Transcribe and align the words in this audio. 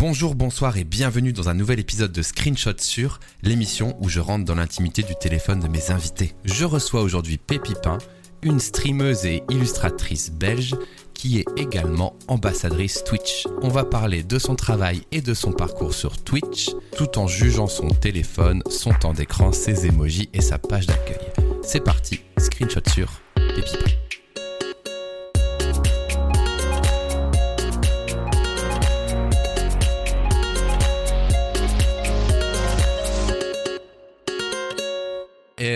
Bonjour, 0.00 0.34
bonsoir 0.34 0.78
et 0.78 0.84
bienvenue 0.84 1.34
dans 1.34 1.50
un 1.50 1.54
nouvel 1.54 1.78
épisode 1.78 2.10
de 2.10 2.22
Screenshot 2.22 2.78
sur 2.78 3.20
l'émission 3.42 3.98
où 4.00 4.08
je 4.08 4.18
rentre 4.18 4.46
dans 4.46 4.54
l'intimité 4.54 5.02
du 5.02 5.14
téléphone 5.14 5.60
de 5.60 5.68
mes 5.68 5.90
invités. 5.90 6.32
Je 6.46 6.64
reçois 6.64 7.02
aujourd'hui 7.02 7.36
Pépipin, 7.36 7.98
une 8.40 8.60
streameuse 8.60 9.26
et 9.26 9.42
illustratrice 9.50 10.30
belge 10.30 10.74
qui 11.12 11.38
est 11.38 11.44
également 11.58 12.16
ambassadrice 12.28 13.04
Twitch. 13.04 13.46
On 13.60 13.68
va 13.68 13.84
parler 13.84 14.22
de 14.22 14.38
son 14.38 14.56
travail 14.56 15.02
et 15.12 15.20
de 15.20 15.34
son 15.34 15.52
parcours 15.52 15.92
sur 15.92 16.16
Twitch, 16.16 16.70
tout 16.96 17.18
en 17.18 17.26
jugeant 17.26 17.66
son 17.66 17.88
téléphone, 17.88 18.62
son 18.70 18.94
temps 18.94 19.12
d'écran, 19.12 19.52
ses 19.52 19.86
emojis 19.86 20.30
et 20.32 20.40
sa 20.40 20.56
page 20.56 20.86
d'accueil. 20.86 21.28
C'est 21.62 21.84
parti, 21.84 22.22
screenshot 22.38 22.80
sur 22.88 23.20
Pépipin. 23.34 24.09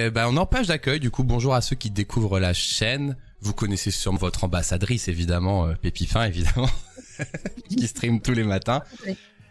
Et 0.05 0.11
ben, 0.11 0.27
on 0.29 0.37
est 0.37 0.39
en 0.39 0.45
page 0.45 0.67
d'accueil, 0.67 1.01
du 1.01 1.11
coup, 1.11 1.25
bonjour 1.25 1.55
à 1.55 1.63
ceux 1.63 1.77
qui 1.77 1.91
découvrent 1.91 2.39
la 2.39 2.53
chaîne. 2.53 3.17
Vous 3.41 3.55
connaissez 3.55 3.91
sûrement 3.91 4.19
votre 4.19 4.45
ambassadrice, 4.45 5.09
évidemment, 5.09 5.67
euh, 5.67 5.75
Pépifin, 5.80 6.25
évidemment, 6.27 6.69
qui 7.71 7.87
stream 7.87 8.21
tous 8.21 8.35
les 8.35 8.45
matins. 8.45 8.83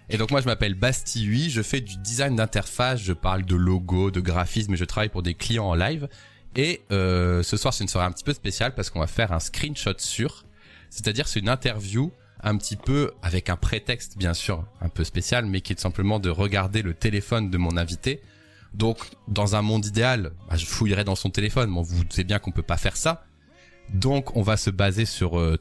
Et 0.10 0.18
donc 0.18 0.30
moi, 0.30 0.42
je 0.42 0.46
m'appelle 0.46 0.76
Bastille, 0.76 1.50
je 1.50 1.64
fais 1.64 1.82
du 1.82 1.98
design 1.98 2.36
d'interface, 2.36 3.02
je 3.02 3.14
parle 3.14 3.46
de 3.46 3.56
logo, 3.56 4.12
de 4.12 4.20
graphisme, 4.20 4.76
et 4.76 4.78
je 4.78 4.86
travaille 4.86 5.10
pour 5.10 5.24
des 5.24 5.34
clients 5.34 5.66
en 5.66 5.74
live. 5.74 6.08
Et 6.56 6.82
euh, 6.92 7.42
ce 7.42 7.58
soir, 7.58 7.74
c'est 7.74 7.84
une 7.84 7.90
soirée 7.90 8.06
un 8.06 8.12
petit 8.12 8.24
peu 8.24 8.34
spéciale 8.34 8.76
parce 8.76 8.92
qu'on 8.92 9.00
va 9.00 9.08
faire 9.08 9.32
un 9.32 9.40
screenshot 9.40 9.98
sur, 9.98 10.46
c'est-à-dire 10.92 11.28
c'est 11.28 11.40
une 11.40 11.50
interview 11.50 12.12
un 12.44 12.58
petit 12.58 12.76
peu 12.76 13.12
avec 13.24 13.50
un 13.50 13.56
prétexte 13.56 14.20
bien 14.20 14.36
sûr 14.36 14.66
un 14.82 14.90
peu 14.90 15.04
spécial, 15.04 15.48
mais 15.48 15.62
qui 15.62 15.74
est 15.74 15.80
simplement 15.80 16.20
de 16.20 16.30
regarder 16.30 16.84
le 16.84 16.94
téléphone 16.94 17.50
de 17.50 17.58
mon 17.58 17.76
invité 17.76 18.22
donc, 18.74 18.98
dans 19.28 19.56
un 19.56 19.62
monde 19.62 19.86
idéal, 19.86 20.32
bah, 20.50 20.56
je 20.56 20.66
fouillerais 20.66 21.04
dans 21.04 21.16
son 21.16 21.30
téléphone. 21.30 21.72
Bon, 21.74 21.82
vous 21.82 22.04
savez 22.10 22.24
bien 22.24 22.40
qu'on 22.40 22.52
peut 22.52 22.64
pas 22.64 22.78
faire 22.78 22.98
ça. 22.98 23.26
Donc, 23.94 24.36
on 24.36 24.42
va 24.42 24.58
se 24.58 24.70
baser 24.70 25.06
sur 25.06 25.38
euh, 25.40 25.60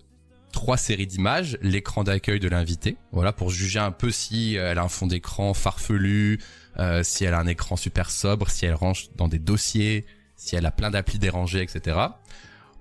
trois 0.53 0.77
séries 0.77 1.07
d'images, 1.07 1.59
l'écran 1.61 2.05
d'accueil 2.05 2.39
de 2.39 2.49
l'invité, 2.49 2.97
voilà, 3.11 3.33
pour 3.33 3.51
juger 3.51 3.81
un 3.81 3.91
peu 3.91 4.11
si 4.11 4.55
elle 4.55 4.79
a 4.79 4.83
un 4.83 4.89
fond 4.89 5.07
d'écran 5.07 5.55
farfelu, 5.55 6.39
euh, 6.79 7.03
si 7.03 7.25
elle 7.25 7.35
a 7.35 7.41
un 7.41 7.47
écran 7.47 7.77
super 7.77 8.11
sobre, 8.11 8.49
si 8.49 8.67
elle 8.67 8.75
range 8.75 9.09
dans 9.17 9.29
des 9.29 9.39
dossiers, 9.39 10.07
si 10.37 10.57
elle 10.57 10.67
a 10.67 10.71
plein 10.71 10.91
d'applis 10.91 11.19
dérangées, 11.19 11.63
etc. 11.63 11.99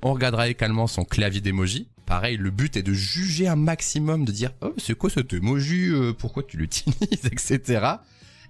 On 0.01 0.13
regardera 0.13 0.47
également 0.47 0.87
son 0.87 1.03
clavier 1.03 1.41
d'emoji. 1.41 1.87
Pareil, 2.05 2.37
le 2.37 2.51
but 2.51 2.75
est 2.75 2.83
de 2.83 2.93
juger 2.93 3.47
un 3.47 3.55
maximum, 3.55 4.25
de 4.25 4.31
dire 4.31 4.51
oh 4.61 4.73
c'est 4.77 4.95
quoi 4.95 5.09
cet 5.09 5.33
emoji, 5.33 5.89
euh, 5.89 6.13
pourquoi 6.13 6.43
tu 6.43 6.57
l'utilises, 6.57 7.25
etc. 7.25 7.85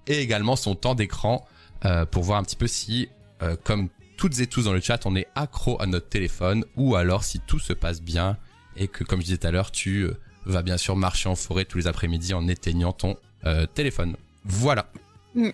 Et 0.08 0.20
également 0.20 0.56
son 0.56 0.76
temps 0.76 0.96
d'écran 0.96 1.46
euh, 1.86 2.06
pour 2.06 2.24
voir 2.24 2.40
un 2.40 2.44
petit 2.44 2.56
peu 2.56 2.68
si, 2.68 3.10
euh, 3.42 3.56
comme 3.64 3.90
toutes 4.18 4.40
et 4.40 4.48
tous 4.48 4.66
dans 4.66 4.74
le 4.74 4.82
chat, 4.82 5.06
on 5.06 5.16
est 5.16 5.28
accro 5.36 5.82
à 5.82 5.88
notre 5.88 6.10
téléphone 6.10 6.64
ou 6.76 6.96
alors 6.96 7.24
si 7.24 7.40
tout 7.40 7.60
se 7.60 7.74
passe 7.74 8.02
bien 8.02 8.38
et 8.76 8.88
que, 8.88 9.04
comme 9.04 9.20
je 9.20 9.26
disais 9.26 9.38
tout 9.38 9.48
à 9.48 9.52
l'heure, 9.52 9.72
tu 9.72 10.04
euh, 10.04 10.18
vas 10.46 10.62
bien 10.62 10.78
sûr 10.78 10.96
marcher 10.96 11.28
en 11.28 11.36
forêt 11.36 11.66
tous 11.66 11.80
les 11.80 11.88
après-midi 11.88 12.34
en 12.34 12.48
éteignant 12.48 12.94
ton 12.94 13.18
téléphone. 13.74 14.18
Voilà. 14.46 14.86
Mm. 15.34 15.48
Et 15.48 15.54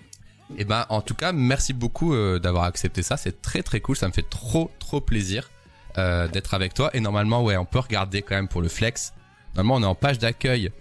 eh 0.57 0.65
ben, 0.65 0.85
en 0.89 1.01
tout 1.01 1.15
cas, 1.15 1.31
merci 1.31 1.71
beaucoup 1.71 2.13
d'avoir 2.37 2.65
accepté 2.65 3.01
ça. 3.01 3.15
C'est 3.15 3.41
très 3.41 3.63
très 3.63 3.79
cool. 3.79 3.95
Ça 3.95 4.09
me 4.09 4.13
fait 4.13 4.29
trop 4.29 4.71
trop 4.77 4.99
plaisir 4.99 5.49
d'être 5.95 6.53
avec 6.53 6.73
toi. 6.73 6.89
Et 6.93 6.99
normalement, 6.99 7.41
ouais, 7.43 7.55
on 7.55 7.63
peut 7.63 7.79
regarder 7.79 8.21
quand 8.21 8.35
même 8.35 8.49
pour 8.49 8.61
le 8.61 8.67
flex. 8.67 9.13
Normalement, 9.55 9.75
on 9.75 9.83
est 9.83 9.91
en 9.91 9.95
page 9.95 10.19
d'accueil 10.19 10.71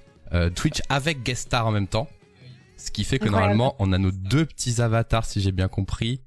Twitch 0.57 0.83
avec 0.89 1.23
guest 1.23 1.43
star 1.47 1.65
en 1.65 1.71
même 1.71 1.87
temps. 1.87 2.09
Ce 2.77 2.91
qui 2.91 3.05
fait 3.05 3.19
que 3.19 3.29
normalement, 3.29 3.75
on 3.79 3.93
a 3.93 3.99
nos 3.99 4.11
deux 4.11 4.45
petits 4.45 4.81
avatars, 4.81 5.25
si 5.25 5.41
j'ai 5.41 5.53
bien 5.53 5.69
compris. 5.69 6.23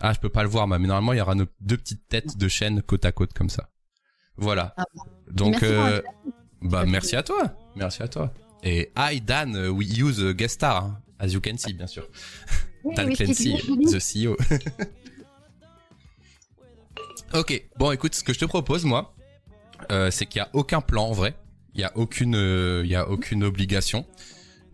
Ah, 0.00 0.12
je 0.12 0.20
peux 0.20 0.28
pas 0.28 0.42
le 0.42 0.48
voir, 0.48 0.68
mais 0.68 0.78
normalement, 0.78 1.14
il 1.14 1.18
y 1.18 1.20
aura 1.20 1.34
nos 1.34 1.46
deux 1.60 1.78
petites 1.78 2.06
têtes 2.08 2.36
de 2.36 2.48
chaîne 2.48 2.82
côte 2.82 3.04
à 3.04 3.12
côte 3.12 3.32
comme 3.32 3.48
ça. 3.48 3.70
Voilà. 4.36 4.74
Ah 4.76 4.84
Donc, 5.30 5.62
merci 5.62 5.64
euh, 5.64 6.02
bah, 6.60 6.84
merci 6.86 7.16
à 7.16 7.22
toi. 7.22 7.56
Merci 7.76 8.02
à 8.02 8.08
toi. 8.08 8.34
Et 8.62 8.92
I, 8.96 9.20
Dan, 9.20 9.56
uh, 9.56 9.68
we 9.68 9.86
use 9.98 10.22
guest 10.34 10.56
star, 10.56 10.84
hein, 10.84 11.02
as 11.18 11.28
you 11.28 11.40
can 11.40 11.56
see, 11.56 11.72
bien 11.72 11.86
sûr. 11.86 12.06
Dan 12.94 13.14
Clancy, 13.14 13.56
the 13.90 13.98
CEO. 13.98 14.36
ok. 17.34 17.68
Bon, 17.76 17.90
écoute, 17.92 18.14
ce 18.14 18.22
que 18.22 18.32
je 18.32 18.38
te 18.38 18.44
propose, 18.44 18.84
moi, 18.84 19.14
euh, 19.90 20.10
c'est 20.10 20.26
qu'il 20.26 20.38
y 20.38 20.42
a 20.42 20.48
aucun 20.52 20.80
plan 20.80 21.06
en 21.06 21.12
vrai. 21.12 21.34
Il 21.74 21.80
y 21.80 21.84
a 21.84 21.92
aucune, 21.96 22.36
euh, 22.36 22.82
il 22.84 22.90
y 22.90 22.94
a 22.94 23.08
aucune 23.08 23.44
obligation. 23.44 24.06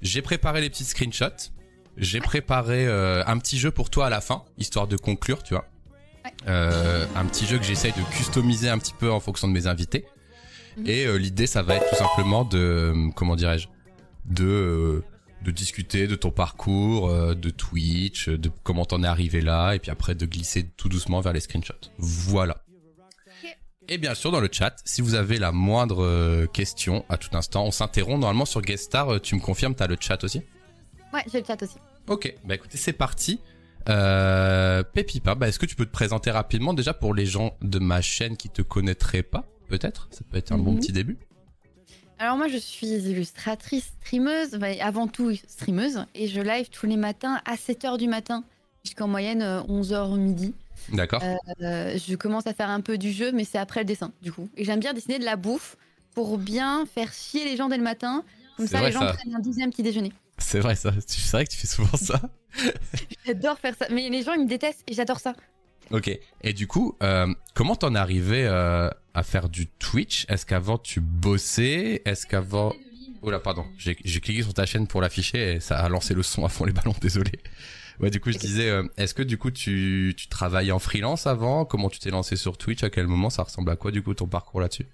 J'ai 0.02 0.20
préparé 0.20 0.60
les 0.60 0.68
petits 0.68 0.84
screenshots. 0.84 1.52
J'ai 1.96 2.20
préparé 2.20 2.86
euh, 2.86 3.22
un 3.26 3.38
petit 3.38 3.58
jeu 3.58 3.70
pour 3.70 3.88
toi 3.88 4.06
à 4.06 4.10
la 4.10 4.20
fin, 4.20 4.44
histoire 4.58 4.88
de 4.88 4.96
conclure, 4.96 5.42
tu 5.42 5.54
vois. 5.54 5.66
Euh, 6.48 7.06
un 7.14 7.24
petit 7.26 7.46
jeu 7.46 7.58
que 7.58 7.64
j'essaye 7.64 7.92
de 7.92 8.16
customiser 8.16 8.68
un 8.68 8.78
petit 8.78 8.94
peu 8.98 9.10
en 9.12 9.20
fonction 9.20 9.46
de 9.46 9.52
mes 9.52 9.66
invités. 9.66 10.04
Mhm. 10.76 10.86
Et 10.88 11.06
euh, 11.06 11.16
l'idée, 11.16 11.46
ça 11.46 11.62
va 11.62 11.76
être 11.76 11.88
tout 11.88 11.96
simplement 11.96 12.44
de, 12.44 12.92
comment 13.14 13.36
dirais-je, 13.36 13.68
de 14.26 15.02
de 15.42 15.50
discuter 15.50 16.06
de 16.06 16.14
ton 16.14 16.30
parcours, 16.30 17.12
de 17.34 17.50
Twitch, 17.50 18.28
de 18.28 18.48
comment 18.62 18.84
t'en 18.84 19.02
es 19.02 19.08
arrivé 19.08 19.40
là, 19.40 19.72
et 19.72 19.80
puis 19.80 19.90
après 19.90 20.14
de 20.14 20.24
glisser 20.24 20.68
tout 20.76 20.88
doucement 20.88 21.20
vers 21.20 21.32
les 21.32 21.40
screenshots. 21.40 21.90
Voilà. 21.98 22.62
Et 23.88 23.98
bien 23.98 24.14
sûr, 24.14 24.30
dans 24.30 24.40
le 24.40 24.48
chat, 24.50 24.76
si 24.84 25.02
vous 25.02 25.14
avez 25.14 25.38
la 25.38 25.52
moindre 25.52 26.02
euh, 26.02 26.46
question 26.46 27.04
à 27.08 27.16
tout 27.16 27.36
instant, 27.36 27.64
on 27.64 27.70
s'interrompt. 27.70 28.20
Normalement, 28.20 28.44
sur 28.44 28.62
Guest 28.62 28.84
Star, 28.84 29.14
euh, 29.14 29.18
tu 29.18 29.34
me 29.34 29.40
confirmes, 29.40 29.74
t'as 29.74 29.86
le 29.86 29.96
chat 29.98 30.22
aussi? 30.24 30.42
Ouais, 31.12 31.22
j'ai 31.30 31.40
le 31.40 31.46
chat 31.46 31.60
aussi. 31.62 31.76
Ok, 32.08 32.34
bah 32.44 32.54
écoutez, 32.54 32.78
c'est 32.78 32.92
parti. 32.92 33.40
Euh, 33.88 34.82
Pépipa, 34.82 35.34
bah, 35.34 35.48
est-ce 35.48 35.58
que 35.58 35.66
tu 35.66 35.74
peux 35.74 35.84
te 35.84 35.90
présenter 35.90 36.30
rapidement 36.30 36.74
déjà 36.74 36.94
pour 36.94 37.14
les 37.14 37.26
gens 37.26 37.56
de 37.60 37.78
ma 37.78 38.00
chaîne 38.00 38.36
qui 38.36 38.48
te 38.48 38.62
connaîtraient 38.62 39.24
pas, 39.24 39.44
peut-être? 39.68 40.08
Ça 40.10 40.20
peut 40.30 40.38
être 40.38 40.52
un 40.52 40.58
bon 40.58 40.72
mhm. 40.72 40.80
petit 40.80 40.92
début. 40.92 41.18
Alors 42.18 42.36
moi, 42.36 42.46
je 42.46 42.58
suis 42.58 42.86
illustratrice, 42.86 43.92
streameuse, 44.00 44.52
bah, 44.52 44.68
avant 44.80 45.08
tout 45.08 45.34
streameuse, 45.48 46.06
et 46.14 46.28
je 46.28 46.40
live 46.40 46.70
tous 46.70 46.86
les 46.86 46.96
matins 46.96 47.40
à 47.44 47.56
7h 47.56 47.98
du 47.98 48.06
matin, 48.06 48.44
jusqu'en 48.84 49.08
moyenne 49.08 49.42
11h 49.42 50.16
midi. 50.16 50.54
D'accord. 50.92 51.22
Euh, 51.62 51.96
je 51.96 52.14
commence 52.16 52.46
à 52.46 52.54
faire 52.54 52.70
un 52.70 52.80
peu 52.80 52.98
du 52.98 53.12
jeu, 53.12 53.32
mais 53.32 53.44
c'est 53.44 53.58
après 53.58 53.80
le 53.80 53.86
dessin, 53.86 54.12
du 54.22 54.32
coup. 54.32 54.48
Et 54.56 54.64
j'aime 54.64 54.80
bien 54.80 54.92
dessiner 54.92 55.18
de 55.18 55.24
la 55.24 55.36
bouffe 55.36 55.76
pour 56.14 56.38
bien 56.38 56.84
faire 56.86 57.12
chier 57.12 57.44
les 57.44 57.56
gens 57.56 57.68
dès 57.68 57.76
le 57.76 57.82
matin. 57.82 58.24
Comme 58.56 58.66
ça, 58.66 58.82
les 58.82 58.92
gens 58.92 59.00
prennent 59.00 59.34
un 59.34 59.40
dixième 59.40 59.70
petit 59.70 59.82
déjeuner. 59.82 60.12
C'est 60.38 60.60
vrai, 60.60 60.74
ça. 60.74 60.92
C'est 61.06 61.30
vrai 61.32 61.44
que 61.44 61.50
tu 61.50 61.56
fais 61.56 61.66
souvent 61.66 61.96
ça. 61.96 62.20
j'adore 63.26 63.58
faire 63.58 63.74
ça. 63.78 63.86
Mais 63.90 64.08
les 64.08 64.22
gens, 64.22 64.32
ils 64.34 64.42
me 64.42 64.48
détestent 64.48 64.82
et 64.86 64.94
j'adore 64.94 65.20
ça. 65.20 65.34
Ok. 65.90 66.10
Et 66.42 66.52
du 66.52 66.66
coup, 66.66 66.96
euh, 67.02 67.32
comment 67.54 67.76
t'en 67.76 67.94
es 67.94 67.98
arrivé 67.98 68.44
euh, 68.46 68.90
à 69.14 69.22
faire 69.22 69.48
du 69.48 69.66
Twitch? 69.66 70.26
Est-ce 70.28 70.46
qu'avant 70.46 70.78
tu 70.78 71.00
bossais? 71.00 72.02
Est-ce 72.04 72.26
qu'avant... 72.26 72.72
Oh 73.22 73.30
là, 73.30 73.38
pardon. 73.38 73.64
J'ai 73.78 73.94
cliqué 73.94 74.42
sur 74.42 74.54
ta 74.54 74.66
chaîne 74.66 74.86
pour 74.86 75.00
l'afficher 75.00 75.54
et 75.54 75.60
ça 75.60 75.78
a 75.78 75.88
lancé 75.88 76.12
le 76.14 76.22
son 76.22 76.44
à 76.44 76.48
fond 76.48 76.64
les 76.64 76.72
ballons. 76.72 76.94
Désolé. 77.00 77.32
Ouais, 78.00 78.10
du 78.10 78.20
coup, 78.20 78.32
je 78.32 78.38
disais, 78.38 78.68
euh, 78.68 78.84
est-ce 78.96 79.14
que 79.14 79.22
du 79.22 79.38
coup, 79.38 79.50
tu, 79.50 80.14
tu 80.16 80.28
travailles 80.28 80.72
en 80.72 80.78
freelance 80.78 81.26
avant? 81.26 81.64
Comment 81.64 81.88
tu 81.88 81.98
t'es 81.98 82.10
lancé 82.10 82.36
sur 82.36 82.58
Twitch? 82.58 82.82
À 82.82 82.90
quel 82.90 83.06
moment? 83.06 83.30
Ça 83.30 83.42
ressemble 83.42 83.70
à 83.70 83.76
quoi, 83.76 83.90
du 83.90 84.02
coup, 84.02 84.14
ton 84.14 84.26
parcours 84.26 84.60
là-dessus? 84.60 84.86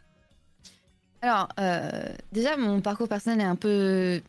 Alors, 1.22 1.48
euh, 1.58 1.91
déjà, 2.32 2.56
mon 2.56 2.81
parcours 2.81 3.08
personnel 3.08 3.41
est 3.41 3.48
un 3.48 3.56
peu 3.56 4.20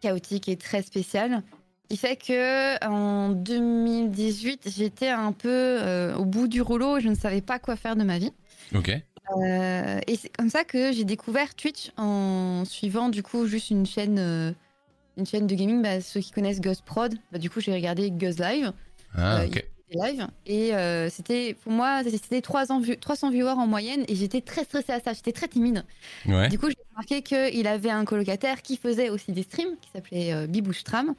chaotique 0.00 0.48
et 0.48 0.56
très 0.56 0.82
spécial. 0.82 1.42
Il 1.90 1.98
fait 1.98 2.16
que 2.16 2.82
en 2.86 3.30
2018, 3.30 4.70
j'étais 4.74 5.10
un 5.10 5.32
peu 5.32 5.48
euh, 5.50 6.14
au 6.16 6.24
bout 6.24 6.48
du 6.48 6.62
rouleau 6.62 6.96
et 6.96 7.00
je 7.00 7.08
ne 7.08 7.14
savais 7.14 7.42
pas 7.42 7.58
quoi 7.58 7.76
faire 7.76 7.94
de 7.94 8.04
ma 8.04 8.18
vie. 8.18 8.32
Ok. 8.74 8.88
et 8.88 10.16
c'est 10.16 10.34
comme 10.36 10.48
ça 10.48 10.64
que 10.64 10.92
j'ai 10.92 11.04
découvert 11.04 11.54
Twitch 11.54 11.92
en 11.98 12.64
suivant 12.64 13.10
du 13.10 13.22
coup 13.22 13.46
juste 13.46 13.70
une 13.70 13.86
chaîne 13.86 14.54
une 15.16 15.26
chaîne 15.26 15.46
de 15.46 15.54
gaming, 15.54 15.82
bah, 15.82 16.00
ceux 16.00 16.20
qui 16.20 16.30
connaissent 16.30 16.60
Ghost 16.60 16.82
Prod, 16.84 17.14
bah, 17.32 17.38
du 17.38 17.50
coup 17.50 17.60
j'ai 17.60 17.72
regardé 17.72 18.10
Ghost 18.10 18.40
Live. 18.40 18.72
Ah, 19.14 19.40
euh, 19.40 19.46
ok. 19.46 19.64
Live. 19.94 20.26
Et 20.46 20.74
euh, 20.74 21.08
c'était, 21.10 21.54
pour 21.54 21.72
moi, 21.72 22.02
c'était 22.04 22.40
300, 22.40 22.82
300 23.00 23.30
viewers 23.30 23.50
en 23.50 23.66
moyenne 23.66 24.04
et 24.08 24.14
j'étais 24.14 24.40
très 24.40 24.64
stressée 24.64 24.92
à 24.92 25.00
ça, 25.00 25.12
j'étais 25.12 25.32
très 25.32 25.48
timide. 25.48 25.84
Ouais. 26.26 26.48
Du 26.48 26.58
coup, 26.58 26.68
j'ai 26.68 26.76
remarqué 26.90 27.22
qu'il 27.22 27.66
avait 27.66 27.90
un 27.90 28.04
colocataire 28.04 28.62
qui 28.62 28.76
faisait 28.76 29.10
aussi 29.10 29.32
des 29.32 29.42
streams, 29.42 29.76
qui 29.80 29.90
s'appelait 29.90 30.32
euh, 30.32 30.46
Bibouchtram. 30.46 31.14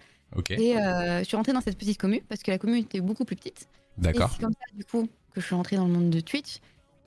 Et 0.50 0.76
euh, 0.78 1.20
je 1.20 1.24
suis 1.24 1.38
rentrée 1.38 1.54
dans 1.54 1.62
cette 1.62 1.78
petite 1.78 1.98
commune 1.98 2.22
parce 2.28 2.44
que 2.44 2.52
la 2.52 2.58
commune 2.58 2.84
était 2.84 3.00
beaucoup 3.00 3.24
plus 3.24 3.38
petite. 3.38 3.70
D'accord. 3.98 4.32
C'est 4.34 4.42
comme 4.42 4.54
ça, 4.54 4.76
du 4.76 4.84
coup, 4.84 5.08
que 5.34 5.40
je 5.40 5.46
suis 5.46 5.56
rentrée 5.56 5.78
dans 5.78 5.86
le 5.86 5.94
monde 5.94 6.10
de 6.10 6.20
Twitch. 6.20 6.58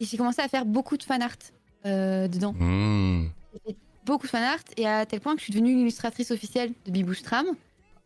Et 0.00 0.06
j'ai 0.06 0.16
commencé 0.16 0.40
à 0.40 0.48
faire 0.48 0.64
beaucoup 0.64 0.96
de 0.96 1.02
fan 1.02 1.20
art 1.20 1.36
dedans. 1.84 2.54
Mmh 2.54 3.28
beaucoup 4.12 4.26
de 4.26 4.30
fanart 4.30 4.58
et 4.76 4.86
à 4.86 5.06
tel 5.06 5.20
point 5.20 5.34
que 5.34 5.40
je 5.40 5.44
suis 5.44 5.52
devenue 5.52 5.72
une 5.72 5.80
illustratrice 5.80 6.30
officielle 6.30 6.72
de 6.86 6.90
Bibouchtram. 6.90 7.46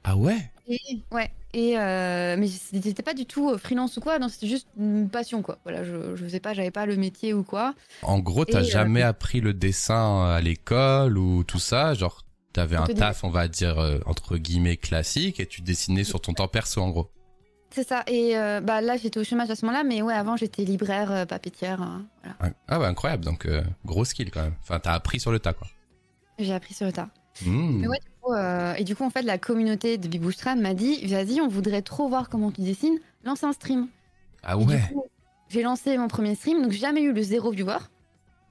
Ah 0.05 0.17
ouais 0.17 0.51
et, 0.69 0.79
Ouais. 1.11 1.31
Et 1.55 1.79
euh, 1.79 2.37
mais 2.39 2.49
c'était 2.49 3.03
pas 3.03 3.13
du 3.13 3.27
tout 3.27 3.51
euh, 3.51 3.59
freelance 3.59 3.99
ou 3.99 4.01
quoi, 4.01 4.19
non, 4.19 4.29
c'était 4.31 4.47
juste 4.47 4.69
une 4.79 5.11
passion 5.11 5.43
quoi. 5.43 5.59
Voilà, 5.65 5.85
je, 5.85 6.17
je 6.17 6.27
sais 6.27 6.41
pas, 6.41 6.55
j'avais 6.55 6.71
pas 6.71 6.87
le 6.87 6.97
métier 6.97 7.35
ou 7.35 7.43
quoi. 7.43 7.75
En 8.03 8.21
gros, 8.21 8.47
t'as 8.47 8.61
euh, 8.61 8.65
jamais 8.65 9.03
appris 9.03 9.41
le 9.41 9.53
dessin 9.53 10.25
à 10.31 10.41
l'école 10.41 11.19
ou 11.19 11.45
tout 11.45 11.59
ça, 11.59 11.95
genre 11.95 12.25
T'avais 12.55 12.77
un 12.77 12.85
taf, 12.85 13.25
on 13.25 13.31
va 13.31 13.49
dire, 13.49 13.79
entre 14.05 14.37
guillemets, 14.37 14.77
classique, 14.77 15.41
et 15.41 15.47
tu 15.47 15.63
dessinais 15.63 16.05
sur 16.05 16.21
ton 16.21 16.35
temps 16.35 16.49
perso, 16.49 16.83
en 16.83 16.91
gros. 16.91 17.11
C'est 17.71 17.89
ça. 17.89 18.03
Et 18.07 18.37
euh, 18.37 18.61
bah 18.61 18.83
là, 18.83 18.99
j'étais 18.99 19.19
au 19.19 19.25
chômage 19.25 19.49
à 19.49 19.57
ce 19.57 19.65
moment-là, 19.65 19.85
mais 19.85 20.03
ouais, 20.03 20.13
avant, 20.13 20.37
j'étais 20.37 20.63
libraire, 20.63 21.27
papetière. 21.27 21.79
voilà. 22.23 22.55
Ah 22.69 22.79
ouais, 22.79 22.85
incroyable, 22.85 23.25
donc 23.25 23.49
gros 23.87 24.05
skill 24.05 24.31
quand 24.31 24.43
même. 24.43 24.55
Enfin, 24.61 24.81
t'as 24.81 24.93
appris 24.93 25.19
sur 25.19 25.33
le 25.33 25.39
tas, 25.39 25.55
quoi. 25.55 25.67
J'ai 26.43 26.53
appris 26.55 26.75
sur 26.75 26.87
le 26.87 26.93
tas. 26.93 27.09
Mais 27.47 27.89
ouais, 27.89 27.99
du 27.99 28.11
coup, 28.21 28.33
euh, 28.35 28.75
et 28.75 28.85
du 28.85 28.95
coup, 28.95 29.05
en 29.05 29.11
fait, 29.11 29.23
la 29.23 29.39
communauté 29.39 29.97
de 29.99 30.07
Bibouchram 30.07 30.61
m'a 30.61 30.75
dit 30.75 31.07
vas-y, 31.07 31.41
on 31.41 31.49
voudrait 31.49 31.83
trop 31.83 32.09
voir 32.09 32.29
comment 32.29 32.51
tu 32.51 32.61
dessines, 32.61 32.99
lance 33.25 33.43
un 33.45 33.53
stream. 33.53 33.89
Ah 34.43 34.53
Et 34.53 34.57
ouais, 34.65 34.81
J'ai 35.49 35.63
lancé 35.63 35.97
mon 35.99 36.09
premier 36.09 36.35
stream, 36.35 36.63
donc 36.63 36.73
j'ai 36.73 36.79
jamais 36.81 37.03
eu 37.03 37.13
le 37.13 37.23
zéro 37.23 37.51
viewer. 37.51 37.79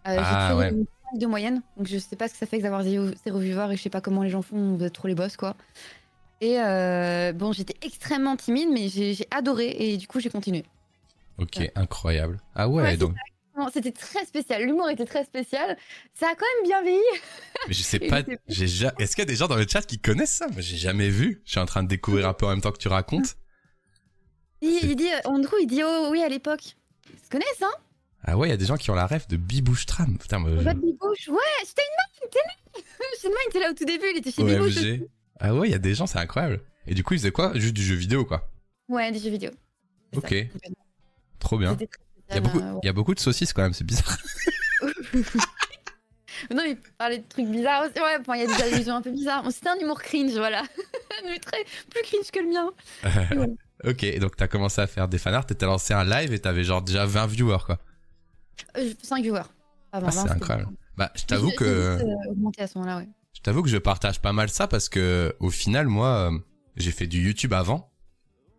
Euh, 0.07 0.17
Ah, 0.19 0.47
j'ai 0.49 0.55
ouais. 0.57 0.69
une 0.71 0.85
5 1.13 1.19
de 1.19 1.25
moyenne, 1.27 1.61
donc 1.77 1.87
je 1.87 1.97
sais 1.99 2.15
pas 2.15 2.27
ce 2.27 2.33
que 2.33 2.39
ça 2.39 2.45
fait 2.47 2.59
d'avoir 2.59 2.81
zéro, 2.83 3.07
zéro 3.23 3.37
viewer 3.39 3.67
et 3.71 3.77
je 3.77 3.81
sais 3.83 3.89
pas 3.91 4.01
comment 4.01 4.23
les 4.23 4.29
gens 4.31 4.41
font, 4.41 4.77
vous 4.77 4.83
êtes 4.83 4.93
trop 4.93 5.07
les 5.07 5.15
boss 5.15 5.37
quoi. 5.37 5.55
Et 6.39 6.59
euh, 6.59 7.33
bon, 7.33 7.51
j'étais 7.51 7.75
extrêmement 7.85 8.35
timide, 8.35 8.69
mais 8.73 8.87
j'ai 8.87 9.27
adoré 9.29 9.75
et 9.77 9.97
du 9.97 10.07
coup 10.07 10.19
j'ai 10.19 10.29
continué. 10.31 10.63
ok, 11.37 11.69
incroyable. 11.75 12.39
Ah 12.55 12.67
ouais, 12.67 12.97
donc, 12.97 13.13
C'était 13.69 13.91
très 13.91 14.25
spécial, 14.25 14.63
l'humour 14.63 14.89
était 14.89 15.05
très 15.05 15.23
spécial. 15.23 15.77
Ça 16.13 16.27
a 16.29 16.35
quand 16.35 16.45
même 16.57 16.67
bien 16.67 16.81
vieilli. 16.83 17.19
mais 17.67 17.73
je 17.73 17.81
sais 17.83 17.99
pas, 17.99 18.23
j'ai 18.47 18.67
ja- 18.67 18.93
est-ce 18.99 19.15
qu'il 19.15 19.21
y 19.21 19.27
a 19.27 19.31
des 19.31 19.35
gens 19.35 19.47
dans 19.47 19.55
le 19.55 19.67
chat 19.67 19.81
qui 19.85 19.99
connaissent 19.99 20.33
ça? 20.35 20.47
Moi, 20.47 20.61
j'ai 20.61 20.77
jamais 20.77 21.09
vu. 21.09 21.41
Je 21.45 21.51
suis 21.51 21.59
en 21.59 21.65
train 21.65 21.83
de 21.83 21.87
découvrir 21.87 22.27
un 22.27 22.33
peu 22.33 22.45
en 22.45 22.49
même 22.49 22.61
temps 22.61 22.71
que 22.71 22.77
tu 22.79 22.87
racontes. 22.87 23.35
Il, 24.61 24.95
dit, 24.95 25.09
Andrew, 25.25 25.55
il 25.61 25.67
dit 25.67 25.81
oh 25.83 26.09
oui 26.11 26.21
à 26.21 26.29
l'époque. 26.29 26.75
Ils 27.11 27.19
se 27.19 27.29
connaissent, 27.29 27.61
hein? 27.61 27.71
Ah 28.23 28.37
ouais, 28.37 28.47
il 28.47 28.51
y 28.51 28.53
a 28.53 28.57
des 28.57 28.65
gens 28.65 28.77
qui 28.77 28.91
ont 28.91 28.95
la 28.95 29.07
rêve 29.07 29.27
de 29.27 29.35
Bibouche 29.37 29.85
Tram. 29.87 30.17
Putain, 30.19 30.37
moi, 30.39 30.51
je- 30.51 30.57
Bibouche. 30.57 31.27
Ouais, 31.29 31.65
c'était 31.65 31.81
une 31.81 31.97
main, 31.97 32.29
t'es 32.31 32.39
là. 32.45 32.83
C'était 33.19 33.33
il 33.33 33.49
était 33.49 33.59
là 33.59 33.71
au 33.71 33.73
tout 33.73 33.85
début, 33.85 34.05
il 34.13 34.17
était 34.19 34.31
chez 34.31 34.43
Bibouche. 34.43 34.77
aussi. 34.77 35.03
Ah 35.39 35.55
ouais, 35.55 35.67
il 35.69 35.71
y 35.71 35.75
a 35.75 35.79
des 35.79 35.95
gens, 35.95 36.05
c'est 36.05 36.19
incroyable. 36.19 36.61
Et 36.85 36.93
du 36.93 37.03
coup, 37.03 37.15
ils 37.15 37.19
faisaient 37.19 37.31
quoi? 37.31 37.51
Juste 37.55 37.73
du 37.73 37.83
jeu 37.83 37.95
vidéo, 37.95 38.25
quoi. 38.25 38.47
Ouais, 38.87 39.11
des 39.11 39.17
jeux 39.19 39.31
vidéo. 39.31 39.49
Ok. 40.15 40.29
ça. 40.29 40.69
Trop 41.39 41.57
bien. 41.57 41.71
C'était 41.71 41.87
très 41.87 41.99
Il 42.31 42.35
y, 42.35 42.37
a 42.37 42.41
spécial, 42.41 42.43
beaucoup, 42.43 42.59
euh, 42.59 42.79
il 42.83 42.85
y 42.85 42.89
a 42.89 42.93
beaucoup 42.93 43.13
de 43.13 43.19
saucisses 43.19 43.53
quand 43.53 43.61
même, 43.61 43.73
c'est 43.73 43.83
bizarre. 43.83 44.17
Non, 46.49 46.63
mais 46.65 46.77
parler 46.97 47.19
de 47.19 47.23
trucs 47.27 47.47
bizarres 47.47 47.83
aussi. 47.83 48.01
Ouais, 48.01 48.17
il 48.35 48.41
y 48.41 48.43
a 48.43 48.57
des 48.57 48.63
allusions 48.63 48.95
un 48.95 49.01
peu 49.01 49.11
bizarres. 49.11 49.45
C'était 49.51 49.69
un 49.69 49.77
humour 49.79 50.01
cringe, 50.01 50.33
voilà. 50.33 50.63
mais 51.25 51.37
très 51.39 51.63
plus 51.89 52.01
cringe 52.03 52.31
que 52.31 52.39
le 52.39 52.49
mien. 52.49 52.71
Et 53.83 53.89
ok, 53.89 54.03
et 54.03 54.19
donc 54.19 54.35
t'as 54.35 54.47
commencé 54.47 54.81
à 54.81 54.87
faire 54.87 55.07
des 55.07 55.17
fanarts, 55.17 55.45
t'étais 55.45 55.65
lancé 55.65 55.93
un 55.93 56.03
live 56.03 56.33
et 56.33 56.39
t'avais 56.39 56.63
genre 56.63 56.81
déjà 56.81 57.05
20 57.05 57.27
viewers, 57.27 57.63
quoi. 57.65 57.79
Euh, 58.77 58.93
5 59.01 59.21
viewers. 59.21 59.41
Avant, 59.91 60.07
Ah, 60.07 60.11
c'est 60.11 60.17
20, 60.17 60.23
c'était 60.23 60.35
incroyable. 60.35 60.71
Bah, 60.97 61.11
je 61.15 61.25
t'avoue 61.25 61.51
que... 61.51 61.63
euh, 61.63 62.03
augmenté 62.29 62.61
à 62.61 62.67
ce 62.67 62.77
moment-là, 62.77 62.97
ouais. 62.97 63.09
Je 63.33 63.41
t'avoue 63.41 63.63
que 63.63 63.69
je 63.69 63.77
partage 63.77 64.21
pas 64.21 64.33
mal 64.33 64.49
ça 64.49 64.67
parce 64.67 64.89
que 64.89 65.35
au 65.39 65.49
final 65.49 65.87
moi 65.87 66.31
euh, 66.31 66.37
j'ai 66.75 66.91
fait 66.91 67.07
du 67.07 67.25
YouTube 67.25 67.53
avant 67.53 67.90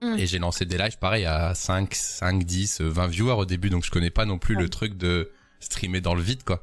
Mm. 0.03 0.19
et 0.19 0.27
j'ai 0.27 0.39
lancé 0.41 0.65
des 0.65 0.77
lives 0.79 0.99
pareil 0.99 1.25
à 1.25 1.55
5 1.55 1.95
5 1.95 2.43
10 2.45 2.81
euh, 2.81 2.89
20 2.89 3.07
viewers 3.07 3.33
au 3.35 3.45
début 3.45 3.71
donc 3.71 3.85
je 3.85 3.91
connais 3.91 4.11
pas 4.11 4.25
non 4.25 4.37
plus 4.39 4.57
Ouais. 4.57 4.63
le 4.63 4.69
truc 4.69 4.97
de 4.97 5.31
streamer 5.61 6.01
dans 6.01 6.15
le 6.15 6.23
vide 6.23 6.43
quoi. 6.43 6.63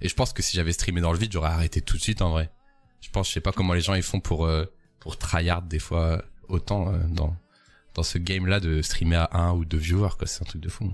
Et 0.00 0.08
je 0.08 0.14
pense 0.14 0.32
que 0.32 0.42
si 0.42 0.56
j'avais 0.56 0.72
streamé 0.72 1.00
dans 1.00 1.12
le 1.12 1.18
vide, 1.18 1.30
j'aurais 1.32 1.50
arrêté 1.50 1.80
tout 1.80 1.96
de 1.96 2.02
suite 2.02 2.20
en 2.20 2.30
vrai. 2.30 2.50
Je 3.00 3.10
pense 3.10 3.28
je 3.28 3.32
sais 3.32 3.40
pas 3.40 3.52
comment 3.52 3.74
les 3.74 3.80
gens 3.80 3.94
ils 3.94 4.02
font 4.02 4.20
pour 4.20 4.44
euh, 4.46 4.64
pour 4.98 5.16
tryhard 5.18 5.62
des 5.62 5.78
fois 5.78 6.22
autant 6.48 6.92
euh, 6.92 6.98
dans 7.10 7.34
dans 7.94 8.02
ce 8.02 8.18
game 8.18 8.46
là 8.46 8.58
de 8.58 8.82
streamer 8.82 9.24
à 9.30 9.38
un 9.38 9.52
ou 9.52 9.64
deux 9.64 9.78
viewers 9.78 10.16
quoi, 10.18 10.26
c'est 10.26 10.42
un 10.42 10.46
truc 10.46 10.60
de 10.60 10.68
fou. 10.68 10.92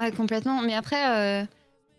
Ouais, 0.00 0.10
complètement. 0.10 0.62
Mais 0.62 0.74
après, 0.74 1.42
euh, 1.42 1.44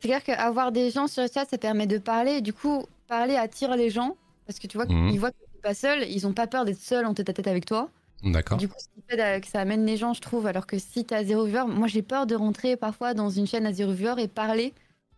c'est 0.02 0.08
clair 0.10 0.24
qu'avoir 0.24 0.72
des 0.74 0.92
gens 0.92 1.08
sur 1.08 1.22
le 1.24 1.30
chat, 1.34 1.46
ça 1.50 1.58
permet 1.58 1.88
de 1.88 2.00
parler. 2.00 2.32
Et 2.34 2.42
du 2.42 2.52
coup, 2.52 2.86
parler 3.08 3.36
attire 3.38 3.78
les 3.78 3.90
gens. 3.92 4.18
Parce 4.48 4.60
que 4.60 4.68
tu 4.68 4.76
vois, 4.78 4.88
Mhm. 4.88 5.10
ils 5.10 5.20
voient 5.20 5.32
que 5.32 5.38
t'es 5.38 5.62
pas 5.62 5.74
seul. 5.76 6.04
Ils 6.10 6.26
ont 6.28 6.34
pas 6.34 6.48
peur 6.48 6.66
d'être 6.66 6.82
seuls 6.82 7.06
en 7.06 7.14
tête 7.14 7.30
à 7.30 7.34
tête 7.34 7.48
avec 7.48 7.66
toi. 7.66 7.90
D'accord. 8.24 8.58
Du 8.58 8.68
coup, 8.68 8.76
euh, 9.14 9.40
que 9.40 9.48
ça 9.48 9.62
amène 9.62 9.86
les 9.86 9.98
gens, 9.98 10.14
je 10.14 10.22
trouve. 10.22 10.46
Alors 10.48 10.68
que 10.68 10.78
si 10.78 11.06
t'as 11.06 11.24
zéro 11.24 11.46
viewer, 11.46 11.66
moi 11.68 11.88
j'ai 11.88 12.02
peur 12.02 12.28
de 12.28 12.36
rentrer 12.36 12.76
parfois 12.78 13.14
dans 13.14 13.30
une 13.30 13.48
chaîne 13.48 13.66
à 13.66 13.74
zéro 13.74 13.92
viewer 13.94 14.22
et 14.22 14.28
parler. 14.28 14.74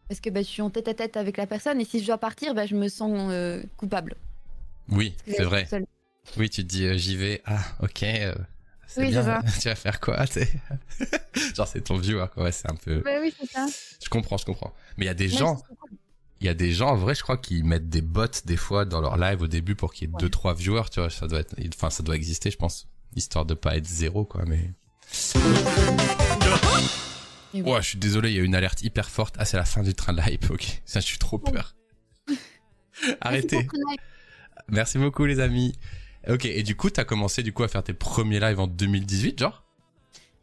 Parce 0.08 0.20
que 0.20 0.30
bah, 0.30 0.42
je 0.42 0.48
suis 0.48 0.62
en 0.62 0.70
tête 0.70 0.88
à 0.88 0.94
tête 0.94 1.18
avec 1.18 1.38
la 1.38 1.48
personne. 1.48 1.80
Et 1.82 1.86
si 1.86 2.00
je 2.00 2.06
dois 2.06 2.18
partir, 2.18 2.54
bah, 2.54 2.66
je 2.66 2.76
me 2.76 2.88
sens 2.88 3.30
euh, 3.32 3.62
coupable. 3.78 4.16
Oui, 4.90 5.16
c'est 5.28 5.44
vrai. 5.44 5.68
Oui, 6.38 6.50
tu 6.50 6.64
te 6.64 6.68
dis 6.68 6.86
euh, 6.86 6.98
j'y 6.98 7.16
vais. 7.16 7.42
Ah, 7.46 7.60
OK. 7.82 8.04
euh, 8.04 8.34
c'est 8.88 9.02
Oui, 9.02 9.10
bien. 9.10 9.42
c'est 9.48 9.60
tu 9.62 9.68
vas 9.70 9.76
faire 9.76 10.00
quoi, 10.00 10.26
Genre 11.56 11.68
c'est 11.68 11.82
ton 11.82 11.98
viewer 11.98 12.26
quoi, 12.34 12.44
ouais, 12.44 12.52
c'est 12.52 12.70
un 12.70 12.76
peu 12.76 13.00
Bah 13.00 13.20
oui, 13.22 13.34
c'est 13.40 13.50
ça. 13.50 13.66
Je 14.04 14.10
comprends, 14.10 14.38
je 14.38 14.46
comprends. 14.46 14.74
Mais 14.98 15.06
il 15.06 15.08
y 15.08 15.12
a 15.12 15.14
des 15.16 15.28
Même 15.30 15.38
gens, 15.38 15.58
si 15.58 15.64
il 16.42 16.46
y 16.46 16.50
a 16.50 16.54
des 16.54 16.72
gens 16.74 16.90
en 16.90 16.96
vrai, 16.98 17.16
je 17.16 17.24
crois 17.24 17.38
qui 17.38 17.64
mettent 17.64 17.90
des 17.90 18.02
bots 18.02 18.26
des 18.46 18.58
fois 18.58 18.86
dans 18.86 19.00
leur 19.02 19.18
live 19.18 19.42
au 19.42 19.48
début 19.48 19.76
pour 19.76 19.94
qu'il 19.94 20.08
y 20.08 20.12
ait 20.12 20.14
Ouais. 20.14 20.20
deux 20.20 20.30
trois 20.30 20.54
viewers, 20.54 20.90
tu 20.92 21.00
vois, 21.00 21.10
ça 21.10 21.28
doit 21.28 21.40
être 21.40 21.56
enfin 21.74 21.90
ça 21.90 22.04
doit 22.04 22.16
exister, 22.16 22.52
je 22.52 22.58
pense, 22.58 22.88
histoire 23.16 23.46
de 23.46 23.54
pas 23.54 23.78
être 23.78 23.86
zéro 23.86 24.26
quoi, 24.26 24.44
mais. 24.46 24.72
Ouais, 27.54 27.82
je 27.82 27.90
suis 27.90 27.98
désolé, 28.00 28.32
il 28.32 28.38
y 28.38 28.40
a 28.40 28.44
une 28.44 28.56
alerte 28.56 28.82
hyper 28.82 29.10
forte. 29.10 29.36
Ah, 29.38 29.46
c'est 29.46 29.58
la 29.58 29.66
fin 29.66 29.84
du 29.84 29.94
train 29.94 30.12
de 30.14 30.18
la 30.18 30.30
hype. 30.32 30.50
OK. 30.50 30.82
Ça, 30.86 31.00
je 31.00 31.06
suis 31.06 31.20
trop 31.20 31.38
peur. 31.38 31.76
Arrêtez. 33.22 33.68
Merci 34.70 34.98
beaucoup 34.98 35.26
les 35.26 35.40
amis. 35.40 35.74
OK, 36.30 36.46
et 36.46 36.64
du 36.64 36.76
coup, 36.76 36.90
t'as 36.90 37.04
commencé 37.04 37.44
du 37.44 37.54
coup 37.54 37.64
à 37.64 37.68
faire 37.68 37.84
tes 37.84 37.94
premiers 37.94 38.40
lives 38.40 38.60
en 38.60 38.68
2018, 38.68 39.40
genre? 39.40 39.64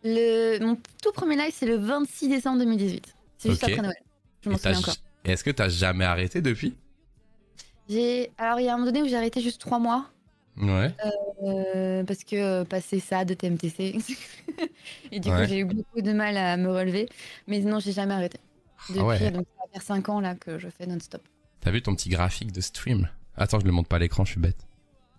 Le... 0.05 0.59
Mon 0.61 0.77
tout 1.03 1.13
premier 1.13 1.37
live, 1.37 1.53
c'est 1.55 1.67
le 1.67 1.77
26 1.77 2.29
décembre 2.29 2.59
2018. 2.61 3.15
C'est 3.39 3.51
juste 3.51 3.65
Ok. 3.65 3.71
après 3.71 3.83
Noël. 3.83 3.97
Je 4.45 4.51
m'en 4.51 4.57
souviens 4.57 4.79
encore. 4.79 4.97
Est-ce 5.25 5.43
que 5.43 5.51
t'as 5.51 5.69
jamais 5.69 6.05
arrêté 6.05 6.41
depuis? 6.41 6.77
J'ai... 7.89 8.31
Alors, 8.39 8.61
il 8.61 8.67
y 8.67 8.69
a 8.69 8.75
un 8.75 8.77
moment 8.77 8.87
donné 8.87 9.03
où 9.03 9.09
j'ai 9.09 9.17
arrêté 9.17 9.41
juste 9.41 9.61
trois 9.61 9.79
mois. 9.79 10.11
Ouais. 10.57 10.95
euh, 11.45 12.05
parce 12.05 12.25
que 12.25 12.37
euh, 12.37 12.65
passer 12.65 13.01
ça 13.01 13.25
de 13.25 13.35
TMTC. 13.35 13.97
Et 15.13 15.21
du 15.21 15.31
Ouais. 15.31 15.43
coup, 15.43 15.49
j'ai 15.49 15.59
eu 15.61 15.65
beaucoup 15.65 16.01
de 16.03 16.13
mal 16.13 16.37
à 16.37 16.57
me 16.57 16.71
relever. 16.71 17.09
Mais 17.47 17.61
non, 17.61 17.79
j'ai 17.81 17.93
jamais 17.93 18.15
arrêté. 18.15 18.39
Depuis, 18.89 19.01
Ah 19.01 19.07
ouais. 19.07 19.31
donc 19.31 19.47
ça 19.57 19.63
va 19.65 19.73
faire 19.73 19.83
5 19.83 20.09
ans 20.09 20.21
là 20.21 20.35
que 20.35 20.59
je 20.59 20.69
fais 20.69 20.87
non-stop. 20.87 21.23
T'as 21.61 21.71
vu 21.71 21.83
ton 21.83 21.95
petit 21.95 22.09
graphique 22.09 22.53
de 22.53 22.61
stream? 22.61 23.09
Attends, 23.37 23.61
je 23.61 23.65
le 23.67 23.73
montre 23.73 23.89
pas 23.89 23.97
à 23.97 24.01
l'écran, 24.01 24.25
je 24.25 24.33
suis 24.33 24.41
bête. 24.41 24.67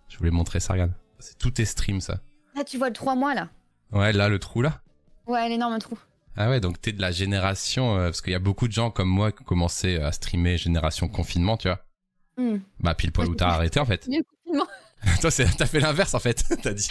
Je 0.08 0.18
voulais 0.18 0.30
montrer 0.30 0.60
ça, 0.60 0.74
regarde. 0.74 0.92
C'est 1.18 1.38
tout 1.38 1.50
tes 1.50 1.64
streams, 1.64 2.00
ça. 2.00 2.20
Là, 2.54 2.64
tu 2.64 2.78
vois 2.78 2.88
le 2.88 2.94
3 2.94 3.14
mois 3.14 3.34
là? 3.34 3.48
Ouais, 3.92 4.12
là, 4.12 4.28
le 4.28 4.38
trou, 4.38 4.62
là? 4.62 4.80
Ouais, 5.26 5.48
l'énorme 5.48 5.78
trou. 5.78 5.98
Ah 6.36 6.48
ouais, 6.50 6.60
donc 6.60 6.80
t'es 6.80 6.92
de 6.92 7.00
la 7.00 7.10
génération... 7.12 7.96
euh, 7.96 8.04
parce 8.06 8.20
qu'il 8.22 8.32
y 8.32 8.36
a 8.36 8.38
beaucoup 8.40 8.66
de 8.66 8.72
gens 8.72 8.90
comme 8.90 9.08
moi 9.08 9.32
qui 9.32 9.42
ont 9.42 9.44
commencé 9.44 9.96
à 9.96 10.12
streamer 10.12 10.56
génération 10.58 11.08
confinement, 11.08 11.56
tu 11.56 11.68
vois. 11.68 11.80
Hmm. 12.38 12.58
Bah, 12.80 12.94
pile 12.94 13.12
poil 13.12 13.28
où 13.28 13.34
t'as 13.34 13.48
arrêté, 13.48 13.78
en 13.80 13.84
fait. 13.84 14.08
Mieux 14.08 14.22
confinement. 14.24 14.66
Toi, 15.20 15.30
c'est- 15.30 15.56
t'as 15.56 15.66
fait 15.66 15.80
l'inverse, 15.80 16.14
en 16.14 16.18
fait. 16.20 16.44
t'as 16.62 16.72
dit. 16.72 16.88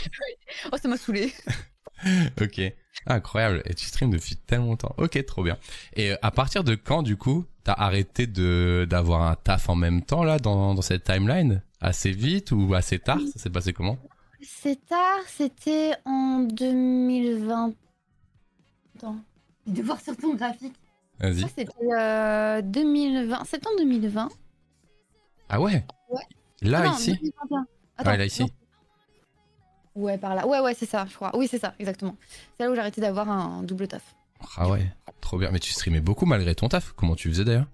Oh, 0.71 0.77
ça 0.81 0.87
m'a 0.87 0.97
saoulé. 0.97 1.33
Ok. 2.41 2.59
Incroyable. 3.05 3.61
Et 3.65 3.75
tu 3.75 3.85
streams 3.85 4.09
depuis 4.09 4.35
tellement 4.35 4.67
longtemps. 4.69 4.95
Ok, 4.97 5.23
trop 5.27 5.43
bien. 5.43 5.57
Et 5.93 6.11
euh, 6.13 6.15
à 6.23 6.31
partir 6.31 6.63
de 6.63 6.73
quand, 6.73 7.03
du 7.03 7.15
coup, 7.15 7.45
t'as 7.63 7.73
arrêté 7.73 8.25
de 8.25 8.87
d'avoir 8.89 9.21
un 9.21 9.35
taf 9.35 9.69
en 9.69 9.75
même 9.75 10.01
temps, 10.01 10.23
là, 10.23 10.39
dans, 10.39 10.73
dans 10.73 10.81
cette 10.81 11.03
timeline? 11.03 11.61
Assez 11.79 12.09
vite 12.11 12.51
ou 12.53 12.73
assez 12.73 12.97
tard? 12.97 13.19
Ça 13.33 13.39
s'est 13.39 13.51
passé 13.51 13.71
comment? 13.71 13.99
C'est 14.41 14.83
tard, 14.87 15.19
c'était 15.27 15.91
en 16.05 16.39
2020. 16.39 17.73
Attends, 18.97 19.17
vais 19.67 19.81
voir 19.83 20.01
sur 20.01 20.17
ton 20.17 20.33
graphique. 20.33 20.73
Vas-y. 21.19 21.41
Ça, 21.41 21.47
c'était 21.55 21.71
euh, 21.99 22.63
2020, 22.63 23.45
septembre 23.45 23.75
2020. 23.77 24.29
Ah 25.49 25.61
ouais? 25.61 25.85
Ouais. 26.09 26.21
Là, 26.63 26.81
Ah 26.81 26.85
non, 26.87 26.93
ici? 26.97 27.11
2021. 27.13 27.65
Attends, 28.01 28.11
Ouais, 28.11 28.17
là, 28.17 28.25
ici. 28.25 28.41
non. 28.43 28.49
Ouais, 29.95 30.17
par 30.17 30.35
là. 30.35 30.47
Ouais, 30.47 30.59
ouais, 30.59 30.73
c'est 30.73 30.85
ça, 30.85 31.05
je 31.09 31.15
crois. 31.15 31.31
Oui, 31.35 31.47
c'est 31.49 31.59
ça, 31.59 31.73
exactement. 31.79 32.15
C'est 32.57 32.63
là 32.65 32.71
où 32.71 32.75
j'ai 32.75 32.79
arrêté 32.81 33.01
d'avoir 33.01 33.29
un 33.29 33.63
double 33.63 33.87
taf. 33.87 34.15
Ah 34.57 34.69
ouais, 34.69 34.85
trop 35.19 35.37
bien. 35.37 35.51
Mais 35.51 35.59
tu 35.59 35.71
streamais 35.71 35.99
beaucoup 36.01 36.25
malgré 36.25 36.55
ton 36.55 36.69
taf. 36.69 36.93
Comment 36.95 37.15
tu 37.15 37.29
faisais 37.29 37.43
d'ailleurs? 37.43 37.67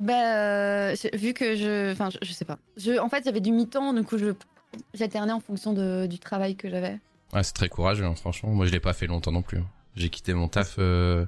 Bah, 0.00 0.36
euh, 0.36 0.94
vu 1.14 1.32
que 1.32 1.54
je. 1.56 1.92
Enfin, 1.92 2.10
je, 2.10 2.18
je 2.22 2.32
sais 2.32 2.44
pas. 2.44 2.58
Je, 2.76 2.98
en 2.98 3.08
fait, 3.08 3.22
j'avais 3.24 3.40
du 3.40 3.52
mi-temps, 3.52 3.92
du 3.94 4.02
coup, 4.02 4.18
je 4.18 4.34
j'alternais 4.94 5.32
en 5.32 5.40
fonction 5.40 5.72
de, 5.72 6.06
du 6.06 6.18
travail 6.18 6.56
que 6.56 6.68
j'avais. 6.68 6.98
Ouais, 7.32 7.42
c'est 7.42 7.52
très 7.52 7.68
courageux, 7.68 8.04
hein, 8.04 8.14
franchement. 8.16 8.50
Moi, 8.50 8.66
je 8.66 8.72
l'ai 8.72 8.80
pas 8.80 8.92
fait 8.92 9.06
longtemps 9.06 9.32
non 9.32 9.42
plus. 9.42 9.60
J'ai 9.94 10.08
quitté 10.08 10.34
mon 10.34 10.48
taf 10.48 10.74
euh, 10.78 11.24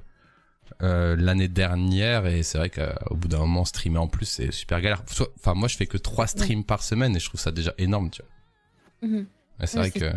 euh, 0.81 1.15
l'année 1.17 1.47
dernière 1.47 2.25
et 2.25 2.43
c'est 2.43 2.57
vrai 2.57 2.69
qu'au 2.69 3.15
bout 3.15 3.27
d'un 3.27 3.39
moment, 3.39 3.65
streamer 3.65 3.99
en 3.99 4.07
plus, 4.07 4.25
c'est 4.25 4.51
super 4.51 4.81
galère. 4.81 5.03
Enfin, 5.37 5.53
moi, 5.53 5.67
je 5.67 5.77
fais 5.77 5.87
que 5.87 5.97
trois 5.97 6.27
streams 6.27 6.63
par 6.63 6.83
semaine 6.83 7.15
et 7.15 7.19
je 7.19 7.27
trouve 7.27 7.39
ça 7.39 7.51
déjà 7.51 7.73
énorme, 7.77 8.09
tu 8.09 8.21
vois. 8.21 9.09
Mhm. 9.09 9.25
C'est 9.63 9.77
vrai 9.77 9.91
que. 9.91 10.11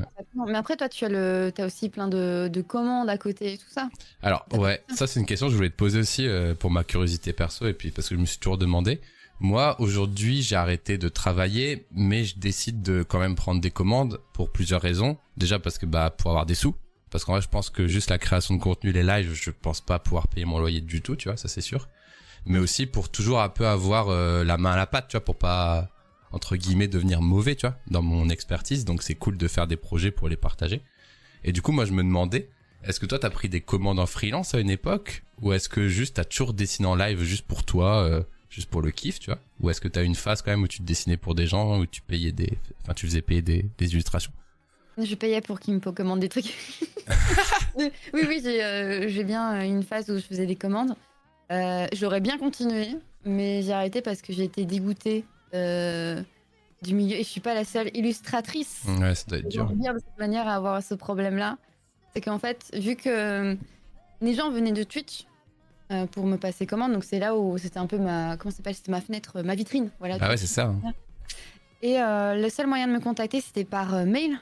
Mais 0.48 0.58
après, 0.58 0.76
toi, 0.76 0.88
tu 0.88 1.04
as, 1.04 1.08
le... 1.08 1.52
as 1.56 1.64
aussi 1.64 1.88
plein 1.88 2.08
de, 2.08 2.48
de 2.52 2.60
commandes 2.60 3.08
à 3.08 3.18
côté 3.18 3.52
et 3.52 3.58
tout 3.58 3.68
ça. 3.70 3.88
Alors, 4.22 4.44
ouais, 4.52 4.82
ça, 4.88 5.06
c'est 5.06 5.20
une 5.20 5.26
question 5.26 5.46
que 5.46 5.52
je 5.52 5.56
voulais 5.56 5.70
te 5.70 5.76
poser 5.76 6.00
aussi 6.00 6.26
euh, 6.26 6.54
pour 6.54 6.70
ma 6.70 6.82
curiosité 6.82 7.32
perso 7.32 7.66
et 7.68 7.72
puis 7.72 7.90
parce 7.92 8.08
que 8.08 8.16
je 8.16 8.20
me 8.20 8.26
suis 8.26 8.38
toujours 8.38 8.58
demandé. 8.58 9.00
Moi, 9.40 9.80
aujourd'hui, 9.80 10.42
j'ai 10.42 10.56
arrêté 10.56 10.98
de 10.98 11.08
travailler, 11.08 11.86
mais 11.92 12.24
je 12.24 12.36
décide 12.36 12.82
de 12.82 13.04
quand 13.04 13.20
même 13.20 13.36
prendre 13.36 13.60
des 13.60 13.70
commandes 13.70 14.20
pour 14.32 14.50
plusieurs 14.50 14.82
raisons. 14.82 15.16
Déjà 15.36 15.60
parce 15.60 15.78
que, 15.78 15.86
bah, 15.86 16.10
pour 16.10 16.32
avoir 16.32 16.44
des 16.44 16.56
sous. 16.56 16.74
Parce 17.10 17.24
qu'en 17.24 17.32
vrai, 17.32 17.42
je 17.42 17.48
pense 17.48 17.70
que 17.70 17.86
juste 17.86 18.10
la 18.10 18.18
création 18.18 18.54
de 18.54 18.60
contenu, 18.60 18.92
les 18.92 19.02
lives, 19.02 19.32
je 19.34 19.50
pense 19.50 19.80
pas 19.80 19.98
pouvoir 19.98 20.28
payer 20.28 20.44
mon 20.44 20.58
loyer 20.58 20.80
du 20.80 21.00
tout, 21.00 21.16
tu 21.16 21.28
vois, 21.28 21.36
ça 21.36 21.48
c'est 21.48 21.60
sûr. 21.60 21.88
Mais 22.46 22.58
aussi 22.58 22.86
pour 22.86 23.10
toujours 23.10 23.40
un 23.40 23.48
peu 23.48 23.66
avoir 23.66 24.08
euh, 24.08 24.44
la 24.44 24.58
main 24.58 24.72
à 24.72 24.76
la 24.76 24.86
pâte, 24.86 25.08
tu 25.08 25.16
vois, 25.16 25.24
pour 25.24 25.36
pas 25.36 25.90
entre 26.30 26.56
guillemets 26.56 26.88
devenir 26.88 27.22
mauvais, 27.22 27.54
tu 27.54 27.66
vois, 27.66 27.78
dans 27.90 28.02
mon 28.02 28.28
expertise. 28.28 28.84
Donc 28.84 29.02
c'est 29.02 29.14
cool 29.14 29.36
de 29.36 29.48
faire 29.48 29.66
des 29.66 29.76
projets 29.76 30.10
pour 30.10 30.28
les 30.28 30.36
partager. 30.36 30.82
Et 31.44 31.52
du 31.52 31.62
coup, 31.62 31.72
moi, 31.72 31.84
je 31.84 31.92
me 31.92 32.02
demandais, 32.02 32.50
est-ce 32.84 33.00
que 33.00 33.06
toi, 33.06 33.18
t'as 33.18 33.30
pris 33.30 33.48
des 33.48 33.60
commandes 33.60 33.98
en 33.98 34.06
freelance 34.06 34.54
à 34.54 34.60
une 34.60 34.70
époque, 34.70 35.24
ou 35.40 35.52
est-ce 35.52 35.68
que 35.68 35.88
juste 35.88 36.16
t'as 36.16 36.24
toujours 36.24 36.52
dessiné 36.52 36.86
en 36.86 36.94
live 36.94 37.22
juste 37.22 37.46
pour 37.46 37.64
toi, 37.64 38.02
euh, 38.02 38.22
juste 38.50 38.68
pour 38.68 38.82
le 38.82 38.90
kiff, 38.90 39.20
tu 39.20 39.30
vois, 39.30 39.40
ou 39.60 39.70
est-ce 39.70 39.80
que 39.80 39.88
t'as 39.88 40.04
une 40.04 40.14
phase 40.14 40.42
quand 40.42 40.50
même 40.50 40.62
où 40.62 40.68
tu 40.68 40.82
dessinais 40.82 41.16
pour 41.16 41.34
des 41.34 41.46
gens, 41.46 41.78
où 41.78 41.86
tu 41.86 42.02
payais 42.02 42.32
des, 42.32 42.58
enfin, 42.82 42.94
tu 42.94 43.06
faisais 43.06 43.22
payer 43.22 43.42
des 43.42 43.70
illustrations? 43.80 44.32
Je 44.98 45.14
payais 45.14 45.40
pour 45.40 45.60
qu'ils 45.60 45.74
me 45.74 45.80
commandent 45.80 46.20
des 46.20 46.28
trucs. 46.28 46.54
oui, 47.76 47.90
oui, 48.14 48.42
euh, 48.46 49.08
j'ai 49.08 49.24
bien 49.24 49.62
une 49.62 49.82
phase 49.82 50.10
où 50.10 50.16
je 50.16 50.24
faisais 50.24 50.46
des 50.46 50.56
commandes. 50.56 50.94
Euh, 51.52 51.86
J'aurais 51.92 52.20
bien 52.20 52.36
continué, 52.36 52.88
mais 53.24 53.62
j'ai 53.62 53.72
arrêté 53.72 54.02
parce 54.02 54.22
que 54.22 54.32
j'ai 54.32 54.44
été 54.44 54.64
dégoûtée 54.64 55.24
euh, 55.54 56.20
du 56.82 56.94
milieu 56.94 57.16
et 57.16 57.22
je 57.22 57.28
suis 57.28 57.40
pas 57.40 57.54
la 57.54 57.64
seule 57.64 57.90
illustratrice. 57.94 58.82
Ouais, 59.00 59.14
ça 59.14 59.24
doit 59.28 59.38
être 59.38 59.48
dur. 59.48 59.70
dire 59.72 59.94
de 59.94 59.98
cette 59.98 60.18
manière 60.18 60.48
à 60.48 60.56
avoir 60.56 60.82
ce 60.82 60.94
problème-là, 60.94 61.58
c'est 62.12 62.20
qu'en 62.20 62.38
fait, 62.38 62.70
vu 62.74 62.96
que 62.96 63.56
les 64.20 64.34
gens 64.34 64.50
venaient 64.50 64.72
de 64.72 64.82
Twitch 64.82 65.26
euh, 65.90 66.06
pour 66.06 66.26
me 66.26 66.36
passer 66.36 66.66
commande, 66.66 66.92
donc 66.92 67.04
c'est 67.04 67.18
là 67.18 67.36
où 67.36 67.56
c'était 67.56 67.78
un 67.78 67.86
peu 67.86 67.98
ma, 67.98 68.36
comment 68.36 68.52
s'appelle, 68.52 68.74
c'était 68.74 68.90
ma 68.90 69.00
fenêtre, 69.00 69.42
ma 69.42 69.54
vitrine, 69.54 69.90
voilà. 70.00 70.18
Ah 70.20 70.28
ouais, 70.28 70.36
c'est 70.36 70.46
ça. 70.46 70.66
Hein. 70.66 70.92
Et 71.82 72.00
euh, 72.00 72.34
le 72.34 72.48
seul 72.50 72.66
moyen 72.66 72.88
de 72.88 72.92
me 72.92 73.00
contacter, 73.00 73.40
c'était 73.40 73.64
par 73.64 73.94
euh, 73.94 74.04
mail. 74.04 74.38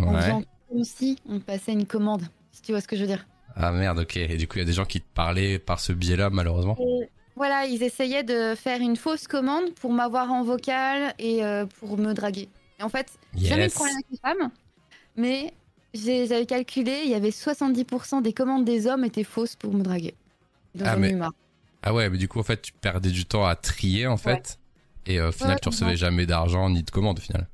En 0.00 0.14
faisant 0.20 0.42
comme 0.68 0.84
si 0.84 1.18
on 1.28 1.40
passait 1.40 1.72
une 1.72 1.86
commande, 1.86 2.22
si 2.52 2.62
tu 2.62 2.72
vois 2.72 2.80
ce 2.80 2.88
que 2.88 2.96
je 2.96 3.02
veux 3.02 3.06
dire. 3.06 3.26
Ah 3.56 3.70
merde, 3.70 4.00
ok. 4.00 4.16
Et 4.16 4.36
du 4.36 4.48
coup, 4.48 4.56
il 4.56 4.60
y 4.60 4.62
a 4.62 4.66
des 4.66 4.72
gens 4.72 4.84
qui 4.84 5.00
te 5.00 5.06
parlaient 5.14 5.58
par 5.58 5.78
ce 5.78 5.92
biais-là, 5.92 6.30
malheureusement. 6.30 6.76
Et 6.80 7.08
voilà, 7.36 7.66
ils 7.66 7.82
essayaient 7.82 8.24
de 8.24 8.54
faire 8.56 8.80
une 8.80 8.96
fausse 8.96 9.28
commande 9.28 9.72
pour 9.74 9.92
m'avoir 9.92 10.32
en 10.32 10.42
vocal 10.42 11.14
et 11.18 11.44
euh, 11.44 11.64
pour 11.78 11.96
me 11.96 12.12
draguer. 12.14 12.48
Et 12.80 12.82
en 12.82 12.88
fait, 12.88 13.06
Yes. 13.36 13.48
jamais 13.50 13.68
de 13.68 13.72
problème 13.72 13.94
avec 13.94 14.06
les 14.10 14.18
femmes, 14.18 14.50
mais 15.16 15.54
j'avais 15.94 16.46
calculé, 16.46 17.02
il 17.04 17.10
y 17.10 17.14
avait 17.14 17.30
70% 17.30 18.20
des 18.22 18.32
commandes 18.32 18.64
des 18.64 18.86
hommes 18.88 19.04
étaient 19.04 19.22
fausses 19.24 19.54
pour 19.56 19.72
me 19.72 19.82
draguer. 19.84 20.14
Donc 20.74 20.88
Ah, 20.90 20.96
mais- 20.96 21.10
eu 21.10 21.14
marre. 21.14 21.32
Ah 21.84 21.92
ouais, 21.94 22.08
mais 22.10 22.18
du 22.18 22.26
coup, 22.28 22.40
en 22.40 22.44
fait, 22.44 22.62
tu 22.62 22.72
perdais 22.72 23.10
du 23.10 23.26
temps 23.26 23.44
à 23.44 23.54
trier, 23.56 24.06
en 24.06 24.16
fait. 24.16 24.58
Et 25.06 25.20
euh, 25.20 25.28
au 25.28 25.32
final, 25.32 25.50
Ouais, 25.52 25.58
tu 25.62 25.68
recevais 25.68 25.96
jamais 25.96 26.24
d'argent 26.26 26.70
ni 26.70 26.82
de 26.82 26.90
commande, 26.90 27.18
au 27.18 27.22
final. 27.22 27.46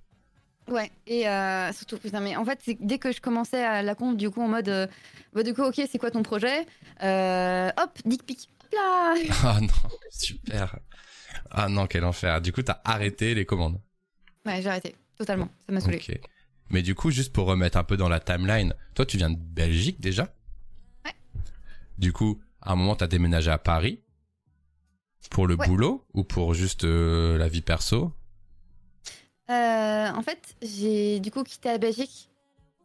Ouais, 0.71 0.91
et 1.07 1.29
euh, 1.29 1.73
surtout, 1.73 1.99
putain, 1.99 2.21
mais 2.21 2.37
en 2.37 2.45
fait, 2.45 2.61
dès 2.81 2.99
que 2.99 3.11
je 3.13 3.21
commençais 3.21 3.65
à 3.65 3.83
la 3.83 3.95
compte, 3.97 4.17
du 4.17 4.31
coup, 4.31 4.41
en 4.41 4.49
mode, 4.49 4.69
euh, 4.69 4.87
bah, 5.33 5.43
du 5.43 5.53
coup, 5.53 5.63
ok, 5.63 5.81
c'est 5.91 5.99
quoi 5.99 6.11
ton 6.13 6.23
projet? 6.23 6.65
Euh, 7.03 7.71
Hop, 7.77 7.99
dick 8.05 8.25
pic. 8.25 8.49
Hop 8.65 8.73
là 8.73 9.15
Ah 9.43 9.61
non, 9.61 9.91
super. 10.11 10.79
Ah 11.51 11.69
non, 11.69 11.87
quel 11.89 12.05
enfer. 12.05 12.41
Du 12.41 12.53
coup, 12.53 12.63
t'as 12.63 12.81
arrêté 12.85 13.35
les 13.35 13.45
commandes. 13.45 13.81
Ouais, 14.47 14.63
j'ai 14.63 14.69
arrêté, 14.69 14.95
totalement, 15.19 15.49
ça 15.67 15.73
m'a 15.73 15.81
saoulé. 15.81 16.01
Mais 16.71 16.83
du 16.83 16.95
coup, 16.95 17.11
juste 17.11 17.33
pour 17.33 17.47
remettre 17.47 17.77
un 17.77 17.85
peu 17.85 17.97
dans 17.97 18.09
la 18.09 18.21
timeline, 18.21 18.75
toi, 18.95 19.05
tu 19.05 19.17
viens 19.17 19.31
de 19.31 19.37
Belgique 19.37 20.01
déjà? 20.01 20.33
Ouais. 21.05 21.13
Du 21.99 22.13
coup, 22.13 22.41
à 22.63 22.73
un 22.73 22.77
moment, 22.77 22.95
t'as 22.95 23.09
déménagé 23.09 23.51
à 23.51 23.59
Paris? 23.59 24.01
Pour 25.31 25.47
le 25.49 25.57
Ouais. 25.57 25.67
boulot 25.67 26.07
ou 26.15 26.23
pour 26.23 26.55
juste 26.55 26.85
la 26.85 27.49
vie 27.49 27.61
perso? 27.61 28.13
Euh, 29.51 30.11
en 30.13 30.23
fait, 30.23 30.55
j'ai 30.63 31.21
du 31.21 31.31
coup 31.31 31.43
quitté 31.43 31.69
la 31.71 31.79
Belgique 31.79 32.29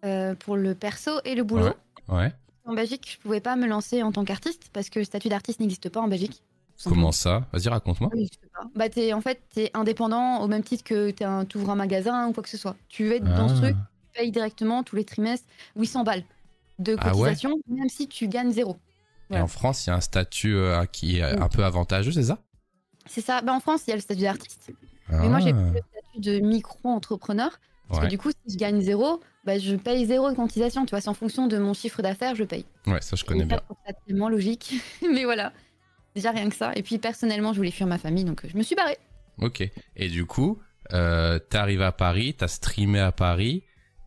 euh, 0.04 0.34
pour 0.36 0.56
le 0.58 0.74
perso 0.76 1.12
et 1.24 1.36
le 1.36 1.44
boulot. 1.44 1.74
Ouais. 2.10 2.16
Ouais. 2.18 2.34
En 2.66 2.74
Belgique, 2.74 3.12
je 3.14 3.22
pouvais 3.22 3.40
pas 3.42 3.56
me 3.56 3.68
lancer 3.68 4.02
en 4.02 4.12
tant 4.12 4.26
qu'artiste 4.26 4.70
parce 4.74 4.90
que 4.90 5.00
le 5.00 5.06
statut 5.06 5.30
d'artiste 5.30 5.60
n'existe 5.60 5.90
pas 5.90 6.02
en 6.02 6.08
Belgique. 6.08 6.42
Comment 6.84 7.12
ça? 7.12 7.46
Vas-y, 7.54 7.70
raconte-moi. 7.70 8.10
Oui. 8.14 8.30
Bah, 8.76 8.86
en 9.14 9.22
fait, 9.22 9.42
t'es 9.54 9.72
indépendant 9.74 10.42
au 10.42 10.48
même 10.48 10.64
titre 10.64 10.84
que 10.84 11.12
t'es 11.12 11.24
un, 11.24 11.46
t'ouvres 11.46 11.70
un 11.70 11.76
magasin 11.76 12.28
ou 12.28 12.34
quoi 12.34 12.44
que 12.44 12.50
ce 12.50 12.58
soit. 12.58 12.76
Tu 12.90 13.06
veux 13.06 13.14
être 13.14 13.24
dans 13.36 13.48
ce 13.48 13.54
Ah. 13.54 13.62
truc, 13.62 13.76
tu 13.76 14.20
payes 14.20 14.32
directement 14.32 14.84
tous 14.84 14.96
les 14.96 15.06
trimestres 15.06 15.48
800 15.78 16.04
balles 16.04 16.24
de 16.80 16.98
Ah 17.00 17.16
ouais? 17.16 17.30
cotisation, 17.30 17.56
même 17.70 17.88
si 17.90 18.08
tu 18.08 18.28
gagnes 18.28 18.52
zéro. 18.52 18.76
Et 19.30 19.40
en 19.40 19.48
France, 19.48 19.86
il 19.86 19.90
y 19.90 19.94
a 19.94 19.96
un 19.96 20.02
statut 20.02 20.56
euh, 20.56 20.86
qui 20.86 21.18
est 21.18 21.24
un 21.24 21.48
peu 21.50 21.64
avantageux, 21.64 22.12
c'est 22.12 22.24
ça? 22.24 22.40
C'est 23.06 23.22
ça. 23.22 23.42
Bah, 23.42 23.54
en 23.54 23.60
France, 23.60 23.84
il 23.88 23.92
y 23.92 23.94
a 23.94 23.96
le 23.96 24.02
statut 24.02 24.22
d'artiste. 24.24 24.72
Mais 25.10 25.30
moi, 25.30 25.40
j'ai 25.40 25.52
Ah, 25.52 25.54
pris 25.54 25.64
le 25.64 25.70
statut 25.72 25.95
de 26.20 26.40
micro-entrepreneur. 26.40 27.60
Parce 27.88 28.00
ouais. 28.02 28.08
que 28.08 28.10
du 28.10 28.18
coup, 28.18 28.32
si 28.32 28.54
je 28.54 28.58
gagne 28.58 28.82
zéro, 28.82 29.22
bah, 29.46 29.60
je 29.60 29.76
paye 29.76 30.06
zéro 30.06 30.30
de 30.32 30.36
cotisation. 30.36 30.86
Tu 30.86 30.92
vois, 30.92 31.02
c'est 31.02 31.10
en 31.10 31.14
fonction 31.14 31.48
de 31.48 31.58
mon 31.58 31.74
chiffre 31.74 32.02
d'affaires, 32.02 32.36
je 32.36 32.44
paye. 32.44 32.66
ouais, 32.88 33.02
ça 33.02 33.16
je 33.16 33.24
connais 33.24 33.44
Et 33.44 33.46
bien. 33.48 33.62
ça 33.86 33.94
tellement 34.08 34.30
logique. 34.30 34.74
Mais 35.14 35.24
voilà. 35.24 35.54
Déjà 36.16 36.32
rien 36.32 36.50
que 36.50 36.56
ça. 36.56 36.72
Et 36.76 36.82
puis 36.84 36.98
personnellement, 36.98 37.54
je 37.54 37.58
voulais 37.58 37.72
fuir 37.72 37.88
ma 37.88 37.98
famille, 37.98 38.24
donc 38.24 38.44
euh, 38.44 38.48
je 38.52 38.58
me 38.58 38.64
suis 38.64 38.76
barrée. 38.76 38.98
Ok. 39.40 39.70
Et 39.96 40.08
du 40.10 40.26
coup, 40.26 40.60
euh, 40.94 41.40
t'es 41.40 41.58
arrivé 41.58 41.84
à 41.84 41.92
Paris, 41.92 42.34
t'as 42.36 42.48
streamé 42.48 43.00
à 43.00 43.12
Paris, 43.12 43.64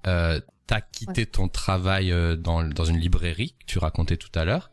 euh, 0.06 0.40
t'as 0.66 0.80
quitté 0.80 1.26
ton 1.26 1.48
travail 1.48 2.10
euh, 2.12 2.34
dans, 2.34 2.62
dans 2.64 2.84
une 2.84 2.98
librairie 2.98 3.54
que 3.60 3.66
tu 3.66 3.78
racontais 3.78 4.16
tout 4.16 4.30
à 4.34 4.44
l'heure, 4.44 4.70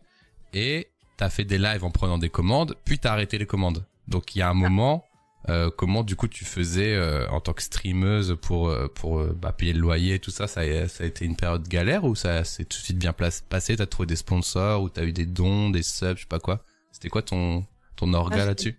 et 0.54 0.88
t'as 1.18 1.30
fait 1.30 1.44
des 1.46 1.58
lives 1.58 1.84
en 1.84 1.92
prenant 1.92 2.18
des 2.18 2.30
commandes, 2.30 2.76
puis 2.86 3.00
t'as 3.00 3.12
arrêté 3.12 3.38
les 3.38 3.46
commandes. 3.46 3.86
Donc 4.08 4.36
il 4.36 4.40
y 4.40 4.42
a 4.42 4.50
un 4.50 4.54
moment, 4.54 5.04
euh, 5.50 5.70
comment 5.76 6.04
du 6.04 6.16
coup 6.16 6.28
tu 6.28 6.44
faisais 6.46 6.96
euh, 6.96 7.28
en 7.30 7.40
tant 7.40 7.54
que 7.54 7.62
streameuse 7.62 8.36
pour 8.42 8.70
euh, 8.70 8.88
pour 8.88 9.20
euh, 9.20 9.38
bah, 9.40 9.52
payer 9.52 9.74
le 9.74 9.80
loyer, 9.80 10.20
tout 10.20 10.32
ça, 10.32 10.48
ça 10.48 10.62
a, 10.62 10.88
ça 10.88 11.04
a 11.04 11.08
été 11.08 11.24
une 11.26 11.36
période 11.36 11.68
galère 11.68 12.04
ou 12.04 12.16
ça 12.16 12.44
s'est 12.44 12.66
tout 12.66 12.78
de 12.80 12.84
suite 12.84 12.98
bien 12.98 13.14
place- 13.14 13.44
passé? 13.48 13.76
T'as 13.76 13.86
trouvé 13.86 14.08
des 14.08 14.16
sponsors 14.16 14.82
ou 14.82 14.90
t'as 14.90 15.04
eu 15.04 15.12
des 15.12 15.26
dons, 15.26 15.70
des 15.70 15.84
subs, 15.84 16.16
je 16.16 16.22
sais 16.22 16.28
pas 16.28 16.40
quoi? 16.40 16.64
C'était 16.92 17.10
quoi 17.10 17.22
ton 17.22 17.66
ton 17.96 18.14
orga 18.14 18.38
Ah, 18.42 18.46
là-dessus? 18.48 18.76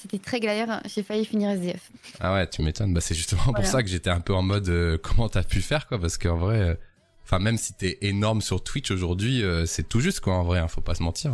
C'était 0.00 0.18
très 0.18 0.38
galère. 0.40 0.80
J'ai 0.86 1.02
failli 1.02 1.24
finir 1.24 1.50
SDF. 1.50 1.90
Ah 2.20 2.32
ouais, 2.34 2.48
tu 2.48 2.62
m'étonnes. 2.62 2.94
Bah 2.94 3.00
c'est 3.00 3.14
justement 3.14 3.52
pour 3.52 3.66
ça 3.66 3.82
que 3.82 3.88
j'étais 3.88 4.10
un 4.10 4.20
peu 4.20 4.34
en 4.34 4.42
mode 4.42 4.68
euh, 4.68 4.96
comment 5.02 5.28
t'as 5.28 5.42
pu 5.42 5.60
faire 5.60 5.86
quoi? 5.88 5.98
Parce 6.00 6.16
qu'en 6.16 6.36
vrai 6.38 6.60
euh, 6.60 6.74
enfin 7.24 7.38
même 7.40 7.58
si 7.58 7.74
t'es 7.74 7.98
énorme 8.00 8.40
sur 8.40 8.62
Twitch 8.64 8.90
aujourd'hui, 8.90 9.42
euh, 9.42 9.66
c'est 9.66 9.88
tout 9.88 10.00
juste 10.00 10.20
quoi 10.20 10.34
en 10.36 10.44
vrai, 10.44 10.60
hein, 10.60 10.68
faut 10.68 10.80
pas 10.80 10.94
se 10.94 11.02
mentir. 11.02 11.32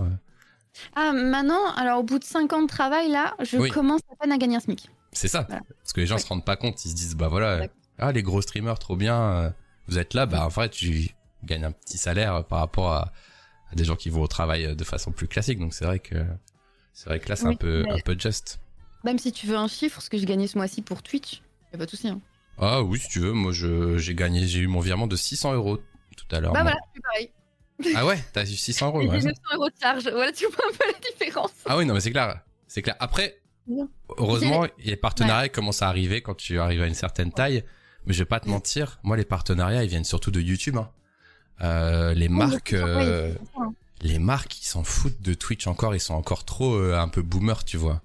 Ah, 0.94 1.12
maintenant, 1.12 1.72
alors 1.76 2.00
au 2.00 2.02
bout 2.02 2.18
de 2.18 2.24
5 2.24 2.52
ans 2.52 2.62
de 2.62 2.66
travail, 2.68 3.08
là, 3.10 3.34
je 3.42 3.56
Oui. 3.58 3.70
commence 3.70 4.00
à 4.12 4.16
peine 4.16 4.32
à 4.32 4.38
gagner 4.38 4.56
un 4.56 4.60
SMIC. 4.60 4.88
C'est 5.12 5.28
ça. 5.28 5.44
Voilà. 5.48 5.62
Parce 5.82 5.92
que 5.92 6.00
les 6.00 6.06
gens 6.06 6.16
Ouais. 6.16 6.20
se 6.20 6.26
rendent 6.28 6.44
pas 6.44 6.56
compte, 6.56 6.84
ils 6.84 6.90
se 6.90 6.94
disent 6.94 7.16
bah 7.16 7.28
voilà, 7.28 7.66
ah 7.98 8.12
les 8.12 8.22
gros 8.22 8.42
streamers 8.42 8.78
trop 8.78 8.96
bien, 8.96 9.20
euh, 9.20 9.50
vous 9.88 9.98
êtes 9.98 10.12
là, 10.14 10.26
bah 10.26 10.44
en 10.44 10.48
vrai 10.48 10.68
tu 10.68 11.08
gagnes 11.44 11.64
un 11.64 11.72
petit 11.72 11.96
salaire 11.98 12.34
euh, 12.36 12.42
par 12.42 12.58
rapport 12.58 12.92
à, 12.92 13.12
à 13.72 13.74
des 13.74 13.84
gens 13.84 13.96
qui 13.96 14.10
vont 14.10 14.20
au 14.22 14.26
travail 14.26 14.66
euh, 14.66 14.74
de 14.74 14.84
façon 14.84 15.12
plus 15.12 15.28
classique. 15.28 15.58
Donc 15.58 15.72
c'est 15.72 15.84
vrai 15.86 15.98
que 16.00 16.16
c'est 16.92 17.08
vrai 17.08 17.20
que 17.20 17.28
là 17.28 17.36
c'est 17.36 17.46
un 17.46 17.54
peu 17.54 17.84
un 17.88 17.98
peu 18.04 18.16
just. 18.18 18.60
Même 19.04 19.18
si 19.18 19.32
tu 19.32 19.46
veux 19.46 19.56
un 19.56 19.68
chiffre, 19.68 20.02
ce 20.02 20.10
que 20.10 20.18
j'ai 20.18 20.26
gagné 20.26 20.46
ce 20.48 20.58
mois-ci 20.58 20.82
pour 20.82 21.02
Twitch, 21.02 21.40
y 21.72 21.76
a 21.76 21.78
pas 21.78 21.86
de 21.86 21.90
souci. 21.90 22.08
Hein. 22.08 22.20
Ah 22.58 22.82
oui 22.82 22.98
si 22.98 23.08
tu 23.08 23.20
veux, 23.20 23.32
moi 23.32 23.52
je 23.52 23.96
j'ai 23.98 24.14
gagné, 24.14 24.46
j'ai 24.46 24.58
eu 24.60 24.66
mon 24.66 24.80
virement 24.80 25.06
de 25.06 25.16
600 25.16 25.54
euros 25.54 25.78
tout 26.16 26.26
à 26.36 26.40
l'heure. 26.40 26.52
bah 26.52 26.62
moi. 26.62 26.72
voilà, 26.72 26.86
c'est 26.94 27.00
pareil. 27.02 27.30
Ah 27.94 28.06
ouais, 28.06 28.18
t'as 28.32 28.44
eu 28.44 28.46
600 28.56 28.86
euros. 28.88 29.02
Et 29.02 29.08
ouais. 29.08 29.20
j'ai 29.20 29.26
900 29.26 29.40
euros 29.54 29.68
de 29.68 29.74
charge. 29.80 30.08
Voilà, 30.10 30.32
tu 30.32 30.46
vois 30.46 30.64
un 30.68 30.72
peu 30.76 30.84
la 30.86 31.10
différence. 31.10 31.50
Ah 31.66 31.76
oui, 31.76 31.84
non, 31.86 31.94
mais 31.94 32.00
c'est 32.00 32.10
clair. 32.10 32.40
C'est 32.68 32.82
clair. 32.82 32.96
Après, 33.00 33.40
heureusement, 34.18 34.66
les 34.84 34.96
partenariats 34.96 35.48
commencent 35.48 35.82
à 35.82 35.88
arriver 35.88 36.22
quand 36.22 36.34
tu 36.36 36.58
arrives 36.58 36.82
à 36.82 36.86
une 36.86 36.94
certaine 36.94 37.32
taille. 37.32 37.64
Mais 38.06 38.12
je 38.12 38.20
vais 38.20 38.24
pas 38.24 38.38
te 38.40 38.48
mentir, 38.48 39.00
moi, 39.02 39.16
les 39.16 39.24
partenariats, 39.24 39.82
ils 39.82 39.88
viennent 39.90 40.04
surtout 40.04 40.30
de 40.30 40.40
YouTube. 40.40 40.76
hein. 40.76 40.88
Euh, 41.62 42.14
les 42.14 42.28
marques, 42.28 42.70
Ouais, 42.72 42.82
euh, 42.84 43.34
hein. 43.58 43.72
les 44.02 44.18
marques, 44.18 44.60
ils 44.62 44.66
s'en 44.66 44.84
foutent 44.84 45.20
de 45.22 45.34
Twitch 45.34 45.66
encore. 45.66 45.94
Ils 45.94 46.00
sont 46.00 46.14
encore 46.14 46.44
trop 46.44 46.74
euh, 46.74 46.96
un 46.98 47.08
peu 47.08 47.22
boomer, 47.22 47.64
tu 47.64 47.76
vois. 47.78 48.02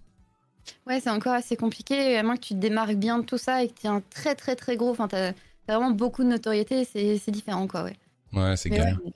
Ouais, 0.87 0.99
c'est 0.99 1.09
encore 1.11 1.33
assez 1.33 1.55
compliqué. 1.55 2.17
À 2.17 2.23
moins 2.23 2.35
que 2.35 2.41
tu 2.41 2.53
te 2.55 2.59
démarques 2.59 2.95
bien 2.95 3.19
de 3.19 3.25
tout 3.25 3.37
ça 3.37 3.63
et 3.63 3.67
que 3.69 3.73
tu 3.79 3.85
es 3.85 3.89
un 3.89 4.01
très 4.09 4.33
très 4.35 4.55
très 4.55 4.75
gros. 4.75 4.89
Enfin, 4.89 5.07
t'as 5.07 5.29
as 5.29 5.33
vraiment 5.67 5.91
beaucoup 5.91 6.23
de 6.23 6.29
notoriété. 6.29 6.83
C'est 6.85 7.17
c'est 7.19 7.31
différent, 7.31 7.67
quoi, 7.67 7.83
ouais. 7.83 7.95
Ouais, 8.33 8.55
c'est 8.57 8.69
galère. 8.69 8.97
ouais. 9.05 9.11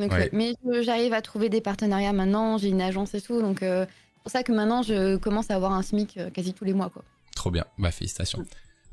Donc, 0.00 0.12
Ouais. 0.12 0.18
ouais. 0.18 0.30
Mais 0.32 0.54
j'arrive 0.82 1.12
à 1.12 1.22
trouver 1.22 1.48
des 1.48 1.60
partenariats 1.60 2.12
maintenant. 2.12 2.58
J'ai 2.58 2.68
une 2.68 2.80
agence 2.82 3.14
et 3.14 3.20
tout. 3.20 3.40
Donc, 3.40 3.62
euh, 3.62 3.84
c'est 3.88 4.22
pour 4.24 4.32
ça 4.32 4.42
que 4.42 4.52
maintenant, 4.52 4.82
je 4.82 5.16
commence 5.16 5.50
à 5.50 5.54
avoir 5.56 5.72
un 5.72 5.82
SMIC 5.82 6.16
euh, 6.16 6.30
quasi 6.30 6.52
tous 6.54 6.64
les 6.64 6.72
mois, 6.74 6.90
quoi. 6.90 7.02
Trop 7.36 7.50
bien. 7.50 7.64
Bah, 7.78 7.90
félicitations. 7.90 8.40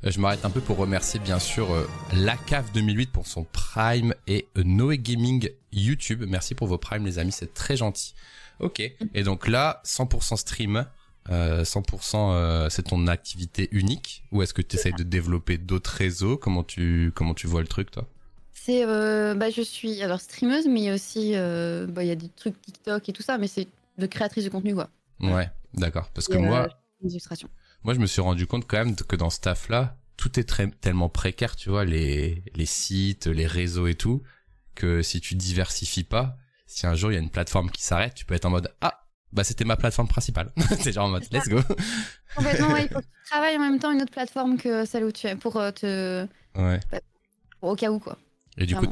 Euh, 0.06 0.10
Je 0.10 0.20
m'arrête 0.20 0.44
un 0.44 0.50
peu 0.50 0.60
pour 0.60 0.76
remercier 0.76 1.18
bien 1.20 1.38
sûr 1.40 1.72
euh, 1.72 1.88
la 2.14 2.36
cave 2.36 2.66
2008 2.72 3.10
pour 3.10 3.26
son 3.26 3.44
Prime 3.44 4.14
et 4.28 4.46
euh, 4.56 4.62
Noé 4.64 4.96
Gaming 4.98 5.50
YouTube. 5.72 6.24
Merci 6.28 6.54
pour 6.54 6.68
vos 6.68 6.78
Primes 6.78 7.04
les 7.04 7.18
amis, 7.18 7.32
c'est 7.32 7.52
très 7.52 7.76
gentil. 7.76 8.14
Ok. 8.60 8.80
Et 9.14 9.22
donc 9.22 9.48
là, 9.48 9.80
100% 9.84 10.36
stream, 10.36 10.86
euh, 11.30 11.62
100% 11.64 12.14
euh, 12.32 12.68
c'est 12.70 12.84
ton 12.84 13.06
activité 13.06 13.68
unique 13.72 14.22
ou 14.32 14.42
est-ce 14.42 14.54
que 14.54 14.62
tu 14.62 14.76
essayes 14.76 14.94
de 14.94 15.02
développer 15.02 15.58
d'autres 15.58 15.90
réseaux? 15.90 16.36
Comment 16.36 16.62
tu 16.64 17.12
comment 17.14 17.34
tu 17.34 17.46
vois 17.48 17.60
le 17.60 17.66
truc 17.68 17.90
toi? 17.90 18.06
C'est, 18.64 18.84
euh, 18.84 19.34
bah, 19.34 19.50
je 19.50 19.62
suis 19.62 20.02
alors 20.02 20.20
streameuse, 20.20 20.66
mais 20.66 20.92
aussi, 20.92 21.32
euh, 21.34 21.86
bah, 21.86 22.02
il 22.02 22.08
y 22.08 22.10
a 22.10 22.16
des 22.16 22.28
trucs 22.28 22.60
TikTok 22.60 23.08
et 23.08 23.12
tout 23.12 23.22
ça, 23.22 23.38
mais 23.38 23.46
c'est 23.46 23.68
de 23.98 24.06
créatrice 24.06 24.44
de 24.44 24.50
contenu, 24.50 24.74
quoi. 24.74 24.90
Ouais, 25.20 25.48
d'accord. 25.74 26.10
Parce 26.14 26.28
que 26.28 26.36
euh, 26.36 26.40
moi. 26.40 26.68
Moi, 27.84 27.94
je 27.94 28.00
me 28.00 28.06
suis 28.06 28.20
rendu 28.20 28.46
compte 28.46 28.66
quand 28.66 28.78
même 28.78 28.96
que 28.96 29.14
dans 29.14 29.30
ce 29.30 29.40
taf-là, 29.40 29.96
tout 30.16 30.40
est 30.40 30.44
très, 30.44 30.68
tellement 30.68 31.08
précaire, 31.08 31.54
tu 31.54 31.70
vois, 31.70 31.84
les, 31.84 32.42
les 32.56 32.66
sites, 32.66 33.26
les 33.28 33.46
réseaux 33.46 33.86
et 33.86 33.94
tout, 33.94 34.22
que 34.74 35.02
si 35.02 35.20
tu 35.20 35.36
diversifies 35.36 36.04
pas, 36.04 36.36
si 36.66 36.86
un 36.88 36.94
jour 36.96 37.12
il 37.12 37.14
y 37.14 37.18
a 37.18 37.20
une 37.20 37.30
plateforme 37.30 37.70
qui 37.70 37.82
s'arrête, 37.84 38.14
tu 38.14 38.24
peux 38.24 38.34
être 38.34 38.46
en 38.46 38.50
mode, 38.50 38.74
ah, 38.80 39.06
Bah, 39.32 39.44
c'était 39.44 39.64
ma 39.64 39.76
plateforme 39.76 40.08
principale. 40.08 40.52
c'est 40.80 40.92
genre 40.92 41.06
en 41.06 41.10
mode, 41.10 41.24
let's 41.30 41.48
go. 41.48 41.60
Complètement, 42.34 42.72
ouais, 42.72 42.82
il 42.86 42.88
faut 42.88 42.98
que 43.00 43.04
tu 43.04 43.30
travailles 43.30 43.56
en 43.56 43.60
même 43.60 43.78
temps 43.78 43.92
une 43.92 44.02
autre 44.02 44.12
plateforme 44.12 44.58
que 44.58 44.84
celle 44.84 45.04
où 45.04 45.12
tu 45.12 45.28
es 45.28 45.36
pour 45.36 45.54
te. 45.74 46.26
Ouais. 46.56 46.80
au 47.62 47.76
cas 47.76 47.90
où, 47.92 48.00
quoi. 48.00 48.18
Et 48.58 48.66
du 48.66 48.76
coup, 48.76 48.86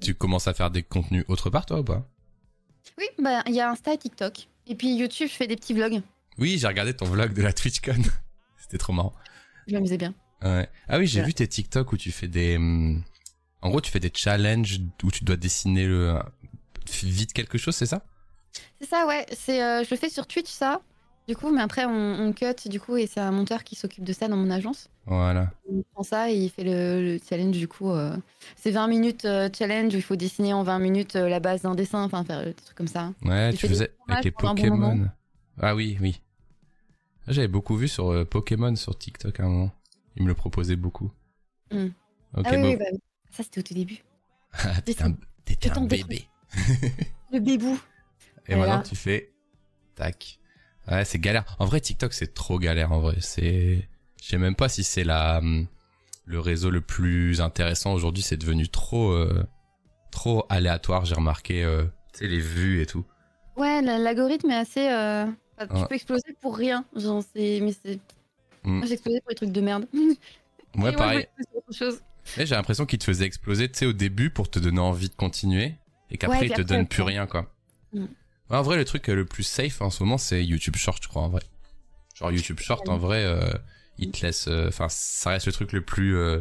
tu 0.00 0.14
commences 0.14 0.48
à 0.48 0.54
faire 0.54 0.70
des 0.70 0.82
contenus 0.82 1.24
autre 1.28 1.48
part, 1.50 1.66
toi, 1.66 1.80
ou 1.80 1.84
pas? 1.84 2.06
Oui, 2.98 3.06
bah, 3.18 3.42
il 3.46 3.54
y 3.54 3.60
a 3.60 3.70
Insta 3.70 3.94
et 3.94 3.98
TikTok. 3.98 4.48
Et 4.66 4.74
puis 4.74 4.94
YouTube, 4.94 5.28
je 5.30 5.34
fais 5.34 5.46
des 5.46 5.56
petits 5.56 5.74
vlogs. 5.74 6.02
Oui, 6.38 6.58
j'ai 6.58 6.66
regardé 6.66 6.94
ton 6.94 7.06
vlog 7.06 7.32
de 7.32 7.42
la 7.42 7.52
TwitchCon. 7.52 8.02
C'était 8.58 8.78
trop 8.78 8.92
marrant. 8.92 9.14
Je 9.66 9.74
m'amusais 9.74 9.98
bien. 9.98 10.14
Ouais. 10.42 10.68
Ah 10.88 10.98
oui, 10.98 11.06
j'ai 11.06 11.22
vu 11.22 11.34
tes 11.34 11.46
TikTok 11.46 11.92
où 11.92 11.96
tu 11.96 12.10
fais 12.10 12.28
des. 12.28 12.56
hum, 12.56 13.02
En 13.60 13.70
gros, 13.70 13.80
tu 13.80 13.90
fais 13.90 14.00
des 14.00 14.10
challenges 14.14 14.80
où 15.02 15.10
tu 15.10 15.24
dois 15.24 15.36
dessiner 15.36 15.86
le 15.86 16.18
vite 17.02 17.32
quelque 17.32 17.58
chose, 17.58 17.76
c'est 17.76 17.86
ça? 17.86 18.04
C'est 18.80 18.88
ça, 18.88 19.06
ouais. 19.06 19.24
C'est, 19.32 19.62
euh, 19.62 19.84
je 19.84 19.90
le 19.90 19.96
fais 19.96 20.10
sur 20.10 20.26
Twitch, 20.26 20.50
ça. 20.50 20.80
Du 21.28 21.36
coup, 21.36 21.50
mais 21.52 21.60
après, 21.62 21.84
on, 21.86 21.90
on 22.20 22.32
cut, 22.32 22.68
du 22.68 22.80
coup, 22.80 22.96
et 22.96 23.06
c'est 23.06 23.20
un 23.20 23.30
monteur 23.30 23.62
qui 23.62 23.76
s'occupe 23.76 24.02
de 24.02 24.12
ça 24.12 24.26
dans 24.26 24.36
mon 24.36 24.50
agence. 24.50 24.90
Voilà. 25.06 25.52
Il 25.70 25.84
prend 25.94 26.02
ça 26.02 26.30
et 26.30 26.34
il 26.36 26.50
fait 26.50 26.64
le, 26.64 27.00
le 27.14 27.18
challenge, 27.26 27.56
du 27.56 27.68
coup. 27.68 27.90
euh, 27.92 28.16
C'est 28.56 28.72
20 28.72 28.88
minutes 28.88 29.24
euh, 29.24 29.48
challenge 29.56 29.94
où 29.94 29.96
il 29.96 30.02
faut 30.02 30.16
dessiner 30.16 30.52
en 30.52 30.64
20 30.64 30.80
minutes 30.80 31.14
euh, 31.16 31.28
la 31.28 31.38
base 31.38 31.62
d'un 31.62 31.76
dessin, 31.76 32.02
enfin, 32.02 32.24
faire 32.24 32.44
des 32.44 32.54
trucs 32.54 32.76
comme 32.76 32.88
ça. 32.88 33.12
Ouais, 33.22 33.50
Il 33.52 33.56
tu 33.56 33.68
faisais 33.68 33.92
avec 34.08 34.24
les 34.24 34.30
bon 34.32 34.48
Pokémon. 34.48 35.08
ah 35.60 35.74
oui, 35.76 35.96
oui. 36.00 36.20
J'avais 37.28 37.46
beaucoup 37.48 37.76
vu 37.76 37.86
sur 37.86 38.26
Pokémon 38.28 38.74
sur 38.74 38.98
TikTok 38.98 39.38
à 39.38 39.44
un 39.44 39.48
moment. 39.48 39.70
Il 40.16 40.24
me 40.24 40.28
le 40.28 40.34
proposait 40.34 40.76
beaucoup. 40.76 41.10
Hmm. 41.70 41.86
Ok, 42.36 42.46
ah 42.46 42.50
oui, 42.56 42.60
bon. 42.62 42.68
oui, 42.68 42.76
bah. 42.76 42.84
Ça, 43.30 43.44
c'était 43.44 43.60
au 43.60 43.62
tout 43.62 43.74
début. 43.74 44.02
Ah, 44.54 44.80
t'étais 44.82 45.02
un, 45.70 45.76
un 45.76 45.86
bébé. 45.86 46.26
Le 47.32 47.38
bébou. 47.38 47.78
Et 48.48 48.54
Voilà. 48.56 48.76
maintenant, 48.76 48.88
tu 48.90 48.96
fais. 48.96 49.32
Tac. 49.94 50.38
Ouais, 50.90 51.04
c'est 51.04 51.18
galère. 51.18 51.44
En 51.58 51.64
vrai, 51.66 51.80
TikTok, 51.80 52.12
c'est 52.12 52.34
trop 52.34 52.58
galère. 52.58 52.92
En 52.92 53.00
vrai, 53.00 53.16
c'est. 53.20 53.88
Je 54.22 54.28
sais 54.28 54.38
même 54.38 54.54
pas 54.56 54.68
si 54.68 54.84
c'est 54.84 55.04
la 55.04 55.38
hum, 55.38 55.66
le 56.24 56.40
réseau 56.40 56.70
le 56.70 56.80
plus 56.80 57.40
intéressant 57.40 57.92
aujourd'hui. 57.92 58.22
C'est 58.22 58.36
devenu 58.36 58.68
trop 58.68 59.10
euh, 59.12 59.44
trop 60.10 60.44
aléatoire. 60.48 61.04
J'ai 61.04 61.14
remarqué. 61.14 61.62
Euh, 61.64 61.84
tu 62.12 62.20
sais 62.20 62.26
les 62.26 62.40
vues 62.40 62.80
et 62.82 62.86
tout. 62.86 63.04
Ouais, 63.56 63.82
la- 63.82 63.98
l'algorithme 63.98 64.50
est 64.50 64.56
assez. 64.56 64.88
euh, 64.90 65.26
enfin, 65.58 65.82
Tu 65.82 65.86
peux 65.88 65.94
exploser 65.94 66.36
pour 66.40 66.56
rien. 66.56 66.84
Genre, 66.96 67.22
c'est. 67.34 67.60
Mais 67.62 67.72
c'est. 67.72 67.96
Mm. 68.64 68.78
Moi, 68.78 68.86
j'ai 68.86 68.94
explosé 68.94 69.20
pour 69.20 69.28
des 69.30 69.34
trucs 69.36 69.52
de 69.52 69.60
merde. 69.60 69.86
Ouais, 70.74 70.90
Et 70.90 70.96
pareil. 70.96 71.26
j'ai 71.70 72.54
l'impression 72.54 72.86
qu'il 72.86 72.98
te 72.98 73.04
faisait 73.04 73.26
exploser, 73.26 73.68
tu 73.70 73.80
sais, 73.80 73.84
au 73.84 73.92
début 73.92 74.30
pour 74.30 74.48
te 74.50 74.58
donner 74.58 74.80
envie 74.80 75.10
de 75.10 75.14
continuer 75.14 75.74
et 76.10 76.16
qu'après 76.16 76.38
Ouais, 76.40 76.46
il 76.46 76.52
te 76.54 76.62
donne 76.62 76.86
plus 76.86 77.02
rien, 77.02 77.26
quoi. 77.26 77.52
Mm. 77.92 78.06
Ouais, 78.52 78.58
en 78.58 78.62
vrai, 78.62 78.76
le 78.76 78.84
truc 78.84 79.08
euh, 79.08 79.14
le 79.14 79.24
plus 79.24 79.42
safe 79.42 79.80
en 79.80 79.90
ce 79.90 80.02
moment, 80.02 80.18
c'est 80.18 80.44
YouTube 80.44 80.76
Short, 80.76 81.02
je 81.02 81.08
crois, 81.08 81.22
en 81.22 81.28
vrai. 81.28 81.42
Genre 82.14 82.30
YouTube 82.30 82.60
Short, 82.60 82.88
en 82.88 82.98
vrai, 82.98 83.24
euh, 83.24 83.50
il 83.98 84.10
te 84.12 84.24
laisse. 84.26 84.46
euh, 84.48 84.68
Enfin, 84.68 84.88
ça 84.90 85.30
reste 85.30 85.46
le 85.46 85.52
truc 85.52 85.72
le 85.72 85.80
plus, 85.82 86.16
euh, 86.16 86.40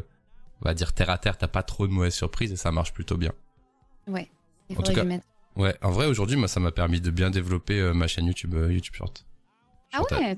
on 0.61 0.65
va 0.65 0.73
dire 0.73 0.93
terre 0.93 1.09
à 1.09 1.17
terre. 1.17 1.37
T'as 1.37 1.47
pas 1.47 1.63
trop 1.63 1.87
de 1.87 1.91
mauvaises 1.93 2.13
surprises 2.13 2.51
et 2.51 2.57
ça 2.57 2.71
marche 2.71 2.93
plutôt 2.93 3.17
bien. 3.17 3.31
Ouais. 4.07 4.29
Il 4.69 4.77
En 4.77 4.81
tout 4.83 4.93
cas- 4.93 5.01
je 5.03 5.07
mette. 5.07 5.23
Ouais, 5.55 5.75
en 5.81 5.91
vrai, 5.91 6.05
aujourd'hui, 6.05 6.37
moi, 6.37 6.47
ça 6.47 6.59
m'a 6.59 6.71
permis 6.71 7.01
de 7.01 7.11
bien 7.11 7.29
développer 7.29 7.91
ma 7.93 8.07
chaîne 8.07 8.25
YouTube, 8.25 8.53
YouTube 8.69 8.93
Short. 8.95 9.25
Ah 9.93 9.97
Genre, 9.97 10.19
ouais, 10.19 10.35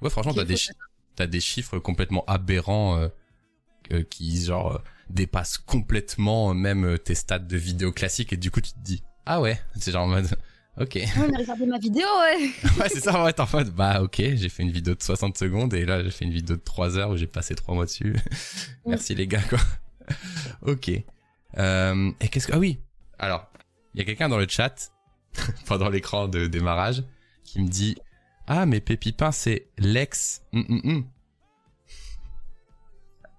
Ouais, 0.00 0.08
franchement, 0.10 0.32
t'as 0.32 0.44
des, 0.44 0.56
chi- 0.56 0.70
des 1.18 1.40
chiffres 1.40 1.78
complètement 1.78 2.24
aberrants 2.26 3.10
qui, 4.08 4.42
genre, 4.44 4.82
dépassent 5.10 5.58
complètement 5.58 6.54
même 6.54 6.98
tes 6.98 7.14
stats 7.14 7.38
de 7.40 7.56
vidéo 7.56 7.92
classiques 7.92 8.32
et 8.32 8.36
du 8.38 8.50
coup, 8.50 8.60
tu 8.62 8.72
te 8.72 8.78
dis, 8.78 9.02
ah 9.26 9.40
ouais, 9.40 9.60
c'est 9.78 9.92
genre 9.92 10.04
en 10.04 10.08
mode, 10.08 10.28
ok. 10.80 10.94
Ouais, 10.94 11.28
mais 11.30 11.36
regardez 11.38 11.66
ma 11.66 11.78
vidéo, 11.78 12.06
ouais. 12.22 12.50
ouais, 12.80 12.88
c'est 12.88 13.00
ça, 13.00 13.22
ouais, 13.24 13.32
t'es 13.32 13.40
en 13.42 13.48
mode, 13.52 13.70
bah 13.70 14.02
ok, 14.02 14.16
j'ai 14.16 14.48
fait 14.48 14.62
une 14.62 14.70
vidéo 14.70 14.94
de 14.94 15.02
60 15.02 15.36
secondes 15.38 15.74
et 15.74 15.84
là, 15.84 16.02
j'ai 16.02 16.10
fait 16.10 16.24
une 16.24 16.32
vidéo 16.32 16.56
de 16.56 16.62
3 16.62 16.98
heures 16.98 17.10
où 17.10 17.16
j'ai 17.16 17.26
passé 17.26 17.54
3 17.54 17.74
mois 17.74 17.84
dessus. 17.84 18.16
Merci 18.86 19.14
les 19.14 19.26
gars, 19.26 19.42
quoi. 19.42 19.58
ok. 20.62 20.90
Euh, 21.58 22.12
et 22.20 22.28
qu'est-ce 22.28 22.46
que... 22.46 22.52
Ah 22.54 22.58
oui 22.58 22.80
Alors, 23.18 23.46
il 23.94 23.98
y 24.00 24.02
a 24.02 24.06
quelqu'un 24.06 24.28
dans 24.28 24.38
le 24.38 24.46
chat, 24.48 24.90
pendant 25.66 25.88
l'écran 25.88 26.28
de 26.28 26.46
démarrage, 26.46 27.02
qui 27.44 27.60
me 27.60 27.68
dit 27.68 27.96
Ah, 28.46 28.66
mais 28.66 28.80
Pépipin, 28.80 29.32
c'est 29.32 29.68
l'ex. 29.78 30.42
Hum, 30.52 30.64
hum, 30.68 30.80
hum. 30.84 31.04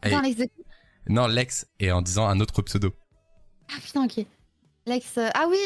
Et- 0.03 0.47
Non, 1.09 1.27
l'ex, 1.27 1.67
et 1.79 1.91
en 1.91 2.01
disant 2.01 2.27
un 2.27 2.39
autre 2.39 2.61
pseudo. 2.61 2.93
Ah 3.71 3.77
putain, 3.83 4.05
ok. 4.05 4.25
Lex. 4.87 5.17
euh, 5.17 5.29
Ah 5.33 5.45
oui 5.49 5.57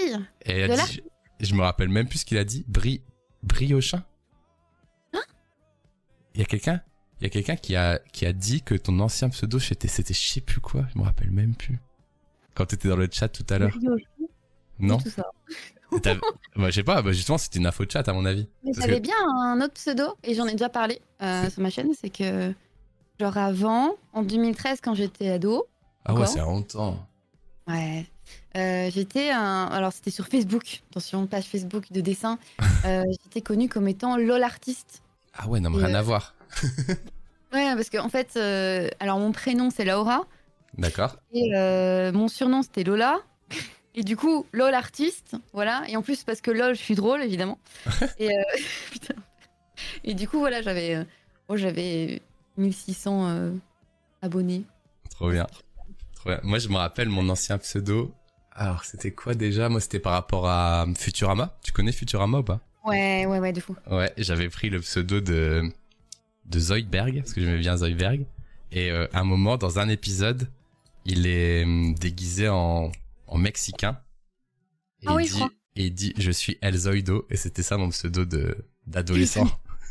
Et 0.46 0.60
elle 0.60 0.72
a 0.72 0.86
dit, 0.86 1.02
je, 1.40 1.46
je 1.48 1.56
me 1.56 1.62
rappelle 1.62 1.90
même 1.90 2.08
plus 2.08 2.20
ce 2.20 2.26
qu'il 2.26 2.38
a 2.38 2.44
dit. 2.44 2.66
Bri, 2.68 3.02
Briochin 3.44 4.04
Hein? 5.14 5.22
Il 6.34 6.40
y 6.42 6.44
a 6.44 6.46
quelqu'un 6.46 6.82
Il 7.20 7.24
y 7.24 7.28
a 7.28 7.30
quelqu'un 7.30 7.56
qui 7.56 7.76
a, 7.76 8.00
qui 8.12 8.26
a 8.26 8.34
dit 8.34 8.62
que 8.62 8.76
ton 8.76 9.00
ancien 9.00 9.30
pseudo, 9.30 9.60
c'était, 9.60 9.88
c'était 9.88 10.14
je 10.14 10.20
sais 10.22 10.42
plus 10.42 10.60
quoi, 10.62 10.86
je 10.94 11.00
me 11.00 11.04
rappelle 11.04 11.32
même 11.32 11.56
plus. 11.56 11.80
Quand 12.56 12.66
t'étais 12.66 12.88
dans 12.90 12.96
le 12.98 13.08
chat 13.12 13.28
tout 13.30 13.46
à 13.50 13.58
l'heure. 13.60 13.78
Non 14.80 14.98
Tout 14.98 15.10
ça. 15.10 15.26
Bah, 16.58 16.70
Je 16.70 16.72
sais 16.72 16.84
pas, 16.84 17.02
bah, 17.02 17.12
justement, 17.14 17.38
c'était 17.38 17.60
une 17.60 17.68
info 17.68 17.86
de 17.86 17.92
chat 17.92 18.06
à 18.08 18.12
mon 18.12 18.26
avis. 18.26 18.50
Mais 18.64 18.72
j'avais 18.74 19.00
que- 19.00 19.04
bien 19.08 19.16
un 19.40 19.62
autre 19.62 19.74
pseudo, 19.76 20.16
et 20.24 20.34
j'en 20.34 20.46
ai 20.48 20.52
déjà 20.54 20.68
parlé 20.68 21.00
euh, 21.22 21.50
sur 21.50 21.62
ma 21.62 21.70
chaîne, 21.70 21.92
c'est 22.00 22.10
que, 22.10 22.54
genre 23.20 23.38
avant, 23.38 23.96
en 24.12 24.24
2013, 24.24 24.80
quand 24.82 24.94
j'étais 24.94 25.30
ado, 25.30 25.66
Ah 26.04 26.14
ouais, 26.14 26.26
c'est 26.28 26.40
longtemps. 26.40 27.08
ouais, 27.68 28.06
euh, 28.56 28.90
j'étais 28.92 29.32
un... 29.32 29.66
Alors 29.66 29.94
c'était 29.94 30.12
sur 30.12 30.28
Facebook, 30.28 30.82
attention, 30.92 31.28
page 31.28 31.46
Facebook 31.46 31.92
de 31.92 32.02
dessin, 32.02 32.38
euh, 32.86 33.04
j'étais 33.24 33.42
connue 33.42 33.70
comme 33.70 33.88
étant 33.88 34.18
LOL 34.18 34.44
artiste. 34.44 35.02
Ah 35.34 35.48
ouais, 35.48 35.60
non, 35.60 35.70
mais 35.70 35.82
Et, 35.82 35.86
rien 35.86 35.96
euh, 35.96 36.00
à 36.00 36.04
voir. 36.04 36.36
Ouais, 37.54 37.74
parce 37.74 37.90
qu'en 37.90 38.10
fait, 38.10 38.34
euh, 38.36 38.90
alors 39.00 39.18
mon 39.18 39.32
prénom 39.32 39.70
c'est 39.70 39.86
Laura, 39.86 40.26
D'accord. 40.78 41.16
et 41.32 41.52
mon 42.12 42.28
surnom 42.28 42.62
c'était 42.64 42.84
Lola. 42.84 43.20
Et 43.98 44.04
du 44.04 44.18
coup, 44.18 44.46
LOL 44.52 44.74
artiste, 44.74 45.38
voilà. 45.54 45.84
Et 45.88 45.96
en 45.96 46.02
plus, 46.02 46.26
parce 46.26 46.42
que 46.42 46.52
LOL, 46.52 46.76
je 46.76 46.82
suis 46.82 46.96
drôle, 46.96 47.22
évidemment. 47.22 47.58
et, 48.20 48.28
putain. 48.92 49.14
et 50.04 50.16
du 50.16 50.28
coup, 50.28 50.40
voilà, 50.40 50.62
j'avais 50.62 51.06
moi, 51.48 51.58
j'avais 51.58 52.22
1600 52.58 53.28
euh, 53.28 53.52
abonnés. 54.22 54.64
Trop 55.12 55.30
bien. 55.30 55.46
Trop 56.16 56.30
bien. 56.30 56.40
Moi, 56.44 56.58
je 56.58 56.70
me 56.70 56.78
rappelle 56.78 57.10
mon 57.10 57.30
ancien 57.30 57.58
pseudo. 57.58 58.12
Alors, 58.56 58.86
c'était 58.86 59.12
quoi 59.12 59.34
déjà? 59.34 59.68
Moi, 59.70 59.82
c'était 59.82 60.00
par 60.00 60.14
rapport 60.14 60.48
à 60.48 60.86
Futurama. 60.98 61.58
Tu 61.64 61.72
connais 61.72 61.92
Futurama 61.92 62.40
ou 62.40 62.44
pas? 62.44 62.62
Ouais, 62.86 63.26
ouais, 63.26 63.40
ouais, 63.40 63.52
de 63.52 63.60
fou. 63.60 63.76
Ouais, 63.92 64.14
j'avais 64.18 64.48
pris 64.50 64.70
le 64.70 64.80
pseudo 64.80 65.20
de 65.20 65.64
de 66.46 66.60
Zoidberg 66.60 67.18
parce 67.20 67.34
que 67.34 67.42
j'aimais 67.42 67.58
bien 67.60 67.76
Zoidberg. 67.78 68.26
Et 68.72 68.92
euh, 68.92 69.08
à 69.14 69.20
un 69.22 69.24
moment, 69.24 69.58
dans 69.58 69.80
un 69.80 69.90
épisode, 69.90 70.48
il 71.06 71.28
est 71.28 71.64
hum, 71.64 71.96
déguisé 71.96 72.48
en 72.48 72.92
en 73.28 73.38
mexicain. 73.38 74.00
Et 75.02 75.08
Ah 75.08 75.14
il 75.14 75.16
oui, 75.18 75.26
je 75.26 75.32
dit, 75.34 75.40
crois. 75.40 75.50
et 75.76 75.86
il 75.88 75.94
dit, 75.94 76.14
je 76.18 76.32
suis 76.32 76.58
El 76.62 76.78
Zoido, 76.78 77.26
et 77.30 77.36
c'était 77.38 77.64
ça 77.64 77.78
mon 77.78 77.90
pseudo 77.90 78.24
de 78.26 78.56
d'adolescent. 78.88 79.48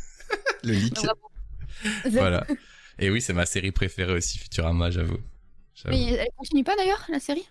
le 0.63 0.73
leak. 0.73 0.97
Voilà. 2.09 2.47
Et 2.97 3.11
oui, 3.11 3.21
c'est 3.21 3.33
ma 3.33 3.45
série 3.45 3.71
préférée 3.71 4.13
aussi, 4.13 4.39
Futurama, 4.39 4.89
j'avoue. 4.89 5.19
J'avoue. 5.75 5.95
Mais 5.95 6.13
elle 6.13 6.29
continue 6.37 6.63
pas 6.63 6.75
d'ailleurs, 6.77 7.05
la 7.09 7.19
série? 7.19 7.45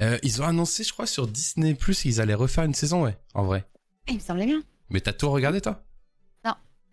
Euh, 0.00 0.18
ils 0.22 0.42
ont 0.42 0.46
annoncé, 0.46 0.84
je 0.84 0.92
crois, 0.92 1.06
sur 1.06 1.26
Disney 1.26 1.74
Plus 1.74 2.00
qu'ils 2.02 2.20
allaient 2.20 2.34
refaire 2.34 2.64
une 2.64 2.74
saison, 2.74 3.04
ouais, 3.04 3.16
en 3.34 3.44
vrai. 3.44 3.64
Eh, 4.08 4.12
Il 4.12 4.16
me 4.16 4.20
semblait 4.20 4.46
bien. 4.46 4.62
Mais 4.90 5.00
t'as 5.00 5.12
tout 5.12 5.30
regardé, 5.30 5.60
toi? 5.60 5.84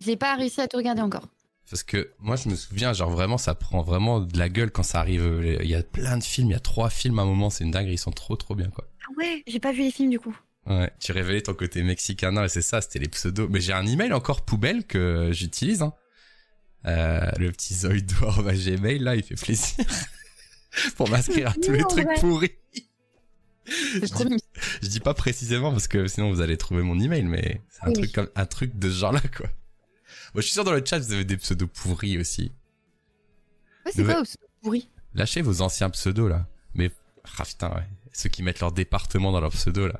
J'ai 0.03 0.15
pas 0.15 0.35
réussi 0.35 0.59
à 0.59 0.67
tout 0.67 0.77
regarder 0.77 1.01
encore. 1.01 1.27
Parce 1.69 1.83
que 1.83 2.11
moi, 2.19 2.35
je 2.35 2.49
me 2.49 2.55
souviens, 2.55 2.91
genre 2.91 3.11
vraiment, 3.11 3.37
ça 3.37 3.53
prend 3.53 3.83
vraiment 3.83 4.19
de 4.19 4.37
la 4.37 4.49
gueule 4.49 4.71
quand 4.71 4.83
ça 4.83 4.99
arrive. 4.99 5.57
Il 5.61 5.69
y 5.69 5.75
a 5.75 5.83
plein 5.83 6.17
de 6.17 6.23
films, 6.23 6.49
il 6.49 6.53
y 6.53 6.55
a 6.55 6.59
trois 6.59 6.89
films 6.89 7.19
à 7.19 7.21
un 7.21 7.25
moment, 7.25 7.49
c'est 7.51 7.63
une 7.63 7.71
dinguerie, 7.71 7.93
ils 7.93 7.99
sont 7.99 8.11
trop 8.11 8.35
trop 8.35 8.55
bien, 8.55 8.69
quoi. 8.71 8.87
Ah 9.03 9.13
ouais 9.17 9.43
J'ai 9.45 9.59
pas 9.59 9.71
vu 9.71 9.83
les 9.83 9.91
films 9.91 10.09
du 10.09 10.19
coup. 10.19 10.35
Ouais, 10.65 10.91
tu 10.99 11.11
révélais 11.11 11.41
ton 11.41 11.53
côté 11.53 11.83
mexicain, 11.83 12.31
non, 12.31 12.43
et 12.43 12.49
c'est 12.49 12.61
ça, 12.63 12.81
c'était 12.81 12.99
les 12.99 13.09
pseudos. 13.09 13.47
Mais 13.49 13.61
j'ai 13.61 13.73
un 13.73 13.85
email 13.85 14.11
encore 14.11 14.43
poubelle 14.43 14.85
que 14.85 15.29
j'utilise, 15.31 15.83
hein. 15.83 15.93
Euh, 16.85 17.29
le 17.37 17.51
petit 17.51 17.75
Zoidor, 17.75 18.41
bah, 18.43 18.53
Gmail, 18.55 18.97
là, 18.99 19.15
il 19.15 19.23
fait 19.23 19.35
plaisir. 19.35 19.85
Pour 20.95 21.09
m'inscrire 21.09 21.49
à 21.49 21.53
tous 21.53 21.71
les 21.71 21.83
trucs 21.83 22.07
ouais. 22.07 22.19
pourris. 22.19 22.51
Trop. 24.09 24.25
Je 24.81 24.87
dis 24.87 24.99
pas 24.99 25.13
précisément 25.13 25.71
parce 25.71 25.87
que 25.87 26.07
sinon 26.07 26.31
vous 26.31 26.41
allez 26.41 26.57
trouver 26.57 26.81
mon 26.81 26.99
email, 26.99 27.23
mais 27.23 27.61
c'est 27.69 27.83
un 27.83 27.87
Oui. 27.87 27.93
truc 27.93 28.11
comme 28.13 28.29
un 28.35 28.45
truc 28.45 28.77
de 28.77 28.89
ce 28.89 28.95
genre-là, 28.95 29.21
quoi. 29.35 29.47
Moi, 30.33 30.41
je 30.41 30.41
suis 30.41 30.53
sûr 30.53 30.63
dans 30.63 30.71
le 30.73 30.83
chat 30.85 30.99
vous 30.99 31.11
avez 31.13 31.25
des 31.25 31.37
pseudos 31.37 31.69
pourris 31.71 32.17
aussi. 32.17 32.51
Ouais, 33.85 33.91
c'est 33.93 34.03
quoi 34.03 34.23
ce 34.25 34.35
pourri 34.61 34.89
Lâchez 35.13 35.41
vos 35.41 35.61
anciens 35.61 35.89
pseudos 35.89 36.29
là. 36.29 36.47
Mais 36.73 36.91
ah 37.37 37.43
putain 37.45 37.69
ouais, 37.69 37.87
ceux 38.13 38.29
qui 38.29 38.43
mettent 38.43 38.59
leur 38.61 38.71
département 38.71 39.31
dans 39.31 39.41
leur 39.41 39.51
pseudo 39.51 39.87
là. 39.87 39.99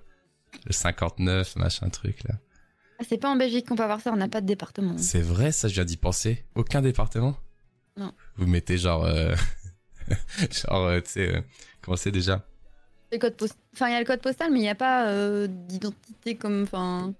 Le 0.66 0.74
59, 0.74 1.56
machin 1.58 1.90
truc 1.90 2.24
là. 2.24 2.36
ah, 3.00 3.04
C'est 3.08 3.18
pas 3.18 3.30
en 3.30 3.36
Belgique 3.36 3.68
qu'on 3.68 3.76
peut 3.76 3.84
avoir 3.84 4.02
ça, 4.02 4.12
on 4.12 4.18
n'a 4.18 4.28
pas 4.30 4.42
de 4.42 4.48
département. 4.48 4.98
C'est 4.98 5.22
vrai 5.22 5.52
ça, 5.52 5.68
je 5.68 5.74
viens 5.76 5.86
d'y 5.86 5.98
penser. 5.98 6.46
Aucun 6.56 6.82
département? 6.82 7.38
Non. 7.98 8.14
Vous 8.38 8.48
mettez 8.48 8.78
genre 8.78 9.04
euh, 9.06 9.36
genre 10.52 10.86
euh, 10.88 11.02
tu 11.02 11.10
sais 11.12 11.36
euh, 11.36 11.42
comment 11.82 11.98
c'est 11.98 12.12
déjà? 12.12 12.46
Le 13.12 13.18
code 13.18 13.36
post... 13.36 13.56
Enfin, 13.74 13.90
il 13.90 13.94
y 13.94 13.96
a 13.96 14.00
le 14.00 14.06
code 14.06 14.22
postal, 14.22 14.52
mais 14.52 14.60
il 14.60 14.64
n'y 14.64 14.70
a 14.70 14.76
pas 14.76 15.08
euh, 15.08 15.48
d'identité 15.48 16.36
comme. 16.36 16.64
Enfin. 16.64 17.14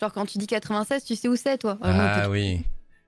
Genre 0.00 0.12
quand 0.12 0.26
tu 0.26 0.38
dis 0.38 0.46
96, 0.46 1.04
tu 1.04 1.16
sais 1.16 1.28
où 1.28 1.36
c'est 1.36 1.56
toi? 1.58 1.78
Alors, 1.80 2.00
Ah 2.00 2.22
peut- 2.24 2.30
oui. 2.32 2.64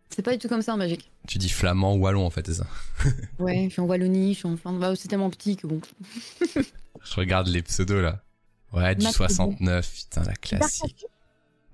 C'est 0.09 0.22
pas 0.22 0.33
du 0.33 0.38
tout 0.38 0.48
comme 0.48 0.62
ça 0.62 0.72
en 0.72 0.79
Belgique. 0.79 1.11
Tu 1.26 1.37
dis 1.37 1.48
flamand 1.48 1.94
ou 1.96 1.98
wallon 1.98 2.24
en 2.24 2.31
fait, 2.31 2.46
c'est 2.46 2.55
ça. 2.55 2.66
Ouais, 3.40 3.64
je 3.64 3.70
suis 3.70 3.81
en 3.81 3.87
Wallonie, 3.87 4.35
je 4.35 4.38
suis 4.38 4.48
en 4.48 4.57
Flandre. 4.57 4.79
Bah, 4.79 4.94
c'est 4.96 5.09
tellement 5.09 5.29
petit 5.31 5.57
que 5.57 5.66
bon. 5.66 5.81
Je 7.02 7.14
regarde 7.16 7.48
les 7.48 7.61
pseudos 7.62 8.02
là. 8.02 8.22
Ouais, 8.72 8.94
du 8.94 9.05
Matt, 9.05 9.14
69, 9.14 9.92
putain, 9.92 10.22
la 10.22 10.35
classique. 10.35 11.05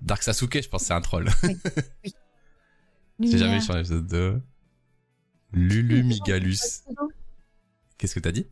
Dark 0.01 0.23
Sasuke, 0.23 0.61
je 0.61 0.67
pense 0.67 0.81
que 0.81 0.87
c'est 0.87 0.93
un 0.93 1.01
troll. 1.01 1.29
J'ai 3.19 3.37
jamais 3.37 3.43
Lumière. 3.53 3.61
changé 3.61 3.77
l'épisode 3.79 4.07
2. 4.07 4.41
Lulu 5.53 6.03
Migalus. 6.03 6.81
Qu'est-ce 8.03 8.15
que 8.15 8.19
t'as 8.19 8.33
dit? 8.33 8.45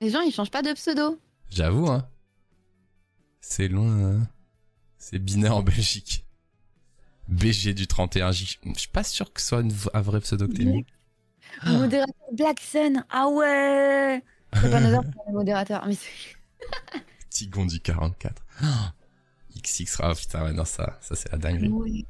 Les 0.00 0.08
gens, 0.08 0.22
ils 0.22 0.32
changent 0.32 0.50
pas 0.50 0.62
de 0.62 0.72
pseudo. 0.72 1.20
J'avoue, 1.50 1.90
hein. 1.90 2.08
C'est 3.42 3.68
loin. 3.68 3.90
hein. 3.90 4.28
C'est 4.96 5.18
binaire 5.18 5.54
en 5.54 5.62
Belgique. 5.62 6.24
BG 7.28 7.74
du 7.74 7.84
31J. 7.84 8.56
Je 8.64 8.78
suis 8.78 8.88
pas 8.88 9.04
sûr 9.04 9.34
que 9.34 9.42
ce 9.42 9.48
soit 9.48 9.60
une 9.60 9.74
un 9.92 10.00
vrai 10.00 10.18
pseudo 10.20 10.48
que 10.48 10.54
t'aies 10.54 10.64
mis. 10.64 10.86
Ah. 11.60 11.72
Modérateur 11.72 12.14
Black 12.32 12.58
Sun. 12.60 13.04
Ah 13.10 13.28
ouais 13.28 14.24
C'est 14.54 14.70
pas 14.70 14.80
modérateur. 15.30 15.84
Mais 15.86 15.98
Tigon 17.28 17.66
du 17.66 17.80
44. 17.80 18.42
Ah. 18.62 18.94
XX, 19.62 20.00
ah 20.02 20.14
putain, 20.14 20.42
ouais, 20.44 20.54
non, 20.54 20.64
ça, 20.64 20.98
ça 21.02 21.14
c'est 21.16 21.30
la 21.32 21.36
dinguerie. 21.36 21.68
Ouais. 21.68 22.04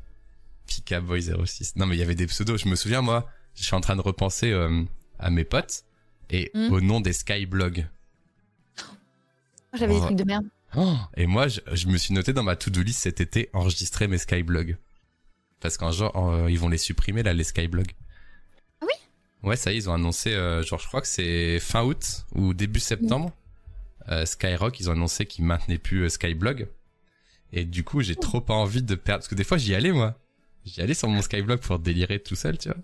Pika 0.68 1.00
Boy 1.00 1.20
06. 1.20 1.74
Non, 1.74 1.87
mais 1.87 1.96
il 1.96 1.98
y 1.98 2.02
avait 2.02 2.14
des 2.14 2.28
pseudos. 2.28 2.61
Je 2.62 2.68
me 2.68 2.76
souviens, 2.76 3.02
moi, 3.02 3.28
je 3.56 3.64
suis 3.64 3.74
en 3.74 3.80
train 3.80 3.96
de 3.96 4.02
repenser 4.02 4.52
euh, 4.52 4.85
à 5.18 5.30
mes 5.30 5.42
potes 5.42 5.85
et 6.31 6.51
Hmm. 6.55 6.73
au 6.73 6.81
nom 6.81 7.01
des 7.01 7.12
Skyblogs. 7.12 7.87
J'avais 9.75 9.95
des 9.95 10.01
Oh. 10.01 10.05
trucs 10.07 10.16
de 10.16 10.25
merde. 10.25 10.47
Oh, 10.77 10.97
et 11.16 11.27
moi, 11.27 11.49
je, 11.49 11.61
je 11.73 11.87
me 11.88 11.97
suis 11.97 12.14
noté 12.14 12.33
dans 12.33 12.43
ma 12.43 12.57
to-do 12.57 12.83
list 12.83 13.01
cet 13.01 13.21
été 13.21 13.51
enregistrer 13.53 14.09
mes 14.09 14.19
Skyblogs. 14.19 14.77
Parce 15.61 15.77
qu'un 15.77 15.90
jour, 15.90 16.12
euh, 16.16 16.51
ils 16.51 16.59
vont 16.59 16.69
les 16.69 16.79
supprimer, 16.79 17.23
là, 17.23 17.33
les 17.33 17.45
Skyblogs. 17.45 17.90
Ah 18.81 18.87
oui? 18.87 18.95
Ouais, 19.49 19.57
ça 19.57 19.73
y 19.73 19.75
est, 19.75 19.79
ils 19.79 19.90
ont 19.90 19.95
annoncé, 19.95 20.33
euh, 20.33 20.62
genre, 20.62 20.79
je 20.81 20.87
crois 20.87 21.01
que 21.01 21.07
c'est 21.09 21.59
fin 21.61 21.83
août 21.85 22.25
ou 22.35 22.55
début 22.55 22.81
septembre. 22.81 23.33
Euh, 24.09 24.25
Skyrock, 24.27 24.79
ils 24.81 24.88
ont 24.88 24.93
annoncé 24.93 25.27
qu'ils 25.27 25.45
maintenaient 25.45 25.79
plus 25.79 26.05
euh, 26.05 26.09
Skyblog. 26.09 26.69
Et 27.53 27.64
du 27.64 27.85
coup, 27.85 28.01
j'ai 28.01 28.16
trop 28.16 28.40
pas 28.40 28.55
envie 28.55 28.83
de 28.83 28.95
perdre. 28.95 29.21
Parce 29.21 29.29
que 29.29 29.35
des 29.35 29.45
fois, 29.45 29.59
j'y 29.59 29.75
allais, 29.75 29.93
moi. 29.93 30.19
J'y 30.64 30.81
allais 30.81 30.95
sur 30.95 31.09
mon 31.09 31.21
Skyblog 31.23 31.61
pour 31.61 31.79
délirer 31.79 32.21
tout 32.21 32.37
seul, 32.37 32.57
tu 32.59 32.69
vois. 32.69 32.79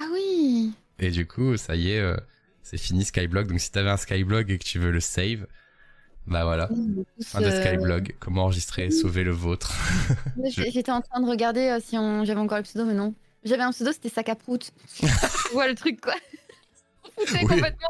Ah 0.00 0.06
oui 0.12 0.72
Et 0.98 1.10
du 1.10 1.26
coup, 1.26 1.56
ça 1.56 1.76
y 1.76 1.90
est, 1.92 2.16
c'est 2.62 2.78
fini 2.78 3.04
Skyblog. 3.04 3.48
Donc 3.48 3.60
si 3.60 3.70
t'avais 3.70 3.90
un 3.90 3.96
Skyblog 3.96 4.50
et 4.50 4.58
que 4.58 4.64
tu 4.64 4.78
veux 4.78 4.90
le 4.90 5.00
save, 5.00 5.46
bah 6.26 6.44
voilà. 6.44 6.68
Fin 7.24 7.40
de 7.40 7.46
Euh, 7.46 7.60
Skyblog. 7.64 8.14
Comment 8.20 8.44
enregistrer, 8.44 8.90
sauver 8.90 9.24
le 9.24 9.32
vôtre? 9.32 9.72
Je- 10.44 10.70
J'étais 10.70 10.92
en 10.92 11.00
train 11.02 11.20
de 11.20 11.28
regarder 11.28 11.68
euh, 11.68 11.80
si 11.84 11.96
on... 11.98 12.24
j'avais 12.24 12.40
encore 12.40 12.58
le 12.58 12.64
pseudo, 12.64 12.84
mais 12.84 12.94
non. 12.94 13.14
J'avais 13.44 13.62
un 13.64 13.72
pseudo, 13.72 13.90
c'était 13.92 14.08
sac 14.08 14.28
à 14.28 14.36
prout. 14.36 14.70
tu 14.96 15.06
vois 15.52 15.66
le 15.68 15.74
truc, 15.74 16.00
quoi. 16.00 16.14
On 17.18 17.26
foutait 17.26 17.40
Oui. 17.42 17.48
complètement. 17.48 17.88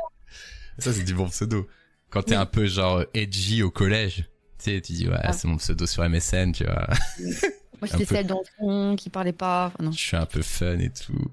Ça, 0.78 0.92
c'est 0.92 1.02
du 1.04 1.12
bon 1.14 1.28
pseudo. 1.28 1.68
Quand 2.08 2.22
t'es 2.22 2.34
Oui. 2.34 2.40
un 2.40 2.46
peu 2.46 2.66
genre 2.66 3.04
edgy 3.12 3.62
au 3.62 3.70
collège, 3.70 4.24
tu 4.58 4.70
sais, 4.70 4.80
tu 4.80 4.92
dis 4.92 5.08
ouais, 5.08 5.16
Ah. 5.22 5.32
c'est 5.34 5.46
mon 5.48 5.56
pseudo 5.58 5.86
sur 5.86 6.02
MSN, 6.08 6.52
tu 6.52 6.64
vois. 6.64 6.88
Moi, 7.18 7.88
j'étais 7.90 8.06
peu. 8.06 8.14
celle 8.14 8.26
dans 8.26 8.38
le 8.40 8.46
fond 8.58 8.96
qui 8.96 9.10
parlait 9.10 9.32
pas. 9.32 9.66
Enfin, 9.66 9.84
non. 9.84 9.92
Je 9.92 9.98
suis 9.98 10.16
un 10.16 10.24
peu 10.24 10.40
fun 10.40 10.78
et 10.78 10.90
tout. 10.90 11.30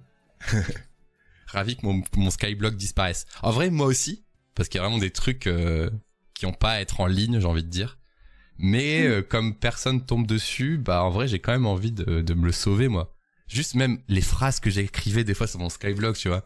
Ravi 1.51 1.75
que 1.77 1.85
mon, 1.85 2.01
mon 2.15 2.29
Skyblog 2.29 2.75
disparaisse. 2.75 3.25
En 3.41 3.51
vrai, 3.51 3.69
moi 3.69 3.87
aussi, 3.87 4.23
parce 4.55 4.69
qu'il 4.69 4.79
y 4.79 4.83
a 4.83 4.85
vraiment 4.87 4.99
des 5.01 5.11
trucs 5.11 5.47
euh, 5.47 5.89
qui 6.33 6.45
ont 6.45 6.53
pas 6.53 6.71
à 6.73 6.79
être 6.81 6.99
en 7.01 7.07
ligne, 7.07 7.39
j'ai 7.39 7.47
envie 7.47 7.63
de 7.63 7.69
dire. 7.69 7.97
Mais 8.57 9.01
Mm. 9.03 9.11
euh, 9.11 9.21
comme 9.21 9.55
personne 9.55 10.05
tombe 10.05 10.27
dessus, 10.27 10.77
bah 10.77 11.03
en 11.03 11.09
vrai, 11.09 11.27
j'ai 11.27 11.39
quand 11.39 11.51
même 11.53 11.65
envie 11.65 11.91
de, 11.91 12.21
de 12.21 12.33
me 12.33 12.45
le 12.45 12.51
sauver, 12.51 12.87
moi. 12.87 13.15
Juste 13.47 13.73
même 13.75 13.99
les 14.07 14.21
phrases 14.21 14.59
que 14.59 14.69
j'écrivais 14.69 15.23
des 15.23 15.33
fois 15.33 15.47
sur 15.47 15.59
mon 15.59 15.69
Skyblog, 15.69 16.15
tu 16.15 16.27
vois. 16.27 16.45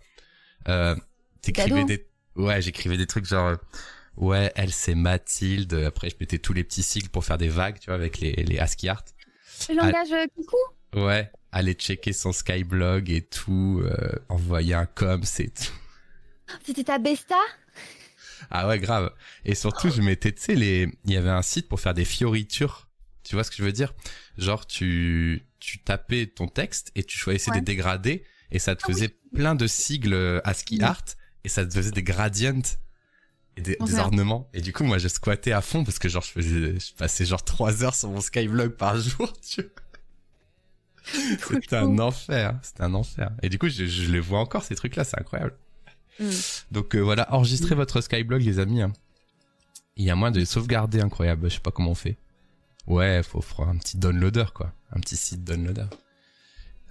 Euh, 0.70 0.96
T'écrivais 1.42 1.84
des... 1.84 2.08
Ouais, 2.36 2.62
j'écrivais 2.62 2.98
des 2.98 3.08
trucs 3.08 3.26
genre... 3.26 3.58
Ouais, 4.16 4.52
elle 4.56 4.72
c'est 4.72 4.94
Mathilde. 4.96 5.74
Après, 5.74 6.10
je 6.10 6.16
mettais 6.20 6.38
tous 6.38 6.54
les 6.54 6.64
petits 6.64 6.84
sigles 6.84 7.10
pour 7.10 7.26
faire 7.26 7.38
des 7.40 7.50
vagues, 7.50 7.80
tu 7.80 7.88
vois, 7.88 7.96
avec 7.96 8.20
les, 8.20 8.32
les 8.34 8.60
ASCII 8.60 8.88
art. 8.90 9.04
Le 9.70 9.76
langage 9.76 10.10
coucou 10.36 10.56
Ouais, 10.96 11.32
aller 11.54 11.74
checker 11.74 12.12
son 12.14 12.32
Skyblog 12.34 13.10
et 13.10 13.22
tout, 13.22 13.82
euh, 13.86 13.96
envoyer 14.30 14.74
un 14.74 14.86
com, 14.86 15.22
c'est 15.24 15.54
tout. 15.54 15.72
C'était 16.66 16.84
ta 16.84 16.98
besta? 17.00 17.38
Ah 18.50 18.68
ouais, 18.68 18.80
grave. 18.80 19.12
Et 19.46 19.56
surtout, 19.56 19.90
je 19.90 20.02
mettais, 20.02 20.32
tu 20.34 20.42
sais, 20.42 20.56
les, 20.56 20.90
il 21.06 21.14
y 21.14 21.18
avait 21.18 21.30
un 21.30 21.42
site 21.42 21.70
pour 21.70 21.80
faire 21.80 21.94
des 21.94 22.06
fioritures. 22.06 22.90
Tu 23.24 23.36
vois 23.36 23.44
ce 23.44 23.52
que 23.52 23.58
je 23.58 23.64
veux 23.64 23.72
dire? 23.72 23.94
Genre, 24.38 24.68
tu, 24.68 25.44
tu 25.60 25.80
tapais 25.80 26.28
ton 26.28 26.48
texte 26.48 26.92
et 26.96 27.04
tu 27.04 27.18
choisissais 27.18 27.52
Ouais. 27.52 27.60
des 27.60 27.66
dégradés 27.66 28.26
et 28.52 28.60
ça 28.60 28.76
te 28.76 28.82
Ah 28.84 28.88
oui. 28.90 28.94
faisait 28.96 29.16
plein 29.34 29.56
de 29.56 29.66
sigles 29.66 30.42
ASCII 30.44 30.78
Oui. 30.80 30.84
art 30.84 31.04
et 31.46 31.50
ça 31.50 31.66
te 31.66 31.74
faisait 31.74 31.92
des 31.92 32.04
gradients 32.04 32.62
et 33.56 33.62
des, 33.62 33.78
ornements. 34.00 34.50
Et 34.54 34.62
du 34.62 34.74
coup, 34.74 34.84
moi, 34.84 34.98
je 34.98 35.08
squattais 35.08 35.52
à 35.54 35.62
fond 35.62 35.84
parce 35.84 36.00
que 36.00 36.10
genre, 36.10 36.24
je 36.24 36.32
faisais, 36.32 36.80
je 36.80 36.94
passais 36.96 37.26
genre 37.26 37.44
trois 37.46 37.84
heures 37.84 37.96
sur 37.96 38.10
mon 38.10 38.20
Skyblog 38.22 38.72
par 38.76 38.98
jour, 39.00 39.32
tu 39.42 39.62
vois. 39.62 39.72
C'était 41.04 41.76
un 41.76 42.00
enfer, 42.00 42.58
c'était 42.62 42.84
un 42.84 42.94
enfer. 42.94 43.32
Et 43.42 43.50
du 43.50 43.60
coup, 43.60 43.68
je, 43.70 43.86
je 43.86 44.12
les 44.12 44.20
vois 44.20 44.40
encore 44.40 44.64
ces 44.64 44.76
trucs-là, 44.76 45.04
c'est 45.04 45.20
incroyable. 45.20 45.56
Mm. 46.20 46.30
Donc 46.72 46.96
euh, 46.96 47.00
voilà, 47.00 47.32
enregistrez 47.34 47.76
votre 47.76 48.00
Skyblog, 48.02 48.42
les 48.42 48.60
amis. 48.60 48.82
hein. 48.82 48.94
Il 49.96 50.06
y 50.06 50.10
a 50.10 50.16
moyen 50.16 50.32
de 50.32 50.40
les 50.40 50.46
sauvegarder, 50.46 51.02
incroyable. 51.02 51.50
Je 51.50 51.56
sais 51.56 51.60
pas 51.62 51.72
comment 51.72 51.92
on 51.92 51.96
fait. 51.96 52.18
Ouais, 52.88 53.22
faut 53.24 53.42
faire 53.42 53.68
un 53.68 53.78
petit 53.78 53.98
downloader, 53.98 54.46
quoi. 54.54 54.74
Un 54.92 55.00
petit 55.00 55.16
site 55.18 55.44
downloader. 55.44 55.86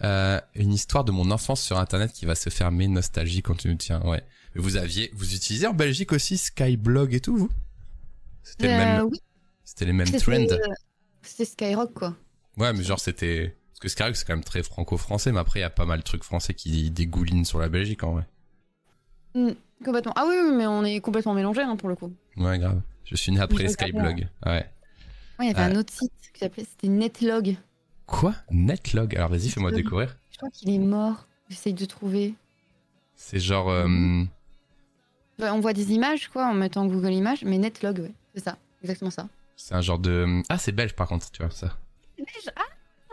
Euh, 0.04 0.40
une 0.54 0.72
histoire 0.72 1.04
de 1.04 1.12
mon 1.12 1.30
enfance 1.30 1.62
sur 1.62 1.78
Internet 1.78 2.12
qui 2.12 2.26
va 2.26 2.34
se 2.34 2.50
fermer, 2.50 2.88
nostalgie 2.88 3.42
quand 3.42 3.54
tu 3.56 3.68
nous 3.68 3.76
tiens. 3.76 4.00
Ouais. 4.02 4.22
Mais 4.54 4.60
vous 4.62 4.76
aviez, 4.76 5.10
vous 5.14 5.34
utilisez 5.34 5.66
en 5.66 5.74
Belgique 5.74 6.12
aussi 6.12 6.38
Skyblog 6.38 7.14
et 7.14 7.20
tout, 7.20 7.36
vous? 7.36 7.50
C'était 8.42 8.66
le 8.66 8.72
Euh, 8.72 8.76
même, 8.76 9.04
oui, 9.06 9.20
c'était 9.64 9.84
les 9.84 9.92
mêmes 9.92 10.10
trends. 10.10 10.56
C'était 11.22 11.44
Skyrock, 11.44 11.94
quoi. 11.94 12.16
Ouais, 12.56 12.72
mais 12.72 12.82
genre 12.82 12.98
c'était 13.00 13.56
que 13.82 13.88
Skyrock 13.88 14.16
c'est 14.16 14.24
quand 14.24 14.34
même 14.34 14.44
très 14.44 14.62
franco-français, 14.62 15.32
mais 15.32 15.40
après 15.40 15.58
il 15.58 15.62
y 15.62 15.66
a 15.66 15.70
pas 15.70 15.84
mal 15.84 15.98
de 15.98 16.04
trucs 16.04 16.22
français 16.22 16.54
qui 16.54 16.90
dégoulinent 16.90 17.44
sur 17.44 17.58
la 17.58 17.68
Belgique 17.68 18.04
en 18.04 18.12
vrai. 18.12 18.26
Complètement. 19.84 20.12
Ah 20.14 20.24
oui, 20.28 20.36
oui, 20.40 20.54
mais 20.54 20.66
on 20.66 20.84
est 20.84 21.00
complètement 21.00 21.34
mélangés, 21.34 21.62
hein, 21.62 21.76
pour 21.76 21.88
le 21.88 21.96
coup. 21.96 22.12
Ouais, 22.36 22.58
grave. 22.58 22.80
Je 23.04 23.16
suis 23.16 23.32
né 23.32 23.40
après 23.40 23.66
Skyblog. 23.66 24.28
Ouais. 24.46 24.52
Ouais, 24.52 24.66
il 25.40 25.46
y 25.46 25.50
avait 25.50 25.72
un 25.72 25.76
autre 25.76 25.92
site 25.92 26.12
qui 26.32 26.38
s'appelait, 26.38 26.64
c'était 26.64 26.88
Netlog. 26.88 27.56
Quoi? 28.06 28.34
Netlog? 28.50 29.16
Alors 29.16 29.30
vas-y, 29.30 29.48
fais-moi 29.48 29.72
découvrir. 29.72 30.16
Je 30.30 30.36
crois 30.36 30.50
qu'il 30.50 30.70
est 30.70 30.78
mort. 30.78 31.26
J'essaye 31.48 31.74
de 31.74 31.84
trouver. 31.84 32.34
C'est 33.16 33.40
genre 33.40 33.70
euh, 33.70 33.88
Ouais, 35.40 35.50
on 35.50 35.60
voit 35.60 35.72
des 35.72 35.92
images, 35.92 36.28
quoi, 36.28 36.46
en 36.46 36.54
mettant 36.54 36.86
Google 36.86 37.12
Images, 37.12 37.42
mais 37.44 37.58
Netlog, 37.58 37.98
ouais, 37.98 38.12
c'est 38.34 38.44
ça, 38.44 38.58
exactement 38.82 39.10
ça. 39.10 39.28
c'est 39.56 39.74
un 39.74 39.80
genre 39.80 39.98
de 39.98 40.42
ah 40.48 40.58
c'est 40.58 40.72
belge 40.72 40.94
par 40.94 41.08
contre, 41.08 41.30
tu 41.30 41.42
vois 41.42 41.50
ça. 41.50 41.76
Ah, 42.56 42.60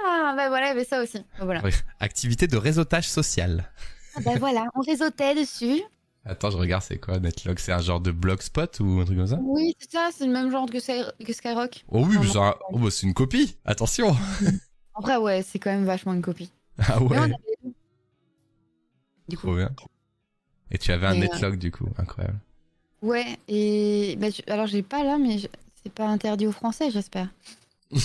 bah 0.03 0.47
voilà, 0.49 0.67
il 0.67 0.69
y 0.69 0.71
avait 0.71 0.83
ça 0.85 1.01
aussi. 1.01 1.19
Bah 1.39 1.45
voilà. 1.45 1.61
Ouais. 1.63 1.71
Activité 1.99 2.47
de 2.47 2.57
réseautage 2.57 3.07
social. 3.09 3.69
Ah, 4.15 4.21
bah 4.23 4.31
voilà, 4.39 4.65
on 4.75 4.81
réseautait 4.81 5.35
dessus. 5.35 5.81
Attends, 6.25 6.51
je 6.51 6.57
regarde 6.57 6.83
c'est 6.83 6.97
quoi 6.99 7.19
Netlog? 7.19 7.57
C'est 7.59 7.71
un 7.71 7.79
genre 7.79 7.99
de 8.01 8.11
blogspot 8.11 8.79
ou 8.81 8.99
un 8.99 9.05
truc 9.05 9.17
comme 9.17 9.27
ça? 9.27 9.39
Oui, 9.41 9.73
c'est 9.79 9.91
ça, 9.91 10.09
c'est 10.15 10.25
le 10.25 10.33
même 10.33 10.51
genre 10.51 10.69
que, 10.69 10.79
Sky- 10.79 11.05
que 11.25 11.33
Skyrock. 11.33 11.83
Oh 11.89 12.05
oui, 12.05 12.17
c'est 12.31 12.37
un- 12.37 12.55
oh, 12.71 12.77
bah, 12.79 12.89
c'est 12.91 13.07
une 13.07 13.13
copie. 13.13 13.55
Attention. 13.65 14.15
Après, 14.95 15.15
ouais, 15.17 15.41
c'est 15.43 15.59
quand 15.59 15.71
même 15.71 15.85
vachement 15.85 16.13
une 16.13 16.21
copie. 16.21 16.51
Ah 16.87 17.01
ouais. 17.01 17.17
avait- 17.17 17.33
Du 19.27 19.37
coup, 19.37 19.47
Trop 19.47 19.55
bien. 19.55 19.69
Et 20.71 20.77
tu 20.77 20.91
avais 20.91 21.07
un 21.07 21.11
Mais, 21.13 21.29
euh, 21.29 21.33
Netlog 21.33 21.57
du 21.57 21.71
coup, 21.71 21.87
incroyable. 21.97 22.37
ouais, 23.01 23.37
et 23.47 24.15
bah, 24.19 24.27
je- 24.29 24.51
alors 24.51 24.67
j'ai 24.67 24.83
pas 24.83 25.03
là, 25.03 25.17
mais 25.17 25.39
je- 25.39 25.47
c'est 25.83 25.91
pas 25.93 26.05
interdit 26.07 26.45
aux 26.47 26.51
Français, 26.51 26.91
j'espère. 26.91 27.29
Non, 27.91 27.99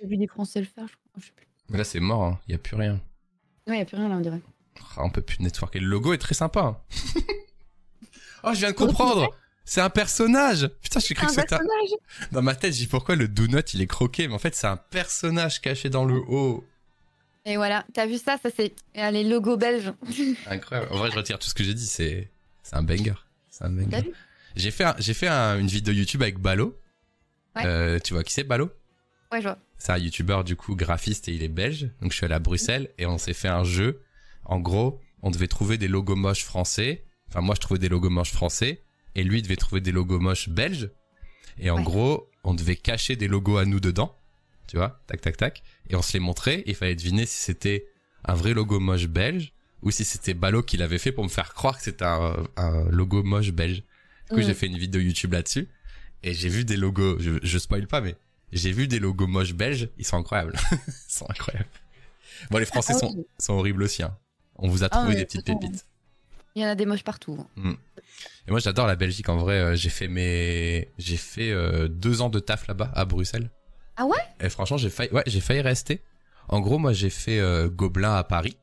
J'ai 0.00 0.06
vu 0.06 0.16
des 0.16 0.26
Français 0.26 0.60
le 0.60 0.66
faire, 0.66 0.86
je 0.88 0.92
crois. 0.94 1.20
Je 1.20 1.26
sais 1.26 1.32
plus. 1.36 1.46
Mais 1.68 1.78
là 1.78 1.84
c'est 1.84 2.00
mort, 2.00 2.38
il 2.48 2.52
y 2.52 2.54
a 2.54 2.58
plus 2.58 2.76
rien. 2.76 3.00
Ouais, 3.66 3.78
y 3.78 3.80
a 3.80 3.84
plus 3.84 3.96
rien 3.96 4.08
là, 4.08 4.16
on 4.16 4.20
dirait. 4.20 4.40
Ah, 4.96 5.04
on 5.04 5.10
peut 5.10 5.20
plus 5.22 5.40
networker. 5.40 5.80
Le 5.80 5.86
logo 5.86 6.12
est 6.14 6.18
très 6.18 6.34
sympa. 6.34 6.60
hein. 6.60 6.78
oh, 8.44 8.50
je 8.54 8.58
viens 8.60 8.70
de 8.70 8.76
comprendre. 8.76 9.30
C'est 9.64 9.82
un 9.82 9.90
personnage. 9.90 10.70
Putain, 10.80 10.98
j'ai 11.00 11.14
cru 11.14 11.26
que 11.26 11.32
c'était 11.32 11.52
un... 11.54 11.58
personnage 11.58 11.90
Dans 12.32 12.40
ma 12.40 12.54
tête, 12.54 12.72
j'ai 12.72 12.84
dit 12.84 12.86
pourquoi 12.86 13.16
le 13.16 13.28
donut 13.28 13.74
il 13.74 13.82
est 13.82 13.86
croqué, 13.86 14.26
mais 14.28 14.34
en 14.34 14.38
fait 14.38 14.54
c'est 14.54 14.66
un 14.66 14.78
personnage 14.78 15.60
caché 15.60 15.90
dans 15.90 16.04
le 16.06 16.16
haut. 16.16 16.66
Et 17.44 17.56
voilà, 17.56 17.84
t'as 17.92 18.06
vu 18.06 18.16
ça? 18.18 18.38
Ça, 18.42 18.48
c'est 18.54 18.74
ah, 18.96 19.10
les 19.10 19.24
logos 19.24 19.56
belges. 19.58 19.92
Incroyable. 20.46 20.88
En 20.92 20.96
vrai, 20.98 21.10
je 21.10 21.16
retire 21.16 21.38
tout 21.38 21.48
ce 21.48 21.54
que 21.54 21.64
j'ai 21.64 21.74
dit. 21.74 21.86
C'est 21.86 22.30
c'est 22.62 22.76
un 22.76 22.82
banger. 22.82 23.14
C'est 23.50 23.64
un 23.64 23.74
T'as 23.76 23.84
banger. 23.84 24.02
vu? 24.08 24.12
J'ai 24.56 24.70
fait 24.70 24.84
un- 24.84 24.96
j'ai 24.98 25.14
fait 25.14 25.28
un- 25.28 25.58
une 25.58 25.66
vidéo 25.66 25.92
YouTube 25.92 26.22
avec 26.22 26.38
Balo. 26.38 26.78
Ouais. 27.56 27.62
Euh, 27.66 27.98
tu 27.98 28.14
vois 28.14 28.22
qui 28.24 28.32
c'est 28.32 28.44
Balo? 28.44 28.70
Ouais, 29.32 29.40
je 29.40 29.48
vois. 29.48 29.58
C'est 29.76 29.92
un 29.92 29.98
youtubeur 29.98 30.42
du 30.44 30.56
coup 30.56 30.74
graphiste 30.74 31.28
et 31.28 31.32
il 31.34 31.42
est 31.42 31.48
belge. 31.48 31.90
Donc 32.00 32.12
je 32.12 32.16
suis 32.16 32.24
allé 32.24 32.34
à 32.34 32.38
Bruxelles 32.38 32.90
et 32.98 33.06
on 33.06 33.18
s'est 33.18 33.34
fait 33.34 33.48
un 33.48 33.64
jeu. 33.64 34.02
En 34.44 34.58
gros, 34.58 35.00
on 35.22 35.30
devait 35.30 35.48
trouver 35.48 35.76
des 35.78 35.88
logos 35.88 36.16
moches 36.16 36.44
français. 36.44 37.04
Enfin 37.28 37.40
moi 37.42 37.54
je 37.54 37.60
trouvais 37.60 37.78
des 37.78 37.88
logos 37.90 38.10
moches 38.10 38.32
français 38.32 38.82
et 39.14 39.22
lui 39.24 39.42
devait 39.42 39.56
trouver 39.56 39.80
des 39.80 39.92
logos 39.92 40.18
moches 40.18 40.48
belges. 40.48 40.90
Et 41.58 41.70
en 41.70 41.78
Ouais. 41.78 41.82
gros, 41.84 42.30
on 42.44 42.54
devait 42.54 42.76
cacher 42.76 43.16
des 43.16 43.28
logos 43.28 43.58
à 43.58 43.64
nous 43.64 43.80
dedans. 43.80 44.14
tu 44.66 44.76
vois, 44.76 45.00
tac, 45.06 45.20
tac, 45.22 45.36
tac. 45.38 45.62
Et 45.88 45.96
on 45.96 46.02
se 46.02 46.12
les 46.12 46.20
montrait, 46.20 46.62
il 46.66 46.74
fallait 46.74 46.94
deviner 46.94 47.24
si 47.24 47.38
c'était 47.42 47.86
un 48.26 48.34
vrai 48.34 48.52
logo 48.54 48.78
moche 48.80 49.06
belge 49.08 49.52
ou 49.82 49.90
si 49.90 50.04
c'était 50.04 50.34
Ballot 50.34 50.62
qui 50.62 50.76
l'avait 50.76 50.98
fait 50.98 51.10
pour 51.12 51.24
me 51.24 51.28
faire 51.30 51.54
croire 51.54 51.78
que 51.78 51.82
c'était 51.84 52.04
un, 52.04 52.34
logo 52.90 53.22
moche 53.22 53.50
belge. 53.52 53.82
Du 54.28 54.34
coup, 54.34 54.42
j'ai 54.42 54.52
fait 54.54 54.66
une 54.66 54.76
vidéo 54.76 55.00
YouTube 55.00 55.32
là-dessus 55.32 55.68
et 56.22 56.34
j'ai 56.34 56.48
vu 56.50 56.64
des 56.66 56.76
logos, 56.76 57.18
je, 57.18 57.38
je 57.42 57.58
spoil 57.58 57.86
pas, 57.86 58.00
mais 58.02 58.16
j'ai 58.52 58.72
vu 58.72 58.88
des 58.88 58.98
logos 58.98 59.26
moches 59.26 59.54
belges, 59.54 59.88
ils 59.98 60.06
sont 60.06 60.16
incroyables. 60.16 60.54
ils 60.86 60.92
sont 61.12 61.28
incroyables. 61.28 61.68
Bon, 62.50 62.58
les 62.58 62.66
Français 62.66 62.92
ah 62.96 62.98
sont, 62.98 63.24
sont 63.38 63.54
horribles 63.54 63.82
aussi. 63.82 64.02
Hein. 64.02 64.16
On 64.56 64.68
vous 64.68 64.84
a 64.84 64.88
ah 64.90 64.98
trouvé 64.98 65.16
des 65.16 65.24
petites 65.24 65.44
pépites. 65.44 65.86
Il 66.54 66.62
y 66.62 66.64
en 66.64 66.68
a 66.68 66.74
des 66.74 66.86
moches 66.86 67.04
partout. 67.04 67.46
Mm. 67.56 67.74
Et 68.48 68.50
moi, 68.50 68.60
j'adore 68.60 68.86
la 68.86 68.96
Belgique. 68.96 69.28
En 69.28 69.36
vrai, 69.36 69.54
euh, 69.54 69.76
j'ai 69.76 69.90
fait 69.90 70.08
mes, 70.08 70.88
j'ai 70.98 71.16
fait 71.16 71.50
euh, 71.50 71.88
deux 71.88 72.20
ans 72.20 72.30
de 72.30 72.40
taf 72.40 72.66
là-bas 72.66 72.90
à 72.94 73.04
Bruxelles. 73.04 73.50
Ah 73.96 74.06
ouais? 74.06 74.18
Et 74.40 74.48
franchement, 74.48 74.76
j'ai 74.76 74.90
failli, 74.90 75.10
ouais, 75.12 75.22
j'ai 75.26 75.40
failli 75.40 75.60
rester. 75.60 76.02
En 76.48 76.60
gros, 76.60 76.78
moi, 76.78 76.92
j'ai 76.92 77.10
fait 77.10 77.38
euh, 77.38 77.68
Gobelin 77.68 78.14
à 78.16 78.24
Paris. 78.24 78.56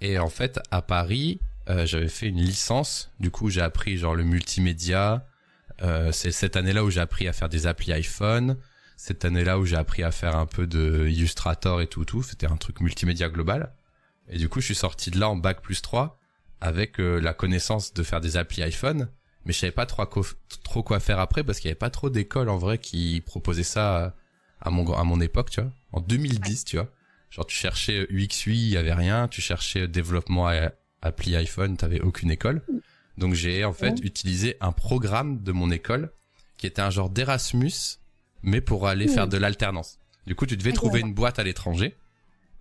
Et 0.00 0.18
en 0.18 0.28
fait, 0.28 0.58
à 0.70 0.82
Paris, 0.82 1.40
j'avais 1.68 2.08
fait 2.08 2.26
une 2.26 2.40
licence. 2.40 3.10
Du 3.18 3.30
coup, 3.30 3.50
j'ai 3.50 3.60
appris 3.60 3.96
genre 3.96 4.14
le 4.14 4.24
multimédia. 4.24 5.26
c'est 6.12 6.30
cette 6.30 6.54
année-là 6.54 6.84
où 6.84 6.90
j'ai 6.90 7.00
appris 7.00 7.26
à 7.28 7.32
faire 7.32 7.48
des 7.48 7.66
applis 7.66 7.92
iPhone. 7.92 8.56
Cette 8.96 9.24
année-là 9.24 9.58
où 9.58 9.66
j'ai 9.66 9.76
appris 9.76 10.02
à 10.02 10.10
faire 10.10 10.36
un 10.36 10.46
peu 10.46 10.66
de 10.66 11.06
Illustrator 11.08 11.80
et 11.80 11.86
tout, 11.86 12.04
tout. 12.04 12.22
C'était 12.22 12.46
un 12.46 12.56
truc 12.56 12.80
multimédia 12.80 13.28
global. 13.28 13.74
Et 14.28 14.38
du 14.38 14.48
coup, 14.48 14.60
je 14.60 14.66
suis 14.66 14.74
sorti 14.74 15.10
de 15.10 15.20
là 15.20 15.28
en 15.28 15.36
bac 15.36 15.60
plus 15.60 15.82
3 15.82 16.18
avec 16.60 16.98
euh, 16.98 17.20
la 17.20 17.34
connaissance 17.34 17.92
de 17.92 18.02
faire 18.02 18.20
des 18.20 18.36
applis 18.36 18.62
iPhone, 18.62 19.08
mais 19.44 19.52
je 19.52 19.58
savais 19.58 19.72
pas 19.72 19.86
trop, 19.86 20.06
trop 20.64 20.82
quoi 20.82 21.00
faire 21.00 21.20
après 21.20 21.44
parce 21.44 21.60
qu'il 21.60 21.68
y 21.68 21.70
avait 21.70 21.78
pas 21.78 21.90
trop 21.90 22.08
d'écoles 22.08 22.48
en 22.48 22.56
vrai 22.56 22.78
qui 22.78 23.20
proposaient 23.20 23.62
ça 23.62 24.14
à 24.60 24.70
mon 24.70 24.90
à 24.94 25.04
mon 25.04 25.20
époque, 25.20 25.50
tu 25.50 25.60
vois. 25.60 25.70
En 25.92 26.00
2010, 26.00 26.64
tu 26.64 26.76
vois. 26.76 26.88
Genre 27.30 27.46
tu 27.46 27.54
cherchais 27.54 28.06
UX 28.10 28.46
UI, 28.46 28.58
il 28.58 28.70
y 28.70 28.76
avait 28.76 28.94
rien, 28.94 29.28
tu 29.28 29.40
cherchais 29.40 29.86
développement 29.86 30.48
à, 30.48 30.72
appli 31.02 31.36
iPhone, 31.36 31.76
t'avais 31.76 32.00
aucune 32.00 32.30
école. 32.30 32.62
Donc 33.18 33.34
j'ai 33.34 33.64
en 33.64 33.72
fait 33.72 34.00
utilisé 34.02 34.56
un 34.60 34.72
programme 34.72 35.42
de 35.42 35.52
mon 35.52 35.70
école 35.70 36.12
qui 36.56 36.66
était 36.66 36.82
un 36.82 36.90
genre 36.90 37.10
d'Erasmus 37.10 37.98
mais 38.42 38.60
pour 38.60 38.86
aller 38.86 39.08
faire 39.08 39.28
de 39.28 39.36
l'alternance. 39.36 39.98
Du 40.26 40.34
coup, 40.34 40.46
tu 40.46 40.56
devais 40.56 40.72
trouver 40.72 41.00
une 41.00 41.14
boîte 41.14 41.38
à 41.38 41.44
l'étranger 41.44 41.96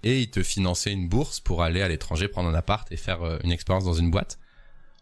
et 0.03 0.21
ils 0.21 0.29
te 0.29 0.43
finançaient 0.43 0.91
une 0.91 1.09
bourse 1.09 1.39
pour 1.39 1.63
aller 1.63 1.81
à 1.81 1.87
l'étranger 1.87 2.27
prendre 2.27 2.49
un 2.49 2.53
appart 2.53 2.89
et 2.91 2.97
faire 2.97 3.23
euh, 3.23 3.39
une 3.43 3.51
expérience 3.51 3.85
dans 3.85 3.93
une 3.93 4.11
boîte. 4.11 4.39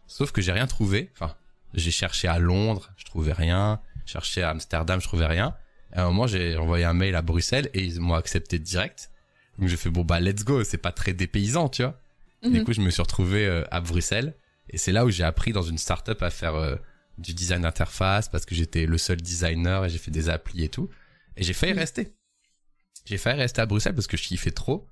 Sauf 0.08 0.32
que 0.32 0.42
j'ai 0.42 0.52
rien 0.52 0.68
trouvé. 0.68 1.10
Enfin, 1.14 1.36
j'ai 1.74 1.92
cherché 1.92 2.28
à 2.28 2.40
Londres, 2.40 2.92
je 2.98 3.06
trouvais 3.06 3.34
rien. 3.34 3.82
Cherché 4.06 4.42
à 4.44 4.50
Amsterdam, 4.50 5.02
je 5.02 5.08
trouvais 5.08 5.26
rien. 5.26 5.56
à 5.94 6.04
un 6.04 6.06
moment, 6.06 6.28
j'ai 6.28 6.58
envoyé 6.58 6.86
un 6.86 6.94
mail 6.94 7.16
à 7.16 7.22
Bruxelles 7.22 7.70
et 7.74 7.84
ils 7.84 8.00
m'ont 8.00 8.16
accepté 8.16 8.60
direct. 8.60 9.10
Donc 9.60 9.70
j'ai 9.70 9.78
fait 9.78 9.90
bon 9.90 10.04
bah 10.04 10.20
let's 10.20 10.44
go, 10.44 10.64
c'est 10.64 10.78
pas 10.78 10.92
très 10.92 11.14
dépaysant, 11.14 11.70
tu 11.70 11.84
vois. 11.84 12.00
Du 12.44 12.60
mhm. 12.60 12.64
coup, 12.64 12.74
je 12.74 12.82
me 12.82 12.90
suis 12.90 13.02
retrouvé 13.02 13.46
euh, 13.46 13.64
à 13.72 13.80
Bruxelles 13.80 14.34
et 14.70 14.78
c'est 14.78 14.92
là 14.92 15.06
où 15.06 15.10
j'ai 15.10 15.24
appris 15.24 15.54
dans 15.54 15.62
une 15.62 15.78
startup 15.78 16.22
à 16.22 16.30
faire 16.30 16.56
euh, 16.56 16.76
du 17.18 17.34
design 17.34 17.66
interface 17.66 18.30
parce 18.30 18.46
que 18.46 18.56
j'étais 18.56 18.86
le 18.86 18.98
seul 18.98 19.22
designer 19.22 19.86
et 19.86 19.90
j'ai 19.90 19.98
fait 19.98 20.12
des 20.12 20.30
applis 20.30 20.64
et 20.64 20.70
tout. 20.70 20.90
Et 21.38 21.44
j'ai 21.44 21.54
failli 21.54 21.74
mhm. 21.74 21.80
rester. 21.80 22.14
J'ai 23.06 23.18
failli 23.18 23.40
rester 23.40 23.62
à 23.62 23.66
Bruxelles 23.66 23.96
parce 23.96 24.08
que 24.08 24.18
je 24.18 24.24
kiffais 24.24 24.52
trop. 24.52 24.88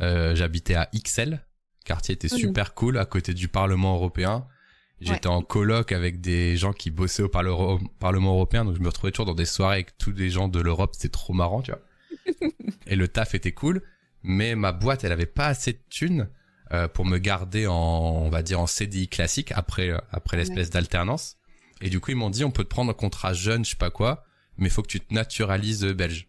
Euh, 0.00 0.34
j'habitais 0.34 0.74
à 0.74 0.88
XL. 0.94 1.40
quartier 1.84 2.14
était 2.14 2.32
mhm. 2.32 2.38
super 2.38 2.74
cool, 2.74 2.98
à 2.98 3.06
côté 3.06 3.34
du 3.34 3.48
Parlement 3.48 3.94
européen. 3.94 4.46
J'étais 5.00 5.28
en 5.28 5.42
coloc 5.42 5.92
avec 5.92 6.20
des 6.20 6.56
gens 6.56 6.72
qui 6.72 6.90
bossaient 6.90 7.22
au 7.22 7.28
Parlement 7.28 8.32
européen, 8.32 8.64
donc 8.64 8.74
je 8.74 8.80
me 8.80 8.88
retrouvais 8.88 9.12
toujours 9.12 9.26
dans 9.26 9.34
des 9.34 9.44
soirées 9.44 9.76
avec 9.76 9.96
tous 9.96 10.10
les 10.10 10.28
gens 10.28 10.48
de 10.48 10.58
l'Europe. 10.60 10.90
C'était 10.94 11.08
trop 11.08 11.32
marrant, 11.32 11.62
tu 11.62 11.70
vois. 11.70 12.50
et 12.86 12.96
le 12.96 13.06
taf 13.06 13.34
était 13.36 13.52
cool, 13.52 13.82
mais 14.24 14.56
ma 14.56 14.72
boîte, 14.72 15.04
elle 15.04 15.12
avait 15.12 15.26
pas 15.26 15.46
assez 15.46 15.74
de 15.74 15.80
thunes 15.88 16.28
euh, 16.72 16.88
pour 16.88 17.04
me 17.04 17.18
garder 17.18 17.68
en, 17.68 17.74
on 17.74 18.28
va 18.28 18.42
dire, 18.42 18.60
en 18.60 18.66
CDI 18.66 19.06
classique 19.08 19.52
après 19.52 19.92
après 20.10 20.36
l'espèce 20.36 20.70
d'alternance. 20.70 21.37
Et 21.80 21.90
du 21.90 22.00
coup, 22.00 22.10
ils 22.10 22.16
m'ont 22.16 22.30
dit, 22.30 22.44
on 22.44 22.50
peut 22.50 22.64
te 22.64 22.68
prendre 22.68 22.90
un 22.90 22.94
contrat 22.94 23.32
jeune, 23.32 23.64
je 23.64 23.70
sais 23.70 23.76
pas 23.76 23.90
quoi, 23.90 24.24
mais 24.56 24.68
faut 24.68 24.82
que 24.82 24.88
tu 24.88 25.00
te 25.00 25.14
naturalises 25.14 25.84
belge. 25.84 26.28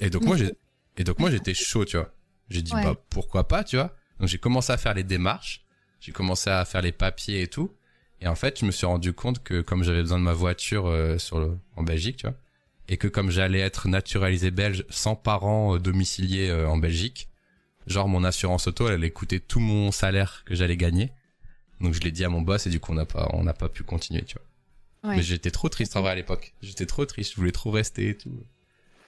Et 0.00 0.10
donc 0.10 0.24
moi, 0.24 0.36
j'ai, 0.36 0.52
et 0.96 1.04
donc 1.04 1.18
moi, 1.18 1.30
j'étais 1.30 1.54
chaud, 1.54 1.84
tu 1.84 1.96
vois. 1.96 2.12
J'ai 2.50 2.62
dit, 2.62 2.72
bah, 2.72 2.94
pourquoi 3.10 3.48
pas, 3.48 3.64
tu 3.64 3.76
vois. 3.76 3.94
Donc 4.20 4.28
j'ai 4.28 4.38
commencé 4.38 4.72
à 4.72 4.76
faire 4.76 4.94
les 4.94 5.04
démarches, 5.04 5.64
j'ai 6.00 6.12
commencé 6.12 6.50
à 6.50 6.64
faire 6.64 6.82
les 6.82 6.92
papiers 6.92 7.42
et 7.42 7.48
tout. 7.48 7.72
Et 8.20 8.28
en 8.28 8.34
fait, 8.34 8.60
je 8.60 8.64
me 8.64 8.70
suis 8.70 8.86
rendu 8.86 9.12
compte 9.12 9.42
que 9.42 9.60
comme 9.60 9.82
j'avais 9.82 10.00
besoin 10.00 10.18
de 10.18 10.24
ma 10.24 10.32
voiture 10.32 10.86
euh, 10.86 11.18
sur 11.18 11.38
le, 11.38 11.58
en 11.76 11.82
Belgique, 11.82 12.18
tu 12.18 12.26
vois, 12.26 12.36
et 12.88 12.96
que 12.96 13.08
comme 13.08 13.30
j'allais 13.30 13.60
être 13.60 13.88
naturalisé 13.88 14.50
belge 14.50 14.84
sans 14.88 15.16
parents 15.16 15.74
euh, 15.74 15.78
domiciliés 15.78 16.48
euh, 16.48 16.68
en 16.68 16.76
Belgique, 16.76 17.28
genre 17.86 18.08
mon 18.08 18.24
assurance 18.24 18.66
auto, 18.66 18.86
elle 18.88 18.94
allait 18.94 19.10
coûter 19.10 19.40
tout 19.40 19.60
mon 19.60 19.90
salaire 19.90 20.42
que 20.46 20.54
j'allais 20.54 20.76
gagner. 20.76 21.12
Donc 21.80 21.94
je 21.94 22.00
l'ai 22.00 22.10
dit 22.10 22.24
à 22.24 22.28
mon 22.28 22.42
boss 22.42 22.66
et 22.66 22.70
du 22.70 22.80
coup 22.80 22.92
on 22.92 22.94
n'a 22.94 23.06
pas 23.06 23.28
on 23.32 23.42
n'a 23.42 23.54
pas 23.54 23.68
pu 23.68 23.82
continuer, 23.82 24.22
tu 24.22 24.36
vois. 24.36 25.14
Mais 25.16 25.22
j'étais 25.22 25.50
trop 25.50 25.68
triste 25.68 25.96
en 25.96 26.00
vrai 26.00 26.12
à 26.12 26.14
l'époque. 26.14 26.54
J'étais 26.62 26.86
trop 26.86 27.04
triste, 27.04 27.32
je 27.32 27.36
voulais 27.36 27.52
trop 27.52 27.70
rester 27.70 28.08
et 28.10 28.16
tout. 28.16 28.30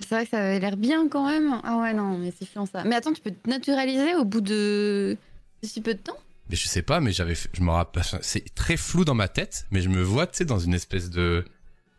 C'est 0.01 0.11
vrai 0.11 0.25
que 0.25 0.31
ça 0.31 0.39
avait 0.39 0.61
l'air 0.61 0.77
bien 0.77 1.09
quand 1.09 1.27
même. 1.27 1.59
Ah 1.65 1.79
ouais 1.79 1.95
non, 1.95 2.19
mais 2.19 2.33
c'est 2.39 2.45
fiant 2.45 2.67
ça. 2.67 2.85
Mais 2.85 2.97
attends, 2.97 3.15
tu 3.15 3.23
peux 3.23 3.31
te 3.31 3.49
naturaliser 3.49 4.15
au 4.15 4.27
bout 4.27 4.43
de 4.43 5.17
si 5.63 5.81
peu 5.81 5.95
de 5.95 5.99
temps? 6.01 6.19
Mais 6.51 6.57
je 6.57 6.69
sais 6.69 6.83
pas, 6.83 7.01
mais 7.01 7.13
j'avais 7.13 7.35
je 7.35 7.63
me 7.63 7.71
rappelle 7.71 8.05
c'est 8.21 8.55
très 8.55 8.77
flou 8.77 9.05
dans 9.05 9.15
ma 9.15 9.29
tête, 9.29 9.67
mais 9.71 9.81
je 9.81 9.89
me 9.89 10.03
vois 10.03 10.27
tu 10.27 10.37
sais 10.37 10.45
dans 10.45 10.59
une 10.59 10.75
espèce 10.75 11.11
de 11.11 11.45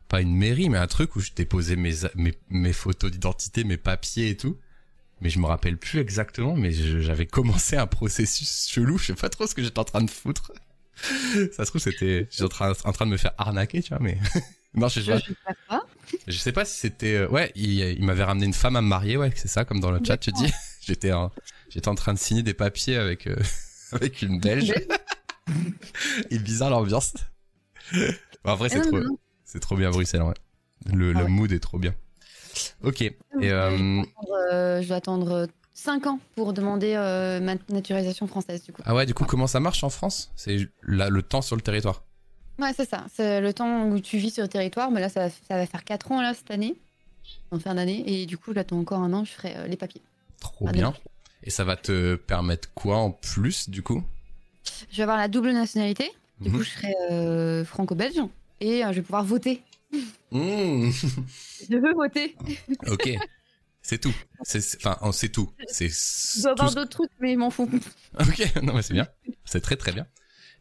pas 0.07 0.21
une 0.21 0.35
mairie 0.35 0.69
mais 0.69 0.77
un 0.77 0.87
truc 0.87 1.15
où 1.15 1.19
je 1.19 1.31
déposais 1.35 1.75
mes 1.75 1.93
mes, 2.15 2.37
mes 2.49 2.73
photos 2.73 3.11
d'identité, 3.11 3.63
mes 3.63 3.77
papiers 3.77 4.29
et 4.29 4.37
tout 4.37 4.57
mais 5.21 5.29
je 5.29 5.39
me 5.39 5.45
rappelle 5.45 5.77
plus 5.77 5.99
exactement, 5.99 6.55
mais 6.55 6.71
j'avais 6.71 7.25
commencé 7.25 7.75
un 7.75 7.87
processus 7.87 8.67
chelou, 8.69 8.97
je 8.97 9.07
sais 9.07 9.13
pas 9.13 9.29
trop 9.29 9.47
ce 9.47 9.55
que 9.55 9.63
j'étais 9.63 9.79
en 9.79 9.83
train 9.83 10.03
de 10.03 10.09
foutre. 10.09 10.51
Ça 11.53 11.65
se 11.65 11.69
trouve, 11.69 11.81
c'était, 11.81 12.27
j'étais 12.29 12.43
en 12.43 12.49
train, 12.49 12.73
en 12.83 12.91
train 12.91 13.05
de 13.05 13.11
me 13.11 13.17
faire 13.17 13.33
arnaquer, 13.37 13.81
tu 13.81 13.89
vois, 13.89 13.99
mais. 13.99 14.17
non, 14.73 14.87
je 14.87 15.01
sais 15.01 15.35
pas. 15.67 15.85
Je 16.27 16.37
sais 16.37 16.51
pas 16.51 16.65
si 16.65 16.79
c'était, 16.79 17.15
euh, 17.15 17.27
ouais, 17.29 17.51
il, 17.55 17.79
il 17.79 18.03
m'avait 18.03 18.23
ramené 18.23 18.45
une 18.45 18.53
femme 18.53 18.75
à 18.75 18.81
me 18.81 18.87
marier, 18.87 19.17
ouais, 19.17 19.31
c'est 19.35 19.47
ça, 19.47 19.65
comme 19.65 19.79
dans 19.79 19.91
le 19.91 19.99
chat, 20.03 20.17
tu 20.17 20.31
dis. 20.31 20.51
j'étais 20.81 21.11
en, 21.11 21.31
j'étais 21.69 21.89
en 21.89 21.95
train 21.95 22.13
de 22.13 22.19
signer 22.19 22.43
des 22.43 22.53
papiers 22.53 22.97
avec, 22.97 23.27
euh, 23.27 23.35
avec 23.91 24.21
une 24.21 24.39
belge. 24.39 24.73
Il 26.31 26.43
bizarre 26.43 26.69
l'ambiance. 26.69 27.13
en 28.43 28.55
vrai, 28.55 28.69
c'est 28.69 28.79
ah, 28.79 28.87
trop, 28.87 28.99
c'est 29.45 29.59
trop 29.59 29.75
bien 29.75 29.89
Bruxelles, 29.89 30.21
ouais. 30.21 30.33
Le, 30.93 31.13
le 31.13 31.21
ah 31.21 31.27
mood 31.27 31.51
est 31.51 31.59
trop 31.59 31.79
bien. 31.79 31.93
Ok. 32.83 33.01
Et, 33.01 33.15
euh, 33.43 34.03
euh... 34.51 34.81
je 34.81 34.87
dois 34.87 34.97
attendre 34.97 35.47
5 35.77 36.07
ans 36.07 36.19
pour 36.35 36.53
demander 36.53 36.95
euh, 36.95 37.39
ma 37.39 37.53
naturalisation 37.69 38.25
française 38.25 38.63
du 38.63 38.73
coup. 38.73 38.81
Ah 38.83 38.95
ouais, 38.95 39.05
du 39.05 39.13
coup, 39.13 39.25
comment 39.25 39.45
ça 39.45 39.59
marche 39.59 39.83
en 39.83 39.91
France? 39.91 40.31
C'est 40.35 40.67
le 40.81 41.21
temps 41.21 41.43
sur 41.43 41.55
le 41.55 41.61
territoire 41.61 42.03
Ouais, 42.57 42.73
c'est 42.75 42.89
ça. 42.89 43.05
C'est 43.13 43.39
le 43.39 43.53
temps 43.53 43.85
où 43.85 43.99
tu 43.99 44.17
vis 44.17 44.31
sur 44.31 44.41
le 44.41 44.49
territoire. 44.49 44.89
Mais 44.89 45.01
là, 45.01 45.09
ça, 45.09 45.29
va 45.49 45.65
faire 45.67 45.83
4 45.83 46.11
ans 46.11 46.21
là, 46.21 46.33
cette 46.33 46.49
année, 46.49 46.75
en 47.51 47.59
fin 47.59 47.75
d'année. 47.75 48.03
Et 48.07 48.25
du 48.25 48.39
coup, 48.39 48.53
j'attends 48.55 48.79
encore 48.79 48.99
un 49.01 49.13
an, 49.13 49.23
je 49.23 49.31
ferai 49.33 49.55
euh, 49.55 49.67
les 49.67 49.77
papiers. 49.77 50.01
Trop 50.39 50.67
bien. 50.67 50.95
Et 51.43 51.51
ça 51.51 51.63
va 51.63 51.75
te 51.75 52.15
permettre 52.15 52.73
quoi 52.73 52.97
en 52.97 53.11
plus 53.11 53.69
du 53.69 53.83
coup? 53.83 54.03
Je 54.89 54.97
vais 54.97 55.03
avoir 55.03 55.17
la 55.17 55.27
double 55.27 55.51
nationalité. 55.51 56.11
Du 56.41 56.49
coup, 56.49 56.57
mhm. 56.57 56.63
je 56.63 56.69
serai 56.69 57.65
franco-belge. 57.65 58.19
Et 58.61 58.81
je 58.81 58.93
vais 58.93 59.01
pouvoir 59.03 59.23
voter 59.23 59.61
Mmh. 60.31 60.89
Je 61.69 61.77
veux 61.77 61.93
voter. 61.93 62.35
Ok. 62.87 63.09
C'est 63.81 63.99
tout. 63.99 64.13
Enfin, 64.41 65.11
c'est 65.13 65.29
tout. 65.29 65.49
C'est. 65.67 65.87
Je 65.87 66.41
dois 66.41 66.51
avoir 66.51 66.75
d'autres 66.75 66.89
trucs, 66.89 67.11
mais 67.21 67.31
ils 67.31 67.37
m'en 67.37 67.49
fous. 67.49 67.69
Ok, 68.19 68.55
non, 68.61 68.73
mais 68.73 68.81
c'est 68.81 68.93
bien. 68.93 69.07
C'est 69.45 69.61
très 69.61 69.77
très 69.77 69.93
bien. 69.93 70.05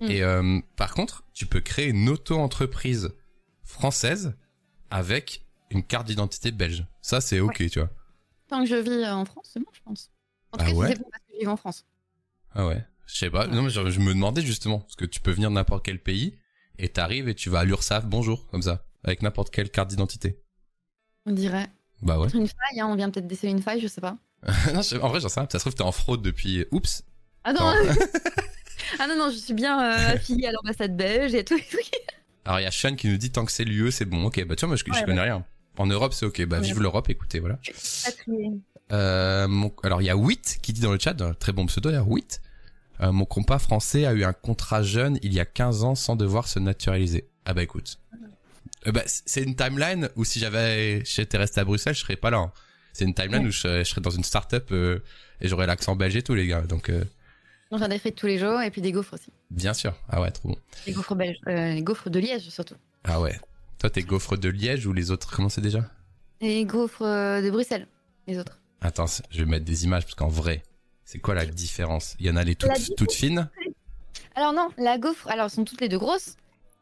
Mmh. 0.01 0.11
Et 0.11 0.23
euh, 0.23 0.61
par 0.77 0.95
contre, 0.95 1.25
tu 1.33 1.47
peux 1.47 1.61
créer 1.61 1.89
une 1.89 2.09
auto-entreprise 2.09 3.11
française 3.65 4.37
avec 4.91 5.45
une 5.71 5.83
carte 5.83 6.07
d'identité 6.07 6.53
belge. 6.53 6.87
Ça, 7.03 7.21
c'est 7.21 7.41
ok, 7.41 7.69
tu 7.69 7.81
vois. 7.81 7.91
Tant 8.49 8.63
que 8.63 8.69
je 8.69 8.77
vis 8.77 8.91
euh, 8.91 9.13
en 9.13 9.25
France, 9.25 9.51
c'est 9.53 9.61
bon, 9.61 9.71
je 9.73 9.81
pense. 9.83 10.13
En 10.53 10.59
tout 10.59 10.65
ah 10.65 10.71
cas, 10.71 10.77
ouais. 10.77 10.89
c'est 10.89 10.99
bon 10.99 11.09
parce 11.11 11.23
que 11.25 11.33
je 11.35 11.41
vis 11.41 11.47
en 11.49 11.57
France. 11.57 11.85
Ah 12.55 12.67
ouais. 12.67 12.85
Je 13.07 13.17
sais 13.17 13.31
pas. 13.31 13.47
Non, 13.47 13.63
mais 13.63 13.71
je, 13.71 13.81
me 13.81 14.15
demandais 14.15 14.43
justement 14.43 14.81
parce 14.81 14.97
que 14.97 15.05
tu 15.05 15.21
peux 15.21 15.31
venir 15.31 15.51
de 15.51 15.55
n'importe 15.55 15.85
quel 15.85 16.01
pays 16.01 16.39
et 16.79 16.89
t'arrives 16.89 17.29
et 17.29 17.35
tu 17.35 17.51
vas 17.51 17.61
à 17.61 17.65
l'URSSAF, 17.65 18.07
bonjour, 18.07 18.47
comme 18.49 18.63
ça 18.63 18.85
avec 19.07 19.23
n'importe 19.23 19.51
quelle 19.51 19.71
carte 19.71 19.89
d'identité. 19.89 20.39
On 21.25 21.33
dirait. 21.33 21.69
Bah 22.03 22.19
ouais. 22.19 22.29
Une 22.35 22.47
faille, 22.47 22.81
hein, 22.81 22.89
on 22.89 22.95
vient 22.97 23.11
peut-être 23.11 23.27
d'essayer 23.27 23.53
une 23.53 23.63
faille, 23.63 23.81
je 23.81 23.89
sais 23.89 24.01
pas. 24.01 24.19
non, 24.75 24.81
en 25.03 25.09
vrai, 25.09 25.21
j'en 25.21 25.29
sais 25.29 25.41
rien. 25.41 25.49
Ça 25.51 25.59
se 25.59 25.65
trouve, 25.65 25.75
t'es 25.75 25.83
en 25.83 25.93
fraude 25.93 26.23
depuis. 26.23 26.67
Oups. 26.71 27.03
Ah 27.45 27.53
non 27.59 27.73
Ah 28.99 29.07
non, 29.09 29.17
non, 29.17 29.31
je 29.31 29.37
suis 29.37 29.55
bien 29.55 29.81
euh, 29.83 29.97
affiliée 30.15 30.47
à 30.49 30.53
l'ambassade 30.53 30.97
belge 30.97 31.35
et 31.35 31.45
tout. 31.45 31.59
Alors, 32.45 32.61
il 32.61 32.65
y 32.65 32.67
a 32.67 32.71
Sean 32.71 32.95
qui 32.95 33.09
nous 33.09 33.17
dit 33.17 33.31
tant 33.31 33.45
que 33.45 33.53
c'est 33.53 33.65
l'UE, 33.65 33.91
c'est 33.91 34.05
bon. 34.05 34.25
Ok, 34.27 34.45
bah 34.45 34.55
tu 34.57 34.61
vois, 34.61 34.69
moi, 34.69 34.77
je, 34.77 34.85
je 34.85 35.05
connais 35.05 35.21
rien. 35.23 35.45
En 35.79 35.87
Europe, 35.87 36.13
c'est 36.15 36.27
ok. 36.27 36.45
Bah, 36.47 36.61
vive 36.61 36.81
l'Europe, 36.81 37.09
écoutez, 37.11 37.41
voilà. 37.41 37.59
Euh, 38.93 39.69
Alors, 39.83 40.03
il 40.03 40.05
y 40.05 40.11
a 40.11 40.17
Wit 40.17 40.59
qui 40.63 40.73
dit 40.73 40.81
dans 40.81 40.93
le 40.93 40.99
chat, 40.99 41.21
un 41.21 41.35
très 41.35 41.53
bon 41.53 41.67
pseudo 41.67 41.91
d'ailleurs, 41.91 42.09
Wit. 42.09 42.41
Euh, 43.01 43.13
mon 43.13 43.25
compas 43.27 43.59
français 43.59 44.07
a 44.07 44.13
eu 44.15 44.25
un 44.25 44.33
contrat 44.33 44.83
jeune 44.83 45.19
il 45.23 45.35
y 45.35 45.41
a 45.41 45.45
15 45.45 45.85
ans 45.85 45.95
sans 45.95 46.17
devoir 46.17 46.49
se 46.49 46.59
naturaliser. 46.59 47.29
Ah 47.45 47.53
bah 47.53 47.63
écoute, 47.63 47.99
Euh, 48.15 48.26
bah, 48.93 49.03
c- 49.07 49.23
c'est 49.27 49.43
une 49.43 49.57
timeline 49.57 50.09
où 50.17 50.25
si 50.25 50.39
j'avais, 50.39 51.05
j'étais 51.05 51.39
resté 51.39 51.61
à 51.61 51.65
Bruxelles, 51.65 51.95
je 51.95 52.01
serais 52.01 52.17
pas 52.17 52.31
là. 52.31 52.39
hein. 52.39 52.53
C'est 52.93 53.05
une 53.05 53.15
timeline 53.15 53.43
Ouais. 53.43 53.49
où 53.49 53.53
je, 53.53 53.79
je 53.79 53.85
serais 53.85 54.01
dans 54.01 54.11
une 54.11 54.25
start-up 54.25 54.69
euh, 54.73 55.01
et 55.41 55.49
j'aurais 55.49 55.67
l'accent 55.67 55.97
belge 55.97 56.17
et 56.17 56.23
tout, 56.23 56.35
les 56.35 56.47
gars. 56.47 56.63
Donc, 56.63 56.89
euh, 56.89 57.05
On 57.71 57.79
fait 57.79 57.89
des 57.89 57.99
frites 57.99 58.17
tous 58.17 58.27
les 58.27 58.39
jours 58.39 58.61
et 58.63 58.71
puis 58.71 58.81
des 58.81 58.93
gaufres 58.93 59.15
aussi. 59.15 59.31
bien 59.51 59.75
sûr. 59.75 59.95
Ah 60.09 60.21
ouais, 60.21 60.31
trop 60.31 60.49
bon. 60.51 60.57
Les 60.87 60.93
gaufres 60.93 61.15
belges. 61.15 61.37
Euh, 61.49 61.75
les 61.75 61.83
gaufres 61.83 62.09
de 62.11 62.19
Liège 62.19 62.49
surtout. 62.49 62.77
Ah 63.05 63.21
ouais. 63.21 63.39
Toi, 63.79 63.91
t'es 63.91 64.03
gaufre 64.03 64.37
de 64.39 64.49
Liège 64.49 64.87
ou 64.87 64.93
les 64.95 65.11
autres? 65.11 65.31
Comment 65.31 65.49
c'est 65.51 65.61
déjà? 65.61 65.85
Les 66.41 66.65
gaufres 66.65 67.03
euh, 67.03 67.43
de 67.43 67.51
Bruxelles. 67.51 67.87
Les 68.27 68.39
autres. 68.39 68.59
Attends, 68.81 69.07
je 69.31 69.39
vais 69.39 69.45
mettre 69.45 69.65
des 69.67 69.85
images 69.85 70.05
parce 70.05 70.15
qu'en 70.15 70.29
vrai, 70.29 70.63
c'est 71.05 71.19
quoi 71.19 71.35
la 71.35 71.45
différence? 71.47 72.15
Il 72.19 72.27
y 72.27 72.31
en 72.31 72.37
a 72.37 72.45
les 72.45 72.55
toutes 72.57 73.13
fines? 73.13 73.49
Alors 74.35 74.53
non, 74.53 74.69
la 74.79 74.99
gaufre, 74.99 75.29
alors 75.29 75.45
elles 75.47 75.51
sont 75.51 75.65
toutes 75.65 75.81
les 75.81 75.89
deux 75.89 75.99
grosses, 75.99 76.37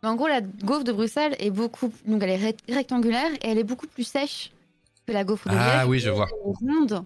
mais 0.05 0.11
en 0.11 0.15
gros 0.15 0.29
la 0.29 0.41
gaufre 0.41 0.85
de 0.85 0.93
Bruxelles 0.93 1.35
est 1.41 1.51
beaucoup, 1.51 1.93
donc 2.07 2.23
elle 2.23 2.31
est 2.31 2.37
rect- 2.37 2.61
rectangulaire 2.69 3.33
et 3.43 3.49
elle 3.49 3.59
est 3.59 3.65
beaucoup 3.65 3.87
plus 3.89 4.05
sèche 4.05 4.53
que 5.07 5.13
la 5.13 5.25
gaufre 5.25 5.49
de 5.49 5.55
Ah 5.57 5.79
Liège. 5.81 5.89
oui, 5.89 5.99
je 5.99 6.11
vois. 6.11 6.29
Est 6.29 6.35
ronde. 6.43 7.05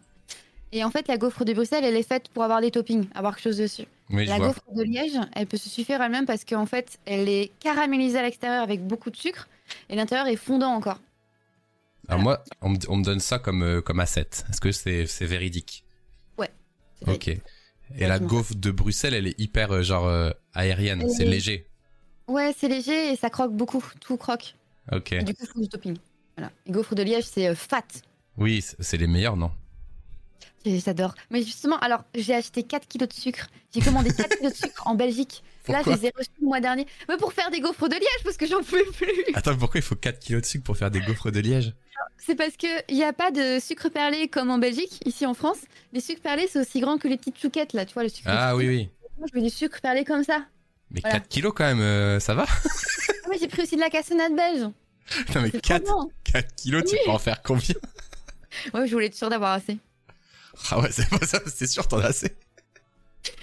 Et 0.73 0.85
en 0.85 0.91
fait 0.91 1.09
la 1.09 1.17
gaufre 1.17 1.45
de 1.45 1.53
Bruxelles 1.55 1.85
elle 1.85 1.97
est 1.97 2.03
faite 2.07 2.29
pour 2.29 2.43
avoir 2.45 2.61
des 2.61 2.71
toppings, 2.71 3.07
avoir 3.15 3.35
quelque 3.37 3.45
chose 3.45 3.57
dessus. 3.59 3.87
Oui, 4.11 4.25
je 4.25 4.31
la 4.31 4.37
vois. 4.39 4.49
gaufre 4.49 4.63
de 4.75 4.83
Liège 4.83 5.19
elle 5.35 5.47
peut 5.47 5.57
se 5.57 5.69
suffire 5.71 6.03
elle-même 6.03 6.27
parce 6.27 6.45
qu'en 6.45 6.67
fait 6.67 6.99
elle 7.07 7.29
est 7.29 7.53
caramélisée 7.61 8.19
à 8.19 8.23
l'extérieur 8.23 8.63
avec 8.63 8.87
beaucoup 8.87 9.11
de 9.11 9.17
sucre 9.17 9.49
et 9.89 9.97
l'intérieur 9.97 10.27
est 10.27 10.37
fondant 10.37 10.73
encore. 10.75 11.01
Alors 12.09 12.23
moi, 12.23 12.43
on 12.63 12.71
me, 12.71 12.79
on 12.89 12.97
me 12.97 13.05
donne 13.05 13.21
ça 13.21 13.39
comme, 13.39 13.63
euh, 13.63 13.81
comme 13.83 14.01
asset. 14.01 14.29
Est-ce 14.51 14.61
que 14.63 14.73
c'est 14.73 15.07
c'est 15.07 15.27
véridique? 15.27 15.85
Vrai. 16.39 16.51
Ok. 17.07 17.29
Et 17.29 18.07
la 18.07 18.19
gaufre 18.19 18.55
de 18.55 18.71
Bruxelles, 18.71 19.15
elle 19.15 19.27
est 19.27 19.39
hyper 19.39 19.73
euh, 19.73 19.83
genre 19.83 20.07
euh, 20.09 20.31
aérienne, 20.55 21.07
c'est 21.09 21.23
est- 21.25 21.27
léger. 21.27 21.67
Ouais 22.29 22.55
c'est 22.57 22.69
léger 22.69 23.13
et 23.13 23.17
ça 23.17 23.31
croque 23.31 23.53
beaucoup, 23.53 23.83
tout 24.01 24.17
croque. 24.17 24.55
Ok. 24.93 25.13
Et 25.13 25.23
du 25.23 25.35
coup 25.35 25.47
faut 25.47 25.61
du 25.61 25.69
topping. 25.69 25.97
Voilà. 26.37 26.53
Les 26.67 26.73
gaufres 26.73 26.95
de 26.95 27.03
Liège 27.03 27.25
c'est 27.25 27.49
euh, 27.49 27.55
fat. 27.55 27.83
Oui, 28.37 28.65
c'est 28.79 28.97
les 28.97 29.09
meilleurs, 29.09 29.37
non? 29.37 29.51
Et 30.65 30.81
J'adore. 30.81 31.15
Mais 31.31 31.43
justement, 31.43 31.79
alors, 31.79 32.05
j'ai 32.15 32.35
acheté 32.35 32.63
4 32.63 32.87
kilos 32.87 33.09
de 33.09 33.15
sucre. 33.15 33.49
J'ai 33.75 33.81
commandé 33.81 34.11
4 34.13 34.37
kilos 34.37 34.53
de 34.53 34.57
sucre 34.57 34.87
en 34.87 34.95
Belgique. 34.95 35.43
Là, 35.69 35.83
je 35.85 35.91
les 35.91 36.07
ai 36.07 36.13
reçus 36.17 36.31
le 36.41 36.47
mois 36.47 36.61
dernier. 36.61 36.87
Mais 37.09 37.17
pour 37.17 37.33
faire 37.33 37.51
des 37.51 37.61
gaufres 37.61 37.89
de 37.89 37.95
Liège, 37.95 38.25
parce 38.25 38.37
que 38.37 38.47
j'en 38.47 38.63
pouvais 38.63 38.85
plus. 38.85 39.35
Attends, 39.35 39.57
pourquoi 39.57 39.79
il 39.81 39.83
faut 39.83 39.97
4 39.97 40.19
kilos 40.19 40.43
de 40.43 40.47
sucre 40.47 40.65
pour 40.65 40.77
faire 40.77 40.91
des 40.91 41.01
gaufres 41.01 41.31
de 41.31 41.41
Liège? 41.41 41.75
C'est 42.17 42.35
parce 42.35 42.57
qu'il 42.57 42.71
n'y 42.91 43.05
a 43.05 43.13
pas 43.13 43.31
de 43.31 43.59
sucre 43.61 43.89
perlé 43.89 44.29
comme 44.29 44.51
en 44.51 44.59
Belgique, 44.59 45.01
ici 45.05 45.27
en 45.27 45.35
France. 45.35 45.59
Les 45.93 46.01
sucres 46.01 46.23
perlés, 46.23 46.47
c'est 46.51 46.61
aussi 46.61 46.81
grand 46.81 46.99
que 46.99 47.09
les 47.09 47.17
petites 47.17 47.39
chouquettes, 47.39 47.73
là, 47.73 47.85
tu 47.85 47.95
vois, 47.95 48.05
le 48.05 48.09
sucre. 48.09 48.29
Ah 48.31 48.57
oui, 48.57 48.69
oui. 48.69 48.89
Moi, 49.19 49.27
je 49.31 49.39
veux 49.39 49.45
du 49.45 49.51
sucre 49.51 49.81
perlé 49.81 50.05
comme 50.05 50.25
ça. 50.25 50.47
Mais 50.91 51.01
Voilà. 51.01 51.21
4 51.21 51.29
kilos 51.29 51.53
quand 51.55 51.65
même, 51.65 51.81
euh, 51.81 52.19
ça 52.21 52.35
va 52.35 52.45
Ah, 53.25 53.29
mais 53.31 53.39
j'ai 53.39 53.49
pris 53.49 53.63
aussi 53.63 53.77
de 53.77 53.81
la 53.81 53.91
cassonade 53.91 54.35
belge. 54.35 54.63
Non 55.35 55.43
mais 55.43 55.51
C'est 55.51 55.61
4, 55.61 55.85
trop 55.85 56.03
bon. 56.05 56.11
4 56.25 56.55
kilos, 56.57 56.85
tu 56.85 56.97
peux 57.05 57.11
en 57.11 57.19
faire 57.19 57.43
combien 57.43 57.75
Ouais, 58.75 58.87
je 58.87 58.93
voulais 58.93 59.07
être 59.07 59.15
sûre 59.15 59.29
d'avoir 59.31 59.53
assez. 59.53 59.79
Ah 60.71 60.81
ouais, 60.81 60.91
c'est 60.91 61.09
pas 61.09 61.25
ça, 61.27 61.41
c'est 61.47 61.67
sûr, 61.67 61.87
t'en 61.87 61.99
as 62.01 62.07
assez. 62.07 62.35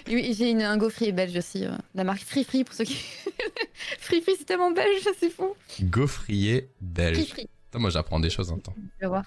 Oui, 0.07 0.33
j'ai 0.37 0.49
une, 0.51 0.61
un 0.61 0.77
gaufrier 0.77 1.11
belge 1.11 1.35
aussi, 1.37 1.65
euh, 1.65 1.71
la 1.93 2.03
marque 2.03 2.21
Free 2.23 2.43
Free 2.43 2.63
pour 2.63 2.73
ceux 2.75 2.83
qui. 2.83 2.95
Free 3.99 4.21
Free, 4.21 4.35
c'est 4.37 4.45
tellement 4.45 4.71
belge, 4.71 5.01
ça, 5.03 5.11
c'est 5.19 5.29
fou. 5.29 5.55
Gaufrier 5.81 6.61
Free 6.61 6.69
belge. 6.81 7.25
Free, 7.29 7.49
Attends, 7.69 7.79
moi 7.79 7.89
j'apprends 7.89 8.19
des 8.19 8.29
choses 8.29 8.51
en 8.51 8.57
temps. 8.57 8.73
tu 8.75 9.01
vas 9.01 9.07
voir. 9.07 9.25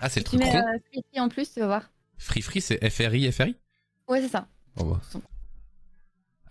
Ah, 0.00 0.08
c'est 0.08 0.20
le 0.20 0.24
Tu 0.24 0.30
truc 0.36 0.40
mets 0.40 0.50
rond 0.50 0.58
euh, 0.66 0.78
Free 0.90 1.04
Free 1.10 1.20
en 1.20 1.28
plus, 1.28 1.52
tu 1.52 1.60
vas 1.60 1.66
voir. 1.66 1.90
Free 2.18 2.42
Free, 2.42 2.60
c'est 2.60 2.90
FRI, 2.90 3.30
FRI 3.32 3.56
Ouais, 4.08 4.20
c'est 4.22 4.28
ça. 4.28 4.46
Oh, 4.78 4.84
bah. 4.84 5.00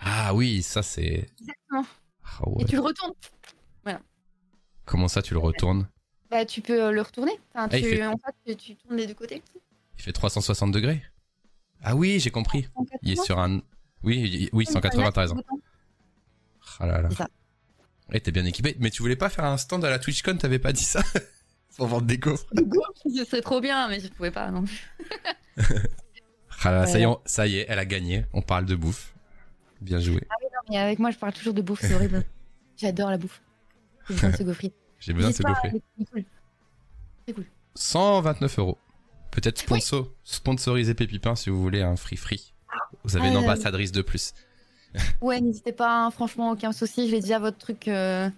Ah 0.06 0.34
oui, 0.34 0.62
ça 0.64 0.84
c'est... 0.84 1.30
Exactement. 1.40 1.86
Ah 2.26 2.50
ouais. 2.50 2.64
Et 2.64 2.66
tu 2.66 2.76
le 2.76 2.82
retournes. 2.82 3.14
Comment 4.86 5.08
ça, 5.08 5.22
tu 5.22 5.34
le 5.34 5.40
retournes 5.40 5.88
Bah, 6.30 6.46
tu 6.46 6.60
peux 6.62 6.84
euh, 6.84 6.92
le 6.92 7.02
retourner. 7.02 7.32
Enfin, 7.54 7.70
Ah, 7.72 7.78
il 7.78 7.84
tu, 7.84 7.90
fait- 7.90 8.06
En 8.06 8.18
fait, 8.18 8.36
tu, 8.46 8.56
tu 8.58 8.76
tournes 8.76 8.98
des 8.98 9.08
deux 9.08 9.14
côtés. 9.14 9.42
Il 9.98 10.02
fait 10.04 10.12
360 10.12 10.72
degrés 10.74 11.02
Ah 11.82 11.96
oui, 11.96 12.20
j'ai 12.20 12.32
compris. 12.32 12.68
Il 13.02 13.14
est 13.14 13.24
sur 13.24 13.40
un... 13.40 13.62
Oui, 14.04 14.50
oui, 14.52 14.66
180, 14.66 15.12
t'as 15.14 15.22
raison. 15.22 15.42
Ah 16.80 16.86
là 16.86 17.02
là. 17.02 17.10
C'est 17.12 17.16
ça. 17.18 17.28
Ouais, 18.12 18.20
t'es 18.20 18.32
bien 18.32 18.44
équipé. 18.44 18.76
Mais 18.80 18.90
tu 18.90 19.02
voulais 19.02 19.16
pas 19.16 19.30
faire 19.30 19.46
un 19.46 19.56
stand 19.58 19.86
à 19.86 19.90
la 19.90 20.00
TwitchCon, 20.00 20.36
t'avais 20.36 20.60
pas 20.60 20.74
dit 20.74 20.84
ça 20.84 21.02
Pour 21.78 21.88
vendre 21.88 22.06
des 22.06 22.18
gaufres 22.18 22.46
Ce 23.06 23.24
serait 23.24 23.42
trop 23.42 23.62
bien, 23.62 23.88
mais 23.88 24.02
je 24.02 24.10
pouvais 24.10 24.32
pas, 24.32 24.52
non. 24.52 24.66
Ah 26.66 26.72
là, 26.72 26.88
ça, 26.88 27.00
y 27.00 27.04
est, 27.04 27.08
ça 27.26 27.48
y 27.48 27.58
est, 27.58 27.66
elle 27.68 27.80
a 27.80 27.86
gagné. 27.86 28.26
On 28.34 28.42
parle 28.42 28.66
de 28.66 28.76
bouffe. 28.76 29.13
Bien 29.84 30.00
joué. 30.00 30.16
Non, 30.16 30.60
mais 30.70 30.78
avec 30.78 31.00
moi, 31.00 31.12
je 31.12 31.18
parle 31.18 31.34
toujours 31.34 31.54
de 31.54 31.62
bouffe, 31.62 31.82
c'est 31.82 31.94
horrible. 31.94 32.24
J'adore 32.78 33.10
la 33.12 33.18
bouffe. 33.18 33.42
J'ai 34.10 34.14
besoin 34.16 34.30
de 34.32 34.36
ce 34.38 34.44
gaufrier. 34.44 34.74
J'ai 35.00 35.14
besoin 35.14 35.30
de 35.32 35.36
ce 35.36 35.44
gaufrier. 35.44 35.82
il 35.98 36.04
est 36.04 36.06
cool. 36.12 36.24
C'est 37.28 37.34
cool. 37.34 37.46
129 37.76 38.60
euros. 38.60 38.78
Peut-être 39.32 39.58
sponsor, 39.60 40.10
sponsoriser 40.24 40.94
Pépipin 40.94 41.36
si 41.36 41.50
vous 41.50 41.62
voulez 41.62 41.82
un 41.82 41.96
free 41.96 42.18
free. 42.18 42.54
Vous 43.04 43.18
avez 43.18 43.28
une 43.30 43.36
Ah, 43.36 43.40
ambassadrice 43.40 43.92
de 43.92 44.02
plus. 44.02 44.34
Ouais, 45.22 45.42
n'hésitez 45.42 45.72
pas, 45.74 46.06
hein, 46.06 46.12
franchement, 46.12 46.52
aucun 46.52 46.72
souci. 46.72 47.08
Je 47.08 47.16
vais 47.16 47.20
déjà 47.20 47.40
votre 47.40 47.58
truc. 47.58 47.88
euh, 47.88 48.30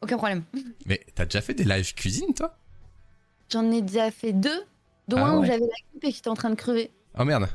Aucun 0.00 0.16
problème. 0.16 0.44
Mais 0.86 1.04
t'as 1.16 1.24
déjà 1.24 1.40
fait 1.40 1.54
des 1.54 1.64
live 1.64 1.92
cuisine, 1.94 2.32
toi? 2.34 2.56
J'en 3.50 3.68
ai 3.72 3.82
déjà 3.82 4.12
fait 4.12 4.32
deux, 4.32 4.62
dont 5.08 5.16
Ah 5.18 5.24
un 5.30 5.38
où 5.38 5.44
j'avais 5.44 5.58
la 5.58 5.90
coupe 5.92 6.04
et 6.04 6.12
j'étais 6.12 6.28
en 6.28 6.34
train 6.34 6.50
de 6.50 6.54
crever. 6.54 6.92
Oh 7.18 7.24
merde. 7.24 7.48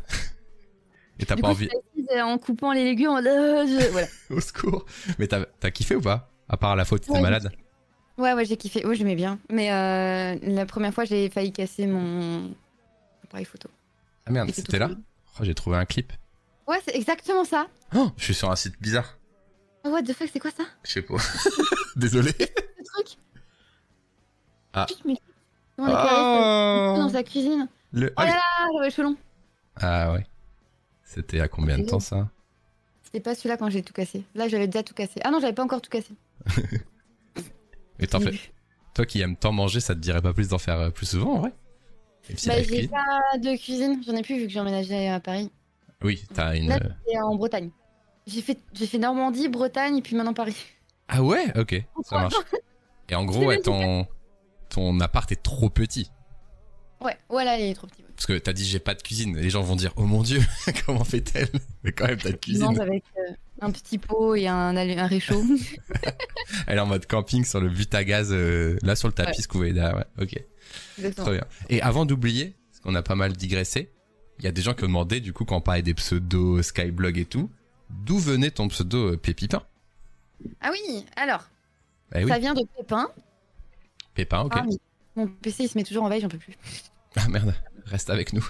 Et 1.19 1.25
t'as 1.25 1.35
pas 1.35 1.41
coup, 1.41 1.47
envie. 1.47 1.67
assise 1.69 2.21
en 2.21 2.37
coupant 2.37 2.71
les 2.71 2.83
légumes. 2.83 3.09
en 3.09 3.17
euh, 3.17 3.65
je- 3.67 3.91
Voilà. 3.91 4.07
Au 4.29 4.39
secours. 4.39 4.85
Mais 5.19 5.27
t'as 5.27 5.45
t'as 5.59 5.71
kiffé 5.71 5.95
ou 5.95 6.01
pas? 6.01 6.29
À 6.47 6.57
part 6.57 6.75
la 6.75 6.85
faute, 6.85 7.01
t'étais 7.01 7.13
Ouais, 7.13 7.21
malade? 7.21 7.51
Ouais, 8.17 8.33
ouais, 8.33 8.45
j'ai 8.45 8.57
kiffé. 8.57 8.85
Ouais, 8.85 8.95
j'aimais 8.95 9.15
bien. 9.15 9.39
Mais 9.49 9.71
euh, 9.71 10.37
la 10.43 10.65
première 10.65 10.93
fois, 10.93 11.05
j'ai 11.05 11.29
failli 11.29 11.51
casser 11.51 11.87
mon 11.87 12.51
appareil 13.23 13.45
photo. 13.45 13.69
Ah 14.25 14.31
merde, 14.31 14.49
c'était 14.51 14.79
là? 14.79 14.89
Oh, 15.39 15.43
J'ai 15.43 15.53
trouvé 15.55 15.77
un 15.77 15.85
clip. 15.85 16.11
Ouais, 16.67 16.77
c'est 16.85 16.95
exactement 16.95 17.43
ça. 17.45 17.67
Oh, 17.95 18.09
je 18.17 18.23
suis 18.25 18.33
sur 18.33 18.49
un 18.51 18.55
site 18.55 18.75
bizarre. 18.81 19.17
Oh, 19.85 19.89
what 19.89 20.03
the 20.03 20.13
fuck, 20.13 20.29
c'est 20.31 20.39
quoi 20.39 20.51
ça? 20.51 20.63
Je 20.83 20.91
sais 20.91 21.01
pas. 21.01 21.15
Désolé. 21.95 22.31
Ce 22.37 22.91
truc? 22.93 23.17
Ah. 24.73 24.85
Mais- 25.05 25.15
ça? 25.77 26.95
Dans 26.97 27.09
sa 27.09 27.23
cuisine. 27.23 27.67
Le... 27.91 28.13
Oh 28.17 28.21
là 28.21 28.27
là, 28.27 28.41
j'avais 28.73 28.85
les 28.85 28.91
cheveux 28.91 29.03
longs. 29.07 29.17
Ah 29.77 30.11
ouais. 30.13 30.25
C'était 31.09 31.39
à 31.39 31.47
combien 31.47 31.79
de 31.79 31.85
temps 31.85 31.99
ça 31.99 32.29
C'était 33.01 33.19
pas 33.19 33.33
celui-là 33.33 33.57
quand 33.57 33.67
j'ai 33.71 33.81
tout 33.81 33.93
cassé. 33.93 34.25
Là, 34.35 34.47
j'avais 34.47 34.67
déjà 34.67 34.83
tout 34.83 34.93
cassé. 34.93 35.19
Ah 35.23 35.31
non, 35.31 35.39
j'avais 35.39 35.53
pas 35.53 35.63
encore 35.63 35.81
tout 35.81 35.89
cassé. 35.89 36.13
Et 37.99 38.05
t'en 38.05 38.19
fais... 38.19 38.31
Toi 38.93 39.07
qui 39.07 39.19
aimes 39.21 39.35
tant 39.35 39.51
manger, 39.51 39.79
ça 39.79 39.95
te 39.95 39.99
dirait 39.99 40.21
pas 40.21 40.33
plus 40.33 40.49
d'en 40.49 40.59
faire 40.59 40.79
euh, 40.79 40.89
plus 40.91 41.07
souvent 41.07 41.33
en 41.33 41.39
vrai 41.39 41.53
Bah, 42.45 42.61
j'ai 42.61 42.87
pas 42.87 43.37
de 43.39 43.57
cuisine. 43.57 44.03
J'en 44.05 44.13
ai 44.13 44.21
plus 44.21 44.37
vu 44.37 44.45
que 44.45 44.53
j'ai 44.53 44.59
emménagé 44.59 45.09
à 45.09 45.19
Paris. 45.19 45.51
Oui, 46.03 46.23
t'as 46.31 46.55
une. 46.55 46.69
Là, 46.69 46.79
euh, 46.79 47.19
en 47.23 47.35
Bretagne. 47.35 47.71
J'ai 48.27 48.43
fait, 48.43 48.59
j'ai 48.73 48.85
fait 48.85 48.99
Normandie, 48.99 49.47
Bretagne, 49.47 49.97
et 49.97 50.01
puis 50.03 50.15
maintenant 50.15 50.33
Paris. 50.35 50.57
Ah 51.07 51.23
ouais, 51.23 51.57
ok, 51.57 51.83
ça 52.03 52.19
marche. 52.19 52.35
Et 53.09 53.15
en 53.15 53.25
gros, 53.25 53.45
ouais, 53.45 53.61
ton 53.61 54.05
ton 54.69 54.99
appart 54.99 55.31
est 55.31 55.41
trop 55.41 55.69
petit. 55.69 56.11
Ouais, 57.01 57.17
voilà, 57.29 57.57
il 57.57 57.71
est 57.71 57.73
trop 57.73 57.87
petit. 57.87 58.03
Parce 58.19 58.25
que 58.25 58.37
t'as 58.37 58.51
dit 58.51 58.65
j'ai 58.65 58.79
pas 58.79 58.95
de 58.95 59.01
cuisine. 59.01 59.37
Les 59.37 59.49
gens 59.49 59.61
vont 59.61 59.77
dire 59.77 59.93
oh 59.95 60.03
mon 60.03 60.23
dieu, 60.23 60.41
comment 60.85 61.05
fait-elle? 61.05 61.47
Mais 61.85 61.93
quand 61.93 62.05
même 62.05 62.17
t'as 62.17 62.31
de 62.31 62.35
cuisine. 62.35 62.65
mange 62.65 62.79
avec 62.79 63.05
euh, 63.17 63.31
un 63.61 63.71
petit 63.71 63.97
pot 63.97 64.35
et 64.35 64.45
un, 64.45 64.73
réchaud. 65.07 65.41
Elle 66.67 66.79
est 66.79 66.81
en 66.81 66.85
mode 66.85 67.05
camping 67.05 67.45
sur 67.45 67.61
le 67.61 67.69
but 67.69 67.95
à 67.95 68.03
gaz 68.03 68.27
euh, 68.33 68.77
là 68.81 68.97
sur 68.97 69.07
le 69.07 69.13
tapis 69.13 69.37
Ouais. 69.37 69.41
ce 69.41 69.47
que 69.47 69.53
vous 69.53 69.59
voyez 69.59 69.71
derrière. 69.71 69.95
Ouais, 69.95 70.05
ok, 70.21 70.43
Exactement. 70.97 71.27
très 71.27 71.37
bien. 71.37 71.47
Et 71.69 71.81
avant 71.81 72.05
d'oublier, 72.05 72.57
parce 72.69 72.81
qu'on 72.81 72.93
a 72.93 73.01
pas 73.01 73.15
mal 73.15 73.31
digressé, 73.31 73.89
il 74.39 74.43
y 74.43 74.49
a 74.49 74.51
des 74.51 74.61
gens 74.63 74.73
qui 74.73 74.83
ont 74.83 74.87
demandé 74.87 75.21
du 75.21 75.31
coup 75.31 75.45
quand 75.45 75.55
on 75.55 75.61
parlait 75.61 75.81
des 75.81 75.93
pseudos 75.93 76.61
Skyblog 76.61 77.17
et 77.17 77.25
tout, 77.25 77.49
d'où 77.89 78.19
venait 78.19 78.51
ton 78.51 78.67
pseudo 78.67 79.13
euh, 79.13 79.17
Pépipin? 79.17 79.63
Ah 80.59 80.71
oui, 80.73 81.05
alors, 81.15 81.47
Eh 82.13 82.25
oui, 82.25 82.29
ça 82.29 82.37
vient 82.37 82.53
de 82.53 82.65
Pépin. 82.77 83.07
Pépin, 84.13 84.41
ok. 84.41 84.53
Ah. 84.57 84.65
Mon 85.15 85.27
PC, 85.27 85.63
il 85.63 85.69
se 85.69 85.77
met 85.77 85.85
toujours 85.85 86.03
en 86.03 86.09
veille, 86.09 86.19
j'en 86.19 86.27
peux 86.27 86.37
plus. 86.37 86.57
Ah 87.15 87.27
merde, 87.29 87.55
reste 87.89 88.09
avec 88.09 88.33
nous. 88.33 88.47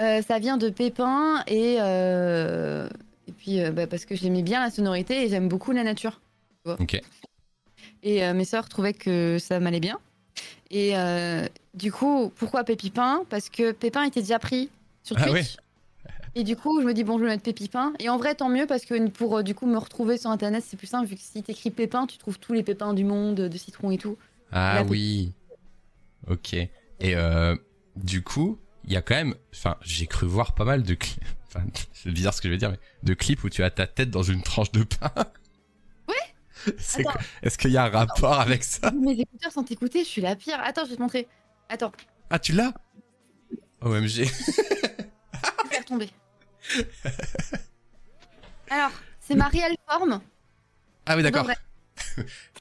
Euh, 0.00 0.22
ça 0.22 0.38
vient 0.38 0.56
de 0.56 0.70
Pépin 0.70 1.44
et, 1.46 1.76
euh, 1.80 2.88
et 3.28 3.32
puis 3.32 3.60
euh, 3.60 3.70
bah, 3.70 3.86
parce 3.86 4.04
que 4.04 4.16
j'aimais 4.16 4.42
bien 4.42 4.60
la 4.60 4.70
sonorité 4.70 5.24
et 5.24 5.28
j'aime 5.28 5.48
beaucoup 5.48 5.70
la 5.70 5.84
nature. 5.84 6.20
Ok. 6.64 7.00
Et 8.02 8.32
mes 8.34 8.44
sœurs 8.44 8.68
trouvaient 8.68 8.92
que 8.92 9.38
ça 9.38 9.60
m'allait 9.60 9.80
bien. 9.80 9.98
Et 10.70 10.92
du 11.72 11.90
coup, 11.90 12.30
pourquoi 12.36 12.64
Pépipin? 12.64 13.24
Parce 13.30 13.48
que 13.48 13.72
Pépin 13.72 14.02
était 14.02 14.20
déjà 14.20 14.38
pris 14.38 14.68
sur 15.02 15.16
Ah 15.18 15.26
Twitch. 15.26 15.56
Et 16.34 16.42
du 16.42 16.54
coup, 16.54 16.80
je 16.82 16.86
me 16.86 16.92
dis, 16.92 17.04
bon, 17.04 17.16
je 17.18 17.24
vais 17.24 17.30
mettre 17.30 17.44
Pépipin. 17.44 17.94
Et 17.98 18.10
en 18.10 18.18
vrai, 18.18 18.34
tant 18.34 18.50
mieux, 18.50 18.66
parce 18.66 18.84
que 18.84 19.08
pour 19.08 19.42
du 19.42 19.54
coup 19.54 19.66
me 19.66 19.78
retrouver 19.78 20.18
sur 20.18 20.30
Internet, 20.30 20.64
c'est 20.66 20.76
plus 20.76 20.86
simple, 20.86 21.06
vu 21.06 21.14
que 21.14 21.22
si 21.22 21.42
t'écris 21.42 21.70
Pépin, 21.70 22.06
tu 22.06 22.18
trouves 22.18 22.38
tous 22.38 22.52
les 22.52 22.62
pépins 22.62 22.92
du 22.92 23.04
monde, 23.04 23.36
de 23.36 23.56
citron 23.56 23.90
et 23.90 23.98
tout. 23.98 24.18
Ah 24.52 24.82
oui. 24.86 25.32
Ok. 26.28 26.54
Et 26.54 26.70
euh, 27.02 27.56
du 27.96 28.22
coup, 28.22 28.58
il 28.84 28.92
y 28.92 28.96
a 28.96 29.02
quand 29.02 29.14
même, 29.14 29.34
enfin, 29.54 29.76
j'ai 29.82 30.06
cru 30.06 30.26
voir 30.26 30.54
pas 30.54 30.64
mal 30.64 30.82
de 30.82 30.94
clips. 30.94 31.22
Enfin, 31.56 31.64
c'est 31.92 32.10
bizarre 32.10 32.34
ce 32.34 32.40
que 32.42 32.48
je 32.48 32.52
vais 32.52 32.58
dire, 32.58 32.72
mais 32.72 32.80
de 33.04 33.14
clips 33.14 33.44
où 33.44 33.48
tu 33.48 33.62
as 33.62 33.70
ta 33.70 33.86
tête 33.86 34.10
dans 34.10 34.24
une 34.24 34.42
tranche 34.42 34.72
de 34.72 34.82
pain. 34.82 35.12
Ouais. 36.08 36.74
Est-ce 37.42 37.56
qu'il 37.58 37.70
y 37.70 37.76
a 37.76 37.84
un 37.84 37.90
rapport 37.90 38.40
avec 38.40 38.64
ça? 38.64 38.90
Mes 38.90 39.12
écouteurs 39.12 39.52
sont 39.52 39.64
écoutés, 39.64 40.00
je 40.02 40.08
suis 40.08 40.20
la 40.20 40.34
pire. 40.34 40.58
Attends, 40.60 40.84
je 40.84 40.90
vais 40.90 40.96
te 40.96 41.00
montrer. 41.00 41.28
Attends, 41.68 41.92
Ah, 42.30 42.40
tu 42.40 42.52
l'as? 42.52 42.72
OMG. 43.82 44.06
vais 44.06 44.26
faire 45.70 45.84
tomber. 45.86 46.10
Alors, 48.70 48.90
c'est 49.20 49.34
ma 49.36 49.46
réelle 49.48 49.76
forme. 49.88 50.20
Ah 51.06 51.16
oui, 51.16 51.22
d'accord. 51.22 51.46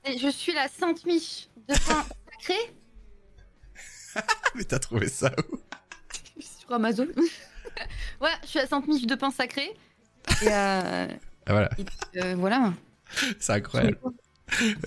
Je 0.06 0.30
suis 0.32 0.54
la 0.54 0.68
Sainte 0.68 1.04
Miche 1.06 1.48
de 1.68 1.74
pain 1.88 2.06
sacré 2.32 2.60
Mais 4.56 4.64
t'as 4.64 4.80
trouvé 4.80 5.08
ça 5.08 5.32
où 5.52 5.58
sur 6.42 6.72
Amazon. 6.74 7.08
ouais, 8.22 8.30
je 8.44 8.48
suis 8.48 8.60
la 8.60 8.68
Sainte 8.68 8.88
Miche 8.88 9.06
de 9.06 9.16
pain 9.16 9.32
sacré. 9.32 9.72
Et, 10.42 10.48
euh, 10.48 11.08
Ah, 11.46 11.52
voilà, 11.52 11.70
et 11.78 12.22
euh, 12.22 12.36
voilà. 12.36 12.74
c'est 13.40 13.54
incroyable. 13.54 13.98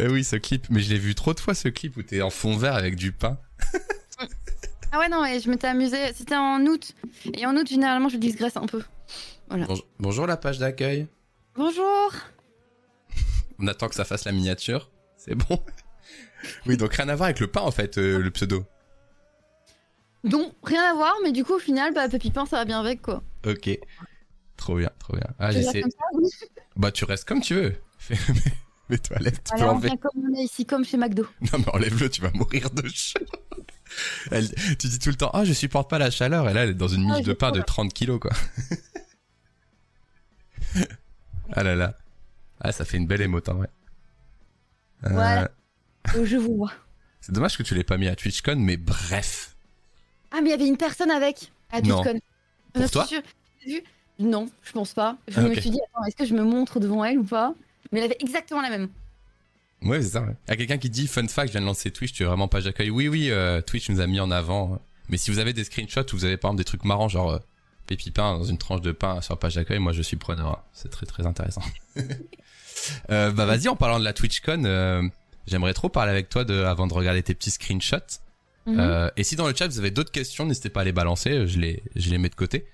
Euh, 0.00 0.10
oui, 0.10 0.22
ce 0.24 0.36
clip. 0.36 0.66
Mais 0.70 0.80
je 0.80 0.90
l'ai 0.90 0.98
vu 0.98 1.14
trop 1.14 1.34
de 1.34 1.40
fois, 1.40 1.54
ce 1.54 1.68
clip 1.68 1.96
où 1.96 2.02
t'es 2.02 2.22
en 2.22 2.30
fond 2.30 2.56
vert 2.56 2.74
avec 2.74 2.96
du 2.96 3.12
pain. 3.12 3.38
Ah 4.92 5.00
ouais, 5.00 5.08
non, 5.08 5.24
et 5.24 5.40
je 5.40 5.50
m'étais 5.50 5.66
amusée. 5.66 6.12
C'était 6.14 6.36
en 6.36 6.64
août. 6.64 6.94
Et 7.34 7.44
en 7.44 7.56
août, 7.56 7.66
généralement, 7.68 8.08
je 8.08 8.16
disgraisse 8.16 8.56
un 8.56 8.66
peu. 8.66 8.82
Bonjour, 9.48 9.86
bonjour 9.98 10.26
la 10.26 10.36
page 10.36 10.58
d'accueil. 10.58 11.06
Bonjour 11.54 12.12
On 13.58 13.66
attend 13.66 13.88
que 13.88 13.94
ça 13.94 14.04
fasse 14.04 14.24
la 14.24 14.32
miniature. 14.32 14.90
C'est 15.16 15.34
bon. 15.34 15.60
Oui, 16.66 16.76
donc 16.76 16.94
rien 16.94 17.08
à 17.08 17.14
voir 17.16 17.26
avec 17.26 17.40
le 17.40 17.48
pain 17.48 17.62
en 17.62 17.70
fait, 17.70 17.96
le 17.96 18.30
pseudo. 18.30 18.64
Donc, 20.26 20.52
rien 20.64 20.82
à 20.90 20.94
voir, 20.94 21.14
mais 21.22 21.32
du 21.32 21.44
coup, 21.44 21.54
au 21.54 21.58
final, 21.58 21.94
bah, 21.94 22.08
Pépi 22.08 22.30
Pain, 22.30 22.46
ça 22.46 22.56
va 22.56 22.64
bien 22.64 22.80
avec, 22.80 23.00
quoi. 23.02 23.22
Ok. 23.46 23.70
Trop 24.56 24.76
bien, 24.76 24.90
trop 24.98 25.14
bien. 25.16 25.26
Ah, 25.38 25.50
j'essaie. 25.52 25.82
oui? 26.14 26.28
Bah, 26.76 26.90
tu 26.90 27.04
restes 27.04 27.26
comme 27.28 27.40
tu 27.40 27.54
veux. 27.54 27.74
Fais- 27.98 28.16
Mets-toi 28.88 29.16
à 29.16 29.20
l'aise. 29.20 29.32
Tu 29.44 29.52
peux 29.52 29.58
Voilà, 29.64 29.72
on 29.74 29.80
comme 29.96 30.22
on 30.30 30.34
est 30.38 30.44
ici, 30.44 30.64
comme 30.64 30.84
chez 30.84 30.96
McDo. 30.96 31.26
Non, 31.40 31.58
mais 31.58 31.68
enlève-le, 31.74 32.08
tu 32.08 32.20
vas 32.22 32.30
mourir 32.32 32.70
de 32.70 32.86
chaud. 32.88 33.18
Elle- 34.30 34.52
tu 34.78 34.86
dis 34.88 34.98
tout 34.98 35.08
le 35.10 35.16
temps, 35.16 35.30
ah, 35.32 35.44
je 35.44 35.52
supporte 35.52 35.88
pas 35.90 35.98
la 35.98 36.10
chaleur. 36.10 36.48
Et 36.48 36.54
là, 36.54 36.62
elle 36.64 36.70
est 36.70 36.74
dans 36.74 36.88
une 36.88 37.08
Ah, 37.10 37.16
miche 37.16 37.26
de 37.26 37.32
pain 37.32 37.50
de 37.50 37.58
vois. 37.58 37.64
30 37.64 37.92
kilos, 37.92 38.20
quoi. 38.20 38.30
ah 41.52 41.62
là 41.62 41.74
là. 41.74 41.96
Ah, 42.60 42.72
ça 42.72 42.84
fait 42.84 42.96
une 42.96 43.06
belle 43.06 43.22
émote, 43.22 43.48
en 43.48 43.54
vrai. 43.54 43.68
Euh, 45.04 45.08
Voilà. 45.10 45.50
Euh, 46.14 46.24
je 46.24 46.36
vous 46.36 46.56
vois. 46.56 46.72
C'est 47.20 47.32
dommage 47.32 47.56
que 47.58 47.62
tu 47.62 47.74
l'aies 47.74 47.84
pas 47.84 47.98
mis 47.98 48.08
à 48.08 48.16
TwitchCon, 48.16 48.56
mais 48.56 48.76
bref. 48.76 49.55
Ah, 50.30 50.40
mais 50.42 50.48
il 50.48 50.50
y 50.50 50.54
avait 50.54 50.66
une 50.66 50.76
personne 50.76 51.10
avec 51.10 51.50
à 51.70 51.80
Non. 51.80 52.02
Pour 52.02 52.12
Je 52.76 52.82
suis 52.82 52.90
toi 52.90 53.06
sûre. 53.06 53.22
J'ai 53.64 53.74
vu 53.76 53.82
Non, 54.18 54.48
je 54.62 54.72
pense 54.72 54.92
pas. 54.92 55.16
Je 55.28 55.38
Ah, 55.38 55.42
me 55.42 55.48
ok. 55.52 55.60
suis 55.60 55.70
dit, 55.70 55.78
attends, 55.92 56.04
est-ce 56.06 56.16
que 56.16 56.24
je 56.26 56.34
me 56.34 56.42
montre 56.42 56.80
devant 56.80 57.04
elle 57.04 57.18
ou 57.18 57.24
pas? 57.24 57.54
Mais 57.92 58.00
elle 58.00 58.06
avait 58.06 58.16
exactement 58.20 58.60
la 58.62 58.70
même. 58.70 58.88
Ouais, 59.82 60.00
c'est 60.02 60.08
ça. 60.10 60.22
ouais. 60.22 60.34
Il 60.46 60.50
y 60.50 60.54
a 60.54 60.56
quelqu'un 60.56 60.78
qui 60.78 60.90
dit, 60.90 61.06
fun 61.06 61.26
fact, 61.28 61.48
je 61.48 61.52
viens 61.52 61.60
de 61.60 61.66
lancer 61.66 61.90
Twitch, 61.90 62.12
tu 62.12 62.22
es 62.22 62.26
vraiment 62.26 62.48
page 62.48 62.64
d'accueil. 62.64 62.90
Oui, 62.90 63.08
oui, 63.08 63.30
euh, 63.30 63.60
Twitch 63.60 63.88
nous 63.90 64.00
a 64.00 64.06
mis 64.06 64.20
en 64.20 64.30
avant. 64.30 64.80
Mais 65.08 65.16
si 65.18 65.30
vous 65.30 65.38
avez 65.38 65.52
des 65.52 65.64
screenshots 65.64 66.00
où 66.12 66.16
vous 66.16 66.24
avez 66.24 66.36
par 66.36 66.48
exemple 66.50 66.58
des 66.58 66.64
trucs 66.64 66.84
marrants, 66.84 67.08
genre 67.08 67.30
euh, 67.32 67.38
pépi 67.86 68.10
pain 68.10 68.36
dans 68.38 68.44
une 68.44 68.58
tranche 68.58 68.80
de 68.80 68.90
pain 68.92 69.20
sur 69.20 69.38
page 69.38 69.54
d'accueil, 69.54 69.78
moi 69.78 69.92
je 69.92 70.02
suis 70.02 70.16
preneur. 70.16 70.48
hein. 70.48 70.58
C'est 70.72 70.90
très 70.90 71.06
très 71.06 71.26
intéressant. 71.26 71.62
euh, 73.10 73.30
bah 73.32 73.46
vas-y, 73.46 73.68
en 73.68 73.76
parlant 73.76 73.98
de 74.00 74.04
la 74.04 74.12
TwitchCon, 74.12 74.64
euh, 74.64 75.02
j'aimerais 75.46 75.74
trop 75.74 75.88
parler 75.88 76.10
avec 76.10 76.28
toi 76.28 76.44
de, 76.44 76.62
avant 76.64 76.86
de 76.86 76.94
regarder 76.94 77.22
tes 77.22 77.34
petits 77.34 77.50
screenshots. 77.50 78.20
Mhm. 78.66 78.80
Euh, 78.80 79.10
et 79.16 79.22
si 79.24 79.36
dans 79.36 79.46
le 79.46 79.54
chat 79.54 79.68
vous 79.68 79.78
avez 79.78 79.90
d'autres 79.92 80.10
questions, 80.12 80.44
n'hésitez 80.46 80.70
pas 80.70 80.80
à 80.80 80.84
les 80.84 80.92
balancer, 80.92 81.46
je 81.46 81.58
les, 81.58 81.82
je 81.94 82.10
les 82.10 82.18
mets 82.18 82.28
de 82.28 82.34
côté. 82.34 82.66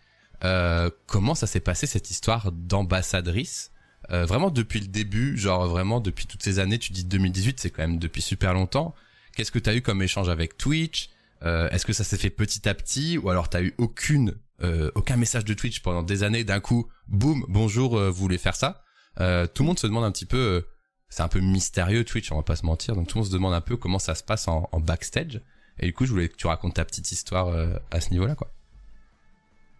Euh, 0.45 0.91
comment 1.07 1.35
ça 1.35 1.47
s'est 1.47 1.61
passé 1.61 1.87
cette 1.87 2.11
histoire 2.11 2.51
d'ambassadrice? 2.53 3.71
Euh, 4.11 4.25
Vraiment 4.27 4.51
depuis 4.51 4.81
le 4.81 4.89
début, 4.89 5.39
genre 5.39 5.69
vraiment 5.69 6.01
depuis 6.01 6.27
toutes 6.27 6.43
ces 6.43 6.59
années, 6.59 6.79
tu 6.79 6.93
dis 6.93 7.05
2018, 7.05 7.61
c'est 7.61 7.71
quand 7.71 7.83
même 7.83 7.99
depuis 7.99 8.23
super 8.23 8.53
longtemps. 8.55 8.95
Qu'est-ce 9.37 9.53
que 9.53 9.59
t'as 9.59 9.75
eu 9.75 9.83
comme 9.83 10.03
échange 10.03 10.29
avec 10.29 10.57
Twitch? 10.57 11.11
Euh, 11.45 11.69
Est-ce 11.71 11.87
que 11.87 11.93
ça 11.93 12.05
s'est 12.05 12.17
fait 12.19 12.31
petit 12.31 12.69
à 12.69 12.75
petit 12.75 13.19
ou 13.19 13.31
alors 13.31 13.49
t'as 13.49 13.63
eu 13.63 13.75
aucune, 13.79 14.35
euh, 14.63 14.91
aucun 14.95 15.17
message 15.17 15.45
de 15.45 15.55
Twitch 15.55 15.81
pendant 15.81 16.03
des 16.03 16.23
années 16.25 16.45
d'un 16.45 16.61
coup, 16.61 16.89
boum, 17.09 17.45
bonjour, 17.49 17.97
euh, 17.99 18.11
vous 18.11 18.21
voulez 18.21 18.39
faire 18.39 18.57
ça? 18.57 18.83
Euh, 19.21 19.47
Tout 19.47 19.63
le 19.63 19.69
monde 19.69 19.79
se 19.79 19.87
demande 19.87 20.05
un 20.05 20.13
petit 20.13 20.27
peu, 20.27 20.37
euh, 20.39 20.61
c'est 21.09 21.23
un 21.23 21.29
peu 21.29 21.41
mystérieux 21.41 22.05
Twitch, 22.05 22.33
on 22.33 22.37
va 22.37 22.43
pas 22.43 22.57
se 22.57 22.65
mentir, 22.67 22.95
donc 22.97 23.07
tout 23.09 23.19
le 23.19 23.23
monde 23.23 23.29
se 23.29 23.33
demande 23.35 23.55
un 23.55 23.61
peu 23.61 23.77
comment 23.77 23.99
ça 23.99 24.15
se 24.15 24.23
passe 24.23 24.49
en, 24.49 24.69
en 24.73 24.81
backstage. 24.81 25.41
Et 25.81 25.87
du 25.87 25.93
coup, 25.95 26.05
je 26.07 26.13
voulais 26.13 26.29
que 26.29 26.37
tu 26.37 26.47
racontes 26.47 26.75
ta 26.75 26.85
petite 26.85 27.11
histoire 27.13 27.49
euh, 27.49 27.75
à 27.91 28.01
ce 28.01 28.11
niveau-là, 28.11 28.35
quoi. 28.35 28.49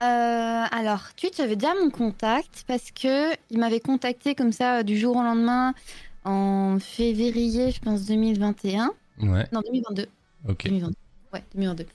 Euh, 0.03 0.65
alors, 0.71 1.15
Twitch 1.17 1.39
avait 1.39 1.55
déjà 1.55 1.75
mon 1.75 1.91
contact 1.91 2.65
parce 2.67 2.91
que 2.91 3.33
il 3.51 3.59
m'avait 3.61 3.79
contacté 3.81 4.35
comme 4.35 4.51
ça 4.53 4.79
euh, 4.79 4.83
du 4.83 4.99
jour 4.99 5.17
au 5.17 5.23
lendemain 5.23 5.75
en 6.25 6.79
février, 6.81 7.71
je 7.71 7.81
pense 7.81 8.05
2021. 8.07 8.91
Ouais, 9.21 9.47
Non, 9.53 9.61
2022. 9.61 10.07
ok. 10.49 10.65
2022. 10.65 10.95
Ouais, 11.33 11.45
2022. 11.55 11.87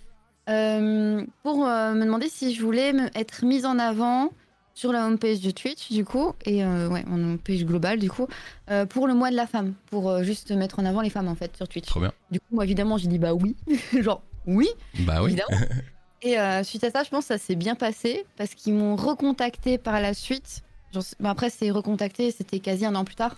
Euh, 0.50 1.26
pour 1.43 1.66
me 1.66 2.06
demander 2.06 2.30
si 2.30 2.56
je 2.56 2.62
voulais 2.64 2.93
me- 2.93 3.10
être 3.18 3.43
mise 3.43 3.66
en 3.66 3.78
avant 3.80 4.32
sur 4.78 4.92
la 4.92 5.08
homepage 5.08 5.40
de 5.40 5.50
Twitch, 5.50 5.92
du 5.92 6.06
coup, 6.06 6.34
et 6.46 6.64
euh, 6.64 6.88
ouais, 6.88 7.04
en 7.08 7.16
homepage 7.16 7.66
globale, 7.66 7.98
du 7.98 8.12
coup, 8.12 8.28
euh, 8.70 8.86
pour 8.86 9.08
le 9.08 9.16
mois 9.16 9.32
de 9.32 9.36
la 9.36 9.48
femme, 9.48 9.74
pour 9.88 10.08
euh, 10.08 10.22
juste 10.22 10.52
mettre 10.52 10.78
en 10.78 10.86
avant 10.86 11.02
les 11.02 11.10
femmes, 11.10 11.28
en 11.28 11.34
fait, 11.34 11.58
sur 11.58 11.68
Twitch. 11.68 11.88
Trop 11.88 12.00
bien. 12.00 12.14
Du 12.30 12.40
coup, 12.40 12.46
moi, 12.52 12.64
évidemment, 12.64 12.96
j'ai 13.00 13.08
dit 13.08 13.18
bah 13.18 13.34
oui. 13.34 13.56
Genre, 14.00 14.22
oui, 14.46 14.70
Bah 15.00 15.24
oui. 15.24 15.32
évidemment. 15.32 15.66
Et 16.22 16.40
euh, 16.40 16.64
suite 16.64 16.84
à 16.84 16.92
ça, 16.92 17.04
je 17.04 17.10
pense 17.10 17.24
que 17.28 17.34
ça 17.34 17.38
s'est 17.40 17.56
bien 17.56 17.74
passé 17.74 18.24
parce 18.38 18.54
qu'ils 18.54 18.76
m'ont 18.76 18.96
recontacté 18.96 19.80
par 19.80 20.00
la 20.00 20.14
suite. 20.14 20.62
Genre, 20.94 21.04
bah, 21.20 21.32
après, 21.32 21.50
c'est 21.50 21.72
recontacté, 21.72 22.30
c'était 22.30 22.60
quasi 22.60 22.86
un 22.86 22.94
an 22.94 23.04
plus 23.04 23.16
tard, 23.16 23.36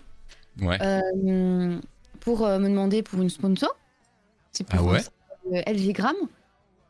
Ouais. 0.62 0.78
pour 2.20 2.46
me 2.48 2.68
demander 2.68 3.02
pour 3.02 3.22
une 3.22 3.30
sponsor. 3.30 3.74
C'est 4.52 4.66
Ah 4.72 4.84
ouais 4.84 5.00
LG 5.68 5.94
Gram. 5.94 6.16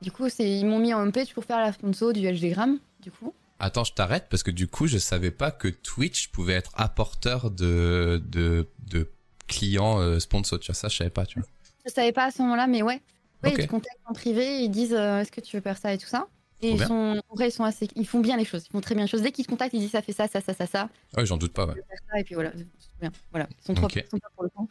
Du 0.01 0.11
coup, 0.11 0.25
ils 0.39 0.65
m'ont 0.65 0.79
mis 0.79 0.91
en 0.93 1.01
homepage 1.01 1.33
pour 1.35 1.43
faire 1.43 1.59
la 1.59 1.71
sponsor 1.71 2.13
du 2.13 2.27
LG 2.27 2.49
Gram. 2.51 2.79
Du 3.01 3.11
coup, 3.11 3.31
Attends, 3.59 3.83
je 3.83 3.93
t'arrête 3.93 4.27
parce 4.29 4.43
que 4.43 4.51
du 4.51 4.67
coup, 4.67 4.87
je 4.87 4.97
savais 4.97 5.31
pas 5.31 5.51
que 5.51 5.67
Twitch 5.67 6.29
pouvait 6.29 6.53
être 6.53 6.71
apporteur 6.75 7.51
de 7.51 8.21
de, 8.27 8.67
de 8.87 9.11
clients 9.47 9.99
euh, 9.99 10.19
sponsors. 10.19 10.59
Tu 10.59 10.67
vois 10.67 10.75
ça, 10.75 10.87
je 10.87 10.97
savais 10.97 11.09
pas. 11.09 11.25
Tu 11.25 11.39
vois. 11.39 11.47
je 11.85 11.91
savais 11.91 12.11
pas 12.11 12.25
à 12.25 12.31
ce 12.31 12.41
moment-là, 12.41 12.67
mais 12.67 12.81
ouais. 12.81 13.01
Ok. 13.43 13.53
ils 13.57 13.65
te 13.65 13.69
contactent 13.69 14.01
en 14.05 14.13
privé, 14.13 14.63
ils 14.63 14.69
disent 14.69 14.93
euh, 14.93 15.19
est-ce 15.21 15.31
que 15.31 15.41
tu 15.41 15.55
veux 15.55 15.61
faire 15.61 15.77
ça 15.77 15.93
et 15.93 15.97
tout 15.97 16.07
ça. 16.07 16.27
Et 16.61 16.71
ils 16.71 16.83
sont, 16.83 17.21
en 17.29 17.35
vrai, 17.35 17.47
ils 17.47 17.51
sont 17.53 17.63
assez, 17.63 17.87
ils 17.95 18.05
font 18.05 18.19
bien 18.19 18.35
les 18.35 18.43
choses, 18.43 18.65
ils 18.67 18.71
font 18.71 18.81
très 18.81 18.93
bien 18.93 19.05
les 19.05 19.09
choses. 19.09 19.21
Dès 19.21 19.31
qu'ils 19.31 19.45
te 19.45 19.49
contactent, 19.49 19.73
ils 19.73 19.79
disent 19.79 19.91
ça 19.91 20.01
fait 20.01 20.11
ça, 20.11 20.27
ça, 20.27 20.41
ça, 20.41 20.53
ça, 20.53 20.65
ça. 20.67 20.89
Ouais, 21.15 21.25
j'en 21.25 21.37
doute 21.37 21.53
pas. 21.53 21.65
Ouais. 21.65 21.75
faire 21.75 21.99
ça, 22.11 22.19
et 22.19 22.23
puis 22.25 22.35
voilà, 22.35 22.51
bien. 22.99 23.11
Voilà, 23.31 23.47
ils 23.49 23.65
sont 23.65 23.73
trop 23.73 23.85
Ok. 23.85 23.95
ils 23.95 24.09
sont 24.09 24.19
pas 24.19 24.27
pour 24.35 24.43
le 24.43 24.49
coup. 24.49 24.69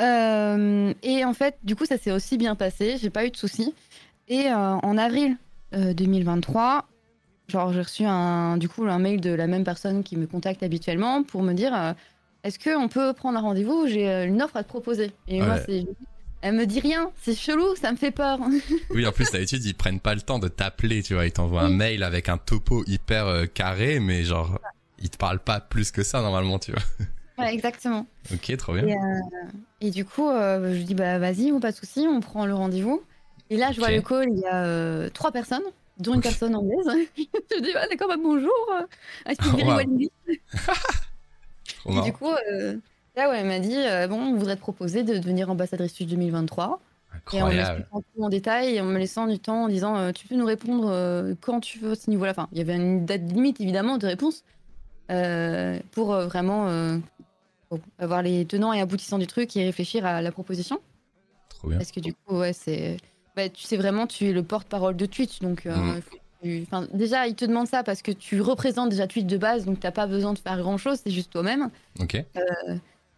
Euh, 0.00 0.92
et 1.04 1.24
en 1.24 1.34
fait, 1.34 1.56
du 1.62 1.76
coup, 1.76 1.86
ça 1.86 1.98
s'est 1.98 2.10
aussi 2.10 2.36
bien 2.36 2.56
passé, 2.56 2.96
j'ai 2.98 3.10
pas 3.10 3.24
eu 3.24 3.30
de 3.30 3.36
soucis. 3.36 3.72
Et 4.26 4.46
euh, 4.46 4.56
en 4.56 4.98
avril 4.98 5.36
euh, 5.74 5.94
2023, 5.94 6.88
genre 7.48 7.72
j'ai 7.72 7.82
reçu 7.82 8.04
un, 8.04 8.56
du 8.56 8.68
coup, 8.68 8.84
un 8.86 8.98
mail 8.98 9.20
de 9.20 9.30
la 9.30 9.46
même 9.46 9.64
personne 9.64 10.02
qui 10.02 10.16
me 10.16 10.26
contacte 10.26 10.62
habituellement 10.62 11.22
pour 11.22 11.42
me 11.42 11.52
dire 11.52 11.74
euh, 11.74 11.92
est-ce 12.42 12.58
qu'on 12.58 12.88
peut 12.88 13.12
prendre 13.12 13.38
un 13.38 13.42
rendez-vous? 13.42 13.86
J'ai 13.86 14.08
euh, 14.08 14.26
une 14.26 14.42
offre 14.42 14.56
à 14.56 14.62
te 14.62 14.68
proposer. 14.68 15.12
Et 15.28 15.40
moi, 15.40 15.54
Ouais. 15.54 15.62
c'est. 15.66 15.84
Elle 16.42 16.56
me 16.56 16.66
dit 16.66 16.80
rien, 16.80 17.10
c'est 17.22 17.34
chelou, 17.34 17.74
ça 17.74 17.90
me 17.90 17.96
fait 17.96 18.10
peur. 18.10 18.38
Oui, 18.90 19.06
en 19.06 19.12
plus 19.12 19.30
d'habitude, 19.32 19.64
ils 19.64 19.74
prennent 19.74 19.98
pas 20.00 20.14
le 20.14 20.20
temps 20.20 20.38
de 20.38 20.48
t'appeler. 20.48 21.02
Tu 21.02 21.14
vois, 21.14 21.24
ils 21.24 21.32
t'envoient 21.32 21.62
un 21.62 21.70
mail 21.70 22.02
avec 22.02 22.28
un 22.28 22.36
topo 22.36 22.84
hyper 22.86 23.26
euh, 23.26 23.46
carré, 23.46 23.98
mais 23.98 24.24
genre, 24.24 24.58
ils 24.98 25.08
te 25.08 25.16
parlent 25.16 25.38
pas 25.38 25.60
plus 25.60 25.90
que 25.90 26.02
ça 26.02 26.20
normalement. 26.20 26.58
Tu 26.58 26.72
vois. 26.72 26.82
ouais, 27.38 27.54
exactement. 27.54 28.06
Ok, 28.30 28.54
trop 28.58 28.74
bien. 28.74 28.86
Et, 28.86 28.92
euh, 28.92 29.48
et 29.80 29.90
du 29.90 30.04
coup, 30.04 30.28
euh, 30.28 30.74
je 30.78 30.82
dis 30.82 30.94
bah 30.94 31.18
vas-y, 31.18 31.50
ou 31.50 31.60
pas 31.60 31.70
de 31.72 31.76
souci, 31.76 32.06
on 32.06 32.20
prend 32.20 32.44
le 32.44 32.52
rendez-vous. 32.54 33.02
Et 33.48 33.56
là, 33.56 33.72
je 33.72 33.78
vois 33.78 33.90
le 33.90 34.02
call, 34.02 34.28
il 34.30 34.40
y 34.40 34.46
a 34.46 35.08
trois 35.10 35.32
personnes, 35.32 35.64
dont 35.98 36.14
une 36.14 36.20
personne 36.20 36.54
anglaise. 36.54 36.86
je 37.16 37.60
dis 37.60 37.70
ah, 37.74 37.86
d'accord, 37.88 38.08
bah, 38.08 38.16
bonjour. 38.16 38.52
Wow. 38.68 39.56
well 39.56 39.86
English. 39.86 40.10
Trop 41.78 41.98
Et 41.98 42.02
du 42.02 42.12
coup, 42.12 42.30
euh, 42.30 42.76
là, 43.16 43.28
ouais, 43.28 43.38
elle 43.38 43.46
m'a 43.46 43.58
dit 43.58 43.76
euh, 43.76 44.06
bon, 44.06 44.16
on 44.16 44.36
voudrait 44.36 44.56
te 44.56 44.60
proposer 44.60 45.02
de 45.02 45.16
devenir 45.16 45.50
ambassadrice 45.50 45.94
Twitch 45.94 46.10
2023. 46.10 46.80
Et 47.32 47.40
en 47.40 47.46
Incroyable. 47.46 47.56
m'expliquant 47.56 48.00
tout 48.00 48.24
en 48.24 48.28
détail 48.28 48.74
et 48.74 48.80
en 48.80 48.84
me 48.84 48.98
laissant 48.98 49.26
du 49.26 49.38
temps 49.38 49.64
en 49.64 49.68
disant 49.68 49.96
euh, 49.96 50.12
tu 50.12 50.26
peux 50.26 50.34
nous 50.34 50.46
répondre 50.46 51.34
quand 51.40 51.60
tu 51.60 51.78
veux 51.78 51.92
à 51.92 51.94
ce 51.94 52.10
niveau-là. 52.10 52.32
Enfin, 52.32 52.48
il 52.52 52.58
y 52.58 52.60
avait 52.60 52.74
une 52.74 53.06
date 53.06 53.22
limite 53.22 53.60
évidemment 53.60 53.98
de 53.98 54.06
réponse 54.06 54.44
pour 55.92 56.06
vraiment 56.06 57.00
avoir 57.98 58.22
les 58.22 58.44
tenants 58.46 58.72
et 58.72 58.80
aboutissants 58.80 59.18
du 59.18 59.26
truc 59.26 59.56
et 59.56 59.64
réfléchir 59.64 60.04
à 60.04 60.22
la 60.22 60.32
proposition. 60.32 60.80
Trop 61.48 61.68
bien. 61.68 61.78
Parce 61.78 61.92
que 61.92 62.00
du 62.00 62.14
coup, 62.14 62.38
ouais, 62.38 62.52
c'est. 62.52 62.96
Bah, 63.36 63.48
tu 63.48 63.64
sais 63.64 63.76
vraiment, 63.76 64.06
tu 64.06 64.28
es 64.28 64.32
le 64.32 64.42
porte-parole 64.42 64.96
de 64.96 65.06
Twitch. 65.06 65.40
Donc, 65.40 65.66
euh, 65.66 66.00
tu- 66.42 66.62
enfin, 66.62 66.86
déjà, 66.92 67.26
ils 67.26 67.34
te 67.34 67.44
demandent 67.44 67.68
ça 67.68 67.82
parce 67.82 68.02
que 68.02 68.12
tu 68.12 68.40
représentes 68.40 68.90
déjà 68.90 69.06
Twitch 69.06 69.26
de 69.26 69.36
base. 69.36 69.64
Donc, 69.64 69.80
t'as 69.80 69.90
pas 69.90 70.06
besoin 70.06 70.32
de 70.32 70.38
faire 70.38 70.58
grand-chose. 70.58 70.98
C'est 71.02 71.10
juste 71.10 71.32
toi-même. 71.32 71.70
Ok. 72.00 72.22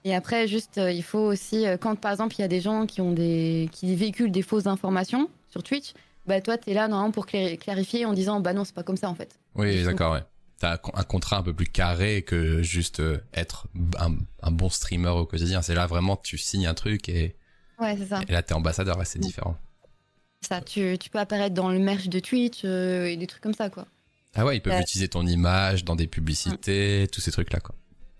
Et 0.04 0.14
après, 0.14 0.46
juste, 0.46 0.78
euh, 0.78 0.92
il 0.92 1.02
faut 1.02 1.18
aussi, 1.18 1.66
euh, 1.66 1.76
quand 1.76 1.96
par 1.96 2.12
exemple, 2.12 2.36
il 2.38 2.40
y 2.40 2.44
a 2.44 2.48
des 2.48 2.60
gens 2.60 2.86
qui, 2.86 3.00
ont 3.00 3.10
des... 3.10 3.68
qui 3.72 3.94
véhiculent 3.96 4.30
des 4.30 4.42
fausses 4.42 4.68
informations 4.68 5.28
sur 5.50 5.64
Twitch, 5.64 5.94
bah, 6.26 6.40
toi, 6.40 6.56
tu 6.56 6.70
es 6.70 6.74
là 6.74 6.86
normalement 6.86 7.10
pour 7.10 7.26
clarifier 7.26 8.04
en 8.04 8.12
disant 8.12 8.40
bah 8.40 8.52
non, 8.52 8.64
c'est 8.64 8.74
pas 8.74 8.84
comme 8.84 8.96
ça 8.96 9.08
en 9.08 9.14
fait. 9.14 9.38
Oui, 9.56 9.82
d'accord. 9.82 10.12
Ouais. 10.12 10.22
t'as 10.58 10.78
un 10.94 11.02
contrat 11.02 11.38
un 11.38 11.42
peu 11.42 11.52
plus 11.52 11.66
carré 11.66 12.22
que 12.22 12.62
juste 12.62 13.00
euh, 13.00 13.18
être 13.34 13.66
un, 13.98 14.14
un, 14.42 14.50
bon 14.50 14.68
streamer 14.68 15.10
au 15.10 15.26
quotidien. 15.26 15.60
C'est 15.62 15.74
là 15.74 15.86
vraiment 15.86 16.16
tu 16.16 16.38
signes 16.38 16.66
un 16.66 16.74
truc 16.74 17.08
et, 17.08 17.34
ouais, 17.80 17.96
c'est 17.98 18.06
ça. 18.06 18.20
et 18.28 18.32
là 18.32 18.42
t'es 18.42 18.54
ambassadeur, 18.54 18.98
c'est 19.04 19.18
différent. 19.18 19.56
Ça, 20.48 20.60
tu, 20.60 20.96
tu, 20.98 21.10
peux 21.10 21.18
apparaître 21.18 21.54
dans 21.54 21.70
le 21.70 21.78
merch 21.78 22.08
de 22.08 22.20
Twitch 22.20 22.62
euh, 22.64 23.06
et 23.06 23.16
des 23.16 23.26
trucs 23.26 23.42
comme 23.42 23.54
ça, 23.54 23.68
quoi. 23.70 23.86
Ah 24.34 24.44
ouais, 24.44 24.56
ils 24.58 24.60
peuvent 24.60 24.80
utiliser 24.80 25.08
ton 25.08 25.26
image 25.26 25.84
dans 25.84 25.96
des 25.96 26.06
publicités, 26.06 27.08
tous 27.12 27.20
ces 27.20 27.32
trucs-là, 27.32 27.58
quoi. 27.60 27.74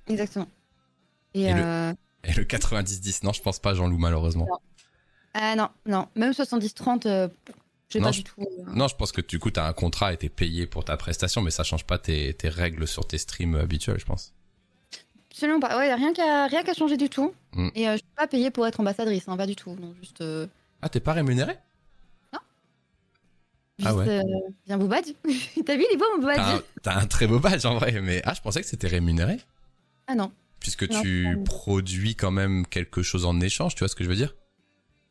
Exactement. 0.09 0.49
Et, 1.35 1.43
et, 1.43 1.53
le, 1.55 1.95
et 2.25 2.33
le 2.33 2.45
90-10, 2.45 3.25
non, 3.25 3.33
je 3.33 3.43
pense 3.43 3.59
pas, 3.59 3.75
Jean-Loup, 3.75 3.99
malheureusement. 3.99 4.49
Ah 5.35 5.55
non, 5.55 5.69
non. 5.87 6.09
Même 6.17 6.33
70-30, 6.33 7.31
j'ai 7.91 8.01
pas 8.01 8.11
je, 8.11 8.19
du 8.19 8.25
tout. 8.25 8.41
euh, 8.41 8.65
Non, 8.75 8.89
je 8.89 8.97
pense 8.97 9.13
que 9.13 9.21
du 9.21 9.39
coup, 9.39 9.51
t'as 9.51 9.69
un 9.69 9.73
contrat 9.73 10.13
et 10.13 10.17
t'es 10.17 10.29
payé 10.31 10.67
pour 10.67 10.85
ta 10.85 10.97
prestation, 10.97 11.43
mais 11.43 11.51
ça 11.51 11.63
change 11.63 11.85
pas 11.85 11.99
tes, 11.99 12.33
tes 12.35 12.49
règles 12.49 12.89
sur 12.89 13.07
tes 13.07 13.19
streams 13.19 13.55
habituels, 13.57 14.01
je 14.01 14.07
pense. 14.07 14.33
Absolument 15.31 15.61
pas. 15.61 15.77
Ouais, 15.79 15.93
rien 15.95 16.13
qu'à 16.15 16.47
rien 16.47 16.63
qu'à 16.63 16.73
changer 16.73 16.97
du 16.97 17.11
tout. 17.11 17.35
Mm. 17.55 17.69
Et 17.75 17.89
euh, 17.89 17.93
je 17.93 17.97
suis 17.99 18.07
pas 18.17 18.27
payée 18.27 18.51
pour 18.51 18.67
être 18.67 18.81
ambassadrice, 18.81 19.25
hein, 19.29 19.37
pas 19.37 19.47
du 19.47 19.55
tout. 19.55 19.77
Non, 19.79 19.95
juste. 20.01 20.23
euh, 20.23 20.47
Ah, 20.83 20.89
t'es 20.89 20.99
pas 21.01 21.13
rémunéré 21.13 21.53
juste 23.79 23.91
Ah 23.91 23.95
ouais. 23.95 24.09
euh, 24.09 24.23
bien 24.67 24.79
beau 24.79 24.87
badge. 24.89 25.09
T'as 25.65 25.77
vu, 25.77 25.85
il 25.91 25.95
est 25.95 25.97
beau 25.97 26.05
mon 26.17 26.25
badge. 26.27 26.37
T'as 26.37 26.57
un, 26.57 26.63
t'as 26.83 27.01
un 27.03 27.07
très 27.07 27.27
beau 27.27 27.39
badge 27.39 27.65
en 27.67 27.75
vrai, 27.77 28.01
mais 28.01 28.23
ah, 28.25 28.35
je 28.35 28.41
pensais 28.41 28.61
que 28.61 28.67
c'était 28.67 28.89
rémunéré, 28.89 29.39
Ah 30.07 30.15
non. 30.15 30.33
puisque 30.61 30.89
Non, 30.91 31.01
tu 31.03 31.39
produis 31.45 32.15
quand 32.17 32.31
même 32.31 32.67
quelque 32.67 33.03
chose 33.03 33.25
en 33.25 33.41
échange, 33.41 33.75
tu 33.75 33.81
vois 33.81 33.89
ce 33.89 33.97
que 33.97 34.05
je 34.05 34.09
veux 34.09 34.17
dire? 34.17 34.35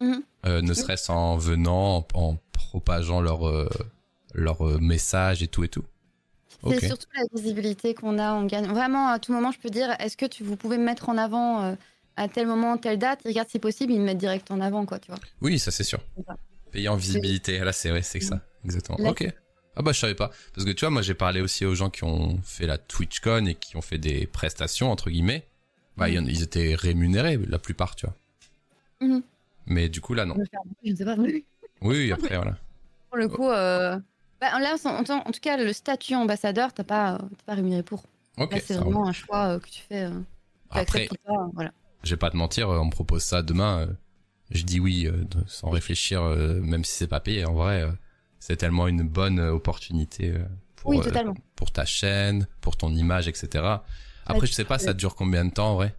Mhm. 0.02 0.22
Euh, 0.46 0.62
Ne 0.62 0.74
serait-ce 0.74 1.12
en 1.12 1.38
venant, 1.38 1.98
en, 1.98 2.08
en 2.14 2.38
propageant 2.52 3.22
leur, 3.22 3.48
euh, 3.48 3.70
leur 4.34 4.68
euh, 4.68 4.78
message 4.80 5.42
et 5.44 5.48
tout 5.48 5.64
et 5.64 5.70
tout. 5.70 5.86
C'est 6.68 6.88
surtout 6.88 7.08
la 7.16 7.24
visibilité 7.40 7.94
qu'on 7.94 8.18
a. 8.18 8.34
On 8.34 8.46
gagne 8.46 8.66
vraiment 8.66 9.10
à 9.10 9.20
tout 9.20 9.32
moment. 9.32 9.52
Je 9.52 9.60
peux 9.60 9.70
dire, 9.70 9.96
est-ce 10.00 10.18
que 10.18 10.26
tu, 10.26 10.44
vous 10.44 10.56
pouvez 10.56 10.80
me 10.80 10.84
mettre 10.84 11.10
en 11.10 11.18
avant 11.18 11.76
à 12.18 12.28
tel 12.28 12.48
moment, 12.48 12.78
telle 12.78 12.98
date? 12.98 13.20
Regarde, 13.24 13.48
si 13.50 13.60
possible, 13.60 13.94
ils 13.94 14.00
me 14.00 14.06
mettent 14.06 14.18
direct 14.18 14.50
en 14.50 14.60
avant, 14.62 14.84
quoi, 14.88 14.98
tu 14.98 15.12
vois. 15.12 15.20
Oui, 15.42 15.60
ça 15.60 15.70
c'est 15.70 15.84
sûr. 15.84 16.00
En 16.88 16.96
visibilité, 16.96 17.60
là 17.60 17.72
c'est 17.72 17.92
ouais, 17.92 18.02
c'est 18.02 18.20
ça, 18.20 18.42
exactement. 18.66 18.98
Ok. 19.10 19.26
Ah 19.78 19.82
bah 19.82 19.92
je 19.92 20.00
savais 20.00 20.16
pas, 20.16 20.32
parce 20.54 20.66
que 20.66 20.72
tu 20.72 20.82
vois, 20.82 20.90
moi 20.90 21.02
j'ai 21.02 21.14
parlé 21.14 21.42
aussi 21.42 21.66
aux 21.66 21.76
gens 21.76 21.90
qui 21.90 22.04
ont 22.06 22.38
fait 22.44 22.66
la 22.66 22.78
TwitchCon 22.78 23.46
et 23.46 23.56
qui 23.56 23.76
ont 23.78 23.82
fait 23.82 23.98
des 23.98 24.26
prestations 24.26 24.90
entre 24.92 25.10
guillemets. 25.10 25.46
Bah 25.98 26.10
ils 26.10 26.42
étaient 26.44 26.76
rémunérés 26.76 27.38
la 27.48 27.60
plupart, 27.60 27.96
tu 27.96 28.06
vois. 28.06 28.16
Mhm. 29.02 29.22
Mais 29.68 29.90
du 29.90 30.02
coup 30.02 30.14
là 30.14 30.26
non. 30.26 30.36
Je 30.84 30.92
ne 30.92 30.96
sais 30.96 31.06
pas. 31.06 31.16
Oui, 31.82 31.98
oui 31.98 32.12
après 32.14 32.36
voilà. 32.38 32.58
Pour 33.10 33.18
le 33.18 33.28
coup, 33.28 33.50
euh, 33.50 33.98
bah, 34.42 34.60
là, 34.60 34.76
en, 34.86 34.90
en- 34.90 35.18
en 35.28 35.32
tout 35.32 35.40
cas, 35.42 35.58
le 35.58 35.72
statut 35.74 36.16
ambassadeur, 36.16 36.74
t'as 36.74 36.84
pas, 36.86 37.16
euh, 37.16 37.18
t'es 37.18 37.44
pas 37.46 37.54
rémunéré 37.54 37.84
pour. 37.84 38.04
Ok. 38.38 38.54
Là, 38.54 38.60
c'est 38.66 38.74
ça 38.76 38.80
vraiment 38.82 39.00
roule. 39.02 39.10
un 39.10 39.14
choix 39.14 39.48
euh, 39.50 39.60
que 39.60 39.70
tu 39.70 39.82
fais. 39.82 40.04
euh, 40.06 40.20
Après, 40.70 41.08
pas, 41.26 41.50
voilà. 41.54 41.72
je 42.04 42.10
vais 42.12 42.18
pas 42.18 42.30
te 42.32 42.38
mentir, 42.38 42.70
euh, 42.70 42.80
on 42.80 42.86
me 42.86 42.92
propose 42.92 43.24
ça 43.24 43.42
demain, 43.42 43.82
euh, 43.82 43.88
je 44.52 44.64
dis 44.64 44.80
oui 44.80 45.06
euh, 45.08 45.24
sans 45.48 45.70
réfléchir, 45.70 46.22
euh, 46.24 46.60
même 46.62 46.84
si 46.86 46.94
c'est 46.94 47.08
pas 47.08 47.20
payé. 47.20 47.46
En 47.46 47.54
vrai, 47.54 47.82
euh, 47.84 47.92
c'est 48.48 48.58
tellement 48.58 48.88
une 48.88 49.02
bonne 49.02 49.40
euh, 49.40 49.52
opportunité 49.52 50.30
euh, 50.30 50.46
pour, 50.76 50.92
Oui, 50.92 51.00
euh, 51.04 51.34
pour 51.56 51.72
ta 51.72 51.84
chaîne, 51.84 52.48
pour 52.62 52.78
ton 52.78 52.94
image, 52.94 53.28
etc. 53.28 53.84
Après, 54.28 54.46
je 54.46 54.54
sais 54.54 54.66
pas, 54.66 54.78
ça 54.78 54.94
dure 54.94 55.16
combien 55.16 55.46
de 55.46 55.50
temps 55.52 55.72
en 55.72 55.76
vrai? 55.76 55.96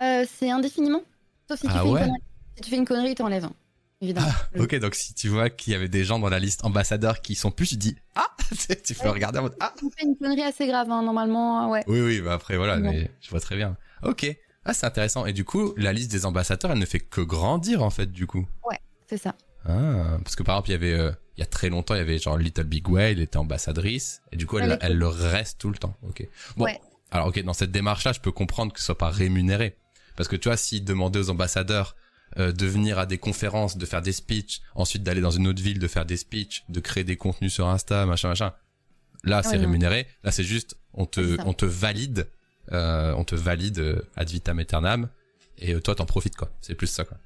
Euh, 0.00 0.24
c'est 0.28 0.50
indéfiniment. 0.50 1.02
Sauf 1.48 1.60
si 1.60 1.68
tu, 1.68 1.72
Ah 1.72 1.82
fais 1.82 1.88
ouais? 1.88 2.00
une 2.00 2.06
connerie. 2.06 2.22
si 2.56 2.62
tu 2.62 2.70
fais 2.70 2.76
une 2.76 2.84
connerie, 2.84 3.14
t'enlèves. 3.14 3.44
hein, 3.44 3.52
Évidemment. 4.00 4.26
Le- 4.54 4.62
Ok, 4.62 4.74
donc 4.80 4.96
si 4.96 5.14
tu 5.14 5.28
vois 5.28 5.50
qu'il 5.50 5.72
y 5.72 5.76
avait 5.76 5.88
des 5.88 6.02
gens 6.02 6.18
dans 6.18 6.28
la 6.28 6.40
liste 6.40 6.64
ambassadeurs 6.64 7.20
qui 7.20 7.36
sont 7.36 7.52
plus, 7.52 7.68
tu 7.68 7.76
dis 7.76 7.96
ah, 8.16 8.26
tu 8.84 8.94
peux 8.94 9.04
Ouais. 9.04 9.10
regarder 9.10 9.38
en 9.38 9.42
mode 9.42 9.56
ah. 9.60 9.72
Tu 9.78 9.84
fais 9.96 10.04
une 10.04 10.16
connerie 10.16 10.42
assez 10.42 10.66
grave, 10.66 10.90
hein, 10.90 11.04
normalement. 11.04 11.70
Ouais. 11.70 11.84
Oui, 11.86 12.00
oui, 12.00 12.20
bah 12.20 12.32
après 12.34 12.56
voilà, 12.56 12.76
mais 12.78 13.08
je 13.20 13.30
vois 13.30 13.38
très 13.40 13.54
bien. 13.54 13.76
Ok, 14.02 14.26
ah 14.64 14.74
c'est 14.74 14.86
intéressant. 14.86 15.26
Et 15.26 15.32
du 15.32 15.44
coup, 15.44 15.74
la 15.76 15.92
liste 15.92 16.10
des 16.10 16.26
ambassadeurs, 16.26 16.72
elle 16.72 16.78
ne 16.80 16.86
fait 16.86 16.98
que 16.98 17.20
grandir 17.20 17.84
en 17.84 17.90
fait, 17.90 18.10
du 18.10 18.26
coup? 18.26 18.44
C'est 19.08 19.18
ça. 19.18 19.34
Ah, 19.64 20.18
parce 20.24 20.34
que 20.34 20.42
par 20.42 20.56
exemple, 20.56 20.70
il 20.70 20.72
y 20.72 20.74
avait, 20.74 20.94
euh, 20.98 21.12
il 21.36 21.40
y 21.40 21.42
a 21.42 21.46
très 21.46 21.70
longtemps, 21.70 21.94
il 21.94 21.98
y 21.98 22.00
avait 22.00 22.18
genre 22.18 22.36
Little 22.36 22.64
Big 22.64 22.88
Whale, 22.88 23.12
elle 23.12 23.20
était 23.20 23.38
ambassadrice, 23.38 24.22
et 24.32 24.36
du 24.36 24.46
coup, 24.46 24.58
elle, 24.58 24.96
le 24.96 25.08
reste 25.08 25.58
tout 25.58 25.70
le 25.70 25.76
temps. 25.76 25.96
Ok. 26.02 26.26
Bon. 26.56 26.64
Ouais. 26.64 26.80
Alors, 27.10 27.28
ok, 27.28 27.42
dans 27.42 27.52
cette 27.52 27.70
démarche-là, 27.70 28.12
je 28.12 28.20
peux 28.20 28.32
comprendre 28.32 28.72
que 28.72 28.80
ce 28.80 28.86
soit 28.86 28.98
pas 28.98 29.10
rémunéré. 29.10 29.76
Parce 30.16 30.28
que 30.28 30.36
tu 30.36 30.48
vois, 30.48 30.56
s'ils 30.56 30.84
demandaient 30.84 31.18
aux 31.18 31.30
ambassadeurs 31.30 31.94
euh, 32.38 32.52
de 32.52 32.66
venir 32.66 32.98
à 32.98 33.06
des 33.06 33.18
conférences, 33.18 33.76
de 33.76 33.86
faire 33.86 34.02
des 34.02 34.12
speeches, 34.12 34.60
ensuite 34.74 35.02
d'aller 35.02 35.20
dans 35.20 35.30
une 35.30 35.46
autre 35.46 35.62
ville, 35.62 35.78
de 35.78 35.88
faire 35.88 36.06
des 36.06 36.16
speeches, 36.16 36.64
de 36.68 36.80
créer 36.80 37.04
des 37.04 37.16
contenus 37.16 37.52
sur 37.52 37.68
Insta, 37.68 38.06
machin, 38.06 38.28
machin. 38.28 38.52
Là, 39.24 39.42
c'est 39.42 39.52
Ouais, 39.52 39.58
rémunéré. 39.58 40.06
Là, 40.24 40.30
c'est 40.30 40.44
juste, 40.44 40.76
on 40.94 41.06
te, 41.06 41.36
ça. 41.36 41.42
on 41.46 41.52
te 41.54 41.64
valide, 41.66 42.28
euh, 42.72 43.12
on 43.16 43.24
te 43.24 43.34
valide 43.34 43.78
euh, 43.78 44.02
ad 44.16 44.28
vitam 44.30 44.58
aeternam, 44.58 45.08
et 45.58 45.74
euh, 45.74 45.80
toi, 45.80 45.94
t'en 45.94 46.06
profites, 46.06 46.36
quoi. 46.36 46.50
C'est 46.60 46.74
plus 46.74 46.86
ça, 46.88 47.04
quoi. 47.04 47.18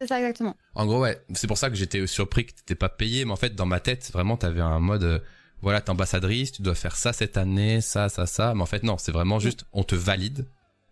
C'est 0.00 0.06
ça, 0.08 0.18
exactement. 0.18 0.56
En 0.74 0.86
gros, 0.86 1.00
ouais, 1.00 1.22
c'est 1.34 1.46
pour 1.46 1.58
ça 1.58 1.70
que 1.70 1.76
j'étais 1.76 2.06
surpris 2.06 2.46
que 2.46 2.52
t'étais 2.52 2.74
pas 2.74 2.88
payé, 2.88 3.24
mais 3.24 3.32
en 3.32 3.36
fait, 3.36 3.54
dans 3.54 3.66
ma 3.66 3.80
tête, 3.80 4.10
vraiment, 4.12 4.36
t'avais 4.36 4.60
un 4.60 4.80
mode, 4.80 5.04
euh, 5.04 5.18
voilà, 5.62 5.80
t'es 5.80 5.90
ambassadrice, 5.90 6.52
tu 6.52 6.62
dois 6.62 6.74
faire 6.74 6.96
ça 6.96 7.12
cette 7.12 7.36
année, 7.36 7.80
ça, 7.80 8.08
ça, 8.08 8.26
ça, 8.26 8.54
mais 8.54 8.62
en 8.62 8.66
fait, 8.66 8.82
non, 8.82 8.98
c'est 8.98 9.12
vraiment 9.12 9.38
juste, 9.38 9.64
on 9.72 9.84
te 9.84 9.94
valide 9.94 10.46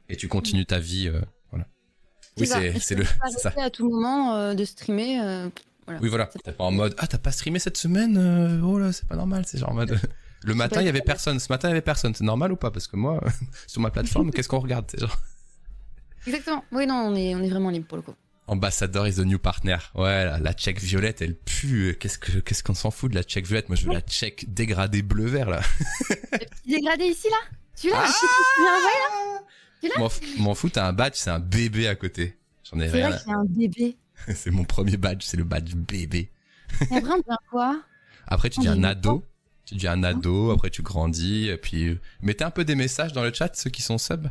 et 0.08 0.16
tu 0.16 0.28
continues 0.28 0.66
ta 0.66 0.78
vie, 0.78 1.08
euh, 1.08 1.20
voilà. 1.50 1.66
Oui, 2.38 2.46
c'est, 2.46 2.78
c'est 2.78 2.94
tu 2.94 3.02
le, 3.02 3.06
pas 3.20 3.28
ça. 3.30 3.52
à 3.60 3.70
tout 3.70 3.88
moment 3.90 4.34
euh, 4.36 4.54
de 4.54 4.64
streamer. 4.64 5.20
euh, 5.20 5.48
voilà. 5.86 6.00
Oui, 6.00 6.08
voilà. 6.08 6.26
T'es 6.26 6.52
pas 6.52 6.64
en 6.64 6.70
mode, 6.70 6.94
ah, 6.98 7.06
t'as 7.06 7.18
pas 7.18 7.32
streamé 7.32 7.58
cette 7.58 7.76
semaine, 7.76 8.60
oh 8.64 8.78
là, 8.78 8.92
c'est 8.92 9.06
pas 9.06 9.16
normal, 9.16 9.44
c'est 9.46 9.58
genre 9.58 9.70
en 9.70 9.74
mode, 9.74 9.98
le 10.44 10.54
matin, 10.54 10.80
il 10.80 10.86
y 10.86 10.88
avait 10.88 11.02
personne, 11.02 11.38
ce 11.40 11.52
matin, 11.52 11.68
il 11.68 11.72
y 11.72 11.72
avait 11.72 11.82
personne, 11.82 12.14
c'est 12.14 12.24
normal 12.24 12.52
ou 12.52 12.56
pas? 12.56 12.70
Parce 12.70 12.86
que 12.86 12.96
moi, 12.96 13.20
sur 13.66 13.80
ma 13.80 13.90
plateforme, 13.90 14.30
qu'est-ce 14.32 14.48
qu'on 14.48 14.60
regarde? 14.60 14.90
Genre, 14.96 15.18
Exactement. 16.26 16.64
Oui, 16.72 16.86
non, 16.86 16.94
on 17.08 17.16
est, 17.16 17.34
on 17.34 17.42
est 17.42 17.48
vraiment 17.48 17.70
libre 17.70 17.86
pour 17.86 17.96
le 17.96 18.02
coup. 18.02 18.14
Ambassador 18.48 19.06
is 19.06 19.14
the 19.16 19.20
new 19.24 19.38
partner. 19.38 19.76
Ouais, 19.94 20.24
la, 20.24 20.38
la 20.38 20.52
check 20.52 20.80
violette, 20.80 21.22
elle 21.22 21.36
pue. 21.36 21.96
Qu'est-ce 22.00 22.18
que, 22.18 22.38
qu'est-ce 22.40 22.62
qu'on 22.62 22.74
s'en 22.74 22.90
fout 22.90 23.10
de 23.10 23.14
la 23.16 23.22
check 23.22 23.46
violette? 23.46 23.68
Moi, 23.68 23.76
je 23.76 23.86
veux 23.86 23.92
la 23.92 24.00
check 24.00 24.52
dégradée 24.52 25.02
bleu-vert, 25.02 25.48
là. 25.48 25.60
Le 26.10 26.38
petit 26.38 26.68
dégradé 26.76 27.04
ici, 27.04 27.28
là 27.30 27.36
Ah 27.94 28.04
je 28.06 28.12
sais 28.12 28.26
plus, 28.26 29.88
tu 29.88 29.88
là 29.88 30.08
M'en 30.38 30.54
fous, 30.54 30.68
t'as 30.70 30.86
un 30.86 30.92
badge, 30.92 31.14
c'est 31.16 31.30
un 31.30 31.38
bébé 31.40 31.86
à 31.88 31.94
côté. 31.94 32.36
J'en 32.70 32.80
ai 32.80 32.88
C'est 32.88 32.96
rien. 33.06 33.10
vrai 33.10 33.32
a 33.32 33.36
un 33.36 33.44
bébé. 33.44 33.96
C'est 34.34 34.50
mon 34.50 34.64
premier 34.64 34.96
badge, 34.96 35.22
c'est 35.24 35.36
le 35.36 35.42
badge 35.44 35.74
bébé. 35.74 36.30
On 36.90 36.94
devient 37.00 37.36
quoi? 37.50 37.82
Après, 38.28 38.50
tu 38.50 38.60
deviens 38.60 38.74
j'ai 38.74 38.80
un 38.80 38.84
ado. 38.84 39.24
Tu 39.64 39.74
deviens 39.74 39.92
un 39.92 40.04
ado, 40.04 40.50
après 40.52 40.70
tu 40.70 40.82
grandis, 40.82 41.48
et 41.48 41.56
puis 41.56 41.88
euh, 41.88 42.00
mettez 42.20 42.44
un 42.44 42.50
peu 42.50 42.64
des 42.64 42.74
messages 42.76 43.12
dans 43.12 43.22
le 43.24 43.32
chat, 43.32 43.54
ceux 43.56 43.70
qui 43.70 43.82
sont 43.82 43.98
sub, 43.98 44.28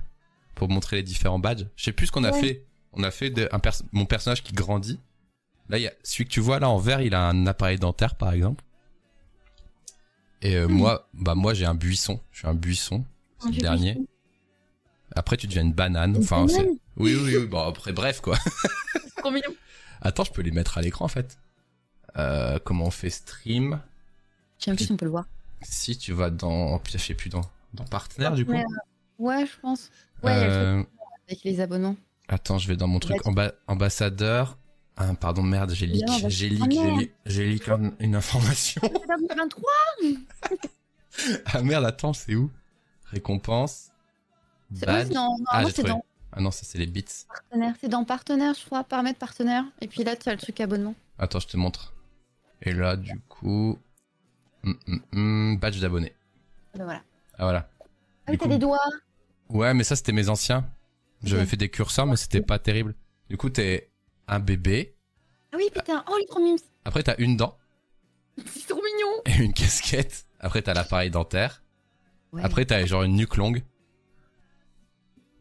pour 0.55 0.69
montrer 0.69 0.97
les 0.97 1.03
différents 1.03 1.39
badges. 1.39 1.65
Je 1.75 1.83
sais 1.85 1.91
plus 1.91 2.07
ce 2.07 2.11
qu'on 2.13 2.23
a 2.23 2.31
fait. 2.31 2.65
On 2.93 3.03
a 3.03 3.11
fait 3.11 3.29
de- 3.29 3.47
un 3.51 3.59
pers- 3.59 3.81
mon 3.91 4.05
personnage 4.05 4.43
qui 4.43 4.53
grandit. 4.53 4.99
Là, 5.69 5.77
il 5.77 5.83
y 5.83 5.87
a 5.87 5.93
celui 6.03 6.25
que 6.25 6.29
tu 6.31 6.39
vois 6.41 6.59
là 6.59 6.69
en 6.69 6.77
vert, 6.77 7.01
il 7.01 7.13
a 7.15 7.27
un 7.29 7.47
appareil 7.47 7.77
dentaire 7.79 8.15
par 8.15 8.33
exemple. 8.33 8.63
Et 10.41 10.55
euh, 10.55 10.67
Hmm. 10.67 10.71
moi, 10.73 11.09
bah 11.13 11.35
moi 11.35 11.53
j'ai 11.53 11.65
un 11.65 11.75
buisson. 11.75 12.19
Je 12.31 12.39
suis 12.39 12.47
un 12.47 12.53
buisson, 12.55 13.05
c'est 13.39 13.49
le 13.51 13.57
dernier. 13.57 13.93
buisson. 13.93 14.07
Après, 15.15 15.37
tu 15.37 15.47
deviens 15.47 15.61
une 15.63 15.73
banane. 15.73 16.17
Enfin, 16.17 16.47
c'est- 16.47 16.65
oui, 16.97 17.15
oui, 17.15 17.35
oui. 17.37 17.45
Bon, 17.45 17.59
après, 17.67 17.91
bref 17.93 18.21
quoi. 18.21 18.37
Trop 19.17 19.31
mignon. 19.31 19.53
Attends, 20.01 20.23
je 20.23 20.31
peux 20.31 20.41
les 20.41 20.51
mettre 20.51 20.77
à 20.77 20.81
l'écran 20.81 21.05
en 21.05 21.09
fait. 21.09 21.37
Euh, 22.17 22.59
comment 22.63 22.85
on 22.87 22.91
fait 22.91 23.09
stream? 23.09 23.79
Je 24.57 24.65
sais 24.65 24.71
même 24.71 24.77
plus 24.77 24.85
si 24.85 24.91
on 24.91 24.97
peut 24.97 25.05
le 25.05 25.11
voir. 25.11 25.25
Si 25.61 25.97
tu 25.97 26.11
vas 26.13 26.29
dans, 26.31 26.73
oh, 26.73 26.79
putain, 26.79 26.97
je 26.97 27.03
sais 27.05 27.13
plus 27.13 27.29
dans, 27.29 27.41
dans 27.73 27.85
partenaire 27.85 28.33
du 28.33 28.45
coup. 28.45 28.51
Ouais, 28.51 28.65
Ouais, 29.19 29.45
je 29.45 29.59
pense. 29.61 29.91
Ouais, 30.23 30.33
il 30.33 30.39
y 30.39 30.43
a 30.43 30.47
le 30.47 30.51
truc 30.53 30.65
Euh, 30.65 30.83
avec 31.27 31.43
les 31.43 31.59
abonnements. 31.59 31.95
Attends, 32.31 32.57
je 32.57 32.67
vais 32.67 32.75
dans 32.77 32.87
mon 32.87 32.99
truc. 32.99 33.17
Amba- 33.25 33.53
ambassadeur. 33.67 34.57
Ah, 34.97 35.13
pardon, 35.19 35.41
merde, 35.41 35.71
j'ai 35.73 35.87
leak, 35.87 36.03
j'ai 36.07 36.25
ah, 36.25 36.27
leak, 36.27 36.71
j'ai 36.71 36.91
leak, 36.91 37.11
j'ai 37.25 37.45
leak 37.47 37.69
un- 37.69 37.93
une 37.99 38.15
information. 38.15 38.81
C'est 38.83 39.07
2023 39.07 39.63
ah 41.45 41.61
merde, 41.61 41.85
attends, 41.85 42.13
c'est 42.13 42.35
où? 42.35 42.49
Récompense. 43.05 43.89
C'est 44.73 44.85
dans, 45.09 45.37
Ah, 45.49 45.63
dans 45.65 46.01
Ah 46.31 46.39
non, 46.39 46.51
ça 46.51 46.63
c'est 46.63 46.77
les 46.77 46.85
bits. 46.85 47.03
C'est 47.81 47.89
dans 47.89 48.05
partenaire, 48.05 48.53
je 48.53 48.65
crois, 48.65 48.83
paramètres 48.85 49.19
partenaire. 49.19 49.65
Et 49.81 49.87
puis 49.87 50.03
là, 50.05 50.15
tu 50.15 50.29
as 50.29 50.33
le 50.33 50.39
truc 50.39 50.61
abonnement. 50.61 50.95
Attends, 51.19 51.39
je 51.39 51.47
te 51.47 51.57
montre. 51.57 51.93
Et 52.61 52.73
là, 52.73 52.95
du 52.95 53.19
coup, 53.27 53.77
hum, 54.63 54.77
hum, 54.87 55.01
hum, 55.13 55.57
badge 55.57 55.81
d'abonné. 55.81 56.15
Et 56.73 56.77
ben 56.77 56.85
voilà. 56.85 57.01
Ah 57.37 57.43
voilà. 57.43 57.69
Ah 58.27 58.31
t'as 58.31 58.37
coup- 58.37 58.47
des 58.47 58.57
doigts. 58.57 58.79
Ouais, 59.49 59.73
mais 59.73 59.83
ça 59.83 59.95
c'était 59.97 60.13
mes 60.13 60.29
anciens. 60.29 60.65
J'avais 61.23 61.45
fait 61.45 61.57
des 61.57 61.69
curseurs, 61.69 62.05
mais 62.07 62.15
c'était 62.15 62.41
pas 62.41 62.59
terrible. 62.59 62.95
Du 63.29 63.37
coup, 63.37 63.49
t'es 63.49 63.91
un 64.27 64.39
bébé. 64.39 64.95
Ah 65.53 65.57
oui, 65.57 65.69
putain. 65.73 66.03
Oh, 66.09 66.15
les 66.19 66.25
trop 66.25 66.39
mimes. 66.39 66.57
Après, 66.85 67.03
t'as 67.03 67.15
une 67.17 67.37
dent 67.37 67.57
C'est 68.45 68.67
trop 68.67 68.81
mignon. 68.81 69.21
et 69.25 69.43
une 69.43 69.53
casquette. 69.53 70.25
Après, 70.39 70.61
t'as 70.61 70.73
l'appareil 70.73 71.11
dentaire. 71.11 71.61
Ouais. 72.33 72.41
Après, 72.43 72.65
t'as 72.65 72.85
genre 72.85 73.03
une 73.03 73.15
nuque 73.15 73.35
longue. 73.37 73.61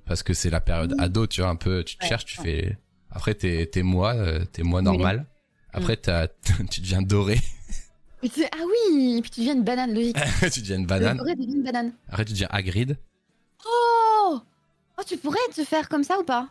Parce 0.05 0.23
que 0.23 0.35
c'est 0.35 0.51
la 0.51 0.61
période 0.61 0.95
ado, 0.99 1.27
tu 1.27 1.41
vois, 1.41 1.51
un 1.51 1.57
peu, 1.57 1.85
tu 1.85 1.97
te 1.97 2.03
Ouais, 2.03 2.09
cherches, 2.09 2.25
tu 2.25 2.39
ouais. 2.41 2.45
fais... 2.45 2.79
Après, 3.11 3.35
t'es, 3.35 3.67
t'es 3.67 3.83
moi, 3.83 4.15
euh, 4.15 4.45
t'es 4.45 4.63
moi 4.63 4.83
normal. 4.83 5.27
Après, 5.73 5.97
t'as, 5.97 6.29
tu 6.71 6.81
deviens 6.81 7.03
doré. 7.03 7.39
Ah 8.23 8.27
oui, 8.93 9.17
et 9.19 9.23
puis 9.23 9.31
tu 9.31 9.41
deviens 9.41 9.55
une 9.55 9.65
banane, 9.65 9.95
logique. 9.95 10.17
tu 10.53 10.61
deviens 10.61 10.77
une 10.77 10.87
banane. 10.87 11.19
Tu 11.27 11.35
deviens 11.37 11.55
une 11.57 11.63
banane. 11.63 11.93
Après, 12.09 12.25
tu 12.25 12.33
deviens 12.33 12.49
Hagrid. 12.51 12.99
Oh 15.01 15.05
tu 15.07 15.17
pourrais 15.17 15.39
te 15.55 15.65
faire 15.65 15.89
comme 15.89 16.05
ça 16.05 16.19
ou 16.19 16.25
pas? 16.25 16.49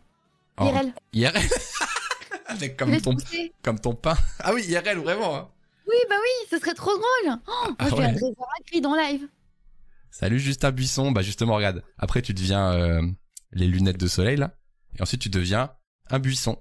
Oh. 0.58 0.66
IRL. 0.66 0.94
IRL 1.14 1.50
Avec 2.48 2.78
comme 2.78 3.00
ton, 3.00 3.16
comme 3.62 3.80
ton 3.80 3.94
pain. 3.94 4.18
Ah 4.40 4.54
oui, 4.54 4.64
IRL, 4.66 4.98
vraiment. 4.98 5.36
hein. 5.36 5.50
Oui, 5.88 5.96
bah 6.10 6.16
oui, 6.20 6.48
ce 6.50 6.58
serait 6.58 6.74
trop 6.74 6.92
drôle. 6.92 7.38
Oh, 7.48 7.52
moi, 7.68 7.76
Ah 7.78 7.90
je 7.90 8.36
voir 8.36 8.50
Hagrid 8.60 8.86
en 8.86 8.96
live. 8.96 9.28
Salut 10.12 10.40
Justin 10.40 10.72
Buisson. 10.72 11.12
Bah 11.12 11.22
justement, 11.22 11.56
regarde. 11.56 11.84
Après, 11.98 12.22
tu 12.22 12.34
deviens 12.34 12.74
euh, 12.74 13.02
les 13.52 13.68
lunettes 13.68 14.00
de 14.00 14.08
soleil, 14.08 14.38
là. 14.38 14.56
Et 14.98 15.02
ensuite, 15.02 15.22
tu 15.22 15.30
deviens 15.30 15.72
un 16.10 16.20
buisson. 16.20 16.58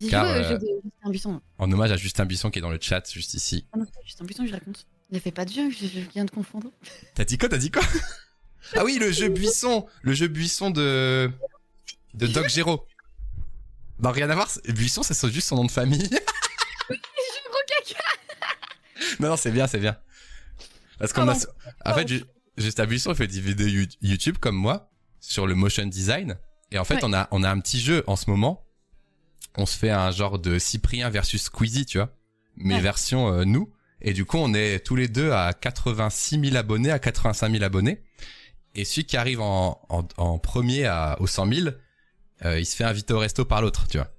Si 0.00 0.08
Car, 0.08 0.26
je 0.26 0.32
veux, 0.32 0.38
euh, 0.38 0.58
je 0.60 0.66
Justin 0.84 1.10
Buisson. 1.10 1.40
En 1.58 1.70
hommage 1.72 1.92
à 1.92 1.96
Justin 1.96 2.24
Buisson 2.24 2.50
qui 2.50 2.58
est 2.58 2.62
dans 2.62 2.70
le 2.70 2.78
chat, 2.80 3.02
juste 3.10 3.34
ici. 3.34 3.66
Ah 3.72 3.78
non, 3.78 3.86
Justin 4.04 4.24
Buisson, 4.24 4.46
je 4.46 4.52
raconte. 4.52 4.86
Il 5.10 5.16
a 5.16 5.20
fait 5.20 5.30
pas 5.30 5.44
de 5.44 5.52
jeu, 5.52 5.70
je, 5.70 5.86
je 5.86 6.00
viens 6.00 6.24
de 6.24 6.30
confondre. 6.30 6.70
T'as 7.14 7.24
dit 7.24 7.38
quoi? 7.38 7.48
T'as 7.48 7.58
dit 7.58 7.70
quoi? 7.70 7.82
Ah 8.74 8.84
oui, 8.84 8.98
le 9.00 9.12
jeu 9.12 9.28
buisson. 9.28 9.86
Le 10.02 10.12
jeu 10.12 10.28
buisson 10.28 10.70
de... 10.70 11.30
De 12.14 12.26
Doc 12.26 12.48
Gero. 12.48 12.86
Non, 14.00 14.10
rien 14.10 14.28
à 14.30 14.34
voir. 14.34 14.48
Buisson, 14.68 15.02
c'est 15.02 15.30
juste 15.30 15.48
son 15.48 15.56
nom 15.56 15.64
de 15.64 15.70
famille. 15.70 16.08
Je 16.90 16.94
gros 17.48 17.58
caca. 17.68 18.02
non, 19.20 19.28
non, 19.30 19.36
c'est 19.36 19.50
bien, 19.50 19.66
c'est 19.66 19.78
bien. 19.78 19.96
Parce 20.98 21.12
qu'on 21.12 21.28
a... 21.28 21.34
Pardon. 21.34 21.46
En 21.84 21.94
fait, 21.94 22.08
Ju- 22.08 22.24
Justin 22.56 22.86
Buisson, 22.86 23.10
il 23.12 23.16
fait 23.16 23.26
des 23.26 23.40
vidéos 23.40 23.68
You- 23.68 23.86
YouTube 24.02 24.36
comme 24.40 24.56
moi 24.56 24.90
sur 25.20 25.46
le 25.46 25.54
motion 25.54 25.86
design. 25.86 26.36
Et 26.72 26.78
en 26.78 26.84
fait, 26.84 26.94
Ouais. 26.96 27.00
on 27.04 27.12
a 27.12 27.28
on 27.30 27.42
a 27.44 27.50
un 27.50 27.60
petit 27.60 27.80
jeu 27.80 28.02
en 28.06 28.16
ce 28.16 28.28
moment. 28.30 28.64
On 29.56 29.66
se 29.66 29.76
fait 29.76 29.90
un 29.90 30.10
genre 30.10 30.38
de 30.38 30.58
Cyprien 30.58 31.08
versus 31.10 31.42
Squeezie, 31.44 31.86
tu 31.86 31.98
vois, 31.98 32.12
mais 32.56 32.74
Ouais. 32.74 32.80
version 32.80 33.32
euh, 33.32 33.44
nous. 33.44 33.72
Et 34.02 34.12
du 34.12 34.24
coup, 34.24 34.36
on 34.38 34.52
est 34.52 34.80
tous 34.84 34.96
les 34.96 35.08
deux 35.08 35.30
à 35.32 35.52
86 35.54 36.40
000 36.40 36.56
abonnés, 36.56 36.90
à 36.90 36.98
85 36.98 37.50
000 37.52 37.64
abonnés. 37.64 38.02
Et 38.76 38.84
celui 38.84 39.04
qui 39.04 39.16
arrive 39.16 39.40
en, 39.40 39.80
en, 39.88 40.06
en 40.18 40.38
premier 40.38 40.84
à, 40.84 41.16
aux 41.20 41.26
100 41.26 41.52
000, 41.52 41.68
euh, 42.44 42.60
il 42.60 42.66
se 42.66 42.76
fait 42.76 42.84
inviter 42.84 43.14
au 43.14 43.18
resto 43.18 43.46
par 43.46 43.62
l'autre, 43.62 43.88
tu 43.88 43.96
vois. 43.96 44.12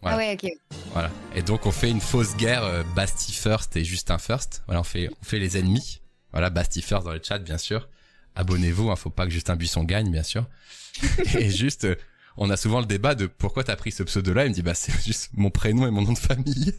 Voilà. 0.00 0.16
Ah 0.16 0.18
ouais, 0.18 0.38
ok. 0.40 0.50
Voilà. 0.92 1.10
Et 1.34 1.42
donc 1.42 1.66
on 1.66 1.72
fait 1.72 1.90
une 1.90 2.00
fausse 2.00 2.36
guerre 2.36 2.62
euh, 2.62 2.84
Basti 2.94 3.32
first 3.32 3.76
et 3.76 3.84
Justin 3.84 4.18
first. 4.18 4.62
Voilà, 4.66 4.80
on 4.80 4.84
fait 4.84 5.08
on 5.20 5.24
fait 5.24 5.40
les 5.40 5.58
ennemis. 5.58 6.00
Voilà, 6.30 6.50
Basti 6.50 6.82
first 6.82 7.04
dans 7.04 7.12
le 7.12 7.20
chat 7.20 7.38
bien 7.38 7.58
sûr. 7.58 7.88
Abonnez-vous, 8.36 8.90
hein, 8.90 8.96
faut 8.96 9.10
pas 9.10 9.24
que 9.24 9.32
Justin 9.32 9.56
Buisson 9.56 9.82
gagne 9.82 10.12
bien 10.12 10.22
sûr. 10.22 10.46
et 11.38 11.50
juste 11.50 11.84
euh, 11.84 11.96
on 12.36 12.48
a 12.50 12.56
souvent 12.56 12.78
le 12.78 12.86
débat 12.86 13.16
de 13.16 13.26
pourquoi 13.26 13.64
t'as 13.64 13.76
pris 13.76 13.90
ce 13.90 14.04
pseudo 14.04 14.32
là, 14.34 14.44
il 14.44 14.50
me 14.50 14.54
dit 14.54 14.62
bah 14.62 14.74
c'est 14.74 14.92
juste 15.04 15.30
mon 15.32 15.50
prénom 15.50 15.88
et 15.88 15.90
mon 15.90 16.02
nom 16.02 16.12
de 16.12 16.18
famille. 16.18 16.74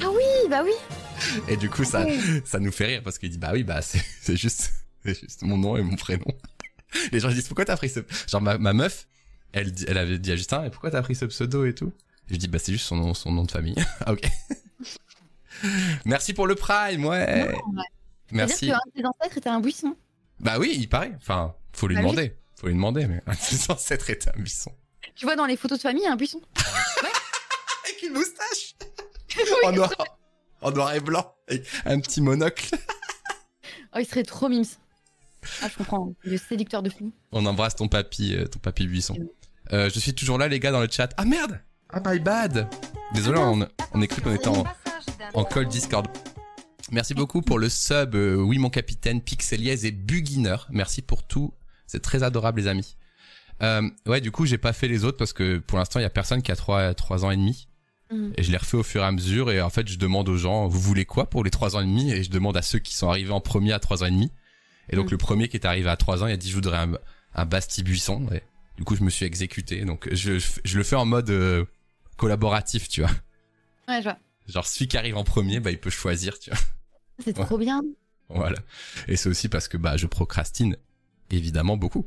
Oui, 0.00 0.48
bah 0.48 0.62
oui. 0.64 0.72
Et 1.48 1.56
du 1.56 1.68
coup 1.68 1.84
ça 1.84 2.06
ça 2.44 2.58
nous 2.60 2.72
fait 2.72 2.86
rire 2.86 3.02
parce 3.04 3.18
qu'il 3.18 3.28
dit 3.28 3.38
bah 3.38 3.50
oui 3.52 3.64
bah 3.64 3.82
c'est 3.82 4.36
juste 4.36 4.72
c'est 5.14 5.20
juste 5.26 5.42
mon 5.42 5.56
nom 5.58 5.76
et 5.76 5.82
mon 5.82 5.96
prénom. 5.96 6.26
Les 7.12 7.20
gens 7.20 7.28
disent 7.28 7.48
pourquoi 7.48 7.64
t'as 7.64 7.76
pris 7.76 7.88
ce 7.90 8.00
genre 8.28 8.40
ma, 8.40 8.58
ma 8.58 8.72
meuf, 8.72 9.06
elle 9.52 9.72
elle 9.88 9.98
avait 9.98 10.18
dit 10.18 10.32
à 10.32 10.36
Justin 10.36 10.64
et 10.64 10.70
pourquoi 10.70 10.90
t'as 10.90 11.02
pris 11.02 11.14
ce 11.14 11.24
pseudo 11.24 11.64
et 11.64 11.74
tout? 11.74 11.92
Je 12.30 12.36
dis 12.36 12.48
bah 12.48 12.58
c'est 12.58 12.72
juste 12.72 12.86
son 12.86 12.96
nom 12.96 13.14
son 13.14 13.32
nom 13.32 13.44
de 13.44 13.50
famille. 13.50 13.76
ah 14.06 14.12
ok. 14.12 14.22
Merci 16.04 16.34
pour 16.34 16.46
le 16.46 16.54
prime 16.54 17.04
ouais. 17.06 17.44
Non, 17.48 17.52
ouais. 17.78 17.84
Merci. 18.32 18.66
C'est-à-dire 18.66 18.78
qu'un 18.78 18.90
de 18.90 19.02
tes 19.02 19.06
ancêtres 19.08 19.38
était 19.38 19.48
un 19.48 19.60
buisson. 19.60 19.96
Bah 20.40 20.58
oui 20.58 20.74
il 20.78 20.88
paraît. 20.88 21.12
Enfin 21.16 21.54
faut 21.72 21.88
lui 21.88 21.94
Bah 21.94 22.00
oui. 22.02 22.06
demander 22.10 22.36
faut 22.56 22.66
lui 22.68 22.74
demander 22.74 23.06
mais 23.06 23.20
ses 23.38 23.70
ancêtres 23.70 24.10
étaient 24.10 24.30
un 24.30 24.40
buisson. 24.40 24.72
Tu 25.14 25.24
vois 25.24 25.36
dans 25.36 25.46
les 25.46 25.56
photos 25.56 25.78
de 25.78 25.82
famille 25.82 26.06
un 26.06 26.16
buisson. 26.16 26.40
Avec 27.84 28.02
une 28.02 28.12
moustache 28.12 28.74
Oui. 29.36 29.42
en 29.64 29.72
noir 29.72 29.90
en 30.62 30.70
noir 30.72 30.94
et 30.94 31.00
blanc 31.00 31.34
avec 31.48 31.66
un 31.84 32.00
petit 32.00 32.20
monocle. 32.20 32.74
Oh, 33.94 33.98
il 33.98 34.06
serait 34.06 34.24
trop 34.24 34.48
mimes. 34.48 34.64
Ah, 35.62 35.68
je 35.70 35.76
comprends. 35.76 36.14
Le 36.22 36.36
séducteur 36.36 36.82
de 36.82 36.90
fou. 36.90 37.12
On 37.32 37.44
embrasse 37.46 37.76
ton 37.76 37.88
papy, 37.88 38.34
euh, 38.34 38.46
ton 38.46 38.58
papy 38.58 38.86
Buisson. 38.86 39.16
Euh, 39.72 39.90
je 39.92 39.98
suis 39.98 40.14
toujours 40.14 40.38
là, 40.38 40.48
les 40.48 40.60
gars, 40.60 40.70
dans 40.72 40.80
le 40.80 40.88
chat. 40.90 41.12
Ah 41.16 41.24
merde 41.24 41.60
Ah 41.90 42.00
my 42.04 42.18
bad 42.18 42.68
Désolé, 43.14 43.38
on, 43.38 43.66
on 43.92 44.02
est 44.02 44.06
cru 44.08 44.20
qu'on 44.22 44.34
était 44.34 44.48
en, 44.48 44.64
en 45.34 45.44
call 45.44 45.66
Discord. 45.68 46.06
Merci 46.92 47.14
beaucoup 47.14 47.42
pour 47.42 47.58
le 47.58 47.68
sub, 47.68 48.14
euh, 48.14 48.36
oui 48.36 48.58
mon 48.58 48.70
capitaine, 48.70 49.20
Pixeliez 49.20 49.86
et 49.86 49.90
Buginer. 49.92 50.56
Merci 50.70 51.02
pour 51.02 51.26
tout. 51.26 51.52
C'est 51.86 52.00
très 52.00 52.22
adorable, 52.22 52.60
les 52.60 52.68
amis. 52.68 52.96
Euh, 53.62 53.88
ouais, 54.06 54.20
du 54.20 54.30
coup, 54.30 54.46
j'ai 54.46 54.58
pas 54.58 54.72
fait 54.72 54.86
les 54.88 55.04
autres 55.04 55.16
parce 55.18 55.32
que 55.32 55.58
pour 55.58 55.78
l'instant, 55.78 55.98
il 55.98 56.02
y 56.02 56.06
a 56.06 56.10
personne 56.10 56.42
qui 56.42 56.52
a 56.52 56.56
3, 56.56 56.94
trois 56.94 57.24
ans 57.24 57.30
et 57.30 57.36
demi. 57.36 57.68
Mhm. 58.12 58.34
Et 58.36 58.42
je 58.44 58.50
les 58.52 58.56
refais 58.56 58.76
au 58.76 58.82
fur 58.82 59.02
et 59.02 59.04
à 59.04 59.10
mesure. 59.12 59.50
Et 59.50 59.60
en 59.60 59.70
fait, 59.70 59.88
je 59.88 59.98
demande 59.98 60.28
aux 60.28 60.36
gens, 60.36 60.68
vous 60.68 60.78
voulez 60.80 61.04
quoi 61.04 61.28
pour 61.28 61.42
les 61.42 61.50
3 61.50 61.74
ans 61.76 61.80
et 61.80 61.86
demi? 61.86 62.12
Et 62.12 62.22
je 62.22 62.30
demande 62.30 62.56
à 62.56 62.62
ceux 62.62 62.78
qui 62.78 62.94
sont 62.94 63.08
arrivés 63.08 63.32
en 63.32 63.40
premier 63.40 63.72
à 63.72 63.80
3 63.80 64.02
ans 64.04 64.06
et 64.06 64.10
demi. 64.10 64.30
Et 64.90 64.96
donc, 64.96 65.06
Mhm. 65.06 65.10
le 65.12 65.16
premier 65.18 65.48
qui 65.48 65.56
est 65.56 65.66
arrivé 65.66 65.88
à 65.88 65.96
3 65.96 66.22
ans, 66.22 66.26
il 66.26 66.32
a 66.32 66.36
dit, 66.36 66.48
je 66.50 66.54
voudrais 66.54 66.78
un, 66.78 66.92
un 67.34 67.44
Basti 67.46 67.82
Buisson. 67.82 68.26
Et 68.32 68.42
du 68.76 68.84
coup, 68.84 68.96
je 68.96 69.02
me 69.02 69.10
suis 69.10 69.24
exécuté. 69.26 69.84
Donc, 69.84 70.08
je, 70.12 70.38
je 70.64 70.78
le 70.78 70.84
fais 70.84 70.96
en 70.96 71.04
mode 71.06 71.30
euh, 71.30 71.64
collaboratif, 72.16 72.88
tu 72.88 73.00
vois. 73.02 73.10
Ouais, 73.88 73.98
je 73.98 74.04
vois. 74.04 74.18
Genre, 74.48 74.66
celui 74.66 74.88
qui 74.88 74.96
arrive 74.96 75.16
en 75.16 75.24
premier, 75.24 75.60
bah, 75.60 75.70
il 75.70 75.78
peut 75.80 75.90
choisir, 75.90 76.38
tu 76.38 76.50
vois. 76.50 76.58
C'est 77.24 77.36
Ouais. 77.38 77.44
trop 77.44 77.58
bien. 77.58 77.82
Voilà. 78.28 78.58
Et 79.08 79.16
c'est 79.16 79.28
aussi 79.28 79.48
parce 79.48 79.68
que, 79.68 79.76
bah, 79.76 79.96
je 79.96 80.06
procrastine, 80.06 80.76
évidemment, 81.30 81.76
beaucoup. 81.76 82.06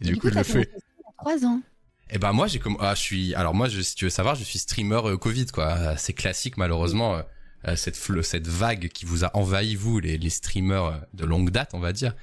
et 0.00 0.04
du, 0.04 0.16
coup, 0.16 0.28
je 0.30 0.34
le 0.34 0.42
fais. 0.44 0.70
a 0.70 1.10
Trois 1.18 1.44
ans. 1.44 1.60
Eh 2.10 2.18
ben 2.18 2.32
moi 2.32 2.46
j'ai 2.46 2.60
comme 2.60 2.76
ah 2.78 2.94
je 2.94 3.00
suis 3.00 3.34
alors 3.34 3.52
moi 3.52 3.68
je, 3.68 3.80
si 3.80 3.96
tu 3.96 4.04
veux 4.04 4.10
savoir 4.10 4.36
je 4.36 4.44
suis 4.44 4.60
streamer 4.60 5.00
euh, 5.06 5.16
Covid 5.16 5.46
quoi 5.46 5.96
c'est 5.96 6.12
classique 6.12 6.56
malheureusement 6.56 7.16
euh, 7.16 7.22
cette 7.74 7.96
fle- 7.96 8.22
cette 8.22 8.46
vague 8.46 8.88
qui 8.88 9.04
vous 9.04 9.24
a 9.24 9.36
envahi 9.36 9.74
vous 9.74 9.98
les 9.98 10.18
les 10.18 10.30
streamers 10.30 10.84
euh, 10.84 10.96
de 11.14 11.24
longue 11.24 11.50
date 11.50 11.70
on 11.74 11.80
va 11.80 11.92
dire. 11.92 12.14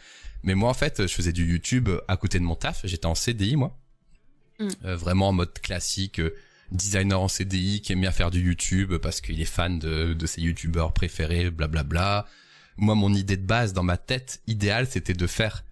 Mais 0.44 0.56
moi 0.56 0.70
en 0.70 0.74
fait 0.74 1.06
je 1.08 1.14
faisais 1.14 1.34
du 1.34 1.46
YouTube 1.46 1.90
à 2.08 2.16
côté 2.16 2.40
de 2.40 2.44
mon 2.46 2.56
taf. 2.56 2.82
J'étais 2.86 3.08
en 3.08 3.16
CDI 3.16 3.56
moi. 3.58 3.78
Mm. 4.60 4.68
Euh, 4.86 4.96
vraiment 4.96 5.30
en 5.30 5.34
mode 5.34 5.54
classique 5.60 6.20
euh, 6.20 6.34
designer 6.72 7.20
en 7.20 7.28
CDI 7.28 7.82
qui 7.82 7.92
aime 7.94 8.02
bien 8.02 8.12
faire 8.12 8.32
du 8.32 8.40
YouTube 8.40 8.96
parce 8.98 9.20
qu'il 9.20 9.42
est 9.42 9.46
fan 9.46 9.80
de 9.80 10.14
de 10.14 10.26
ses 10.26 10.42
youtubeurs 10.42 10.94
préférés 10.94 11.50
blablabla. 11.50 12.26
Moi 12.78 12.96
mon 12.96 13.14
idée 13.14 13.38
de 13.38 13.46
base 13.46 13.74
dans 13.74 13.84
ma 13.84 13.98
tête 13.98 14.42
idéale 14.48 14.88
c'était 14.90 15.14
de 15.14 15.28
faire 15.28 15.66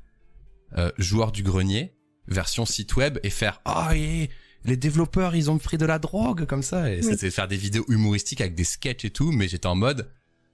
euh, 0.77 0.91
joueur 0.97 1.31
du 1.31 1.43
grenier 1.43 1.93
version 2.27 2.65
site 2.65 2.95
web 2.95 3.19
et 3.23 3.29
faire 3.29 3.61
et 3.93 4.29
les 4.65 4.77
développeurs 4.77 5.35
ils 5.35 5.49
ont 5.49 5.57
pris 5.57 5.77
de 5.77 5.85
la 5.85 5.99
drogue 5.99 6.45
comme 6.45 6.61
ça 6.63 6.91
et 6.91 7.01
Oui. 7.03 7.31
faire 7.31 7.47
des 7.47 7.57
vidéos 7.57 7.85
humoristiques 7.87 8.41
avec 8.41 8.55
des 8.55 8.63
sketchs 8.63 9.05
et 9.05 9.09
tout 9.09 9.31
mais 9.31 9.47
j'étais 9.47 9.67
en 9.67 9.75
mode 9.75 10.09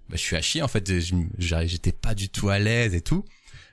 bah, 0.10 0.16
je 0.16 0.22
suis 0.22 0.36
à 0.36 0.41
chier 0.41 0.62
en 0.62 0.68
fait 0.70 0.89
j'étais 1.39 1.91
pas 1.91 2.16
du 2.16 2.30
tout 2.30 2.49
à 2.49 2.60
l'aise 2.60 2.93
et 2.93 3.01
tout. 3.01 3.26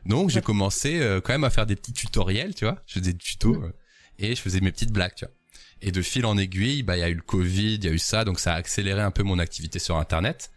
Donc 0.07 0.31
j'ai 0.31 0.43
commencé 0.43 1.01
euh, 1.01 1.21
quand 1.21 1.33
même 1.33 1.45
à 1.45 1.51
faire 1.51 1.67
des 1.67 1.77
petits 1.77 1.93
tutoriels 1.93 2.55
tu 2.55 2.65
vois. 2.65 2.83
Je 2.87 2.95
faisais 2.99 3.13
des 3.13 3.19
tutos 3.19 3.55
euh, 3.63 3.73
et 4.19 4.35
je 4.35 4.41
faisais 4.41 4.61
mes 4.61 4.73
petites 4.73 4.91
blagues 4.93 5.15
tu 5.17 5.25
vois. 5.25 5.33
Et 5.81 5.93
de 5.93 6.03
fil 6.03 6.27
en 6.27 6.37
aiguille 6.37 6.83
bah 6.83 6.97
il 6.97 7.01
y 7.01 7.05
a 7.05 7.09
eu 7.09 7.15
le 7.15 7.23
covid 7.23 7.75
il 7.75 7.85
y 7.85 7.89
a 7.89 7.93
eu 7.93 7.99
ça 7.99 8.25
donc 8.25 8.41
ça 8.41 8.55
a 8.55 8.57
accéléré 8.57 9.01
un 9.01 9.11
peu 9.11 9.23
mon 9.23 9.39
activité 9.39 9.79
sur 9.79 9.97
internet 9.97 10.51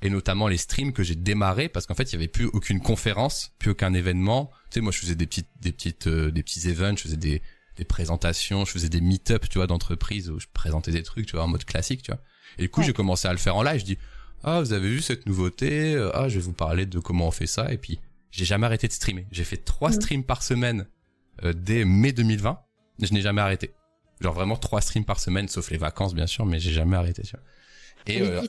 et 0.00 0.10
notamment 0.10 0.46
les 0.48 0.56
streams 0.56 0.92
que 0.92 1.02
j'ai 1.02 1.16
démarré 1.16 1.68
parce 1.68 1.86
qu'en 1.86 1.94
fait 1.94 2.04
il 2.10 2.12
y 2.12 2.16
avait 2.16 2.28
plus 2.28 2.46
aucune 2.46 2.80
conférence, 2.80 3.50
plus 3.58 3.72
aucun 3.72 3.92
événement. 3.94 4.50
Tu 4.70 4.74
sais 4.76 4.80
moi 4.80 4.92
je 4.92 4.98
faisais 4.98 5.14
des 5.16 5.26
petites 5.26 5.48
des 5.60 5.72
petites 5.72 6.06
euh, 6.06 6.30
des 6.30 6.42
petits 6.42 6.68
events, 6.68 6.96
je 6.96 7.02
faisais 7.02 7.16
des 7.16 7.42
des 7.78 7.84
présentations, 7.84 8.64
je 8.64 8.72
faisais 8.72 8.88
des 8.88 9.00
meet-up, 9.00 9.46
tu 9.48 9.58
vois, 9.58 9.66
d'entreprises 9.66 10.28
où 10.30 10.38
je 10.38 10.46
présentais 10.52 10.90
des 10.90 11.02
trucs, 11.02 11.26
tu 11.26 11.36
vois, 11.36 11.44
en 11.44 11.48
mode 11.48 11.64
classique, 11.64 12.02
tu 12.02 12.10
vois. 12.10 12.20
Et 12.58 12.62
du 12.62 12.68
coup, 12.68 12.80
Ouais. 12.80 12.86
j'ai 12.86 12.92
commencé 12.92 13.26
à 13.28 13.32
le 13.32 13.38
faire 13.38 13.56
en 13.56 13.62
live, 13.62 13.80
je 13.80 13.84
dis 13.84 13.98
"Ah, 14.44 14.60
vous 14.60 14.72
avez 14.72 14.88
vu 14.88 15.00
cette 15.00 15.26
nouveauté? 15.26 15.96
Ah, 16.14 16.28
je 16.28 16.34
vais 16.34 16.44
vous 16.44 16.52
parler 16.52 16.86
de 16.86 16.98
comment 16.98 17.28
on 17.28 17.30
fait 17.30 17.46
ça." 17.46 17.72
Et 17.72 17.78
puis 17.78 17.98
j'ai 18.30 18.44
jamais 18.44 18.66
arrêté 18.66 18.86
de 18.88 18.92
streamer. 18.92 19.26
J'ai 19.32 19.44
fait 19.44 19.56
trois 19.56 19.88
Mhm. 19.90 19.94
streams 20.00 20.24
par 20.24 20.42
semaine 20.42 20.86
euh, 21.44 21.52
dès 21.52 21.84
mai 21.84 22.12
2020. 22.12 22.58
Je 23.00 23.12
n'ai 23.14 23.20
jamais 23.22 23.40
arrêté. 23.40 23.70
Genre 24.20 24.34
vraiment 24.34 24.56
trois 24.56 24.80
streams 24.80 25.04
par 25.04 25.20
semaine 25.20 25.46
sauf 25.48 25.70
les 25.70 25.78
vacances 25.78 26.14
bien 26.14 26.26
sûr, 26.26 26.44
mais 26.46 26.58
j'ai 26.60 26.72
jamais 26.72 26.96
arrêté, 26.96 27.22
tu 27.22 27.30
vois. 27.36 27.44
Et 28.06 28.20
euh, 28.22 28.42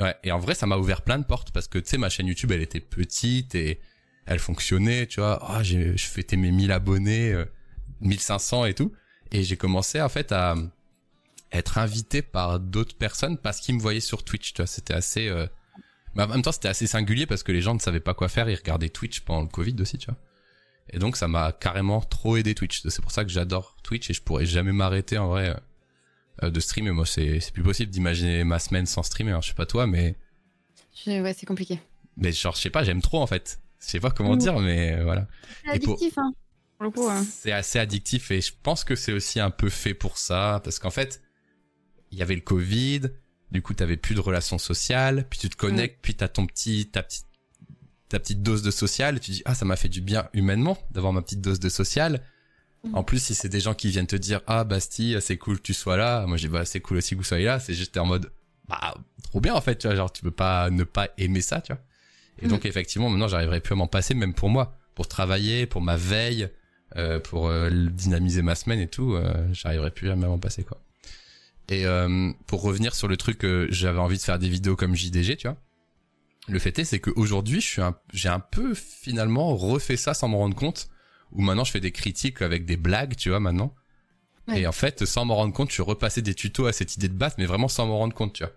Ouais, 0.00 0.14
et 0.22 0.30
en 0.30 0.38
vrai, 0.38 0.54
ça 0.54 0.64
m'a 0.66 0.76
ouvert 0.76 1.02
plein 1.02 1.18
de 1.18 1.24
portes 1.24 1.50
parce 1.50 1.66
que 1.66 1.76
tu 1.78 1.88
sais, 1.88 1.98
ma 1.98 2.08
chaîne 2.08 2.28
YouTube, 2.28 2.52
elle 2.52 2.62
était 2.62 2.78
petite 2.78 3.56
et 3.56 3.80
elle 4.26 4.38
fonctionnait, 4.38 5.06
tu 5.08 5.18
vois. 5.18 5.40
Ah, 5.42 5.64
j'ai, 5.64 5.96
je 5.96 6.06
fêtais 6.06 6.36
mes 6.36 6.52
1000 6.52 6.70
abonnés, 6.70 7.32
euh, 7.32 7.44
1500 8.00 8.64
et 8.66 8.74
tout. 8.74 8.92
Et 9.32 9.42
j'ai 9.42 9.56
commencé, 9.56 10.00
en 10.00 10.08
fait, 10.08 10.32
à 10.32 10.54
être 11.52 11.78
invité 11.78 12.22
par 12.22 12.60
d'autres 12.60 12.96
personnes 12.96 13.38
parce 13.38 13.60
qu'ils 13.60 13.74
me 13.74 13.80
voyaient 13.80 14.00
sur 14.00 14.22
Twitch, 14.24 14.52
tu 14.52 14.62
vois. 14.62 14.66
C'était 14.66 14.94
assez, 14.94 15.28
euh... 15.28 15.46
mais 16.14 16.22
en 16.24 16.28
même 16.28 16.42
temps, 16.42 16.52
c'était 16.52 16.68
assez 16.68 16.86
singulier 16.86 17.26
parce 17.26 17.42
que 17.42 17.52
les 17.52 17.60
gens 17.62 17.74
ne 17.74 17.78
savaient 17.80 18.00
pas 18.00 18.14
quoi 18.14 18.28
faire. 18.28 18.48
Ils 18.48 18.54
regardaient 18.56 18.88
Twitch 18.90 19.20
pendant 19.20 19.42
le 19.42 19.48
Covid 19.48 19.76
aussi, 19.80 19.98
tu 19.98 20.06
vois. 20.06 20.16
Et 20.90 20.98
donc, 20.98 21.16
ça 21.18 21.28
m'a 21.28 21.52
carrément 21.52 22.00
trop 22.00 22.36
aidé 22.38 22.54
Twitch. 22.54 22.82
C'est 22.88 23.02
pour 23.02 23.10
ça 23.10 23.24
que 23.24 23.30
j'adore 23.30 23.76
Twitch 23.82 24.08
et 24.08 24.14
je 24.14 24.22
pourrais 24.22 24.46
jamais 24.46 24.72
m'arrêter, 24.72 25.18
en 25.18 25.28
vrai, 25.28 25.54
euh, 26.42 26.50
de 26.50 26.60
streamer. 26.60 26.92
Moi, 26.92 27.04
c'est, 27.04 27.40
c'est 27.40 27.52
plus 27.52 27.62
possible 27.62 27.90
d'imaginer 27.90 28.44
ma 28.44 28.58
semaine 28.58 28.86
sans 28.86 29.02
streamer. 29.02 29.32
hein. 29.32 29.40
Je 29.42 29.48
sais 29.48 29.54
pas 29.54 29.66
toi, 29.66 29.86
mais 29.86 30.16
Je- 31.04 31.20
Ouais, 31.22 31.34
c'est 31.34 31.44
compliqué. 31.46 31.78
mais 32.16 32.32
genre, 32.32 32.54
je 32.56 32.60
sais 32.62 32.70
pas, 32.70 32.84
j'aime 32.84 33.02
trop 33.02 33.20
en 33.20 33.26
fait. 33.26 33.60
Je 33.80 33.86
sais 33.86 34.00
pas 34.00 34.10
comment 34.10 34.34
Mm. 34.34 34.38
dire, 34.38 34.58
mais 34.60 34.94
euh, 34.94 35.04
voilà. 35.04 35.26
C'est 35.72 35.80
pour- 35.84 35.94
addictif, 35.94 36.16
hein. 36.18 36.32
Pour 36.78 36.84
le 36.86 36.90
coup, 36.90 37.08
hein. 37.08 37.24
C'est 37.24 37.52
assez 37.52 37.78
addictif 37.78 38.30
et 38.30 38.40
je 38.40 38.52
pense 38.62 38.84
que 38.84 38.94
c'est 38.94 39.12
aussi 39.12 39.40
un 39.40 39.50
peu 39.50 39.68
fait 39.68 39.94
pour 39.94 40.16
ça 40.16 40.60
parce 40.64 40.78
qu'en 40.78 40.90
fait, 40.90 41.20
il 42.10 42.18
y 42.18 42.22
avait 42.22 42.34
le 42.36 42.40
Covid, 42.40 43.02
Du 43.50 43.62
coup, 43.62 43.72
t'avais 43.72 43.96
plus 43.96 44.14
de 44.14 44.20
relations 44.20 44.58
sociales, 44.58 45.26
puis 45.30 45.38
tu 45.38 45.48
te 45.48 45.56
connectes, 45.56 46.00
puis 46.02 46.14
t'as 46.14 46.28
ton 46.28 46.46
petit, 46.46 46.86
ta 46.90 47.02
petite, 47.02 47.24
ta 48.10 48.18
petite 48.18 48.42
dose 48.42 48.60
de 48.62 48.70
social, 48.70 49.16
et 49.16 49.20
tu 49.20 49.30
dis, 49.30 49.42
ah, 49.46 49.54
ça 49.54 49.64
m'a 49.64 49.76
fait 49.76 49.88
du 49.88 50.02
bien 50.02 50.28
humainement 50.34 50.76
d'avoir 50.90 51.14
ma 51.14 51.22
petite 51.22 51.40
dose 51.40 51.58
de 51.58 51.70
social. 51.70 52.22
Mhm. 52.84 52.94
En 52.94 53.02
plus, 53.02 53.22
si 53.22 53.34
c'est 53.34 53.48
des 53.48 53.60
gens 53.60 53.72
qui 53.72 53.88
viennent 53.88 54.06
te 54.06 54.16
dire, 54.16 54.42
ah, 54.46 54.64
Basti, 54.64 55.16
c'est 55.22 55.38
cool 55.38 55.56
que 55.56 55.62
tu 55.62 55.72
sois 55.72 55.96
là. 55.96 56.26
Moi, 56.26 56.36
j'ai 56.36 56.48
bah, 56.48 56.66
c'est 56.66 56.80
cool 56.80 56.98
aussi 56.98 57.12
que 57.14 57.16
vous 57.20 57.24
soyez 57.24 57.46
là. 57.46 57.58
C'est 57.58 57.72
juste, 57.72 57.96
en 57.96 58.04
mode, 58.04 58.30
bah, 58.68 58.94
trop 59.22 59.40
bien, 59.40 59.54
en 59.54 59.62
fait, 59.62 59.76
tu 59.78 59.86
vois, 59.86 59.96
genre, 59.96 60.12
tu 60.12 60.20
peux 60.20 60.30
pas 60.30 60.68
ne 60.68 60.84
pas 60.84 61.08
aimer 61.16 61.40
ça, 61.40 61.62
tu 61.62 61.72
vois. 61.72 61.80
Et 62.40 62.44
Mhm. 62.44 62.50
donc, 62.50 62.66
effectivement, 62.66 63.08
maintenant, 63.08 63.28
j'arriverai 63.28 63.60
plus 63.60 63.72
à 63.72 63.76
m'en 63.76 63.86
passer, 63.88 64.12
même 64.12 64.34
pour 64.34 64.50
moi, 64.50 64.76
pour 64.94 65.08
travailler, 65.08 65.64
pour 65.64 65.80
ma 65.80 65.96
veille, 65.96 66.50
euh, 66.96 67.20
pour 67.20 67.48
euh, 67.48 67.70
dynamiser 67.70 68.42
ma 68.42 68.54
semaine 68.54 68.80
et 68.80 68.88
tout, 68.88 69.14
euh, 69.14 69.46
j'arriverai 69.52 69.90
plus 69.90 70.10
à 70.10 70.16
m'en 70.16 70.38
passer, 70.38 70.64
quoi. 70.64 70.80
Et 71.68 71.84
euh, 71.84 72.32
pour 72.46 72.62
revenir 72.62 72.94
sur 72.94 73.08
le 73.08 73.16
truc, 73.16 73.38
que 73.38 73.68
j'avais 73.70 73.98
envie 73.98 74.16
de 74.16 74.22
faire 74.22 74.38
des 74.38 74.48
vidéos 74.48 74.74
comme 74.74 74.94
JDG, 74.94 75.36
tu 75.36 75.48
vois. 75.48 75.56
Le 76.48 76.58
fait 76.58 76.78
est, 76.78 76.84
c'est 76.84 76.98
qu'aujourd'hui, 76.98 77.60
je 77.60 77.66
suis 77.66 77.82
un, 77.82 77.94
j'ai 78.14 78.30
un 78.30 78.40
peu 78.40 78.72
finalement 78.74 79.54
refait 79.54 79.98
ça 79.98 80.14
sans 80.14 80.28
me 80.28 80.36
rendre 80.36 80.56
compte. 80.56 80.88
Où 81.32 81.42
maintenant, 81.42 81.64
je 81.64 81.72
fais 81.72 81.80
des 81.80 81.92
critiques 81.92 82.40
avec 82.40 82.64
des 82.64 82.78
blagues, 82.78 83.14
tu 83.16 83.28
vois, 83.28 83.38
maintenant. 83.38 83.74
Ouais. 84.48 84.62
Et 84.62 84.66
en 84.66 84.72
fait, 84.72 85.04
sans 85.04 85.26
m'en 85.26 85.36
rendre 85.36 85.52
compte, 85.52 85.70
je 85.70 85.82
repassais 85.82 86.22
des 86.22 86.34
tutos 86.34 86.66
à 86.66 86.72
cette 86.72 86.96
idée 86.96 87.08
de 87.08 87.14
base, 87.14 87.34
mais 87.36 87.44
vraiment 87.44 87.68
sans 87.68 87.86
m'en 87.86 87.98
rendre 87.98 88.14
compte, 88.14 88.32
tu 88.32 88.44
vois. 88.44 88.52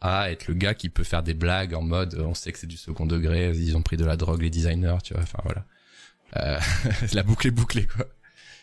À 0.00 0.30
être 0.30 0.46
le 0.46 0.54
gars 0.54 0.74
qui 0.74 0.90
peut 0.90 1.02
faire 1.02 1.24
des 1.24 1.34
blagues 1.34 1.74
en 1.74 1.82
mode, 1.82 2.14
on 2.24 2.34
sait 2.34 2.52
que 2.52 2.58
c'est 2.60 2.68
du 2.68 2.76
second 2.76 3.04
degré, 3.04 3.50
ils 3.50 3.76
ont 3.76 3.82
pris 3.82 3.96
de 3.96 4.04
la 4.04 4.16
drogue 4.16 4.42
les 4.42 4.50
designers, 4.50 4.98
tu 5.02 5.12
vois. 5.12 5.24
Enfin 5.24 5.40
voilà. 5.42 5.64
Euh, 6.36 6.58
la 7.12 7.22
boucle 7.22 7.46
est 7.48 7.52
bouclée, 7.52 7.86
quoi. 7.86 8.06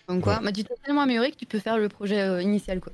Donc 0.07 0.23
quoi, 0.23 0.39
bah, 0.39 0.51
tu 0.51 0.63
t'es 0.63 0.75
tellement 0.83 1.01
amélioré 1.01 1.31
que 1.31 1.35
tu 1.37 1.45
peux 1.47 1.59
faire 1.59 1.77
le 1.77 1.89
projet 1.89 2.21
euh, 2.21 2.41
initial 2.41 2.79
quoi. 2.79 2.93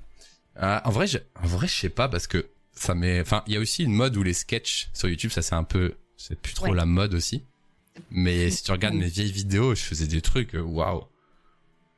Ah, 0.55 0.81
en 0.85 0.91
vrai, 0.91 1.07
je, 1.07 1.17
en 1.43 1.47
vrai, 1.47 1.67
je 1.67 1.73
sais 1.75 1.89
pas 1.89 2.07
parce 2.07 2.25
que 2.27 2.47
ça 2.73 2.95
m'est. 2.95 3.19
Enfin, 3.19 3.43
il 3.47 3.53
y 3.53 3.57
a 3.57 3.59
aussi 3.59 3.83
une 3.83 3.93
mode 3.93 4.15
où 4.15 4.23
les 4.23 4.33
sketchs 4.33 4.89
sur 4.93 5.09
YouTube, 5.09 5.31
ça 5.31 5.41
c'est 5.41 5.55
un 5.55 5.65
peu, 5.65 5.95
c'est 6.15 6.39
plus 6.39 6.53
trop 6.53 6.67
Ouais. 6.67 6.75
la 6.75 6.85
mode 6.85 7.13
aussi. 7.13 7.43
Mais 8.09 8.49
si 8.49 8.63
tu 8.63 8.71
regardes 8.71 8.95
mes 8.95 9.07
vieilles 9.07 9.31
vidéos, 9.31 9.75
je 9.75 9.81
faisais 9.81 10.07
des 10.07 10.21
trucs, 10.21 10.55
euh, 10.55 10.61
waouh. 10.61 11.03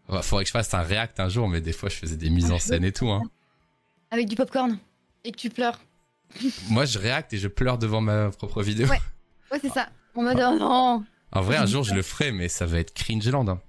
Ouais, 0.10 0.22
Faudrait 0.24 0.44
que 0.44 0.48
je 0.48 0.52
fasse 0.52 0.74
un 0.74 0.82
react 0.82 1.20
un 1.20 1.30
jour, 1.30 1.48
mais 1.48 1.62
des 1.62 1.74
fois 1.74 1.90
je 1.90 1.96
faisais 1.96 2.18
des 2.18 2.32
mises 2.32 2.52
en 2.52 2.60
scène 2.60 2.84
et 2.84 2.92
tout. 2.92 3.10
Hein. 3.10 3.22
Avec 4.10 4.28
du 4.28 4.36
popcorn 4.36 4.78
et 5.24 5.32
que 5.32 5.38
tu 5.38 5.50
pleures. 5.50 5.80
Moi, 6.70 6.86
je 6.86 6.98
react 6.98 7.32
et 7.34 7.38
je 7.38 7.48
pleure 7.48 7.78
devant 7.78 8.02
ma 8.02 8.32
propre 8.32 8.64
vidéo. 8.64 8.88
Ouais. 8.88 9.00
Ouais, 9.52 9.60
c'est 9.62 9.70
ça. 9.70 9.90
En 10.16 10.24
mode 10.24 10.40
oh 10.40 10.58
non. 10.60 11.06
En 11.34 11.42
vrai, 11.42 11.58
un 11.58 11.66
jour 11.66 11.84
je 11.84 11.94
le 11.94 12.02
ferai, 12.02 12.32
mais 12.32 12.48
ça 12.48 12.66
va 12.66 12.80
être 12.80 12.94
cringeland. 12.94 13.48
Hein. 13.50 13.62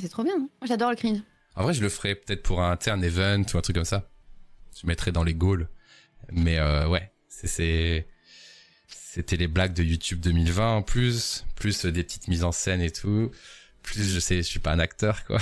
C'est 0.00 0.08
trop 0.08 0.24
bien. 0.24 0.34
hein. 0.38 0.48
J'adore 0.66 0.90
le 0.90 0.96
cringe. 0.96 1.20
En 1.54 1.62
vrai, 1.62 1.72
je 1.74 1.80
le 1.82 1.88
ferai 1.88 2.14
peut-être 2.14 2.42
pour 2.42 2.60
un, 2.62 2.76
un 2.86 3.02
event 3.02 3.42
ou 3.54 3.58
un 3.58 3.60
truc 3.62 3.76
comme 3.76 3.84
ça. 3.84 4.08
Je 4.80 4.86
mettrai 4.86 5.12
dans 5.12 5.24
les 5.24 5.34
goals. 5.34 5.68
Mais 6.30 6.58
euh, 6.58 6.88
ouais, 6.88 7.10
c'est 7.28 8.06
c'était 8.88 9.36
les 9.36 9.48
blagues 9.48 9.72
de 9.72 9.82
YouTube 9.82 10.20
2020 10.20 10.76
en 10.76 10.82
plus, 10.82 11.44
plus 11.54 11.86
des 11.86 12.02
petites 12.02 12.28
mises 12.28 12.44
en 12.44 12.52
scène 12.52 12.80
et 12.82 12.90
tout. 12.90 13.30
Plus 13.82 14.02
je 14.04 14.20
sais, 14.20 14.36
je 14.38 14.42
suis 14.42 14.58
pas 14.58 14.72
un 14.72 14.78
acteur 14.78 15.24
quoi. 15.24 15.38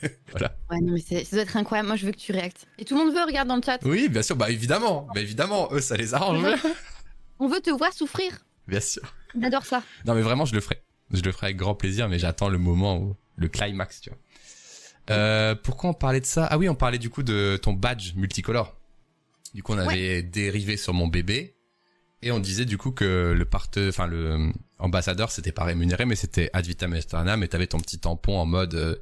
voilà. 0.30 0.56
Ouais, 0.70 0.80
non, 0.80 0.92
mais 0.94 1.00
c'est- 1.06 1.24
ça 1.24 1.36
doit 1.36 1.42
être 1.42 1.56
incroyable. 1.56 1.88
Moi 1.88 1.96
je 1.96 2.06
veux 2.06 2.12
que 2.12 2.16
tu 2.18 2.32
réactes. 2.32 2.66
Et 2.78 2.84
tout 2.84 2.96
le 2.96 3.04
monde 3.04 3.14
veut, 3.14 3.22
regarde 3.24 3.48
dans 3.48 3.56
le 3.56 3.62
chat. 3.62 3.78
Oui, 3.84 4.08
bien 4.08 4.22
sûr, 4.22 4.36
bah 4.36 4.50
évidemment, 4.50 5.06
bah 5.14 5.20
évidemment, 5.20 5.68
eux 5.72 5.80
ça 5.80 5.96
les 5.96 6.14
arrange. 6.14 6.46
On 7.38 7.48
veut 7.48 7.60
te 7.60 7.70
voir 7.70 7.92
souffrir. 7.92 8.32
Bien 8.68 8.80
sûr. 8.80 9.02
On 9.36 9.42
adore 9.42 9.64
ça. 9.64 9.82
Non 10.06 10.14
mais 10.14 10.22
vraiment, 10.22 10.44
je 10.44 10.54
le 10.54 10.60
ferai. 10.60 10.82
Je 11.10 11.22
le 11.22 11.32
ferai 11.32 11.48
avec 11.48 11.56
grand 11.56 11.74
plaisir, 11.74 12.08
mais 12.08 12.18
j'attends 12.18 12.48
le 12.48 12.58
moment 12.58 12.98
où 12.98 13.16
le 13.36 13.48
climax, 13.48 14.00
tu 14.00 14.10
vois. 14.10 14.18
Euh, 15.10 15.54
pourquoi 15.54 15.90
on 15.90 15.94
parlait 15.94 16.20
de 16.20 16.26
ça? 16.26 16.46
Ah 16.46 16.56
oui, 16.56 16.68
on 16.68 16.74
parlait 16.74 16.98
du 16.98 17.10
coup 17.10 17.22
de 17.22 17.58
ton 17.60 17.74
badge 17.74 18.14
multicolore. 18.14 18.74
Du 19.52 19.62
coup, 19.62 19.74
on 19.74 19.78
avait 19.78 20.22
dérivé 20.22 20.76
sur 20.76 20.94
mon 20.94 21.06
bébé 21.06 21.54
et 22.24 22.32
on 22.32 22.40
disait 22.40 22.64
du 22.64 22.78
coup 22.78 22.90
que 22.90 23.34
le 23.36 23.44
parte, 23.44 23.78
enfin 23.78 24.06
le 24.06 24.50
ambassadeur, 24.78 25.30
c'était 25.30 25.52
pas 25.52 25.64
rémunéré, 25.64 26.06
mais 26.06 26.16
c'était 26.16 26.50
ad 26.52 26.66
vitam 26.66 26.94
aeternam 26.94 27.42
et 27.42 27.48
t'avais 27.48 27.66
ton 27.66 27.78
petit 27.78 27.98
tampon 27.98 28.38
en 28.38 28.46
mode 28.46 28.74
euh, 28.74 28.96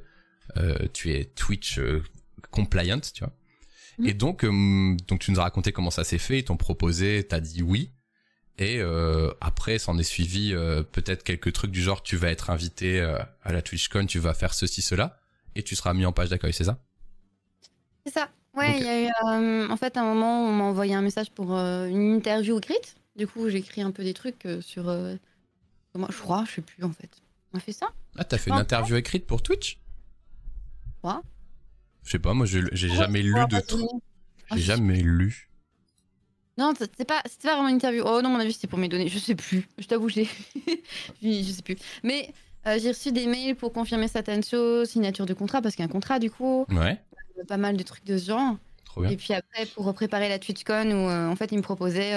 euh, 0.57 0.87
tu 0.93 1.13
es 1.13 1.25
Twitch 1.25 1.79
euh, 1.79 2.03
compliant, 2.51 2.99
tu 2.99 3.23
vois. 3.23 3.33
Mhm. 3.97 4.07
Et 4.07 4.13
donc, 4.13 4.45
donc 5.07 5.19
tu 5.19 5.31
nous 5.31 5.39
as 5.39 5.43
raconté 5.43 5.71
comment 5.71 5.91
ça 5.91 6.03
s'est 6.03 6.17
fait, 6.17 6.39
ils 6.39 6.43
t'ont 6.43 6.57
proposé, 6.57 7.25
t'as 7.27 7.39
dit 7.39 7.61
oui. 7.63 7.91
Et 8.59 8.79
euh, 8.79 9.31
après, 9.41 9.79
s'en 9.79 9.97
est 9.97 10.03
suivi 10.03 10.53
euh, 10.53 10.83
peut-être 10.83 11.23
quelques 11.23 11.53
trucs 11.53 11.71
du 11.71 11.81
genre, 11.81 12.03
tu 12.03 12.17
vas 12.17 12.29
être 12.29 12.51
invité 12.51 13.01
euh, 13.01 13.17
à 13.43 13.51
la 13.51 13.61
TwitchCon, 13.61 14.05
tu 14.05 14.19
vas 14.19 14.33
faire 14.35 14.53
ceci, 14.53 14.81
cela, 14.83 15.19
et 15.55 15.63
tu 15.63 15.75
seras 15.75 15.93
mis 15.93 16.05
en 16.05 16.11
page 16.11 16.29
d'accueil, 16.29 16.53
c'est 16.53 16.65
ça? 16.65 16.77
C'est 18.05 18.13
ça. 18.13 18.29
Ouais, 18.55 18.77
il 18.77 18.85
y 18.85 18.87
a 18.87 19.01
eu 19.01 19.07
euh, 19.07 19.67
en 19.69 19.77
fait 19.77 19.97
à 19.97 20.01
un 20.01 20.05
moment 20.05 20.47
on 20.47 20.53
m'a 20.53 20.65
envoyé 20.65 20.93
un 20.93 21.01
message 21.01 21.31
pour 21.31 21.53
une 21.53 22.13
interview 22.17 22.59
écrite. 22.59 22.95
Du 23.15 23.25
coup 23.25 23.49
j'ai 23.49 23.57
écrit 23.57 23.81
un 23.81 23.89
peu 23.89 24.03
des 24.03 24.13
trucs 24.13 24.47
sur. 24.61 24.83
comment 25.91 26.07
je 26.11 26.17
crois, 26.19 26.43
je 26.47 26.55
sais 26.55 26.61
plus 26.61 26.83
en 26.83 26.91
fait. 26.91 27.09
On 27.51 27.57
a 27.57 27.59
fait 27.59 27.71
ça? 27.71 27.87
Ah, 28.15 28.23
t'as 28.23 28.37
fait 28.37 28.51
une 28.51 28.57
interview 28.57 28.95
écrite 28.95 29.25
pour 29.25 29.41
Twitch? 29.41 29.79
Quoi? 31.01 31.23
Je 32.03 32.11
sais 32.11 32.19
pas, 32.19 32.35
moi 32.35 32.45
j'ai 32.45 32.89
jamais 32.89 33.23
lu 33.23 33.33
de 33.33 33.59
trucs. 33.61 33.89
J'ai 34.51 34.61
jamais 34.61 35.01
lu. 35.01 35.49
Non, 36.57 36.73
c'était 36.77 37.05
pas, 37.05 37.21
c'était 37.25 37.47
pas 37.47 37.55
vraiment 37.55 37.69
une 37.69 37.75
interview. 37.75 38.03
Oh 38.05 38.21
non, 38.21 38.29
mon 38.29 38.39
avis, 38.39 38.53
c'était 38.53 38.67
pour 38.67 38.77
mes 38.79 38.87
données. 38.87 39.07
Je 39.07 39.17
sais 39.17 39.35
plus. 39.35 39.67
Je 39.79 39.87
t'avoue, 39.87 40.09
j'ai. 40.09 40.27
je 41.21 41.41
sais 41.51 41.61
plus. 41.63 41.77
Mais 42.03 42.29
euh, 42.67 42.77
j'ai 42.81 42.89
reçu 42.89 43.11
des 43.11 43.25
mails 43.25 43.55
pour 43.55 43.73
confirmer 43.73 44.07
certaines 44.07 44.43
choses, 44.43 44.89
signature 44.89 45.25
de 45.25 45.33
contrat, 45.33 45.61
parce 45.61 45.75
qu'il 45.75 45.83
y 45.83 45.87
a 45.87 45.89
un 45.89 45.91
contrat, 45.91 46.19
du 46.19 46.29
coup, 46.29 46.65
Ouais, 46.69 46.99
euh, 47.39 47.43
pas 47.45 47.57
mal 47.57 47.75
de 47.75 47.83
trucs 47.83 48.05
de 48.05 48.17
ce 48.17 48.27
genre. 48.27 48.55
trop 48.85 49.01
bien. 49.01 49.09
Et 49.09 49.17
puis 49.17 49.33
après, 49.33 49.65
pour 49.65 49.91
préparer 49.93 50.29
la 50.29 50.37
TwitchCon, 50.39 50.91
où 50.91 51.09
euh, 51.09 51.27
en 51.27 51.35
fait, 51.35 51.51
ils 51.51 51.57
me 51.57 51.63
proposaient 51.63 52.13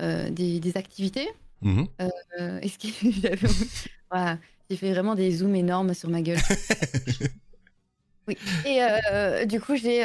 des, 0.00 0.60
des 0.60 0.76
activités. 0.76 1.28
Est-ce 1.62 2.78
voilà, 4.10 4.38
j'ai 4.70 4.76
fait 4.76 4.92
vraiment 4.92 5.14
des 5.14 5.30
zooms 5.32 5.56
énormes 5.56 5.92
sur 5.92 6.08
ma 6.08 6.22
gueule. 6.22 6.38
oui. 8.28 8.36
Et 8.64 9.46
du 9.46 9.60
coup, 9.60 9.76
j'ai 9.76 10.04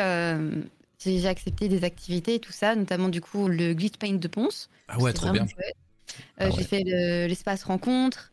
j'ai 1.00 1.28
accepté 1.28 1.68
des 1.68 1.84
activités 1.84 2.36
et 2.36 2.40
tout 2.40 2.52
ça, 2.52 2.76
notamment 2.76 3.10
du 3.10 3.22
coup 3.22 3.48
le 3.48 3.74
glitch 3.74 3.98
paint 3.98 4.14
de 4.14 4.28
Ponce. 4.28 4.70
Ah 4.88 5.00
ouais, 5.00 5.14
trop 5.14 5.32
bien. 5.32 5.46
Ah 6.38 6.46
Euh, 6.46 6.50
ouais. 6.50 6.56
J'ai 6.58 6.64
fait 6.64 6.84
le- 6.86 7.28
l'espace 7.28 7.64
rencontre. 7.64 8.32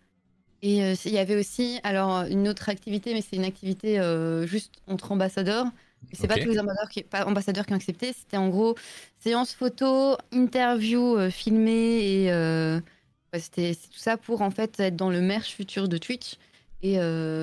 Et 0.62 0.84
euh, 0.84 0.94
il 1.04 1.12
y 1.12 1.18
avait 1.18 1.36
aussi 1.36 1.80
alors 1.82 2.22
une 2.26 2.46
autre 2.48 2.68
activité, 2.68 3.14
mais 3.14 3.20
c'est 3.22 3.36
une 3.36 3.44
activité 3.44 3.98
euh, 3.98 4.46
juste 4.46 4.74
entre 4.86 5.10
ambassadeurs. 5.12 5.66
C'est 6.12 6.28
pas 6.28 6.36
Ok. 6.36 6.42
tous 6.42 6.50
les 6.50 6.58
ambassadeurs 6.58 6.88
qui, 6.88 7.02
pas 7.02 7.26
ambassadeurs 7.26 7.66
qui 7.66 7.72
ont 7.72 7.76
accepté. 7.76 8.12
C'était 8.12 8.36
en 8.36 8.48
gros 8.48 8.76
séance 9.18 9.52
photo, 9.54 10.16
interview 10.32 11.16
euh, 11.16 11.30
filmée 11.30 12.24
et 12.26 13.40
c'était 13.40 13.74
tout 13.74 13.98
ça 13.98 14.16
pour 14.16 14.42
en 14.42 14.50
fait 14.50 14.78
être 14.78 14.94
dans 14.96 15.10
le 15.10 15.20
merch 15.20 15.54
futur 15.54 15.88
de 15.88 15.98
Twitch 15.98 16.36
et 16.82 16.98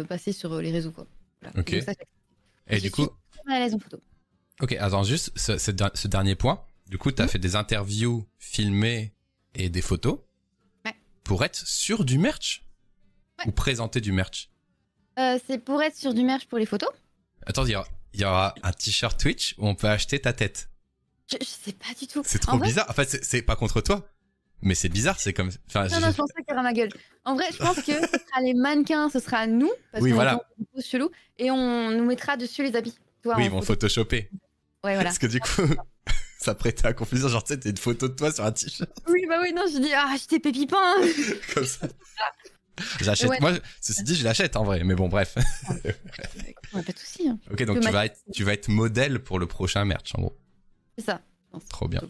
passer 0.08 0.32
sur 0.34 0.62
les 0.62 0.72
réseaux 0.72 0.92
quoi. 0.92 1.06
Voilà. 1.42 1.60
Ok. 1.60 1.72
Donc 1.74 1.84
ça, 1.84 1.94
j'ai- 1.98 2.76
Et 2.76 2.80
du 2.80 2.82
suis 2.84 2.92
coup, 2.92 3.08
très 3.46 3.56
à 3.56 3.60
l'aise 3.60 3.74
en 3.74 3.80
photo. 3.80 3.98
Ok, 4.62 4.74
attends 4.74 5.03
juste 5.03 5.32
ce, 5.38 5.57
ce 5.57 5.72
der- 5.72 5.91
ce 5.93 6.07
dernier 6.07 6.36
point. 6.36 6.64
Du 6.88 6.97
coup, 6.97 7.12
t'as 7.12 7.24
Mhm. 7.24 7.30
fait 7.30 7.39
des 7.39 7.55
interviews 7.55 8.26
filmées 8.39 9.14
et 9.55 9.70
des 9.70 9.82
photos 9.82 10.20
Ouais. 10.86 10.93
pour 11.24 11.43
être 11.43 11.55
sur 11.68 12.03
du 12.05 12.18
merch 12.18 12.64
Ouais. 13.39 13.45
ou 13.47 13.51
présenter 13.51 14.01
du 14.01 14.12
merch. 14.12 14.49
Euh, 15.20 15.38
c'est 15.47 15.57
pour 15.60 15.82
être 15.82 15.95
sur 15.95 16.14
du 16.14 16.24
merch 16.24 16.45
pour 16.47 16.57
les 16.57 16.66
photos. 16.66 16.89
Attends, 17.45 17.66
il 17.66 17.72
y 17.72 18.20
y 18.22 18.26
aura 18.26 18.55
un 18.64 18.72
t-shirt 18.72 19.20
Twitch 19.20 19.53
où 19.60 19.68
on 19.68 19.76
peut 19.76 19.88
acheter 19.88 20.20
ta 20.20 20.34
tête. 20.34 20.70
Je, 21.32 21.38
je 21.39 21.45
sais 21.45 21.74
pas 21.74 21.93
du 21.99 22.07
tout. 22.07 22.24
C'est 22.26 22.39
En 22.45 22.47
trop 22.47 22.57
vrai, 22.57 22.68
bizarre. 22.68 22.88
Enfin, 22.89 23.03
c'est 23.07 23.24
c'est 23.24 23.43
pas 23.43 23.55
contre 23.55 23.82
toi, 23.82 24.10
mais 24.64 24.74
c'est 24.74 24.89
bizarre. 24.89 25.20
C'est 25.20 25.32
comme. 25.34 25.51
Enfin, 25.68 25.88
Non, 25.89 25.99
non, 25.99 26.07
je 26.12 26.16
pense 26.18 26.32
pas 26.34 26.41
qu'il 26.41 26.49
y 26.49 26.53
aura 26.53 26.64
ma 26.64 26.74
gueule. 26.74 26.89
En 27.24 27.36
vrai, 27.36 27.45
je 27.51 27.57
pense 27.57 27.76
que 27.78 27.91
ce 27.93 28.18
sera 28.18 28.41
les 28.41 28.55
mannequins, 28.55 29.10
ce 29.10 29.20
sera 29.20 29.45
nous, 29.45 29.72
parce 29.91 30.03
Oui, 30.03 30.10
qu'on 30.10 30.16
voilà. 30.16 30.41
est 30.76 30.82
chelou, 30.82 31.12
et 31.38 31.51
on 31.51 31.91
nous 31.91 32.05
mettra 32.05 32.36
dessus 32.36 32.64
les 32.64 32.76
habits. 32.76 32.97
Toi, 33.22 33.36
oui, 33.38 33.43
en 33.43 33.45
ils 33.45 33.51
vont 33.51 33.62
photo. 33.62 33.74
photoshopper. 33.88 34.30
Ouais, 34.84 34.94
voilà. 34.94 35.04
Parce 35.04 35.20
que 35.20 35.28
du 35.28 35.40
coup, 35.40 35.62
ça 36.40 36.56
prêtait 36.56 36.88
à 36.88 36.94
confusion. 36.94 37.28
Genre, 37.28 37.44
tu 37.44 37.54
sais, 37.54 37.60
t'as 37.60 37.70
une 37.70 37.78
photo 37.78 38.08
de 38.08 38.14
toi 38.14 38.32
sur 38.32 38.46
un 38.46 38.52
t-shirt 38.52 38.90
Oui, 39.08 39.26
bah 39.28 39.40
oui, 39.42 39.52
non, 39.54 39.64
je 39.72 39.80
dis, 39.80 39.92
ah, 39.94 40.16
j'étais 40.20 40.40
pépipin. 40.40 40.78
comme 41.54 41.66
ça. 41.66 41.88
J'achète. 43.02 43.30
Ouais. 43.30 43.40
Moi, 43.42 43.54
ceci 43.82 44.04
dit, 44.04 44.16
je 44.16 44.24
l'achète 44.24 44.56
en 44.56 44.64
vrai. 44.64 44.84
Mais 44.86 44.96
bon, 44.96 45.10
bref. 45.10 45.36
Ouais, 45.84 45.94
pas 46.84 46.92
de 46.94 46.98
soucis. 46.98 47.28
hein. 47.28 47.38
Ok, 47.52 47.64
donc 47.64 47.82
tu 47.82 47.90
vas 47.92 48.06
être, 48.06 48.20
tu 48.34 48.44
vas 48.46 48.54
être 48.54 48.70
modèle 48.70 49.20
pour 49.20 49.38
le 49.38 49.48
prochain 49.48 49.84
merch, 49.84 50.16
en 50.16 50.22
gros. 50.22 50.38
C'est 50.98 51.06
ça. 51.06 51.22
Trop 51.70 51.88
bien. 51.90 52.02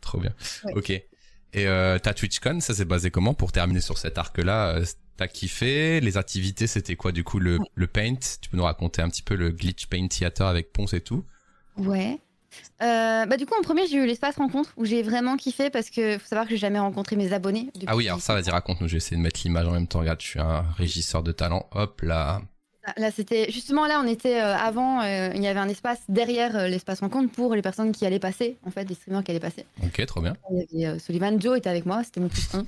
Trop 0.00 0.18
bien. 0.18 0.34
Ouais. 0.64 0.72
Ok. 0.76 0.90
Et 0.90 1.66
euh, 1.68 1.98
ta 1.98 2.14
TwitchCon, 2.14 2.60
ça 2.60 2.74
s'est 2.74 2.84
basé 2.84 3.10
comment 3.10 3.34
pour 3.34 3.52
terminer 3.52 3.80
sur 3.80 3.98
cet 3.98 4.18
arc-là 4.18 4.76
euh, 4.76 4.84
T'as 5.16 5.28
kiffé? 5.28 6.00
Les 6.00 6.16
activités, 6.16 6.66
c'était 6.66 6.96
quoi 6.96 7.12
du 7.12 7.22
coup 7.22 7.38
le, 7.38 7.58
le 7.74 7.86
paint? 7.86 8.16
Tu 8.40 8.48
peux 8.50 8.56
nous 8.56 8.64
raconter 8.64 9.02
un 9.02 9.08
petit 9.08 9.22
peu 9.22 9.36
le 9.36 9.50
glitch 9.50 9.86
paint 9.86 10.08
theater 10.08 10.46
avec 10.48 10.72
Ponce 10.72 10.94
et 10.94 11.00
tout? 11.00 11.24
Ouais. 11.76 12.18
Euh, 12.82 13.26
bah 13.26 13.36
du 13.36 13.46
coup 13.46 13.54
en 13.58 13.62
premier 13.62 13.86
j'ai 13.88 13.96
eu 13.96 14.06
l'espace 14.06 14.36
rencontre 14.36 14.72
où 14.76 14.84
j'ai 14.84 15.02
vraiment 15.02 15.36
kiffé 15.36 15.70
parce 15.70 15.90
que 15.90 16.18
faut 16.18 16.26
savoir 16.26 16.46
que 16.46 16.52
j'ai 16.52 16.58
jamais 16.58 16.78
rencontré 16.78 17.16
mes 17.16 17.32
abonnés. 17.32 17.70
Ah 17.86 17.96
oui, 17.96 18.06
alors 18.06 18.20
ça, 18.20 18.34
vas-y, 18.34 18.50
raconte-nous. 18.50 18.86
Je 18.86 18.92
vais 18.92 18.98
essayer 18.98 19.16
de 19.16 19.22
mettre 19.22 19.40
l'image 19.44 19.66
en 19.66 19.72
même 19.72 19.86
temps. 19.86 20.00
Regarde, 20.00 20.20
je 20.20 20.26
suis 20.26 20.40
un 20.40 20.62
régisseur 20.76 21.22
de 21.22 21.32
talent. 21.32 21.66
Hop 21.72 22.02
là. 22.02 22.42
Là, 22.98 23.10
c'était 23.10 23.50
justement 23.50 23.86
là, 23.86 24.00
on 24.04 24.06
était 24.06 24.40
euh, 24.40 24.54
avant, 24.54 25.00
euh, 25.00 25.30
il 25.34 25.42
y 25.42 25.46
avait 25.46 25.58
un 25.58 25.70
espace 25.70 26.00
derrière 26.08 26.68
l'espace 26.68 27.00
rencontre 27.00 27.32
pour 27.32 27.54
les 27.54 27.62
personnes 27.62 27.92
qui 27.92 28.04
allaient 28.04 28.18
passer, 28.18 28.58
en 28.66 28.70
fait, 28.70 28.84
des 28.84 28.94
streamers 28.94 29.24
qui 29.24 29.30
allaient 29.30 29.40
passer. 29.40 29.64
Ok, 29.82 30.04
trop 30.04 30.20
bien. 30.20 30.34
Il 30.70 30.80
y 30.80 30.84
avait 30.84 30.98
Sullivan, 30.98 31.40
Joe 31.40 31.56
était 31.56 31.70
avec 31.70 31.86
moi, 31.86 32.04
c'était 32.04 32.20
mon 32.20 32.28
plus 32.28 32.46
1. 32.54 32.64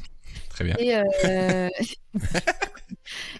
Très 0.49 0.65
bien. 0.65 0.75
Et, 0.79 1.69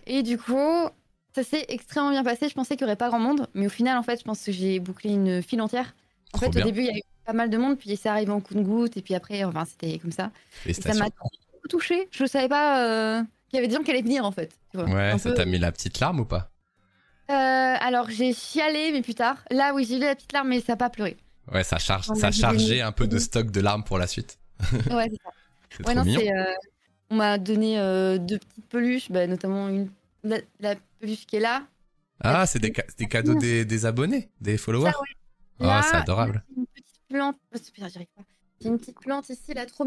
et 0.19 0.23
du 0.23 0.37
coup, 0.37 0.91
ça 1.37 1.45
s'est 1.45 1.67
extrêmement 1.69 2.11
bien 2.11 2.25
passé. 2.25 2.49
Je 2.49 2.55
pensais 2.55 2.77
qu'il 2.77 2.85
n'y 2.87 2.91
aurait 2.91 2.97
pas 2.97 3.09
grand 3.09 3.19
monde, 3.21 3.47
mais 3.55 3.67
au 3.67 3.71
final, 3.71 3.97
en 3.99 4.03
fait, 4.03 4.19
je 4.19 4.25
pense 4.25 4.43
que 4.43 4.53
j'ai 4.53 4.81
bouclé 4.81 5.11
une 5.11 5.43
file 5.43 5.61
entière. 5.61 5.95
En 6.33 6.39
Trop 6.39 6.47
fait, 6.47 6.51
bien. 6.51 6.63
au 6.63 6.65
début, 6.65 6.81
il 6.81 6.87
y 6.87 6.91
a 6.91 6.97
eu 6.97 7.03
pas 7.25 7.33
mal 7.33 7.51
de 7.51 7.57
monde, 7.59 7.79
puis 7.79 7.97
c'est 7.97 8.09
arrivé 8.09 8.31
en 8.33 8.41
coup 8.41 8.55
de 8.55 8.63
goutte, 8.63 8.97
et 8.97 9.03
puis 9.03 9.15
après, 9.15 9.45
enfin, 9.45 9.65
c'était 9.65 9.99
comme 9.99 10.13
ça. 10.13 10.31
Et 10.65 10.73
ça 10.73 10.95
m'a 10.95 11.11
trop 11.11 11.29
touchée. 11.69 12.09
Je 12.11 12.23
ne 12.23 12.29
savais 12.29 12.49
pas 12.49 12.85
euh, 12.85 13.23
qu'il 13.51 13.57
y 13.57 13.59
avait 13.59 13.69
des 13.69 13.75
gens 13.75 13.83
qui 13.83 13.91
allaient 13.91 14.03
venir, 14.03 14.25
en 14.25 14.33
fait. 14.33 14.51
tu 14.71 14.79
vois. 14.79 14.87
Ouais, 14.87 15.11
Un 15.13 15.19
ça 15.19 15.29
peu- 15.31 15.35
t'a 15.37 15.45
mis 15.45 15.59
la 15.59 15.71
petite 15.73 16.01
larme 16.01 16.21
ou 16.21 16.25
pas? 16.25 16.51
Euh, 17.31 17.35
alors, 17.35 18.09
j'ai 18.11 18.33
chialé, 18.33 18.93
mais 18.93 19.03
plus 19.03 19.15
tard. 19.15 19.45
Là, 19.51 19.75
oui, 19.75 19.85
j'ai 19.89 19.97
eu 19.97 20.01
la 20.01 20.15
petite 20.15 20.33
larme, 20.33 20.49
mais 20.49 20.61
ça 20.61 20.73
n'a 20.73 20.77
pas 20.77 20.91
pleuré. 20.91 21.17
Ouais, 21.53 21.65
ça 21.65 21.79
charge, 21.79 22.07
ça 22.07 22.31
chargeait 22.33 22.81
un 22.81 22.93
peu 22.93 23.07
de 23.07 23.19
stock 23.19 23.51
de 23.51 23.61
larmes 23.61 23.85
pour 23.85 23.99
la 23.99 24.07
suite. 24.07 24.39
Ouais, 24.91 25.09
c'est 25.11 25.17
ça. 25.23 25.31
Ouais, 25.87 25.95
non, 25.95 26.05
euh, 26.07 26.45
on 27.11 27.17
m'a 27.17 27.37
donné 27.37 27.79
euh, 27.79 28.17
deux 28.17 28.39
petites 28.39 28.67
peluches, 28.69 29.11
bah, 29.11 29.27
notamment 29.27 29.69
une, 29.69 29.91
la, 30.29 30.39
la 30.61 30.75
peluche 31.01 31.27
qui 31.27 31.37
est 31.37 31.41
là. 31.41 31.67
Ah, 32.21 32.47
c'est 32.47 32.59
des, 32.59 32.73
ca- 32.75 32.87
des 32.97 33.07
cadeaux 33.07 33.35
des, 33.35 33.65
des 33.65 33.87
abonnés, 33.87 34.31
des 34.41 34.57
followers. 34.57 34.93
Ça, 34.93 34.99
Oh, 35.59 35.65
c'est 35.91 35.97
adorable. 35.97 36.45
Une 36.57 36.67
petite 36.67 37.01
plante. 37.09 37.37
pas. 38.17 38.23
J'ai 38.61 38.69
une 38.69 38.79
petite 38.79 39.01
plante 39.01 39.29
ici, 39.31 39.55
là, 39.55 39.65
trop 39.67 39.85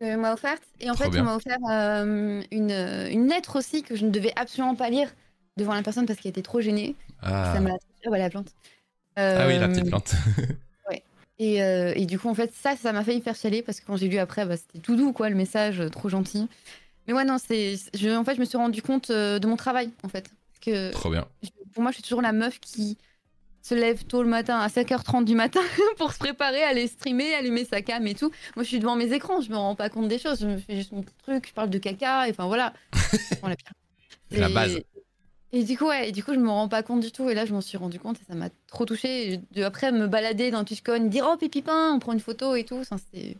qu'on 0.00 0.16
m'a 0.18 0.32
offerte. 0.34 0.62
Et 0.80 0.90
en 0.90 0.94
Trop 0.94 1.04
fait, 1.04 1.10
bien. 1.10 1.22
on 1.22 1.24
m'a 1.24 1.36
offert 1.36 1.58
euh, 1.70 2.42
une, 2.50 2.70
une 3.10 3.28
lettre 3.28 3.56
aussi 3.58 3.82
que 3.82 3.96
je 3.96 4.04
ne 4.04 4.10
devais 4.10 4.32
absolument 4.36 4.74
pas 4.74 4.90
lire 4.90 5.08
devant 5.56 5.72
la 5.74 5.82
personne 5.82 6.04
parce 6.06 6.18
qu'elle 6.20 6.30
était 6.30 6.42
trop 6.42 6.60
gênée. 6.60 6.94
Ah, 7.22 7.52
Ça 7.54 7.60
m'a. 7.60 7.70
Ah, 8.12 8.18
la 8.18 8.28
plante. 8.30 8.54
Ah 9.16 9.46
oui, 9.46 9.58
la 9.58 9.64
Euh, 9.64 9.68
petite 9.68 9.88
plante. 9.88 10.14
Et, 11.38 11.62
euh, 11.62 11.92
et 11.94 12.06
du 12.06 12.18
coup, 12.18 12.30
en 12.30 12.34
fait, 12.34 12.50
ça, 12.54 12.76
ça 12.76 12.94
m'a 12.94 13.04
failli 13.04 13.20
faire 13.20 13.34
chialer 13.34 13.60
parce 13.60 13.80
que 13.80 13.86
quand 13.86 13.96
j'ai 13.96 14.08
lu 14.08 14.16
après, 14.16 14.46
bah, 14.46 14.56
c'était 14.56 14.78
tout 14.78 14.96
doux, 14.96 15.12
quoi, 15.12 15.28
le 15.28 15.36
message, 15.36 15.80
euh, 15.80 15.90
trop 15.90 16.08
gentil. 16.08 16.48
Mais 17.06 17.14
ouais, 17.14 17.24
non, 17.24 17.36
c'est. 17.38 17.76
je- 17.94 18.16
En 18.16 18.24
fait, 18.24 18.34
je 18.34 18.40
me 18.40 18.44
suis 18.44 18.56
rendu 18.58 18.82
compte 18.82 19.10
euh, 19.10 19.38
de 19.38 19.46
mon 19.46 19.56
travail, 19.56 19.90
en 20.02 20.08
fait. 20.08 20.28
Parce 20.52 20.60
que 20.64 20.90
Trop 20.92 21.10
bien. 21.10 21.26
je- 21.42 21.48
pour 21.72 21.82
moi, 21.82 21.90
je 21.92 21.96
suis 21.96 22.02
toujours 22.02 22.22
la 22.22 22.32
meuf 22.32 22.58
qui 22.60 22.98
se 23.62 23.74
lève 23.74 24.04
tôt 24.04 24.22
le 24.22 24.28
matin, 24.28 24.58
à 24.60 24.68
5h30 24.68 25.24
du 25.24 25.34
matin, 25.34 25.60
pour 25.98 26.12
se 26.12 26.18
préparer, 26.18 26.62
aller 26.62 26.86
streamer, 26.86 27.34
allumer 27.34 27.64
sa 27.64 27.82
cam 27.82 28.06
et 28.06 28.14
tout. 28.14 28.30
Moi, 28.54 28.62
je 28.62 28.68
suis 28.68 28.78
devant 28.78 28.96
mes 28.96 29.12
écrans, 29.12 29.40
je 29.40 29.50
me 29.50 29.56
rends 29.56 29.74
pas 29.74 29.88
compte 29.88 30.08
des 30.08 30.18
choses. 30.18 30.40
Je 30.40 30.46
me 30.46 30.56
fais 30.58 30.76
juste 30.76 30.92
mon 30.92 31.02
petit 31.02 31.14
truc, 31.22 31.48
je 31.48 31.52
parle 31.52 31.70
de 31.70 31.78
caca, 31.78 32.28
et 32.28 32.30
enfin 32.30 32.46
voilà. 32.46 32.72
Bon, 33.42 33.48
la. 33.48 33.56
C'est 34.30 34.52
base. 34.52 34.78
Et 35.52 35.62
du 35.62 35.78
coup, 35.78 35.86
ouais, 35.86 36.08
et 36.08 36.12
du 36.12 36.22
coup, 36.24 36.34
je 36.34 36.38
me 36.40 36.48
rends 36.50 36.68
pas 36.68 36.82
compte 36.82 37.00
du 37.00 37.12
tout. 37.12 37.30
Et 37.30 37.34
là, 37.34 37.46
je 37.46 37.52
m'en 37.52 37.60
suis 37.60 37.78
rendu 37.78 37.98
compte 38.00 38.16
et 38.20 38.24
ça 38.28 38.34
m'a 38.34 38.50
trop 38.66 38.84
de- 38.84 39.62
après, 39.62 39.92
me 39.92 40.06
balader 40.08 40.50
dans 40.50 40.64
TwitchCon, 40.64 41.06
dire 41.08 41.26
oh 41.32 41.36
Pépipin, 41.36 41.92
on 41.94 41.98
prend 42.00 42.12
une 42.12 42.20
photo 42.20 42.56
et 42.56 42.64
tout. 42.64 42.76
Enfin, 42.80 42.96
c'était 42.98 43.36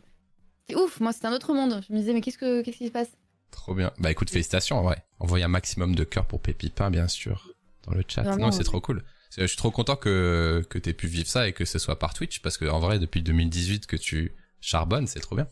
ouf. 0.75 0.99
Moi, 1.01 1.11
c'était 1.11 1.27
un 1.27 1.33
autre 1.33 1.53
monde. 1.53 1.81
Je 1.87 1.93
me 1.93 1.99
disais, 1.99 2.13
mais 2.13 2.21
qu'est-ce, 2.21 2.37
que, 2.37 2.61
qu'est-ce 2.61 2.77
qui 2.77 2.87
se 2.87 2.91
passe? 2.91 3.09
Trop 3.51 3.73
bien. 3.75 3.91
Bah 3.99 4.11
écoute, 4.11 4.29
félicitations, 4.29 4.85
ouais. 4.85 4.97
Envoyez 5.19 5.43
un 5.45 5.49
maximum 5.49 5.95
de 5.95 6.03
cœur 6.03 6.25
pour 6.25 6.41
Pépipin, 6.41 6.89
bien 6.91 7.07
sûr, 7.07 7.49
dans 7.83 7.93
le 7.93 8.03
chat. 8.07 8.23
Vraiment, 8.23 8.47
non, 8.47 8.51
c'est 8.51 8.59
ouais. 8.59 8.63
trop 8.63 8.81
cool. 8.81 9.03
Je 9.37 9.45
suis 9.45 9.57
trop 9.57 9.71
content 9.71 9.95
que, 9.95 10.65
que 10.69 10.79
t'aies 10.79 10.93
pu 10.93 11.07
vivre 11.07 11.27
ça 11.27 11.47
et 11.47 11.53
que 11.53 11.65
ce 11.65 11.79
soit 11.79 11.99
par 11.99 12.13
Twitch, 12.13 12.41
parce 12.41 12.57
que 12.57 12.65
en 12.65 12.79
vrai, 12.79 12.97
depuis 12.99 13.21
2018 13.21 13.85
que 13.85 13.95
tu 13.95 14.33
charbonnes, 14.61 15.07
c'est 15.07 15.19
trop 15.19 15.35
bien. 15.35 15.47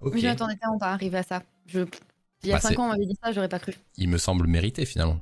Ok. 0.00 0.14
Mais 0.14 0.20
je 0.20 0.26
m'attendais 0.26 0.56
tellement 0.56 0.78
pas 0.78 0.88
à 0.88 0.92
arriver 0.92 1.18
à 1.18 1.22
ça. 1.22 1.42
Je... 1.66 1.80
Il 2.42 2.48
y 2.48 2.52
a 2.52 2.56
Bah, 2.56 2.60
5 2.60 2.70
c'est- 2.70 2.78
ans, 2.78 2.84
on 2.84 2.88
m'avait 2.88 3.06
dit 3.06 3.16
ça, 3.22 3.32
j'aurais 3.32 3.48
pas 3.48 3.58
cru. 3.58 3.72
Il 3.96 4.08
me 4.08 4.18
semble 4.18 4.46
mérité 4.46 4.84
finalement. 4.84 5.20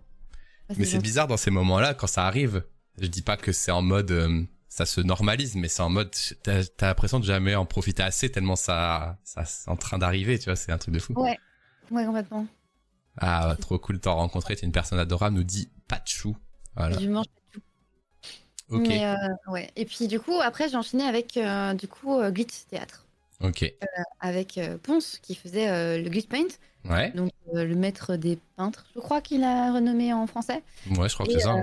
Ah, 0.69 0.75
Mais 0.77 0.85
c'est 0.85 0.99
bizarre 0.99 1.29
dans 1.29 1.37
ces 1.37 1.51
moments-là, 1.51 1.95
quand 1.95 2.07
ça 2.07 2.27
arrive. 2.27 2.65
Je 3.01 3.07
dis 3.07 3.23
pas 3.23 3.37
que 3.37 3.53
c'est 3.53 3.71
en 3.71 3.83
mode, 3.83 4.11
euh, 4.11 4.43
ça 4.69 4.87
se 4.87 5.01
normalise, 5.01 5.55
mais 5.55 5.69
c'est 5.69 5.83
en 5.83 5.89
mode, 5.91 6.11
t'as 6.43 6.65
t'as 6.65 6.89
l'impression 6.89 7.21
de 7.21 7.25
jamais 7.25 7.55
en 7.55 7.65
profiter 7.65 8.03
assez 8.03 8.31
tellement 8.31 8.57
ça, 8.57 9.19
ça 9.25 9.45
c'est 9.45 9.71
en 9.71 9.77
train 9.77 9.99
d'arriver, 9.99 10.39
tu 10.39 10.47
vois, 10.47 10.57
c'est 10.57 10.73
un 10.73 10.79
truc 10.79 10.95
de 10.95 10.99
fou. 10.99 11.15
Ouais, 11.15 11.39
ouais, 11.93 12.05
complètement. 12.05 12.47
Ah, 13.19 13.55
trop 13.61 13.79
cool 13.79 13.97
de 13.97 14.01
t'en 14.01 14.17
rencontrer, 14.17 14.57
t'es 14.57 14.65
une 14.67 14.73
personne 14.73 14.99
adorable, 14.99 15.37
nous 15.37 15.45
dit 15.45 15.71
Pachou. 15.89 16.37
Voilà. 16.77 16.99
Je 16.99 17.07
mange 17.09 17.27
pas 17.27 17.41
tout. 17.53 17.61
Ok, 18.71 18.87
Mais 18.89 19.05
euh, 19.05 19.17
ouais. 19.49 19.71
Et 19.77 19.85
puis, 19.85 20.09
du 20.09 20.19
coup, 20.19 20.41
après, 20.41 20.69
j'ai 20.71 20.77
enchaîné 20.77 21.05
avec 21.05 21.37
euh, 21.37 21.75
du 21.75 21.89
coup, 21.89 22.19
euh, 22.19 22.31
Glitch 22.31 22.65
Théâtre. 22.71 23.07
ok. 23.43 23.71
Avec 24.21 24.57
euh, 24.57 24.79
Ponce, 24.83 25.19
qui 25.19 25.35
faisait 25.35 25.99
le 26.01 26.09
Glitch 26.09 26.29
Paint. 26.29 26.49
Ouais, 26.89 27.11
Donc, 27.13 27.31
le 27.53 27.75
maître 27.77 28.17
des 28.17 28.39
peintres, 28.57 28.87
je 28.95 29.01
crois 29.01 29.21
qu'il 29.21 29.45
a 29.45 29.73
renommé 29.73 30.13
en 30.13 30.27
français. 30.27 30.63
ouais, 30.97 31.09
je 31.09 31.15
crois 31.15 31.27
que 31.27 31.33
c'est 31.33 31.41
ça. 31.41 31.55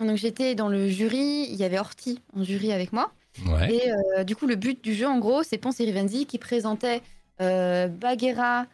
donc 0.00 0.16
j'étais 0.16 0.54
dans 0.54 0.68
le 0.68 0.88
jury, 0.88 1.46
il 1.50 1.56
y 1.56 1.64
avait 1.64 1.78
Horty 1.78 2.20
en 2.34 2.42
jury 2.44 2.72
avec 2.72 2.92
moi. 2.94 3.12
Ouais, 3.46 3.74
Et 3.74 4.24
du 4.24 4.34
coup, 4.36 4.46
le 4.46 4.54
but 4.54 4.82
du 4.82 4.94
jeu, 4.94 5.06
en 5.06 5.18
gros, 5.18 5.42
c'est 5.42 5.58
Ponce 5.58 5.80
et 5.80 5.84
Rivenzi 5.84 6.24
qui 6.24 6.38
présentaient 6.38 7.02
Bagheera, 7.40 8.66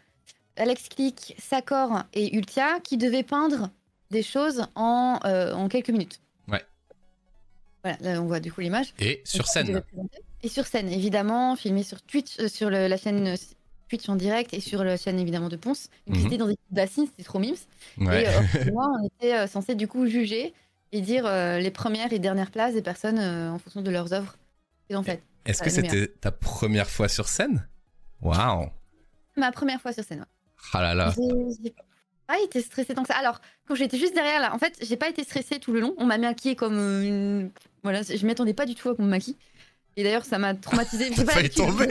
Alex 0.57 0.89
Click, 0.89 1.35
Sakor 1.39 2.03
et 2.13 2.37
Ultia 2.37 2.81
qui 2.81 2.97
devaient 2.97 3.23
peindre 3.23 3.71
des 4.11 4.23
choses 4.23 4.67
en, 4.75 5.19
euh, 5.25 5.53
en 5.55 5.69
quelques 5.69 5.89
minutes. 5.91 6.21
Ouais. 6.49 6.63
Voilà, 7.83 7.97
là 8.01 8.23
on 8.23 8.27
voit 8.27 8.41
du 8.41 8.53
coup 8.53 8.61
l'image. 8.61 8.93
et 8.99 9.23
sur 9.25 9.45
ils 9.45 9.49
scène. 9.49 9.83
Et 10.43 10.49
sur 10.49 10.67
scène, 10.67 10.89
évidemment, 10.89 11.55
filmé 11.57 11.83
sur 11.85 12.03
Twitch, 12.03 12.39
euh, 12.41 12.49
sur 12.49 12.69
le- 12.69 12.89
la 12.89 12.97
chaîne 12.97 13.27
euh, 13.29 13.37
Twitch 13.89 14.09
en 14.09 14.17
direct 14.17 14.53
et 14.55 14.61
sur 14.61 14.83
la 14.85 14.97
chaîne 14.97 15.19
évidemment 15.21 15.49
de 15.49 15.57
Ponce. 15.57 15.89
Donc 16.07 16.17
Mhm. 16.17 16.23
c'était 16.25 16.37
dans 16.39 16.49
des 16.49 16.59
bassines, 16.71 17.07
c'était 17.07 17.23
trop 17.23 17.39
mimes. 17.39 17.55
Ouais, 17.99 18.25
Et 18.25 18.29
euh, 18.29 18.33
moi, 18.73 18.91
on 19.01 19.07
était 19.07 19.47
censé 19.47 19.75
du 19.75 19.87
coup 19.89 20.07
juger 20.07 20.53
et 20.93 21.01
dire 21.01 21.25
les 21.59 21.71
premières 21.71 22.13
et 22.13 22.19
dernières 22.19 22.51
places 22.51 22.75
des 22.75 22.83
personnes 22.83 23.19
en 23.19 23.59
fonction 23.59 23.81
de 23.83 23.91
leurs 23.91 24.13
œuvres. 24.13 24.37
Et 24.91 24.97
en 24.97 25.03
fait, 25.03 25.23
Est-ce 25.47 25.63
que 25.63 25.71
c'était 25.71 26.07
ta 26.09 26.31
première 26.33 26.91
fois 26.91 27.09
sur 27.09 27.29
scène? 27.29 27.67
Waouh 28.21 28.69
ma 29.37 29.51
première 29.51 29.81
fois 29.81 29.93
sur 29.95 30.05
scène. 30.05 30.21
ouais. 30.21 30.27
Ah 30.73 30.83
là 30.83 30.95
là. 30.95 31.15
J'ai- 31.63 31.75
pas 32.27 32.41
été 32.41 32.63
stressée 32.63 32.95
tant 32.95 33.03
que 33.03 33.09
ça. 33.09 33.19
Alors, 33.19 33.41
quand 33.67 33.75
j'étais 33.75 33.99
juste 33.99 34.15
derrière 34.15 34.41
là, 34.41 34.55
en 34.55 34.59
fait, 34.59 34.79
j'ai 34.81 34.97
pas 34.97 35.09
été 35.09 35.23
stressée 35.25 35.59
tout 35.59 35.73
le 35.73 35.81
long. 35.81 35.95
On 35.99 36.07
m'a 36.07 36.17
maquillée 36.19 36.57
comme 36.57 36.79
euh, 36.79 37.03
une. 37.03 37.51
Voilà, 37.83 38.03
je 38.03 38.25
m'y 38.25 38.33
attendais 38.33 38.55
pas 38.55 38.65
du 38.65 38.75
tout 38.75 38.89
à 38.89 38.95
qu'on 38.95 39.03
me 39.03 39.09
maquille. 39.11 39.37
Et 39.97 40.03
d'ailleurs, 40.05 40.25
ça 40.25 40.39
m'a 40.39 40.55
traumatisée. 40.55 41.11
T'as 41.17 41.25
failli 41.27 41.51
tomber 41.51 41.89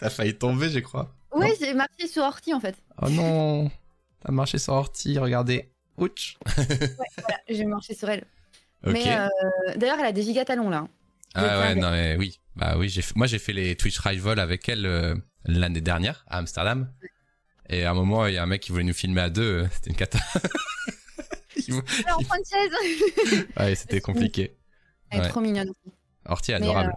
T'as 0.00 0.10
failli 0.10 0.34
tomber, 0.34 0.70
je 0.70 0.80
crois. 0.80 1.14
Ouais, 1.32 1.54
j'ai 1.60 1.74
marché 1.74 2.06
sur 2.08 2.22
Horty 2.24 2.54
en 2.54 2.60
fait. 2.60 2.76
Oh 3.02 3.08
non 3.08 3.70
T'as 4.24 4.32
marché 4.32 4.58
sur 4.58 4.72
Horty, 4.72 5.18
regardez. 5.18 5.70
Ouch 5.98 6.36
Voilà, 6.56 7.38
j'ai 7.48 7.64
marché 7.64 7.94
sur 7.94 8.08
elle. 8.08 8.24
Ok. 8.86 8.92
Mais 8.92 9.16
euh, 9.16 9.28
d'ailleurs, 9.76 9.96
elle 9.98 10.06
a 10.06 10.12
des 10.12 10.22
giga 10.22 10.44
talons 10.44 10.68
là. 10.68 10.86
Ah 11.34 11.60
ouais, 11.60 11.74
non 11.74 11.90
mais 11.90 12.16
oui. 12.18 12.38
Bah 12.54 12.74
oui, 12.76 12.90
j'ai 12.90 13.02
moi 13.14 13.26
j'ai 13.26 13.38
fait 13.38 13.54
les 13.54 13.76
Twitch 13.76 13.98
Rival 13.98 14.38
avec 14.38 14.68
elle 14.68 14.84
euh, 14.84 15.14
l'année 15.44 15.80
dernière 15.80 16.24
à 16.28 16.38
Amsterdam. 16.38 16.88
Et 17.68 17.84
à 17.84 17.90
un 17.90 17.94
moment, 17.94 18.26
il 18.26 18.34
y 18.34 18.38
a 18.38 18.42
un 18.42 18.46
mec 18.46 18.60
qui 18.62 18.72
voulait 18.72 18.84
nous 18.84 18.92
filmer 18.94 19.22
à 19.22 19.30
deux, 19.30 19.62
euh, 19.62 19.66
c'était 19.72 19.90
une 19.90 19.96
cata. 19.96 20.18
Il 21.66 21.74
Alors, 22.06 22.18
on 22.20 22.24
prend 22.24 22.36
une 22.36 22.44
chaise. 22.44 23.46
ouais, 23.56 23.74
c'était 23.74 24.00
compliqué. 24.00 24.54
Elle 25.10 25.20
est 25.20 25.22
Ouais. 25.22 25.28
trop 25.28 25.40
mignonne 25.40 25.70
aussi. 25.70 25.94
Horty 26.26 26.50
est 26.52 26.58
Mais, 26.58 26.66
adorable. 26.66 26.94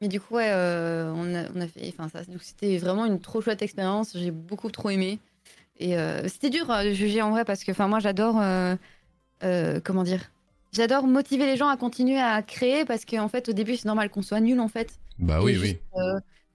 Mais 0.00 0.08
du 0.08 0.20
coup, 0.20 0.34
ouais, 0.34 0.50
euh, 0.50 1.10
on, 1.14 1.34
a, 1.34 1.44
on 1.54 1.60
a 1.60 1.66
fait. 1.68 1.88
Enfin, 1.88 2.08
ça, 2.08 2.24
donc 2.24 2.42
c'était 2.42 2.76
vraiment 2.78 3.06
une 3.06 3.20
trop 3.20 3.40
chouette 3.40 3.62
expérience. 3.62 4.10
J'ai 4.16 4.30
beaucoup 4.30 4.70
trop 4.70 4.90
aimé. 4.90 5.18
Et 5.78 5.96
euh, 5.96 6.26
c'était 6.28 6.50
dur 6.50 6.70
euh, 6.70 6.84
de 6.84 6.92
juger 6.92 7.22
en 7.22 7.30
vrai 7.30 7.44
parce 7.44 7.64
que, 7.64 7.70
enfin, 7.70 7.88
moi, 7.88 8.00
j'adore. 8.00 8.40
euh, 8.40 8.74
euh, 9.44 9.80
comment 9.82 10.02
dire? 10.02 10.30
J'adore 10.72 11.06
motiver 11.06 11.46
les 11.46 11.56
gens 11.56 11.68
à 11.68 11.76
continuer 11.76 12.18
à 12.20 12.42
créer 12.42 12.84
parce 12.84 13.04
qu'en 13.04 13.28
fait, 13.28 13.48
au 13.48 13.52
début, 13.52 13.76
c'est 13.76 13.86
normal 13.86 14.10
qu'on 14.10 14.22
soit 14.22 14.40
nul 14.40 14.60
en 14.60 14.68
fait. 14.68 14.98
Bah 15.18 15.40
oui, 15.42 15.54
juste, 15.54 15.78
oui. 15.94 16.02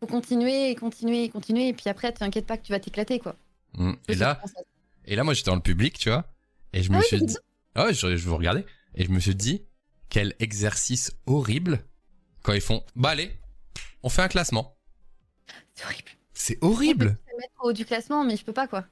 Faut 0.03 0.07
continuer 0.07 0.69
et 0.71 0.75
continuer 0.75 1.23
et 1.23 1.29
continuer. 1.29 1.69
Et 1.69 1.73
puis 1.73 1.89
après, 1.89 2.11
t'inquiète 2.11 2.45
pas 2.45 2.57
que 2.57 2.63
tu 2.65 2.71
vas 2.71 2.79
t'éclater 2.79 3.19
quoi. 3.19 3.35
Mm. 3.77 3.93
Et 4.07 4.15
là, 4.15 4.41
et 5.05 5.15
là, 5.15 5.23
moi 5.23 5.33
j'étais 5.33 5.49
dans 5.49 5.55
le 5.55 5.61
public, 5.61 5.97
tu 5.97 6.09
vois. 6.09 6.25
Et 6.73 6.83
je 6.83 6.91
me 6.91 6.97
Ah 6.97 6.99
oui, 6.99 7.05
suis 7.07 7.21
dit, 7.25 7.37
ah 7.75 7.85
ouais, 7.85 7.93
je, 7.93 8.15
je 8.15 8.27
vous 8.27 8.37
regardais. 8.37 8.65
Et 8.95 9.05
je 9.05 9.09
me 9.11 9.19
suis 9.19 9.35
dit, 9.35 9.63
quel 10.09 10.35
exercice 10.39 11.11
horrible 11.25 11.83
quand 12.43 12.53
ils 12.53 12.61
font, 12.61 12.83
bah 12.95 13.09
allez, 13.09 13.31
on 14.03 14.09
fait 14.09 14.21
un 14.21 14.27
classement. 14.27 14.75
c'est 15.75 15.85
horrible. 15.85 16.11
C'est 16.33 16.57
horrible. 16.61 17.17
Je 17.25 17.31
vais 17.31 17.37
mettre 17.37 17.53
au 17.63 17.69
haut 17.69 17.73
du 17.73 17.85
classement, 17.85 18.23
mais 18.25 18.35
je 18.35 18.43
peux 18.43 18.53
pas 18.53 18.67
quoi. 18.67 18.85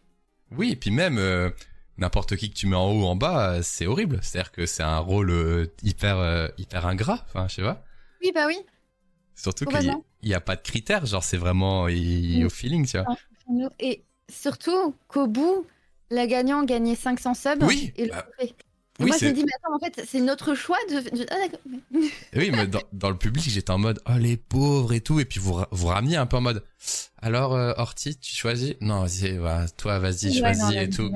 Oui, 0.51 0.71
et 0.71 0.75
puis 0.75 0.91
même 0.91 1.17
euh, 1.17 1.49
n'importe 1.97 2.35
qui 2.37 2.49
que 2.49 2.55
tu 2.55 2.67
mets 2.67 2.75
en 2.75 2.89
haut 2.91 3.01
ou 3.01 3.05
en 3.05 3.15
bas, 3.15 3.55
euh, 3.55 3.61
c'est 3.61 3.87
horrible. 3.87 4.19
C'est-à-dire 4.21 4.51
que 4.51 4.65
c'est 4.65 4.83
un 4.83 4.99
rôle 4.99 5.31
euh, 5.31 5.65
hyper 5.83 6.51
hyper 6.57 6.85
ingrat. 6.85 7.25
Enfin, 7.27 7.47
je 7.49 7.55
sais 7.55 7.61
pas. 7.61 7.83
Oui, 8.21 8.31
bah 8.33 8.45
oui. 8.47 8.57
Surtout 9.35 9.65
qu'il 9.65 9.83
y. 9.83 9.91
il 10.23 10.29
y 10.29 10.33
a 10.33 10.41
pas 10.41 10.55
de 10.55 10.61
critères. 10.61 11.05
Genre, 11.05 11.23
c'est 11.23 11.37
vraiment 11.37 11.87
il- 11.87 12.41
Mm. 12.43 12.45
au 12.45 12.49
feeling, 12.49 12.85
tu 12.87 12.97
vois. 12.97 13.15
Et 13.79 14.03
surtout 14.31 14.95
qu'au 15.07 15.27
bout, 15.27 15.65
la 16.09 16.27
gagnant 16.27 16.63
gagnait 16.63 16.95
500 16.95 17.33
subs. 17.33 17.63
Oui, 17.63 17.91
Et 17.95 18.05
le 18.05 18.11
bah, 18.11 18.21
trophée. 18.37 18.53
Et 18.99 19.03
oui, 19.03 19.07
moi, 19.09 19.17
je 19.19 19.25
me 19.25 19.31
dis, 19.31 19.43
mais 19.43 19.51
attends, 19.63 19.75
en 19.75 19.79
fait, 19.79 20.05
c'est 20.07 20.19
notre 20.19 20.53
choix 20.53 20.77
de. 20.89 21.25
Ah. 21.31 22.05
Oui, 22.35 22.51
mais 22.51 22.67
dans, 22.67 22.81
dans 22.93 23.09
le 23.09 23.17
public, 23.17 23.43
j'étais 23.49 23.71
en 23.71 23.79
mode 23.79 23.99
oh 24.07 24.17
les 24.19 24.37
pauvres 24.37 24.93
et 24.93 25.01
tout, 25.01 25.19
et 25.19 25.25
puis 25.25 25.39
vous 25.39 25.59
vous 25.71 25.87
ramenez 25.87 26.17
un 26.17 26.25
peu 26.27 26.37
en 26.37 26.41
mode 26.41 26.63
alors 27.19 27.55
euh, 27.55 27.73
Horty, 27.77 28.17
tu 28.17 28.35
choisis? 28.35 28.75
Non, 28.79 29.01
vas-y, 29.01 29.37
bah, 29.39 29.65
toi 29.75 29.97
vas-y, 29.97 30.27
Ouais, 30.27 30.39
choisis 30.39 30.63
non, 30.63 30.71
et 30.71 30.89
tout. 30.89 31.11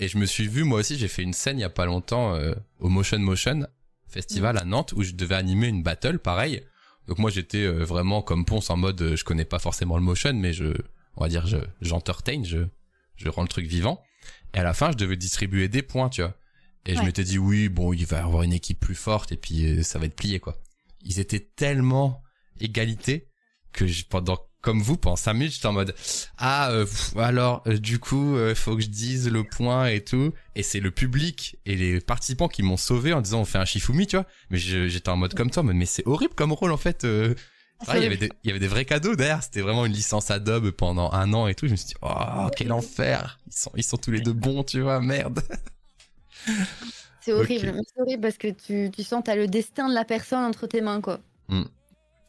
Et 0.00 0.08
je 0.08 0.18
me 0.18 0.26
suis 0.26 0.48
vu, 0.48 0.64
moi 0.64 0.80
aussi, 0.80 0.98
j'ai 0.98 1.08
fait 1.08 1.22
une 1.22 1.32
scène 1.32 1.58
il 1.58 1.62
y 1.62 1.64
a 1.64 1.70
pas 1.70 1.86
longtemps 1.86 2.34
euh, 2.34 2.54
au 2.78 2.88
Motion 2.88 3.18
Motion 3.20 3.66
Festival 4.06 4.58
à 4.58 4.64
Nantes 4.64 4.92
où 4.94 5.02
je 5.02 5.12
devais 5.12 5.34
animer 5.34 5.68
une 5.68 5.82
battle, 5.82 6.18
pareil. 6.18 6.62
Donc 7.08 7.18
moi 7.18 7.30
j'étais 7.30 7.64
euh, 7.64 7.84
vraiment 7.84 8.22
comme 8.22 8.44
Ponce 8.44 8.68
en 8.70 8.76
mode 8.76 9.00
euh, 9.00 9.16
je 9.16 9.24
connais 9.24 9.46
pas 9.46 9.58
forcément 9.58 9.96
le 9.96 10.02
motion 10.02 10.34
mais 10.34 10.52
je 10.52 10.74
on 11.16 11.22
va 11.22 11.28
dire 11.28 11.46
je 11.46 11.56
j'entertain, 11.80 12.42
je 12.44 12.58
je 13.16 13.28
rends 13.28 13.42
le 13.42 13.48
truc 13.48 13.66
vivant. 13.66 14.02
Et 14.54 14.58
à 14.58 14.62
la 14.62 14.74
fin 14.74 14.92
je 14.92 14.96
devais 14.96 15.16
distribuer 15.16 15.68
des 15.68 15.82
points, 15.82 16.10
tu 16.10 16.20
vois. 16.20 16.34
Et 16.86 16.94
je 16.94 17.02
m'étais 17.02 17.24
dit 17.24 17.38
oui, 17.38 17.68
bon, 17.68 17.92
il 17.92 18.06
va 18.06 18.18
y 18.18 18.20
avoir 18.20 18.42
une 18.44 18.52
équipe 18.52 18.80
plus 18.80 18.94
forte 18.94 19.32
et 19.32 19.36
puis 19.36 19.66
euh, 19.66 19.82
ça 19.82 19.98
va 19.98 20.06
être 20.06 20.14
plié 20.14 20.38
quoi. 20.38 20.56
Ils 21.02 21.18
étaient 21.18 21.40
tellement 21.40 22.22
égalité 22.60 23.28
que 23.72 23.86
je, 23.86 24.04
pendant 24.04 24.38
comme 24.60 24.80
vous 24.80 24.96
pendant 24.96 25.16
5 25.16 25.34
minutes 25.34 25.52
j'étais 25.54 25.66
en 25.66 25.72
mode 25.72 25.94
ah 26.36 26.70
euh, 26.70 26.84
pff, 26.84 27.16
alors 27.16 27.62
euh, 27.66 27.78
du 27.78 27.98
coup 27.98 28.36
euh, 28.36 28.54
faut 28.54 28.76
que 28.76 28.82
je 28.82 28.88
dise 28.88 29.28
le 29.30 29.44
point 29.44 29.86
et 29.86 30.02
tout 30.02 30.32
et 30.56 30.62
c'est 30.62 30.80
le 30.80 30.90
public 30.90 31.58
et 31.64 31.76
les 31.76 32.00
participants 32.00 32.48
qui 32.48 32.62
m'ont 32.62 32.76
sauvé 32.76 33.12
en 33.12 33.20
disant 33.20 33.40
on 33.40 33.44
fait 33.44 33.58
un 33.58 33.64
shifumi 33.64 34.06
tu 34.06 34.16
vois 34.16 34.26
mais 34.50 34.58
j'étais 34.58 35.08
en 35.08 35.16
mode 35.16 35.34
comme 35.34 35.50
toi 35.50 35.62
en 35.62 35.66
mode, 35.66 35.76
mais 35.76 35.86
c'est 35.86 36.06
horrible 36.06 36.34
comme 36.34 36.52
rôle 36.52 36.72
en 36.72 36.76
fait 36.76 37.04
euh, 37.04 37.34
Ouais, 37.86 37.98
il 37.98 38.02
y 38.02 38.06
avait 38.06 38.16
des, 38.16 38.28
il 38.42 38.48
y 38.48 38.50
avait 38.50 38.58
des 38.58 38.66
vrais 38.66 38.84
cadeaux 38.84 39.14
derrière. 39.14 39.40
C'était 39.40 39.60
vraiment 39.60 39.86
une 39.86 39.92
licence 39.92 40.32
Adobe 40.32 40.72
pendant 40.72 41.12
un 41.12 41.32
an 41.32 41.46
et 41.46 41.54
tout. 41.54 41.66
Je 41.66 41.72
me 41.72 41.76
suis 41.76 41.86
dit, 41.86 41.94
oh, 42.02 42.48
quel 42.56 42.72
enfer. 42.72 43.38
Ils 43.46 43.52
sont, 43.52 43.70
ils 43.76 43.84
sont 43.84 43.96
tous 43.96 44.10
les 44.10 44.20
deux 44.20 44.32
bons, 44.32 44.64
tu 44.64 44.80
vois, 44.80 45.00
merde. 45.00 45.40
C'est 47.20 47.32
horrible. 47.32 47.80
C'est 47.86 48.00
horrible 48.00 48.22
parce 48.22 48.38
que 48.38 48.48
tu, 48.48 48.90
tu 48.90 49.02
sens, 49.04 49.22
t'as 49.24 49.36
le 49.36 49.46
destin 49.46 49.88
de 49.88 49.94
la 49.94 50.04
personne 50.04 50.44
entre 50.44 50.66
tes 50.66 50.80
mains, 50.80 51.00
quoi. 51.00 51.20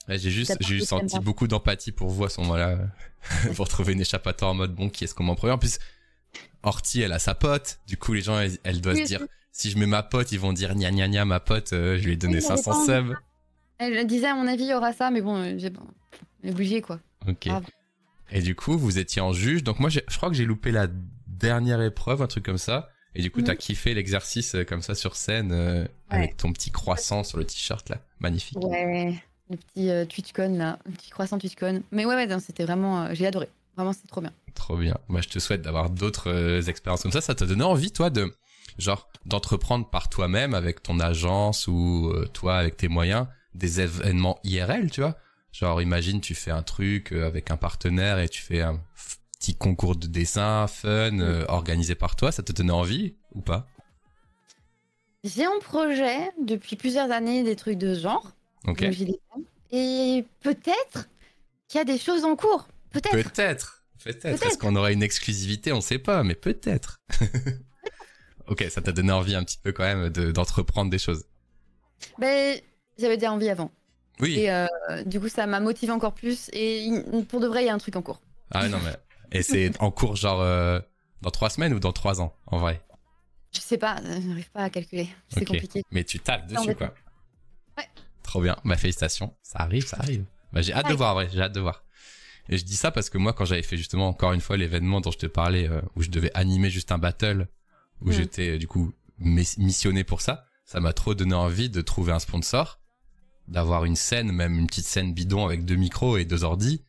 Ouais, 0.09 0.17
j'ai 0.17 0.31
juste, 0.31 0.57
j'ai 0.59 0.77
juste 0.77 0.87
senti 0.89 1.19
beaucoup 1.19 1.47
d'empathie 1.47 1.91
pour 1.91 2.09
vous 2.09 2.25
à 2.25 2.29
ce 2.29 2.41
moment-là. 2.41 2.77
pour 3.55 3.67
trouver 3.67 3.93
une 3.93 4.01
échappatoire 4.01 4.51
en 4.51 4.55
mode, 4.55 4.73
bon, 4.73 4.89
qui 4.89 5.03
est-ce 5.03 5.13
qu'on 5.13 5.23
m'en 5.23 5.35
premier? 5.35 5.53
En 5.53 5.57
plus, 5.57 5.77
Horty, 6.63 7.01
elle 7.01 7.11
a 7.13 7.19
sa 7.19 7.35
pote. 7.35 7.79
Du 7.87 7.97
coup, 7.97 8.13
les 8.13 8.21
gens, 8.21 8.39
elle, 8.39 8.57
elle 8.63 8.81
doit 8.81 8.93
Oui, 8.93 9.01
se 9.01 9.05
dire, 9.05 9.21
si 9.51 9.69
je 9.69 9.77
mets 9.77 9.85
ma 9.85 10.03
pote, 10.03 10.31
ils 10.31 10.39
vont 10.39 10.53
dire, 10.53 10.73
gna 10.75 10.91
gna 10.91 11.07
gna, 11.07 11.25
ma 11.25 11.39
pote, 11.39 11.73
euh, 11.73 11.97
je 11.97 12.03
lui 12.05 12.13
ai 12.13 12.17
donné 12.17 12.35
Oui, 12.37 12.45
elle 12.49 12.57
500 12.57 12.71
dépend. 12.85 12.85
subs. 13.09 13.15
Elle 13.77 14.07
disait, 14.07 14.27
à 14.27 14.35
mon 14.35 14.47
avis, 14.47 14.63
il 14.63 14.69
y 14.69 14.73
aura 14.73 14.91
ça, 14.93 15.09
mais 15.11 15.21
bon, 15.21 15.35
euh, 15.37 15.55
j'ai 15.57 15.69
bon, 15.69 15.85
obligé, 16.45 16.81
quoi. 16.81 16.99
Ok. 17.27 17.47
Et 18.31 18.41
du 18.41 18.55
coup, 18.55 18.77
vous 18.77 18.99
étiez 18.99 19.21
en 19.21 19.33
juge. 19.33 19.63
Donc 19.63 19.79
moi, 19.79 19.89
je 19.89 19.99
crois 20.15 20.29
que 20.29 20.35
j'ai 20.35 20.45
loupé 20.45 20.71
la 20.71 20.87
dernière 21.27 21.81
épreuve, 21.81 22.21
un 22.21 22.27
truc 22.27 22.45
comme 22.45 22.57
ça. 22.57 22.89
Et 23.15 23.21
du 23.21 23.31
coup, 23.31 23.39
Mhm. 23.39 23.45
t'as 23.45 23.55
kiffé 23.55 23.93
l'exercice 23.95 24.53
euh, 24.55 24.63
comme 24.63 24.81
ça 24.83 24.93
sur 24.95 25.15
scène 25.15 25.51
euh, 25.51 25.85
avec 26.09 26.37
ton 26.37 26.53
petit 26.53 26.69
croissant 26.71 27.23
sur 27.23 27.37
le 27.39 27.45
t-shirt 27.45 27.89
là, 27.89 27.97
magnifique. 28.19 28.57
Ouais, 28.63 29.15
le 29.49 29.57
petit 29.57 29.89
euh, 29.89 30.05
TwitchCon, 30.05 30.57
là, 30.57 30.79
le 30.85 30.91
petit 30.91 31.09
croissant 31.09 31.37
TwitchCon. 31.37 31.83
Mais 31.91 32.05
ouais, 32.05 32.15
ouais, 32.15 32.27
non, 32.27 32.39
c'était 32.39 32.63
vraiment, 32.63 33.03
euh, 33.03 33.09
j'ai 33.13 33.27
adoré. 33.27 33.49
Vraiment, 33.75 33.93
c'était 33.93 34.07
trop 34.07 34.21
bien. 34.21 34.33
Trop 34.55 34.77
bien. 34.77 34.97
Moi, 35.07 35.21
je 35.21 35.29
te 35.29 35.39
souhaite 35.39 35.61
d'avoir 35.61 35.89
d'autres 35.89 36.29
euh, 36.29 36.61
expériences 36.63 37.03
comme 37.03 37.11
ça. 37.11 37.21
Ça 37.21 37.35
t'a 37.35 37.45
donné 37.45 37.63
envie, 37.63 37.91
toi, 37.91 38.09
de 38.09 38.31
genre 38.77 39.09
d'entreprendre 39.25 39.89
par 39.89 40.09
toi-même 40.09 40.53
avec 40.53 40.83
ton 40.83 40.99
agence 40.99 41.67
ou 41.67 42.11
euh, 42.13 42.25
toi 42.27 42.57
avec 42.57 42.77
tes 42.77 42.87
moyens 42.87 43.27
des 43.55 43.81
événements 43.81 44.39
IRL, 44.43 44.91
tu 44.91 45.01
vois? 45.01 45.17
Genre, 45.51 45.81
imagine, 45.81 46.21
tu 46.21 46.35
fais 46.35 46.51
un 46.51 46.61
truc 46.61 47.11
avec 47.11 47.51
un 47.51 47.57
partenaire 47.57 48.19
et 48.19 48.29
tu 48.29 48.41
fais 48.41 48.61
un 48.61 48.79
petit 49.39 49.55
concours 49.55 49.95
de 49.95 50.07
dessin, 50.07 50.67
fun, 50.67 51.19
euh, 51.19 51.45
organisé 51.47 51.95
par 51.95 52.15
toi. 52.15 52.31
Ça 52.31 52.43
te 52.43 52.51
donnait 52.51 52.71
envie 52.71 53.15
ou 53.33 53.41
pas? 53.41 53.67
J'ai 55.23 55.47
en 55.47 55.59
projet 55.59 56.31
depuis 56.41 56.75
plusieurs 56.75 57.11
années 57.11 57.43
des 57.43 57.55
trucs 57.55 57.77
de 57.77 57.93
ce 57.95 58.01
genre. 58.01 58.31
Et 59.71 60.25
peut-être 60.41 61.07
qu'il 61.67 61.77
y 61.77 61.81
a 61.81 61.85
des 61.85 61.97
choses 61.97 62.25
en 62.25 62.35
cours. 62.35 62.67
Peut-être. 62.91 63.11
Peut-être. 63.11 63.83
Peut-être. 64.03 64.25
Est-ce 64.25 64.39
Peut-être. 64.43 64.57
qu'on 64.59 64.75
aura 64.75 64.91
une 64.91 65.03
exclusivité 65.03 65.71
On 65.73 65.81
sait 65.81 65.99
pas, 65.99 66.23
mais 66.23 66.35
peut-être. 66.35 67.01
ok, 68.47 68.65
ça 68.69 68.81
t'a 68.81 68.91
donné 68.91 69.11
envie 69.11 69.35
un 69.35 69.43
petit 69.43 69.57
peu 69.57 69.71
quand 69.71 69.83
même 69.83 70.09
de- 70.09 70.31
d'entreprendre 70.31 70.89
des 70.89 70.97
choses. 70.99 71.25
Ben, 72.17 72.59
j'avais 72.97 73.17
déjà 73.17 73.31
envie 73.31 73.49
avant. 73.49 73.71
Oui. 74.19 74.39
Et 74.39 74.51
euh, 74.51 74.65
du 75.05 75.19
coup, 75.19 75.29
ça 75.29 75.45
m'a 75.47 75.59
motivé 75.59 75.91
encore 75.91 76.13
plus. 76.13 76.49
Et 76.53 76.89
pour 77.29 77.39
de 77.39 77.47
vrai, 77.47 77.63
il 77.63 77.67
y 77.67 77.69
a 77.69 77.73
un 77.73 77.77
truc 77.77 77.95
en 77.95 78.01
cours. 78.01 78.21
Ah 78.51 78.67
non 78.67 78.79
mais 78.83 78.93
et 79.31 79.43
c'est 79.43 79.79
en 79.79 79.91
cours 79.91 80.15
genre 80.15 80.41
euh, 80.41 80.79
dans 81.21 81.29
trois 81.29 81.51
semaines 81.51 81.71
ou 81.75 81.79
dans 81.79 81.91
trois 81.91 82.19
ans 82.19 82.35
en 82.47 82.57
vrai? 82.57 82.81
Je 83.53 83.59
sais 83.59 83.77
pas, 83.77 83.97
euh, 84.03 84.19
je 84.21 84.27
n'arrive 84.27 84.49
pas 84.49 84.63
à 84.63 84.69
calculer. 84.71 85.07
C'est 85.27 85.45
compliqué. 85.45 85.83
Mais 85.91 86.03
tu 86.03 86.19
tapes 86.19 86.47
dessus 86.47 86.67
mais- 86.69 86.75
quoi. 86.75 86.93
Ouais. 87.77 87.87
Trop 88.29 88.41
bien. 88.41 88.55
Bah 88.63 88.77
félicitations. 88.77 89.33
Ça 89.41 89.57
arrive, 89.59 89.87
ça 89.87 89.97
arrive. 89.99 90.23
Bah 90.53 90.61
j'ai 90.61 90.71
hâte 90.73 90.87
de 90.87 90.93
voir, 90.93 91.15
ouais, 91.15 91.27
j'ai 91.33 91.41
hâte 91.41 91.51
de 91.53 91.59
voir. 91.59 91.83
Et 92.47 92.57
je 92.59 92.63
dis 92.63 92.75
ça 92.75 92.91
parce 92.91 93.09
que 93.09 93.17
moi 93.17 93.33
quand 93.33 93.45
j'avais 93.45 93.63
fait 93.63 93.75
justement 93.77 94.07
encore 94.07 94.33
une 94.33 94.41
fois 94.41 94.55
l'événement 94.55 95.01
dont 95.01 95.09
je 95.11 95.17
te 95.17 95.25
parlais 95.25 95.67
euh, 95.67 95.81
où 95.95 96.03
je 96.03 96.09
devais 96.11 96.29
animer 96.35 96.69
juste 96.69 96.91
un 96.91 96.99
battle 96.99 97.47
où 98.01 98.09
Mm. 98.09 98.11
j'étais 98.13 98.49
euh, 98.51 98.57
du 98.59 98.67
coup 98.67 98.93
miss- 99.19 99.57
missionné 99.57 100.03
pour 100.03 100.21
ça, 100.21 100.45
ça 100.65 100.79
m'a 100.79 100.93
trop 100.93 101.15
donné 101.15 101.33
envie 101.33 101.69
de 101.71 101.81
trouver 101.81 102.11
un 102.11 102.19
sponsor, 102.19 102.79
d'avoir 103.47 103.83
une 103.85 103.95
scène, 103.95 104.31
même 104.31 104.59
une 104.59 104.67
petite 104.67 104.85
scène 104.85 105.11
bidon 105.13 105.45
avec 105.47 105.65
deux 105.65 105.75
micros 105.75 106.17
et 106.17 106.25
deux 106.25 106.43
ordis 106.43 106.83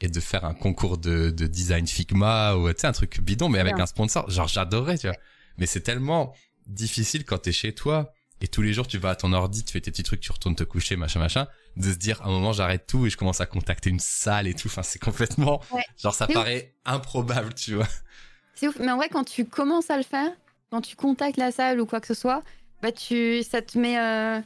et 0.00 0.06
de 0.08 0.20
faire 0.20 0.44
un 0.44 0.54
concours 0.54 0.96
de, 0.98 1.30
de 1.30 1.46
design 1.48 1.86
Figma 1.88 2.54
ou 2.54 2.68
tu 2.72 2.80
sais 2.80 2.86
un 2.86 2.92
truc 2.92 3.20
bidon 3.20 3.48
mais 3.48 3.58
avec 3.58 3.78
un 3.80 3.86
sponsor. 3.86 4.30
Genre 4.30 4.46
j'adorerais, 4.48 4.98
tu 4.98 5.08
vois. 5.08 5.16
Mais 5.58 5.66
c'est 5.66 5.80
tellement 5.80 6.34
difficile 6.66 7.24
quand 7.24 7.38
t'es 7.38 7.52
chez 7.52 7.74
toi 7.74 8.12
et 8.44 8.48
tous 8.48 8.62
les 8.62 8.72
jours 8.72 8.86
tu 8.86 8.98
vas 8.98 9.10
à 9.10 9.16
ton 9.16 9.32
ordi, 9.32 9.64
tu 9.64 9.72
fais 9.72 9.80
tes 9.80 9.90
petits 9.90 10.02
trucs, 10.02 10.20
tu 10.20 10.30
retournes 10.32 10.54
te 10.54 10.64
coucher, 10.64 10.96
machin, 10.96 11.18
machin, 11.18 11.46
de 11.76 11.90
se 11.90 11.96
dire 11.96 12.20
à 12.22 12.26
un 12.26 12.30
moment 12.30 12.52
j'arrête 12.52 12.86
tout 12.86 13.06
et 13.06 13.10
je 13.10 13.16
commence 13.16 13.40
à 13.40 13.46
contacter 13.46 13.90
une 13.90 13.98
salle 14.00 14.46
et 14.46 14.54
tout. 14.54 14.68
Enfin, 14.68 14.82
c'est 14.82 14.98
complètement, 14.98 15.60
Ouais. 15.72 15.82
genre 16.00 16.14
ça 16.14 16.26
ouf. 16.28 16.34
paraît 16.34 16.74
improbable, 16.84 17.54
tu 17.54 17.74
vois. 17.74 17.88
C'est 18.54 18.68
ouf. 18.68 18.76
Mais 18.78 18.90
en 18.90 18.96
vrai, 18.96 19.08
quand 19.08 19.24
tu 19.24 19.44
commences 19.46 19.90
à 19.90 19.96
le 19.96 20.02
faire, 20.04 20.30
quand 20.70 20.80
tu 20.80 20.94
contactes 20.96 21.36
la 21.38 21.50
salle 21.50 21.80
ou 21.80 21.86
quoi 21.86 22.00
que 22.00 22.06
ce 22.06 22.14
soit, 22.14 22.42
bah 22.82 22.92
tu, 22.92 23.42
ça 23.42 23.62
te 23.62 23.78
met. 23.78 23.98
euh, 23.98 24.40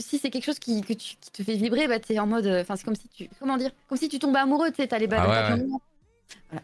Si 0.00 0.18
c'est 0.18 0.30
quelque 0.30 0.44
chose 0.44 0.58
qui, 0.58 0.80
que 0.82 0.92
tu- 0.94 1.14
qui 1.20 1.30
te 1.30 1.42
fait 1.44 1.54
vibrer, 1.54 1.86
bah 1.86 2.00
t'es 2.00 2.18
en 2.18 2.26
mode. 2.26 2.46
euh, 2.46 2.62
Enfin, 2.62 2.74
c'est 2.76 2.84
comme 2.84 2.96
si 2.96 3.08
tu. 3.08 3.28
Comment 3.38 3.56
dire 3.56 3.70
Comme 3.88 3.96
si 3.98 4.08
tu 4.08 4.18
tombais 4.18 4.40
amoureux, 4.40 4.70
tu 4.70 4.76
sais, 4.76 4.88
t'as 4.88 4.98
les 4.98 5.06
balles. 5.06 5.20
Ah 5.24 5.54
ouais, 5.54 5.62
ouais. 5.62 6.58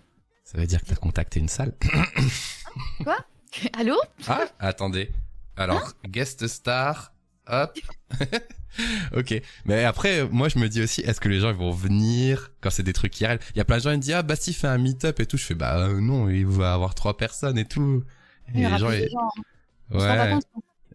Ça 0.45 0.59
veut 0.59 0.67
dire 0.67 0.81
que 0.83 0.87
t'as 0.87 0.97
contacté 0.97 1.39
une 1.39 1.49
salle. 1.49 1.73
Allô? 3.75 3.97
Ah, 4.27 4.47
attendez. 4.59 5.11
Alors, 5.57 5.93
guest 6.07 6.47
star, 6.47 7.13
hop. 7.47 7.79
ok. 9.17 9.43
Mais 9.65 9.85
après, 9.85 10.27
moi, 10.29 10.49
je 10.49 10.59
me 10.59 10.69
dis 10.69 10.83
aussi, 10.83 11.01
est-ce 11.03 11.21
que 11.21 11.29
les 11.29 11.41
gens 11.41 11.51
ils 11.51 11.57
vont 11.57 11.71
venir 11.73 12.51
quand 12.61 12.71
c'est 12.71 12.83
des 12.83 12.93
trucs 12.93 13.21
IRL 13.21 13.39
Il 13.55 13.59
y 13.59 13.61
a 13.61 13.65
plein 13.65 13.77
de 13.79 13.83
gens 13.83 13.91
qui 13.91 13.97
me 13.97 14.03
disent, 14.03 14.15
ah, 14.15 14.23
Basti 14.23 14.53
fait 14.53 14.69
un 14.69 14.79
meet-up 14.79 15.21
et 15.21 15.27
tout. 15.27 15.37
Je 15.37 15.45
fais, 15.45 15.55
bah 15.55 15.79
euh, 15.79 16.01
non, 16.01 16.29
il 16.29 16.47
va 16.47 16.73
avoir 16.75 16.95
trois 16.95 17.17
personnes 17.17 17.59
et 17.59 17.67
tout. 17.67 18.03
Et 18.49 18.59
Il 18.59 18.61
y 18.63 18.67
aura 18.67 18.77
les 18.77 18.81
gens, 18.81 18.91
ils- 18.93 19.11
gens. 19.11 19.99
Ouais, 19.99 20.39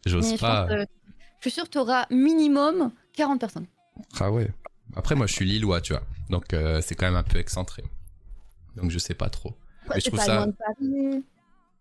j'ose 0.05 0.32
je 0.32 0.38
pas. 0.38 0.68
je 0.70 0.86
suis 1.41 1.51
sûre 1.51 1.66
que 1.66 1.70
tu 1.70 1.78
auras 1.78 2.05
minimum 2.10 2.91
40 3.14 3.39
personnes. 3.39 3.68
Ah 4.20 4.32
ouais. 4.32 4.49
Après, 4.95 5.14
moi, 5.16 5.28
je 5.28 5.34
suis 5.34 5.45
lillois, 5.45 5.82
tu 5.82 5.93
vois. 5.93 6.01
Donc, 6.30 6.53
euh, 6.53 6.82
c'est 6.82 6.95
quand 6.95 7.05
même 7.05 7.16
un 7.16 7.24
peu 7.24 7.38
excentré. 7.38 7.84
Donc, 8.76 8.89
je 8.89 8.97
sais 8.97 9.14
pas 9.14 9.30
trop. 9.30 9.55
Mais 9.89 9.99
je 9.99 10.08
trouve 10.08 10.20
ça-. 10.20 10.47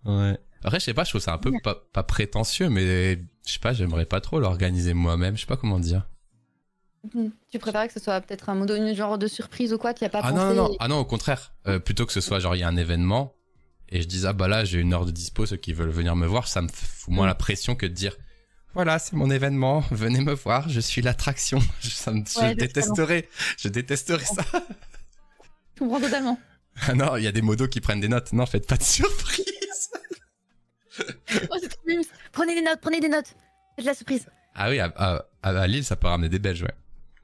Ouais. 0.05 0.39
Après, 0.67 0.81
je 0.81 0.85
sais 0.85 0.95
pas, 0.95 1.05
je 1.05 1.11
trouve 1.11 1.21
ça 1.23 1.33
un 1.33 1.39
peu 1.39 1.53
pas, 1.62 1.77
pas 1.93 2.03
prétentieux, 2.03 2.69
mais 2.69 3.17
je 3.47 3.53
sais 3.53 3.59
pas, 3.61 3.73
j'aimerais 3.73 4.05
pas 4.05 4.21
trop 4.21 4.41
l'organiser 4.41 4.93
moi-même. 4.95 5.37
Je 5.37 5.43
sais 5.43 5.47
pas 5.47 5.57
comment 5.57 5.79
dire. 5.79 6.07
Mhm. 7.14 7.31
Tu 7.53 7.59
préférais 7.61 7.87
que 7.87 7.95
ce 7.95 8.01
soit 8.01 8.21
peut-être 8.21 8.49
un 8.49 8.67
une 8.67 8.93
genre 8.95 9.17
de 9.17 9.29
surprise 9.29 9.73
ou 9.73 9.79
quoi 9.79 9.95
Tu 9.95 10.03
n'y 10.03 10.07
as 10.09 10.11
pas 10.11 10.21
Ah 10.25 10.33
pensé 10.33 10.35
non, 10.45 10.55
non, 10.55 10.69
non, 10.71 10.77
ah 10.81 10.89
non, 10.89 10.99
au 10.99 11.05
contraire. 11.05 11.55
Euh, 11.69 11.79
plutôt 11.79 12.05
que 12.05 12.12
ce 12.12 12.21
soit 12.21 12.41
genre, 12.41 12.57
il 12.57 12.59
y 12.59 12.62
a 12.64 12.69
un 12.69 12.77
événement, 12.77 13.33
et 13.91 14.03
je 14.03 14.09
dis, 14.09 14.27
ah 14.27 14.33
bah 14.33 14.49
là, 14.49 14.64
j'ai 14.64 14.81
une 14.81 14.93
heure 14.93 15.07
de 15.07 15.12
dispo, 15.12 15.47
ceux 15.47 15.57
qui 15.57 15.73
veulent 15.73 15.91
venir 15.91 16.17
me 16.17 16.27
voir, 16.27 16.49
ça 16.49 16.62
me 16.62 16.69
fout 16.69 17.14
moins 17.14 17.27
Mm. 17.27 17.29
la 17.29 17.35
pression 17.37 17.77
que 17.77 17.87
de 17.87 17.93
dire, 17.93 18.17
voilà, 18.75 18.99
c'est 18.99 19.14
mon 19.14 19.31
événement, 19.31 19.85
venez 19.93 20.21
me 20.21 20.33
voir, 20.35 20.69
je 20.69 20.81
suis 20.81 21.01
l'attraction. 21.01 21.61
Je, 21.81 21.91
ça 21.91 22.11
me- 22.11 22.25
je 22.27 22.41
Ouais, 22.41 22.55
détesterais, 22.57 23.29
je 23.57 23.69
détesterais 23.69 24.25
ça. 24.25 24.43
Je 25.75 25.79
comprends 25.79 26.01
totalement. 26.01 26.41
Ah 26.89 26.93
non, 26.95 27.17
il 27.17 27.25
y 27.25 27.27
a 27.27 27.33
des 27.33 27.41
modos 27.41 27.69
qui 27.69 27.81
prennent 27.81 28.01
des 28.01 28.09
notes. 28.09 28.35
Non, 28.35 28.45
faites 28.45 28.67
pas 28.67 28.77
de 28.77 28.83
surprise. 28.83 29.47
Oh, 31.51 31.57
c'est 31.61 31.68
trop. 31.68 31.80
Prenez 32.32 32.55
des 32.55 32.62
notes, 32.62 32.80
prenez 32.80 33.01
des 33.01 33.09
notes. 33.09 33.34
Faites 33.76 33.84
la 33.84 33.94
surprise. 33.94 34.26
Ah 34.55 34.70
oui, 34.70 34.78
à, 34.80 34.86
à, 34.97 35.24
à 35.42 35.66
Lille, 35.66 35.84
ça 35.84 35.97
peut 35.97 36.07
ramener 36.07 36.28
des 36.28 36.38
Belges, 36.38 36.62
ouais. 36.62 36.74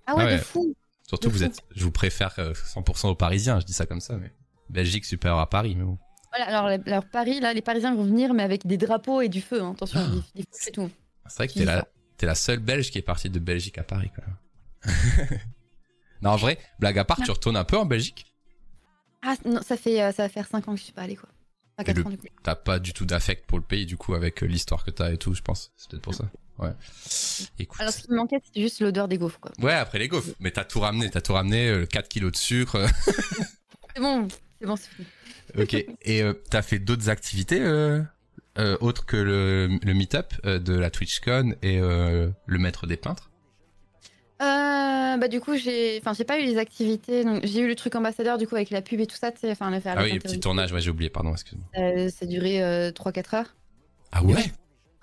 Ah 0.07 0.15
ouais, 0.17 0.23
Ah 0.23 0.27
ouais. 0.27 0.33
de 0.39 0.43
fou. 0.43 0.75
Surtout, 1.07 1.29
De 1.29 1.33
vous 1.33 1.39
fou. 1.39 1.45
êtes, 1.45 1.61
je 1.75 1.85
vous 1.85 1.93
préfère 1.93 2.35
euh, 2.39 2.53
100% 2.55 3.09
aux 3.09 3.15
Parisiens, 3.15 3.61
je 3.61 3.67
dis 3.67 3.73
ça 3.73 3.87
comme 3.87 4.01
ça, 4.01 4.17
mais 4.17 4.33
Belgique 4.71 5.05
supérieur 5.05 5.39
à 5.39 5.49
Paris, 5.49 5.75
mais 5.77 5.85
bon. 5.85 5.99
Voilà, 6.31 6.47
alors, 6.47 6.69
les- 6.69 6.91
alors 6.93 7.05
Paris, 7.05 7.41
là, 7.41 7.53
les 7.53 7.63
Parisiens 7.63 7.95
vont 7.95 8.05
venir, 8.05 8.33
mais 8.35 8.43
avec 8.43 8.67
des 8.67 8.77
drapeaux 8.79 9.21
et 9.21 9.29
du 9.29 9.41
feu. 9.43 9.63
hein. 9.63 9.73
Attention, 9.73 10.01
des, 10.09 10.43
des 10.43 10.47
feux 10.51 10.69
et 10.69 10.73
tout. 10.73 10.91
C'est 11.27 11.37
vrai 11.37 11.49
que 11.49 11.55
t'es 12.17 12.27
la, 12.27 12.35
seule 12.35 12.59
Belge 12.61 12.91
qui 12.91 12.99
est 12.99 13.03
partie 13.03 13.29
de 13.31 13.39
Belgique 13.39 13.79
à 13.79 13.83
Paris, 13.85 14.11
quand 14.17 14.23
même. 15.27 15.39
non, 16.23 16.31
en 16.31 16.37
vrai, 16.37 16.59
blague 16.79 16.99
à 16.99 17.05
part, 17.05 17.19
tu 17.23 17.31
retournes 17.31 17.57
un 17.57 17.65
peu 17.65 17.77
en 17.77 17.85
Belgique? 17.87 18.27
Ah 19.23 19.35
non, 19.45 19.61
ça 19.63 19.77
fait, 19.77 20.03
euh, 20.03 20.13
ça 20.13 20.25
va 20.25 20.29
faire 20.29 20.47
5 20.47 20.67
ans 20.69 20.73
que 20.73 20.79
je 20.79 20.85
suis 20.85 20.93
pas 20.93 21.03
allée, 21.03 21.17
quoi. 21.17 21.29
Pas 21.77 21.85
4 21.85 21.97
le- 21.99 22.07
ans, 22.07 22.11
du 22.11 22.19
coup. 22.19 22.27
T'as 22.43 22.55
pas 22.55 22.79
du 22.79 22.93
tout 22.93 23.07
d'affect 23.07 23.47
pour 23.47 23.59
le 23.59 23.65
pays, 23.65 23.87
du 23.87 23.97
coup, 23.97 24.15
avec 24.15 24.43
euh, 24.43 24.47
l'histoire 24.47 24.85
que 24.85 24.91
t'as 24.91 25.11
et 25.13 25.17
tout, 25.19 25.35
je 25.35 25.43
pense. 25.43 25.73
C'est 25.77 25.91
peut-être 25.91 26.03
pour 26.03 26.15
ça. 26.15 26.25
Ouais. 26.59 26.71
Écoute. 27.59 27.81
Alors, 27.81 27.93
ce 27.93 28.03
qui 28.03 28.11
me 28.11 28.17
manquait, 28.17 28.37
c'était 28.45 28.61
juste 28.61 28.81
l'odeur 28.81 29.09
des 29.09 29.19
gaufres, 29.19 29.41
quoi. 29.41 29.51
Ouais, 29.59 29.73
après 29.73 29.99
les 29.99 30.09
gaufres. 30.09 30.29
Mais 30.39 30.51
t'as 30.51 30.65
tout 30.65 30.81
ramené, 30.81 31.11
t'as 31.11 31.21
tout 31.23 31.33
ramené, 31.33 31.69
euh, 31.69 31.87
4 31.87 32.09
kilos 32.09 32.31
de 32.33 32.37
sucre. 32.37 32.77
euh, 32.77 32.87
C'est 33.95 34.01
bon, 34.01 34.29
c'est 34.61 34.67
bon, 34.67 34.77
c'est 34.77 34.91
fini. 34.91 35.09
ok. 35.59 35.75
Et 36.03 36.23
euh, 36.23 36.35
t'as 36.51 36.63
fait 36.63 36.79
d'autres 36.79 37.09
activités 37.11 37.61
euh, 37.61 38.01
euh, 38.59 38.77
autre 38.81 39.05
que 39.07 39.17
le, 39.17 39.79
le 39.83 39.95
meet-up 39.95 40.33
euh, 40.45 40.59
de 40.59 40.75
la 40.75 40.91
TwitchCon 40.91 41.57
et 41.63 41.79
euh, 41.81 42.31
le 42.47 42.59
maître 42.59 42.87
des 42.87 42.97
peintres? 42.97 43.31
Euh, 44.43 45.17
bah 45.19 45.29
du 45.29 45.41
coup 45.41 45.57
j'ai, 45.57 45.99
enfin 46.01 46.13
j'ai 46.15 46.25
pas 46.25 46.39
eu 46.41 46.43
les 46.45 46.59
activités, 46.59 47.23
donc 47.25 47.45
j'ai 47.45 47.61
eu 47.61 47.69
le 47.69 47.77
truc 47.77 47.95
ambassadeur 47.95 48.39
du 48.39 48.49
coup 48.49 48.57
avec 48.57 48.71
la 48.71 48.83
pub 48.83 48.99
et 48.99 49.07
tout 49.07 49.15
ça, 49.17 49.31
enfin 49.45 49.71
le 49.71 49.79
faire. 49.79 49.95
Ah 49.97 50.03
oui, 50.03 50.13
le 50.15 50.19
petit 50.19 50.41
tournage, 50.41 50.73
ouais, 50.73 50.81
j'ai 50.81 50.91
oublié, 50.91 51.11
pardon, 51.11 51.33
excuse-moi. 51.33 51.67
Euh, 51.79 52.09
ça 52.09 52.25
a 52.25 52.27
duré 52.27 52.63
euh, 52.63 52.91
3-4 52.91 53.37
heures. 53.37 53.55
Ah 54.11 54.25
ouais? 54.25 54.35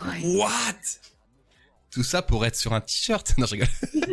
Ouais. 0.01 0.37
What? 0.37 0.51
Tout 1.91 2.03
ça 2.03 2.21
pour 2.21 2.45
être 2.45 2.55
sur 2.55 2.73
un 2.73 2.81
t-shirt? 2.81 3.33
Non, 3.37 3.45
je 3.45 3.53
rigole. 3.53 3.67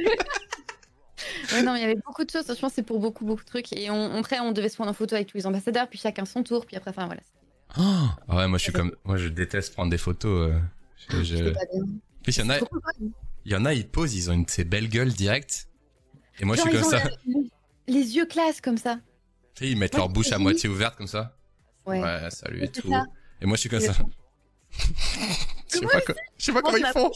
Ouais, 1.53 1.63
non, 1.63 1.75
il 1.77 1.81
y 1.81 1.85
avait 1.85 1.97
beaucoup 2.07 2.25
de 2.25 2.31
choses. 2.31 2.47
Je 2.49 2.59
pense 2.61 2.73
c'est 2.75 2.83
pour 2.83 2.99
beaucoup, 2.99 3.25
beaucoup 3.25 3.43
de 3.43 3.49
trucs. 3.49 3.73
Et 3.73 3.89
on, 3.91 4.17
après, 4.19 4.41
on 4.41 4.53
devait 4.53 4.69
se 4.69 4.75
prendre 4.75 4.91
en 4.91 4.95
photo 4.95 5.15
avec 5.15 5.29
tous 5.29 5.37
les 5.37 5.47
ambassadeurs, 5.47 5.89
puis 5.89 5.99
chacun 5.99 6.25
son 6.25 6.43
tour, 6.43 6.67
puis 6.67 6.77
après, 6.77 6.91
enfin 6.91 7.07
voilà. 7.07 7.21
Oh 7.79 8.09
ah 8.29 8.37
ouais, 8.37 8.49
moi 8.49 8.59
je 8.59 8.65
suis 8.65 8.73
comme, 8.73 8.93
moi 9.05 9.17
je 9.17 9.29
déteste 9.29 9.73
prendre 9.75 9.91
des 9.91 9.99
photos. 9.99 10.51
euh, 10.51 10.59
je- 11.09 11.23
je- 11.23 11.51
pas 11.51 11.61
bien. 11.73 11.83
En 11.83 12.23
plus, 12.23 12.37
il 12.37 12.41
y 12.41 12.43
en 12.47 12.51
a. 12.51 12.59
il 13.47 13.53
y 13.53 13.57
en 13.57 13.65
a, 13.65 13.73
ils 13.73 13.89
posent, 13.89 14.15
ils 14.15 14.29
ont 14.29 14.35
une 14.35 14.45
de 14.45 14.51
ces 14.51 14.65
belles 14.65 14.89
gueules 14.89 15.13
directes. 15.13 15.69
Et 16.41 16.45
moi 16.45 16.57
je 16.57 16.63
suis 16.63 16.71
comme 16.71 16.83
ça. 16.83 17.01
les 17.87 18.17
yeux 18.17 18.27
classe 18.27 18.61
comme 18.61 18.77
ça. 18.77 18.99
Ils 19.61 19.77
mettent 19.79 19.95
Ouais, 19.95 20.01
leur 20.01 20.09
bouche 20.09 20.33
à 20.33 20.39
moitié 20.39 20.69
ouverte 20.69 20.97
comme 20.97 21.07
ça. 21.07 21.37
Ouais. 21.87 22.03
Ouais, 22.03 22.29
salut 22.31 22.65
et 22.65 22.69
tout. 22.69 22.91
ça. 22.91 23.05
Et 23.41 23.47
moi 23.47 23.57
je 23.57 23.61
suis 23.61 23.69
comme 23.71 23.81
ça. 23.81 23.93
je 25.69 25.79
sais 25.79 25.87
pas, 25.87 26.01
co- 26.03 26.61
comment 26.61 26.77
ils 26.77 26.87
font. 26.87 27.11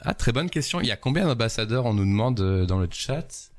Ah, 0.00 0.14
très 0.14 0.32
bonne 0.32 0.50
question. 0.50 0.80
Il 0.80 0.86
y 0.86 0.90
a 0.92 0.96
combien 0.96 1.26
d'ambassadeurs, 1.26 1.86
on 1.86 1.94
nous 1.94 2.04
demande 2.04 2.40
euh, 2.40 2.66
dans 2.66 2.78
le 2.78 2.88
chat? 2.90 3.50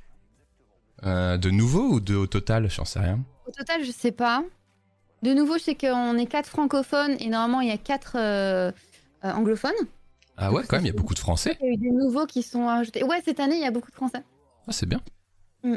Euh, 1.04 1.38
De 1.38 1.50
nouveaux 1.50 1.94
ou 1.94 2.00
de 2.00 2.16
au 2.16 2.28
total? 2.28 2.70
J'en 2.70 2.86
sais 2.86 3.00
rien. 3.00 3.24
Au 3.48 3.52
total, 3.52 3.84
je 3.84 3.92
sais 3.92 4.12
pas. 4.12 4.44
De 5.24 5.34
nouveau, 5.34 5.58
je 5.58 5.64
sais 5.64 5.76
qu'on 5.76 6.18
est 6.18 6.26
quatre 6.26 6.48
francophones 6.50 7.16
et 7.20 7.28
normalement, 7.30 7.62
il 7.62 7.70
y 7.70 7.72
a 7.72 7.78
quatre 7.78 8.16
euh, 8.18 8.72
euh, 9.24 9.32
anglophones. 9.32 9.72
Ah 10.38 10.52
ouais, 10.52 10.64
quand 10.68 10.78
même, 10.78 10.86
il 10.86 10.90
y 10.90 10.92
a 10.92 10.96
beaucoup 10.98 11.14
de 11.14 11.20
Français. 11.20 11.58
Il 11.62 11.66
y 11.66 11.70
a 11.70 11.74
eu 11.74 11.78
des 11.78 11.92
nouveaux 11.92 12.26
qui 12.26 12.42
sont 12.42 12.68
ajoutés. 12.68 13.04
Ouais, 13.04 13.22
cette 13.24 13.40
année, 13.40 13.56
il 13.56 13.62
y 13.62 13.66
a 13.66 13.72
beaucoup 13.72 13.92
de 13.92 13.96
Français. 13.96 14.24
Ah, 14.68 14.72
c'est 14.72 14.88
bien. 14.88 15.00
Mm. 15.64 15.76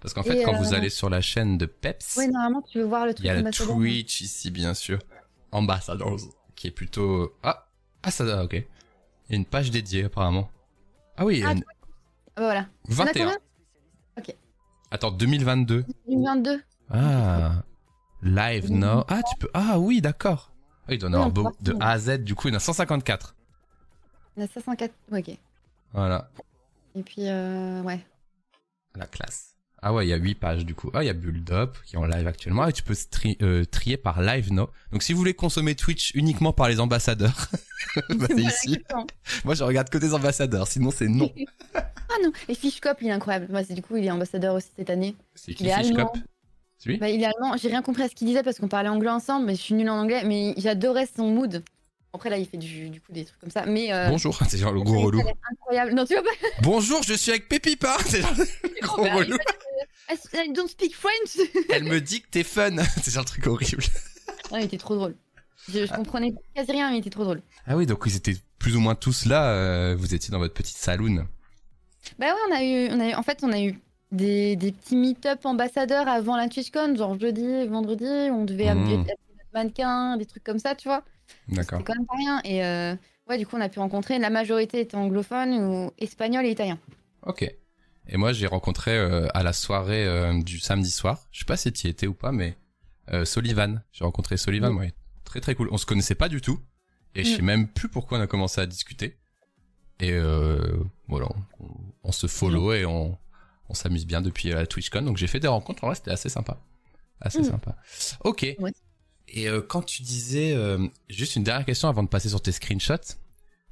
Parce 0.00 0.14
qu'en 0.14 0.22
fait, 0.22 0.40
Et, 0.40 0.42
quand 0.44 0.54
euh, 0.54 0.58
vous 0.58 0.74
allez 0.74 0.88
sur 0.90 1.10
la 1.10 1.20
chaîne 1.20 1.58
de 1.58 1.66
Peps, 1.66 2.16
Ouais, 2.16 2.28
normalement, 2.28 2.62
tu 2.62 2.78
veux 2.78 2.84
voir 2.84 3.04
le 3.04 3.12
il 3.12 3.14
truc 3.14 3.26
y 3.26 3.30
a 3.30 3.40
le. 3.40 3.50
Twitch 3.50 4.20
ici, 4.20 4.50
bien 4.50 4.74
sûr. 4.74 4.98
Ambassadors, 5.52 6.20
qui 6.54 6.68
est 6.68 6.70
plutôt... 6.70 7.34
Ah, 7.42 7.66
ah 8.02 8.10
ça, 8.10 8.24
ah, 8.38 8.44
ok. 8.44 8.52
Il 8.54 9.32
y 9.32 9.34
a 9.34 9.36
une 9.36 9.44
page 9.46 9.70
dédiée, 9.70 10.04
apparemment. 10.04 10.50
Ah 11.16 11.24
oui, 11.24 11.36
il 11.36 11.40
y 11.40 11.44
a 11.44 11.48
Ah, 11.48 11.52
une... 11.52 11.64
Ah, 11.66 11.72
bah, 12.36 12.42
voilà. 12.42 12.66
On 12.88 12.92
a 12.92 12.94
21. 13.06 13.24
combien? 13.24 13.38
Attends, 14.90 15.10
2022. 15.10 15.84
2022. 16.06 16.62
Ah, 16.90 17.62
live 18.22 18.70
now. 18.70 19.04
Ah, 19.08 19.22
tu 19.28 19.36
peux. 19.38 19.50
Ah 19.52 19.78
oui, 19.78 20.00
d'accord. 20.00 20.52
Ah, 20.88 20.94
il 20.94 20.98
doit 20.98 21.08
en 21.08 21.12
Oui, 21.12 21.18
avoir 21.18 21.30
beaucoup. 21.30 21.56
De 21.60 21.74
A 21.80 21.90
à 21.90 21.98
Z, 21.98 22.18
du 22.18 22.34
coup, 22.34 22.48
il 22.48 22.52
y 22.52 22.54
en 22.54 22.58
a 22.58 22.60
154. 22.60 23.35
On 24.36 24.42
a 24.42 24.46
504. 24.46 24.92
Ouais, 25.10 25.20
ok. 25.26 25.36
Voilà, 25.92 26.30
Et 26.94 27.02
puis, 27.02 27.28
euh, 27.28 27.80
ouais. 27.82 28.00
la 28.96 29.06
classe. 29.06 29.52
Ah 29.82 29.92
ouais, 29.92 30.06
il 30.06 30.08
y 30.08 30.12
a 30.12 30.16
8 30.16 30.34
pages 30.34 30.64
du 30.64 30.74
coup. 30.74 30.90
Ah, 30.94 31.04
il 31.04 31.06
y 31.06 31.10
a 31.10 31.12
Build 31.12 31.50
Up 31.52 31.76
qui 31.84 31.96
est 31.96 31.98
en 31.98 32.06
live 32.06 32.26
actuellement. 32.26 32.62
Ah, 32.62 32.70
et 32.70 32.72
tu 32.72 32.82
peux 32.82 32.94
euh, 33.42 33.64
trier 33.66 33.96
par 33.96 34.20
live 34.20 34.52
now. 34.52 34.68
Donc 34.90 35.02
si 35.02 35.12
vous 35.12 35.18
voulez 35.18 35.34
consommer 35.34 35.74
Twitch 35.74 36.12
uniquement 36.14 36.52
par 36.52 36.68
les 36.68 36.80
ambassadeurs, 36.80 37.48
bah, 37.96 38.02
Voilà, 38.10 38.34
ici. 38.34 38.82
Moi, 39.44 39.54
je 39.54 39.64
regarde 39.64 39.88
que 39.88 39.98
des 39.98 40.12
ambassadeurs, 40.12 40.66
sinon 40.66 40.90
c'est 40.90 41.08
non. 41.08 41.30
Ah 42.08 42.22
non, 42.22 42.30
et 42.48 42.54
Fishcop, 42.54 42.96
il 43.02 43.08
est 43.08 43.12
incroyable. 43.12 43.48
Moi, 43.50 43.62
du 43.64 43.82
coup, 43.82 43.96
il 43.96 44.04
est 44.04 44.10
ambassadeur 44.10 44.54
aussi 44.54 44.68
cette 44.76 44.88
année. 44.90 45.14
C'est 45.34 45.52
qui 45.54 45.64
Il 45.64 45.68
est 45.68 45.72
allemand. 45.72 46.12
Fishcop? 46.78 47.00
Bah, 47.00 47.10
il 47.10 47.20
est 47.20 47.26
allemand. 47.26 47.56
J'ai 47.56 47.68
rien 47.68 47.82
compris 47.82 48.04
à 48.04 48.08
ce 48.08 48.14
qu'il 48.14 48.28
disait 48.28 48.42
parce 48.42 48.58
qu'on 48.58 48.68
parlait 48.68 48.88
anglais 48.88 49.10
ensemble, 49.10 49.46
mais 49.46 49.54
je 49.56 49.60
suis 49.60 49.74
nulle 49.74 49.90
en 49.90 49.98
anglais. 49.98 50.22
Mais 50.24 50.54
j'adorais 50.56 51.06
son 51.06 51.28
mood. 51.30 51.62
Après, 52.16 52.30
là, 52.30 52.38
il 52.38 52.46
fait 52.46 52.56
du, 52.56 52.90
du 52.90 53.00
coup 53.00 53.12
des 53.12 53.24
trucs 53.24 53.38
comme 53.40 53.50
ça. 53.50 53.64
Mais. 53.66 53.92
euh, 53.92 54.08
Bonjour, 54.10 54.38
c'est 54.48 54.58
genre 54.58 54.72
le 54.72 54.82
gros 54.82 55.00
relou. 55.00 55.22
Incroyable. 55.52 55.94
Non, 55.94 56.04
tu 56.04 56.14
vois 56.14 56.22
pas. 56.24 56.30
Bonjour, 56.62 57.02
je 57.02 57.14
suis 57.14 57.30
avec 57.30 57.48
Pépipin. 57.48 57.94
C'est 58.06 58.20
genre 58.22 58.34
le 58.36 58.80
gros 58.82 59.02
relou. 59.04 59.36
I 60.34 60.52
don't 60.52 60.68
speak 60.68 60.94
French. 60.94 61.46
Elle 61.70 61.84
me 61.84 62.00
dit 62.00 62.20
que 62.22 62.28
t'es 62.30 62.42
fun. 62.44 62.76
C'est 63.02 63.10
genre 63.12 63.22
le 63.22 63.28
truc 63.28 63.46
horrible. 63.46 63.82
non, 64.52 64.58
il 64.58 64.64
était 64.64 64.78
trop 64.78 64.94
drôle. 64.96 65.14
Je, 65.68 65.84
je 65.84 65.92
comprenais 65.92 66.32
quasi 66.54 66.70
rien, 66.72 66.90
mais 66.90 66.96
il 66.96 67.00
était 67.00 67.10
trop 67.10 67.24
drôle. 67.24 67.42
Ah 67.66 67.76
oui, 67.76 67.86
donc 67.86 68.02
ils 68.06 68.14
étaient 68.16 68.36
plus 68.58 68.76
ou 68.76 68.80
moins 68.80 68.94
tous 68.94 69.26
là. 69.26 69.48
euh, 69.50 69.96
vous 69.98 70.14
étiez 70.14 70.30
dans 70.30 70.38
votre 70.38 70.54
petite 70.54 70.76
saloon. 70.76 71.26
Bah 72.20 72.26
ouais, 72.26 72.40
on 72.48 72.54
a 72.54 72.62
eu, 72.62 72.88
on 72.92 73.00
a 73.00 73.08
eu, 73.10 73.14
en 73.14 73.22
fait, 73.24 73.40
on 73.42 73.50
a 73.52 73.60
eu 73.60 73.78
des, 74.12 74.54
des 74.54 74.70
petits 74.70 74.94
meet-up 74.94 75.44
ambassadeurs 75.44 76.06
avant 76.06 76.36
la 76.36 76.48
TwitchCon, 76.48 76.94
genre 76.96 77.18
jeudi, 77.18 77.66
vendredi, 77.66 78.04
on 78.04 78.44
devait 78.44 78.72
Mhm. 78.72 79.00
update 79.00 79.06
notre 79.08 79.50
mannequin, 79.52 80.16
des 80.16 80.26
trucs 80.26 80.44
comme 80.44 80.60
ça, 80.60 80.76
tu 80.76 80.86
vois. 80.86 81.02
D'accord. 81.48 81.78
C'était 81.80 81.92
quand 81.92 81.98
même 81.98 82.06
pas 82.06 82.16
rien. 82.16 82.40
Et 82.44 82.64
euh, 82.64 82.94
ouais, 83.28 83.38
du 83.38 83.46
coup, 83.46 83.56
on 83.56 83.60
a 83.60 83.68
pu 83.68 83.78
rencontrer, 83.78 84.18
la 84.18 84.30
majorité 84.30 84.80
était 84.80 84.96
anglophone 84.96 85.52
ou 85.54 85.90
espagnol 85.98 86.44
et 86.46 86.50
italien. 86.50 86.78
Ok. 87.22 87.42
Et 88.08 88.16
moi, 88.16 88.32
j'ai 88.32 88.46
rencontré 88.46 88.96
euh, 88.96 89.26
à 89.34 89.42
la 89.42 89.52
soirée 89.52 90.06
euh, 90.06 90.40
du 90.42 90.58
samedi 90.60 90.90
soir. 90.90 91.26
Je 91.32 91.40
sais 91.40 91.44
pas 91.44 91.56
si 91.56 91.72
tu 91.72 91.86
y 91.86 91.90
étais 91.90 92.06
ou 92.06 92.14
pas, 92.14 92.32
mais 92.32 92.56
Sullivan. 93.24 93.82
J'ai 93.92 94.04
rencontré 94.04 94.36
Sullivan, 94.36 94.72
Mm. 94.72 94.78
ouais. 94.78 94.92
Très 95.24 95.40
très 95.40 95.54
cool. 95.54 95.68
On 95.70 95.76
se 95.78 95.86
connaissait 95.86 96.14
pas 96.16 96.28
du 96.28 96.40
tout. 96.40 96.58
Et 97.14 97.22
je 97.24 97.36
sais 97.36 97.42
Mm. 97.42 97.46
même 97.46 97.68
plus 97.68 97.88
pourquoi 97.88 98.18
on 98.18 98.20
a 98.20 98.26
commencé 98.26 98.60
à 98.60 98.66
discuter. 98.66 99.16
Et 100.00 100.12
voilà, 101.08 101.26
on, 101.60 101.66
on 102.04 102.12
se 102.12 102.26
follow 102.26 102.72
et 102.72 102.84
on, 102.84 103.16
on 103.68 103.74
s'amuse 103.74 104.06
bien 104.06 104.20
depuis 104.20 104.48
la 104.50 104.66
TwitchCon. 104.66 105.02
Donc 105.02 105.16
j'ai 105.16 105.26
fait 105.28 105.40
des 105.40 105.48
rencontres. 105.48 105.84
En 105.84 105.88
vrai, 105.88 105.96
c'était 105.96 106.10
assez 106.10 106.28
sympa. 106.28 106.58
Assez 107.20 107.40
Mm. 107.40 107.44
sympa. 107.44 107.76
Ok. 108.24 108.46
Ouais. 108.58 108.72
Et 109.28 109.48
euh, 109.48 109.60
quand 109.60 109.82
tu 109.82 110.02
disais, 110.02 110.52
euh, 110.54 110.86
juste 111.08 111.36
une 111.36 111.44
dernière 111.44 111.66
question 111.66 111.88
avant 111.88 112.02
de 112.02 112.08
passer 112.08 112.28
sur 112.28 112.40
tes 112.40 112.52
screenshots. 112.52 113.16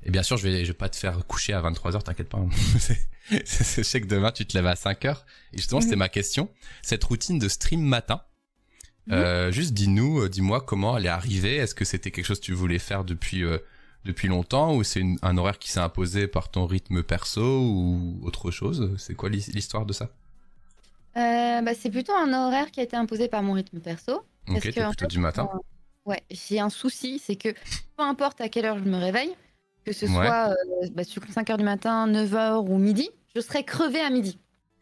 Et 0.02 0.10
bien 0.10 0.22
sûr, 0.22 0.36
je 0.36 0.42
vais, 0.46 0.64
je 0.64 0.72
vais 0.72 0.76
pas 0.78 0.88
te 0.88 0.96
faire 0.96 1.26
coucher 1.26 1.52
à 1.54 1.62
23h, 1.62 2.02
t'inquiète 2.02 2.28
pas. 2.28 2.44
C'est- 2.78 3.46
c'est- 3.46 3.82
sais 3.84 4.00
que 4.02 4.06
demain, 4.06 4.32
tu 4.32 4.44
te 4.44 4.54
lèves 4.54 4.66
à 4.66 4.74
5h. 4.74 5.24
Et 5.54 5.56
justement, 5.56 5.80
c'était 5.80 5.94
Mhm. 5.94 6.00
ma 6.00 6.08
question. 6.10 6.50
Cette 6.82 7.02
routine 7.04 7.38
de 7.38 7.48
stream 7.48 7.80
matin, 7.80 8.20
euh, 9.12 9.50
juste 9.50 9.72
dis-nous, 9.72 10.28
dis-moi 10.28 10.60
comment 10.60 10.98
elle 10.98 11.06
est 11.06 11.08
arrivée. 11.08 11.56
Est-ce 11.56 11.74
que 11.74 11.86
c'était 11.86 12.10
quelque 12.10 12.26
chose 12.26 12.40
que 12.40 12.44
tu 12.44 12.52
voulais 12.52 12.78
faire 12.78 13.02
depuis, 13.04 13.42
depuis 14.04 14.28
longtemps 14.28 14.74
ou 14.76 14.84
c'est 14.84 15.02
un 15.22 15.38
horaire 15.38 15.58
qui 15.58 15.70
s'est 15.70 15.80
imposé 15.80 16.26
par 16.28 16.50
ton 16.50 16.66
rythme 16.66 17.02
perso 17.02 17.60
ou 17.62 18.20
autre 18.24 18.50
chose? 18.50 18.94
C'est 18.98 19.14
quoi 19.14 19.30
l'hi- 19.30 19.46
l'histoire 19.54 19.86
de 19.86 19.94
ça? 19.94 20.10
Bah, 21.14 21.72
c'est 21.80 21.90
plutôt 21.90 22.12
un 22.14 22.32
horaire 22.34 22.70
qui 22.70 22.80
a 22.80 22.82
été 22.82 22.96
imposé 22.96 23.28
par 23.28 23.42
mon 23.42 23.54
rythme 23.54 23.80
perso. 23.80 24.22
Ok, 24.48 24.60
t'es 24.62 24.70
plutôt 24.72 24.92
fait, 24.98 25.06
du 25.06 25.18
matin. 25.18 25.48
euh, 25.54 25.58
ouais, 26.06 26.22
j'ai 26.30 26.60
un 26.60 26.70
souci, 26.70 27.18
c'est 27.18 27.36
que 27.36 27.48
peu 27.96 28.02
importe 28.02 28.40
à 28.40 28.48
quelle 28.48 28.64
heure 28.66 28.78
je 28.78 28.84
me 28.84 28.96
réveille, 28.98 29.34
que 29.84 29.92
ce 29.92 30.06
Ouais. 30.06 30.12
soit 30.12 30.50
euh, 30.50 30.88
bah, 30.92 31.04
sur 31.04 31.22
5h 31.22 31.56
du 31.58 31.64
matin, 31.64 32.06
9h 32.08 32.68
ou 32.68 32.78
midi, 32.78 33.08
je 33.34 33.40
serai 33.40 33.64
crevée 33.64 34.00
à 34.00 34.10
midi. 34.10 34.38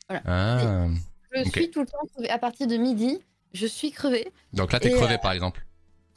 Ah. 0.09 0.87
Je 1.35 1.45
suis 1.49 1.71
tout 1.71 1.81
le 1.81 1.87
temps 1.87 1.99
crevée. 2.15 2.29
À 2.31 2.39
partir 2.39 2.67
de 2.67 2.77
midi, 2.77 3.21
je 3.55 3.67
suis 3.67 3.91
crevée. 3.91 4.31
Donc 4.53 4.73
là, 4.73 4.81
t'es 4.81 4.91
Et, 4.91 4.95
crevé, 4.95 5.17
par 5.19 5.33
exemple. 5.33 5.65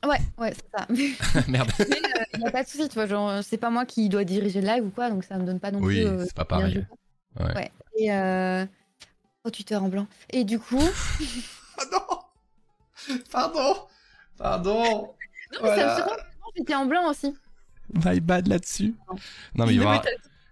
Ouais, 0.06 0.18
ouais, 0.38 0.54
c'est 0.54 0.78
ça. 0.78 0.88
Merde. 1.48 1.72
Mais 1.80 1.86
il 2.34 2.40
n'y 2.42 2.48
a 2.48 2.52
pas 2.52 2.64
de 2.64 2.68
souci, 2.68 2.88
tu 2.90 2.96
vois. 2.96 3.06
Genre, 3.08 3.30
euh, 3.30 3.42
c'est 3.42 3.58
pas 3.58 3.70
moi 3.70 3.86
qui 3.86 4.10
dois 4.10 4.24
diriger 4.24 4.62
le 4.62 4.68
live 4.68 4.86
ou 4.86 4.90
quoi, 4.90 5.10
donc 5.10 5.24
ça 5.24 5.38
me 5.38 5.46
donne 5.46 5.60
pas 5.60 5.72
non 5.72 5.80
Oui, 5.80 6.02
plus. 6.02 6.06
euh, 6.08 6.24
c'est 6.26 6.34
pas 6.36 6.46
pareil. 6.46 6.86
Ouais. 7.40 7.54
Ouais. 7.56 7.72
Et 7.98 8.12
euh... 8.14 8.66
Oh, 9.46 9.50
Twitter 9.50 9.76
en 9.78 9.88
blanc. 9.90 10.08
Et 10.32 10.44
du 10.44 10.60
coup. 10.60 10.82
Pardon 11.78 12.20
Pardon 13.32 13.76
Pardon 14.38 14.84
Non, 15.54 15.60
mais 15.64 15.76
ça 15.76 15.92
me 15.92 15.96
surprend, 15.96 16.16
j'étais 16.58 16.76
en 16.76 16.86
blanc 16.86 17.10
aussi. 17.10 17.34
My 17.94 18.20
bad 18.20 18.48
là-dessus. 18.48 18.96
Non, 19.54 19.66
mais 19.66 19.74
il 19.74 19.80
va, 19.80 19.86
y 19.86 19.88
avoir- 19.88 20.04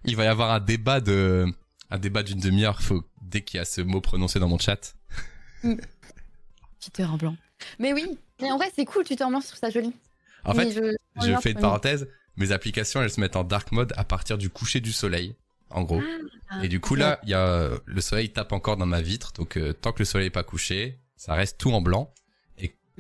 il 0.06 0.16
va 0.16 0.24
y 0.24 0.28
avoir 0.28 0.52
un 0.52 0.60
débat 0.60 1.02
de, 1.02 1.46
un 1.90 1.98
débat 1.98 2.24
d'une 2.24 2.40
demi-heure. 2.40 2.82
Faut, 2.82 3.04
dès 3.22 3.42
qu'il 3.42 3.58
y 3.58 3.62
a 3.62 3.66
ce 3.66 3.82
mot 3.82 4.02
prononcé 4.02 4.40
dans 4.40 4.48
mon 4.48 4.60
chat. 4.60 4.96
Twitter 5.64 7.06
en 7.06 7.18
blanc. 7.18 7.36
Mais 7.80 7.94
oui, 7.94 8.18
mais 8.42 8.52
en 8.52 8.58
vrai, 8.58 8.72
c'est 8.76 8.86
cool, 8.86 9.04
Twitter 9.06 9.24
en 9.24 9.30
blanc, 9.30 9.42
je 9.42 9.48
trouve 9.48 9.60
ça 9.60 9.70
joli. 9.70 9.94
En 10.44 10.54
Mais 10.54 10.72
fait, 10.72 10.98
je, 11.22 11.26
je 11.28 11.36
fais 11.40 11.52
une 11.52 11.60
parenthèse. 11.60 12.08
Mes 12.36 12.52
applications, 12.52 13.02
elles 13.02 13.10
se 13.12 13.20
mettent 13.22 13.36
en 13.36 13.44
dark 13.44 13.72
mode 13.72 13.94
à 13.96 14.04
partir 14.04 14.38
du 14.38 14.50
coucher 14.50 14.80
du 14.82 14.92
soleil, 14.92 15.36
en 15.70 15.84
gros. 15.84 16.02
Ah, 16.50 16.64
Et 16.64 16.68
du 16.68 16.80
coup, 16.80 16.96
là, 16.96 17.20
il 17.24 17.30
y 17.30 17.34
a, 17.34 17.70
le 17.86 18.02
soleil 18.02 18.32
tape 18.32 18.52
encore 18.52 18.76
dans 18.78 18.86
ma 18.86 19.02
vitre. 19.02 19.32
Donc, 19.34 19.58
euh, 19.58 19.72
tant 19.74 19.92
que 19.94 20.00
le 20.00 20.06
soleil 20.06 20.28
est 20.28 20.32
pas 20.32 20.44
couché, 20.44 21.00
ça 21.16 21.34
reste 21.36 21.58
tout 21.60 21.72
en 21.72 21.82
blanc. 21.82 22.14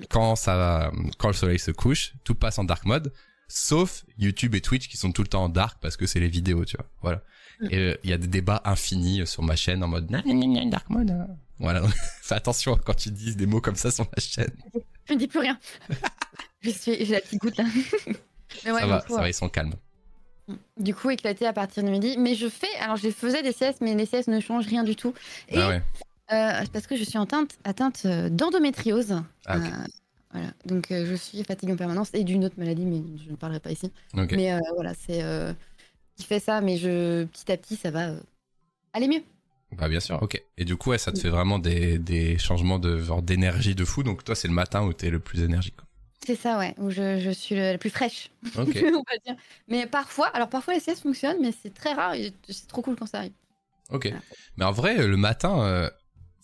Quand 0.09 0.35
ça, 0.35 0.91
quand 1.19 1.27
le 1.27 1.33
soleil 1.33 1.59
se 1.59 1.71
couche, 1.71 2.13
tout 2.23 2.35
passe 2.35 2.57
en 2.59 2.63
dark 2.63 2.85
mode. 2.85 3.13
Sauf 3.47 4.03
YouTube 4.17 4.55
et 4.55 4.61
Twitch 4.61 4.87
qui 4.87 4.97
sont 4.97 5.11
tout 5.11 5.21
le 5.21 5.27
temps 5.27 5.43
en 5.43 5.49
dark 5.49 5.77
parce 5.81 5.97
que 5.97 6.07
c'est 6.07 6.19
les 6.19 6.27
vidéos, 6.29 6.65
tu 6.65 6.75
vois. 6.77 6.87
Voilà. 7.01 7.21
Mm. 7.59 7.67
Et 7.69 7.77
euh, 7.77 7.97
il 8.03 8.09
y 8.09 8.13
a 8.13 8.17
des 8.17 8.27
débats 8.27 8.61
infinis 8.65 9.21
euh, 9.21 9.25
sur 9.25 9.43
ma 9.43 9.55
chaîne 9.55 9.83
en 9.83 9.87
mode 9.87 10.09
dark 10.09 10.89
mode. 10.89 11.11
hein. 11.11 11.27
Voilà. 11.59 11.83
Fais 12.21 12.35
attention 12.35 12.79
quand 12.83 12.95
tu 12.95 13.11
dis 13.11 13.35
des 13.35 13.45
mots 13.45 13.61
comme 13.61 13.75
ça 13.75 13.91
sur 13.91 14.05
ma 14.05 14.19
chaîne. 14.19 14.51
Je 15.07 15.13
ne 15.13 15.19
dis 15.19 15.27
plus 15.27 15.39
rien. 15.39 15.59
je 16.61 16.69
suis, 16.69 17.05
j'ai 17.05 17.13
la 17.13 17.19
petite 17.21 17.41
goutte 17.41 17.57
là. 17.57 17.65
mais 18.63 18.71
ouais, 18.71 18.79
ça 18.79 18.87
va, 18.87 19.01
coup, 19.01 19.13
ça 19.13 19.21
va, 19.21 19.29
ils 19.29 19.33
sont 19.33 19.49
calmes. 19.49 19.73
euh, 20.49 20.53
du 20.77 20.95
coup, 20.95 21.09
éclaté 21.09 21.45
à 21.45 21.51
partir 21.53 21.83
de 21.83 21.89
midi. 21.89 22.15
Mais 22.17 22.35
je 22.35 22.47
fais, 22.47 22.73
alors 22.79 22.95
je 22.95 23.09
faisais 23.09 23.43
des 23.43 23.51
siestes, 23.51 23.81
mais 23.81 23.93
les 23.95 24.05
siestes 24.05 24.29
ne 24.29 24.39
changent 24.39 24.67
rien 24.67 24.83
du 24.85 24.95
tout. 24.95 25.13
Et 25.49 25.57
Ah 25.57 25.67
ouais. 25.67 25.81
Euh, 26.31 26.63
parce 26.71 26.87
que 26.87 26.95
je 26.95 27.03
suis 27.03 27.17
atteinte, 27.17 27.57
atteinte 27.63 28.03
euh, 28.05 28.29
d'endométriose. 28.29 29.21
Ah, 29.45 29.57
ok. 29.57 29.63
Euh, 29.63 29.85
Voilà. 30.31 30.47
Donc 30.65 30.91
euh, 30.91 31.05
je 31.05 31.15
suis 31.15 31.43
fatiguée 31.43 31.73
en 31.73 31.77
permanence 31.77 32.09
et 32.13 32.23
d'une 32.23 32.45
autre 32.45 32.55
maladie, 32.57 32.85
mais 32.85 33.01
je 33.23 33.29
ne 33.29 33.35
parlerai 33.35 33.59
pas 33.59 33.71
ici. 33.71 33.91
Mais 34.13 34.57
voilà, 34.75 34.93
c'est 34.93 35.23
qui 36.15 36.23
fait 36.25 36.39
ça, 36.39 36.61
mais 36.61 36.77
je 36.77 37.23
petit 37.25 37.51
à 37.51 37.57
petit 37.57 37.75
ça 37.75 37.91
va 37.91 38.11
aller 38.93 39.07
mieux. 39.07 39.23
Bah 39.71 39.89
bien 39.89 39.99
sûr, 39.99 40.21
ok. 40.21 40.39
Et 40.57 40.65
du 40.65 40.75
coup, 40.75 40.91
ouais, 40.91 40.99
ça 40.99 41.11
te 41.11 41.19
fait 41.19 41.29
vraiment 41.29 41.57
des, 41.57 41.97
des 41.97 42.37
changements 42.37 42.77
de 42.77 42.99
genre 42.99 43.23
d'énergie 43.23 43.73
de 43.73 43.83
fou. 43.85 44.03
Donc 44.03 44.23
toi, 44.23 44.35
c'est 44.35 44.47
le 44.47 44.53
matin 44.53 44.83
où 44.83 44.93
t'es 44.93 45.09
le 45.09 45.19
plus 45.19 45.41
énergique. 45.41 45.75
C'est 46.25 46.35
ça, 46.35 46.57
ouais, 46.59 46.73
où 46.77 46.89
je, 46.91 47.19
je 47.19 47.31
suis 47.31 47.55
le- 47.55 47.71
la 47.71 47.77
plus 47.77 47.89
fraîche, 47.89 48.29
Ok. 48.57 48.77
on 48.83 49.03
va 49.03 49.17
dire. 49.25 49.35
Mais 49.67 49.87
parfois, 49.87 50.27
alors 50.27 50.47
parfois 50.47 50.73
les 50.75 50.79
siestes 50.79 51.01
fonctionnent, 51.01 51.41
mais 51.41 51.51
c'est 51.51 51.73
très 51.73 51.93
rare 51.93 52.13
et 52.13 52.31
c'est 52.47 52.67
trop 52.67 52.81
cool 52.81 52.95
quand 52.95 53.07
ça 53.07 53.17
arrive. 53.19 53.33
Ok. 53.91 54.07
Voilà. 54.07 54.21
Mais 54.57 54.65
en 54.65 54.71
vrai, 54.71 55.05
le 55.07 55.17
matin, 55.17 55.63
euh, 55.63 55.89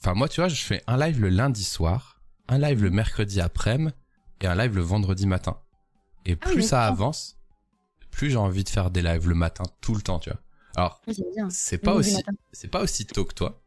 enfin 0.01 0.13
moi, 0.13 0.27
tu 0.29 0.41
vois, 0.41 0.49
je 0.49 0.61
fais 0.61 0.83
un 0.87 0.97
live 0.97 1.19
le 1.19 1.29
lundi 1.29 1.63
soir, 1.63 2.21
un 2.47 2.57
live 2.57 2.83
le 2.83 2.89
mercredi 2.89 3.41
après-midi 3.41 3.93
et 4.41 4.47
un 4.47 4.55
live 4.55 4.75
le 4.75 4.81
vendredi 4.81 5.27
matin. 5.27 5.59
Et 6.25 6.37
Ah 6.41 6.49
plus 6.49 6.61
ça 6.63 6.85
avance, 6.85 7.37
plus 8.11 8.31
j'ai 8.31 8.37
envie 8.37 8.63
de 8.63 8.69
faire 8.69 8.91
des 8.91 9.01
lives 9.01 9.27
le 9.27 9.35
matin 9.35 9.63
tout 9.81 9.95
le 9.95 10.01
temps, 10.01 10.19
tu 10.19 10.29
vois. 10.29 10.39
Alors, 10.75 11.01
Oui, 11.07 11.17
c'est 11.49 11.77
pas 11.77 11.93
aussi, 11.93 12.23
c'est 12.51 12.67
pas 12.67 12.81
aussi 12.81 13.05
tôt 13.05 13.25
que 13.25 13.33
toi. 13.33 13.61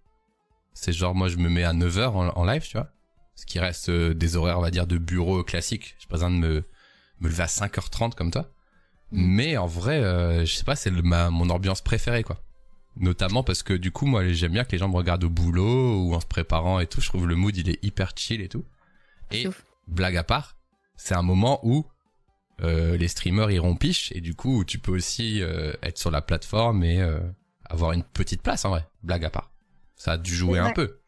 C'est 0.75 0.93
genre 0.93 1.15
moi, 1.15 1.29
je 1.29 1.37
me 1.37 1.49
mets 1.49 1.65
à 1.65 1.73
9h 1.73 2.09
en, 2.09 2.29
en 2.29 2.45
live, 2.45 2.63
tu 2.63 2.77
vois. 2.77 2.91
Ce 3.35 3.47
qui 3.47 3.59
reste 3.59 3.89
euh, 3.89 4.15
des 4.15 4.37
horaires, 4.37 4.59
on 4.59 4.63
va 4.63 4.71
dire, 4.71 4.87
de 4.87 4.99
bureau 4.99 5.43
classique. 5.43 5.97
J'ai 5.99 6.07
pas 6.07 6.17
besoin 6.17 6.31
de 6.31 6.37
me, 6.37 6.65
me 7.21 7.29
lever 7.29 7.43
à 7.43 7.47
5h30 7.47 8.15
comme 8.15 8.31
toi. 8.31 8.51
Mm. 9.11 9.27
Mais 9.27 9.57
en 9.57 9.67
vrai, 9.67 10.03
euh, 10.03 10.45
je 10.45 10.55
sais 10.55 10.65
pas, 10.65 10.77
c'est 10.77 10.91
ma, 10.91 11.31
mon 11.31 11.51
ambiance 11.51 11.81
préférée, 11.81 12.23
quoi. 12.23 12.41
Notamment 12.97 13.43
parce 13.43 13.63
que 13.63 13.73
du 13.73 13.91
coup, 13.91 14.07
moi, 14.07 14.27
j'aime 14.33 14.53
bien 14.53 14.65
que 14.65 14.73
les 14.73 14.79
gens 14.79 14.89
me 14.89 14.97
regardent 14.97 15.25
au 15.25 15.31
boulot 15.31 16.03
ou 16.05 16.15
en 16.15 16.21
se 16.21 16.27
préparant 16.27 16.79
et 16.81 16.87
tout. 16.87 17.01
Je 17.01 17.09
trouve 17.09 17.27
le 17.27 17.35
mood, 17.37 17.57
il 17.57 17.69
est 17.71 17.83
hyper 17.85 18.13
chill 18.17 18.41
et 18.43 18.49
tout. 18.49 18.65
Et 19.31 19.49
ouf. 19.49 19.65
blague 19.89 20.17
à 20.17 20.25
part, 20.25 20.57
c'est 20.97 21.15
un 21.15 21.23
moment 21.23 21.59
où 21.63 21.87
euh, 22.61 22.97
les 22.99 23.09
streamers 23.09 23.51
iront 23.51 23.77
piche 23.77 24.13
et 24.15 24.21
du 24.21 24.35
coup, 24.35 24.65
tu 24.65 24.79
peux 24.79 24.93
aussi 24.93 25.41
euh, 25.43 25.73
être 25.83 25.97
sur 25.99 26.11
la 26.11 26.21
plateforme 26.21 26.85
et 26.85 27.01
euh, 27.01 27.19
avoir 27.65 27.93
une 27.93 28.05
petite 28.05 28.43
place 28.43 28.65
en 28.67 28.71
vrai. 28.71 28.87
Blague 29.03 29.25
à 29.25 29.31
part. 29.31 29.51
Ça 29.97 30.13
a 30.13 30.19
dû 30.19 30.35
jouer 30.35 30.59
un 30.59 30.73
peu. 30.73 30.99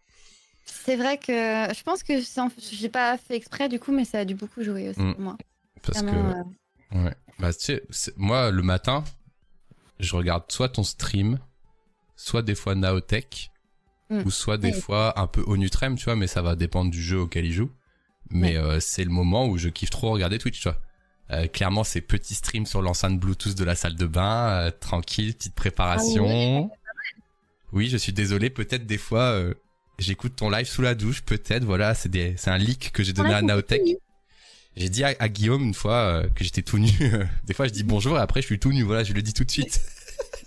C'est 0.65 0.97
vrai 0.97 1.19
que 1.19 1.32
je 1.32 1.82
pense 1.82 2.02
que 2.02 2.15
j'ai 2.59 2.89
pas 2.89 3.19
fait 3.19 3.36
exprès 3.36 3.69
du 3.69 3.78
coup, 3.78 3.93
mais 3.93 4.06
ça 4.06 4.20
a 4.20 4.24
dû 4.24 4.35
beaucoup 4.35 4.62
jouer 4.62 4.89
aussi 4.89 5.01
Mm. 5.02 5.12
pour 5.12 5.20
moi. 5.23 5.36
Parce 5.82 6.01
que 6.01 6.06
Vraiment, 6.06 6.51
Ouais. 6.93 7.15
Bah, 7.40 7.52
tu 7.52 7.61
sais, 7.61 7.82
c'est- 7.90 8.16
moi, 8.16 8.51
le 8.51 8.62
matin, 8.62 9.02
je 10.01 10.15
regarde 10.16 10.44
soit 10.51 10.69
ton 10.70 10.85
stream, 10.85 11.39
soit 12.16 12.43
des 12.43 12.55
fois 12.55 12.74
Naotech, 12.74 13.51
Mm. 14.11 14.23
ou 14.27 14.31
soit 14.31 14.59
des 14.59 14.73
fois 14.74 15.19
un 15.19 15.27
peu 15.27 15.43
Onutrem, 15.47 15.97
tu 15.97 16.05
vois, 16.05 16.15
mais 16.15 16.27
ça 16.27 16.43
va 16.43 16.57
dépendre 16.57 16.91
du 16.91 17.03
jeu 17.03 17.19
auquel 17.20 17.47
il 17.47 17.53
joue. 17.53 17.70
Mais 18.31 18.57
euh, 18.59 18.78
c'est 18.78 19.03
le 19.03 19.11
moment 19.11 19.47
où 19.47 19.57
je 19.57 19.70
kiffe 19.70 19.89
trop 19.89 20.11
regarder 20.11 20.39
Twitch, 20.39 20.61
tu 20.61 20.69
vois. 20.69 20.78
Euh, 21.31 21.47
clairement, 21.47 21.85
ces 21.85 22.03
petits 22.03 22.35
streams 22.35 22.66
sur 22.66 22.82
l'enceinte 22.82 23.19
Bluetooth 23.19 23.55
de 23.55 23.65
la 23.65 23.74
salle 23.74 23.97
de 23.97 24.07
bain, 24.07 24.49
euh, 24.51 24.70
tranquille, 24.70 25.35
petite 25.35 25.55
préparation. 25.55 26.70
oui, 27.73 27.89
je 27.89 27.97
suis 27.97 28.12
désolé, 28.12 28.51
peut-être 28.51 28.85
des 28.86 28.99
fois, 28.99 29.23
euh, 29.23 29.55
j'écoute 29.99 30.36
ton 30.36 30.51
live 30.51 30.66
sous 30.66 30.82
la 30.82 30.95
douche, 30.95 31.23
peut-être, 31.23 31.65
voilà, 31.65 31.95
c'est 31.95 32.11
des, 32.11 32.35
c'est 32.36 32.51
un 32.51 32.59
leak 32.59 32.93
que 32.93 33.03
j'ai 33.03 33.15
donné 33.15 33.32
à 33.32 33.41
c'est 33.41 33.47
Naotech. 33.47 33.82
J'ai 34.77 34.91
dit 34.91 35.03
à, 35.03 35.15
à 35.19 35.28
Guillaume 35.31 35.62
une 35.62 35.74
fois 35.74 36.24
que 36.35 36.45
j'étais 36.45 36.62
tout 36.62 36.78
nu. 36.78 36.91
Des 37.45 37.55
fois, 37.55 37.69
je 37.69 37.73
dis 37.73 37.85
bonjour 37.85 38.19
et 38.19 38.20
après, 38.20 38.43
je 38.43 38.47
suis 38.47 38.59
tout 38.59 38.73
nu. 38.73 38.82
Voilà, 38.82 39.03
je 39.03 39.15
le 39.15 39.23
dis 39.23 39.32
tout 39.32 39.45
de 39.45 39.51
suite. 39.51 39.81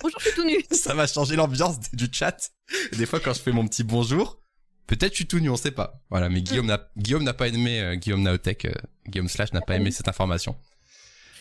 Bonjour, 0.01 0.19
je 0.19 0.29
suis 0.29 0.35
tout 0.35 0.45
nu. 0.45 0.57
Ça 0.71 0.93
va 0.93 1.07
changer 1.07 1.35
l'ambiance 1.35 1.79
du 1.93 2.07
chat. 2.11 2.51
Des 2.93 3.05
fois, 3.05 3.19
quand 3.19 3.33
je 3.33 3.39
fais 3.41 3.51
mon 3.51 3.67
petit 3.67 3.83
bonjour, 3.83 4.39
peut-être 4.87 5.11
je 5.11 5.17
suis 5.17 5.27
tout 5.27 5.39
nu, 5.39 5.49
on 5.49 5.55
sait 5.57 5.71
pas. 5.71 6.01
Voilà, 6.09 6.29
mais 6.29 6.41
Guillaume 6.41 6.65
n'a 6.67 6.89
Guillaume 6.97 7.23
n'a 7.23 7.33
pas 7.33 7.47
aimé 7.47 7.79
euh, 7.81 7.95
Guillaume 7.95 8.21
Naotech, 8.23 8.65
euh, 8.65 8.71
Guillaume 9.07 9.27
Slash 9.29 9.53
n'a 9.53 9.61
pas 9.61 9.75
aimé 9.75 9.91
cette 9.91 10.07
information. 10.07 10.55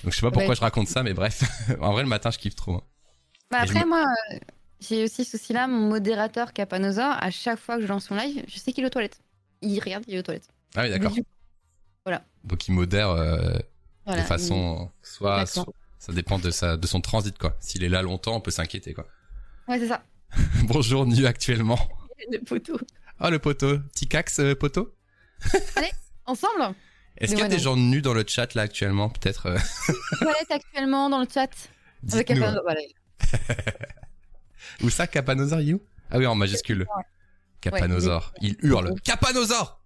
Donc 0.04 0.12
je 0.12 0.16
sais 0.16 0.22
pas 0.22 0.30
pourquoi 0.30 0.50
Ouais. 0.50 0.56
je 0.56 0.60
raconte 0.60 0.88
ça, 0.88 1.02
mais 1.02 1.14
bref. 1.14 1.42
en 1.80 1.92
vrai, 1.92 2.02
le 2.02 2.08
matin, 2.08 2.30
je 2.30 2.38
kiffe 2.38 2.54
trop. 2.54 2.74
hein. 2.74 2.82
Bah 3.50 3.64
je 3.64 3.70
après, 3.72 3.84
moi, 3.86 4.04
euh, 4.32 4.38
j'ai 4.80 5.04
aussi 5.04 5.24
ce 5.24 5.38
souci-là. 5.38 5.66
Mon 5.68 5.88
modérateur 5.88 6.52
Capanosaur, 6.52 7.14
à 7.20 7.30
chaque 7.30 7.58
fois 7.58 7.76
que 7.76 7.82
je 7.82 7.86
lance 7.86 8.06
son 8.06 8.14
live, 8.16 8.44
je 8.48 8.58
sais 8.58 8.72
qu'il 8.72 8.84
est 8.84 8.86
aux 8.86 8.90
toilettes. 8.90 9.20
Il 9.62 9.78
regarde, 9.80 10.04
il 10.08 10.14
est 10.14 10.18
aux 10.18 10.22
toilettes. 10.22 10.48
Ah 10.74 10.82
oui, 10.82 10.90
d'accord. 10.90 11.12
Du- 11.12 11.22
Donc 12.44 12.68
il 12.68 12.72
modère 12.72 13.08
euh, 13.10 13.56
Voilà, 14.04 14.22
de 14.22 14.26
façon, 14.26 14.90
soit- 15.02 15.44
ça 16.06 16.12
dépend 16.12 16.38
de 16.38 16.52
sa 16.52 16.76
de 16.76 16.86
son 16.86 17.00
transit 17.00 17.36
quoi. 17.36 17.56
S'il 17.58 17.82
est 17.82 17.88
là 17.88 18.00
longtemps, 18.00 18.36
on 18.36 18.40
peut 18.40 18.52
s'inquiéter 18.52 18.94
quoi. 18.94 19.08
Ouais, 19.66 19.80
c'est 19.80 19.88
ça. 19.88 20.04
Bonjour 20.64 21.04
nu 21.04 21.26
actuellement. 21.26 21.78
Le 22.30 22.38
poteau. 22.38 22.78
Ah 23.18 23.30
le 23.30 23.38
poteau, 23.40 23.78
petit 23.78 24.06
cax 24.06 24.38
euh, 24.38 24.54
poteau. 24.54 24.94
Ensemble 26.26 26.74
Est-ce 27.18 27.30
qu'il 27.30 27.38
y 27.38 27.42
a 27.42 27.44
ouais, 27.44 27.50
des 27.50 27.56
non. 27.56 27.62
gens 27.62 27.76
nus 27.76 28.02
dans 28.02 28.14
le 28.14 28.24
chat 28.26 28.54
là 28.54 28.62
actuellement 28.62 29.08
peut-être 29.08 29.46
euh, 29.46 29.58
Toilette 30.20 30.50
actuellement 30.50 31.08
dans 31.10 31.20
le 31.20 31.26
chat. 31.32 31.50
Avec. 32.12 32.30
Voilà. 32.32 32.80
Où 34.82 34.90
ça, 34.90 35.06
Capanosaur, 35.06 35.60
you 35.60 35.80
Ah 36.10 36.18
oui, 36.18 36.26
en 36.26 36.34
majuscule. 36.34 36.86
Capanosaur. 37.60 38.32
Il 38.40 38.56
hurle. 38.60 38.94
Capanosaur. 39.02 39.80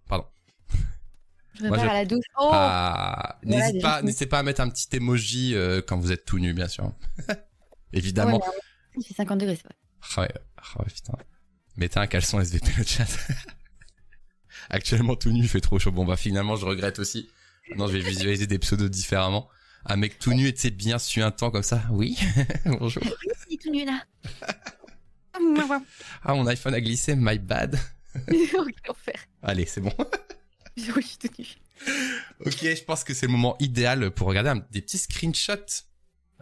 Je 1.60 1.64
vais 1.64 1.68
Moi, 1.68 1.76
voir 1.76 1.88
je- 1.90 1.94
à 1.94 1.98
la 2.00 2.04
douche. 2.06 2.24
Oh 2.40 2.48
Ah, 2.52 3.38
pas, 3.82 3.98
qui- 4.00 4.06
n'hésitez 4.06 4.24
pas 4.26 4.38
à 4.38 4.42
mettre 4.42 4.62
un 4.62 4.70
petit 4.70 4.88
emoji 4.96 5.54
euh, 5.54 5.82
quand 5.86 5.98
vous 5.98 6.10
êtes 6.10 6.24
tout 6.24 6.38
nu, 6.38 6.54
bien 6.54 6.68
sûr. 6.68 6.90
Évidemment. 7.92 8.38
Ouais, 8.38 8.52
Il 8.96 9.04
fait 9.04 9.12
50 9.14 9.38
degrés, 9.40 9.56
c'est 9.56 9.64
vrai. 9.64 9.74
Ah 10.16 10.20
ouais, 10.22 10.40
ah 10.56 10.80
ouais, 10.80 10.86
putain. 10.86 11.12
Mettez 11.76 11.98
un 12.00 12.06
caleçon 12.06 12.40
SVP 12.40 12.66
le 12.78 12.84
chat. 12.84 13.04
Actuellement 14.70 15.16
tout 15.16 15.30
nu, 15.32 15.40
il 15.40 15.48
fait 15.48 15.60
trop 15.60 15.78
chaud. 15.78 15.92
Bon 15.92 16.06
bah 16.06 16.16
finalement, 16.16 16.56
je 16.56 16.64
regrette 16.64 16.98
aussi. 16.98 17.28
Non, 17.76 17.86
je 17.88 17.92
vais 17.92 18.00
visualiser 18.00 18.46
des 18.46 18.58
pseudos 18.58 18.88
différemment. 18.90 19.48
Un 19.84 19.96
mec 19.96 20.18
tout 20.18 20.32
nu 20.32 20.46
et 20.48 20.54
tu 20.54 20.60
sais 20.62 20.70
bien 20.70 20.98
suintant 20.98 21.50
comme 21.50 21.62
ça. 21.62 21.82
Oui. 21.90 22.18
Bonjour. 22.64 23.02
Est 23.50 23.60
tout 23.62 23.70
nu 23.70 23.84
là. 23.84 24.02
Ah, 26.22 26.34
mon 26.34 26.46
iPhone 26.46 26.74
a 26.74 26.80
glissé. 26.80 27.14
My 27.16 27.38
bad. 27.38 27.78
Oh. 28.58 28.64
Allez, 29.42 29.66
c'est 29.66 29.80
bon. 29.80 29.92
Oui, 30.96 31.02
je 31.02 31.06
suis 31.06 31.18
tout 31.18 31.28
nu. 31.38 31.46
Ok, 32.46 32.58
je 32.62 32.84
pense 32.84 33.04
que 33.04 33.14
c'est 33.14 33.26
le 33.26 33.32
moment 33.32 33.56
idéal 33.58 34.10
pour 34.10 34.26
regarder 34.28 34.50
un- 34.50 34.64
des 34.70 34.82
petits 34.82 34.98
screenshots. 34.98 35.84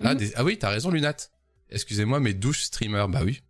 Ah, 0.01 0.13
Mhm. 0.15 0.19
des- 0.19 0.33
ah 0.37 0.45
oui, 0.45 0.59
t'as 0.59 0.71
raison, 0.71 0.91
Lunat. 0.91 1.17
Excusez-moi, 1.71 2.21
mais 2.21 2.35
douche 2.35 2.63
streamer. 2.63 3.07
Bah 3.09 3.21
oui. 3.25 3.41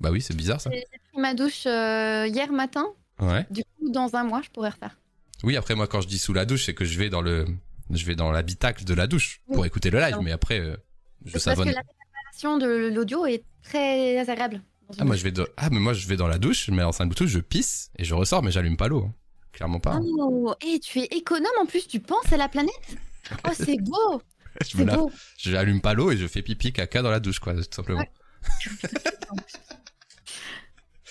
Bah 0.00 0.10
oui, 0.10 0.20
c'est 0.20 0.36
bizarre 0.36 0.60
ça. 0.60 0.70
J'ai 0.70 0.84
pris 1.12 1.20
ma 1.20 1.34
douche 1.34 1.64
euh, 1.66 2.26
hier 2.26 2.52
matin. 2.52 2.86
Ouais. 3.18 3.46
Du 3.50 3.62
coup, 3.64 3.90
dans 3.90 4.14
un 4.14 4.24
mois, 4.24 4.42
je 4.42 4.50
pourrais 4.50 4.68
refaire. 4.70 4.98
Oui, 5.42 5.56
après 5.56 5.74
moi 5.74 5.86
quand 5.86 6.00
je 6.00 6.08
dis 6.08 6.18
sous 6.18 6.32
la 6.34 6.44
douche, 6.44 6.64
c'est 6.66 6.74
que 6.74 6.84
je 6.84 6.98
vais 6.98 7.08
dans 7.08 7.22
le, 7.22 7.46
je 7.90 8.04
vais 8.04 8.14
dans 8.16 8.30
l'habitacle 8.30 8.84
de 8.84 8.94
la 8.94 9.06
douche 9.06 9.40
pour 9.46 9.60
Oui. 9.60 9.66
écouter 9.66 9.90
le 9.90 10.00
live, 10.00 10.16
Non. 10.16 10.22
mais 10.22 10.32
après 10.32 10.60
euh, 10.60 10.76
je 11.24 11.32
Parce 11.32 11.44
savonne. 11.44 11.68
que 11.68 11.74
la 11.74 11.82
préparation 11.82 12.58
de 12.58 12.90
l'audio 12.94 13.24
est 13.26 13.42
très 13.62 14.18
agréable. 14.28 14.62
Ah 14.98 15.04
moi 15.04 15.14
douche. 15.16 15.24
je 15.24 15.28
vais 15.30 15.44
ah 15.56 15.68
mais 15.70 15.78
moi 15.80 15.92
je 15.94 16.06
vais 16.08 16.16
dans 16.16 16.28
la 16.28 16.38
douche, 16.38 16.66
je 16.66 16.70
mets 16.72 16.82
l'enceinte 16.82 17.08
Bluetooth, 17.08 17.28
je 17.28 17.40
pisse 17.40 17.90
et 17.98 18.04
je 18.04 18.14
ressors, 18.14 18.42
mais 18.42 18.50
j'allume 18.50 18.76
pas 18.76 18.88
l'eau. 18.88 19.04
hein. 19.04 19.14
Clairement 19.56 19.80
pas. 19.80 19.94
hein. 19.94 20.02
Oh, 20.04 20.54
et 20.64 20.78
tu 20.80 21.00
es 21.00 21.06
économe 21.06 21.50
en 21.60 21.66
plus, 21.66 21.88
tu 21.88 21.98
penses 21.98 22.30
à 22.32 22.36
la 22.36 22.48
planète? 22.48 22.96
Oh, 23.44 23.50
c'est 23.54 23.78
beau 23.80 24.22
je, 24.66 24.82
lave- 24.84 24.96
beau 24.98 25.10
je 25.38 25.54
allume 25.56 25.80
pas 25.80 25.92
l'eau 25.94 26.10
et 26.12 26.16
je 26.16 26.26
fais 26.26 26.42
pipi 26.42 26.72
caca 26.72 27.02
dans 27.02 27.10
la 27.10 27.20
douche 27.20 27.40
quoi, 27.40 27.54
tout 27.54 27.62
simplement. 27.70 28.00
Ouais. 28.00 28.10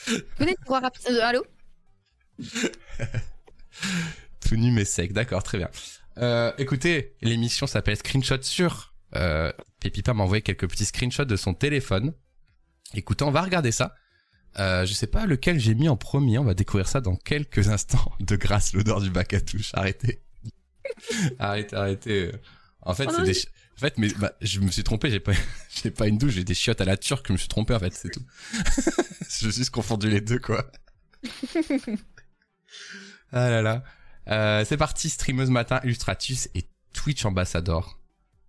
Venez 0.37 0.55
voir 0.67 0.83
allô 1.23 1.43
Tout 4.47 4.55
nu 4.55 4.71
mais 4.71 4.85
sec, 4.85 5.11
d'accord, 5.13 5.41
très 5.43 5.57
bien. 5.57 5.69
Euh, 6.19 6.51
écoutez, 6.59 7.15
l'émission 7.21 7.65
s'appelle 7.67 7.97
Screenshot 7.97 8.41
sur. 8.41 8.93
Euh, 9.15 9.51
Pépipa 9.79 10.13
m'a 10.13 10.23
envoyé 10.23 10.41
quelques 10.43 10.69
petits 10.69 10.85
screenshots 10.85 11.25
de 11.25 11.35
son 11.35 11.53
téléphone. 11.55 12.13
Écoutez, 12.93 13.23
on 13.25 13.31
va 13.31 13.41
regarder 13.41 13.71
ça. 13.71 13.95
Euh, 14.57 14.85
je 14.85 14.93
sais 14.93 15.07
pas 15.07 15.25
lequel 15.25 15.59
j'ai 15.59 15.75
mis 15.75 15.89
en 15.89 15.97
premier, 15.97 16.37
on 16.37 16.43
va 16.43 16.53
découvrir 16.53 16.87
ça 16.87 17.01
dans 17.01 17.15
quelques 17.15 17.69
instants. 17.69 18.11
De 18.19 18.35
grâce, 18.35 18.73
l'odeur 18.73 19.01
du 19.01 19.09
bac 19.09 19.33
à 19.33 19.41
touche, 19.41 19.71
arrêtez. 19.73 20.21
arrêtez, 21.39 21.75
arrêtez. 21.75 22.31
En 22.81 22.93
fait, 22.93 23.07
Oh 23.09 23.13
c'est 23.17 23.23
des... 23.23 23.37
En 23.77 23.79
fait, 23.79 23.97
mais 23.97 24.07
bah, 24.19 24.33
je 24.39 24.61
me 24.61 24.71
suis 24.71 24.83
trompé, 24.83 25.09
j'ai 25.09 25.19
pas, 25.19 25.33
j'ai 25.83 25.91
pas 25.91 26.07
une 26.07 26.17
douche, 26.17 26.33
j'ai 26.33 26.45
des 26.45 26.53
chiottes 26.53 26.79
à 26.79 26.85
la 26.85 26.95
turque, 26.95 27.27
je 27.27 27.33
me 27.33 27.37
suis 27.37 27.49
trompé 27.49 27.73
en 27.73 27.79
fait, 27.79 27.93
c'est 27.93 28.09
tout. 28.09 28.23
je 29.41 29.49
suis 29.49 29.65
confondu 29.65 30.09
les 30.09 30.21
deux 30.21 30.39
quoi. 30.39 30.71
Ah 33.31 33.49
là 33.49 33.61
là. 33.61 33.83
Euh, 34.27 34.63
c'est 34.65 34.77
parti, 34.77 35.09
streameuse 35.09 35.49
matin, 35.49 35.81
Illustratus 35.83 36.49
et 36.55 36.69
Twitch 36.93 37.25
Ambassador. 37.25 37.99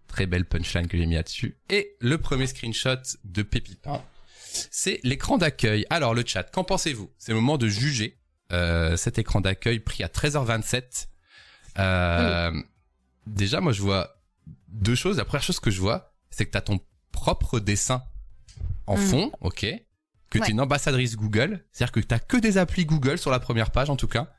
Très 0.06 0.26
belle 0.26 0.44
punchline 0.44 0.86
que 0.86 0.96
j'ai 0.96 1.06
mis 1.06 1.16
là-dessus. 1.16 1.58
Et 1.68 1.96
le 2.00 2.18
premier 2.18 2.46
screenshot 2.46 3.02
de 3.24 3.42
Pépipin, 3.42 4.02
c'est 4.70 5.00
l'écran 5.02 5.38
d'accueil. 5.38 5.86
Alors 5.90 6.14
le 6.14 6.22
chat, 6.26 6.44
qu'en 6.44 6.64
pensez-vous? 6.64 7.10
C'est 7.18 7.32
le 7.32 7.36
moment 7.36 7.58
de 7.58 7.68
juger 7.68 8.18
euh, 8.52 8.96
cet 8.96 9.18
écran 9.18 9.40
d'accueil 9.40 9.80
pris 9.80 10.02
à 10.04 10.08
13h27. 10.08 11.06
Euh, 11.78 12.52
Déjà, 13.26 13.60
moi 13.60 13.72
je 13.72 13.82
vois 13.82 14.20
deux 14.68 14.94
choses. 14.94 15.16
La 15.18 15.24
première 15.24 15.42
chose 15.42 15.58
que 15.58 15.70
je 15.70 15.80
vois, 15.80 16.12
c'est 16.30 16.46
que 16.46 16.52
tu 16.52 16.58
as 16.58 16.60
ton 16.60 16.78
propre 17.12 17.58
dessin 17.58 18.02
en 18.86 18.96
Mm. 18.96 19.00
fond, 19.00 19.32
ok? 19.40 19.66
Que 20.30 20.38
tu 20.38 20.44
es 20.44 20.50
une 20.50 20.60
ambassadrice 20.60 21.16
Google, 21.16 21.64
c'est-à-dire 21.72 21.92
que 21.92 22.00
tu 22.00 22.14
que 22.28 22.36
des 22.36 22.56
applis 22.58 22.84
Google 22.84 23.18
sur 23.18 23.30
la 23.32 23.40
première 23.40 23.70
page 23.72 23.90
en 23.90 23.96
tout 23.96 24.08
cas 24.08 24.32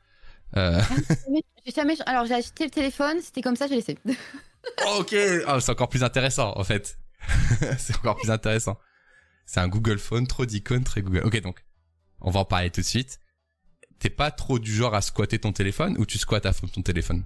Euh, 0.56 0.80
J'ai 1.66 1.72
jamais... 1.74 1.96
Alors 2.06 2.24
j'ai 2.24 2.34
acheté 2.34 2.64
le 2.64 2.70
téléphone, 2.70 3.18
c'était 3.22 3.42
comme 3.42 3.56
ça, 3.56 3.66
j'ai 3.66 3.74
laissé. 3.74 3.98
ok, 4.98 5.14
Ah, 5.46 5.60
c'est 5.60 5.70
encore 5.70 5.88
plus 5.90 6.02
intéressant 6.02 6.54
en 6.56 6.64
fait. 6.64 6.96
c'est 7.78 7.94
encore 7.96 8.16
plus 8.16 8.30
intéressant. 8.30 8.78
C'est 9.48 9.60
un 9.60 9.68
Google 9.68 9.98
Phone, 9.98 10.26
trop 10.26 10.44
d'icônes, 10.44 10.84
très 10.84 11.00
Google. 11.00 11.22
Ok, 11.24 11.40
donc 11.40 11.64
on 12.20 12.30
va 12.30 12.40
en 12.40 12.44
parler 12.44 12.68
tout 12.70 12.82
de 12.82 12.86
suite. 12.86 13.18
T'es 13.98 14.10
pas 14.10 14.30
trop 14.30 14.58
du 14.58 14.70
genre 14.70 14.94
à 14.94 15.00
squatter 15.00 15.38
ton 15.38 15.52
téléphone 15.52 15.96
ou 15.98 16.04
tu 16.04 16.18
squattes 16.18 16.44
à 16.44 16.52
fond 16.52 16.66
ton 16.66 16.82
téléphone? 16.82 17.24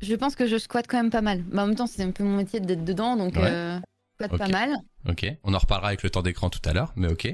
Je 0.00 0.14
pense 0.14 0.34
que 0.34 0.46
je 0.46 0.56
squatte 0.56 0.86
quand 0.88 0.96
même 0.96 1.10
pas 1.10 1.20
mal. 1.20 1.44
Mais 1.50 1.60
en 1.60 1.66
même 1.66 1.76
temps, 1.76 1.86
c'est 1.86 2.02
un 2.02 2.10
peu 2.10 2.24
mon 2.24 2.38
métier 2.38 2.58
d'être 2.58 2.84
dedans, 2.86 3.16
donc 3.16 3.34
Ouais. 3.36 3.50
euh, 3.50 3.76
je 3.78 4.24
squatte 4.24 4.32
Ok. 4.32 4.38
pas 4.38 4.48
mal. 4.48 4.70
Ok, 5.10 5.26
on 5.44 5.52
en 5.52 5.58
reparlera 5.58 5.88
avec 5.88 6.02
le 6.02 6.08
temps 6.08 6.22
d'écran 6.22 6.48
tout 6.48 6.60
à 6.64 6.72
l'heure, 6.72 6.94
mais 6.96 7.08
ok. 7.12 7.28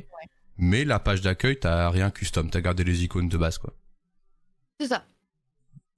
Mais 0.58 0.84
la 0.84 0.98
page 0.98 1.20
d'accueil, 1.20 1.60
t'as 1.60 1.88
rien 1.90 2.10
custom, 2.10 2.50
t'as 2.50 2.60
gardé 2.60 2.82
les 2.82 3.04
icônes 3.04 3.28
de 3.28 3.36
base 3.38 3.58
quoi. 3.58 3.72
C'est 4.80 4.88
ça, 4.88 5.06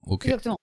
Ok. 0.03 0.27
exactement. 0.27 0.59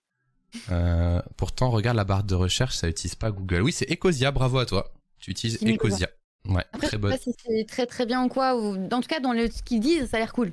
Euh, 0.70 1.22
pourtant, 1.38 1.72
regarde 1.72 1.98
la 1.98 2.04
barre 2.04 2.24
de 2.24 2.36
recherche, 2.36 2.76
ça 2.76 2.88
utilise 2.88 3.16
pas 3.16 3.32
Google. 3.32 3.62
Oui, 3.62 3.72
c'est 3.72 3.90
Ecosia, 3.92 4.32
bravo 4.32 4.60
à 4.60 4.66
toi. 4.68 4.94
Tu 5.18 5.32
utilises 5.32 5.60
Ecosia. 5.66 6.08
Ouais, 6.48 6.64
Après, 6.74 6.88
très 6.88 6.90
je 6.90 6.92
sais 6.92 7.00
pas 7.10 7.18
si 7.18 7.32
c'est 7.46 7.66
très 7.68 7.86
très 7.86 8.06
bien 8.06 8.24
ou 8.24 8.28
quoi, 8.28 8.56
ou 8.56 8.76
en 8.92 9.02
tout 9.02 9.08
cas 9.08 9.20
dans 9.20 9.34
le, 9.34 9.50
ce 9.50 9.64
qu'ils 9.64 9.80
disent, 9.80 10.10
ça 10.10 10.18
a 10.18 10.20
l'air 10.20 10.34
cool. 10.34 10.52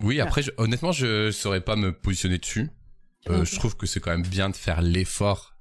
Oui, 0.00 0.20
après, 0.20 0.42
je- 0.42 0.50
honnêtement, 0.58 0.92
je 0.92 1.30
saurais 1.32 1.60
pas 1.60 1.74
me 1.76 1.92
positionner 1.92 2.38
dessus. 2.38 2.68
Euh, 3.28 3.44
je 3.44 3.56
trouve 3.56 3.76
que 3.76 3.86
c'est 3.86 3.98
quand 3.98 4.10
même 4.12 4.26
bien 4.26 4.50
de 4.50 4.56
faire 4.56 4.82
l'effort 4.82 5.54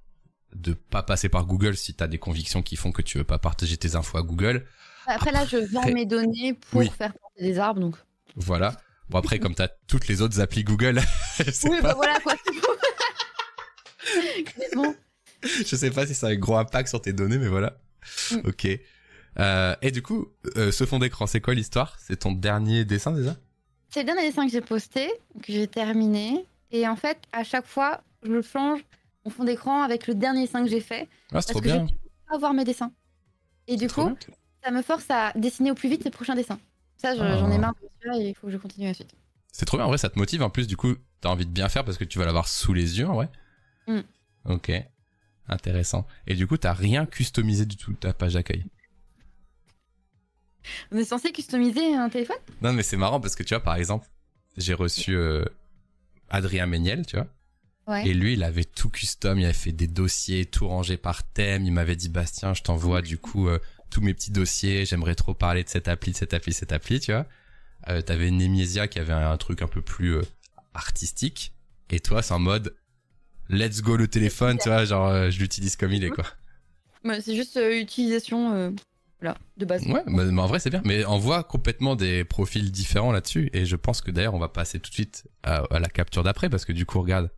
de 0.54 0.74
pas 0.74 1.02
passer 1.04 1.30
par 1.30 1.46
Google 1.46 1.76
si 1.76 1.94
t'as 1.96 2.08
des 2.08 2.20
convictions 2.20 2.62
qui 2.62 2.76
font 2.76 2.92
que 2.92 3.02
tu 3.02 3.18
veux 3.18 3.24
pas 3.24 3.40
partager 3.40 3.78
tes 3.78 3.96
infos 3.96 4.18
à 4.18 4.22
Google. 4.24 4.66
Après 5.08 5.32
là, 5.32 5.46
je 5.46 5.58
vends 5.74 5.88
mes 5.92 6.06
données 6.06 6.54
pour 6.54 6.82
Oui. 6.82 6.90
faire 6.96 7.14
planter 7.14 7.42
des 7.42 7.58
arbres, 7.60 7.80
donc. 7.82 7.96
Voilà. 8.36 8.76
Bon 9.10 9.18
après, 9.20 9.40
comme 9.40 9.56
t'as 9.56 9.68
toutes 9.88 10.08
les 10.08 10.22
autres 10.22 10.40
applis 10.42 10.64
Google, 10.64 11.02
je 11.46 11.52
sais 11.52 11.70
Oui, 11.70 11.78
pas, 11.82 11.90
bah 11.90 11.94
voilà 11.96 12.20
quoi. 12.20 12.36
bon. 14.76 14.96
je 15.44 15.76
sais 15.76 15.92
pas 15.92 16.08
si 16.08 16.16
ça 16.16 16.28
a 16.28 16.30
un 16.32 16.36
gros 16.36 16.58
impact 16.58 16.90
sur 16.90 17.02
tes 17.02 17.14
données, 17.14 17.38
mais 17.38 17.48
voilà. 17.48 17.78
Mm. 18.32 18.38
Ok. 18.46 18.68
Euh, 19.38 19.76
et 19.82 19.92
du 19.92 20.02
coup, 20.02 20.28
euh, 20.58 20.72
ce 20.72 20.86
fond 20.86 21.00
d'écran, 21.00 21.28
c'est 21.28 21.42
quoi 21.42 21.54
l'histoire? 21.54 21.98
C'est 22.00 22.18
ton 22.18 22.32
dernier 22.32 22.86
dessin 22.86 23.12
déjà? 23.12 23.36
C'est 23.90 24.02
le 24.02 24.06
dernier 24.06 24.24
dessin 24.24 24.46
que 24.46 24.52
j'ai 24.52 24.62
posté, 24.62 25.08
que 25.44 25.52
j'ai 25.52 25.68
terminé. 25.68 26.46
Et 26.72 26.88
en 26.88 26.96
fait, 26.96 27.18
à 27.32 27.44
chaque 27.44 27.66
fois, 27.66 28.02
je 28.24 28.32
le 28.32 28.42
change 28.42 28.84
mon 29.24 29.32
fond 29.32 29.44
d'écran 29.44 29.82
avec 29.84 30.08
le 30.08 30.16
dernier 30.16 30.42
dessin 30.46 30.64
que 30.64 30.70
j'ai 30.70 30.80
fait. 30.82 31.04
Ah, 31.04 31.08
c'est 31.08 31.32
Parce 31.32 31.46
trop 31.48 31.60
que 31.60 31.66
bien. 31.66 31.86
j'ai 31.88 31.96
pas 32.30 32.38
voir 32.38 32.54
mes 32.54 32.64
dessins. 32.64 32.92
Et 33.68 33.78
du 33.78 33.88
coup, 33.88 34.06
bien. 34.06 34.18
ça 34.64 34.72
me 34.72 34.82
force 34.82 35.06
à 35.10 35.32
dessiner 35.36 35.72
au 35.72 35.76
plus 35.76 35.90
vite 35.90 36.04
les 36.04 36.12
prochains 36.12 36.36
dessins. 36.36 36.60
Ça, 36.98 37.16
je- 37.16 37.22
Ah. 37.22 37.38
j'en 37.38 37.52
ai 37.52 37.58
marre 37.58 37.74
de 37.74 38.20
et 38.22 38.30
il 38.30 38.36
faut 38.36 38.48
que 38.48 38.54
je 38.54 38.58
continue 38.58 38.88
la 38.88 38.94
suite. 38.94 39.14
C'est 39.52 39.66
trop 39.66 39.78
bien. 39.78 39.86
En 39.86 39.90
vrai, 39.90 39.98
ça 39.98 40.10
te 40.10 40.18
motive. 40.20 40.44
En 40.44 40.50
plus, 40.50 40.68
du 40.68 40.78
coup, 40.78 40.96
t'as 41.22 41.30
envie 41.30 41.46
de 41.46 41.52
bien 41.52 41.70
faire 41.70 41.84
parce 41.86 41.98
que 41.98 42.04
tu 42.04 42.20
vas 42.20 42.26
l'avoir 42.26 42.48
sous 42.48 42.74
les 42.74 43.00
yeux, 43.00 43.08
en 43.08 43.16
vrai. 43.16 43.30
Mm. 43.88 44.00
Ok. 44.46 44.72
Intéressant. 45.48 46.06
Et 46.28 46.36
du 46.36 46.48
coup, 46.48 46.58
t'as 46.58 46.74
rien 46.74 47.06
customisé 47.06 47.66
du 47.66 47.78
tout 47.78 47.94
ta 47.94 48.14
page 48.14 48.34
d'accueil? 48.34 48.66
On 50.92 50.98
est 50.98 51.06
censé 51.06 51.32
customiser 51.32 51.96
un 51.96 52.10
téléphone? 52.10 52.38
Non, 52.62 52.74
mais 52.74 52.84
c'est 52.84 52.98
marrant 52.98 53.20
parce 53.20 53.36
que 53.36 53.44
tu 53.44 53.54
vois, 53.54 53.64
par 53.64 53.76
exemple, 53.76 54.08
j'ai 54.58 54.74
reçu 54.74 55.16
euh, 55.16 55.46
Adrien 56.30 56.66
Méniel, 56.66 57.06
tu 57.06 57.16
vois. 57.18 57.28
Ouais. 57.88 58.08
Et 58.08 58.14
lui, 58.14 58.34
il 58.34 58.44
avait 58.44 58.64
tout 58.64 58.90
custom, 58.90 59.38
il 59.38 59.46
avait 59.46 59.54
fait 59.54 59.72
des 59.72 59.88
dossiers, 59.88 60.46
tout 60.46 60.68
rangé 60.68 60.98
par 60.98 61.24
thème. 61.24 61.66
Il 61.66 61.72
m'avait 61.72 61.96
dit, 61.96 62.10
Bastien, 62.10 62.54
je 62.54 62.64
t'envoie 62.64 63.02
du 63.04 63.18
coup 63.20 63.48
euh, 63.48 63.60
tous 63.92 64.02
mes 64.02 64.14
petits 64.14 64.32
dossiers. 64.32 64.86
J'aimerais 64.86 65.14
trop 65.16 65.34
parler 65.36 65.64
de 65.64 65.70
cette 65.70 65.88
appli, 65.88 66.12
de 66.12 66.18
cette 66.18 66.34
appli, 66.34 66.52
de 66.52 66.56
cette 66.56 66.72
appli, 66.72 67.00
tu 67.00 67.12
vois. 67.12 67.28
Euh, 67.90 68.02
T'avais 68.02 68.32
Nemesia 68.32 68.88
qui 68.88 68.98
avait 68.98 69.14
un 69.14 69.38
truc 69.38 69.62
un 69.62 69.68
peu 69.68 69.82
plus 69.82 70.16
euh, 70.16 70.24
artistique. 70.74 71.54
Et 71.92 72.00
toi, 72.00 72.24
c'est 72.24 72.34
en 72.34 72.40
mode, 72.40 72.76
let's 73.50 73.82
go 73.84 73.96
le 73.96 74.08
téléphone, 74.08 74.58
tu 74.58 74.70
vois, 74.70 74.86
genre, 74.86 75.30
je 75.30 75.38
l'utilise 75.38 75.76
comme 75.76 75.94
il 75.94 76.04
est, 76.04 76.10
quoi. 76.10 76.26
Ouais, 77.04 77.22
C'est 77.22 77.36
juste 77.36 77.60
utilisation 77.62 78.74
de 79.58 79.66
base. 79.66 79.86
Ouais, 79.88 80.04
mais, 80.06 80.26
mais 80.26 80.42
en 80.42 80.48
vrai, 80.48 80.60
c'est 80.60 80.70
bien. 80.70 80.82
Mais 80.86 81.06
on 81.06 81.18
voit 81.18 81.44
complètement 81.44 81.96
des 81.96 82.24
profils 82.24 82.72
différents 82.72 83.12
là-dessus. 83.12 83.50
Et 83.54 83.66
je 83.66 83.76
pense 83.76 84.02
que 84.02 84.12
d'ailleurs, 84.12 84.34
on 84.36 84.40
va 84.40 84.50
passer 84.50 84.80
tout 84.80 84.90
de 84.90 84.94
suite 84.94 85.28
à, 85.44 85.64
à 85.72 85.80
la 85.80 85.88
capture 85.90 86.24
d'après 86.24 86.50
parce 86.50 86.66
que 86.66 86.72
du 86.74 86.86
coup, 86.86 87.00
regarde, 87.02 87.32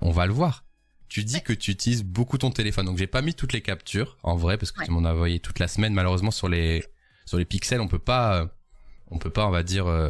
on 0.00 0.10
va 0.10 0.26
le 0.26 0.32
voir. 0.32 0.64
Tu 1.08 1.24
dis 1.24 1.42
que 1.42 1.52
tu 1.52 1.70
utilises 1.70 2.02
beaucoup 2.04 2.38
ton 2.38 2.50
téléphone. 2.50 2.86
Donc, 2.86 2.96
j'ai 2.98 3.06
pas 3.06 3.20
mis 3.22 3.34
toutes 3.34 3.52
les 3.52 3.60
captures 3.60 4.16
en 4.22 4.34
vrai 4.34 4.56
parce 4.56 4.72
que 4.72 4.80
Ouais. 4.80 4.86
tu 4.86 4.90
m'en 4.92 5.04
as 5.04 5.12
envoyé 5.12 5.40
toute 5.40 5.58
la 5.58 5.68
semaine. 5.68 5.92
Malheureusement, 5.92 6.30
sur 6.30 6.48
les, 6.48 6.82
sur 7.26 7.36
les 7.38 7.44
pixels, 7.44 7.80
on 7.82 7.88
peut 7.88 7.98
pas, 7.98 8.40
euh, 8.40 8.46
on 9.10 9.18
peut 9.18 9.30
pas, 9.30 9.46
on 9.46 9.50
va 9.50 9.62
dire, 9.62 9.86
euh, 9.86 10.08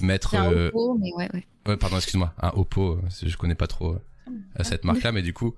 mettre, 0.00 0.30
C'est 0.30 0.36
un 0.38 0.50
euh, 0.52 0.68
Oppo, 0.68 0.98
mais 1.00 1.12
ouais, 1.14 1.28
ouais. 1.32 1.46
Ouais, 1.68 1.76
pardon, 1.76 1.96
excuse-moi, 1.96 2.34
un 2.42 2.48
Oppo, 2.56 3.00
je 3.22 3.36
connais 3.36 3.54
pas 3.54 3.68
trop 3.68 3.94
euh, 3.94 4.64
cette 4.64 4.84
marque-là, 4.84 5.12
mais 5.12 5.22
du 5.22 5.32
coup, 5.32 5.54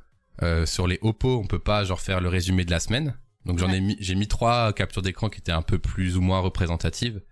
sur 0.66 0.86
les 0.86 0.98
Oppo, 1.00 1.38
on 1.38 1.46
peut 1.46 1.58
pas 1.58 1.82
genre 1.84 2.00
faire 2.00 2.20
le 2.20 2.28
résumé 2.28 2.64
de 2.66 2.70
la 2.70 2.78
semaine. 2.80 3.16
Donc 3.46 3.58
j'en 3.58 3.70
ai 3.72 3.80
mis, 3.80 3.96
j'ai 4.00 4.14
mis 4.14 4.26
trois 4.28 4.72
captures 4.72 5.02
d'écran 5.02 5.28
qui 5.28 5.38
étaient 5.38 5.52
un 5.52 5.62
peu 5.62 5.78
plus 5.78 6.16
ou 6.16 6.20
moins 6.20 6.40
représentatives. 6.40 7.22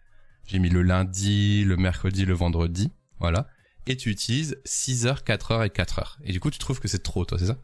J'ai 0.47 0.59
mis 0.59 0.69
le 0.69 0.83
lundi, 0.83 1.65
le 1.65 1.77
mercredi, 1.77 2.25
le 2.25 2.35
vendredi, 2.35 2.93
voilà. 3.19 3.49
Et 3.87 3.97
tu 3.97 4.11
utilises 4.11 4.59
6 4.65 5.07
heures, 5.07 5.25
4 5.25 5.53
heures 5.53 5.63
et 5.65 5.71
4 5.71 5.99
heures. 5.99 6.19
Et 6.25 6.33
du 6.33 6.41
coup, 6.41 6.51
tu 6.51 6.59
trouves 6.59 6.81
que 6.81 6.89
c'est 6.89 7.03
trop, 7.03 7.25
toi, 7.25 7.39
c'est 7.39 7.47
ça? 7.47 7.59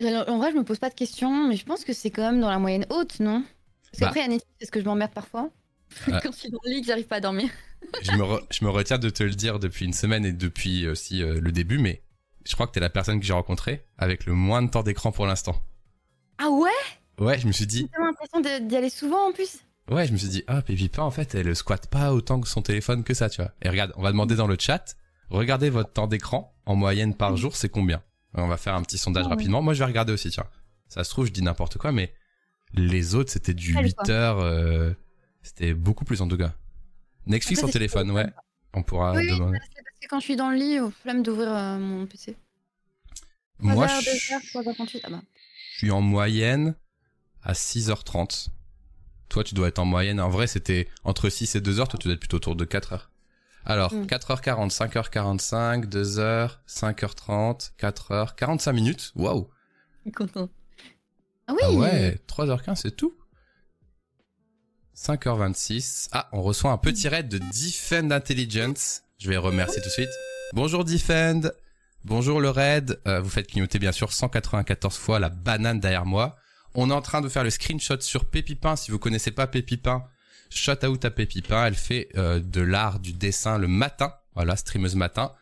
Alors, 0.00 0.28
En 0.28 0.38
vrai, 0.38 0.50
je 0.52 0.56
me 0.56 0.64
pose 0.64 0.78
pas 0.78 0.90
de 0.90 0.94
questions, 0.94 1.48
mais 1.48 1.56
je 1.56 1.64
pense 1.64 1.84
que 1.84 1.92
c'est 1.92 2.10
quand 2.10 2.22
même 2.22 2.40
dans 2.40 2.50
la 2.50 2.58
moyenne 2.58 2.86
haute, 2.90 3.20
non? 3.20 3.44
Parce 3.92 4.00
Bah. 4.00 4.20
qu'après, 4.20 4.38
c'est 4.60 4.66
ce 4.66 4.70
que 4.70 4.80
je 4.80 4.84
m'emmerde 4.84 5.12
parfois. 5.12 5.50
Quand 6.06 6.32
je 6.32 6.36
suis 6.38 6.50
dans 6.50 6.58
le 6.64 6.72
lit, 6.72 6.80
que 6.80 6.86
j'arrive 6.86 7.06
pas 7.06 7.16
à 7.16 7.20
dormir. 7.20 7.50
je, 8.02 8.12
me 8.12 8.22
re- 8.22 8.42
je 8.50 8.64
me 8.64 8.70
retiens 8.70 8.98
de 8.98 9.10
te 9.10 9.22
le 9.22 9.30
dire 9.34 9.58
depuis 9.58 9.84
une 9.84 9.92
semaine 9.92 10.24
et 10.24 10.32
depuis 10.32 10.86
aussi 10.88 11.22
euh, 11.22 11.40
le 11.40 11.52
début, 11.52 11.78
mais 11.78 12.02
je 12.46 12.54
crois 12.54 12.66
que 12.66 12.72
t'es 12.72 12.80
la 12.80 12.90
personne 12.90 13.20
que 13.20 13.26
j'ai 13.26 13.32
rencontrée 13.32 13.84
avec 13.98 14.26
le 14.26 14.34
moins 14.34 14.62
de 14.62 14.70
temps 14.70 14.82
d'écran 14.82 15.12
pour 15.12 15.26
l'instant. 15.26 15.62
Ah 16.38 16.48
ouais? 16.50 16.70
Ouais, 17.18 17.38
je 17.38 17.46
me 17.46 17.52
suis 17.52 17.66
dit, 17.66 17.88
J'ai 17.94 18.02
l'impression 18.02 18.40
d'y 18.66 18.76
aller 18.76 18.90
souvent 18.90 19.28
en 19.28 19.32
plus. 19.32 19.58
Ouais, 19.90 20.06
je 20.06 20.12
me 20.12 20.16
suis 20.16 20.28
dit, 20.28 20.44
ah, 20.46 20.62
Pépipin, 20.62 21.02
en 21.02 21.10
fait, 21.10 21.34
elle 21.34 21.54
squatte 21.56 21.88
pas 21.88 22.12
autant 22.12 22.40
que 22.40 22.48
son 22.48 22.62
téléphone 22.62 23.04
que 23.04 23.14
ça, 23.14 23.28
tu 23.28 23.42
vois. 23.42 23.50
Et 23.62 23.68
regarde, 23.68 23.92
on 23.96 24.02
va 24.02 24.10
demander 24.12 24.36
dans 24.36 24.46
le 24.46 24.56
chat, 24.58 24.96
regardez 25.28 25.70
votre 25.70 25.92
temps 25.92 26.06
d'écran, 26.06 26.54
en 26.66 26.76
moyenne 26.76 27.14
par 27.14 27.36
jour, 27.36 27.56
c'est 27.56 27.68
combien? 27.68 28.02
On 28.34 28.46
va 28.46 28.56
faire 28.56 28.74
un 28.74 28.82
petit 28.82 28.96
sondage 28.96 29.24
Ah 29.24 29.28
ouais. 29.28 29.34
rapidement. 29.34 29.60
Moi, 29.60 29.74
je 29.74 29.80
vais 29.80 29.84
regarder 29.84 30.12
aussi, 30.12 30.30
tiens. 30.30 30.46
Ça 30.88 31.04
se 31.04 31.10
trouve, 31.10 31.26
je 31.26 31.32
dis 31.32 31.42
n'importe 31.42 31.78
quoi, 31.78 31.92
mais 31.92 32.14
les 32.74 33.14
autres, 33.14 33.30
c'était 33.30 33.54
du 33.54 33.76
Allez, 33.76 33.88
8 33.88 33.94
quoi. 33.96 34.10
heures, 34.10 34.38
euh, 34.38 34.92
c'était 35.42 35.74
beaucoup 35.74 36.04
plus 36.04 36.22
en 36.22 36.28
tout 36.28 36.38
cas. 36.38 36.54
Netflix 37.26 37.58
Après, 37.60 37.70
en 37.70 37.72
téléphone, 37.72 38.10
ouais. 38.12 38.26
On 38.74 38.82
pourra 38.82 39.12
oui, 39.12 39.28
demander. 39.28 39.58
c'est 39.74 39.82
parce 39.84 39.98
que 40.00 40.06
quand 40.08 40.20
je 40.20 40.24
suis 40.24 40.36
dans 40.36 40.50
le 40.50 40.56
lit, 40.56 40.80
au 40.80 40.90
flemme 40.90 41.22
d'ouvrir 41.22 41.48
euh, 41.54 41.78
mon 41.78 42.06
PC. 42.06 42.36
Moi, 43.58 43.86
3h, 43.86 44.00
je 44.02 44.34
2h, 44.58 44.64
3h38. 44.64 45.00
Ah 45.04 45.10
bah. 45.10 45.22
je 45.72 45.78
suis 45.78 45.90
en 45.90 46.00
moyenne 46.00 46.74
à 47.42 47.52
6h30. 47.54 48.48
Toi, 49.28 49.44
tu 49.44 49.54
dois 49.54 49.68
être 49.68 49.78
en 49.78 49.84
moyenne. 49.84 50.20
En 50.20 50.28
vrai, 50.28 50.46
c'était 50.46 50.88
entre 51.04 51.28
6 51.28 51.54
et 51.56 51.60
2h. 51.60 51.88
Toi, 51.88 51.98
tu 51.98 52.06
dois 52.08 52.14
être 52.14 52.20
plutôt 52.20 52.36
autour 52.36 52.56
de 52.56 52.64
4h. 52.64 53.08
Alors, 53.64 53.92
Mm. 53.94 54.06
4h40, 54.06 54.70
5h45, 54.70 55.86
2h, 55.88 56.58
5h30, 56.66 57.72
4h, 57.78 58.34
45 58.34 58.72
minutes. 58.72 59.12
Waouh. 59.14 59.48
je 59.98 60.00
suis 60.02 60.12
content. 60.12 60.48
Ah 61.46 61.52
oui 61.54 61.60
Ah 61.64 61.70
ouais, 61.72 62.20
3h15, 62.28 62.76
c'est 62.76 62.96
tout. 62.96 63.14
5h26. 64.96 66.08
Ah, 66.12 66.28
on 66.32 66.42
reçoit 66.42 66.70
un 66.70 66.78
petit 66.78 67.08
raid 67.08 67.28
de 67.28 67.38
Defend 67.38 68.10
Intelligence. 68.10 69.02
Je 69.18 69.28
vais 69.28 69.36
remercier 69.36 69.80
tout 69.80 69.88
de 69.88 69.92
suite. 69.92 70.10
Bonjour 70.52 70.84
Defend. 70.84 71.40
Bonjour 72.04 72.40
le 72.40 72.50
raid. 72.50 73.00
Euh, 73.06 73.20
vous 73.20 73.30
faites 73.30 73.46
clignoter 73.48 73.78
bien 73.78 73.92
sûr 73.92 74.12
194 74.12 74.96
fois 74.96 75.18
la 75.18 75.28
banane 75.30 75.80
derrière 75.80 76.04
moi. 76.04 76.36
On 76.74 76.90
est 76.90 76.94
en 76.94 77.02
train 77.02 77.20
de 77.20 77.28
faire 77.28 77.44
le 77.44 77.50
screenshot 77.50 78.00
sur 78.00 78.24
Pépipin. 78.24 78.76
Si 78.76 78.90
vous 78.90 78.98
connaissez 78.98 79.30
pas 79.30 79.46
Pépipin, 79.46 80.04
shout 80.50 80.84
out 80.84 81.04
à 81.04 81.10
Pépipin. 81.10 81.66
Elle 81.66 81.74
fait 81.74 82.08
euh, 82.16 82.40
de 82.40 82.60
l'art 82.60 82.98
du 82.98 83.12
dessin 83.12 83.58
le 83.58 83.68
matin. 83.68 84.14
Voilà, 84.34 84.56
streameuse 84.56 84.94
matin. 84.94 85.32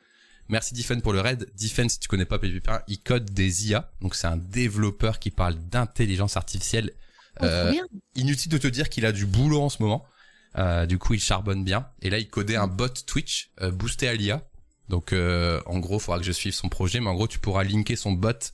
Merci 0.48 0.74
Diffen 0.74 1.00
pour 1.00 1.12
le 1.12 1.20
raid. 1.20 1.48
Diffen, 1.54 1.88
si 1.88 2.00
tu 2.00 2.08
connais 2.08 2.24
pas 2.24 2.40
Pépipin, 2.40 2.80
il 2.88 3.00
code 3.00 3.30
des 3.30 3.68
IA. 3.68 3.92
Donc 4.00 4.16
c'est 4.16 4.26
un 4.26 4.36
développeur 4.36 5.20
qui 5.20 5.30
parle 5.30 5.54
d'intelligence 5.54 6.36
artificielle. 6.36 6.90
Oh, 7.40 7.44
Euh. 7.44 7.72
Inutile 8.16 8.50
de 8.50 8.58
te 8.58 8.66
dire 8.66 8.88
qu'il 8.88 9.06
a 9.06 9.12
du 9.12 9.26
boulot 9.26 9.62
en 9.62 9.68
ce 9.68 9.80
moment. 9.82 10.04
Euh, 10.58 10.86
du 10.86 10.98
coup, 10.98 11.14
il 11.14 11.20
charbonne 11.20 11.62
bien. 11.62 11.86
Et 12.02 12.10
là, 12.10 12.18
il 12.18 12.28
codait 12.28 12.56
un 12.56 12.66
bot 12.66 12.88
Twitch 12.88 13.52
euh, 13.60 13.70
boosté 13.70 14.08
à 14.08 14.14
l'IA. 14.14 14.42
Donc, 14.88 15.12
euh, 15.12 15.60
en 15.66 15.78
gros, 15.78 15.98
il 15.98 16.00
faudra 16.00 16.18
que 16.18 16.24
je 16.24 16.32
suive 16.32 16.52
son 16.52 16.68
projet. 16.68 16.98
Mais 16.98 17.06
en 17.06 17.14
gros, 17.14 17.28
tu 17.28 17.38
pourras 17.38 17.62
linker 17.62 17.96
son 17.96 18.10
bot 18.10 18.52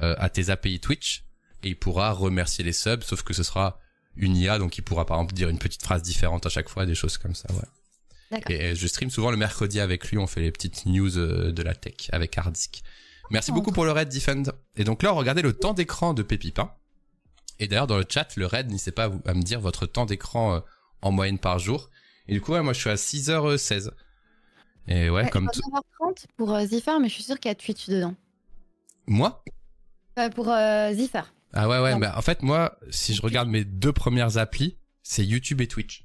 euh, 0.00 0.14
à 0.18 0.30
tes 0.30 0.50
API 0.50 0.78
Twitch 0.78 1.24
et 1.62 1.68
il 1.68 1.76
pourra 1.78 2.12
remercier 2.12 2.64
les 2.64 2.72
subs. 2.72 3.02
Sauf 3.02 3.22
que 3.22 3.32
ce 3.34 3.42
sera 3.42 3.78
une 4.16 4.36
IA, 4.36 4.58
donc 4.58 4.76
il 4.78 4.82
pourra 4.82 5.06
par 5.06 5.16
exemple 5.18 5.34
dire 5.34 5.48
une 5.48 5.58
petite 5.58 5.82
phrase 5.82 6.02
différente 6.02 6.44
à 6.46 6.48
chaque 6.48 6.68
fois, 6.68 6.86
des 6.86 6.94
choses 6.94 7.18
comme 7.18 7.34
ça. 7.34 7.48
Ouais. 7.54 8.40
Et 8.48 8.74
je 8.74 8.86
stream 8.86 9.10
souvent 9.10 9.30
le 9.30 9.36
mercredi 9.36 9.78
avec 9.80 10.10
lui. 10.10 10.16
On 10.18 10.26
fait 10.26 10.40
les 10.40 10.50
petites 10.52 10.86
news 10.86 11.18
euh, 11.18 11.52
de 11.52 11.62
la 11.62 11.74
tech 11.74 12.08
avec 12.12 12.36
Hardisk. 12.38 12.82
Merci 13.30 13.50
Oh. 13.50 13.54
beaucoup 13.54 13.72
pour 13.72 13.84
le 13.84 13.92
raid 13.92 14.08
Defend. 14.08 14.44
Et 14.76 14.84
donc 14.84 15.02
là, 15.02 15.10
regardez 15.10 15.42
le 15.42 15.52
temps 15.52 15.74
d'écran 15.74 16.14
de 16.14 16.22
Pépipin. 16.22 16.72
Et 17.58 17.68
d'ailleurs, 17.68 17.86
dans 17.86 17.98
le 17.98 18.04
chat, 18.08 18.34
le 18.36 18.46
raid, 18.46 18.70
n'hésitez 18.70 18.90
pas 18.92 19.04
à, 19.04 19.08
vous- 19.08 19.20
à 19.26 19.34
me 19.34 19.42
dire 19.42 19.60
votre 19.60 19.84
temps 19.86 20.06
d'écran 20.06 20.54
euh, 20.56 20.60
en 21.02 21.10
moyenne 21.12 21.38
par 21.38 21.58
jour. 21.58 21.90
Et 22.26 22.32
du 22.32 22.40
coup, 22.40 22.52
ouais, 22.52 22.62
moi, 22.62 22.72
je 22.72 22.80
suis 22.80 22.90
à 22.90 22.94
6h16. 22.96 23.90
Et 24.88 25.10
ouais, 25.10 25.28
comme 25.30 25.48
tout. 25.52 25.60
9h30 26.00 26.24
pour 26.36 26.54
euh, 26.54 26.64
Ziffer, 26.66 26.98
mais 27.00 27.08
je 27.08 27.14
suis 27.14 27.22
sûre 27.22 27.38
qu'il 27.38 27.50
y 27.50 27.52
a 27.52 27.54
Twitch 27.54 27.88
dedans. 27.88 28.14
Moi? 29.06 29.44
Euh, 30.18 30.28
Pour 30.30 30.48
euh, 30.50 30.92
Ziffer. 30.94 31.22
Ah 31.52 31.68
ouais, 31.68 31.80
ouais, 31.80 31.96
mais 31.98 32.06
en 32.08 32.22
fait, 32.22 32.42
moi, 32.42 32.78
si 32.90 33.14
je 33.14 33.22
regarde 33.22 33.48
mes 33.48 33.64
deux 33.64 33.92
premières 33.92 34.38
applis, 34.38 34.76
c'est 35.02 35.24
YouTube 35.24 35.60
et 35.60 35.66
Twitch. 35.68 36.04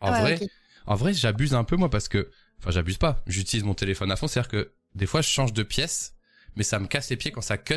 En 0.00 0.08
Ah 0.12 0.22
ouais, 0.22 0.36
vrai, 0.36 0.48
en 0.86 0.94
vrai, 0.94 1.12
j'abuse 1.12 1.54
un 1.54 1.64
peu, 1.64 1.76
moi, 1.76 1.90
parce 1.90 2.08
que, 2.08 2.30
enfin, 2.60 2.70
j'abuse 2.70 2.96
pas. 2.98 3.22
J'utilise 3.26 3.64
mon 3.64 3.74
téléphone 3.74 4.10
à 4.12 4.16
fond, 4.16 4.28
c'est-à-dire 4.28 4.50
que 4.50 4.72
des 4.94 5.06
fois, 5.06 5.20
je 5.20 5.28
change 5.28 5.52
de 5.52 5.62
pièce, 5.62 6.14
mais 6.56 6.62
ça 6.62 6.78
me 6.78 6.86
casse 6.86 7.10
les 7.10 7.16
pieds 7.16 7.32
quand 7.32 7.40
ça 7.40 7.58
cut 7.58 7.74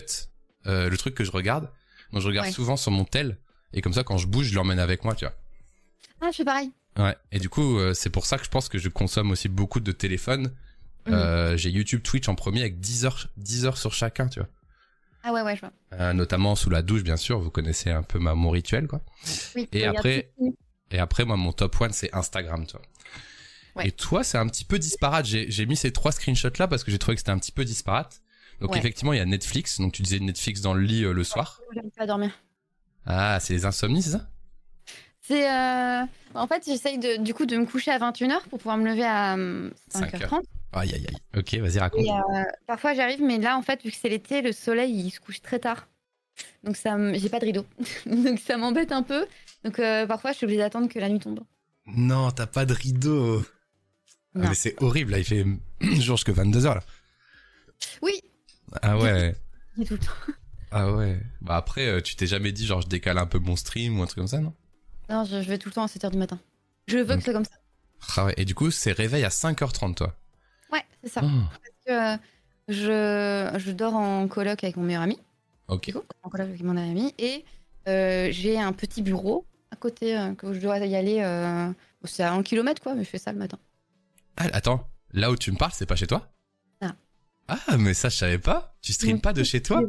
euh, 0.68 0.90
le 0.90 0.98
truc 0.98 1.16
que 1.16 1.24
je 1.24 1.32
regarde. 1.32 1.70
Donc, 2.14 2.22
je 2.22 2.28
regarde 2.28 2.48
Ouais. 2.48 2.54
souvent 2.54 2.78
sur 2.78 2.92
mon 2.92 3.06
tel, 3.06 3.38
et 3.74 3.82
comme 3.82 3.94
ça, 3.94 4.04
quand 4.04 4.18
je 4.18 4.28
bouge, 4.28 4.48
je 4.48 4.56
l'emmène 4.56 4.80
avec 4.80 5.04
moi, 5.04 5.16
tu 5.16 5.26
vois. 5.26 5.34
Ah, 6.22 6.30
je 6.32 6.38
fais 6.38 6.46
pareil. 6.46 6.72
Ouais. 7.00 7.16
Et 7.32 7.40
du 7.40 7.50
coup, 7.50 7.80
euh, 7.80 7.94
c'est 7.96 8.10
pour 8.12 8.26
ça 8.28 8.38
que 8.38 8.44
je 8.46 8.50
pense 8.50 8.70
que 8.70 8.78
je 8.78 8.90
consomme 8.90 9.32
aussi 9.32 9.48
beaucoup 9.50 9.80
de 9.80 9.92
téléphones. 9.92 10.54
Mhm. 11.08 11.14
Euh, 11.16 11.58
j'ai 11.58 11.72
YouTube, 11.72 12.04
Twitch 12.04 12.28
en 12.28 12.36
premier 12.36 12.62
avec 12.62 12.80
10 12.80 13.06
heures, 13.06 13.28
10 13.38 13.66
heures 13.66 13.78
sur 13.78 13.94
chacun, 13.94 14.28
tu 14.28 14.40
vois. 14.40 14.50
Ah 15.24 15.34
ouais, 15.34 15.42
ouais, 15.42 15.56
je 15.56 15.62
vois. 15.62 15.72
Euh, 15.94 16.14
notamment 16.14 16.56
sous 16.56 16.70
la 16.70 16.82
douche, 16.82 17.04
bien 17.04 17.18
sûr. 17.18 17.40
Vous 17.40 17.52
connaissez 17.52 17.92
un 17.92 18.04
peu 18.04 18.18
ma 18.20 18.34
mon 18.34 18.50
rituel, 18.50 18.88
quoi. 18.88 19.02
Oui, 19.56 19.68
Et 19.72 19.86
après-. 19.86 20.32
Et 20.92 21.00
après, 21.00 21.26
moi, 21.26 21.38
mon 21.38 21.52
top 21.54 21.80
one, 21.80 21.94
c'est 21.94 22.14
Instagram, 22.14 22.66
tu 22.66 22.74
vois. 22.74 22.82
Ouais. 23.76 23.88
Et 23.88 23.92
toi, 23.92 24.24
c'est 24.24 24.38
un 24.38 24.48
petit 24.48 24.66
peu 24.66 24.78
disparate. 24.80 25.26
J'ai 25.26 25.66
mis 25.66 25.78
ces 25.78 25.92
trois 25.94 26.12
screenshots 26.12 26.50
là 26.60 26.68
parce 26.68 26.84
que 26.84 26.92
j'ai 26.92 27.00
trouvé 27.00 27.16
que 27.16 27.20
c'était 27.22 27.32
un 27.32 27.38
petit 27.40 27.54
peu 27.54 27.64
disparate. 27.64 28.22
Donc 28.60 28.72
Ouais. 28.74 28.78
effectivement, 28.80 29.14
il 29.14 29.18
y 29.18 29.22
a 29.22 29.26
Netflix. 29.26 29.80
Donc 29.80 29.94
tu 29.94 30.02
disais 30.02 30.20
Netflix 30.20 30.60
dans 30.62 30.74
le 30.74 30.82
lit 30.82 31.04
euh, 31.04 31.14
le 31.14 31.24
soir. 31.24 31.62
J'arrive 31.74 31.92
pas 31.98 32.06
dormir. 32.06 32.32
Ah, 33.06 33.40
c'est 33.40 33.54
les 33.54 33.66
insomnies, 33.66 34.02
c'est 34.02 34.12
ça? 34.12 34.28
C'est. 35.22 35.50
euh, 35.50 36.04
En 36.36 36.48
fait, 36.48 36.64
j'essaye 36.66 36.98
de, 37.00 37.24
du 37.24 37.34
coup 37.34 37.46
de 37.46 37.56
me 37.58 37.66
coucher 37.66 37.92
à 37.92 37.98
21h 38.00 38.42
pour 38.50 38.60
pouvoir 38.60 38.78
me 38.78 38.86
lever 38.90 39.06
à 39.06 39.36
euh, 39.38 39.70
5 39.90 40.14
5h30. 40.16 40.42
Aïe, 40.74 40.94
aïe, 40.94 41.06
aïe. 41.08 41.18
Ok, 41.40 41.54
vas-y, 41.56 41.80
raconte. 41.80 42.06
Et 42.06 42.10
euh, 42.12 42.44
parfois 42.68 42.94
j'arrive, 42.94 43.22
mais 43.22 43.38
là 43.40 43.58
en 43.58 43.62
fait, 43.62 43.84
vu 43.84 43.92
que 43.92 43.98
c'est 43.98 44.10
l'été, 44.10 44.42
le 44.42 44.52
soleil 44.54 44.94
il 44.94 45.12
se 45.12 45.20
couche 45.20 45.42
très 45.42 45.60
tard. 45.60 45.88
Donc 46.64 46.78
ça, 46.78 46.92
m- 46.92 47.14
j'ai 47.16 47.30
pas 47.30 47.40
de 47.40 47.46
rideau. 47.46 47.66
Donc 48.06 48.40
ça 48.40 48.58
m'embête 48.58 48.92
un 48.92 49.04
peu. 49.04 49.26
Donc 49.66 49.80
euh, 49.80 50.06
parfois 50.08 50.32
je 50.32 50.38
suis 50.38 50.46
obligée 50.46 50.60
d'attendre 50.62 50.88
que 50.90 51.00
la 51.00 51.10
nuit 51.10 51.20
tombe. 51.20 51.42
Non, 51.88 52.32
t'as 52.32 52.48
pas 52.48 52.66
de 52.66 52.74
rideau. 52.74 53.44
Ah, 54.36 54.48
mais 54.50 54.54
c'est 54.54 54.82
horrible, 54.82 55.12
là. 55.12 55.18
Il 55.20 55.26
fait 55.26 55.46
jour 55.82 56.16
jusque 56.16 56.30
22h, 56.30 56.76
là. 56.76 56.84
Oui, 58.02 58.22
Ah 58.82 58.98
ouais. 58.98 59.36
j'ai 59.78 59.86
tout 59.86 59.94
le 59.96 60.00
temps. 60.00 60.12
Ah 60.74 60.94
ouais. 60.94 61.20
Bah 61.42 61.58
après, 61.58 61.86
euh, 61.88 62.00
tu 62.00 62.16
t'es 62.16 62.28
jamais 62.28 62.54
dit, 62.54 62.66
genre, 62.66 62.82
je 62.82 62.88
décale 62.88 63.18
un 63.18 63.26
peu 63.26 63.40
mon 63.40 63.58
stream 63.58 64.00
ou 64.00 64.04
un 64.04 64.06
truc 64.06 64.20
comme 64.20 64.28
ça, 64.28 64.40
non? 64.40 64.54
Non, 65.10 65.26
je, 65.26 65.42
je 65.42 65.48
vais 65.50 65.58
tout 65.58 65.68
le 65.68 65.74
temps 65.74 65.84
à 65.84 65.88
7h 65.88 66.12
du 66.12 66.18
matin. 66.18 66.40
Je 66.88 66.98
veux 66.98 67.18
que 67.18 67.22
c'est 67.22 67.34
comme 67.34 67.44
ça. 67.44 67.52
Ah 68.16 68.24
ouais. 68.26 68.34
Et 68.38 68.46
du 68.46 68.56
coup, 68.56 68.72
c'est 68.72 68.94
réveil 68.94 69.26
à 69.26 69.30
5h30, 69.30 69.96
toi? 69.96 70.16
Ouais, 70.72 70.84
c'est 71.04 71.10
ça. 71.10 71.22
Oh, 71.24 71.28
Parce 71.50 71.76
que, 71.86 72.16
euh, 72.16 72.18
je, 72.68 73.60
je 73.60 73.72
dors 73.72 73.96
en 73.96 74.28
coloc 74.28 74.64
avec 74.64 74.78
mon 74.78 74.84
meilleur 74.84 75.02
ami. 75.04 75.20
ok. 75.68 75.86
du 75.86 75.94
coup, 75.94 76.02
en 76.24 76.30
coloc 76.30 76.48
avec 76.48 76.62
mon 76.64 76.78
ami. 76.78 77.14
Et 77.18 77.44
euh, 77.88 78.30
j'ai 78.32 78.60
un 78.60 78.72
petit 78.74 79.02
bureau 79.02 79.46
à 79.72 79.76
côté 79.76 80.18
euh, 80.18 80.34
que 80.36 80.54
je 80.54 80.60
dois 80.60 80.78
y 80.80 80.96
aller. 80.96 81.20
euh, 81.22 81.72
c'est 82.04 82.24
à 82.24 82.34
un 82.34 82.44
kilomètre 82.44 82.82
quoi, 82.82 82.96
mais 82.96 83.04
je 83.04 83.10
fais 83.10 83.18
ça 83.18 83.32
le 83.32 83.40
matin. 83.40 83.58
Ah, 84.38 84.48
attends. 84.54 84.88
Là 85.14 85.30
où 85.32 85.36
tu 85.36 85.52
me 85.52 85.58
parles, 85.58 85.74
c'est 85.76 85.86
pas 85.86 85.96
chez 85.98 86.08
toi? 86.08 86.32
Ah. 86.82 86.96
Ah, 87.48 87.78
mais 87.78 87.94
ça, 87.94 88.08
je 88.10 88.16
savais 88.18 88.40
pas. 88.40 88.76
Tu 88.82 88.94
streams 88.94 89.20
pas 89.22 89.34
de 89.34 89.44
chez 89.44 89.62
toi? 89.62 89.82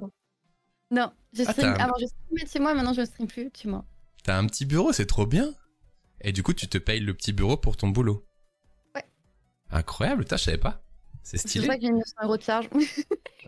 Non, 0.90 1.12
je 1.32 1.44
Ah, 1.46 1.52
stream. 1.52 1.74
Avant, 1.78 1.94
je 2.00 2.06
streamais 2.06 2.44
de 2.44 2.48
chez 2.48 2.58
moi, 2.58 2.74
maintenant 2.74 2.92
je 2.92 3.04
stream 3.04 3.28
plus 3.28 3.44
de 3.44 3.50
chez 3.56 3.68
moi. 3.68 3.84
T'as 4.24 4.36
un 4.38 4.46
petit 4.46 4.66
bureau, 4.66 4.92
c'est 4.92 5.06
trop 5.06 5.26
bien. 5.26 5.54
Et 6.20 6.32
du 6.32 6.42
coup, 6.42 6.52
tu 6.52 6.68
te 6.68 6.76
payes 6.78 7.00
le 7.00 7.14
petit 7.14 7.32
bureau 7.32 7.56
pour 7.56 7.76
ton 7.76 7.88
boulot. 7.88 8.24
Incroyable, 9.72 10.22
putain, 10.22 10.36
je 10.36 10.44
savais 10.44 10.58
pas. 10.58 10.82
C'est 11.22 11.38
C'est 11.38 11.48
stylé. 11.48 11.66
ça 11.66 11.76
que 11.76 11.82
j'ai 11.82 11.90
900 11.90 12.04
euros 12.24 12.36
de 12.36 12.42
charge. 12.42 12.68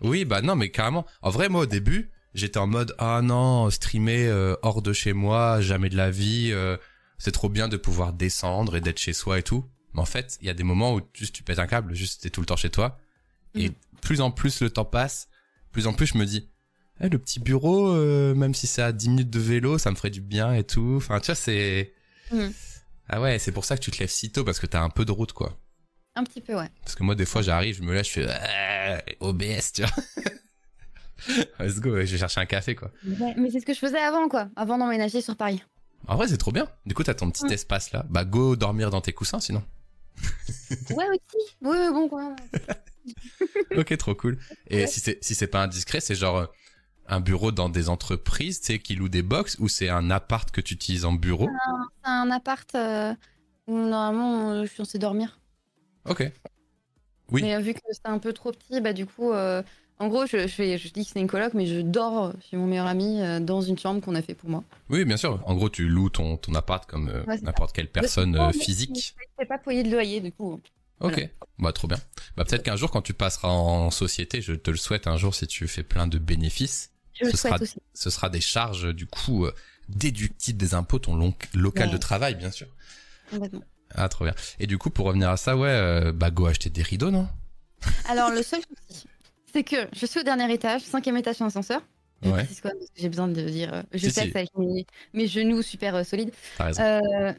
Oui, 0.02 0.24
bah 0.24 0.42
non, 0.42 0.56
mais 0.56 0.70
carrément. 0.70 1.06
En 1.22 1.30
vrai, 1.30 1.48
moi, 1.48 1.62
au 1.62 1.66
début, 1.66 2.10
j'étais 2.34 2.58
en 2.58 2.66
mode, 2.66 2.94
ah 2.98 3.20
non, 3.22 3.70
streamer 3.70 4.26
euh, 4.26 4.56
hors 4.62 4.82
de 4.82 4.92
chez 4.92 5.12
moi, 5.12 5.60
jamais 5.60 5.88
de 5.88 5.96
la 5.96 6.10
vie. 6.10 6.50
euh, 6.52 6.76
c'est 7.18 7.30
trop 7.30 7.48
bien 7.48 7.68
de 7.68 7.76
pouvoir 7.76 8.12
descendre 8.12 8.74
et 8.76 8.80
d'être 8.80 8.98
chez 8.98 9.12
soi 9.12 9.38
et 9.38 9.42
tout. 9.44 9.64
Mais 9.94 10.00
en 10.00 10.04
fait, 10.04 10.36
il 10.40 10.48
y 10.48 10.50
a 10.50 10.54
des 10.54 10.64
moments 10.64 10.94
où 10.96 11.00
juste 11.14 11.32
tu 11.34 11.44
pètes 11.44 11.60
un 11.60 11.68
câble, 11.68 11.94
juste 11.94 12.22
t'es 12.22 12.30
tout 12.30 12.40
le 12.40 12.46
temps 12.46 12.56
chez 12.56 12.70
toi. 12.70 12.98
Et 13.54 13.68
Mhm. 13.68 13.74
plus 14.02 14.20
en 14.20 14.32
plus 14.32 14.60
le 14.62 14.70
temps 14.70 14.84
passe, 14.84 15.28
plus 15.70 15.86
en 15.86 15.92
plus 15.92 16.06
je 16.06 16.18
me 16.18 16.26
dis, 16.26 16.50
eh, 17.00 17.08
le 17.08 17.18
petit 17.20 17.38
bureau, 17.38 17.88
euh, 17.88 18.34
même 18.34 18.52
si 18.52 18.66
c'est 18.66 18.82
à 18.82 18.90
10 18.90 19.08
minutes 19.10 19.30
de 19.30 19.38
vélo, 19.40 19.78
ça 19.78 19.92
me 19.92 19.96
ferait 19.96 20.10
du 20.10 20.20
bien 20.20 20.52
et 20.54 20.64
tout. 20.64 20.94
Enfin, 20.96 21.20
tu 21.20 21.26
vois, 21.26 21.34
c'est... 21.36 21.94
Mhm. 22.32 22.52
Ah 23.08 23.20
ouais, 23.20 23.38
c'est 23.38 23.52
pour 23.52 23.64
ça 23.64 23.76
que 23.76 23.82
tu 23.82 23.92
te 23.92 24.00
lèves 24.00 24.10
si 24.10 24.32
tôt, 24.32 24.42
parce 24.44 24.58
que 24.58 24.66
t'as 24.66 24.82
un 24.82 24.90
peu 24.90 25.04
de 25.04 25.12
route, 25.12 25.32
quoi. 25.32 25.56
Un 26.16 26.24
petit 26.24 26.40
peu, 26.40 26.54
ouais. 26.54 26.68
Parce 26.82 26.94
que 26.94 27.02
moi, 27.02 27.14
des 27.14 27.26
fois, 27.26 27.42
j'arrive, 27.42 27.76
je 27.76 27.82
me 27.82 27.92
lève, 27.92 28.04
je 28.04 28.10
fais 28.10 28.26
euh, 28.28 28.98
OBS, 29.20 29.72
tu 29.74 29.82
vois. 29.82 30.24
Let's 31.58 31.80
go, 31.80 31.90
je 31.96 32.12
vais 32.12 32.18
chercher 32.18 32.40
un 32.40 32.46
café, 32.46 32.74
quoi. 32.74 32.90
Ouais, 33.04 33.34
Mais 33.36 33.50
c'est 33.50 33.60
ce 33.60 33.66
que 33.66 33.74
je 33.74 33.78
faisais 33.78 33.98
avant, 33.98 34.28
quoi. 34.28 34.48
Avant 34.56 34.78
d'emménager 34.78 35.20
sur 35.20 35.36
Paris. 35.36 35.62
En 36.06 36.16
vrai, 36.16 36.28
c'est 36.28 36.36
trop 36.36 36.52
bien. 36.52 36.68
Du 36.86 36.94
coup, 36.94 37.02
t'as 37.02 37.14
ton 37.14 37.30
petit 37.30 37.46
espace 37.52 37.92
là. 37.92 38.04
Bah, 38.10 38.24
go 38.24 38.56
dormir 38.56 38.90
dans 38.90 39.00
tes 39.00 39.12
coussins, 39.12 39.40
sinon. 39.40 39.62
Ouais, 40.90 41.06
aussi. 41.08 41.56
Ouais, 41.62 41.70
ouais, 41.70 41.90
bon, 41.90 42.08
quoi. 42.08 42.34
ok, 43.76 43.96
trop 43.96 44.14
cool. 44.14 44.38
Et 44.68 44.86
si 44.86 45.00
c'est 45.00 45.22
si 45.22 45.34
c'est 45.34 45.46
pas 45.46 45.62
indiscret, 45.62 46.00
c'est 46.00 46.14
genre 46.14 46.36
euh, 46.36 46.46
un 47.06 47.20
bureau 47.20 47.52
dans 47.52 47.68
des 47.68 47.88
entreprises, 47.88 48.60
tu 48.60 48.66
sais, 48.66 48.78
qui 48.78 48.94
louent 48.94 49.08
des 49.08 49.22
box, 49.22 49.56
ou 49.58 49.68
c'est 49.68 49.88
un 49.88 50.10
appart 50.10 50.50
que 50.50 50.60
tu 50.60 50.74
utilises 50.74 51.04
en 51.04 51.12
bureau? 51.12 51.48
C'est 52.02 52.10
un 52.10 52.30
appart 52.30 52.74
euh, 52.74 53.14
où 53.66 53.76
normalement 53.76 54.62
je 54.62 54.66
suis 54.66 54.76
censée 54.76 54.98
dormir. 54.98 55.38
Ok. 56.08 56.30
Oui. 57.30 57.42
Mais 57.42 57.54
euh, 57.54 57.60
vu 57.60 57.74
que 57.74 57.80
c'était 57.90 58.08
un 58.08 58.18
peu 58.18 58.32
trop 58.32 58.52
petit, 58.52 58.80
bah 58.80 58.92
du 58.92 59.06
coup, 59.06 59.32
euh, 59.32 59.62
en 59.98 60.08
gros, 60.08 60.26
je, 60.26 60.46
je, 60.46 60.88
dis 60.92 61.04
que 61.06 61.10
c'est 61.12 61.20
une 61.20 61.26
coloc, 61.26 61.54
mais 61.54 61.66
je 61.66 61.80
dors 61.80 62.32
chez 62.48 62.56
mon 62.56 62.66
meilleur 62.66 62.86
ami 62.86 63.20
euh, 63.22 63.40
dans 63.40 63.62
une 63.62 63.78
chambre 63.78 64.00
qu'on 64.02 64.14
a 64.14 64.22
fait 64.22 64.34
pour 64.34 64.50
moi. 64.50 64.62
Oui, 64.90 65.04
bien 65.04 65.16
sûr. 65.16 65.40
En 65.46 65.54
gros, 65.54 65.70
tu 65.70 65.88
loues 65.88 66.10
ton 66.10 66.36
ton 66.36 66.54
appart 66.54 66.84
comme 66.88 67.08
euh, 67.08 67.24
Ouais, 67.24 67.36
c'est 67.38 67.44
n'importe 67.44 67.74
quelle 67.74 67.88
personne 67.90 68.52
physique. 68.52 69.14
Je 69.18 69.24
fais 69.38 69.46
pas 69.46 69.58
payer 69.58 69.82
de 69.82 69.90
loyer, 69.90 70.20
du 70.20 70.32
coup. 70.32 70.60
Ok. 71.00 71.12
Voilà. 71.14 71.28
Bah, 71.58 71.72
trop 71.72 71.88
bien. 71.88 71.98
Bah, 72.36 72.44
peut-être 72.44 72.62
qu'un 72.62 72.76
jour, 72.76 72.90
quand 72.90 73.02
tu 73.02 73.14
passeras 73.14 73.48
en 73.48 73.90
société, 73.90 74.42
je 74.42 74.52
te 74.52 74.70
le 74.70 74.76
souhaite 74.76 75.06
un 75.06 75.16
jour 75.16 75.34
si 75.34 75.46
tu 75.46 75.66
fais 75.68 75.82
plein 75.82 76.06
de 76.06 76.18
bénéfices. 76.18 76.90
Je 77.14 77.30
Ce 77.30 77.36
sera- 77.36 77.60
aussi. 77.60 77.78
ce 77.94 78.10
sera 78.10 78.28
des 78.28 78.40
charges 78.40 78.92
du 78.92 79.06
coup 79.06 79.46
euh, 79.46 79.54
déductibles 79.88 80.58
des 80.58 80.74
impôts, 80.74 80.98
ton 80.98 81.14
long- 81.14 81.34
local 81.54 81.86
Ouais. 81.88 81.92
de 81.94 81.98
travail, 81.98 82.34
bien 82.34 82.50
sûr. 82.50 82.66
Complètement. 83.30 83.62
Ah, 83.94 84.08
trop 84.08 84.24
bien. 84.24 84.34
Et 84.58 84.66
du 84.66 84.78
coup, 84.78 84.90
pour 84.90 85.06
revenir 85.06 85.30
à 85.30 85.36
ça, 85.36 85.56
ouais, 85.56 85.68
euh, 85.68 86.12
bah 86.12 86.30
go 86.30 86.46
acheter 86.46 86.70
des 86.70 86.82
rideaux, 86.82 87.10
non? 87.10 87.28
Alors, 88.08 88.30
le 88.30 88.42
seul 88.42 88.60
souci, 88.88 89.06
c'est 89.52 89.62
que 89.64 89.76
je 89.92 90.06
suis 90.06 90.20
au 90.20 90.22
dernier 90.22 90.52
étage, 90.52 90.82
cinquième 90.82 91.16
étage 91.16 91.36
sur 91.36 91.44
l'ascenseur. 91.44 91.80
Je 92.22 92.30
Ouais. 92.30 92.44
parce 92.44 92.60
que 92.60 92.68
j'ai 92.96 93.08
besoin 93.10 93.28
de 93.28 93.42
dire. 93.42 93.74
euh, 93.74 93.82
je 93.92 93.98
Si, 94.08 94.10
sais 94.10 94.22
si. 94.22 94.30
que 94.32 94.38
avec 94.38 94.50
mes, 94.56 94.86
mes 95.12 95.26
genoux 95.26 95.60
super 95.62 95.94
euh, 95.94 96.04
solides. 96.04 96.32
T'as 96.56 96.64
raison. 96.64 96.82
Euh, 96.82 97.32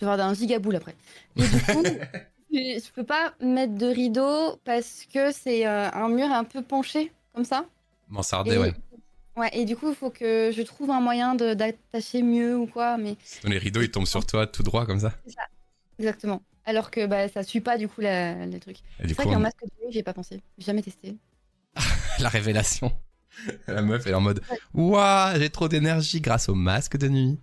je 0.00 0.04
vais 0.06 0.12
avoir 0.12 0.28
un 0.28 0.34
gigaboule 0.34 0.76
après. 0.76 0.94
Et 1.36 1.42
du 1.42 1.60
coup, 1.62 1.82
je, 2.52 2.90
peux 2.92 3.04
pas 3.04 3.32
mettre 3.40 3.74
de 3.76 3.86
rideau 3.86 4.56
parce 4.64 5.06
que 5.12 5.32
c'est 5.32 5.64
un 5.64 6.08
mur 6.08 6.26
un 6.30 6.44
peu 6.44 6.62
penché, 6.62 7.10
comme 7.34 7.44
ça. 7.46 7.64
Mansardé, 8.08 8.56
Et, 8.56 8.58
ouais. 8.58 8.72
ouais, 9.36 9.50
et 9.52 9.64
du 9.64 9.76
coup, 9.76 9.88
il 9.90 9.94
faut 9.94 10.10
que 10.10 10.50
je 10.54 10.62
trouve 10.62 10.90
un 10.90 11.00
moyen 11.00 11.34
d'attacher 11.34 12.22
mieux 12.22 12.56
ou 12.58 12.66
quoi, 12.66 12.96
mais 12.98 13.16
Les 13.44 13.58
rideaux, 13.58 13.80
ils 13.82 13.90
tombent 13.90 14.06
sur 14.06 14.26
toi 14.26 14.46
tout 14.46 14.62
droit 14.62 14.84
comme 14.84 15.00
ça. 15.00 15.12
Exactement. 16.00 16.42
Alors 16.64 16.90
que 16.90 17.06
bah, 17.06 17.28
ça 17.28 17.42
suit 17.42 17.60
pas 17.60 17.78
du 17.78 17.88
coup 17.88 18.00
la. 18.00 18.32
Et 18.44 18.46
du 18.48 18.58
C'est 19.08 19.14
vrai 19.14 19.24
qu'un 19.24 19.36
on- 19.36 19.40
masque 19.40 19.60
de 19.62 19.84
nuit, 19.84 19.92
j'ai 19.92 20.02
pas 20.02 20.12
pensé. 20.12 20.42
J'ai 20.58 20.64
jamais 20.66 20.82
testé. 20.82 21.16
la 22.18 22.28
révélation. 22.28 22.92
la 23.68 23.80
meuf, 23.82 24.06
est 24.06 24.14
en 24.14 24.20
mode. 24.20 24.42
Ouah, 24.74 25.34
j'ai 25.38 25.50
trop 25.50 25.68
d'énergie 25.68 26.20
grâce 26.20 26.48
au 26.48 26.54
masque 26.54 26.96
de 26.96 27.08
nuit. 27.08 27.38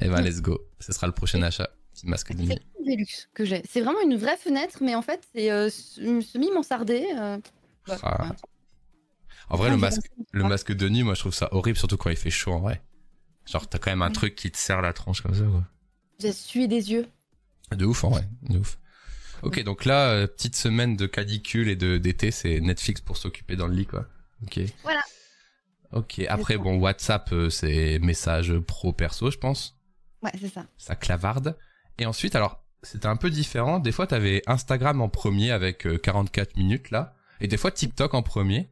Et 0.00 0.08
ben, 0.08 0.20
let's 0.22 0.40
go. 0.40 0.60
Ce 0.80 0.92
sera 0.92 1.06
le 1.06 1.12
prochain 1.12 1.40
achat. 1.42 1.70
Petit 1.94 2.06
masque 2.06 2.32
de 2.32 2.44
C'est 2.46 2.60
nuit. 2.96 3.08
que 3.34 3.44
j'ai. 3.44 3.62
C'est 3.68 3.80
vraiment 3.80 4.00
une 4.02 4.16
vraie 4.16 4.36
fenêtre, 4.36 4.78
mais 4.82 4.94
en 4.94 5.02
fait, 5.02 5.20
c'est 5.34 5.50
euh, 5.50 5.68
une 5.98 6.22
semi-mansardée. 6.22 7.06
euh, 7.16 7.36
ouais, 7.88 7.96
Ah. 8.02 8.24
ouais. 8.24 8.30
En 9.48 9.56
vrai, 9.56 9.70
le 9.70 9.76
masque, 9.76 10.06
le 10.32 10.44
masque 10.44 10.72
de 10.72 10.88
nuit, 10.88 11.02
moi, 11.02 11.14
je 11.14 11.20
trouve 11.20 11.34
ça 11.34 11.48
horrible, 11.52 11.76
surtout 11.76 11.96
quand 11.96 12.10
il 12.10 12.16
fait 12.16 12.30
chaud 12.30 12.52
en 12.52 12.60
vrai. 12.60 12.80
Genre, 13.46 13.68
t'as 13.68 13.78
quand 13.78 13.90
même 13.90 14.02
un 14.02 14.10
truc 14.12 14.34
qui 14.36 14.50
te 14.50 14.56
serre 14.58 14.80
la 14.80 14.92
tronche 14.92 15.22
comme 15.22 15.34
ça, 15.34 15.42
quoi. 15.44 15.64
J'ai 16.20 16.32
sué 16.32 16.68
des 16.68 16.92
yeux. 16.92 17.06
De 17.76 17.84
ouf, 17.84 18.04
en 18.04 18.10
vrai. 18.10 18.28
De 18.48 18.58
ouf. 18.58 18.78
Ok, 19.42 19.62
donc 19.62 19.84
là, 19.84 20.10
euh, 20.10 20.26
petite 20.26 20.56
semaine 20.56 20.96
de 20.96 21.06
canicule 21.06 21.68
et 21.68 21.76
de 21.76 21.96
d'été, 21.98 22.30
c'est 22.30 22.60
Netflix 22.60 23.00
pour 23.00 23.16
s'occuper 23.16 23.56
dans 23.56 23.66
le 23.66 23.74
lit, 23.74 23.86
quoi. 23.86 24.06
Ok. 24.42 24.60
Voilà. 24.82 25.00
Ok, 25.92 26.20
après, 26.28 26.56
bon, 26.56 26.78
WhatsApp, 26.78 27.30
euh, 27.32 27.50
c'est 27.50 27.98
message 28.00 28.56
pro-perso, 28.58 29.30
je 29.30 29.38
pense. 29.38 29.76
Ouais, 30.22 30.30
c'est 30.40 30.52
ça. 30.52 30.66
Ça 30.76 30.94
clavarde. 30.94 31.56
Et 31.98 32.06
ensuite, 32.06 32.36
alors, 32.36 32.62
c'était 32.82 33.06
un 33.06 33.16
peu 33.16 33.30
différent. 33.30 33.78
Des 33.78 33.92
fois, 33.92 34.06
t'avais 34.06 34.42
Instagram 34.46 35.00
en 35.00 35.08
premier 35.08 35.50
avec 35.50 35.86
euh, 35.86 35.98
44 35.98 36.56
minutes, 36.56 36.90
là. 36.90 37.14
Et 37.40 37.48
des 37.48 37.56
fois, 37.56 37.70
TikTok 37.70 38.14
en 38.14 38.22
premier. 38.22 38.70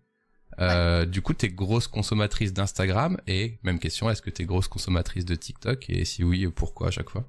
Euh, 0.61 1.07
Du 1.07 1.23
coup, 1.23 1.33
t'es 1.35 1.49
grosse 1.49 1.87
consommatrice 1.89 2.53
d'Instagram. 2.53 3.19
Et 3.27 3.59
même 3.63 3.79
question, 3.79 4.11
est-ce 4.11 4.23
que 4.23 4.31
t'es 4.31 4.45
grosse 4.45 4.69
consommatrice 4.69 5.25
de 5.25 5.35
TikTok? 5.35 5.89
Et 5.89 6.05
si 6.05 6.25
oui, 6.25 6.47
pourquoi 6.49 6.89
à 6.89 6.91
chaque 6.91 7.11
fois? 7.11 7.25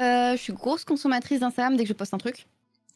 Euh, 0.00 0.32
je 0.36 0.40
suis 0.42 0.52
grosse 0.52 0.84
consommatrice 0.84 1.40
d'Instagram 1.40 1.76
dès 1.76 1.84
que 1.84 1.88
je 1.88 1.94
poste 1.94 2.14
un 2.14 2.18
truc. 2.18 2.46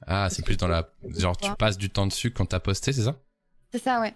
Ah, 0.06 0.28
c'est 0.30 0.44
plus 0.44 0.56
dans 0.56 0.68
la. 0.68 0.88
Genre, 1.16 1.36
tu 1.36 1.50
passes 1.58 1.76
du 1.78 1.90
temps 1.90 2.06
dessus 2.06 2.30
quand 2.30 2.46
t'as 2.46 2.60
posté, 2.60 2.92
c'est 2.92 3.02
ça? 3.04 3.16
C'est 3.72 3.82
ça, 3.82 4.00
ouais. 4.00 4.14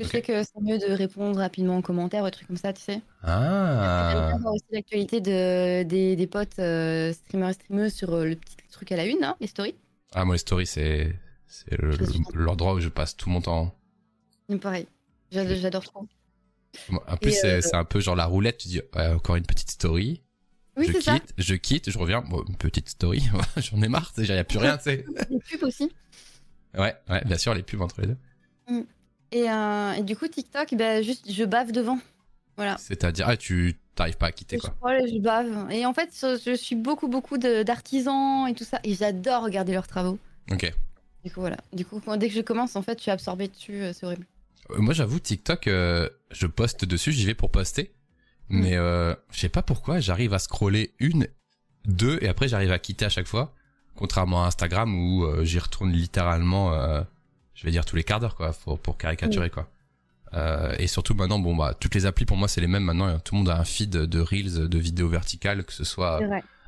Je 0.00 0.06
sais 0.06 0.22
que 0.22 0.42
c'est 0.42 0.60
mieux 0.60 0.78
de 0.78 0.92
répondre 0.92 1.38
rapidement 1.38 1.78
aux 1.78 1.82
commentaires, 1.82 2.22
ou 2.22 2.26
des 2.26 2.32
trucs 2.32 2.48
comme 2.48 2.56
ça, 2.56 2.72
tu 2.72 2.82
sais. 2.82 3.00
Ah. 3.22 4.30
J'aime 4.32 4.46
aussi 4.46 4.64
l'actualité 4.72 5.20
de, 5.20 5.84
des, 5.84 6.16
des 6.16 6.26
potes 6.26 6.58
euh, 6.58 7.12
streamers 7.12 7.50
et 7.50 7.52
streameuses 7.52 7.92
sur 7.94 8.12
euh, 8.12 8.24
le 8.24 8.34
petit 8.36 8.56
truc 8.72 8.90
à 8.90 8.96
la 8.96 9.06
une, 9.06 9.22
hein, 9.22 9.36
les 9.40 9.46
stories. 9.46 9.76
Ah, 10.12 10.24
moi, 10.24 10.34
les 10.34 10.38
stories, 10.40 10.66
c'est 10.66 11.16
l'endroit 12.34 12.74
où 12.74 12.80
je 12.80 12.88
passe 12.88 13.16
tout 13.16 13.30
mon 13.30 13.40
temps. 13.40 13.72
C'est 14.48 14.58
Pareil. 14.58 14.86
J'ad- 15.30 15.54
J'adore 15.54 15.84
trop. 15.84 16.06
En 17.06 17.16
plus, 17.16 17.30
c'est 17.32 17.58
euh, 17.58 17.60
c'est 17.60 17.76
un 17.76 17.84
peu 17.84 18.00
genre 18.00 18.16
la 18.16 18.26
roulette. 18.26 18.58
Tu 18.58 18.68
dis, 18.68 18.80
ouais, 18.96 19.06
encore 19.08 19.36
une 19.36 19.46
petite 19.46 19.70
story. 19.70 20.22
Oui, 20.76 20.86
je 20.88 20.92
c'est 20.92 21.00
ça. 21.02 21.14
quitte, 21.18 21.34
je 21.38 21.54
quitte, 21.54 21.90
je 21.90 21.98
reviens. 21.98 22.22
Bon, 22.22 22.42
une 22.48 22.56
petite 22.56 22.88
story. 22.88 23.22
J'en 23.56 23.80
ai 23.82 23.88
marre. 23.88 24.12
Il 24.18 24.24
n'y 24.24 24.30
a 24.32 24.44
plus 24.44 24.58
rien, 24.58 24.76
tu 24.76 24.84
sais. 24.84 25.04
Les 25.30 25.38
pubs 25.38 25.62
aussi. 25.62 25.90
Ouais, 26.76 26.94
ouais, 27.08 27.22
bien 27.24 27.38
sûr, 27.38 27.54
les 27.54 27.62
pubs 27.62 27.80
entre 27.80 28.00
les 28.00 28.08
deux. 28.08 28.16
Et, 29.30 29.48
euh, 29.50 29.92
et 29.92 30.02
du 30.02 30.16
coup, 30.16 30.26
TikTok, 30.28 30.74
ben, 30.74 31.02
juste, 31.02 31.30
je 31.30 31.44
bave 31.44 31.70
devant. 31.72 31.98
Voilà. 32.56 32.76
C'est-à-dire, 32.78 33.28
ah, 33.28 33.36
tu 33.36 33.78
t'arrives 33.94 34.16
pas 34.16 34.26
à 34.26 34.32
quitter, 34.32 34.56
Je 34.56 34.62
quoi. 34.62 34.74
je 35.06 35.18
bave. 35.20 35.70
Et 35.70 35.86
en 35.86 35.94
fait, 35.94 36.10
je 36.44 36.54
suis 36.56 36.76
beaucoup, 36.76 37.08
beaucoup 37.08 37.38
d'artisans 37.38 38.46
et 38.48 38.54
tout 38.54 38.64
ça. 38.64 38.80
Et 38.84 38.94
j'adore 38.94 39.44
regarder 39.44 39.72
leurs 39.72 39.86
travaux. 39.86 40.18
Ok. 40.50 40.72
Du 41.24 41.30
coup, 41.30 41.40
voilà. 41.40 41.56
Du 41.72 41.84
coup, 41.84 42.00
dès 42.16 42.28
que 42.28 42.34
je 42.34 42.40
commence, 42.42 42.76
en 42.76 42.82
fait, 42.82 42.98
je 42.98 43.02
suis 43.02 43.10
absorbée 43.10 43.48
dessus. 43.48 43.82
euh, 43.82 43.92
C'est 43.92 44.04
horrible. 44.06 44.26
Euh, 44.70 44.78
Moi, 44.78 44.94
j'avoue, 44.94 45.18
TikTok, 45.20 45.68
euh, 45.68 46.08
je 46.30 46.46
poste 46.46 46.84
dessus, 46.84 47.12
j'y 47.12 47.24
vais 47.26 47.34
pour 47.34 47.50
poster. 47.50 47.93
Mm. 48.48 48.60
Mais 48.60 48.76
euh, 48.76 49.14
je 49.30 49.40
sais 49.40 49.48
pas 49.48 49.62
pourquoi, 49.62 50.00
j'arrive 50.00 50.34
à 50.34 50.38
scroller 50.38 50.94
une, 50.98 51.28
deux, 51.86 52.18
et 52.22 52.28
après 52.28 52.48
j'arrive 52.48 52.72
à 52.72 52.78
quitter 52.78 53.04
à 53.04 53.10
chaque 53.10 53.26
fois. 53.26 53.54
Contrairement 53.96 54.44
à 54.44 54.48
Instagram 54.48 54.92
où 54.94 55.24
euh, 55.24 55.44
j'y 55.44 55.58
retourne 55.58 55.92
littéralement, 55.92 56.72
euh, 56.72 57.02
je 57.54 57.64
vais 57.64 57.70
dire 57.70 57.84
tous 57.84 57.96
les 57.96 58.02
quarts 58.04 58.20
d'heure, 58.20 58.34
quoi, 58.34 58.52
pour, 58.52 58.78
pour 58.78 58.98
caricaturer, 58.98 59.50
quoi. 59.50 59.68
Euh, 60.32 60.74
et 60.78 60.88
surtout 60.88 61.14
maintenant, 61.14 61.38
bon, 61.38 61.54
bah, 61.54 61.74
toutes 61.78 61.94
les 61.94 62.06
applis 62.06 62.24
pour 62.24 62.36
moi 62.36 62.48
c'est 62.48 62.60
les 62.60 62.66
mêmes 62.66 62.82
maintenant. 62.82 63.18
Tout 63.20 63.34
le 63.34 63.38
monde 63.38 63.50
a 63.50 63.58
un 63.58 63.64
feed 63.64 63.90
de 63.90 64.20
reels, 64.20 64.68
de 64.68 64.78
vidéos 64.78 65.08
verticales, 65.08 65.64
que 65.64 65.72
ce 65.72 65.84
soit. 65.84 66.20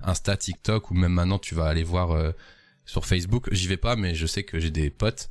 Insta, 0.03 0.37
TikTok 0.37 0.91
ou 0.91 0.95
même 0.95 1.13
maintenant 1.13 1.39
tu 1.39 1.55
vas 1.55 1.67
aller 1.67 1.83
voir 1.83 2.13
euh, 2.13 2.33
sur 2.85 3.07
Facebook. 3.07 3.49
J'y 3.53 3.67
vais 3.67 3.77
pas, 3.77 3.97
mais 3.97 4.15
je 4.15 4.27
sais 4.27 4.45
que 4.45 4.61
j'ai 4.61 4.71
des 4.71 4.91
potes. 4.91 5.31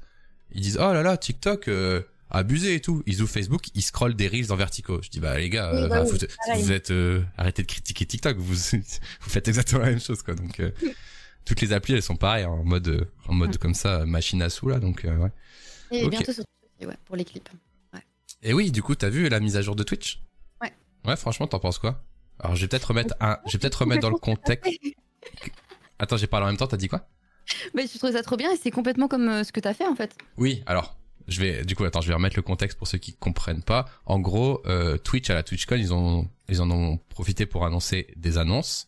Ils 0.51 0.61
disent 0.61 0.79
oh 0.79 0.93
là 0.93 1.03
là 1.03 1.17
TikTok 1.17 1.67
euh, 1.67 2.01
abusé 2.35 2.75
et 2.75 2.81
tout. 2.81 3.03
Ils 3.05 3.21
ouvrent 3.21 3.31
Facebook, 3.31 3.63
ils 3.73 3.81
scrollent 3.81 4.15
des 4.15 4.27
reels 4.27 4.51
en 4.51 4.55
verticaux. 4.55 5.01
Je 5.01 5.09
dis 5.09 5.19
bah 5.19 5.37
les 5.37 5.49
gars, 5.49 5.71
Oui, 5.73 5.79
euh, 5.81 5.87
bah 5.87 6.03
oui, 6.03 6.17
vous, 6.61 6.71
êtes 6.71 6.91
euh, 6.91 7.23
arrêtez 7.37 7.61
de 7.63 7.67
critiquer 7.67 8.05
TikTok. 8.05 8.37
Vous 8.37 8.55
vous 8.73 9.29
faites 9.29 9.47
exactement 9.47 9.83
la 9.83 9.89
même 9.91 9.99
chose 9.99 10.21
quoi. 10.21 10.35
Donc 10.35 10.59
euh, 10.59 10.71
toutes 11.45 11.61
les 11.61 11.73
applis 11.73 11.93
elles 11.93 12.01
sont 12.01 12.15
pareilles 12.15 12.45
en 12.45 12.63
mode 12.63 13.07
en 13.27 13.33
mode 13.33 13.55
Mm. 13.55 13.57
comme 13.57 13.73
ça 13.73 14.05
machine 14.05 14.41
à 14.41 14.49
sous 14.49 14.69
là. 14.69 14.79
Donc 14.79 15.05
euh, 15.05 15.15
ouais. 15.17 15.31
Et 15.91 16.07
bientôt 16.07 16.33
sur 16.33 16.43
Twitch, 16.77 16.87
ouais, 16.89 16.97
pour 17.05 17.15
les 17.15 17.25
clips. 17.25 17.49
Et 18.43 18.53
oui, 18.53 18.71
du 18.71 18.83
coup 18.83 18.95
t'as 18.95 19.09
vu 19.09 19.27
la 19.29 19.39
mise 19.39 19.57
à 19.57 19.61
jour 19.61 19.75
de 19.75 19.83
Twitch? 19.83 20.21
Ouais. 20.61 20.71
Ouais, 21.05 21.15
franchement 21.15 21.47
t'en 21.47 21.59
penses 21.59 21.79
quoi? 21.79 22.03
Alors 22.39 22.55
je 22.55 22.61
vais 22.61 22.67
peut-être 22.67 22.85
remettre 22.85 23.15
un, 23.19 23.37
je 23.47 23.53
vais 23.53 23.59
peut-être 23.59 23.81
remettre 23.81 24.01
dans 24.01 24.09
le 24.09 24.17
contexte. 24.17 24.69
Attends, 25.99 26.17
j'ai 26.17 26.27
parlé 26.27 26.45
en 26.45 26.47
même 26.49 26.57
temps. 26.57 26.67
T'as 26.67 26.77
dit 26.77 26.89
quoi? 26.89 27.07
Mais 27.73 27.87
je 27.87 27.97
trouve 27.97 28.11
ça 28.11 28.21
trop 28.21 28.37
bien 28.37 28.51
et 28.51 28.57
c'est 28.57 28.71
complètement 28.71 29.07
comme 29.07 29.29
euh, 29.29 29.43
ce 29.43 29.51
que 29.51 29.59
t'as 29.59 29.73
fait 29.73 29.87
en 29.87 29.95
fait. 29.95 30.15
Oui, 30.37 30.63
alors, 30.65 30.97
je 31.27 31.41
vais, 31.41 31.65
du 31.65 31.75
coup, 31.75 31.83
attends, 31.85 32.01
je 32.01 32.07
vais 32.07 32.13
remettre 32.13 32.35
le 32.35 32.41
contexte 32.41 32.77
pour 32.77 32.87
ceux 32.87 32.97
qui 32.97 33.13
comprennent 33.13 33.63
pas. 33.63 33.85
En 34.05 34.19
gros, 34.19 34.61
euh, 34.65 34.97
Twitch 34.97 35.29
à 35.29 35.33
la 35.35 35.43
TwitchCon, 35.43 35.75
ils 35.75 35.93
ont, 35.93 36.27
ils 36.49 36.61
en 36.61 36.69
ont 36.71 36.97
profité 37.09 37.45
pour 37.45 37.65
annoncer 37.65 38.07
des 38.15 38.37
annonces, 38.37 38.87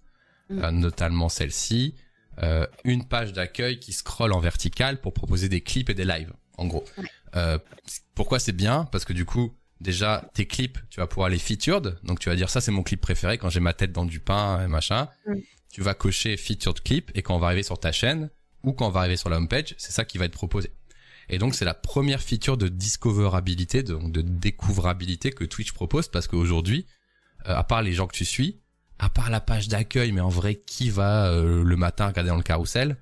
Mm. 0.49 0.64
euh, 0.64 0.72
notamment 0.72 1.27
celle-ci, 1.30 1.95
euh, 2.41 2.65
une 2.85 3.03
page 3.05 3.34
d'accueil 3.34 3.80
qui 3.80 3.91
scrolle 3.91 4.31
en 4.31 4.39
vertical 4.39 5.01
pour 5.01 5.14
proposer 5.14 5.49
des 5.49 5.59
clips 5.61 5.89
et 5.89 5.93
des 5.93 6.05
lives, 6.05 6.31
en 6.57 6.68
gros. 6.68 6.85
Euh, 7.35 7.57
pourquoi 8.15 8.39
c'est 8.39 8.53
bien? 8.53 8.85
Parce 8.91 9.03
que 9.03 9.11
du 9.14 9.26
coup, 9.26 9.53
déjà, 9.81 10.23
tes 10.34 10.45
clips, 10.47 10.77
tu 10.89 10.99
vas 11.01 11.07
pouvoir 11.07 11.27
les 11.30 11.38
featured, 11.39 11.97
donc 12.03 12.19
tu 12.19 12.30
vas 12.30 12.35
dire 12.35 12.49
ça 12.49 12.61
c'est 12.61 12.72
mon 12.72 12.84
clip 12.84 13.01
préféré 13.01 13.38
quand 13.38 13.49
j'ai 13.49 13.59
ma 13.59 13.73
tête 13.73 13.91
dans 13.91 14.05
du 14.05 14.19
pain 14.22 14.64
et 14.64 14.68
machin. 14.68 15.09
Mm. 15.27 15.34
Tu 15.69 15.81
vas 15.81 15.93
cocher 15.93 16.38
featured 16.38 16.81
clip 16.81 17.11
et 17.14 17.22
quand 17.22 17.35
on 17.35 17.39
va 17.39 17.47
arriver 17.47 17.64
sur 17.64 17.77
ta 17.80 17.91
chaîne 17.91 18.30
ou 18.64 18.72
quand 18.72 18.88
on 18.88 18.91
va 18.91 19.01
arriver 19.01 19.18
sur 19.18 19.30
la 19.30 19.38
homepage, 19.38 19.76
c'est 19.77 19.91
ça 19.91 20.05
qui 20.05 20.18
va 20.18 20.26
être 20.26 20.31
proposé. 20.31 20.72
Et 21.29 21.37
donc 21.39 21.55
c'est 21.55 21.65
la 21.65 21.73
première 21.73 22.21
feature 22.21 22.57
de 22.57 22.67
discoverabilité, 22.67 23.83
de, 23.83 23.95
de 23.95 24.21
découvrabilité 24.21 25.31
que 25.31 25.43
Twitch 25.43 25.71
propose 25.73 26.07
parce 26.07 26.27
qu'aujourd'hui, 26.27 26.85
euh, 27.47 27.55
à 27.55 27.63
part 27.63 27.81
les 27.81 27.93
gens 27.93 28.07
que 28.07 28.15
tu 28.15 28.25
suis, 28.25 28.59
à 28.99 29.09
part 29.09 29.29
la 29.29 29.41
page 29.41 29.67
d'accueil, 29.67 30.11
mais 30.11 30.21
en 30.21 30.29
vrai 30.29 30.55
qui 30.55 30.89
va 30.89 31.27
euh, 31.27 31.63
le 31.63 31.75
matin 31.75 32.07
regarder 32.07 32.29
dans 32.29 32.37
le 32.37 32.43
carrousel, 32.43 32.97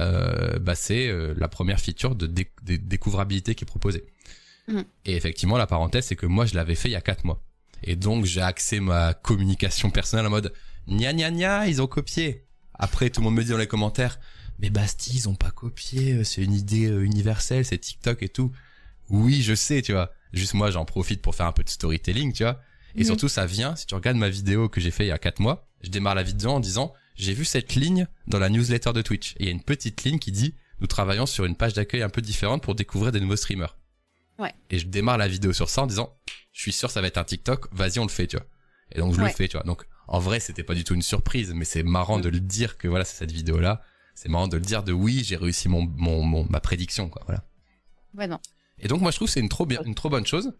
euh, 0.00 0.58
bah 0.58 0.74
c'est 0.74 1.08
euh, 1.08 1.34
la 1.36 1.48
première 1.48 1.78
feature 1.78 2.14
de, 2.14 2.26
dé- 2.26 2.50
de 2.64 2.76
découvrabilité 2.76 3.54
qui 3.54 3.64
est 3.64 3.66
proposée. 3.66 4.04
Mhm. 4.68 4.84
Et 5.04 5.16
effectivement 5.16 5.56
la 5.58 5.66
parenthèse 5.66 6.06
c'est 6.06 6.16
que 6.16 6.26
moi 6.26 6.46
je 6.46 6.54
l'avais 6.54 6.74
fait 6.74 6.88
il 6.88 6.92
y 6.92 6.96
a 6.96 7.00
quatre 7.00 7.24
mois. 7.24 7.42
Et 7.84 7.96
donc 7.96 8.24
j'ai 8.24 8.40
axé 8.42 8.80
ma 8.80 9.14
communication 9.14 9.90
personnelle 9.90 10.26
en 10.26 10.30
mode 10.30 10.52
gna 10.88 11.12
gna 11.12 11.30
gna 11.30 11.68
ils 11.68 11.80
ont 11.82 11.86
copié. 11.86 12.46
Après 12.74 13.10
tout 13.10 13.20
le 13.20 13.26
monde 13.26 13.34
me 13.36 13.42
dit 13.44 13.50
dans 13.50 13.58
les 13.58 13.66
commentaires 13.66 14.18
mais 14.62 14.70
Bastille, 14.70 15.16
ils 15.16 15.28
ont 15.28 15.34
pas 15.34 15.50
copié, 15.50 16.12
euh, 16.14 16.24
c'est 16.24 16.42
une 16.42 16.54
idée 16.54 16.86
euh, 16.86 17.04
universelle, 17.04 17.64
c'est 17.64 17.78
TikTok 17.78 18.22
et 18.22 18.28
tout. 18.28 18.50
Oui, 19.10 19.42
je 19.42 19.54
sais, 19.54 19.82
tu 19.82 19.92
vois. 19.92 20.12
Juste 20.32 20.54
moi, 20.54 20.70
j'en 20.70 20.84
profite 20.86 21.20
pour 21.20 21.34
faire 21.34 21.46
un 21.46 21.52
peu 21.52 21.62
de 21.64 21.68
storytelling, 21.68 22.32
tu 22.32 22.44
vois. 22.44 22.60
Et 22.94 23.00
Mhm. 23.00 23.06
surtout, 23.06 23.28
ça 23.28 23.44
vient, 23.44 23.76
si 23.76 23.86
tu 23.86 23.94
regardes 23.94 24.16
ma 24.16 24.28
vidéo 24.30 24.68
que 24.68 24.80
j'ai 24.80 24.90
fait 24.90 25.04
il 25.04 25.08
y 25.08 25.12
a 25.12 25.18
quatre 25.18 25.40
mois, 25.40 25.68
je 25.82 25.90
démarre 25.90 26.14
la 26.14 26.22
vidéo 26.22 26.50
en 26.50 26.60
disant, 26.60 26.94
j'ai 27.16 27.34
vu 27.34 27.44
cette 27.44 27.74
ligne 27.74 28.06
dans 28.26 28.38
la 28.38 28.48
newsletter 28.48 28.92
de 28.92 29.02
Twitch. 29.02 29.32
Et 29.32 29.40
il 29.40 29.46
y 29.46 29.48
a 29.48 29.52
une 29.52 29.62
petite 29.62 30.04
ligne 30.04 30.18
qui 30.18 30.32
dit, 30.32 30.54
nous 30.80 30.86
travaillons 30.86 31.26
sur 31.26 31.44
une 31.44 31.56
page 31.56 31.74
d'accueil 31.74 32.02
un 32.02 32.08
peu 32.08 32.22
différente 32.22 32.62
pour 32.62 32.74
découvrir 32.74 33.12
des 33.12 33.20
nouveaux 33.20 33.36
streamers. 33.36 33.76
Ouais. 34.38 34.54
Et 34.70 34.78
je 34.78 34.86
démarre 34.86 35.18
la 35.18 35.28
vidéo 35.28 35.52
sur 35.52 35.68
ça 35.68 35.82
en 35.82 35.86
disant, 35.86 36.16
je 36.52 36.60
suis 36.62 36.72
sûr 36.72 36.90
ça 36.90 37.00
va 37.00 37.06
être 37.08 37.18
un 37.18 37.24
TikTok, 37.24 37.66
vas-y, 37.74 37.98
on 37.98 38.04
le 38.04 38.08
fait, 38.10 38.26
tu 38.26 38.36
vois. 38.36 38.46
Et 38.94 38.98
donc, 38.98 39.14
je 39.14 39.20
le 39.20 39.28
fais, 39.28 39.48
tu 39.48 39.56
vois. 39.56 39.64
Donc, 39.64 39.84
en 40.08 40.18
vrai, 40.18 40.38
c'était 40.40 40.62
pas 40.64 40.74
du 40.74 40.84
tout 40.84 40.94
une 40.94 41.02
surprise, 41.02 41.52
mais 41.54 41.64
c'est 41.64 41.82
marrant 41.82 42.16
Mhm. 42.18 42.22
de 42.24 42.28
le 42.30 42.40
dire 42.40 42.76
que 42.78 42.88
voilà, 42.88 43.04
c'est 43.04 43.16
cette 43.16 43.32
vidéo-là. 43.32 43.82
C'est 44.22 44.28
marrant 44.28 44.46
de 44.46 44.56
le 44.56 44.62
dire 44.62 44.84
de 44.84 44.92
oui, 44.92 45.24
j'ai 45.24 45.34
réussi 45.34 45.68
mon, 45.68 45.84
mon, 45.96 46.22
mon, 46.22 46.46
ma 46.48 46.60
prédiction, 46.60 47.08
quoi, 47.08 47.22
voilà. 47.26 47.42
Ouais, 48.14 48.28
non. 48.28 48.38
Et 48.78 48.86
donc 48.86 49.00
moi 49.00 49.10
je 49.10 49.16
trouve 49.16 49.26
que 49.26 49.32
c'est 49.32 49.40
une 49.40 49.48
trop 49.48 49.66
bien, 49.66 49.82
une 49.84 49.96
trop 49.96 50.10
bonne 50.10 50.24
chose, 50.24 50.52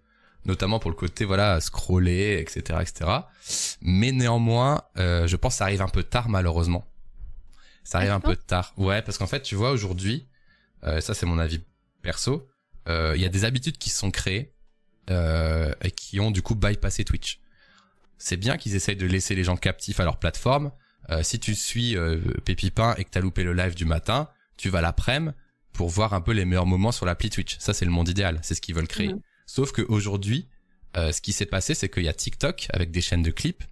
notamment 0.45 0.81
pour 0.81 0.91
le 0.91 0.97
côté 0.97 1.25
voilà 1.25 1.61
scroller, 1.61 2.41
etc., 2.41 2.81
etc. 2.81 3.11
Mais 3.81 4.11
néanmoins, 4.11 4.83
euh, 4.99 5.29
je 5.29 5.37
pense 5.37 5.55
que 5.55 5.59
ça 5.59 5.65
arrive 5.65 5.81
un 5.81 5.87
peu 5.87 6.03
tard 6.03 6.29
malheureusement. 6.29 6.85
Ça 7.85 7.99
arrive 7.99 8.11
Ah, 8.11 8.17
un 8.17 8.21
peu 8.21 8.35
tard, 8.35 8.75
ouais, 8.79 9.01
parce 9.01 9.17
qu'en 9.17 9.29
fait 9.29 9.43
tu 9.43 9.55
vois 9.55 9.71
aujourd'hui, 9.71 10.27
euh, 10.83 11.01
ça 11.01 11.15
c'est 11.15 11.27
mon 11.27 11.39
avis 11.39 11.63
perso, 12.03 12.49
euh, 12.89 13.13
il 13.15 13.23
y 13.23 13.27
a 13.27 13.29
des 13.29 13.45
habitudes 13.45 13.79
qui 13.79 13.91
se 13.91 13.99
sont 13.99 14.11
créées 14.11 14.53
et 15.09 15.91
qui 15.93 16.19
ont 16.19 16.33
du 16.33 16.43
coup 16.43 16.57
bypassé 16.57 17.05
Twitch. 17.05 17.39
C'est 18.19 18.37
bien 18.37 18.57
qu'ils 18.57 18.75
essayent 18.75 18.97
de 18.97 19.07
laisser 19.07 19.37
les 19.37 19.45
gens 19.45 19.57
captifs 19.57 20.01
à 20.01 20.05
leur 20.05 20.17
plateforme. 20.17 20.73
Euh, 21.11 21.23
si 21.23 21.41
tu 21.41 21.55
suis 21.55 21.97
euh, 21.97 22.21
Pépipin 22.45 22.95
et 22.97 23.05
que 23.05 23.11
t'as 23.11 23.21
loupé 23.21 23.45
le 23.45 23.53
live 23.53 23.75
du 23.75 23.85
matin, 23.85 24.29
tu 24.57 24.69
vas 24.69 24.81
l'après-midi 24.81 25.35
pour 25.73 25.89
voir 25.89 26.13
un 26.15 26.21
peu 26.21 26.33
les 26.33 26.45
meilleurs 26.45 26.67
moments 26.67 26.93
sur 26.93 27.07
l'appli 27.07 27.31
Twitch. 27.31 27.57
Ça, 27.59 27.75
c'est 27.75 27.85
le 27.85 27.91
monde 27.91 28.09
idéal. 28.09 28.39
C'est 28.43 28.55
ce 28.55 28.61
qu'ils 28.61 28.75
veulent 28.75 28.89
créer. 28.89 29.09
Mhm. 29.09 29.21
Sauf 29.47 29.73
qu'aujourd'hui, 29.73 30.49
euh, 30.97 31.13
ce 31.13 31.21
qui 31.21 31.33
s'est 31.33 31.47
passé, 31.47 31.75
c'est 31.75 31.89
qu'il 31.89 32.05
y 32.05 32.09
a 32.09 32.13
TikTok 32.13 32.69
avec 32.73 32.91
des 32.91 33.01
chaînes 33.01 33.23
de 33.23 33.31
clips 33.31 33.65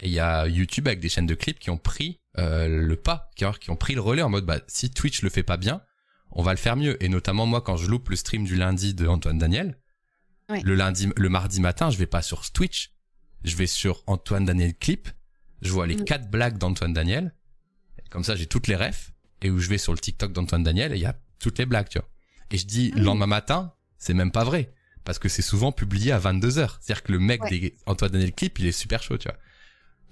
et 0.00 0.06
il 0.06 0.12
y 0.12 0.20
a 0.20 0.46
YouTube 0.46 0.86
avec 0.86 1.00
des 1.00 1.08
chaînes 1.08 1.26
de 1.26 1.34
clips 1.34 1.58
qui 1.58 1.70
ont 1.70 1.78
pris 1.78 2.20
euh, 2.38 2.68
le 2.68 2.96
pas, 2.96 3.30
qui 3.36 3.44
ont, 3.44 3.52
qui 3.52 3.70
ont 3.70 3.76
pris 3.76 3.94
le 3.94 4.00
relais 4.00 4.22
en 4.22 4.28
mode, 4.28 4.46
bah, 4.46 4.60
si 4.68 4.90
Twitch 4.90 5.22
le 5.22 5.30
fait 5.30 5.42
pas 5.42 5.56
bien, 5.56 5.82
on 6.30 6.42
va 6.42 6.52
le 6.52 6.58
faire 6.58 6.76
mieux. 6.76 7.02
Et 7.02 7.08
notamment, 7.08 7.46
moi, 7.46 7.60
quand 7.60 7.76
je 7.76 7.88
loupe 7.90 8.10
le 8.10 8.16
stream 8.16 8.44
du 8.44 8.54
lundi 8.54 8.94
de 8.94 9.06
Antoine 9.08 9.38
Daniel, 9.38 9.78
le 10.62 10.74
lundi, 10.74 11.08
le 11.14 11.28
mardi 11.28 11.60
matin, 11.60 11.90
je 11.90 11.98
vais 11.98 12.06
pas 12.06 12.22
sur 12.22 12.50
Twitch, 12.52 12.92
je 13.44 13.56
vais 13.56 13.66
sur 13.66 14.02
Antoine 14.06 14.44
Daniel 14.44 14.74
Clip, 14.74 15.08
je 15.62 15.70
vois 15.72 15.86
les 15.86 15.96
Mhm. 15.96 16.04
quatre 16.04 16.30
blagues 16.30 16.58
d'Antoine 16.58 16.92
Daniel, 16.92 17.34
comme 18.10 18.24
ça, 18.24 18.36
j'ai 18.36 18.46
toutes 18.46 18.66
les 18.68 18.76
refs, 18.76 19.12
et 19.42 19.50
où 19.50 19.58
je 19.58 19.68
vais 19.68 19.78
sur 19.78 19.92
le 19.92 19.98
TikTok 19.98 20.32
d'Antoine 20.32 20.62
Daniel, 20.62 20.92
et 20.92 20.96
il 20.96 21.02
y 21.02 21.06
a 21.06 21.16
toutes 21.38 21.58
les 21.58 21.66
blagues, 21.66 21.88
tu 21.88 21.98
vois. 21.98 22.08
Et 22.50 22.58
je 22.58 22.66
dis, 22.66 22.90
le 22.92 23.00
Ah. 23.00 23.04
lendemain 23.04 23.26
matin, 23.26 23.74
c'est 23.98 24.14
même 24.14 24.32
pas 24.32 24.44
vrai. 24.44 24.72
Parce 25.04 25.18
que 25.18 25.28
c'est 25.28 25.42
souvent 25.42 25.72
publié 25.72 26.12
à 26.12 26.18
22h. 26.18 26.78
C'est-à-dire 26.80 27.02
que 27.02 27.12
le 27.12 27.18
mec 27.18 27.42
Ouais. 27.44 27.50
des 27.50 27.76
Antoine 27.86 28.10
Daniel 28.10 28.32
Clip, 28.34 28.58
il 28.58 28.66
est 28.66 28.72
super 28.72 29.02
chaud, 29.02 29.16
tu 29.18 29.28
vois. 29.28 29.38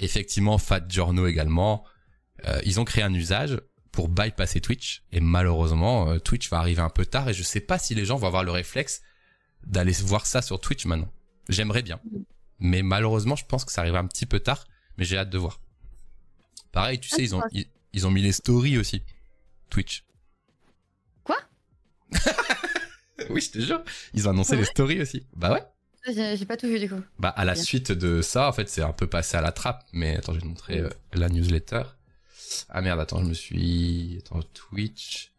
Effectivement, 0.01 0.59
Fat 0.59 0.83
Giorno 0.89 1.27
également. 1.27 1.85
Euh, 2.47 2.61
ils 2.65 2.81
ont 2.81 2.85
créé 2.85 3.03
un 3.03 3.13
usage 3.15 3.61
pour 3.93 4.09
bypasser 4.09 4.61
Twitch. 4.61 5.03
Et 5.13 5.21
malheureusement, 5.21 6.11
euh, 6.11 6.19
Twitch 6.19 6.51
va 6.51 6.59
arriver 6.59 6.83
un 6.83 6.91
peu 6.91 7.07
tard. 7.07 7.29
Et 7.29 7.35
je 7.35 7.43
sais 7.43 7.61
pas 7.61 7.79
si 7.79 7.95
les 7.95 8.05
gens 8.05 8.17
vont 8.17 8.27
avoir 8.27 8.45
le 8.45 8.51
réflexe 8.51 9.03
d'aller 9.67 9.93
voir 10.03 10.27
ça 10.27 10.43
sur 10.43 10.61
Twitch 10.61 10.85
maintenant. 10.87 11.11
J'aimerais 11.49 11.83
bien. 11.83 12.01
Mais 12.59 12.83
malheureusement, 12.83 13.37
je 13.37 13.45
pense 13.47 13.65
que 13.65 13.73
ça 13.73 13.81
arrivera 13.83 14.01
un 14.01 14.07
petit 14.07 14.27
peu 14.27 14.41
tard. 14.41 14.67
Mais 14.99 15.05
j'ai 15.05 15.19
hâte 15.19 15.31
de 15.31 15.39
voir. 15.39 15.61
Pareil, 16.73 16.99
tu 17.01 17.09
Ah, 17.13 17.17
sais, 17.17 17.23
ils 17.23 17.35
ont, 17.35 17.43
ils, 17.53 17.67
ils 17.93 18.07
ont 18.07 18.11
mis 18.11 18.23
les 18.23 18.33
stories 18.33 18.79
aussi. 18.79 19.03
Twitch. 19.71 20.05
Quoi? 21.25 21.37
Oui, 23.31 23.41
je 23.41 23.51
te 23.51 23.59
jure. 23.61 23.83
Ils 24.13 24.29
ont 24.29 24.31
annoncé 24.33 24.53
Ah 24.55 24.57
les 24.57 24.65
stories 24.65 25.01
aussi. 25.01 25.27
Bah 25.35 25.53
ouais. 25.53 25.63
J'ai 26.37 26.45
pas 26.45 26.57
tout 26.59 26.67
vu 26.69 26.79
du 26.79 26.89
coup. 26.89 27.01
Bah 27.19 27.31
à 27.31 27.45
la 27.47 27.55
Bien. 27.55 27.63
suite 27.63 27.91
de 27.91 28.21
ça, 28.23 28.47
en 28.49 28.53
fait, 28.53 28.69
c'est 28.69 28.83
un 28.83 28.93
peu 28.93 29.07
passé 29.07 29.37
à 29.37 29.41
la 29.41 29.53
trappe. 29.53 29.85
Mais 29.93 30.17
attends, 30.17 30.33
je 30.33 30.37
vais 30.39 30.43
te 30.43 30.47
montrer 30.49 30.81
euh, 30.81 30.91
la 31.15 31.29
newsletter. 31.31 31.83
Ah 32.69 32.81
merde, 32.83 33.01
attends, 33.01 33.23
je 33.23 33.29
me 33.29 33.35
suis... 33.35 34.19
Attends, 34.25 34.43
Twitch. 34.55 35.33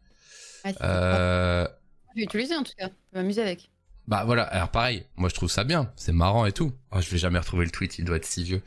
C'est 0.64 0.74
Euh, 0.82 1.66
Je 2.14 2.16
vais 2.20 2.24
utiliser 2.24 2.56
en 2.56 2.64
tout 2.64 2.72
cas. 2.76 2.88
Je 2.88 3.16
vais 3.18 3.22
m'amuser 3.22 3.42
avec. 3.42 3.70
bah 4.08 4.24
voilà, 4.24 4.42
alors 4.42 4.70
pareil, 4.70 5.06
moi 5.16 5.28
je 5.30 5.34
trouve 5.34 5.50
ça 5.50 5.62
bien, 5.64 5.90
c'est 5.96 6.12
marrant 6.12 6.44
et 6.46 6.52
tout. 6.52 6.72
Oh, 6.90 7.00
je 7.00 7.08
vais 7.10 7.18
jamais 7.18 7.38
retrouver 7.38 7.64
le 7.64 7.70
tweet, 7.70 7.98
il 7.98 8.04
doit 8.04 8.16
être 8.16 8.26
si 8.26 8.42
vieux. 8.42 8.60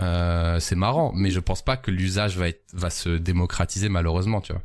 Euh, 0.00 0.60
c'est 0.60 0.76
marrant, 0.76 1.12
mais 1.14 1.30
je 1.30 1.40
pense 1.40 1.62
pas 1.62 1.76
que 1.76 1.90
l'usage 1.90 2.36
va 2.38 2.48
être, 2.48 2.64
va 2.72 2.90
se 2.90 3.10
démocratiser 3.10 3.88
malheureusement, 3.88 4.40
tu 4.40 4.52
vois. 4.52 4.62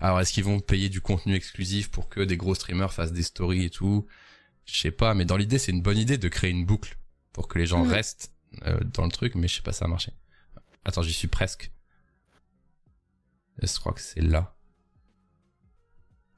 Alors 0.00 0.20
est-ce 0.20 0.32
qu'ils 0.32 0.44
vont 0.44 0.60
payer 0.60 0.88
du 0.88 1.00
contenu 1.00 1.34
exclusif 1.34 1.90
pour 1.90 2.08
que 2.08 2.20
des 2.20 2.36
gros 2.36 2.54
streamers 2.54 2.92
fassent 2.92 3.12
des 3.12 3.22
stories 3.22 3.64
et 3.64 3.70
tout? 3.70 4.06
Je 4.66 4.78
sais 4.78 4.90
pas, 4.90 5.14
mais 5.14 5.24
dans 5.24 5.36
l'idée 5.36 5.58
c'est 5.58 5.72
une 5.72 5.82
bonne 5.82 5.98
idée 5.98 6.18
de 6.18 6.28
créer 6.28 6.50
une 6.50 6.66
boucle 6.66 6.98
pour 7.32 7.48
que 7.48 7.58
les 7.58 7.66
gens 7.66 7.84
Mhm. 7.84 7.90
restent 7.92 8.32
euh, 8.66 8.78
dans 8.94 9.04
le 9.04 9.10
truc, 9.10 9.34
mais 9.34 9.48
je 9.48 9.56
sais 9.56 9.62
pas 9.62 9.72
si 9.72 9.78
ça 9.78 9.86
a 9.86 9.88
marché. 9.88 10.12
Attends, 10.84 11.02
j'y 11.02 11.12
suis 11.12 11.28
presque. 11.28 11.70
Je 13.62 13.74
crois 13.78 13.92
que 13.92 14.00
c'est 14.00 14.20
là. 14.20 14.54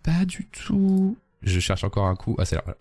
Pas 0.03 0.25
du 0.25 0.47
tout. 0.47 1.17
Je 1.43 1.61
cherche 1.61 1.85
encore 1.85 2.07
un 2.07 2.17
coup. 2.17 2.37
Ah, 2.39 2.45
c'est 2.45 2.57
là. 2.57 2.63
voilà. 2.65 2.79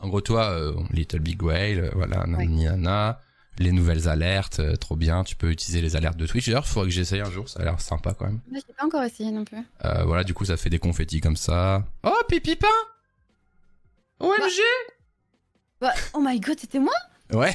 En 0.00 0.08
gros, 0.08 0.20
toi, 0.20 0.50
euh, 0.50 0.74
Little 0.90 1.20
Big 1.20 1.42
Whale, 1.42 1.90
voilà, 1.94 2.26
nana, 2.26 3.20
les 3.58 3.72
nouvelles 3.72 4.08
alertes, 4.08 4.60
euh, 4.60 4.76
trop 4.76 4.96
bien. 4.96 5.24
Tu 5.24 5.36
peux 5.36 5.50
utiliser 5.50 5.80
les 5.80 5.96
alertes 5.96 6.16
de 6.16 6.26
Twitch. 6.26 6.46
D'ailleurs, 6.46 6.64
il 6.66 6.70
faudrait 6.70 6.88
que 6.88 6.94
j'essaye 6.94 7.20
un 7.20 7.30
jour. 7.30 7.48
Ça 7.48 7.60
a 7.60 7.64
l'air 7.64 7.80
sympa 7.80 8.14
quand 8.14 8.26
même. 8.26 8.40
Moi, 8.50 8.60
j'ai 8.66 8.74
pas 8.74 8.84
encore 8.84 9.02
essayé 9.02 9.30
non 9.30 9.44
plus. 9.44 9.58
Euh, 9.84 10.04
voilà, 10.04 10.24
du 10.24 10.34
coup, 10.34 10.44
ça 10.44 10.56
fait 10.56 10.70
des 10.70 10.78
confettis 10.78 11.20
comme 11.20 11.36
ça. 11.36 11.84
Oh, 12.02 12.16
Pipipin 12.28 12.66
OMG 14.20 14.62
Bah, 15.80 15.92
oh 16.14 16.20
my 16.22 16.40
god, 16.40 16.58
c'était 16.58 16.78
moi 16.78 16.94
Ouais. 17.32 17.54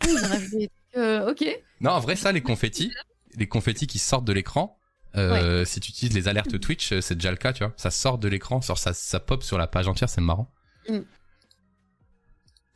Trucs, 0.00 0.70
euh, 0.96 1.30
ok. 1.30 1.44
Non, 1.80 1.92
en 1.92 2.00
vrai, 2.00 2.16
ça, 2.16 2.32
les 2.32 2.42
confettis, 2.42 2.92
les 3.36 3.48
confettis 3.48 3.86
qui 3.86 3.98
sortent 3.98 4.24
de 4.24 4.32
l'écran, 4.32 4.78
euh, 5.16 5.64
si 5.64 5.80
tu 5.80 5.90
utilises 5.90 6.14
les 6.14 6.28
alertes 6.28 6.60
Twitch, 6.60 6.98
c'est 7.00 7.14
déjà 7.14 7.30
le 7.30 7.36
cas, 7.36 7.52
tu 7.52 7.64
vois. 7.64 7.72
Ça 7.76 7.90
sort 7.90 8.18
de 8.18 8.28
l'écran, 8.28 8.60
ça, 8.60 8.74
ça 8.76 9.20
pop 9.20 9.42
sur 9.42 9.58
la 9.58 9.66
page 9.66 9.88
entière, 9.88 10.08
c'est 10.08 10.20
marrant. 10.20 10.52
Mm. 10.88 11.00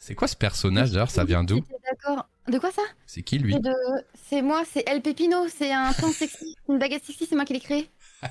C'est 0.03 0.15
quoi 0.15 0.27
ce 0.27 0.35
personnage 0.37 0.91
d'ailleurs 0.93 1.11
Ça 1.11 1.25
vient 1.25 1.45
d'où 1.45 1.61
D'accord. 1.91 2.27
De 2.49 2.59
quoi 2.59 2.73
ça 2.73 2.83
C'est 3.07 3.23
qui 3.23 3.39
lui 3.39 3.53
C'est 3.53 4.41
de... 4.41 4.43
Moi, 4.47 4.63
c'est 4.73 4.83
El 4.89 5.03
Pepino, 5.03 5.47
c'est 5.49 5.71
un 5.73 5.93
pain 5.93 6.11
sexy, 6.11 6.57
une 6.69 6.79
baguette 6.79 7.05
sexy, 7.05 7.27
c'est 7.29 7.37
moi 7.37 7.45
qui 7.45 7.53
l'ai 7.53 7.61
créé. 7.61 7.89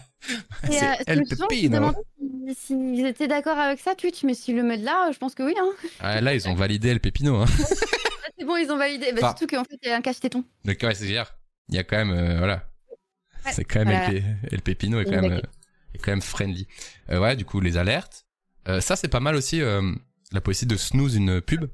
C'est 0.69 0.83
euh, 0.83 0.93
El 1.07 1.23
Pepino. 1.23 1.91
si- 2.49 2.55
S'ils 2.55 3.05
étaient 3.07 3.27
d'accord 3.27 3.57
avec 3.57 3.79
ça, 3.79 3.95
Twitch, 3.95 4.23
mais 4.23 4.33
si 4.35 4.53
le 4.53 4.61
mode 4.63 4.81
là, 4.81 5.09
je 5.11 5.17
pense 5.17 5.33
que 5.35 5.41
oui. 5.43 5.53
Hein. 5.59 5.69
ah, 5.99 6.21
Là, 6.21 6.33
ils 6.35 6.47
ont 6.47 6.53
validé 6.55 6.89
El 6.89 6.99
Pepino. 6.99 7.37
Hein. 7.41 7.45
Ah, 7.57 8.31
C'est 8.37 8.45
bon, 8.45 8.55
ils 8.57 8.71
ont 8.71 8.77
validé. 8.77 9.11
Bah, 9.13 9.17
Enfin- 9.19 9.27
Surtout 9.37 9.47
qu'en 9.55 9.63
fait, 9.63 9.77
il 9.83 9.89
y 9.89 9.91
a 9.91 9.95
un 9.97 10.01
cache-téton. 10.01 10.43
Ouais, 10.65 10.77
c'est 10.95 11.05
hier. 11.05 11.35
Il 11.69 11.75
y 11.75 11.77
a 11.79 11.83
quand 11.83 11.97
même, 11.97 12.11
euh, 12.11 12.37
voilà. 12.37 12.63
Ouais, 13.45 13.51
C'est 13.51 13.63
quand 13.65 13.79
même 13.83 13.87
voilà. 13.89 14.09
El, 14.09 14.37
El 14.51 14.61
Pepino 14.61 14.99
est 14.99 15.05
quand 15.05 15.21
même, 15.21 15.31
euh, 15.31 15.41
est 15.93 15.97
quand 15.97 16.11
même 16.11 16.21
friendly. 16.21 16.67
Euh, 17.09 17.19
ouais, 17.19 17.35
du 17.35 17.45
coup, 17.45 17.59
les 17.59 17.77
alertes. 17.77 18.25
Euh, 18.67 18.79
ça, 18.81 18.95
c'est 18.95 19.07
pas 19.07 19.19
mal 19.19 19.35
aussi, 19.35 19.61
euh, 19.61 19.81
la 20.31 20.41
possibilité 20.41 20.75
de 20.75 20.79
snooze 20.79 21.15
une 21.15 21.41
pub. 21.41 21.65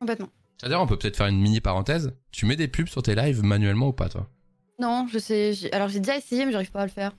Complètement. 0.00 0.28
C'est-à-dire, 0.58 0.80
on 0.80 0.86
peut 0.86 0.98
peut-être 0.98 1.16
faire 1.16 1.26
une 1.28 1.40
mini 1.40 1.60
parenthèse. 1.60 2.12
Tu 2.32 2.44
mets 2.46 2.56
des 2.56 2.68
pubs 2.68 2.88
sur 2.88 3.02
tes 3.02 3.14
lives 3.14 3.42
manuellement 3.42 3.88
ou 3.88 3.92
pas, 3.92 4.08
toi? 4.08 4.28
Non, 4.80 5.06
je 5.10 5.18
sais. 5.18 5.54
Alors, 5.72 5.88
j'ai 5.88 6.00
déjà 6.00 6.16
essayé, 6.16 6.44
mais 6.46 6.52
j'arrive 6.52 6.70
pas 6.70 6.82
à 6.82 6.86
le 6.86 6.90
faire. 6.92 7.12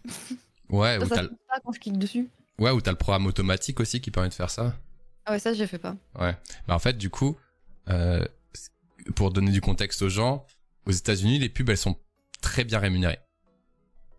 Ouais, 0.69 0.97
ou 0.97 1.01
ça, 1.01 1.07
t'as 1.09 1.15
ça 1.15 1.21
le- 1.23 1.27
se 1.29 1.33
fait 1.33 1.39
pas 1.47 1.59
quand 1.63 1.71
je 1.71 1.79
clique 1.79 1.97
dessus. 1.97 2.29
ouais, 2.59 2.71
ou 2.71 2.81
t'as 2.81 2.91
le 2.91 2.97
programme 2.97 3.25
automatique 3.25 3.79
aussi 3.79 4.01
qui 4.01 4.11
permet 4.11 4.29
de 4.29 4.33
faire 4.33 4.49
ça. 4.49 4.75
Ah 5.25 5.31
ouais, 5.33 5.39
ça, 5.39 5.53
je 5.53 5.65
fais 5.65 5.77
pas. 5.79 5.95
Ouais. 6.19 6.35
Bah, 6.67 6.75
en 6.75 6.79
fait, 6.79 6.97
du 6.97 7.09
coup, 7.09 7.37
euh, 7.89 8.23
pour 9.15 9.31
donner 9.31 9.51
du 9.51 9.61
contexte 9.61 10.01
aux 10.01 10.09
gens, 10.09 10.45
aux 10.85 10.91
États-Unis, 10.91 11.39
les 11.39 11.49
pubs, 11.49 11.69
elles 11.69 11.77
sont 11.77 11.97
très 12.41 12.63
bien 12.63 12.79
rémunérées. 12.79 13.19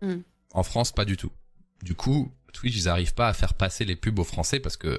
Hmm. 0.01 0.21
En 0.53 0.63
France, 0.63 0.91
pas 0.91 1.05
du 1.05 1.15
tout. 1.17 1.31
Du 1.83 1.95
coup, 1.95 2.31
Twitch, 2.53 2.75
ils 2.75 2.89
arrivent 2.89 3.13
pas 3.13 3.27
à 3.27 3.33
faire 3.33 3.53
passer 3.53 3.85
les 3.85 3.95
pubs 3.95 4.17
aux 4.19 4.23
Français 4.23 4.59
parce 4.59 4.77
que 4.77 4.97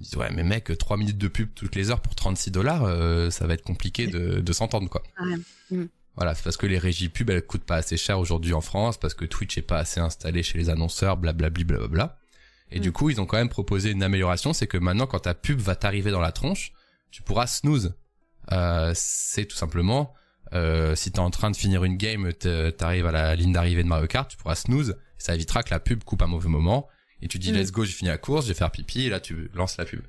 ils 0.00 0.04
disent 0.04 0.16
ouais, 0.16 0.30
mais 0.32 0.44
mec, 0.44 0.76
3 0.76 0.96
minutes 0.96 1.18
de 1.18 1.28
pub 1.28 1.48
toutes 1.54 1.74
les 1.74 1.90
heures 1.90 2.00
pour 2.00 2.14
36 2.14 2.50
dollars, 2.50 2.84
euh, 2.84 3.30
ça 3.30 3.46
va 3.46 3.54
être 3.54 3.62
compliqué 3.64 4.06
de, 4.06 4.40
de 4.40 4.52
s'entendre 4.52 4.88
quoi. 4.88 5.02
Ouais. 5.20 5.36
Hmm. 5.70 5.86
Voilà, 6.16 6.34
c'est 6.34 6.42
parce 6.42 6.56
que 6.56 6.66
les 6.66 6.78
régies 6.78 7.08
pub, 7.08 7.30
elles 7.30 7.46
coûtent 7.46 7.64
pas 7.64 7.76
assez 7.76 7.96
cher 7.96 8.18
aujourd'hui 8.18 8.52
en 8.52 8.60
France, 8.60 8.98
parce 8.98 9.14
que 9.14 9.24
Twitch 9.24 9.56
est 9.56 9.62
pas 9.62 9.78
assez 9.78 10.00
installé 10.00 10.42
chez 10.42 10.58
les 10.58 10.68
annonceurs, 10.68 11.16
blablabli, 11.16 11.62
blablabla. 11.64 12.18
Et 12.72 12.80
Mm. 12.80 12.82
du 12.82 12.92
coup, 12.92 13.08
ils 13.08 13.20
ont 13.20 13.26
quand 13.26 13.36
même 13.36 13.48
proposé 13.48 13.90
une 13.92 14.02
amélioration, 14.02 14.52
c'est 14.52 14.66
que 14.66 14.78
maintenant, 14.78 15.06
quand 15.06 15.20
ta 15.20 15.34
pub 15.34 15.60
va 15.60 15.76
t'arriver 15.76 16.10
dans 16.10 16.20
la 16.20 16.32
tronche, 16.32 16.72
tu 17.12 17.22
pourras 17.22 17.46
snooze. 17.46 17.94
Euh, 18.50 18.92
c'est 18.96 19.44
tout 19.46 19.56
simplement, 19.56 20.12
euh, 20.54 20.96
si 20.96 21.12
t'es 21.12 21.20
en 21.20 21.30
train 21.30 21.50
de 21.52 21.56
finir 21.56 21.84
une 21.84 21.96
game, 21.96 22.32
t'arrives 22.32 23.06
à 23.06 23.12
la 23.12 23.36
ligne 23.36 23.52
d'arrivée 23.52 23.84
de 23.84 23.88
Mario 23.88 24.06
Kart, 24.08 24.28
tu 24.28 24.36
pourras 24.36 24.56
snooze, 24.56 24.90
et 24.90 25.20
ça 25.22 25.34
évitera 25.36 25.62
que 25.62 25.70
la 25.70 25.78
pub 25.80 26.02
coupe 26.02 26.20
à 26.22 26.24
un 26.24 26.28
mauvais 26.28 26.48
moment, 26.48 26.88
et 27.22 27.28
tu 27.28 27.38
dis 27.38 27.52
Mm. 27.52 27.56
let's 27.56 27.72
go, 27.72 27.84
j'ai 27.84 27.92
fini 27.92 28.08
la 28.10 28.18
course, 28.18 28.44
je 28.46 28.48
vais 28.52 28.58
faire 28.58 28.70
pipi, 28.70 29.02
et 29.04 29.10
là 29.10 29.20
tu 29.20 29.50
lances 29.54 29.76
la 29.76 29.84
pub. 29.84 30.02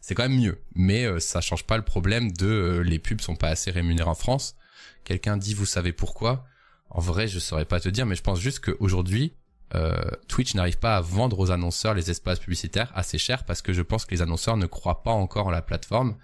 C'est 0.00 0.14
quand 0.14 0.22
même 0.28 0.38
mieux, 0.38 0.58
mais 0.74 1.04
euh, 1.04 1.18
ça 1.20 1.40
change 1.40 1.64
pas 1.64 1.76
le 1.76 1.84
problème 1.84 2.32
de 2.32 2.46
euh, 2.46 2.80
les 2.82 2.98
pubs 2.98 3.20
sont 3.20 3.36
pas 3.36 3.48
assez 3.48 3.70
rémunérées 3.70 4.08
en 4.08 4.14
France. 4.14 4.54
Quelqu'un 5.04 5.36
dit 5.36 5.54
vous 5.54 5.66
savez 5.66 5.92
pourquoi? 5.92 6.44
En 6.90 7.00
vrai, 7.00 7.28
je 7.28 7.38
saurais 7.38 7.64
pas 7.64 7.80
te 7.80 7.88
dire, 7.88 8.06
mais 8.06 8.14
je 8.14 8.22
pense 8.22 8.40
juste 8.40 8.60
qu'aujourd'hui, 8.60 9.34
euh, 9.74 9.94
Twitch 10.28 10.54
n'arrive 10.54 10.78
pas 10.78 10.96
à 10.96 11.00
vendre 11.02 11.38
aux 11.38 11.50
annonceurs 11.50 11.92
les 11.94 12.10
espaces 12.10 12.38
publicitaires 12.38 12.90
assez 12.94 13.18
cher 13.18 13.44
parce 13.44 13.60
que 13.60 13.72
je 13.74 13.82
pense 13.82 14.06
que 14.06 14.14
les 14.14 14.22
annonceurs 14.22 14.56
ne 14.56 14.64
croient 14.66 15.02
pas 15.02 15.10
encore 15.10 15.46
en 15.48 15.50
la 15.50 15.60
plateforme. 15.62 16.16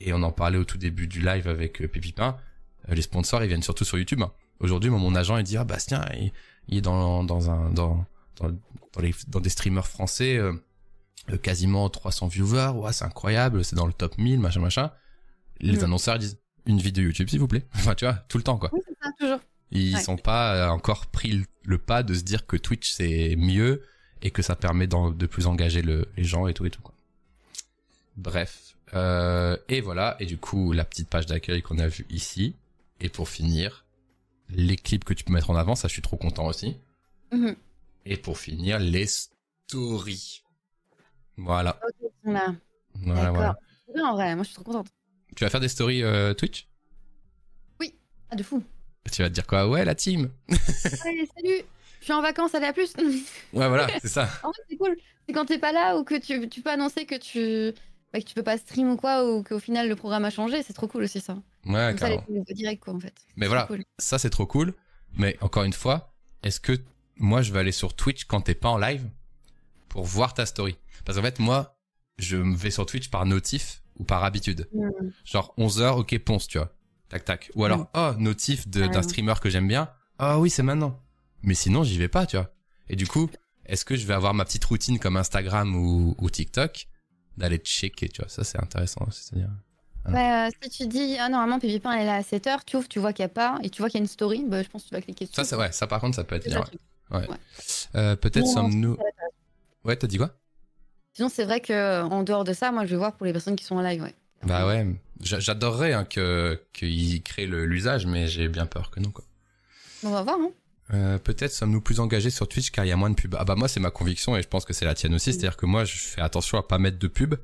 Et 0.00 0.12
on 0.12 0.22
en 0.22 0.32
parlait 0.32 0.58
au 0.58 0.64
tout 0.64 0.78
début 0.78 1.06
du 1.06 1.20
live 1.20 1.46
avec 1.46 1.82
euh, 1.82 1.86
Pépipin. 1.88 2.36
Euh, 2.88 2.94
les 2.94 3.02
sponsors, 3.02 3.44
ils 3.44 3.48
viennent 3.48 3.62
surtout 3.62 3.84
sur 3.84 3.98
YouTube. 3.98 4.22
hein. 4.22 4.32
Aujourd'hui, 4.58 4.90
mon 4.90 5.14
agent, 5.14 5.36
il 5.36 5.44
dit 5.44 5.56
ah 5.56 5.64
Bastien, 5.64 6.04
il, 6.18 6.32
il 6.68 6.78
est 6.78 6.80
dans 6.80 7.22
dans 7.22 7.50
un 7.50 7.70
dans 7.70 8.04
dans, 8.40 8.50
dans 8.92 9.00
les 9.02 9.14
dans 9.28 9.40
des 9.40 9.50
streamers 9.50 9.86
français. 9.86 10.36
euh, 10.36 10.52
euh, 11.30 11.36
quasiment 11.36 11.88
300 11.90 12.28
viewers, 12.28 12.70
ouais, 12.74 12.92
c'est 12.92 13.04
incroyable, 13.04 13.62
c'est 13.64 13.76
dans 13.76 13.86
le 13.86 13.92
top 13.92 14.16
1000, 14.18 14.40
machin, 14.40 14.60
machin. 14.60 14.90
Les 15.60 15.78
Mm. 15.78 15.84
annonceurs 15.84 16.18
disent 16.18 16.38
une 16.66 16.78
vidéo 16.78 17.04
YouTube, 17.04 17.28
s'il 17.28 17.38
vous 17.40 17.46
plaît. 17.48 17.66
Enfin, 17.74 17.94
tu 17.94 18.04
vois, 18.06 18.14
tout 18.28 18.38
le 18.38 18.42
temps, 18.44 18.56
quoi. 18.58 18.70
Oui, 18.72 18.80
ça, 19.02 19.10
toujours. 19.18 19.38
Ils 19.70 19.94
Ouais. 19.94 20.02
sont 20.02 20.16
pas 20.16 20.54
euh, 20.54 20.68
encore 20.70 21.06
pris 21.06 21.30
le, 21.32 21.44
le 21.64 21.78
pas 21.78 22.02
de 22.02 22.14
se 22.14 22.22
dire 22.22 22.46
que 22.46 22.56
Twitch 22.56 22.90
c'est 22.92 23.36
mieux 23.36 23.82
et 24.22 24.30
que 24.30 24.42
ça 24.42 24.56
permet 24.56 24.86
de 24.88 25.26
plus 25.26 25.46
engager 25.46 25.82
le- 25.82 26.08
les 26.16 26.24
gens 26.24 26.46
et 26.48 26.54
tout 26.54 26.64
et 26.66 26.70
tout, 26.70 26.82
quoi. 26.82 26.94
Bref. 28.16 28.74
Euh, 28.94 29.56
et 29.68 29.80
voilà. 29.80 30.16
Et 30.20 30.26
du 30.26 30.38
coup, 30.38 30.72
la 30.72 30.84
petite 30.84 31.08
page 31.08 31.26
d'accueil 31.26 31.62
qu'on 31.62 31.78
a 31.78 31.86
vue 31.86 32.06
ici. 32.10 32.54
Et 33.00 33.08
pour 33.08 33.28
finir, 33.28 33.84
les 34.50 34.76
clips 34.76 35.04
que 35.04 35.14
tu 35.14 35.24
peux 35.24 35.32
mettre 35.32 35.50
en 35.50 35.56
avant, 35.56 35.74
ça, 35.74 35.86
je 35.88 35.92
suis 35.92 36.02
trop 36.02 36.16
content 36.16 36.46
aussi. 36.46 36.76
Mhm. 37.32 37.54
Et 38.06 38.16
pour 38.16 38.38
finir, 38.38 38.78
les 38.78 39.06
stories. 39.06 40.42
Voilà. 41.36 41.78
Voilà, 42.24 43.30
voilà. 43.30 43.56
Bien 43.94 44.06
en 44.06 44.14
vrai, 44.14 44.34
moi 44.34 44.44
je 44.44 44.48
suis 44.48 44.54
trop 44.54 44.64
contente. 44.64 44.88
Tu 45.36 45.44
vas 45.44 45.50
faire 45.50 45.60
des 45.60 45.68
stories 45.68 46.02
euh, 46.02 46.34
Twitch? 46.34 46.66
Ah, 48.32 48.36
de 48.36 48.44
fou. 48.44 48.62
Tu 49.10 49.22
vas 49.22 49.28
te 49.28 49.34
dire 49.34 49.44
quoi? 49.44 49.68
Ouais, 49.68 49.84
la 49.84 49.96
team 49.96 50.30
Ouais, 50.48 50.56
salut, 51.34 51.62
je 51.98 52.04
suis 52.04 52.12
en 52.12 52.22
vacances, 52.22 52.54
allez 52.54 52.66
à 52.66 52.72
plus. 52.72 52.92
Ouais, 53.52 53.66
voilà, 53.66 53.88
c'est 54.00 54.06
ça. 54.06 54.28
en 54.44 54.52
fait, 54.52 54.62
c'est 54.68 54.76
cool. 54.76 54.96
C'est 55.26 55.34
quand 55.34 55.46
t'es 55.46 55.58
pas 55.58 55.72
là 55.72 55.96
ou 55.98 56.04
que 56.04 56.14
tu, 56.14 56.48
tu 56.48 56.60
peux 56.62 56.70
annoncer 56.70 57.06
que 57.06 57.16
tu, 57.16 57.74
bah, 58.12 58.20
que 58.20 58.24
tu 58.24 58.34
peux 58.34 58.44
pas 58.44 58.56
stream 58.56 58.90
ou 58.92 58.96
quoi, 58.96 59.28
ou 59.28 59.42
qu'au 59.42 59.58
final 59.58 59.88
le 59.88 59.96
programme 59.96 60.24
a 60.24 60.30
changé, 60.30 60.62
c'est 60.62 60.74
trop 60.74 60.86
cool 60.86 61.02
aussi 61.02 61.20
ça. 61.20 61.34
Ouais, 61.66 61.88
Comme 61.90 61.98
ça, 61.98 62.08
les 62.08 62.18
carrément. 62.18 62.44
de 62.48 62.52
direct 62.54 62.84
quoi 62.84 62.94
en 62.94 63.00
fait. 63.00 63.14
Mais 63.34 63.48
voilà, 63.48 63.64
cool. 63.64 63.82
ça 63.98 64.20
c'est 64.20 64.30
trop 64.30 64.46
cool. 64.46 64.74
Mais 65.14 65.36
encore 65.40 65.64
une 65.64 65.72
fois, 65.72 66.14
est-ce 66.44 66.60
que 66.60 66.78
moi 67.20 67.42
je 67.42 67.52
vais 67.52 67.60
aller 67.60 67.72
sur 67.72 67.94
Twitch 67.94 68.24
quand 68.24 68.40
t'es 68.40 68.54
pas 68.54 68.68
en 68.68 68.78
live 68.78 69.08
pour 69.90 70.04
voir 70.04 70.32
ta 70.32 70.46
story 70.46 70.76
Parce 71.04 71.18
qu'en 71.18 71.24
fait, 71.24 71.38
moi, 71.38 71.76
je 72.18 72.36
me 72.38 72.56
vais 72.56 72.70
sur 72.70 72.86
Twitch 72.86 73.10
par 73.10 73.26
notif 73.26 73.82
ou 73.98 74.04
par 74.04 74.24
habitude. 74.24 74.68
Mm. 74.72 74.88
Genre 75.24 75.54
11h, 75.58 75.98
ok, 75.98 76.18
ponce, 76.20 76.48
tu 76.48 76.58
vois. 76.58 76.72
Tac, 77.10 77.24
tac. 77.24 77.50
Ou 77.56 77.64
alors, 77.64 77.90
oh, 77.94 78.12
notif 78.18 78.68
d'un 78.68 79.02
streamer 79.02 79.34
que 79.42 79.50
j'aime 79.50 79.68
bien. 79.68 79.90
Ah 80.18 80.38
oui, 80.38 80.48
c'est 80.48 80.62
maintenant. 80.62 80.98
Mais 81.42 81.54
sinon, 81.54 81.82
j'y 81.82 81.98
vais 81.98 82.08
pas, 82.08 82.24
tu 82.24 82.36
vois. 82.36 82.52
Et 82.88 82.96
du 82.96 83.06
coup, 83.06 83.28
est-ce 83.66 83.84
que 83.84 83.96
je 83.96 84.06
vais 84.06 84.14
avoir 84.14 84.32
ma 84.32 84.44
petite 84.44 84.64
routine 84.64 84.98
comme 84.98 85.16
Instagram 85.16 85.74
ou, 85.74 86.14
ou 86.18 86.30
TikTok 86.30 86.86
d'aller 87.36 87.58
checker, 87.58 88.08
tu 88.08 88.22
vois 88.22 88.28
Ça, 88.28 88.44
c'est 88.44 88.60
intéressant. 88.60 89.08
C'est-à-dire. 89.10 89.50
Bah, 90.08 90.46
euh, 90.46 90.50
si 90.62 90.70
tu 90.70 90.86
dis, 90.86 91.16
ah 91.18 91.28
normalement 91.28 91.58
Pépipin 91.58 91.92
elle 91.92 92.02
est 92.02 92.06
là 92.06 92.14
à 92.16 92.22
7h, 92.22 92.60
tu 92.64 92.76
ouvres, 92.76 92.88
tu 92.88 92.98
vois 92.98 93.12
qu'il 93.12 93.22
n'y 93.24 93.30
a 93.30 93.34
pas, 93.34 93.58
et 93.62 93.68
tu 93.68 93.82
vois 93.82 93.90
qu'il 93.90 93.98
y 93.98 94.00
a 94.00 94.04
une 94.04 94.08
story, 94.08 94.44
bah, 94.46 94.62
je 94.62 94.68
pense 94.68 94.84
que 94.84 94.88
tu 94.88 94.94
vas 94.94 95.02
cliquer 95.02 95.26
dessus. 95.26 95.34
Ça, 95.34 95.44
c'est 95.44 95.56
ouais. 95.56 95.72
Ça, 95.72 95.86
par 95.86 96.00
contre, 96.00 96.16
ça 96.16 96.24
peut 96.24 96.36
être 96.36 96.48
bien. 96.48 96.64
Ouais. 97.12 97.26
Euh, 97.94 98.16
Peut-être 98.16 98.46
sommes-nous. 98.46 98.96
Ouais, 99.84 99.96
t'as 99.96 100.06
dit 100.06 100.18
quoi? 100.18 100.30
Sinon, 101.14 101.28
c'est 101.28 101.44
vrai 101.44 101.60
que 101.60 102.02
en 102.02 102.22
dehors 102.22 102.44
de 102.44 102.52
ça, 102.52 102.70
moi 102.72 102.84
je 102.84 102.90
vais 102.90 102.96
voir 102.96 103.16
pour 103.16 103.26
les 103.26 103.32
personnes 103.32 103.56
qui 103.56 103.64
sont 103.64 103.76
en 103.76 103.82
live, 103.82 104.02
ouais. 104.02 104.14
Bah 104.44 104.66
ouais, 104.66 104.86
j'a- 105.20 105.40
j'adorerais 105.40 105.92
hein, 105.92 106.04
que 106.04 106.62
qu'ils 106.72 107.22
créent 107.22 107.46
l'usage, 107.46 108.06
mais 108.06 108.26
j'ai 108.26 108.48
bien 108.48 108.64
peur 108.66 108.90
que 108.90 109.00
non. 109.00 109.10
Quoi. 109.10 109.24
On 110.04 110.10
va 110.10 110.22
voir, 110.22 110.36
hein. 110.40 110.50
Euh, 110.94 111.18
Peut-être 111.18 111.52
sommes-nous 111.52 111.80
plus 111.82 112.00
engagés 112.00 112.30
sur 112.30 112.48
Twitch 112.48 112.70
car 112.70 112.84
il 112.84 112.88
y 112.88 112.92
a 112.92 112.96
moins 112.96 113.10
de 113.10 113.14
pubs. 113.14 113.36
Ah 113.38 113.44
bah 113.44 113.54
moi 113.54 113.68
c'est 113.68 113.80
ma 113.80 113.90
conviction 113.90 114.36
et 114.36 114.42
je 114.42 114.48
pense 114.48 114.64
que 114.64 114.72
c'est 114.72 114.84
la 114.84 114.94
tienne 114.94 115.14
aussi, 115.14 115.30
Mm. 115.30 115.32
c'est-à-dire 115.34 115.56
que 115.56 115.66
moi 115.66 115.84
je 115.84 115.96
fais 115.96 116.20
attention 116.20 116.58
à 116.58 116.62
pas 116.62 116.78
mettre 116.78 116.98
de 116.98 117.06
pub 117.08 117.34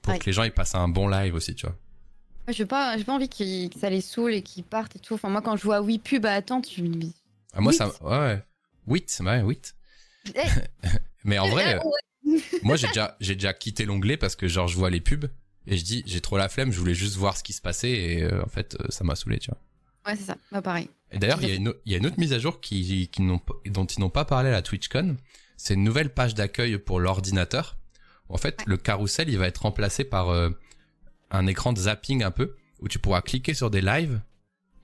pour 0.00 0.12
Ouais. 0.14 0.18
que 0.18 0.24
les 0.26 0.32
gens 0.32 0.42
ils 0.44 0.52
passent 0.52 0.74
un 0.74 0.88
bon 0.88 1.06
live 1.08 1.34
aussi, 1.34 1.54
tu 1.54 1.66
vois. 1.66 1.76
Moi, 2.48 2.54
j'ai 2.54 2.66
pas, 2.66 2.96
j'ai 2.98 3.04
pas 3.04 3.12
envie 3.12 3.28
que 3.28 3.78
ça 3.78 3.88
les 3.88 4.00
saoule 4.00 4.32
et 4.34 4.42
qu'ils 4.42 4.64
partent 4.64 4.96
et 4.96 4.98
tout. 4.98 5.14
Enfin, 5.14 5.28
moi 5.28 5.42
quand 5.42 5.56
je 5.56 5.62
vois 5.62 5.80
8 5.80 5.98
pubs 6.00 6.26
à 6.26 6.32
attendre, 6.32 6.66
je 6.74 6.82
me 6.82 6.88
dis, 6.88 7.14
Ah, 7.52 7.60
moi 7.60 7.70
Huit 7.72 7.78
ça, 7.78 7.86
ouais, 8.02 8.18
ouais, 8.18 8.44
8, 8.86 9.20
ouais, 9.24 9.40
8. 9.42 9.74
Eh, 10.34 10.40
Mais 11.24 11.38
en 11.38 11.48
vrai, 11.48 11.78
eh, 12.26 12.40
moi 12.62 12.76
j'ai 12.76 12.88
déjà 12.88 13.16
j'ai 13.20 13.34
déjà 13.34 13.52
quitté 13.54 13.84
l'onglet 13.84 14.16
parce 14.16 14.36
que 14.36 14.48
genre 14.48 14.68
je 14.68 14.76
vois 14.76 14.90
les 14.90 15.00
pubs 15.00 15.26
et 15.66 15.76
je 15.76 15.84
dis 15.84 16.02
j'ai 16.06 16.20
trop 16.20 16.36
la 16.38 16.48
flemme, 16.48 16.72
je 16.72 16.78
voulais 16.78 16.94
juste 16.94 17.16
voir 17.16 17.36
ce 17.36 17.42
qui 17.42 17.52
se 17.52 17.60
passait 17.60 17.90
et 17.90 18.22
euh, 18.24 18.42
en 18.42 18.48
fait 18.48 18.76
euh, 18.80 18.86
ça 18.88 19.04
m'a 19.04 19.14
saoulé, 19.16 19.38
tu 19.38 19.50
vois. 19.50 19.60
Ouais, 20.06 20.16
c'est 20.16 20.24
ça. 20.24 20.36
Bah, 20.50 20.60
pareil. 20.62 20.88
Et 21.12 21.18
d'ailleurs, 21.18 21.40
il 21.42 21.48
y, 21.48 21.52
a 21.52 21.54
une, 21.54 21.72
il 21.84 21.92
y 21.92 21.94
a 21.94 21.98
une 21.98 22.06
autre 22.06 22.18
mise 22.18 22.32
à 22.32 22.38
jour 22.40 22.60
qui, 22.60 23.08
qui 23.12 23.22
n'ont, 23.22 23.38
pas- 23.38 23.54
dont 23.66 23.84
ils 23.86 24.00
n'ont 24.00 24.10
pas 24.10 24.24
parlé 24.24 24.48
à 24.48 24.52
la 24.52 24.62
TwitchCon. 24.62 25.16
C'est 25.56 25.74
une 25.74 25.84
nouvelle 25.84 26.12
page 26.12 26.34
d'accueil 26.34 26.76
pour 26.78 26.98
l'ordinateur. 26.98 27.78
En 28.28 28.36
fait, 28.36 28.56
Ouais. 28.60 28.64
le 28.66 28.76
carrousel, 28.78 29.28
il 29.28 29.38
va 29.38 29.46
être 29.46 29.58
remplacé 29.62 30.02
par 30.02 30.30
euh, 30.30 30.50
un 31.30 31.46
écran 31.46 31.72
de 31.72 31.78
zapping 31.78 32.24
un 32.24 32.32
peu, 32.32 32.56
où 32.80 32.88
tu 32.88 32.98
pourras 32.98 33.22
cliquer 33.22 33.54
sur 33.54 33.70
des 33.70 33.80
lives 33.82 34.20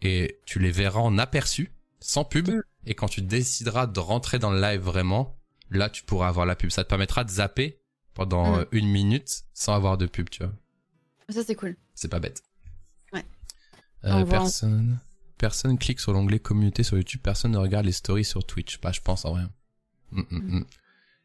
et 0.02 0.38
tu 0.46 0.60
les 0.60 0.70
verras 0.70 1.00
en 1.00 1.18
aperçu, 1.18 1.72
sans 1.98 2.24
pub. 2.24 2.50
Et 2.86 2.94
quand 2.94 3.08
tu 3.08 3.22
décideras 3.22 3.86
de 3.86 4.00
rentrer 4.00 4.38
dans 4.38 4.50
le 4.50 4.60
live 4.60 4.80
vraiment, 4.80 5.36
là, 5.70 5.90
tu 5.90 6.02
pourras 6.04 6.28
avoir 6.28 6.46
la 6.46 6.56
pub. 6.56 6.70
Ça 6.70 6.84
te 6.84 6.88
permettra 6.88 7.24
de 7.24 7.30
zapper 7.30 7.80
pendant 8.14 8.56
Mm. 8.56 8.58
euh, 8.60 8.64
une 8.72 8.88
minute 8.88 9.42
sans 9.52 9.74
avoir 9.74 9.98
de 9.98 10.06
pub, 10.06 10.30
tu 10.30 10.42
vois. 10.42 10.52
Ça, 11.28 11.44
c'est 11.44 11.54
cool. 11.54 11.76
C'est 11.94 12.08
pas 12.08 12.20
bête. 12.20 12.42
Ouais. 13.12 13.24
Euh, 14.04 14.24
voit 14.24 14.38
personne, 15.38 15.78
clique 15.78 16.00
sur 16.00 16.12
l'onglet 16.12 16.38
communauté 16.40 16.82
sur 16.82 16.96
YouTube, 16.96 17.20
personne 17.22 17.52
ne 17.52 17.58
regarde 17.58 17.84
les 17.86 17.92
stories 17.92 18.24
sur 18.24 18.44
Twitch. 18.44 18.78
Pas, 18.78 18.90
je 18.92 19.00
pense 19.00 19.24
en 19.24 19.32
rien. 19.34 19.50
Mm, 20.10 20.20
mm, 20.30 20.58
mm. 20.58 20.66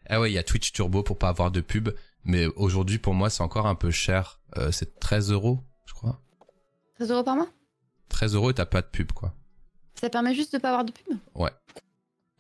Ah 0.10 0.20
ouais, 0.20 0.30
il 0.32 0.34
y 0.34 0.38
a 0.38 0.44
Twitch 0.44 0.72
Turbo 0.74 1.02
pour 1.02 1.18
pas 1.18 1.30
avoir 1.30 1.50
de 1.50 1.62
pub, 1.62 1.90
mais 2.26 2.46
aujourd'hui 2.48 2.98
pour 3.00 3.14
moi 3.14 3.30
c'est 3.30 3.42
encore 3.42 3.66
un 3.68 3.76
peu 3.76 3.90
cher. 3.90 4.40
Euh, 4.58 4.72
c'est 4.72 5.00
13 5.00 5.32
euros, 5.32 5.64
je 5.86 5.94
crois. 5.94 6.22
13 6.96 7.10
euros 7.12 7.24
par 7.24 7.36
mois? 7.38 7.48
13 8.10 8.36
euros 8.36 8.52
et 8.52 8.54
t'as 8.54 8.66
pas 8.66 8.82
de 8.82 8.88
pub 8.88 9.14
quoi. 9.14 9.34
Ça 10.04 10.10
permet 10.10 10.36
juste 10.36 10.52
de 10.52 10.58
pas 10.58 10.70
avoir 10.70 10.84
de 10.84 10.92
pub 10.92 11.18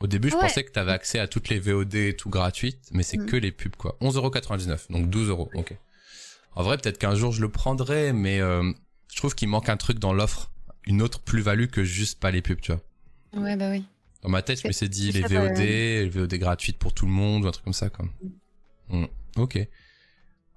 Au 0.02 0.08
début, 0.08 0.30
je 0.30 0.36
ouais. 0.36 0.42
pensais 0.42 0.66
que 0.66 0.72
t'avais 0.72 0.92
accès 0.92 1.18
à 1.18 1.30
toutes 1.30 1.48
les 1.48 1.60
VOD 1.60 1.96
et 1.96 2.14
tout 2.14 2.30
gratuites, 2.30 2.90
mais 2.92 3.04
c'est 3.04 3.16
Mm. 3.18 3.26
que 3.26 3.36
les 3.38 3.54
pubs 3.54 3.78
quoi. 3.78 3.96
11,99€, 4.02 4.92
donc 4.92 5.10
12 5.10 5.30
euros. 5.30 5.50
Ok. 5.54 5.74
En 6.56 6.64
vrai, 6.64 6.78
peut-être 6.78 6.98
qu'un 6.98 7.16
jour 7.16 7.32
je 7.32 7.40
le 7.40 7.48
prendrai, 7.48 8.12
mais 8.12 8.42
euh, 8.42 8.70
je 9.10 9.16
trouve 9.16 9.34
qu'il 9.34 9.48
manque 9.48 9.70
un 9.70 9.78
truc 9.78 10.00
dans 10.00 10.12
l'offre, 10.12 10.52
une 10.86 11.02
autre 11.02 11.22
plus-value 11.22 11.68
que 11.68 11.86
juste 11.86 12.20
pas 12.20 12.32
les 12.32 12.42
pubs, 12.42 12.60
tu 12.60 12.74
vois. 12.74 12.82
Ouais, 13.42 13.56
bah 13.56 13.70
oui. 13.72 13.86
Dans 14.24 14.30
ma 14.30 14.42
tête, 14.42 14.62
je 14.62 14.68
me 14.68 14.74
suis 14.74 14.90
dit 14.90 15.14
les 15.14 15.22
VOD, 15.22 15.32
ouais. 15.58 16.04
les 16.04 16.10
VOD 16.10 16.34
gratuites 16.36 16.78
pour 16.78 16.94
tout 16.94 17.06
le 17.06 17.14
monde 17.14 17.46
ou 17.46 17.48
un 17.48 17.52
truc 17.52 17.64
comme 17.64 17.72
ça, 17.74 17.90
quoi. 17.90 18.06
Mm. 18.90 19.06
Ok. 19.38 19.58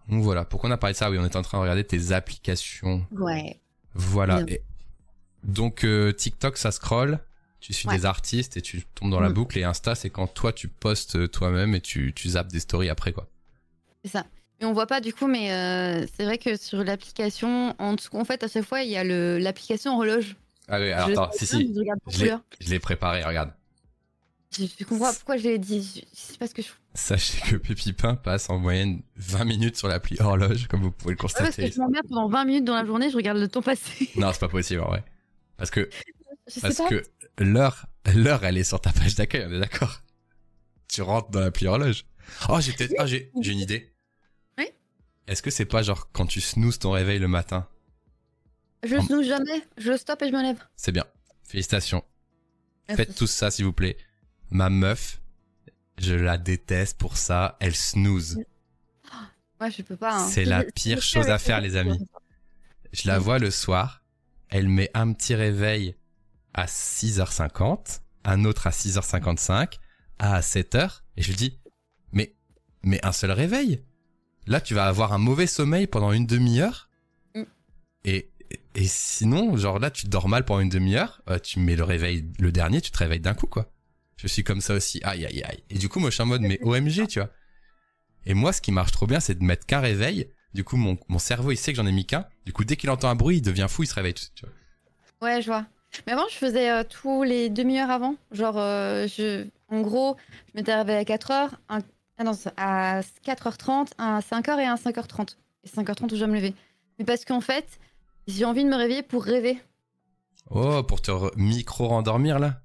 Donc 0.09 0.23
voilà. 0.24 0.45
Pourquoi 0.45 0.69
on 0.69 0.73
a 0.73 0.77
parlé 0.77 0.95
de 0.95 0.99
ça? 0.99 1.09
Oui, 1.09 1.19
on 1.20 1.24
est 1.24 1.37
en 1.37 1.43
train 1.43 1.59
de 1.59 1.62
regarder 1.62 1.85
tes 1.85 2.11
applications. 2.11 3.07
Ouais. 3.12 3.61
Voilà. 3.95 4.43
Et 4.49 4.62
donc 5.44 5.84
euh, 5.84 6.12
TikTok, 6.12 6.56
ça 6.58 6.70
scroll. 6.72 7.18
Tu 7.60 7.72
suis 7.72 7.88
Ouais. 7.88 7.96
des 7.96 8.06
artistes 8.06 8.56
et 8.56 8.62
tu 8.62 8.84
tombes 8.94 9.10
dans 9.10 9.18
la 9.20 9.28
Mm. 9.30 9.32
boucle. 9.34 9.58
Et 9.58 9.64
Insta, 9.64 9.94
c'est 9.94 10.10
quand 10.10 10.26
toi 10.28 10.52
tu 10.52 10.68
postes 10.68 11.16
euh, 11.16 11.26
toi-même 11.26 11.74
et 11.74 11.80
tu 11.80 12.12
tu 12.14 12.28
zappes 12.30 12.48
des 12.52 12.60
stories 12.60 12.88
après, 12.90 13.12
quoi. 13.12 13.28
C'est 14.04 14.10
ça. 14.12 14.24
Et 14.60 14.64
on 14.64 14.72
voit 14.72 14.86
pas 14.86 15.00
du 15.00 15.12
coup, 15.12 15.26
mais 15.26 15.52
euh, 15.52 16.06
c'est 16.16 16.24
vrai 16.24 16.38
que 16.38 16.56
sur 16.56 16.82
l'application, 16.84 17.74
en 17.78 17.96
en 18.12 18.24
fait, 18.24 18.42
à 18.44 18.48
chaque 18.48 18.64
fois, 18.64 18.82
il 18.82 18.90
y 18.90 18.96
a 18.96 19.04
l'application 19.04 19.96
horloge. 19.96 20.36
Ah 20.68 20.78
oui. 20.80 20.92
Alors 20.92 21.08
Je- 21.08 21.12
attends, 21.12 21.30
si 21.32 21.46
si, 21.46 21.74
Je 22.60 22.70
l'ai 22.70 22.78
préparé. 22.78 23.24
Regarde. 23.24 23.52
Je, 24.56 24.64
je 24.78 24.84
comprends 24.84 25.06
pas 25.06 25.12
pourquoi 25.14 25.36
je 25.36 25.42
l'ai 25.44 25.58
dit. 25.58 25.82
Je, 25.82 26.00
je 26.18 26.32
sais 26.32 26.38
pas 26.38 26.46
ce 26.46 26.54
que 26.54 26.62
je. 26.62 26.68
Sachez 26.94 27.40
que 27.50 27.56
Pépipin 27.56 28.14
passe 28.14 28.48
en 28.48 28.58
moyenne 28.58 29.02
20 29.16 29.44
minutes 29.44 29.76
sur 29.76 29.88
l'appli 29.88 30.16
horloge, 30.20 30.66
comme 30.68 30.80
vous 30.82 30.90
pouvez 30.92 31.14
le 31.14 31.16
Ouais, 31.16 31.22
parce 31.22 31.34
que 31.34 31.42
constater. 31.44 31.70
je 31.72 31.78
m'emmerde 31.80 32.06
pendant 32.08 32.28
20 32.28 32.44
minutes 32.44 32.64
dans 32.64 32.74
la 32.76 32.84
journée, 32.86 33.10
je 33.10 33.16
regarde 33.16 33.38
le 33.38 33.48
temps 33.48 33.60
passer. 33.62 34.08
non, 34.16 34.30
c'est 34.32 34.38
pas 34.40 34.48
possible, 34.48 34.80
en 34.82 34.88
vrai. 34.88 35.04
Parce 35.57 35.70
que 35.70 35.89
Parce 36.61 36.77
pas. 36.77 36.89
que 36.89 37.03
l'heure, 37.39 37.87
l'heure, 38.15 38.45
elle 38.45 38.57
est 38.59 38.65
sur 38.65 38.81
ta 38.81 38.93
page 38.93 39.15
d'accueil, 39.15 39.47
on 39.49 39.53
est 39.53 39.61
d'accord. 39.61 40.03
Tu 40.89 41.03
rentres 41.03 41.31
dans 41.31 41.41
l'appli 41.41 41.66
horloge. 41.66 42.07
Oh, 42.49 42.61
j'ai 42.61 42.73
peut-être, 42.73 43.07
j'ai, 43.07 43.31
j'ai 43.41 43.53
une 43.53 43.59
idée. 43.61 43.93
Oui 44.59 44.66
Est-ce 45.27 45.43
que 45.43 45.51
c'est 45.51 45.65
pas 45.65 45.83
genre 45.83 46.11
quand 46.12 46.27
tu 46.27 46.41
snoozes 46.41 46.78
ton 46.78 46.91
réveil 46.93 47.19
le 47.19 47.28
matin? 47.28 47.69
Je 48.85 48.99
snooze 49.01 49.27
jamais, 49.27 49.62
je 49.78 49.97
stoppe 49.97 50.23
et 50.23 50.28
je 50.28 50.33
me 50.33 50.43
lève. 50.43 50.59
C'est 50.77 50.93
bien. 50.93 51.05
Félicitations. 51.45 52.05
Merci. 52.89 53.05
Faites 53.05 53.16
tous 53.16 53.27
ça, 53.27 53.51
s'il 53.51 53.65
vous 53.65 53.73
plaît. 53.73 53.97
Ma 54.51 54.70
meuf, 54.70 55.20
je 55.99 56.15
la 56.15 56.39
déteste 56.39 56.99
pour 56.99 57.16
ça. 57.16 57.57
Elle 57.61 57.74
snooze. 57.74 58.39
Ouais, 59.61 59.70
je 59.70 59.83
peux 59.83 59.97
pas. 59.97 60.19
hein. 60.19 60.28
C'est 60.28 60.45
la 60.45 60.62
pire 60.65 61.01
chose 61.03 61.28
à 61.31 61.39
faire, 61.39 61.61
les 61.61 61.77
amis. 61.77 61.99
Je 62.93 63.09
la 63.09 63.19
vois 63.19 63.39
le 63.39 63.51
soir. 63.51 64.03
Elle 64.48 64.68
met 64.68 64.90
un 64.94 65.12
petit 65.12 65.35
réveil 65.35 65.97
à 66.55 66.66
6h50, 66.66 68.01
un 68.24 68.44
autre 68.44 68.66
à 68.66 68.70
6h55, 68.70 69.78
un 70.18 70.31
à 70.31 70.40
7h, 70.40 71.02
et 71.16 71.23
je 71.23 71.28
lui 71.28 71.36
dis, 71.36 71.60
mais, 72.12 72.35
mais 72.82 73.05
un 73.05 73.12
seul 73.12 73.31
réveil? 73.31 73.82
Là, 74.47 74.60
tu 74.60 74.74
vas 74.74 74.86
avoir 74.86 75.12
un 75.12 75.18
mauvais 75.18 75.47
sommeil 75.47 75.86
pendant 75.86 76.12
une 76.12 76.27
demi-heure? 76.27 76.89
Mm. 77.35 77.43
Et, 78.05 78.31
et 78.74 78.86
sinon, 78.86 79.56
genre 79.56 79.78
là, 79.78 79.90
tu 79.90 80.06
dors 80.06 80.28
mal 80.28 80.44
pendant 80.44 80.60
une 80.60 80.68
demi-heure, 80.68 81.23
euh, 81.28 81.39
tu 81.39 81.59
mets 81.59 81.77
le 81.77 81.85
réveil, 81.85 82.31
le 82.39 82.52
dernier, 82.52 82.81
tu 82.81 82.90
te 82.90 82.98
réveilles 82.98 83.20
d'un 83.20 83.35
coup, 83.35 83.48
quoi. 83.48 83.73
Je 84.16 84.28
suis 84.28 84.44
comme 84.44 84.60
ça 84.60 84.74
aussi. 84.74 85.01
Aïe, 85.02 85.27
aïe, 85.27 85.43
aïe. 85.43 85.62
Et 85.68 85.78
du 85.78 85.89
coup, 85.89 86.01
moi, 86.01 86.10
je 86.10 86.14
suis 86.14 86.23
en 86.23 86.27
mode, 86.27 86.40
mais 86.40 86.59
OMG, 86.62 87.06
tu 87.06 87.18
vois. 87.18 87.31
Et 88.24 88.35
moi, 88.35 88.52
ce 88.52 88.60
qui 88.60 88.73
marche 88.73 88.93
trop 88.93 89.06
bien, 89.06 89.20
c'est 89.20 89.39
de 89.39 89.44
mettre 89.44 89.66
qu'un 89.66 89.81
réveil. 89.81 90.31
Du 90.57 90.65
coup, 90.65 90.77
mon, 90.78 90.97
mon 91.09 91.19
cerveau, 91.19 91.53
il 91.53 91.57
sait 91.59 91.73
que 91.73 91.77
j'en 91.77 91.87
ai 91.87 91.93
mis 91.93 92.07
qu'un. 92.07 92.27
Du 92.47 92.53
coup, 92.55 92.65
dès 92.65 92.77
qu'il 92.77 92.89
entend 92.89 93.09
un 93.11 93.15
bruit, 93.15 93.37
il 93.37 93.43
devient 93.43 93.66
fou, 93.69 93.83
il 93.83 93.87
se 93.87 93.95
réveille 93.95 94.15
tout 94.15 94.20
de 94.20 94.24
suite, 94.24 94.35
tu 94.37 94.47
vois. 94.47 95.28
Ouais, 95.28 95.43
je 95.43 95.49
vois. 95.49 95.66
Mais 96.07 96.15
avant, 96.15 96.27
je 96.31 96.35
faisais 96.37 96.70
euh, 96.70 96.83
tous 96.83 97.23
les 97.24 97.51
demi-heures 97.51 97.91
avant. 97.91 98.16
Genre, 98.33 98.57
euh, 98.57 99.07
je... 99.07 99.47
en 99.69 99.83
gros, 99.83 100.16
je 100.49 100.59
m'étais 100.59 100.74
réveillée 100.74 100.99
à 101.01 101.05
4h, 101.05 101.51
un... 101.69 101.81
ah 102.16 102.24
non, 102.24 102.33
à 102.57 103.01
4h30, 103.24 103.89
un 103.99 104.16
à 104.16 104.20
5h 104.20 104.59
et 104.59 104.65
un 104.65 104.73
à 104.73 104.77
5h30. 104.77 105.37
Et 105.65 105.69
5h30 105.69 106.07
où 106.07 106.09
je 106.15 106.16
dois 106.16 106.27
me 106.27 106.37
lever. 106.37 106.55
Mais 106.99 107.05
parce 107.05 107.27
qu'en 107.27 107.43
fait, 107.43 107.66
j'ai 108.27 108.47
envie 108.47 108.65
de 108.65 108.70
me 108.70 108.77
réveiller 108.77 109.03
pour 109.03 109.24
rêver. 109.24 109.59
Oh, 110.51 110.83
pour 110.85 111.03
te 111.03 111.11
re- 111.11 111.33
micro-rendormir, 111.37 112.39
là 112.39 112.62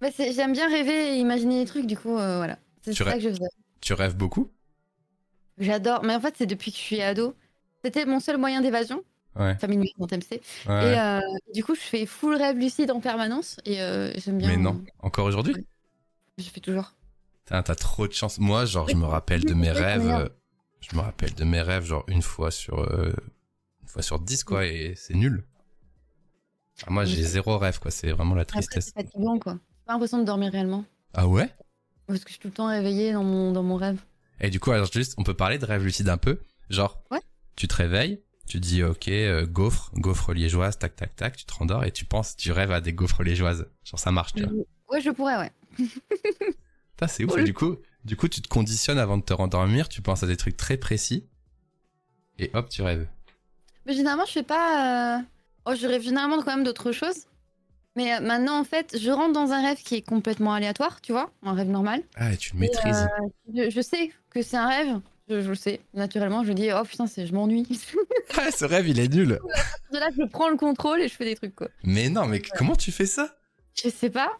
Bah, 0.00 0.08
J'aime 0.16 0.52
bien 0.52 0.68
rêver 0.68 1.14
et 1.14 1.18
imaginer 1.18 1.60
des 1.64 1.66
trucs, 1.68 1.86
du 1.86 1.96
coup, 1.96 2.16
euh, 2.16 2.36
voilà. 2.36 2.58
C'est 2.82 2.94
ça 2.94 3.14
que 3.14 3.20
je 3.20 3.28
faisais. 3.30 3.48
Tu 3.80 3.94
rêves 3.94 4.16
beaucoup? 4.16 4.50
J'adore. 5.58 6.02
Mais 6.04 6.14
en 6.14 6.20
fait, 6.20 6.34
c'est 6.36 6.46
depuis 6.46 6.70
que 6.72 6.76
je 6.78 6.82
suis 6.82 7.00
ado. 7.02 7.34
C'était 7.84 8.04
mon 8.06 8.20
seul 8.20 8.38
moyen 8.38 8.60
d'évasion, 8.60 9.02
Ouais. 9.36 9.56
dans 9.98 10.06
TMC. 10.06 10.40
ouais. 10.68 10.92
Et 10.92 10.98
euh, 10.98 11.20
du 11.54 11.64
coup, 11.64 11.74
je 11.74 11.80
fais 11.80 12.06
full 12.06 12.36
rêve 12.36 12.56
lucide 12.58 12.90
en 12.90 13.00
permanence. 13.00 13.58
Et 13.64 13.80
euh, 13.82 14.12
j'aime 14.16 14.38
bien. 14.38 14.48
Mais 14.48 14.56
non. 14.56 14.82
Encore 15.00 15.26
aujourd'hui 15.26 15.54
Ouais. 15.54 15.64
Je 16.38 16.44
fais 16.44 16.60
toujours. 16.60 16.92
Putain, 17.44 17.62
T'as 17.62 17.74
trop 17.74 18.06
de 18.06 18.12
chance. 18.12 18.38
Moi, 18.38 18.64
genre, 18.66 18.88
je 18.88 18.94
me 18.96 19.04
rappelle 19.04 19.44
de 19.44 19.54
mes 19.54 19.70
rêves. 19.72 20.08
euh, 20.08 20.28
je 20.80 20.96
me 20.96 21.00
rappelle 21.02 21.34
de 21.34 21.44
mes 21.44 21.60
rêves, 21.60 21.84
genre, 21.84 22.04
une 22.08 22.22
fois 22.22 22.50
sur, 22.50 22.78
euh, 22.80 23.12
une 23.82 23.88
fois 23.88 24.02
sur 24.02 24.18
dix, 24.20 24.44
quoi, 24.44 24.64
et 24.66 24.94
c'est 24.96 25.14
nul. 25.14 25.44
Ah, 26.86 26.90
moi, 26.90 27.04
j'ai 27.04 27.22
zéro 27.22 27.58
rêve, 27.58 27.78
quoi. 27.78 27.90
C'est 27.90 28.10
vraiment 28.12 28.34
la 28.34 28.44
tristesse. 28.44 28.86
c'est 28.86 28.94
fatigant, 29.04 29.38
quoi. 29.38 29.54
J'ai 29.54 29.84
pas 29.86 29.92
l'impression 29.92 30.18
de 30.18 30.24
dormir 30.24 30.50
réellement. 30.52 30.84
Ah 31.14 31.26
ouais? 31.28 31.48
Parce 32.06 32.20
que 32.20 32.28
je 32.28 32.32
suis 32.34 32.40
tout 32.40 32.48
le 32.48 32.54
temps 32.54 32.66
réveillée 32.68 33.12
dans 33.12 33.22
mon, 33.24 33.52
dans 33.52 33.62
mon 33.62 33.76
rêve. 33.76 34.00
Et 34.42 34.50
du 34.50 34.60
coup, 34.60 34.70
alors 34.72 34.90
juste, 34.92 35.14
on 35.18 35.22
peut 35.24 35.34
parler 35.34 35.58
de 35.58 35.64
rêve 35.64 35.82
lucide 35.84 36.08
un 36.08 36.18
peu. 36.18 36.40
Genre, 36.68 37.02
Ouais. 37.10 37.20
tu 37.56 37.66
te 37.68 37.74
réveilles, 37.74 38.20
tu 38.46 38.60
dis, 38.60 38.82
ok, 38.82 39.08
euh, 39.08 39.46
gaufre, 39.46 39.90
gaufre 39.94 40.32
liégeoise, 40.34 40.78
tac, 40.78 40.94
tac, 40.96 41.14
tac, 41.16 41.36
tu 41.36 41.44
te 41.44 41.54
rendors 41.54 41.84
et 41.84 41.90
tu 41.92 42.04
penses, 42.04 42.36
tu 42.36 42.50
rêves 42.52 42.72
à 42.72 42.80
des 42.80 42.92
gaufres 42.92 43.22
liégeoises. 43.22 43.66
Genre, 43.84 43.98
ça 44.00 44.10
marche, 44.12 44.34
tu 44.34 44.42
vois. 44.44 44.52
Ouais, 44.90 45.00
je 45.00 45.10
pourrais, 45.10 45.36
ouais. 45.38 45.52
C'est 47.08 47.24
ouf. 47.24 47.42
Du 47.42 47.52
coup, 47.54 47.76
du 48.04 48.16
coup, 48.16 48.28
tu 48.28 48.40
te 48.42 48.48
conditionnes 48.48 48.98
avant 48.98 49.16
de 49.18 49.22
te 49.24 49.32
rendormir, 49.32 49.88
tu 49.88 50.02
penses 50.02 50.22
à 50.22 50.26
des 50.28 50.36
trucs 50.36 50.56
très 50.56 50.76
précis. 50.76 51.26
Et 52.38 52.50
hop, 52.54 52.68
tu 52.68 52.82
rêves. 52.82 53.08
Mais 53.86 53.94
généralement, 53.94 54.24
je 54.26 54.32
fais 54.32 54.42
pas. 54.44 55.18
euh, 55.18 55.22
Oh, 55.66 55.74
je 55.74 55.86
rêve 55.86 56.02
généralement 56.02 56.38
quand 56.42 56.54
même 56.54 56.64
d'autres 56.64 56.92
choses. 56.92 57.26
Mais 57.96 58.14
euh, 58.14 58.20
maintenant, 58.20 58.58
en 58.58 58.64
fait, 58.64 58.96
je 58.98 59.10
rentre 59.10 59.32
dans 59.32 59.50
un 59.52 59.62
rêve 59.62 59.78
qui 59.82 59.96
est 59.96 60.02
complètement 60.02 60.52
aléatoire, 60.54 61.00
tu 61.00 61.12
vois, 61.12 61.32
un 61.42 61.54
rêve 61.54 61.68
normal. 61.68 62.02
Ah, 62.16 62.32
et 62.32 62.36
tu 62.36 62.54
le 62.54 62.60
maîtrises. 62.60 63.08
Je, 63.52 63.70
je 63.70 63.80
sais 63.80 64.10
que 64.32 64.42
c'est 64.42 64.56
un 64.56 64.68
rêve. 64.68 65.00
Je, 65.28 65.40
je 65.40 65.48
le 65.50 65.54
sais. 65.54 65.80
Naturellement, 65.94 66.42
je 66.44 66.52
dis, 66.52 66.70
oh 66.72 66.82
putain, 66.84 67.06
c'est- 67.06 67.26
je 67.26 67.32
m'ennuie. 67.32 67.66
Ah, 68.36 68.50
ce 68.50 68.64
rêve, 68.64 68.88
il 68.88 68.98
est 68.98 69.08
nul. 69.08 69.38
de 69.92 69.98
là, 69.98 70.08
je 70.16 70.24
prends 70.26 70.48
le 70.48 70.56
contrôle 70.56 71.00
et 71.02 71.08
je 71.08 71.14
fais 71.14 71.24
des 71.26 71.34
trucs, 71.36 71.54
quoi. 71.54 71.68
Mais 71.84 72.08
non, 72.08 72.26
mais 72.26 72.40
comment 72.40 72.74
tu 72.76 72.90
fais 72.90 73.04
ça? 73.06 73.36
Je 73.74 73.88
sais 73.90 74.08
pas. 74.10 74.38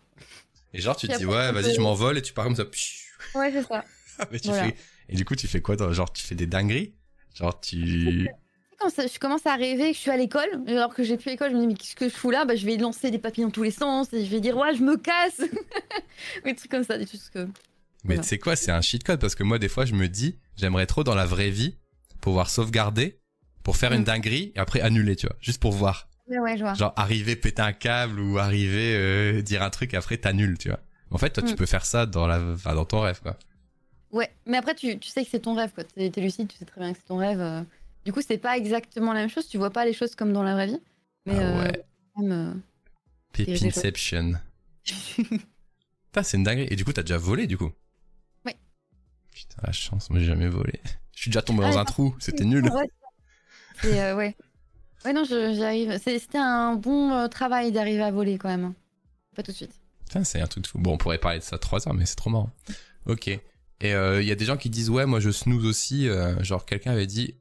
Et 0.73 0.81
genre, 0.81 0.97
tu 0.97 1.06
te 1.09 1.12
Et 1.12 1.19
dis, 1.19 1.27
ouais, 1.27 1.52
vas-y, 1.52 1.74
je 1.74 1.81
m'envole 1.81 2.16
et 2.16 2.23
tu 2.23 2.32
pars 2.32 2.44
comme 2.44 2.56
ça. 2.56 2.64
Ouais, 3.35 3.52
c'est 3.52 3.62
ça. 3.62 3.85
Ah, 4.19 4.27
mais 4.31 4.39
tu 4.40 4.48
Voilà. 4.48 4.64
fais... 4.64 4.77
Et 5.09 5.16
du 5.16 5.24
coup, 5.24 5.35
tu 5.35 5.48
fais 5.48 5.62
quoi 5.62 5.74
dans... 5.77 5.90
Genre, 5.93 6.12
tu 6.12 6.23
fais 6.23 6.35
des 6.35 6.47
dingueries? 6.47 6.94
Genre, 7.35 7.59
tu... 7.60 8.28
Quand 8.78 8.90
ça- 8.90 9.06
je 9.06 9.19
commence 9.19 9.47
à 9.47 9.55
rêver 9.56 9.90
que 9.93 9.97
je 9.97 10.01
suis 10.01 10.10
à 10.10 10.16
l'école, 10.19 10.48
alors 10.66 10.94
que 10.94 11.02
j'ai 11.02 11.16
plus 11.16 11.31
l'école, 11.31 11.51
je 11.51 11.56
me 11.56 11.60
dis 11.62 11.66
mais 11.69 11.74
qu'est-ce 11.74 11.97
que 11.97 12.09
je 12.10 12.14
fous 12.14 12.31
là? 12.31 12.44
Bah, 12.44 12.55
Je 12.55 12.66
vais 12.66 12.77
lancer 12.77 13.10
des 13.10 13.19
papiers 13.19 13.43
dans 13.44 13.51
tous 13.51 13.62
les 13.62 13.70
sens 13.70 14.12
et 14.12 14.24
je 14.24 14.31
vais 14.31 14.40
dire 14.40 14.56
ouais 14.56 14.74
je 14.74 14.82
me 14.82 14.97
casse 14.98 15.40
Ou 16.44 16.44
des 16.44 16.55
trucs 16.55 16.70
comme 16.70 16.85
ça, 16.85 16.98
des 16.98 17.06
trucs 17.06 17.23
que... 17.32 17.47
Mais 18.05 18.16
tu 18.19 18.24
sais 18.24 18.39
quoi, 18.39 18.57
c'est 18.57 18.70
un 18.73 18.81
cheat 18.81 19.05
code 19.05 19.20
parce 19.20 19.35
que 19.35 19.45
moi, 19.45 19.59
des 19.59 19.69
fois, 19.69 19.85
je 19.85 19.95
me 19.95 20.09
dis, 20.09 20.39
j'aimerais 20.57 20.87
trop 20.87 21.05
dans 21.05 21.15
la 21.15 21.24
vraie 21.27 21.51
vie 21.51 21.77
pouvoir 22.20 22.51
sauvegarder 22.51 23.19
pour 23.62 23.77
faire 23.77 23.93
une 23.93 24.03
Mm. 24.03 24.05
dinguerie 24.05 24.53
et 24.55 24.59
après 24.59 24.81
annuler, 24.81 25.15
tu 25.16 25.27
vois, 25.27 25.37
juste 25.41 25.61
pour 25.61 25.73
voir. 25.73 26.09
Ouais 26.29 26.39
ouais 26.39 26.57
je 26.57 26.62
vois. 26.62 26.74
Genre, 26.74 26.93
arriver 26.97 27.37
péter 27.37 27.62
un 27.62 27.73
câble 27.73 28.19
ou 28.20 28.39
arriver 28.39 28.95
euh, 28.97 29.43
dire 29.43 29.62
un 29.62 29.70
truc 29.70 29.95
et 29.95 29.97
après 29.97 30.16
t'annules, 30.16 30.59
tu 30.59 30.69
vois. 30.69 30.81
En 31.11 31.19
fait, 31.19 31.31
toi, 31.31 31.43
tu 31.43 31.53
Mm. 31.53 31.57
peux 31.57 31.66
faire 31.66 31.85
ça 31.85 32.07
dans 32.07 32.27
la, 32.27 32.41
enfin, 32.41 32.74
dans 32.74 32.85
ton 32.85 33.01
rêve, 33.01 33.20
quoi. 33.23 33.39
Ouais, 34.11 34.31
mais 34.47 34.57
après, 34.57 34.74
tu, 34.74 34.99
tu 34.99 35.09
sais 35.09 35.24
que 35.24 35.31
c'est 35.31 35.41
ton 35.41 35.55
rêve, 35.55 35.70
quoi. 35.73 35.85
T'es 35.85 36.11
lucide, 36.20 36.49
tu 36.49 36.57
sais 36.59 36.65
très 36.65 36.81
bien 36.81 36.93
que 36.93 36.99
c'est 36.99 37.07
ton 37.07 37.16
rêve. 37.19 37.41
euh. 37.41 37.62
Du 38.05 38.12
coup, 38.12 38.20
c'est 38.20 38.37
pas 38.39 38.57
exactement 38.59 39.12
la 39.12 39.20
même 39.20 39.31
chose. 39.31 39.49
Tu 39.49 39.59
vois 39.59 39.70
pas 39.70 39.85
les 39.85 39.93
choses 39.93 40.15
comme 40.16 40.33
dans 40.33 40.43
la 40.43 40.55
vraie 40.55 40.66
vie. 40.66 40.81
Mais 41.27 41.39
Ah 41.39 41.43
euh, 41.43 41.59
ouais. 41.70 41.85
quand 42.15 42.23
même, 42.24 42.62
Pépinception. 43.33 44.35
euh, 44.35 44.37
Putain, 46.07 46.23
c'est 46.23 46.37
une 46.37 46.43
dinguerie. 46.45 46.69
Et 46.70 46.77
du 46.77 46.85
coup, 46.85 46.93
t'as 46.93 47.03
déjà 47.03 47.16
volé, 47.16 47.47
du 47.47 47.57
coup? 47.57 47.70
Putain, 49.55 49.62
la 49.66 49.73
chance, 49.73 50.11
moi 50.11 50.19
j'ai 50.20 50.27
jamais 50.27 50.49
volé. 50.49 50.81
Je 51.15 51.20
suis 51.23 51.31
déjà 51.31 51.43
tombé 51.43 51.62
Ah, 51.65 51.70
dans 51.70 51.77
un 51.77 51.81
non. 51.81 51.85
trou, 51.85 52.15
c'était 52.19 52.45
nul. 52.45 52.65
Ouais, 52.65 52.89
euh, 53.85 54.16
ouais. 54.16 54.37
Ouais, 55.05 55.12
non, 55.12 55.24
j'arrive. 55.24 55.99
C'était 56.03 56.39
un 56.39 56.74
bon 56.77 57.12
euh, 57.12 57.29
travail 57.29 57.73
d'arriver 57.73 58.03
à 58.03 58.11
voler 58.11 58.39
quand 58.39 58.49
même. 58.49 58.73
Pas 59.35 59.43
tout 59.43 59.51
de 59.51 59.57
suite. 59.57 59.73
Putain, 60.07 60.24
c'est 60.24 60.41
un 60.41 60.47
truc 60.47 60.65
de 60.65 60.69
fou. 60.69 60.79
Bon, 60.79 60.93
on 60.95 60.99
pourrait 60.99 61.19
parler 61.19 61.39
de 61.39 61.45
ça 61.45 61.59
trois 61.59 61.87
heures, 61.89 61.95
mais 61.95 62.07
c'est 62.07 62.16
trop 62.16 62.31
marrant. 62.31 62.51
Ok. 63.07 63.29
Et 63.29 63.41
il 63.91 64.24
y 64.24 64.31
a 64.31 64.35
des 64.37 64.45
gens 64.45 64.57
qui 64.57 64.70
disent, 64.70 64.91
ouais, 64.91 65.07
moi 65.07 65.19
je 65.20 65.31
snooze 65.31 65.65
aussi. 65.66 66.09
euh, 66.09 66.41
genre, 66.45 66.65
quelqu'un 66.66 66.93
avait 66.93 67.07
dit, 67.07 67.35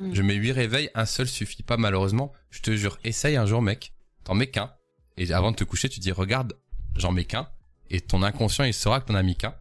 Mm. 0.00 0.14
je 0.14 0.22
mets 0.22 0.34
8 0.34 0.52
réveils, 0.52 0.90
un 0.94 1.06
seul 1.06 1.26
suffit 1.26 1.64
pas, 1.64 1.76
malheureusement. 1.76 2.32
Je 2.50 2.60
te 2.60 2.70
jure, 2.76 2.98
essaye 3.02 3.34
un 3.36 3.46
jour, 3.46 3.60
mec. 3.62 3.92
T'en 4.22 4.34
mets 4.34 4.46
qu'un. 4.46 4.70
Et 5.16 5.32
avant 5.32 5.50
de 5.50 5.56
te 5.56 5.64
coucher, 5.64 5.88
tu 5.88 5.98
dis, 5.98 6.12
regarde, 6.12 6.52
j'en 6.94 7.10
mets 7.10 7.24
qu'un. 7.24 7.48
Et 7.90 8.00
ton 8.00 8.22
inconscient, 8.22 8.64
il 8.64 8.74
saura 8.74 9.00
que 9.00 9.06
t'en 9.08 9.16
as 9.16 9.22
mis 9.24 9.34
qu'un. 9.34 9.54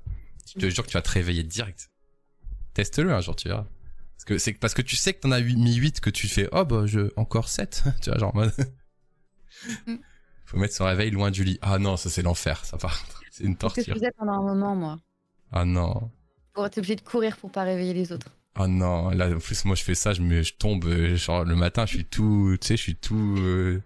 Je 0.56 0.60
te 0.60 0.70
jure 0.70 0.84
que 0.84 0.90
tu 0.90 0.98
vas 0.98 1.02
te 1.02 1.10
réveiller 1.12 1.44
direct. 1.44 1.90
Teste-le 2.74 3.12
un 3.14 3.22
jour, 3.22 3.36
tu 3.36 3.48
verras. 3.48 3.66
Parce 4.16 4.26
que 4.26 4.38
c'est 4.38 4.54
parce 4.54 4.74
que 4.74 4.82
tu 4.82 4.96
sais 4.96 5.14
que 5.14 5.20
t'en 5.22 5.32
as 5.32 5.42
mis 5.42 5.76
8 5.76 6.00
que 6.00 6.10
tu 6.10 6.28
fais, 6.28 6.48
oh 6.52 6.66
bah, 6.66 6.86
je, 6.86 7.12
encore 7.18 7.50
7. 7.50 7.84
tu 8.02 8.10
vois, 8.10 8.20
genre, 8.20 8.36
en 8.36 8.40
mode. 8.40 8.54
Mm. 9.86 9.96
Faut 10.46 10.58
mettre 10.58 10.74
son 10.76 10.86
réveil 10.86 11.12
loin 11.12 11.32
du 11.32 11.44
lit. 11.44 11.60
Ah 11.62 11.78
non, 11.80 11.98
ça 11.98 12.10
c'est 12.10 12.22
l'enfer, 12.22 12.64
ça 12.66 12.78
par. 12.78 13.06
C'est 13.32 13.44
une 13.44 13.56
que 13.56 13.68
je 13.68 13.76
torture. 13.76 13.94
faisais 13.94 14.12
pendant 14.18 14.34
un 14.34 14.42
moment, 14.42 14.76
moi. 14.76 15.00
Ah 15.52 15.64
non. 15.64 16.10
Pour 16.54 16.66
être 16.66 16.78
obligé 16.80 16.96
de 16.96 17.02
courir 17.02 17.38
pour 17.38 17.52
pas 17.52 17.64
réveiller 17.64 17.94
les 17.94 18.12
autres. 18.12 18.30
Ah 18.56 18.66
non, 18.68 19.10
là 19.12 19.30
en 19.30 19.38
plus 19.38 19.64
moi 19.66 19.76
je 19.76 19.84
fais 19.84 19.94
ça, 19.94 20.14
je 20.14 20.24
me 20.24 20.42
je 20.42 20.56
tombe 20.56 20.86
euh, 20.86 21.16
genre 21.16 21.44
le 21.44 21.56
matin, 21.56 21.86
je 21.86 21.98
suis 21.98 22.06
tout, 22.06 22.58
tu 22.60 22.66
sais, 22.68 22.78
je 22.78 22.82
suis 22.82 22.96
tout 22.96 23.36
euh, 23.38 23.80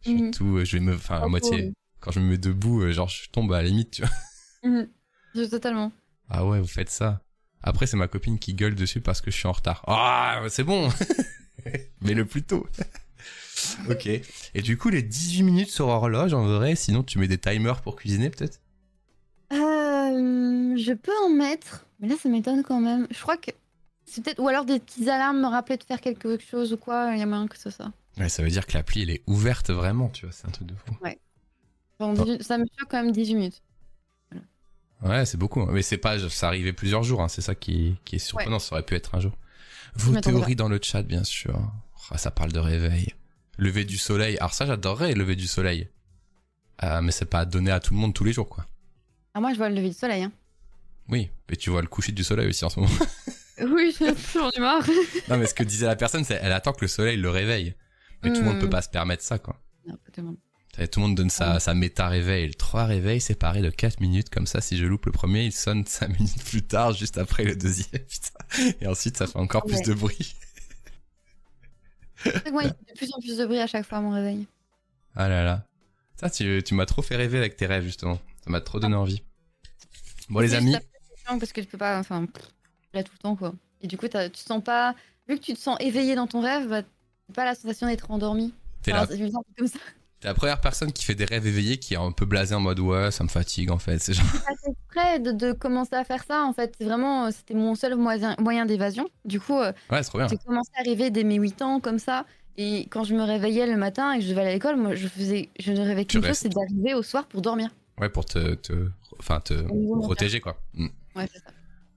je 0.00 0.08
suis 0.10 0.22
Mhm. 0.22 0.30
tout 0.30 0.56
euh, 0.56 0.64
je 0.64 0.78
vais 0.78 0.82
me 0.82 0.94
enfin 0.94 1.20
à 1.20 1.26
moitié 1.28 1.74
quand 2.00 2.10
je 2.12 2.20
me 2.20 2.30
mets 2.30 2.38
debout 2.38 2.90
genre 2.92 3.08
je 3.10 3.28
tombe 3.28 3.52
à 3.52 3.60
la 3.60 3.68
limite, 3.68 3.90
tu 3.90 4.02
vois. 4.02 4.10
Je- 4.64 4.88
Totalement. 5.50 5.92
Ah 6.28 6.44
ouais, 6.46 6.60
vous 6.60 6.66
faites 6.66 6.90
ça. 6.90 7.20
Après 7.62 7.86
c'est 7.86 7.96
ma 7.96 8.08
copine 8.08 8.38
qui 8.38 8.54
gueule 8.54 8.74
dessus 8.74 9.00
parce 9.00 9.20
que 9.20 9.30
je 9.30 9.36
suis 9.36 9.48
en 9.48 9.52
retard. 9.52 9.82
Ah, 9.86 10.42
c'est 10.48 10.64
bon. 10.64 10.88
Mais 12.00 12.14
le 12.14 12.24
plus 12.24 12.42
tôt. 12.42 12.66
OK. 13.90 14.06
Et 14.06 14.62
du 14.62 14.76
coup 14.76 14.88
les 14.88 15.02
18 15.02 15.42
minutes 15.42 15.70
sur 15.70 15.88
horloge 15.88 16.34
en 16.34 16.46
vrai, 16.46 16.76
sinon 16.76 17.02
tu 17.02 17.18
mets 17.18 17.28
des 17.28 17.38
timers 17.38 17.80
pour 17.82 17.96
cuisiner 17.96 18.30
peut-être? 18.30 18.60
Euh, 19.52 20.76
je 20.76 20.92
peux 20.92 21.12
en 21.24 21.30
mettre, 21.30 21.86
mais 22.00 22.08
là 22.08 22.14
ça 22.20 22.28
m'étonne 22.28 22.62
quand 22.62 22.80
même. 22.80 23.06
Je 23.10 23.20
crois 23.20 23.36
que 23.36 23.50
c'est 24.04 24.22
peut-être 24.22 24.40
ou 24.40 24.48
alors 24.48 24.64
des 24.64 24.78
petites 24.78 25.08
alarmes 25.08 25.40
me 25.40 25.48
rappeler 25.48 25.76
de 25.76 25.84
faire 25.84 26.00
quelque 26.00 26.38
chose 26.38 26.72
ou 26.72 26.76
quoi. 26.76 27.12
Il 27.12 27.18
y 27.18 27.22
a 27.22 27.26
moyen 27.26 27.48
que 27.48 27.56
ce 27.56 27.62
soit 27.70 27.84
ça. 27.84 27.92
Ouais, 28.18 28.28
ça 28.28 28.42
veut 28.42 28.48
dire 28.48 28.66
que 28.66 28.74
l'appli 28.74 29.02
elle 29.02 29.10
est 29.10 29.22
ouverte 29.26 29.70
vraiment, 29.70 30.08
tu 30.08 30.26
vois, 30.26 30.32
c'est 30.32 30.46
un 30.46 30.50
truc 30.50 30.68
de 30.68 30.74
fou. 30.74 30.96
Bon. 31.98 32.12
18 32.12 32.42
Ça 32.42 32.58
me 32.58 32.64
choque 32.78 32.90
quand 32.90 33.02
même 33.02 33.12
18 33.12 33.34
minutes. 33.34 33.62
Ouais, 35.02 35.26
c'est 35.26 35.36
beaucoup. 35.36 35.60
hein. 35.62 35.68
Mais 35.72 35.82
c'est 35.82 35.98
pas, 35.98 36.18
ça 36.30 36.48
arrivait 36.48 36.72
plusieurs 36.72 37.02
jours. 37.02 37.22
Hein. 37.22 37.28
C'est 37.28 37.42
ça 37.42 37.54
qui, 37.54 37.96
qui 38.04 38.16
est 38.16 38.18
surprenant. 38.20 38.58
Ça 38.58 38.74
aurait 38.74 38.82
pu 38.84 38.94
être 38.94 39.14
un 39.14 39.20
jour. 39.20 39.32
Vos 39.94 40.18
théories 40.20 40.56
dans 40.56 40.68
le 40.68 40.78
chat, 40.82 41.02
bien 41.02 41.24
sûr. 41.24 41.58
Ah, 42.10 42.18
ça 42.18 42.30
parle 42.30 42.52
de 42.52 42.58
réveil. 42.58 43.14
Lever 43.58 43.84
du 43.84 43.96
soleil. 43.98 44.36
Alors 44.38 44.54
ça, 44.54 44.66
j'adorerais 44.66 45.14
lever 45.14 45.36
du 45.36 45.46
soleil. 45.46 45.88
Euh, 46.82 47.00
mais 47.00 47.12
c'est 47.12 47.24
pas 47.24 47.44
donné 47.44 47.70
à 47.70 47.80
tout 47.80 47.94
le 47.94 48.00
monde 48.00 48.14
tous 48.14 48.24
les 48.24 48.32
jours, 48.32 48.48
quoi. 48.48 48.66
Ah, 49.34 49.40
moi 49.40 49.52
je 49.52 49.58
vois 49.58 49.68
le 49.68 49.74
lever 49.74 49.88
du 49.88 49.94
soleil. 49.94 50.22
Hein. 50.24 50.32
Oui, 51.08 51.30
mais 51.48 51.56
tu 51.56 51.70
vois 51.70 51.80
le 51.82 51.88
coucher 51.88 52.12
du 52.12 52.24
soleil 52.24 52.48
aussi 52.48 52.64
en 52.64 52.70
ce 52.70 52.80
moment. 52.80 52.92
Oui, 53.58 53.96
j'en 54.34 54.50
ai 54.50 54.60
marre. 54.60 54.86
non, 55.30 55.38
mais 55.38 55.46
ce 55.46 55.54
que 55.54 55.62
disait 55.64 55.86
la 55.86 55.96
personne, 55.96 56.24
c'est 56.24 56.38
elle 56.42 56.52
attend 56.52 56.74
que 56.74 56.82
le 56.82 56.88
soleil 56.88 57.16
le 57.16 57.30
réveille. 57.30 57.74
Mais 58.22 58.30
tout 58.30 58.40
le 58.40 58.44
monde 58.44 58.56
Hmm. 58.56 58.60
peut 58.60 58.68
pas 58.68 58.82
se 58.82 58.90
permettre 58.90 59.22
ça, 59.22 59.38
quoi. 59.38 59.58
Non, 59.86 59.94
pas 59.94 60.10
tout 60.12 60.20
le 60.20 60.26
monde. 60.26 60.36
T'sais, 60.76 60.88
Tout 60.88 61.00
le 61.00 61.06
monde 61.06 61.16
donne 61.16 61.30
sa, 61.30 61.58
sa 61.58 61.72
méta 61.72 62.06
réveil. 62.08 62.54
Trois 62.54 62.84
réveils 62.84 63.20
séparés 63.20 63.62
de 63.62 63.70
4 63.70 64.00
minutes. 64.00 64.28
Comme 64.28 64.46
ça, 64.46 64.60
si 64.60 64.76
je 64.76 64.84
loupe 64.84 65.06
le 65.06 65.12
premier, 65.12 65.44
il 65.44 65.52
sonne 65.52 65.86
5 65.86 66.08
minutes 66.18 66.44
plus 66.44 66.62
tard, 66.62 66.92
juste 66.92 67.16
après 67.16 67.44
le 67.44 67.56
deuxième. 67.56 68.02
Putain. 68.08 68.74
Et 68.80 68.86
ensuite, 68.86 69.16
ça 69.16 69.26
fait 69.26 69.38
encore 69.38 69.64
plus 69.64 69.80
de 69.80 69.94
bruit. 69.94 70.36
Moi, 72.52 72.64
il 72.64 72.68
fait 72.68 72.92
de 72.92 72.96
plus 72.96 73.12
en 73.14 73.20
plus 73.20 73.38
de 73.38 73.46
bruit 73.46 73.58
à 73.58 73.66
chaque 73.66 73.86
fois 73.86 73.98
à 73.98 74.00
mon 74.02 74.10
réveil. 74.10 74.46
Ah 75.14 75.28
là 75.28 75.42
là. 75.44 75.64
Ça, 76.16 76.28
tu, 76.28 76.62
tu 76.64 76.74
m'as 76.74 76.86
trop 76.86 77.02
fait 77.02 77.16
rêver 77.16 77.38
avec 77.38 77.56
tes 77.56 77.66
rêves, 77.66 77.84
justement. 77.84 78.18
Ça 78.44 78.50
m'a 78.50 78.60
trop 78.60 78.78
donné 78.78 78.96
envie. 78.96 79.22
Bon, 80.28 80.40
les 80.40 80.54
amis. 80.54 80.76
Parce 81.24 81.52
que 81.52 81.60
tu 81.60 81.66
peux 81.66 81.78
pas. 81.78 81.98
Enfin, 81.98 82.26
là 82.92 83.02
tout 83.02 83.12
le 83.14 83.18
temps 83.18 83.36
quoi. 83.36 83.54
Et 83.80 83.86
du 83.86 83.96
coup, 83.96 84.06
tu 84.08 84.12
te 84.30 84.38
sens 84.38 84.62
pas. 84.62 84.94
Vu 85.28 85.38
que 85.38 85.44
tu 85.44 85.54
te 85.54 85.58
sens 85.58 85.76
éveillé 85.80 86.14
dans 86.14 86.26
ton 86.26 86.40
rêve, 86.40 86.68
bah, 86.68 86.82
pas 87.34 87.44
la 87.44 87.54
sensation 87.54 87.86
d'être 87.86 88.10
endormi. 88.10 88.52
T'es 88.82 88.92
Enfin, 88.92 89.06
la, 89.10 89.16
je 89.16 89.24
me 89.24 89.30
sens 89.30 89.44
comme 89.56 89.66
ça. 89.66 89.78
La 90.26 90.34
première 90.34 90.60
personne 90.60 90.92
qui 90.92 91.04
fait 91.04 91.14
des 91.14 91.24
rêves 91.24 91.46
éveillés 91.46 91.78
qui 91.78 91.94
est 91.94 91.96
un 91.96 92.10
peu 92.12 92.26
blasé 92.26 92.54
en 92.54 92.60
mode 92.60 92.80
ouais, 92.80 93.10
ça 93.10 93.24
me 93.24 93.28
fatigue 93.28 93.70
en 93.70 93.78
fait. 93.78 93.98
C'est 93.98 94.12
genre. 94.12 94.26
Exprès 94.66 95.20
de, 95.20 95.30
de 95.32 95.52
commencer 95.52 95.94
à 95.94 96.04
faire 96.04 96.24
ça 96.24 96.42
en 96.44 96.52
fait. 96.52 96.74
C'est 96.78 96.84
vraiment. 96.84 97.26
euh, 97.26 97.30
C'était 97.30 97.54
mon 97.54 97.74
seul 97.74 97.94
moyen, 97.96 98.34
moyen 98.38 98.66
d'évasion. 98.66 99.08
Du 99.24 99.40
coup, 99.40 99.56
euh, 99.58 99.72
Ouais, 99.90 100.02
c'est 100.02 100.08
trop 100.10 100.18
bien. 100.18 100.28
j'ai 100.28 100.36
commencé 100.36 100.70
à 100.78 100.82
rêver 100.82 101.10
dès 101.10 101.24
mes 101.24 101.36
8 101.36 101.62
ans 101.62 101.80
comme 101.80 101.98
ça. 101.98 102.26
Et 102.58 102.86
quand 102.90 103.04
je 103.04 103.14
me 103.14 103.22
réveillais 103.22 103.66
le 103.66 103.76
matin 103.76 104.12
et 104.12 104.18
que 104.18 104.24
je 104.24 104.30
devais 104.30 104.40
aller 104.40 104.50
à 104.50 104.54
l'école, 104.54 104.76
moi 104.76 104.94
je 104.94 105.06
faisais. 105.08 105.48
Je 105.60 105.72
ne 105.72 105.80
rêvais 105.80 106.04
qu'une 106.04 106.24
chose, 106.24 106.36
c'est 106.36 106.48
d'arriver 106.48 106.94
au 106.94 107.02
soir 107.02 107.26
pour 107.26 107.40
dormir. 107.40 107.70
Ouais, 108.00 108.08
pour 108.08 108.24
te, 108.24 108.54
te, 108.54 108.90
enfin, 109.18 109.40
te 109.40 109.54
protéger, 110.02 110.40
quoi. 110.40 110.60
Mm. 110.74 110.86
Ouais, 111.14 111.28
c'est 111.32 111.38
ça. 111.38 111.50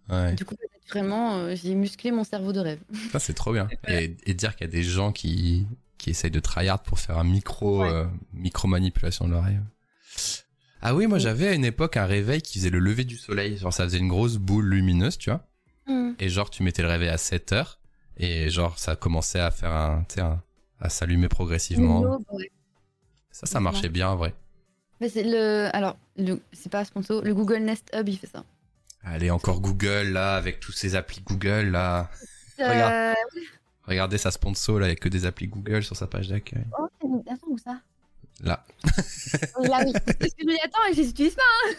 Ouais. 0.09 0.33
Du 0.33 0.45
coup, 0.45 0.55
naturellement, 0.81 1.35
euh, 1.37 1.55
j'ai 1.55 1.75
musclé 1.75 2.11
mon 2.11 2.23
cerveau 2.23 2.51
de 2.53 2.59
rêve. 2.59 2.79
Ça, 3.11 3.19
c'est 3.19 3.33
trop 3.33 3.53
bien. 3.53 3.67
Et, 3.87 4.15
et 4.25 4.33
dire 4.33 4.55
qu'il 4.55 4.65
y 4.67 4.69
a 4.69 4.71
des 4.71 4.83
gens 4.83 5.11
qui, 5.11 5.65
qui 5.99 6.09
essayent 6.09 6.31
de 6.31 6.39
tryhard 6.39 6.81
pour 6.81 6.97
faire 6.97 7.19
un 7.19 7.23
micro, 7.23 7.81
Ouais. 7.83 7.89
euh, 7.91 8.05
micro 8.33 8.67
manipulation 8.67 9.27
de 9.27 9.35
rêve. 9.35 9.61
Ah 10.81 10.95
oui, 10.95 11.05
moi 11.07 11.19
j'avais 11.19 11.47
à 11.49 11.53
une 11.53 11.65
époque 11.65 11.97
un 11.97 12.05
réveil 12.05 12.41
qui 12.41 12.57
faisait 12.57 12.69
le 12.69 12.79
lever 12.79 13.03
du 13.03 13.17
soleil. 13.17 13.57
Genre 13.57 13.73
ça 13.73 13.83
faisait 13.83 13.97
une 13.99 14.07
grosse 14.07 14.37
boule 14.37 14.65
lumineuse, 14.65 15.17
tu 15.17 15.29
vois. 15.29 15.45
Hmm. 15.87 16.13
Et 16.19 16.29
genre 16.29 16.49
tu 16.49 16.63
mettais 16.63 16.81
le 16.81 16.87
réveil 16.87 17.09
à 17.09 17.17
7 17.17 17.51
heures. 17.51 17.79
Et 18.17 18.49
genre 18.49 18.79
ça 18.79 18.95
commençait 18.95 19.39
à 19.39 19.51
faire 19.51 19.71
un, 19.71 20.03
tu 20.07 20.15
sais, 20.15 20.21
un- 20.21 20.41
à 20.79 20.89
s'allumer 20.89 21.27
progressivement. 21.27 22.01
Ouais. 22.31 22.49
Ça, 23.31 23.45
ça 23.45 23.59
marchait 23.59 23.89
bien 23.89 24.09
en 24.09 24.15
vrai. 24.15 24.33
Mais 25.01 25.09
c'est 25.09 25.23
le. 25.23 25.69
Alors, 25.75 25.97
c'est 26.53 26.69
pas 26.71 26.83
sponsor, 26.85 27.21
le 27.23 27.33
Google 27.33 27.59
Nest 27.59 27.89
Hub, 27.93 28.07
il 28.09 28.17
fait 28.17 28.27
ça. 28.27 28.43
Allez, 29.03 29.29
encore 29.31 29.61
Google 29.61 30.09
là, 30.11 30.35
avec 30.35 30.59
tous 30.59 30.71
ces 30.73 30.95
applis 30.95 31.21
Google 31.21 31.69
là. 31.71 32.09
Regarde. 32.57 33.15
Regardez 33.89 34.17
sa 34.17 34.31
sponsor 34.31 34.79
là, 34.79 34.87
il 34.87 34.89
y 34.89 34.93
a 34.93 34.95
que 34.95 35.09
des 35.09 35.25
applis 35.25 35.47
Google 35.47 35.83
sur 35.83 35.95
sa 35.97 36.07
page 36.07 36.29
d'accueil. 36.29 36.63
Oh, 36.79 36.87
attends, 37.27 37.47
où 37.49 37.57
ça? 37.57 37.81
Là. 38.41 38.65
Oh, 39.57 39.63
Là, 39.63 39.83
oui. 39.85 39.91
Parce 39.93 40.15
que 40.33 40.41
je 40.41 40.45
dis, 40.47 40.57
attends, 40.63 40.79
je 40.93 41.01
les 41.01 41.09
utilise 41.09 41.35
pas, 41.35 41.41
hein. 41.67 41.73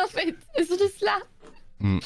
en 0.04 0.08
fait. 0.08 0.34
Ils 0.58 0.66
sont 0.66 0.78
juste 0.78 1.00
là. 1.00 1.18
Non, 1.80 1.98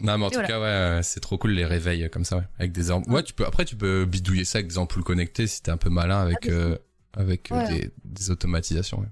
mais 0.00 0.12
en 0.12 0.28
Et 0.28 0.30
tout 0.30 0.34
voilà. 0.34 0.46
cas, 0.48 0.60
ouais, 0.60 0.66
euh, 0.66 1.02
c'est 1.02 1.20
trop 1.20 1.38
cool 1.38 1.50
les 1.52 1.64
réveils 1.64 2.04
euh, 2.04 2.08
comme 2.08 2.24
ça, 2.24 2.36
ouais. 2.36 2.44
Avec 2.58 2.70
des 2.72 2.90
ampoules. 2.92 3.12
Ouais, 3.12 3.22
tu 3.24 3.32
peux, 3.34 3.44
après, 3.44 3.64
tu 3.64 3.74
peux 3.74 4.04
bidouiller 4.04 4.44
ça 4.44 4.58
avec 4.58 4.68
des 4.68 4.78
ampoules 4.78 5.02
connectées 5.02 5.46
si 5.48 5.60
t'es 5.62 5.70
un 5.72 5.76
peu 5.76 5.90
malin 5.90 6.20
avec, 6.20 6.38
Ah, 6.44 6.50
euh, 6.50 6.78
avec 7.14 7.48
Ouais. 7.50 7.66
des, 7.68 7.90
des 8.04 8.30
automatisations, 8.30 9.00
ouais. 9.00 9.08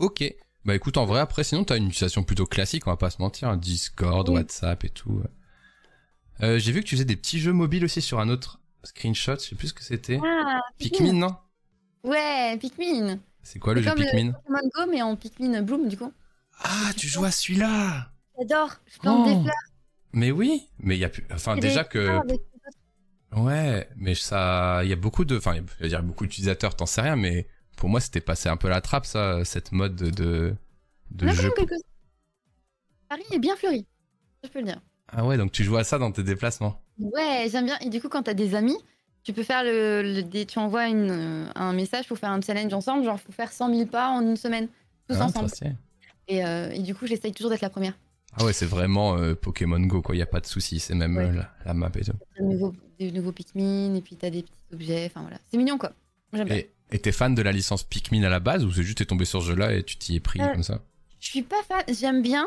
Ok. 0.00 0.24
Bah 0.64 0.74
écoute, 0.74 0.96
en 0.96 1.06
vrai, 1.06 1.20
après, 1.20 1.44
sinon, 1.44 1.64
t'as 1.64 1.76
une 1.76 1.86
utilisation 1.86 2.22
plutôt 2.24 2.46
classique, 2.46 2.86
on 2.86 2.90
va 2.90 2.96
pas 2.96 3.10
se 3.10 3.20
mentir. 3.22 3.48
hein, 3.48 3.56
Discord, 3.56 4.28
Oui. 4.28 4.34
WhatsApp 4.36 4.84
et 4.84 4.90
tout. 4.90 5.22
Euh, 6.42 6.58
J'ai 6.58 6.72
vu 6.72 6.80
que 6.80 6.86
tu 6.86 6.96
faisais 6.96 7.04
des 7.04 7.16
petits 7.16 7.38
jeux 7.38 7.52
mobiles 7.52 7.84
aussi 7.84 8.02
sur 8.02 8.18
un 8.18 8.28
autre 8.28 8.60
screenshot, 8.84 9.34
je 9.36 9.40
sais 9.50 9.54
plus 9.56 9.68
ce 9.68 9.74
que 9.74 9.82
c'était. 9.82 10.18
Ah, 10.24 10.60
Pikmin, 10.78 11.12
non? 11.14 11.36
Ouais, 12.04 12.56
Pikmin. 12.58 13.18
C'est 13.42 13.58
quoi 13.58 13.74
le 13.74 13.82
jeu 13.82 13.90
comme 13.90 13.98
Pikmin? 14.00 14.26
Le 14.28 14.32
Pokémon 14.32 14.70
Go, 14.74 14.90
mais 14.90 15.02
en 15.02 15.16
Pikmin 15.16 15.62
Bloom, 15.62 15.88
du 15.88 15.96
coup. 15.96 16.12
Ah, 16.62 16.90
tu 16.96 17.08
joues 17.08 17.24
à 17.24 17.30
celui-là 17.30 18.10
J'adore. 18.38 18.70
Je 18.86 18.98
plante 18.98 19.26
Oh. 19.26 19.28
des 19.34 19.42
fleurs. 19.42 19.54
Mais 20.12 20.30
oui, 20.30 20.68
mais 20.78 20.96
il 20.96 21.00
y 21.00 21.04
a 21.04 21.08
plus... 21.08 21.24
Enfin, 21.32 21.56
déjà 21.56 21.84
que... 21.84 22.18
Ouais, 23.36 23.88
mais 23.96 24.14
ça, 24.16 24.80
il 24.82 24.90
y 24.90 24.92
a 24.92 24.96
beaucoup 24.96 25.24
de, 25.24 25.36
enfin, 25.36 25.54
je 25.54 25.82
veux 25.84 25.88
dire 25.88 26.02
beaucoup 26.02 26.24
d'utilisateurs, 26.24 26.74
t'en 26.74 26.86
sais 26.86 27.00
rien, 27.00 27.14
mais 27.14 27.46
pour 27.76 27.88
moi 27.88 28.00
c'était 28.00 28.20
passé 28.20 28.48
un 28.48 28.56
peu 28.56 28.68
la 28.68 28.80
trappe 28.80 29.06
ça, 29.06 29.44
cette 29.44 29.70
mode 29.70 29.94
de 29.94 30.56
de, 31.12 31.28
a 31.28 31.32
jeu. 31.32 31.42
même 31.44 31.52
quelques- 31.56 31.80
Paris 33.08 33.22
est 33.30 33.38
bien 33.38 33.54
fleuri. 33.54 33.86
Je 34.42 34.48
peux 34.48 34.58
le 34.58 34.64
dire. 34.66 34.80
Ah 35.08 35.24
ouais, 35.24 35.36
donc 35.36 35.52
tu 35.52 35.62
joues 35.62 35.76
à 35.76 35.84
ça 35.84 35.98
dans 35.98 36.10
tes 36.10 36.24
déplacements. 36.24 36.82
Ouais, 37.00 37.48
j'aime 37.50 37.66
bien. 37.66 37.78
Et 37.80 37.88
du 37.88 38.00
coup, 38.00 38.08
quand 38.08 38.22
t'as 38.24 38.34
des 38.34 38.54
amis, 38.54 38.76
tu 39.22 39.32
peux 39.32 39.42
faire 39.42 39.62
le, 39.64 40.02
le- 40.02 40.22
des- 40.22 40.46
tu 40.46 40.58
envoies 40.58 40.88
une, 40.88 41.10
euh, 41.10 41.46
un 41.54 41.72
message 41.72 42.06
pour 42.08 42.18
faire 42.18 42.30
un 42.30 42.40
challenge 42.40 42.72
ensemble, 42.72 43.04
genre 43.04 43.18
faut 43.20 43.32
faire 43.32 43.52
100 43.52 43.74
000 43.74 43.86
pas 43.86 44.10
en 44.10 44.20
une 44.22 44.36
semaine, 44.36 44.68
tous 45.08 45.16
Ah, 45.20 45.24
ensemble. 45.24 45.50
Et, 46.28 46.44
euh, 46.44 46.70
et 46.70 46.78
du 46.80 46.94
coup, 46.94 47.06
j'essaye 47.06 47.32
toujours 47.32 47.50
d'être 47.50 47.60
la 47.62 47.70
première. 47.70 47.94
Ah 48.38 48.44
ouais, 48.44 48.52
c'est 48.52 48.66
vraiment 48.66 49.16
euh, 49.16 49.34
Pokémon 49.34 49.80
Go 49.80 50.02
quoi, 50.02 50.14
y 50.14 50.22
a 50.22 50.26
pas 50.26 50.38
de 50.40 50.46
souci, 50.46 50.78
c'est 50.78 50.94
même 50.94 51.16
Ouais. 51.16 51.24
euh, 51.24 51.32
la, 51.32 51.50
la 51.66 51.74
map 51.74 51.90
et 51.96 52.04
tout. 52.04 52.12
Des 52.38 52.44
nouveaux, 52.44 52.72
des 52.98 53.10
nouveaux 53.10 53.32
Pikmin, 53.32 53.94
et 53.96 54.00
puis 54.00 54.14
t'as 54.14 54.30
des 54.30 54.42
petits 54.42 54.52
objets, 54.72 55.06
enfin 55.06 55.22
voilà. 55.22 55.38
C'est 55.50 55.56
mignon 55.56 55.78
quoi. 55.78 55.92
J'aime 56.32 56.46
bien. 56.46 56.62
Et 56.92 56.98
t'es 57.00 57.10
fan 57.12 57.34
de 57.34 57.42
la 57.42 57.50
licence 57.52 57.82
Pikmin 57.82 58.22
à 58.22 58.28
la 58.28 58.38
base 58.40 58.64
ou 58.64 58.72
c'est 58.72 58.82
juste 58.84 58.98
t'es 58.98 59.04
tombé 59.04 59.24
sur 59.24 59.42
ce 59.42 59.48
jeu-là 59.48 59.74
et 59.74 59.82
tu 59.82 59.96
t'y 59.96 60.14
es 60.16 60.20
pris 60.20 60.38
comme 60.38 60.62
ça? 60.62 60.80
Je 61.18 61.28
suis 61.28 61.42
pas 61.42 61.60
fan, 61.68 61.82
j'aime 61.88 62.22
bien, 62.22 62.46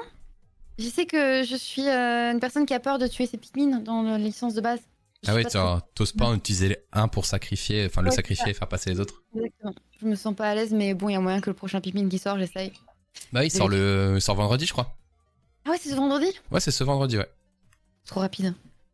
Je 0.78 0.88
sais 0.90 1.06
que 1.06 1.44
je 1.44 1.56
suis 1.56 1.88
euh, 1.88 2.32
une 2.32 2.40
personne 2.40 2.66
qui 2.66 2.74
a 2.74 2.80
peur 2.80 2.98
de 2.98 3.08
tuer 3.08 3.28
ses 3.28 3.38
Pikmin 3.38 3.80
dans 3.80 4.02
la 4.02 4.18
licence 4.18 4.54
de 4.54 4.62
base. 4.62 4.80
Je 5.24 5.32
Ah 5.32 5.44
trop. 5.44 5.88
t'oses 5.96 6.12
pas 6.12 6.26
en 6.26 6.36
utiliser 6.36 6.78
un 6.92 7.08
pour 7.08 7.26
sacrifier, 7.26 7.86
enfin 7.86 8.02
le 8.02 8.10
Ouais, 8.10 8.16
sacrifier 8.16 8.50
et 8.50 8.54
faire 8.54 8.68
passer 8.68 8.90
les 8.90 9.00
autres. 9.00 9.24
Exactement. 9.36 9.74
Je 10.02 10.06
me 10.06 10.16
sens 10.16 10.36
pas 10.36 10.50
à 10.50 10.56
l'aise, 10.56 10.74
mais 10.74 10.94
bon, 10.94 11.10
il 11.10 11.14
y 11.14 11.16
a 11.16 11.22
moyen 11.22 11.40
que 11.40 11.50
le 11.50 11.56
prochain 11.56 11.80
Pikmin 11.80 12.10
qui 12.10 12.20
sort, 12.20 12.38
j'essaye. 12.38 12.74
Bah 13.32 13.40
oui, 13.42 13.48
il 13.48 13.52
sort 13.52 13.70
le, 13.70 14.14
il 14.16 14.22
sort 14.22 14.36
vendredi, 14.36 14.66
je 14.66 14.74
crois. 14.74 14.96
Ah 15.66 15.70
ouais, 15.70 15.78
c'est 15.80 15.90
ce 15.90 15.96
vendredi? 15.96 16.28
Ouais, 16.52 16.60
c'est 16.60 16.72
ce 16.72 16.84
vendredi, 16.84 17.18
ouais. 17.18 17.30
Trop 18.06 18.20
rapide. 18.20 18.54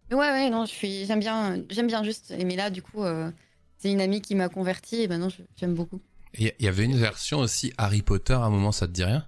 Mais 0.09 0.15
ouais, 0.15 0.29
ouais, 0.31 0.49
non, 0.49 0.65
je 0.65 0.71
suis, 0.71 1.05
j'aime 1.05 1.19
bien, 1.19 1.63
j'aime 1.69 1.87
bien 1.87 2.03
juste. 2.03 2.33
Mais 2.45 2.55
là, 2.55 2.69
du 2.69 2.81
coup, 2.83 3.03
euh, 3.03 3.31
c'est 3.77 3.91
une 3.91 4.01
amie 4.01 4.21
qui 4.21 4.35
m'a 4.35 4.49
converti 4.49 5.01
et 5.01 5.07
maintenant 5.07 5.29
j'aime 5.55 5.73
beaucoup. 5.73 5.99
Il 6.37 6.53
y 6.59 6.67
avait 6.67 6.85
une 6.85 6.95
version 6.95 7.39
aussi 7.39 7.73
Harry 7.77 8.03
Potter, 8.03 8.33
à 8.33 8.41
un 8.43 8.49
moment, 8.51 8.71
ça 8.71 8.85
te 8.85 8.91
dit 8.91 9.03
rien? 9.03 9.25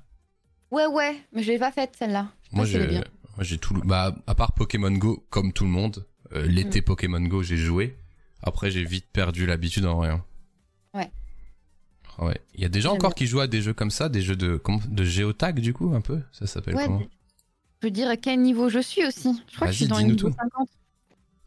Ouais, 0.69 0.85
ouais, 0.85 1.17
mais 1.33 1.41
je 1.43 1.51
l'ai 1.51 1.57
pas 1.59 1.71
faite 1.71 1.95
celle-là. 1.97 2.31
Moi, 2.51 2.65
j'ai, 2.65 3.57
tout. 3.57 3.73
Bah, 3.85 4.15
à 4.27 4.35
part 4.35 4.51
Pokémon 4.53 4.91
Go, 4.91 5.25
comme 5.29 5.53
tout 5.53 5.63
le 5.63 5.69
monde, 5.69 6.05
euh, 6.33 6.45
l'été 6.45 6.81
Pokémon 6.81 7.21
Go, 7.21 7.43
j'ai 7.43 7.57
joué. 7.57 7.97
Après, 8.43 8.71
j'ai 8.71 8.83
vite 8.83 9.05
perdu 9.11 9.45
l'habitude 9.45 9.85
en 9.85 9.99
rien. 9.99 10.23
Ouais. 10.93 11.09
Ah 12.17 12.25
ouais. 12.25 12.41
Il 12.55 12.61
y 12.61 12.65
a 12.65 12.69
des 12.69 12.81
gens 12.81 12.93
encore 12.93 13.11
bien. 13.11 13.15
qui 13.15 13.27
jouent 13.27 13.39
à 13.39 13.47
des 13.47 13.61
jeux 13.61 13.73
comme 13.73 13.91
ça, 13.91 14.09
des 14.09 14.21
jeux 14.21 14.35
de, 14.35 14.61
de 14.89 15.03
géotag, 15.03 15.59
du 15.59 15.73
coup, 15.73 15.93
un 15.93 16.01
peu? 16.01 16.19
Ça 16.31 16.47
s'appelle 16.47 16.75
Ouais, 16.75 16.85
comment? 16.85 16.99
je 16.99 17.07
peux 17.79 17.91
dire 17.91 18.09
à 18.09 18.17
quel 18.17 18.41
niveau 18.41 18.69
je 18.69 18.79
suis 18.79 19.05
aussi. 19.05 19.41
Je 19.49 19.55
crois 19.55 19.67
que 19.67 19.73
je 19.73 19.77
suis 19.77 19.87
dans 19.87 19.97
le 19.97 20.03
dis-nous 20.03 20.15
niveau 20.15 20.29
tout. 20.29 20.35
50. 20.35 20.69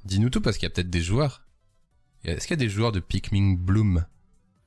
Dis-nous 0.05 0.31
tout, 0.31 0.40
parce 0.40 0.56
qu'il 0.56 0.66
y 0.66 0.70
a 0.70 0.74
peut-être 0.74 0.90
des 0.90 1.01
joueurs. 1.01 1.43
Est-ce 2.24 2.47
qu'il 2.47 2.56
y 2.56 2.60
a 2.60 2.64
des 2.64 2.70
joueurs 2.70 2.93
de 2.93 3.01
Pikmin 3.01 3.55
Bloom? 3.55 4.05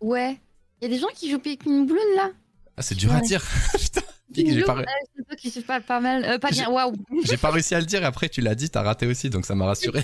Ouais. 0.02 0.40
Il 0.80 0.88
y 0.90 0.92
a 0.92 0.96
des 0.96 1.00
gens 1.00 1.08
qui 1.16 1.32
jouent 1.32 1.40
Pikmin 1.40 1.86
Bloom 1.86 2.16
là. 2.16 2.30
Ah, 2.78 2.82
c'est 2.84 2.96
dur 2.96 3.12
à 3.12 3.22
dire 3.22 3.44
Putain, 3.80 4.02
Pik, 4.34 4.52
j'ai 4.52 4.64
pas, 4.64 4.74
ré- 4.74 4.82
euh, 4.84 5.06
c'est 5.16 5.24
toi 5.26 5.36
qui 5.36 5.52
jouent 5.52 5.66
pas, 5.66 5.80
pas 5.82 6.00
mal. 6.00 6.24
euh, 6.26 6.38
pas 6.38 6.50
J'ai- 6.50 6.62
bien, 6.62 6.70
waouh. 6.70 6.94
j'ai 7.24 7.38
pas 7.38 7.50
réussi 7.52 7.76
à 7.76 7.80
le 7.80 7.86
dire, 7.86 8.02
et 8.02 8.06
après, 8.06 8.28
tu 8.30 8.42
l'as 8.42 8.56
dit, 8.56 8.70
t'as 8.70 8.82
raté 8.84 9.08
aussi, 9.08 9.30
donc 9.30 9.46
ça 9.46 9.56
m'a 9.56 9.66
rassuré. 9.66 10.04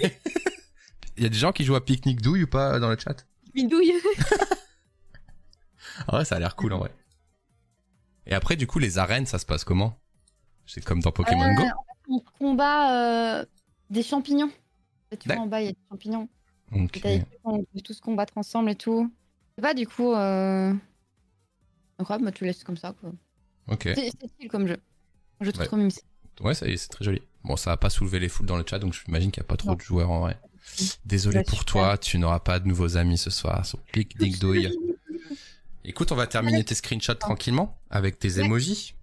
Il 1.17 1.23
y 1.23 1.25
a 1.25 1.29
des 1.29 1.37
gens 1.37 1.51
qui 1.51 1.63
jouent 1.65 1.75
à 1.75 1.83
Picnic 1.83 2.21
Douille 2.21 2.43
ou 2.43 2.47
pas 2.47 2.79
dans 2.79 2.89
le 2.89 2.97
chat? 2.97 3.25
Bidouille. 3.53 3.93
Ah 6.07 6.17
ouais, 6.17 6.25
ça 6.25 6.35
a 6.37 6.39
l'air 6.39 6.55
cool 6.55 6.73
en 6.73 6.79
vrai. 6.79 6.91
Et 8.25 8.33
après, 8.33 8.55
du 8.55 8.65
coup, 8.67 8.79
les 8.79 8.97
arènes, 8.97 9.25
ça 9.25 9.37
se 9.37 9.45
passe 9.45 9.63
comment? 9.63 9.99
C'est 10.65 10.83
comme 10.83 11.01
dans 11.01 11.11
Pokémon 11.11 11.43
Euh, 11.45 11.53
Go 11.53 11.63
On 12.09 12.19
combat 12.39 13.39
euh, 13.41 13.45
des 13.89 14.01
champignons. 14.01 14.49
Tu 15.19 15.27
vois, 15.29 15.37
en 15.37 15.45
bas, 15.45 15.61
il 15.61 15.65
y 15.65 15.69
a 15.69 15.71
des 15.73 15.77
champignons. 15.91 16.27
Ok. 16.71 16.97
Et 16.97 17.01
t'as 17.01 17.09
des 17.09 17.19
trucs, 17.19 17.39
on 17.43 17.63
peut 17.63 17.81
tous 17.83 17.99
combattre 17.99 18.37
ensemble 18.37 18.71
et 18.71 18.75
tout. 18.75 19.11
C'est 19.55 19.61
pas 19.61 19.73
du 19.75 19.85
coup. 19.85 20.13
Euh... 20.13 20.73
Tu 22.33 22.43
laisses 22.45 22.63
comme 22.63 22.77
ça 22.77 22.93
quoi. 22.99 23.11
Ok. 23.67 23.83
C'est 23.95 24.09
style 24.09 24.47
comme 24.49 24.67
jeu. 24.67 24.77
Je 25.41 25.51
trouve 25.51 25.61
Ouais. 25.79 25.89
trop. 25.89 26.45
Ouais, 26.47 26.53
ça 26.53 26.67
y 26.67 26.73
est, 26.73 26.77
c'est 26.77 26.89
très 26.89 27.05
joli. 27.05 27.21
Bon, 27.43 27.55
ça 27.55 27.69
va 27.71 27.77
pas 27.77 27.89
soulever 27.89 28.19
les 28.19 28.29
foules 28.29 28.45
dans 28.45 28.57
le 28.57 28.63
chat, 28.67 28.79
donc 28.79 28.93
j'imagine 28.93 29.31
qu'il 29.31 29.41
y 29.41 29.45
a 29.45 29.47
pas 29.47 29.57
trop 29.57 29.69
Non. 29.69 29.75
de 29.75 29.81
joueurs 29.81 30.09
en 30.11 30.21
vrai. 30.21 30.37
Désolé 31.05 31.39
Bah, 31.39 31.43
pour 31.47 31.65
toi, 31.65 31.97
tu 31.97 32.17
n'auras 32.17 32.39
pas 32.39 32.59
de 32.59 32.67
nouveaux 32.67 32.95
amis 32.97 33.17
ce 33.17 33.29
soir 33.29 33.65
sur 33.65 33.79
Picnic 33.79 34.39
Douille. 34.39 34.71
Écoute, 35.85 36.11
on 36.11 36.15
va 36.15 36.25
terminer 36.27 36.63
tes 36.63 36.75
screenshots 36.75 37.15
tranquillement 37.15 37.77
avec 37.89 38.17
tes 38.19 38.35
Ouais. 38.39 38.45
emojis. 38.45 38.95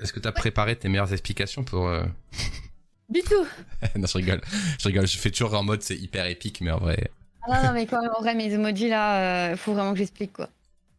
Est-ce 0.00 0.12
que 0.12 0.18
t'as 0.20 0.32
préparé 0.32 0.76
tes 0.76 0.88
meilleures 0.88 1.12
explications 1.12 1.62
pour... 1.62 1.86
euh, 1.86 2.04
Du 3.08 3.20
tout. 3.22 3.46
non, 3.96 4.06
je 4.06 4.18
rigole. 4.18 4.40
Je 4.80 4.88
rigole, 4.88 5.06
je 5.06 5.16
fais 5.18 5.30
toujours 5.30 5.54
en 5.54 5.62
mode 5.62 5.82
c'est 5.82 5.96
hyper 5.96 6.26
épique, 6.26 6.60
mais 6.60 6.70
en 6.72 6.78
vrai... 6.78 7.10
Ah 7.46 7.60
non, 7.62 7.68
non, 7.68 7.74
mais 7.74 7.86
quand 7.86 8.00
même, 8.00 8.10
en 8.16 8.20
vrai, 8.22 8.34
mes 8.34 8.50
emojis 8.52 8.88
là, 8.88 9.50
euh, 9.52 9.56
faut 9.56 9.74
vraiment 9.74 9.92
que 9.92 9.98
j'explique 9.98 10.32
quoi. 10.32 10.48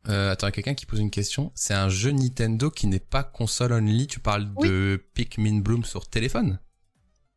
Euh, 0.07 0.31
attends, 0.31 0.47
il 0.47 0.49
y 0.49 0.53
a 0.53 0.53
quelqu'un 0.53 0.73
qui 0.75 0.85
pose 0.85 0.99
une 0.99 1.09
question. 1.11 1.51
C'est 1.55 1.73
un 1.73 1.89
jeu 1.89 2.11
Nintendo 2.11 2.69
qui 2.69 2.87
n'est 2.87 2.99
pas 2.99 3.23
console 3.23 3.73
only. 3.73 4.07
Tu 4.07 4.19
parles 4.19 4.49
Oui. 4.57 4.67
de 4.67 5.03
Pikmin 5.13 5.59
Bloom 5.59 5.83
sur 5.83 6.07
téléphone 6.07 6.59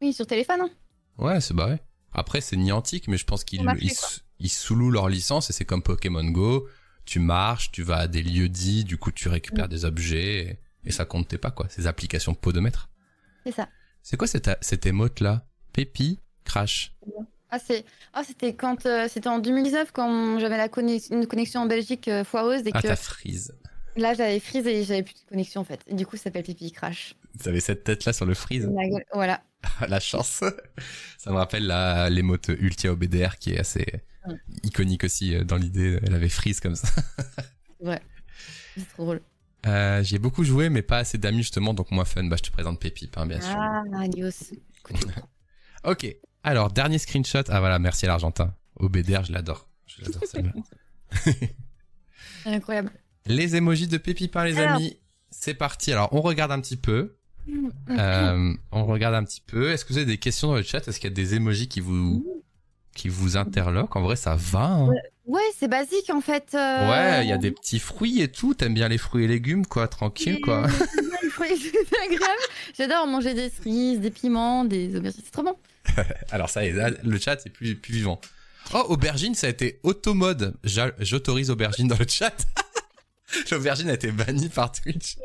Oui, 0.02 0.12
sur 0.12 0.26
téléphone. 0.26 0.60
Hein. 0.62 0.70
Ouais, 1.18 1.40
c'est 1.40 1.54
barré. 1.54 1.78
Après, 2.12 2.40
c'est 2.40 2.56
Niantic, 2.56 3.08
mais 3.08 3.16
je 3.16 3.24
pense 3.24 3.44
qu'ils 3.44 3.62
ils, 3.80 3.92
ils 4.38 4.48
sous-louent 4.48 4.90
leur 4.90 5.08
licence 5.08 5.50
et 5.50 5.52
c'est 5.52 5.64
comme 5.64 5.82
Pokémon 5.82 6.24
Go. 6.24 6.68
Tu 7.04 7.20
marches, 7.20 7.70
tu 7.72 7.82
vas 7.82 7.96
à 7.98 8.06
des 8.08 8.22
lieux 8.22 8.48
dits, 8.48 8.84
du 8.84 8.98
coup, 8.98 9.12
tu 9.12 9.28
récupères 9.28 9.68
des 9.68 9.84
objets 9.84 10.36
et, 10.84 10.88
et 10.88 10.90
ça 10.92 11.04
compte 11.06 11.28
tes 11.28 11.38
pas, 11.38 11.50
quoi. 11.50 11.66
Ces 11.70 11.86
applications 11.86 12.34
podomètre. 12.34 12.90
C'est 13.46 13.52
ça. 13.52 13.68
C'est 14.02 14.16
quoi 14.16 14.26
cette, 14.26 14.50
cette 14.60 14.84
émote-là? 14.86 15.46
Pépi 15.72 16.20
Crash. 16.44 16.94
Ah, 17.50 17.58
c'est... 17.58 17.84
ah 18.12 18.22
c'était 18.26 18.54
quand 18.54 18.84
euh, 18.86 19.08
c'était 19.08 19.28
en 19.28 19.38
2019 19.38 19.90
quand 19.92 20.38
j'avais 20.38 20.56
la 20.58 20.68
connex- 20.68 21.12
une 21.12 21.26
connexion 21.26 21.60
en 21.62 21.66
Belgique 21.66 22.08
euh, 22.08 22.22
foireuse 22.24 22.62
et 22.66 22.70
Ah, 22.74 22.82
que 22.82 22.88
ta 22.88 22.96
frise. 22.96 23.54
là 23.96 24.12
j'avais 24.14 24.38
freeze 24.40 24.66
et 24.66 24.84
j'avais 24.84 25.02
plus 25.02 25.14
de 25.14 25.28
connexion 25.30 25.60
en 25.62 25.64
fait. 25.64 25.80
Et 25.86 25.94
du 25.94 26.04
coup 26.06 26.16
ça 26.16 26.24
s'appelle 26.24 26.42
Pipi 26.44 26.70
Crash. 26.72 27.14
Vous 27.40 27.48
avez 27.48 27.60
cette 27.60 27.84
tête-là 27.84 28.12
sur 28.12 28.26
le 28.26 28.34
freeze 28.34 28.68
Voilà. 29.14 29.42
la 29.88 29.98
chance. 30.00 30.42
Ça 31.18 31.30
me 31.30 31.36
rappelle 31.36 31.66
la 31.66 32.10
l'émote 32.10 32.48
Ultia 32.48 32.92
OBDR 32.92 33.38
qui 33.38 33.54
est 33.54 33.58
assez 33.58 33.86
iconique 34.62 35.04
aussi 35.04 35.34
euh, 35.34 35.44
dans 35.44 35.56
l'idée. 35.56 35.98
Elle 36.06 36.14
avait 36.14 36.28
freeze 36.28 36.60
comme 36.60 36.76
ça. 36.76 36.88
C'est 38.76 38.88
trop 38.90 39.04
drôle. 39.04 39.20
Euh, 39.66 40.02
J'y 40.02 40.16
ai 40.16 40.18
beaucoup 40.18 40.44
joué, 40.44 40.68
mais 40.68 40.82
pas 40.82 40.98
assez 40.98 41.18
d'amis 41.18 41.38
justement, 41.38 41.74
donc 41.74 41.90
moins 41.90 42.04
fun. 42.04 42.24
Bah, 42.24 42.36
je 42.36 42.42
te 42.48 42.52
présente 42.52 42.78
Pépip, 42.80 43.16
hein, 43.18 43.26
bien 43.26 43.40
sûr. 43.40 43.54
Ah, 43.56 43.82
adios. 44.02 44.30
Ok. 45.84 46.16
Alors, 46.48 46.70
dernier 46.70 46.96
screenshot. 46.98 47.42
Ah 47.48 47.60
voilà, 47.60 47.78
merci 47.78 48.06
à 48.06 48.08
l'Argentin. 48.08 48.54
OBDR, 48.80 49.22
je 49.24 49.32
l'adore. 49.32 49.68
Je 49.86 50.02
l'adore 50.02 50.22
celle-là. 50.26 50.52
Incroyable. 52.46 52.90
Les 53.26 53.54
emojis 53.56 53.86
de 53.86 53.98
Pépipin, 53.98 54.44
les 54.46 54.58
Alors. 54.58 54.76
amis. 54.76 54.96
C'est 55.30 55.52
parti. 55.52 55.92
Alors, 55.92 56.08
on 56.12 56.22
regarde 56.22 56.52
un 56.52 56.60
petit 56.60 56.78
peu. 56.78 57.16
Euh, 57.90 58.54
on 58.72 58.86
regarde 58.86 59.14
un 59.14 59.24
petit 59.24 59.42
peu. 59.46 59.70
Est-ce 59.72 59.84
que 59.84 59.92
vous 59.92 59.98
avez 59.98 60.06
des 60.06 60.16
questions 60.16 60.48
dans 60.48 60.54
le 60.56 60.62
chat? 60.62 60.88
Est-ce 60.88 60.98
qu'il 60.98 61.10
y 61.10 61.12
a 61.12 61.14
des 61.14 61.34
emojis 61.34 61.68
qui 61.68 61.80
vous 61.80 62.42
qui 62.94 63.10
vous 63.10 63.36
interloquent? 63.36 64.00
En 64.00 64.02
vrai, 64.02 64.16
ça 64.16 64.34
va. 64.34 64.64
hein. 64.64 64.90
Ouais, 65.26 65.42
c'est 65.58 65.68
basique 65.68 66.08
en 66.10 66.22
fait. 66.22 66.54
euh, 66.54 66.88
Ouais, 66.90 67.26
il 67.26 67.28
y 67.28 67.32
a 67.32 67.36
des 67.38 67.50
petits 67.50 67.78
fruits 67.78 68.22
et 68.22 68.28
tout. 68.28 68.54
T'aimes 68.54 68.72
bien 68.74 68.88
les 68.88 68.96
fruits 68.96 69.24
et 69.24 69.28
légumes, 69.28 69.66
quoi, 69.66 69.86
tranquille, 69.86 70.40
quoi. 70.40 70.66
J'adore 72.76 73.06
manger 73.06 73.34
des 73.34 73.50
cerises, 73.50 74.00
des 74.00 74.10
piments, 74.10 74.64
des 74.64 74.96
aubergines. 74.96 75.20
C'est 75.24 75.30
trop 75.30 75.42
bon. 75.42 75.54
Alors 76.30 76.50
ça 76.50 76.62
le 76.66 77.18
chat 77.18 77.44
est 77.46 77.50
plus, 77.50 77.76
plus 77.76 77.94
vivant. 77.94 78.20
Oh, 78.74 78.84
aubergine, 78.88 79.34
ça 79.34 79.46
a 79.46 79.50
été 79.50 79.80
automode. 79.82 80.54
J'a- 80.62 80.92
J'autorise 80.98 81.50
aubergine 81.50 81.88
dans 81.88 81.96
le 81.96 82.06
chat. 82.06 82.36
L'aubergine 83.50 83.88
a 83.90 83.94
été 83.94 84.10
bannie 84.12 84.48
par 84.48 84.72
Twitch. 84.72 85.16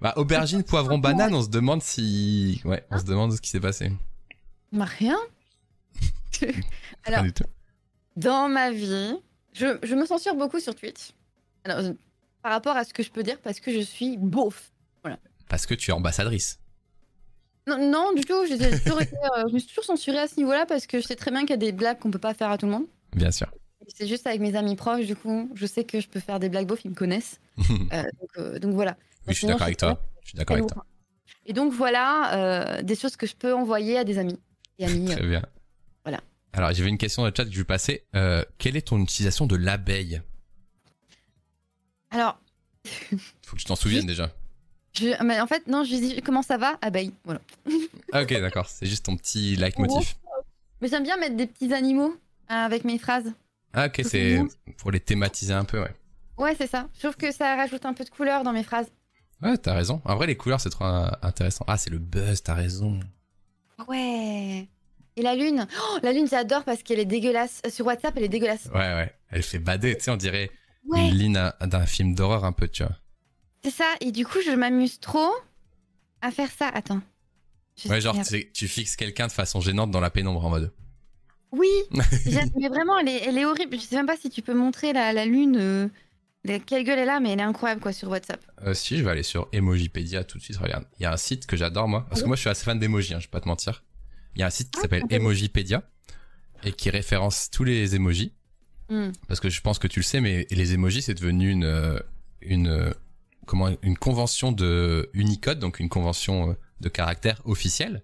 Bah, 0.00 0.14
aubergine, 0.16 0.62
poivron, 0.64 0.98
banane, 0.98 1.34
on 1.34 1.42
se 1.42 1.48
demande 1.48 1.82
si... 1.82 2.60
Ouais, 2.64 2.84
on 2.90 2.98
se 2.98 3.04
demande 3.04 3.32
ce 3.34 3.40
qui 3.40 3.50
s'est 3.50 3.60
passé. 3.60 3.92
Bah, 4.72 4.84
rien. 4.86 5.18
Alors, 7.04 7.24
dans 8.16 8.48
ma 8.48 8.70
vie, 8.70 9.14
je, 9.52 9.78
je 9.82 9.94
me 9.94 10.06
censure 10.06 10.34
beaucoup 10.34 10.58
sur 10.60 10.74
Twitch. 10.74 11.10
Alors, 11.64 11.78
euh, 11.78 11.92
par 12.42 12.52
rapport 12.52 12.76
à 12.76 12.84
ce 12.84 12.94
que 12.94 13.02
je 13.02 13.10
peux 13.10 13.22
dire, 13.22 13.38
parce 13.40 13.60
que 13.60 13.72
je 13.72 13.80
suis 13.80 14.16
beauf. 14.16 14.70
Parce 15.48 15.66
que 15.66 15.74
tu 15.74 15.90
es 15.90 15.92
ambassadrice. 15.92 16.60
Non, 17.70 17.90
non, 17.90 18.12
du 18.12 18.22
tout. 18.22 18.42
été, 18.44 18.64
euh, 18.64 19.48
je 19.48 19.54
me 19.54 19.58
suis 19.58 19.68
toujours 19.68 19.84
censurée 19.84 20.18
à 20.18 20.26
ce 20.26 20.36
niveau-là 20.36 20.66
parce 20.66 20.86
que 20.86 21.00
je 21.00 21.06
sais 21.06 21.14
très 21.14 21.30
bien 21.30 21.42
qu'il 21.42 21.50
y 21.50 21.54
a 21.54 21.56
des 21.56 21.72
blagues 21.72 21.98
qu'on 21.98 22.10
peut 22.10 22.18
pas 22.18 22.34
faire 22.34 22.50
à 22.50 22.58
tout 22.58 22.66
le 22.66 22.72
monde. 22.72 22.86
Bien 23.14 23.30
sûr. 23.30 23.48
C'est 23.88 24.06
juste 24.06 24.26
avec 24.26 24.40
mes 24.40 24.56
amis 24.56 24.76
proches, 24.76 25.06
du 25.06 25.16
coup, 25.16 25.50
je 25.54 25.66
sais 25.66 25.84
que 25.84 26.00
je 26.00 26.08
peux 26.08 26.20
faire 26.20 26.38
des 26.38 26.48
blagues 26.48 26.66
beaufs, 26.66 26.84
ils 26.84 26.90
me 26.90 26.96
connaissent. 26.96 27.40
Euh, 27.92 28.02
donc, 28.02 28.30
euh, 28.38 28.58
donc 28.58 28.74
voilà. 28.74 28.96
Oui, 29.26 29.34
je 29.34 29.38
suis 29.38 29.46
d'accord 29.46 29.62
avec 29.62 29.76
très 29.76 29.88
toi. 29.88 30.02
Je 30.22 30.28
suis 30.30 30.38
d'accord 30.38 30.56
avec 30.56 30.68
toi. 30.68 30.84
Et 31.46 31.52
donc 31.52 31.72
voilà 31.72 32.80
des 32.82 32.94
choses 32.94 33.16
que 33.16 33.26
je 33.26 33.34
peux 33.34 33.52
envoyer 33.52 33.98
à 33.98 34.04
des 34.04 34.18
amis 34.18 34.38
et 34.78 34.86
amis. 34.86 35.06
Très 35.06 35.26
bien. 35.26 35.42
Voilà. 36.04 36.20
Alors, 36.52 36.72
j'avais 36.72 36.88
une 36.88 36.98
question 36.98 37.22
dans 37.22 37.28
le 37.28 37.34
chat 37.36 37.44
que 37.44 37.52
je 37.52 37.58
vais 37.58 37.64
passer. 37.64 38.04
Quelle 38.58 38.76
est 38.76 38.88
ton 38.88 39.00
utilisation 39.00 39.46
de 39.46 39.56
l'abeille? 39.56 40.22
Alors, 42.10 42.40
Faut 43.42 43.56
que 43.56 43.60
tu 43.60 43.66
t'en 43.66 43.76
souviennes 43.76 44.06
déjà. 44.06 44.32
Je... 44.92 45.22
mais 45.24 45.40
en 45.40 45.46
fait, 45.46 45.66
non, 45.66 45.84
je 45.84 45.90
dis 45.94 46.22
comment 46.22 46.42
ça 46.42 46.56
va? 46.56 46.78
Abeille. 46.82 47.12
Voilà. 47.24 47.40
Ah, 48.12 48.22
ok, 48.22 48.32
d'accord. 48.40 48.68
C'est 48.68 48.86
juste 48.86 49.06
ton 49.06 49.16
petit 49.16 49.56
leitmotiv. 49.56 50.14
Mais 50.80 50.88
j'aime 50.88 51.02
bien 51.04 51.16
mettre 51.16 51.36
des 51.36 51.46
petits 51.46 51.72
animaux 51.74 52.10
euh, 52.50 52.54
avec 52.54 52.84
mes 52.84 52.98
phrases. 52.98 53.32
Ah, 53.72 53.86
ok, 53.86 54.00
c'est 54.04 54.40
pour 54.78 54.90
les 54.90 55.00
thématiser 55.00 55.52
un 55.54 55.64
peu, 55.64 55.80
ouais. 55.80 55.94
Ouais, 56.38 56.54
c'est 56.56 56.66
ça. 56.66 56.88
Je 56.94 57.00
trouve 57.00 57.16
que 57.16 57.30
ça 57.32 57.54
rajoute 57.56 57.84
un 57.84 57.92
peu 57.92 58.02
de 58.04 58.10
couleur 58.10 58.42
dans 58.42 58.52
mes 58.52 58.62
phrases. 58.64 58.86
Ouais, 59.42 59.56
t'as 59.58 59.74
raison. 59.74 60.00
En 60.04 60.16
vrai, 60.16 60.26
les 60.26 60.36
couleurs, 60.36 60.60
c'est 60.60 60.70
trop 60.70 60.84
intéressant. 61.22 61.64
Ah, 61.68 61.76
c'est 61.78 61.90
le 61.90 61.98
buzz, 61.98 62.42
t'as 62.42 62.54
raison. 62.54 62.98
Ouais. 63.88 64.68
Et 65.16 65.22
la 65.22 65.34
lune? 65.34 65.66
Oh, 65.82 65.98
La 66.02 66.12
lune, 66.12 66.26
j'adore 66.28 66.64
parce 66.64 66.82
qu'elle 66.82 66.98
est 66.98 67.04
dégueulasse. 67.04 67.60
Euh, 67.66 67.70
Sur 67.70 67.86
WhatsApp, 67.86 68.14
elle 68.16 68.24
est 68.24 68.28
dégueulasse. 68.28 68.66
Ouais, 68.72 68.80
ouais. 68.94 69.14
Elle 69.30 69.42
fait 69.42 69.58
bader, 69.58 69.96
tu 69.96 70.04
sais, 70.04 70.10
on 70.10 70.16
dirait 70.16 70.50
Ouais, 70.86 71.08
une 71.08 71.14
ligne 71.14 71.50
d'un 71.60 71.86
film 71.86 72.14
d'horreur 72.14 72.44
un 72.44 72.52
peu, 72.52 72.66
tu 72.66 72.82
vois. 72.82 72.96
C'est 73.62 73.70
ça. 73.70 73.94
Et 74.00 74.12
du 74.12 74.24
coup, 74.26 74.38
je 74.44 74.50
m'amuse 74.52 75.00
trop 75.00 75.30
à 76.20 76.30
faire 76.30 76.50
ça. 76.50 76.68
Attends. 76.68 77.00
Je 77.82 77.88
Ouais, 77.88 78.00
genre, 78.00 78.16
tu, 78.52 78.68
fixes 78.68 78.96
quelqu'un 78.96 79.26
de 79.26 79.32
façon 79.32 79.60
gênante 79.60 79.90
dans 79.90 80.00
la 80.00 80.10
pénombre 80.10 80.44
en 80.44 80.50
mode. 80.50 80.72
Oui, 81.52 81.68
mais 81.90 82.68
vraiment, 82.68 82.98
elle 82.98 83.08
est, 83.08 83.24
elle 83.26 83.38
est 83.38 83.44
horrible. 83.44 83.76
Je 83.76 83.82
sais 83.84 83.96
même 83.96 84.06
pas 84.06 84.16
si 84.16 84.30
tu 84.30 84.42
peux 84.42 84.54
montrer 84.54 84.92
la, 84.92 85.12
la 85.12 85.24
lune. 85.24 85.56
euh, 85.58 85.88
Quelle 86.66 86.84
gueule 86.84 86.98
est 86.98 87.04
là, 87.04 87.18
mais 87.20 87.30
elle 87.30 87.40
est 87.40 87.44
incroyable 87.44 87.80
quoi 87.80 87.92
sur 87.92 88.08
WhatsApp. 88.08 88.40
Euh, 88.62 88.74
si, 88.74 88.96
je 88.98 89.02
vais 89.04 89.10
aller 89.10 89.22
sur 89.22 89.48
Emojipedia 89.52 90.22
tout 90.24 90.38
de 90.38 90.42
suite. 90.42 90.58
Regarde, 90.58 90.84
il 90.98 91.02
y 91.02 91.06
a 91.06 91.12
un 91.12 91.16
site 91.16 91.46
que 91.46 91.56
j'adore 91.56 91.88
moi, 91.88 92.06
parce 92.08 92.22
que 92.22 92.26
moi 92.26 92.36
je 92.36 92.40
suis 92.40 92.50
assez 92.50 92.64
fan 92.64 92.78
d'emoji, 92.78 93.14
hein, 93.14 93.18
je 93.20 93.26
vais 93.26 93.30
pas 93.30 93.40
te 93.40 93.48
mentir. 93.48 93.82
Il 94.36 94.40
y 94.40 94.42
a 94.44 94.46
un 94.46 94.50
site 94.50 94.70
qui 94.70 94.78
Ah, 94.78 94.82
s'appelle. 94.82 95.04
Emojipedia 95.10 95.82
et 96.64 96.72
qui 96.72 96.88
référence 96.90 97.50
tous 97.50 97.64
les 97.64 97.96
emojis. 97.96 98.32
Hmm. 98.90 99.10
Parce 99.26 99.40
que 99.40 99.48
je 99.48 99.60
pense 99.60 99.78
que 99.80 99.86
tu 99.88 100.00
le 100.00 100.04
sais, 100.04 100.20
mais 100.20 100.46
les 100.50 100.74
emojis 100.74 101.02
c'est 101.02 101.14
devenu 101.14 101.50
une 101.50 101.64
euh, 101.64 101.98
une 102.42 102.92
comment 103.46 103.70
une 103.82 103.96
convention 103.96 104.52
de 104.52 105.10
Unicode, 105.12 105.58
donc 105.58 105.80
une 105.80 105.88
convention 105.88 106.50
euh, 106.50 106.54
de 106.80 106.88
caractère 106.88 107.40
officielle. 107.44 108.02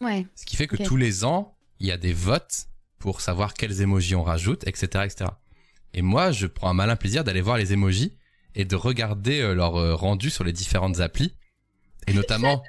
Ouais. 0.00 0.26
Ce 0.34 0.44
qui 0.44 0.56
fait 0.56 0.66
que 0.66 0.82
tous 0.82 0.96
les 0.96 1.24
ans, 1.24 1.56
il 1.80 1.86
y 1.86 1.92
a 1.92 1.96
des 1.96 2.12
votes 2.12 2.66
pour 2.98 3.20
savoir 3.20 3.54
quels 3.54 3.80
emojis 3.80 4.14
on 4.14 4.22
rajoute, 4.22 4.66
etc., 4.66 5.04
etc. 5.04 5.30
Et 5.92 6.02
moi, 6.02 6.32
je 6.32 6.46
prends 6.46 6.68
un 6.68 6.74
malin 6.74 6.96
plaisir 6.96 7.24
d'aller 7.24 7.40
voir 7.40 7.56
les 7.56 7.72
emojis 7.72 8.16
et 8.54 8.64
de 8.64 8.76
regarder 8.76 9.40
euh, 9.40 9.54
leur 9.54 9.76
euh, 9.76 9.94
rendu 9.94 10.30
sur 10.30 10.44
les 10.44 10.52
différentes 10.52 11.00
applis. 11.00 11.34
Et 12.06 12.12
notamment, 12.14 12.62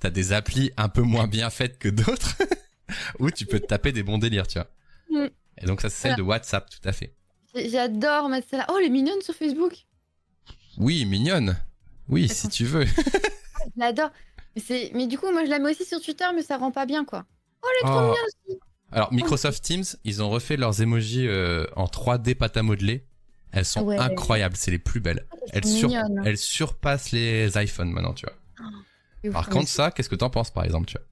t'as 0.00 0.10
des 0.10 0.32
applis 0.32 0.72
un 0.76 0.88
peu 0.88 1.02
moins 1.02 1.26
bien 1.26 1.50
faites 1.50 1.78
que 1.78 1.88
d'autres 1.88 2.36
où 3.18 3.30
tu 3.30 3.46
peux 3.46 3.60
te 3.60 3.66
taper 3.66 3.92
des 3.92 4.02
bons 4.02 4.18
délires, 4.18 4.46
tu 4.46 4.58
vois. 4.58 4.70
Mm. 5.10 5.28
Et 5.58 5.66
donc 5.66 5.80
ça, 5.80 5.90
c'est 5.90 6.08
celle 6.08 6.16
de 6.16 6.22
WhatsApp, 6.22 6.68
tout 6.68 6.88
à 6.88 6.92
fait. 6.92 7.14
J'adore 7.54 8.28
mettre 8.28 8.48
celle-là. 8.50 8.66
Oh, 8.70 8.76
elle 8.80 8.86
est 8.86 8.90
mignonne 8.90 9.20
sur 9.20 9.34
Facebook. 9.34 9.86
Oui, 10.78 11.04
mignonne. 11.04 11.56
Oui, 12.08 12.28
si 12.28 12.48
tu 12.48 12.64
veux. 12.64 12.84
Je 13.66 13.80
l'adore. 13.80 14.10
Mais, 14.56 14.62
c'est- 14.66 14.90
mais 14.94 15.06
du 15.06 15.18
coup, 15.18 15.30
moi, 15.32 15.44
je 15.44 15.50
la 15.50 15.58
mets 15.58 15.70
aussi 15.70 15.84
sur 15.84 16.00
Twitter, 16.00 16.24
mais 16.34 16.42
ça 16.42 16.58
rend 16.58 16.70
pas 16.70 16.86
bien, 16.86 17.04
quoi. 17.04 17.24
Oh, 17.62 17.66
elle 17.82 17.88
est 17.88 17.90
trop 17.92 18.00
Oh. 18.10 18.12
bien 18.12 18.22
aussi. 18.52 18.60
Alors, 18.92 19.12
Microsoft 19.12 19.62
Teams, 19.64 19.84
ils 20.04 20.22
ont 20.22 20.30
refait 20.30 20.56
leurs 20.56 20.80
emojis 20.80 21.26
euh, 21.26 21.66
en 21.74 21.86
3D 21.86 22.34
pâte 22.36 22.56
à 22.56 22.62
modeler. 22.62 23.04
Elles 23.52 23.64
sont 23.64 23.82
Ouais. 23.82 23.98
incroyables, 23.98 24.56
c'est 24.56 24.70
les 24.70 24.78
plus 24.78 25.00
belles. 25.00 25.26
Elles, 25.52 25.64
sur- 25.64 25.88
mignonnes. 25.88 26.22
elles 26.24 26.38
surpassent 26.38 27.10
les 27.12 27.50
iPhones 27.56 27.90
maintenant, 27.90 28.12
tu 28.14 28.26
vois. 28.26 28.34
Ouf, 29.24 29.32
Par 29.32 29.48
contre, 29.48 29.68
ça, 29.68 29.90
qu'est-ce 29.90 30.08
que 30.08 30.14
t'en 30.16 30.30
penses, 30.30 30.50
par 30.52 30.64
exemple, 30.64 30.86
tu 30.86 30.98
vois? 30.98 31.06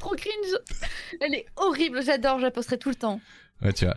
Trop 0.00 0.14
cringe. 0.16 0.58
Elle 1.20 1.34
est 1.34 1.46
horrible. 1.56 2.02
J'adore. 2.02 2.38
Je 2.38 2.44
la 2.44 2.50
posterai 2.50 2.78
tout 2.78 2.88
le 2.88 2.94
temps. 2.94 3.20
Ouais, 3.62 3.72
tu 3.72 3.84
vois. 3.84 3.96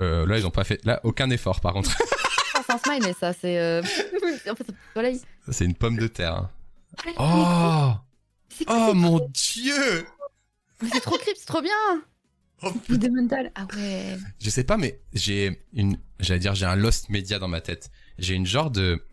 Euh, 0.00 0.26
là, 0.26 0.38
ils 0.38 0.46
ont 0.46 0.50
pas 0.50 0.64
fait. 0.64 0.82
Là, 0.84 1.00
aucun 1.04 1.28
effort, 1.30 1.60
par 1.60 1.72
contre. 1.72 1.90
Oh, 2.74 2.78
smiley, 2.84 3.14
ça. 3.18 3.32
C'est. 3.32 3.58
Euh... 3.58 3.82
en 4.50 4.54
fait, 4.54 4.64
c'est 4.64 4.72
le 4.72 4.76
soleil. 4.94 5.18
Ça, 5.46 5.52
c'est 5.52 5.64
une 5.64 5.74
pomme 5.74 5.96
de 5.98 6.06
terre. 6.06 6.34
hein. 6.34 6.50
Oh 7.18 7.92
c'est 8.56 8.64
quoi, 8.64 8.76
Oh 8.78 8.86
c'est 8.90 8.94
mon 8.94 9.18
trop- 9.18 9.28
dieu 9.32 10.06
Mais 10.82 10.88
C'est 10.92 11.00
trop 11.00 11.18
creep, 11.18 11.36
c'est 11.36 11.46
trop 11.46 11.60
bien. 11.62 11.72
Oh. 12.62 12.72
Ah 13.56 13.66
ouais. 13.76 14.16
Je 14.40 14.48
sais 14.50 14.64
pas, 14.64 14.76
mais 14.76 15.00
j'ai 15.12 15.60
une. 15.72 15.98
J'allais 16.20 16.40
dire, 16.40 16.54
j'ai 16.54 16.66
un 16.66 16.76
lost 16.76 17.08
media 17.10 17.38
dans 17.38 17.48
ma 17.48 17.60
tête. 17.60 17.90
J'ai 18.18 18.34
une 18.34 18.46
genre 18.46 18.70
de 18.70 19.04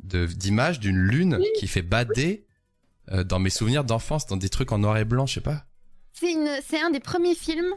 de 0.00 0.26
d'image 0.26 0.80
d'une 0.80 0.98
lune 0.98 1.38
Oui. 1.40 1.46
qui 1.58 1.66
fait 1.66 1.80
bader 1.82 2.46
euh, 3.10 3.24
dans 3.24 3.38
mes 3.38 3.50
souvenirs 3.50 3.84
d'enfance, 3.84 4.26
dans 4.26 4.36
des 4.36 4.50
trucs 4.50 4.70
en 4.70 4.78
noir 4.78 4.98
et 4.98 5.04
blanc, 5.06 5.24
je 5.26 5.34
sais 5.34 5.40
pas. 5.40 5.64
C'est 6.12 6.30
une, 6.30 6.48
c'est 6.66 6.80
un 6.80 6.90
des 6.90 7.00
premiers 7.00 7.34
films 7.34 7.74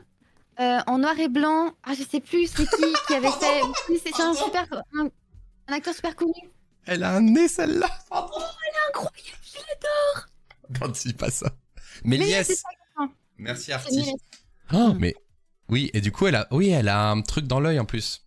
euh, 0.60 0.80
en 0.88 0.98
noir 1.00 1.20
et 1.20 1.28
blanc. 1.30 1.74
Ah, 1.84 1.94
je 1.98 2.04
sais 2.04 2.20
plus 2.20 2.48
c'est 2.48 2.66
qui 2.66 2.94
qui 3.08 3.14
avait 3.14 3.32
fait. 3.40 3.62
C'est 4.04 4.22
un 4.22 4.34
super, 4.34 4.66
un, 4.96 5.08
un 5.68 5.74
acteur 5.74 5.94
super 5.94 6.16
connu. 6.16 6.34
Elle 6.86 7.04
a 7.04 7.16
un 7.16 7.22
nez, 7.22 7.48
celle-là 7.48 7.90
Incroyable. 8.12 9.12
Quand 10.80 10.92
tu 10.92 11.08
dis 11.10 11.14
pas 11.14 11.30
ça. 11.32 11.52
Mais, 12.04 12.18
Mais 12.18 12.28
yes 12.28 12.64
Merci 13.38 13.72
Artie. 13.72 14.14
Oh, 14.74 14.94
Mm. 14.94 14.98
mais 15.00 15.16
oui, 15.70 15.90
et 15.94 16.02
du 16.02 16.12
coup, 16.12 16.28
elle 16.28 16.36
a, 16.36 16.48
oui, 16.52 16.70
elle 16.70 16.88
a 16.90 17.10
un 17.10 17.22
truc 17.22 17.46
dans 17.46 17.60
l'œil 17.60 17.80
en 17.80 17.86
plus. 17.86 18.26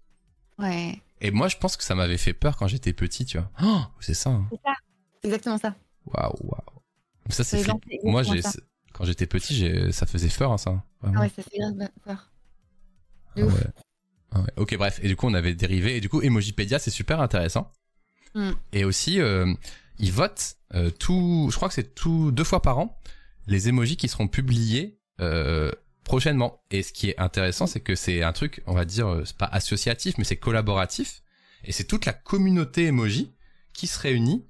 Ouais. 0.59 1.01
Et 1.21 1.31
moi, 1.31 1.49
je 1.49 1.57
pense 1.57 1.77
que 1.77 1.85
ça 1.85 1.95
m'avait 1.95 2.17
fait 2.19 2.33
peur 2.33 2.57
quand 2.57 2.67
j'étais 2.67 2.93
petit, 2.93 3.25
tu 3.27 3.39
vois. 3.39 3.51
Oh, 3.63 3.81
c'est 4.01 4.15
ça. 4.15 4.31
hein. 4.31 4.47
C'est 4.51 4.61
ça. 4.65 4.73
C'est 5.21 5.29
exactement 5.29 5.59
ça. 5.59 5.75
Waouh, 6.07 6.35
waouh. 6.43 6.61
Ça, 7.31 7.45
c'est 7.45 7.59
flippant. 7.63 7.81
Moi, 8.05 8.23
j'ai. 8.23 8.41
Quand 9.01 9.07
j'étais 9.07 9.27
petit, 9.27 9.67
ça 9.93 10.05
faisait 10.05 10.29
peur, 10.29 10.53
hein, 10.53 10.59
ça. 10.59 10.85
Vraiment. 11.01 11.21
Ah 11.21 11.23
ouais, 11.23 11.31
ça 11.35 11.43
fait 11.43 11.57
grave 11.57 11.89
peur. 12.05 12.31
Ah 13.35 13.41
ouais. 13.41 13.53
Ah 14.31 14.41
ouais. 14.41 14.53
Ok, 14.59 14.77
bref. 14.77 15.01
Et 15.03 15.09
du 15.09 15.17
coup, 15.17 15.27
on 15.27 15.33
avait 15.33 15.55
dérivé. 15.55 15.97
Et 15.97 16.03
du 16.03 16.11
coup, 16.11 16.21
Emojipedia, 16.21 16.79
c'est 16.79 16.91
super 16.91 17.19
intéressant. 17.23 17.73
Mm. 18.35 18.51
Et 18.75 18.85
aussi, 18.85 19.19
euh, 19.19 19.51
ils 19.99 20.13
votent 20.13 20.57
euh, 20.75 20.91
tout. 20.91 21.49
Je 21.51 21.57
crois 21.57 21.69
que 21.69 21.75
c'est 21.75 21.95
tout 21.95 22.31
deux 22.31 22.45
fois 22.45 22.61
par 22.61 22.79
an 22.79 23.01
les 23.47 23.71
emojis 23.71 23.97
qui 23.97 24.07
seront 24.07 24.29
publiés 24.29 25.01
euh, 25.23 25.73
prochainement. 26.05 26.63
Et 26.71 26.83
ce 26.83 26.93
qui 26.93 27.09
est 27.09 27.19
intéressant, 27.19 27.67
c'est 27.67 27.81
que 27.81 27.95
c'est 27.95 28.23
un 28.23 28.35
truc, 28.35 28.63
on 28.67 28.75
va 28.75 28.85
dire, 28.85 29.23
c'est 29.25 29.39
pas 29.39 29.47
associatif, 29.47 30.19
mais 30.19 30.25
c'est 30.25 30.37
collaboratif. 30.37 31.23
Et 31.65 31.73
c'est 31.73 31.85
toute 31.85 32.05
la 32.05 32.13
communauté 32.13 32.85
emoji 32.85 33.33
qui 33.73 33.87
se 33.87 33.99
réunit 33.99 34.45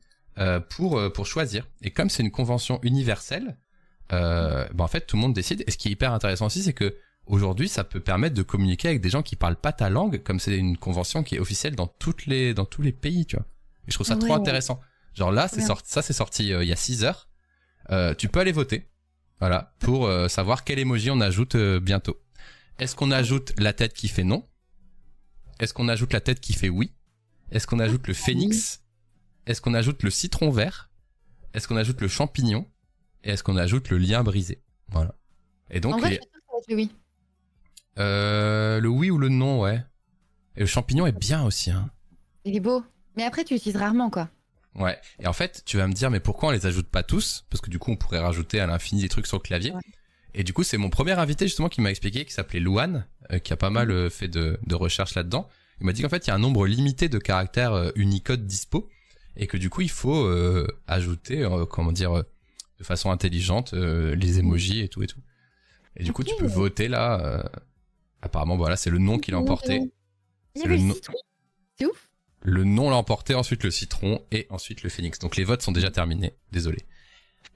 pour 0.70 1.12
pour 1.12 1.26
choisir. 1.26 1.68
Et 1.82 1.92
comme 1.92 2.10
c'est 2.10 2.24
une 2.24 2.32
convention 2.32 2.80
universelle, 2.82 3.56
euh, 4.12 4.66
ben 4.74 4.84
en 4.84 4.88
fait, 4.88 5.02
tout 5.06 5.16
le 5.16 5.22
monde 5.22 5.34
décide. 5.34 5.64
Et 5.66 5.70
ce 5.70 5.76
qui 5.78 5.88
est 5.88 5.92
hyper 5.92 6.12
intéressant 6.12 6.46
aussi, 6.46 6.62
c'est 6.62 6.72
que 6.72 6.96
aujourd'hui, 7.26 7.68
ça 7.68 7.84
peut 7.84 8.00
permettre 8.00 8.34
de 8.34 8.42
communiquer 8.42 8.88
avec 8.88 9.00
des 9.00 9.10
gens 9.10 9.22
qui 9.22 9.36
parlent 9.36 9.56
pas 9.60 9.72
ta 9.72 9.88
langue, 9.90 10.22
comme 10.22 10.40
c'est 10.40 10.56
une 10.56 10.76
convention 10.76 11.22
qui 11.22 11.36
est 11.36 11.38
officielle 11.38 11.76
dans 11.76 11.86
toutes 11.86 12.26
les 12.26 12.54
dans 12.54 12.64
tous 12.64 12.82
les 12.82 12.92
pays, 12.92 13.26
tu 13.26 13.36
vois. 13.36 13.46
Et 13.86 13.90
je 13.90 13.94
trouve 13.96 14.06
ça 14.06 14.16
trop 14.16 14.28
Ouais. 14.28 14.34
intéressant. 14.34 14.80
Genre 15.14 15.32
là, 15.32 15.48
c'est 15.48 15.60
sorti, 15.60 15.90
ça 15.90 16.02
c'est 16.02 16.12
sorti 16.12 16.52
euh, 16.52 16.62
il 16.62 16.68
y 16.68 16.72
a 16.72 16.76
6 16.76 17.04
heures. 17.04 17.28
Euh, 17.90 18.14
tu 18.14 18.28
peux 18.28 18.38
aller 18.40 18.52
voter, 18.52 18.88
voilà, 19.40 19.74
pour 19.80 20.06
euh, 20.06 20.28
savoir 20.28 20.64
quel 20.64 20.78
emoji 20.78 21.10
on 21.10 21.20
ajoute 21.20 21.56
bientôt. 21.56 22.20
Est-ce 22.78 22.94
qu'on 22.94 23.10
ajoute 23.10 23.52
la 23.58 23.72
tête 23.72 23.92
qui 23.92 24.08
fait 24.08 24.22
non? 24.24 24.46
Est-ce 25.58 25.74
qu'on 25.74 25.88
ajoute 25.88 26.12
la 26.12 26.20
tête 26.20 26.40
qui 26.40 26.52
fait 26.52 26.68
oui? 26.68 26.92
Est-ce 27.50 27.66
qu'on 27.66 27.80
ajoute 27.80 28.06
le 28.06 28.14
phénix? 28.14 28.82
Est-ce 29.46 29.60
qu'on 29.60 29.74
ajoute 29.74 30.02
le 30.02 30.10
citron 30.10 30.50
vert? 30.50 30.90
Est-ce 31.52 31.66
qu'on 31.68 31.76
ajoute 31.76 32.00
le 32.00 32.08
champignon? 32.08 32.66
Et 33.24 33.30
est-ce 33.30 33.42
qu'on 33.42 33.56
ajoute 33.56 33.90
le 33.90 33.98
lien 33.98 34.22
brisé 34.22 34.62
Voilà. 34.88 35.14
Et 35.70 35.80
donc 35.80 35.94
en 35.94 35.98
vrai, 35.98 36.10
les- 36.10 36.20
je 36.68 36.74
oui. 36.74 36.90
euh, 37.98 38.80
le 38.80 38.88
oui 38.88 39.10
ou 39.10 39.18
le 39.18 39.28
non, 39.28 39.60
ouais. 39.60 39.82
Et 40.56 40.60
le 40.60 40.66
champignon 40.66 41.06
est 41.06 41.18
bien 41.18 41.44
aussi, 41.44 41.70
hein. 41.70 41.90
Il 42.44 42.56
est 42.56 42.60
beau. 42.60 42.82
Mais 43.16 43.24
après, 43.24 43.44
tu 43.44 43.54
l'utilises 43.54 43.76
rarement, 43.76 44.10
quoi. 44.10 44.28
Ouais. 44.74 44.98
Et 45.20 45.26
en 45.26 45.32
fait, 45.32 45.62
tu 45.66 45.76
vas 45.76 45.86
me 45.86 45.92
dire, 45.92 46.10
mais 46.10 46.20
pourquoi 46.20 46.48
on 46.50 46.52
les 46.52 46.66
ajoute 46.66 46.88
pas 46.88 47.02
tous? 47.02 47.44
Parce 47.50 47.60
que 47.60 47.70
du 47.70 47.78
coup, 47.78 47.90
on 47.90 47.96
pourrait 47.96 48.20
rajouter 48.20 48.60
à 48.60 48.66
l'infini 48.66 49.02
des 49.02 49.08
trucs 49.08 49.26
sur 49.26 49.36
le 49.38 49.42
clavier. 49.42 49.72
Ouais. 49.72 49.80
Et 50.34 50.44
du 50.44 50.52
coup, 50.52 50.62
c'est 50.62 50.76
mon 50.76 50.90
premier 50.90 51.12
invité 51.12 51.46
justement 51.46 51.68
qui 51.68 51.80
m'a 51.80 51.90
expliqué, 51.90 52.24
qui 52.24 52.32
s'appelait 52.32 52.60
Louane, 52.60 53.06
euh, 53.32 53.38
qui 53.40 53.52
a 53.52 53.56
pas 53.56 53.70
mal 53.70 53.90
euh, 53.90 54.08
fait 54.10 54.28
de, 54.28 54.58
de 54.64 54.74
recherches 54.74 55.14
là-dedans. 55.14 55.48
Il 55.80 55.86
m'a 55.86 55.92
dit 55.92 56.02
qu'en 56.02 56.08
fait, 56.08 56.26
il 56.26 56.28
y 56.28 56.30
a 56.30 56.36
un 56.36 56.38
nombre 56.38 56.66
limité 56.66 57.08
de 57.08 57.18
caractères 57.18 57.72
euh, 57.72 57.90
Unicode 57.96 58.46
dispo, 58.46 58.88
et 59.36 59.46
que 59.46 59.56
du 59.56 59.70
coup, 59.70 59.80
il 59.80 59.90
faut 59.90 60.28
ajouter, 60.86 61.48
comment 61.70 61.92
dire, 61.92 62.24
de 62.80 62.84
façon 62.84 63.10
intelligente, 63.12 63.74
euh, 63.74 64.16
les 64.16 64.38
emojis 64.40 64.80
et 64.80 64.88
tout 64.88 65.02
et 65.02 65.06
tout. 65.06 65.20
Et 65.96 66.02
du 66.02 66.12
coup, 66.12 66.24
tu 66.24 66.34
peux 66.36 66.46
voter 66.46 66.88
là. 66.88 67.20
euh, 67.24 67.42
apparemment, 68.22 68.56
voilà, 68.56 68.76
c'est 68.76 68.90
le 68.90 68.98
nom 68.98 69.18
qui 69.18 69.30
l'a 69.30 69.38
emporté. 69.38 69.80
C'est 70.56 70.66
le 70.66 70.76
le 70.76 70.82
no- 70.82 70.94
citron. 70.94 71.14
C'est 71.78 71.86
ouf. 71.86 72.08
Le 72.42 72.64
nom 72.64 72.88
l'a 72.90 72.96
emporté, 72.96 73.34
ensuite 73.34 73.62
le 73.64 73.70
citron 73.70 74.24
et 74.32 74.46
ensuite 74.50 74.82
le 74.82 74.88
phénix. 74.88 75.18
Donc 75.18 75.36
les 75.36 75.44
votes 75.44 75.60
sont 75.62 75.72
déjà 75.72 75.90
terminés, 75.90 76.34
désolé. 76.52 76.78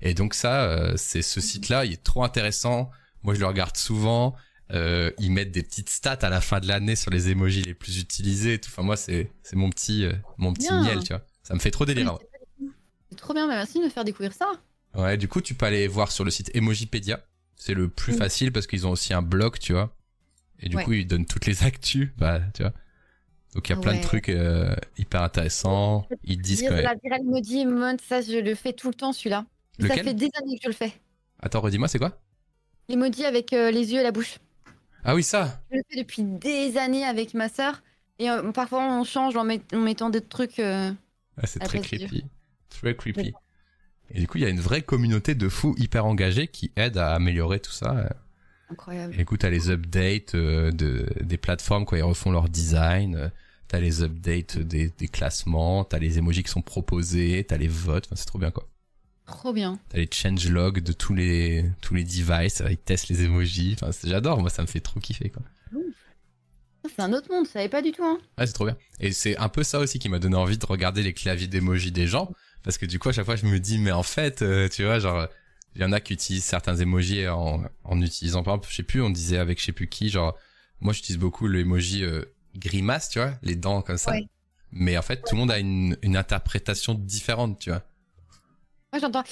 Et 0.03 0.13
donc 0.15 0.35
ça, 0.35 0.65
euh, 0.65 0.93
c'est 0.97 1.23
ce 1.23 1.41
site-là, 1.41 1.85
il 1.87 1.93
est 1.95 2.03
trop 2.05 2.23
intéressant. 2.23 2.91
Moi, 3.23 3.33
je 3.35 3.41
le 3.41 3.47
regarde 3.47 3.77
souvent. 3.77 4.35
Euh, 4.73 5.11
ils 5.19 5.31
mettent 5.33 5.53
des 5.53 5.63
petites 5.63 5.89
stats 5.91 6.19
à 6.23 6.29
la 6.31 6.41
fin 6.43 6.61
de 6.61 6.67
l'année 6.69 6.97
sur 6.97 7.11
les 7.11 7.31
emojis 7.31 7.63
les 7.63 7.75
plus 7.75 7.99
utilisés. 7.99 8.55
et 8.55 8.59
Tout. 8.61 8.69
Enfin 8.71 8.83
moi, 8.83 8.97
c'est 8.97 9.31
c'est 9.43 9.57
mon 9.57 9.71
petit 9.71 10.05
euh, 10.05 10.13
mon 10.37 10.53
petit 10.53 10.69
Bien. 10.69 10.83
miel, 10.83 11.03
tu 11.03 11.09
vois. 11.15 11.23
Ça 11.43 11.55
me 11.55 11.59
fait 11.61 11.71
trop 11.71 11.87
délire. 11.87 12.19
C'est 13.11 13.17
trop 13.17 13.33
bien, 13.35 13.47
mais 13.47 13.55
merci 13.55 13.79
de 13.79 13.85
me 13.85 13.89
faire 13.91 14.05
découvrir 14.05 14.33
ça. 14.33 14.51
Ouais, 14.97 15.17
du 15.17 15.29
coup, 15.29 15.41
tu 15.41 15.55
peux 15.55 15.67
aller 15.67 15.89
voir 15.89 16.13
sur 16.13 16.25
le 16.25 16.31
site 16.31 16.51
Emojipedia. 16.55 17.21
C'est 17.57 17.75
le 17.75 17.89
plus 17.89 18.15
Mm. 18.15 18.19
facile 18.19 18.53
parce 18.53 18.67
qu'ils 18.67 18.87
ont 18.87 18.91
aussi 18.91 19.13
un 19.15 19.23
blog, 19.23 19.59
tu 19.59 19.73
vois. 19.73 19.95
Et 20.61 20.69
du 20.69 20.77
Ouais. 20.77 20.85
coup, 20.85 20.93
ils 20.93 21.07
donnent 21.07 21.27
toutes 21.27 21.47
les 21.47 21.63
actus, 21.65 22.11
bah, 22.17 22.41
tu 22.55 22.63
vois. 22.63 22.73
Donc 23.55 23.69
il 23.69 23.73
y 23.73 23.77
a 23.77 23.81
plein 23.81 23.95
de 23.97 24.03
trucs 24.03 24.29
euh, 24.29 24.75
hyper 24.99 25.23
intéressants. 25.23 26.09
Ils 26.25 26.41
disent 26.41 26.63
quand 26.63 26.75
même. 26.75 26.85
la 26.85 26.95
viral 26.97 27.21
emoji, 27.21 27.65
moment, 27.67 27.97
ça, 28.05 28.21
je 28.21 28.39
le 28.39 28.55
fais 28.57 28.73
tout 28.73 28.89
le 28.89 28.95
temps, 28.95 29.13
celui-là. 29.13 29.47
ça 29.81 29.95
fait 29.95 30.15
des 30.15 30.29
années 30.41 30.57
que 30.57 30.63
je 30.65 30.69
le 30.69 30.75
fais. 30.75 30.93
Attends, 31.41 31.61
redis-moi, 31.61 31.87
c'est 31.89 31.99
quoi? 31.99 32.21
L'emoji 32.89 33.25
avec 33.25 33.53
euh, 33.53 33.71
les 33.71 33.93
yeux 33.93 34.01
et 34.01 34.03
la 34.03 34.11
bouche. 34.13 34.39
Ah 35.05 35.15
oui, 35.15 35.23
ça. 35.23 35.63
Je 35.71 35.77
le 35.77 35.83
fais 35.89 35.99
depuis 36.03 36.23
des 36.25 36.77
années 36.79 37.05
avec 37.05 37.35
ma 37.35 37.49
sœur. 37.49 37.83
Et 38.19 38.29
euh, 38.31 38.51
parfois, 38.53 38.83
on 38.85 39.05
change 39.05 39.37
en, 39.37 39.45
met- 39.45 39.63
en 39.73 39.79
mettant 39.79 40.11
des 40.11 40.21
trucs. 40.21 40.59
Ah, 40.59 40.93
c'est 41.45 41.61
très 41.61 41.81
creepy. 41.81 42.25
Très 42.71 42.97
creepy. 42.97 43.33
Et 44.11 44.21
du 44.21 44.27
coup, 44.29 44.39
il 44.39 44.43
y 44.43 44.47
a 44.47 44.51
une 44.51 44.61
vraie 44.61 44.83
communauté 44.83 45.35
de 45.35 45.49
fous 45.49 45.75
hyper 45.79 46.05
engagés 46.07 46.47
qui 46.49 46.71
aident 46.77 46.99
à 46.99 47.15
améliorer 47.15 47.59
tout 47.61 47.73
ça. 47.73 48.13
incroyables. 48.71 49.15
Et 49.17 49.21
écoute, 49.23 49.41
t'as 49.41 49.51
les 49.51 49.71
updates 49.71 50.35
euh, 50.35 50.71
de, 50.71 51.07
des 51.23 51.37
plateformes 51.39 51.85
quand 51.85 51.97
ils 51.97 52.03
refont 52.03 52.31
leur 52.31 52.49
design. 52.49 53.17
euh, 53.17 53.29
T'as 53.67 53.81
les 53.81 54.03
updates 54.03 54.59
des, 54.59 54.93
des 54.99 55.09
classements. 55.09 55.85
T'as 55.85 55.99
les 55.99 56.19
emojis 56.19 56.43
qui 56.45 56.51
sont 56.51 56.63
proposés. 56.63 57.45
T'as 57.49 57.57
les 57.57 57.67
votes. 57.69 58.05
Enfin, 58.07 58.15
c'est 58.17 58.27
trop 58.27 58.39
bien, 58.39 58.51
quoi. 58.51 58.69
Trop 59.27 59.53
bien. 59.55 59.79
T'as 59.89 59.99
les 59.99 60.09
changelogs 60.13 60.81
de 60.81 60.93
tous 60.93 61.15
les, 61.15 61.65
tous 61.81 61.95
les 61.95 62.05
devices. 62.05 62.63
Ils 62.69 62.77
testent 62.77 63.09
les 63.09 63.25
emojis. 63.25 63.75
Enfin, 63.81 63.91
j'adore. 64.05 64.39
Moi, 64.41 64.51
ça 64.51 64.63
me 64.63 64.67
fait 64.69 64.81
trop 64.81 65.01
kiffer, 65.01 65.31
quoi. 65.31 65.43
C'est 66.95 67.01
un 67.01 67.15
autre 67.15 67.33
monde, 67.33 67.47
je 67.47 67.51
savais 67.53 67.71
pas 67.71 67.81
du 67.81 67.93
tout. 67.93 68.05
Hein. 68.05 68.19
Ouais, 68.37 68.47
c'est 68.47 68.53
trop 68.53 68.67
bien. 68.67 68.77
Et 69.01 69.11
c'est 69.13 69.39
un 69.39 69.49
peu 69.49 69.63
ça 69.63 69.79
aussi 69.81 69.99
qui 69.99 70.11
m'a 70.11 70.19
donné 70.19 70.37
envie 70.37 70.59
de 70.59 70.67
regarder 70.67 71.03
les 71.03 71.15
claviers 71.15 71.47
d'emoji 71.47 71.91
des 71.93 72.07
gens. 72.07 72.31
Parce 72.65 72.79
que 72.79 72.87
du 72.87 72.99
coup, 72.99 73.09
à 73.11 73.13
chaque 73.13 73.27
fois, 73.27 73.37
je 73.37 73.47
me 73.47 73.61
dis, 73.61 73.79
mais 73.79 73.93
en 73.93 74.03
fait, 74.03 74.43
euh, 74.43 74.69
tu 74.69 74.85
vois, 74.85 74.99
genre, 74.99 75.29
il 75.77 75.83
y 75.83 75.85
en 75.85 75.93
a 75.93 76.01
qui 76.01 76.15
utilisent 76.15 76.45
certains 76.45 76.77
emojis 76.77 77.29
en, 77.29 77.63
en 77.85 78.01
utilisant, 78.01 78.43
par 78.43 78.55
exemple, 78.55 78.69
je 78.71 78.77
sais 78.77 78.83
plus, 78.83 79.03
on 79.03 79.11
disait 79.11 79.39
avec 79.39 79.61
je 79.61 79.67
sais 79.67 79.73
plus 79.73 79.89
qui, 79.89 80.09
genre, 80.09 80.37
moi, 80.81 80.93
j'utilise 80.93 81.19
beaucoup 81.19 81.47
l'emoji 81.47 82.05
euh, 82.05 82.23
grimace, 82.57 83.11
tu 83.11 83.19
vois, 83.21 83.35
les 83.43 83.55
dents 83.55 83.83
comme 83.83 83.99
ça. 83.99 84.13
Ouais. 84.13 84.27
Mais 84.73 84.97
en 84.99 85.03
fait, 85.03 85.19
tout 85.23 85.35
le 85.35 85.41
monde 85.41 85.51
a 85.51 85.59
une, 85.59 85.97
une 86.03 86.17
interprétation 86.17 86.95
différente, 86.95 87.59
tu 87.61 87.71
vois. 87.71 87.83
Moi, 88.93 89.01
j'entends. 89.01 89.23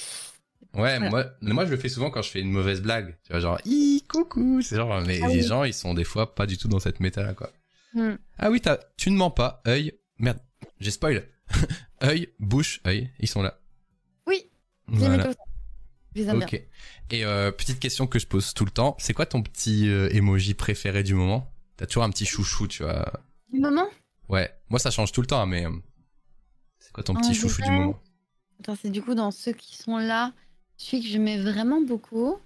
Ouais, 0.73 0.97
Voilà. 0.97 1.09
moi, 1.09 1.25
moi, 1.41 1.65
je 1.65 1.71
le 1.71 1.77
fais 1.77 1.89
souvent 1.89 2.09
quand 2.11 2.21
je 2.21 2.29
fais 2.29 2.39
une 2.39 2.51
mauvaise 2.51 2.81
blague. 2.81 3.17
Tu 3.25 3.31
vois, 3.31 3.39
genre, 3.39 3.59
hi, 3.65 4.03
coucou. 4.07 4.61
C'est 4.61 4.75
genre, 4.75 5.01
mais 5.01 5.19
Ah 5.23 5.27
les 5.27 5.41
oui. 5.41 5.43
gens, 5.47 5.63
ils 5.63 5.73
sont 5.73 5.93
des 5.93 6.03
fois 6.03 6.33
pas 6.35 6.45
du 6.45 6.57
tout 6.57 6.67
dans 6.67 6.79
cette 6.79 6.99
méta-là, 6.99 7.33
quoi. 7.33 7.51
Hmm. 7.93 8.15
Ah 8.37 8.49
oui, 8.49 8.59
t'as, 8.61 8.77
tu 8.97 9.11
ne 9.11 9.17
mens 9.17 9.31
pas. 9.31 9.61
œil, 9.67 9.93
merde, 10.19 10.39
j'ai 10.79 10.91
spoil. 10.91 11.23
œil, 12.03 12.29
bouche, 12.39 12.81
œil, 12.85 13.09
ils 13.19 13.27
sont 13.27 13.41
là. 13.41 13.59
Oui, 14.27 14.49
les 14.89 14.97
Voilà. 14.97 15.31
Je 16.15 16.21
aime 16.21 16.37
bien. 16.39 16.45
Ok. 16.47 16.61
Et 17.11 17.25
euh, 17.25 17.51
petite 17.51 17.79
question 17.79 18.05
que 18.07 18.19
je 18.19 18.27
pose 18.27 18.53
tout 18.53 18.65
le 18.65 18.71
temps, 18.71 18.95
c'est 18.99 19.13
quoi 19.13 19.25
ton 19.25 19.41
petit 19.41 19.89
euh, 19.89 20.09
emoji 20.13 20.53
préféré 20.53 21.03
du 21.03 21.15
moment? 21.15 21.51
T'as 21.77 21.85
toujours 21.87 22.03
un 22.03 22.09
petit 22.11 22.25
chouchou, 22.25 22.67
tu 22.67 22.83
vois. 22.83 23.11
Du 23.51 23.59
moment? 23.59 23.87
Ouais, 24.29 24.51
moi 24.69 24.79
ça 24.79 24.91
change 24.91 25.11
tout 25.11 25.21
le 25.21 25.27
temps, 25.27 25.41
hein, 25.41 25.45
mais 25.47 25.65
euh, 25.65 25.71
c'est 26.79 26.91
quoi 26.93 27.03
ton 27.03 27.13
petit 27.15 27.33
chouchou 27.33 27.61
du 27.61 27.71
moment? 27.71 27.99
Attends, 28.59 28.77
c'est 28.81 28.89
du 28.89 29.01
coup 29.01 29.15
dans 29.15 29.31
ceux 29.31 29.53
qui 29.53 29.75
sont 29.75 29.97
là, 29.97 30.33
celui 30.77 31.03
que 31.03 31.09
je 31.09 31.17
mets 31.17 31.39
vraiment 31.39 31.81
beaucoup. 31.81 32.37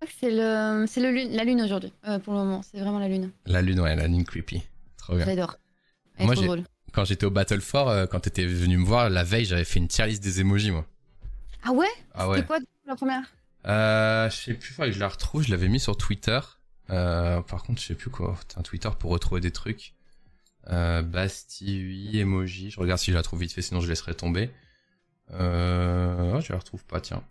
Je 0.00 0.06
crois 0.06 0.08
que 0.08 0.14
c'est 0.20 0.30
le, 0.30 0.86
c'est 0.86 1.00
le 1.00 1.10
lune, 1.10 1.30
la 1.32 1.44
lune 1.44 1.60
aujourd'hui, 1.62 1.92
pour 2.24 2.32
le 2.34 2.38
moment. 2.40 2.62
C'est 2.62 2.78
vraiment 2.80 2.98
la 2.98 3.08
lune. 3.08 3.30
La 3.46 3.62
lune, 3.62 3.80
ouais, 3.80 3.94
la 3.96 4.06
lune 4.06 4.24
creepy. 4.24 4.62
Trop 4.96 5.16
bien. 5.16 5.24
J'adore. 5.26 5.56
Elle 6.16 6.22
est 6.22 6.26
Moi, 6.26 6.34
trop 6.34 6.42
j'ai- 6.42 6.46
drôle. 6.48 6.64
Quand 6.92 7.04
j'étais 7.04 7.26
au 7.26 7.30
Battle 7.30 7.60
for, 7.60 7.88
euh, 7.88 8.06
quand 8.06 8.20
t'étais 8.20 8.46
venu 8.46 8.78
me 8.78 8.84
voir, 8.84 9.10
la 9.10 9.24
veille, 9.24 9.44
j'avais 9.44 9.64
fait 9.64 9.78
une 9.78 9.88
tier 9.88 10.06
list 10.06 10.22
des 10.22 10.40
emojis, 10.40 10.70
moi. 10.70 10.86
Ah 11.62 11.72
ouais 11.72 11.86
Ah 12.14 12.28
ouais. 12.28 12.36
C'était 12.36 12.46
quoi 12.46 12.58
la 12.86 12.96
première 12.96 13.22
Euh, 13.66 14.30
je 14.30 14.36
sais 14.36 14.54
plus, 14.54 14.72
faudrait 14.72 14.88
que 14.90 14.94
je 14.94 15.00
la 15.00 15.08
retrouve, 15.08 15.42
je 15.42 15.50
l'avais 15.50 15.68
mis 15.68 15.80
sur 15.80 15.96
Twitter. 15.96 16.40
Euh, 16.90 17.42
par 17.42 17.62
contre, 17.62 17.80
je 17.82 17.86
sais 17.88 17.94
plus 17.94 18.10
quoi. 18.10 18.36
Putain, 18.40 18.62
Twitter 18.62 18.88
pour 18.98 19.10
retrouver 19.10 19.40
des 19.40 19.50
trucs. 19.50 19.94
Euh, 20.70 21.02
Basti 21.02 21.76
8, 21.76 22.18
emoji. 22.20 22.70
Je 22.70 22.80
regarde 22.80 23.00
si 23.00 23.10
je 23.10 23.16
la 23.16 23.22
trouve 23.22 23.40
vite 23.40 23.52
fait, 23.52 23.62
sinon 23.62 23.80
je 23.80 23.88
laisserai 23.88 24.14
tomber. 24.14 24.50
Euh, 25.32 26.34
oh, 26.36 26.40
je 26.40 26.52
la 26.52 26.58
retrouve 26.58 26.84
pas, 26.84 27.00
tiens. 27.00 27.22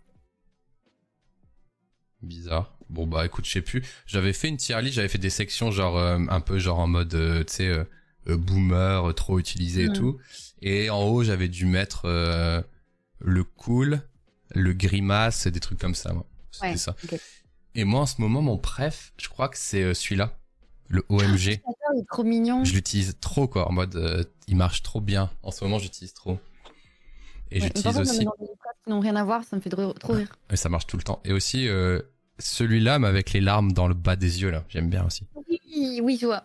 Bizarre. 2.22 2.76
Bon 2.90 3.06
bah 3.06 3.24
écoute, 3.26 3.44
je 3.44 3.50
sais 3.52 3.62
plus. 3.62 3.82
J'avais 4.06 4.32
fait 4.32 4.48
une 4.48 4.56
tier 4.56 4.80
list, 4.82 4.94
j'avais 4.94 5.08
fait 5.08 5.18
des 5.18 5.30
sections 5.30 5.70
genre 5.70 5.98
euh, 5.98 6.18
un 6.28 6.40
peu 6.40 6.58
genre 6.58 6.78
en 6.80 6.86
mode 6.88 7.14
euh, 7.14 7.44
tu 7.44 7.52
sais 7.54 7.86
boomer, 8.26 9.08
euh, 9.08 9.12
trop 9.12 9.38
utilisé 9.38 9.84
et 9.84 9.88
Mhm. 9.88 9.94
tout. 9.94 10.18
Et 10.62 10.90
en 10.90 11.02
haut, 11.04 11.22
j'avais 11.24 11.48
dû 11.48 11.66
mettre 11.66 12.02
euh, 12.06 12.60
le 13.20 13.44
cool, 13.44 14.00
le 14.54 14.72
grimace, 14.72 15.46
des 15.46 15.60
trucs 15.60 15.78
comme 15.78 15.94
ça. 15.94 16.12
Moi. 16.12 16.26
C'était 16.50 16.66
Ouais, 16.68 16.76
ça. 16.76 16.96
Et 17.74 17.84
moi 17.84 18.00
en 18.00 18.06
ce 18.06 18.20
moment, 18.20 18.42
mon 18.42 18.58
préf, 18.58 19.12
je 19.18 19.28
crois 19.28 19.48
que 19.48 19.56
c'est 19.58 19.82
euh, 19.82 19.94
celui-là, 19.94 20.36
le 20.88 21.04
OMG. 21.08 21.38
J'adore, 21.38 21.62
il 21.94 22.00
est 22.00 22.08
trop 22.10 22.24
mignon. 22.24 22.64
Je 22.64 22.72
l'utilise 22.74 23.16
trop 23.20 23.46
quoi, 23.46 23.68
en 23.68 23.72
mode 23.72 23.94
euh, 23.96 24.24
il 24.48 24.56
marche 24.56 24.82
trop 24.82 25.00
bien. 25.00 25.30
En 25.42 25.50
ce 25.50 25.62
moment, 25.64 25.78
j'utilise 25.78 26.12
trop. 26.14 26.38
Et 27.50 27.60
Ouais, 27.60 27.66
j'utilise 27.66 27.98
aussi. 27.98 28.24
dans 28.24 28.34
des 28.40 28.46
qui 28.84 28.90
n'ont 28.90 29.00
rien 29.00 29.16
à 29.16 29.24
voir, 29.24 29.44
ça 29.44 29.56
me 29.56 29.60
fait 29.60 29.70
trop, 29.70 29.92
trop 29.92 30.12
rire. 30.14 30.34
Et 30.50 30.56
ça 30.56 30.68
marche 30.68 30.86
tout 30.86 30.96
le 30.96 31.02
temps. 31.02 31.20
Et 31.24 31.32
aussi 31.32 31.68
euh, 31.68 32.00
celui-là, 32.38 32.98
mais 32.98 33.06
avec 33.08 33.32
les 33.32 33.40
larmes 33.40 33.72
dans 33.72 33.86
le 33.88 33.94
bas 33.94 34.16
des 34.16 34.42
yeux 34.42 34.50
là, 34.50 34.64
j'aime 34.68 34.88
bien 34.90 35.04
aussi. 35.06 35.26
Oui, 35.48 36.00
oui, 36.02 36.18
je 36.20 36.26
vois. 36.26 36.44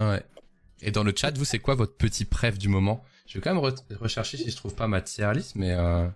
Ouais. 0.00 0.22
Et 0.82 0.90
dans 0.90 1.02
le 1.04 1.12
chat, 1.16 1.36
vous, 1.36 1.44
c'est 1.44 1.58
quoi 1.58 1.74
votre 1.74 1.96
petit 1.96 2.24
préf 2.24 2.58
du 2.58 2.68
moment? 2.68 3.04
Je 3.26 3.38
vais 3.38 3.40
quand 3.42 3.54
même 3.54 3.62
re- 3.64 3.96
rechercher 3.96 4.36
si 4.36 4.50
je 4.50 4.56
trouve 4.56 4.74
pas 4.74 4.86
ma 4.88 5.00
tier 5.00 5.32
list, 5.34 5.54
mais 5.56 5.72
euh, 5.72 6.06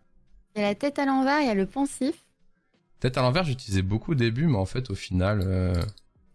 Il 0.57 0.61
y 0.61 0.65
a 0.65 0.69
la 0.69 0.75
tête 0.75 0.99
à 0.99 1.07
l'envers, 1.07 1.41
il 1.41 1.47
y 1.47 1.51
a 1.51 1.55
le 1.55 1.67
pensif. 1.67 2.15
peut-être 3.01 3.17
à 3.19 3.23
l'envers, 3.23 3.45
j'utilisais 3.45 3.83
beaucoup 3.83 4.13
au 4.13 4.15
début, 4.17 4.47
mais 4.47 4.59
en 4.59 4.67
fait, 4.67 4.91
au 4.91 4.95
final, 4.95 5.41
euh, 5.43 5.83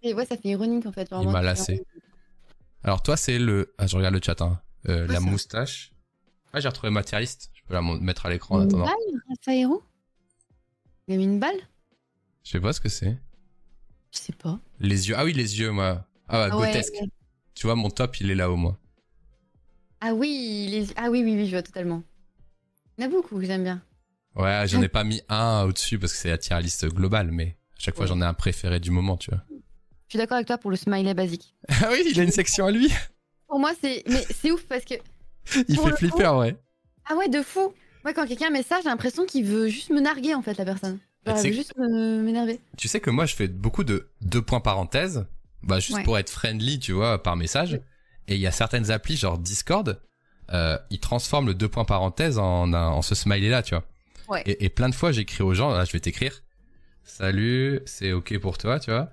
Et 0.02 0.14
ouais, 0.14 0.26
ça 0.26 0.36
fait 0.38 0.50
ironique 0.50 0.86
en 0.86 0.92
fait. 0.92 1.08
il 1.22 1.30
m'a 1.30 1.42
lassé. 1.42 1.84
Alors 2.84 3.04
toi, 3.04 3.16
c'est 3.18 3.38
le... 3.40 3.74
Ah, 3.78 3.88
je 3.88 3.96
regarde 3.96 4.14
le 4.16 4.22
chat, 4.24 4.42
hein. 4.42 4.60
Euh, 4.90 5.08
la 5.08 5.16
ça 5.16 5.20
moustache. 5.22 5.94
Ah, 6.54 6.60
j'ai 6.60 6.68
retrouvé 6.68 6.90
ma 6.92 7.04
tier 7.04 7.20
list. 7.20 7.50
Je 7.54 7.62
peux 7.68 7.74
la 7.74 7.82
mettre 7.82 8.26
à 8.26 8.30
l'écran 8.30 8.56
en 8.56 8.62
Une 8.62 8.68
attendant. 8.68 8.86
balle, 8.86 9.22
Raphaël 9.30 9.68
Il 11.08 11.14
a 11.14 11.18
mis 11.18 11.24
une 11.24 11.40
balle? 11.40 11.56
Je 12.44 12.52
sais 12.52 12.60
pas 12.60 12.74
ce 12.74 12.82
que 12.82 12.90
c'est. 12.90 13.18
Je 14.12 14.20
sais 14.20 14.34
pas. 14.34 14.60
Les 14.80 15.08
yeux. 15.10 15.16
Ah 15.18 15.24
oui, 15.24 15.32
les 15.34 15.60
yeux, 15.60 15.72
moi. 15.72 16.06
Ah, 16.28 16.40
ouais, 16.44 16.50
Ah 16.52 16.58
ouais, 16.58 16.64
grotesque. 16.72 16.94
ouais. 17.02 17.08
Tu 17.64 17.68
vois, 17.68 17.78
mon 17.78 17.90
top, 17.90 18.20
il 18.20 18.30
est 18.30 18.36
là-haut, 18.36 18.58
moi. 18.58 18.78
Ah 20.02 20.14
oui, 20.14 20.68
les... 20.70 20.88
ah 20.98 21.10
oui, 21.10 21.24
oui, 21.24 21.34
oui, 21.38 21.46
je 21.46 21.52
vois 21.52 21.64
totalement. 21.64 22.04
Il 22.98 23.02
y 23.02 23.08
en 23.08 23.08
a 23.08 23.10
beaucoup 23.10 23.40
que 23.40 23.46
j'aime 23.46 23.64
bien. 23.64 23.82
Ouais, 24.36 24.66
j'en 24.68 24.82
ai 24.82 24.90
pas 24.90 25.06
mis 25.06 25.22
un 25.30 25.64
au-dessus 25.64 25.98
parce 25.98 26.12
que 26.12 26.20
c'est 26.20 26.28
la 26.28 26.38
tier 26.38 26.60
list 26.60 26.86
globale, 26.88 27.32
mais 27.32 27.56
à 27.78 27.80
chaque 27.80 27.96
fois, 27.96 28.04
Ouais. 28.04 28.10
j'en 28.10 28.20
ai 28.20 28.26
un 28.26 28.34
préféré 28.34 28.82
du 28.82 28.92
moment, 28.92 29.16
tu 29.16 29.32
vois. 29.32 29.40
Je 29.50 30.10
suis 30.10 30.18
d'accord 30.18 30.36
avec 30.36 30.48
toi 30.48 30.58
pour 30.58 30.72
le 30.72 30.76
smiley 30.76 31.14
basique. 31.14 31.56
Ah 31.82 31.88
oui, 31.90 32.04
il 32.06 32.20
a 32.20 32.24
une 32.24 32.32
section 32.32 32.66
à 32.66 32.72
lui. 32.72 32.92
Pour 33.48 33.60
moi, 33.62 33.72
c'est 33.80 34.04
mais 34.08 34.26
c'est 34.30 34.52
ouf 34.52 34.66
parce 34.66 34.84
que 34.84 34.96
Il 35.70 35.80
fait 35.80 35.96
flipper, 35.96 36.36
ouais. 36.38 36.58
ah 37.10 37.16
ouais, 37.16 37.30
de 37.30 37.42
fou. 37.42 37.74
Moi, 38.04 38.14
quand 38.14 38.28
quelqu'un 38.28 38.50
met 38.50 38.64
ça, 38.64 38.80
j'ai 38.84 38.90
l'impression 38.90 39.26
qu'il 39.26 39.46
veut 39.46 39.70
juste 39.70 39.90
me 39.90 40.02
narguer 40.02 40.34
en 40.36 40.42
fait 40.42 40.58
la 40.58 40.66
personne. 40.66 41.00
Genre, 41.26 41.38
elle 41.38 41.48
veut 41.48 41.54
juste 41.54 41.78
m'énerver. 41.78 42.60
Tu 42.78 42.90
sais 42.90 43.00
que 43.00 43.10
moi, 43.10 43.26
je 43.26 43.36
fais 43.36 43.48
beaucoup 43.48 43.86
de 43.86 44.10
deux 44.20 44.42
points 44.42 44.60
parenthèses, 44.60 45.26
bah 45.64 45.80
juste 45.80 45.98
Ouais. 45.98 46.04
pour 46.04 46.18
être 46.18 46.30
friendly, 46.30 46.80
tu 46.80 46.92
vois, 46.92 47.22
par 47.22 47.36
message. 47.36 47.80
Et 48.28 48.36
il 48.36 48.40
y 48.42 48.48
a 48.48 48.52
certaines 48.52 48.92
applis, 48.92 49.18
genre 49.18 49.38
Discord, 49.38 50.02
euh, 50.52 50.78
ils 50.90 51.00
transforment 51.00 51.48
le 51.48 51.54
deux 51.56 51.68
points 51.70 51.86
parenthèses 51.86 52.38
en, 52.38 52.74
un- 52.74 52.88
en 52.88 53.02
ce 53.02 53.16
smiley-là, 53.16 53.64
tu 53.64 53.76
vois. 53.76 53.84
Ouais. 54.30 54.42
Et, 54.46 54.66
et 54.66 54.70
plein 54.70 54.90
de 54.90 54.96
fois, 54.96 55.12
j'écris 55.12 55.44
aux 55.44 55.54
gens, 55.54 55.72
là, 55.72 55.84
je 55.86 55.92
vais 55.92 56.00
t'écrire, 56.00 56.42
salut, 57.04 57.82
c'est 57.86 58.12
ok 58.14 58.38
pour 58.40 58.58
toi, 58.58 58.80
tu 58.80 58.92
vois. 58.92 59.10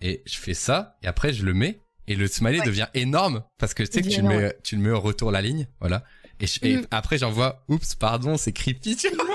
Et 0.00 0.22
je 0.26 0.36
fais 0.36 0.54
ça, 0.54 0.96
et 1.02 1.06
après, 1.06 1.32
je 1.32 1.44
le 1.44 1.54
mets, 1.54 1.80
et 2.06 2.14
le 2.14 2.26
smiley 2.28 2.60
Ouais. 2.60 2.66
devient 2.66 2.86
énorme, 2.94 3.42
parce 3.58 3.74
que 3.74 3.82
tu 3.82 3.92
sais 3.92 4.02
que 4.02 4.08
tu 4.08 4.22
le, 4.22 4.28
mets, 4.28 4.56
tu 4.62 4.76
le 4.76 4.82
mets 4.82 4.90
au 4.90 5.00
retour 5.00 5.30
la 5.32 5.42
ligne, 5.42 5.66
voilà. 5.80 6.04
Et, 6.38 6.46
je- 6.46 6.60
et 6.62 6.76
Mhm. 6.76 6.86
après, 6.90 7.18
j'envoie, 7.18 7.64
oups, 7.68 7.94
pardon, 7.94 8.36
c'est 8.36 8.52
creepy, 8.52 8.96
tu 8.96 9.08
vois. 9.10 9.25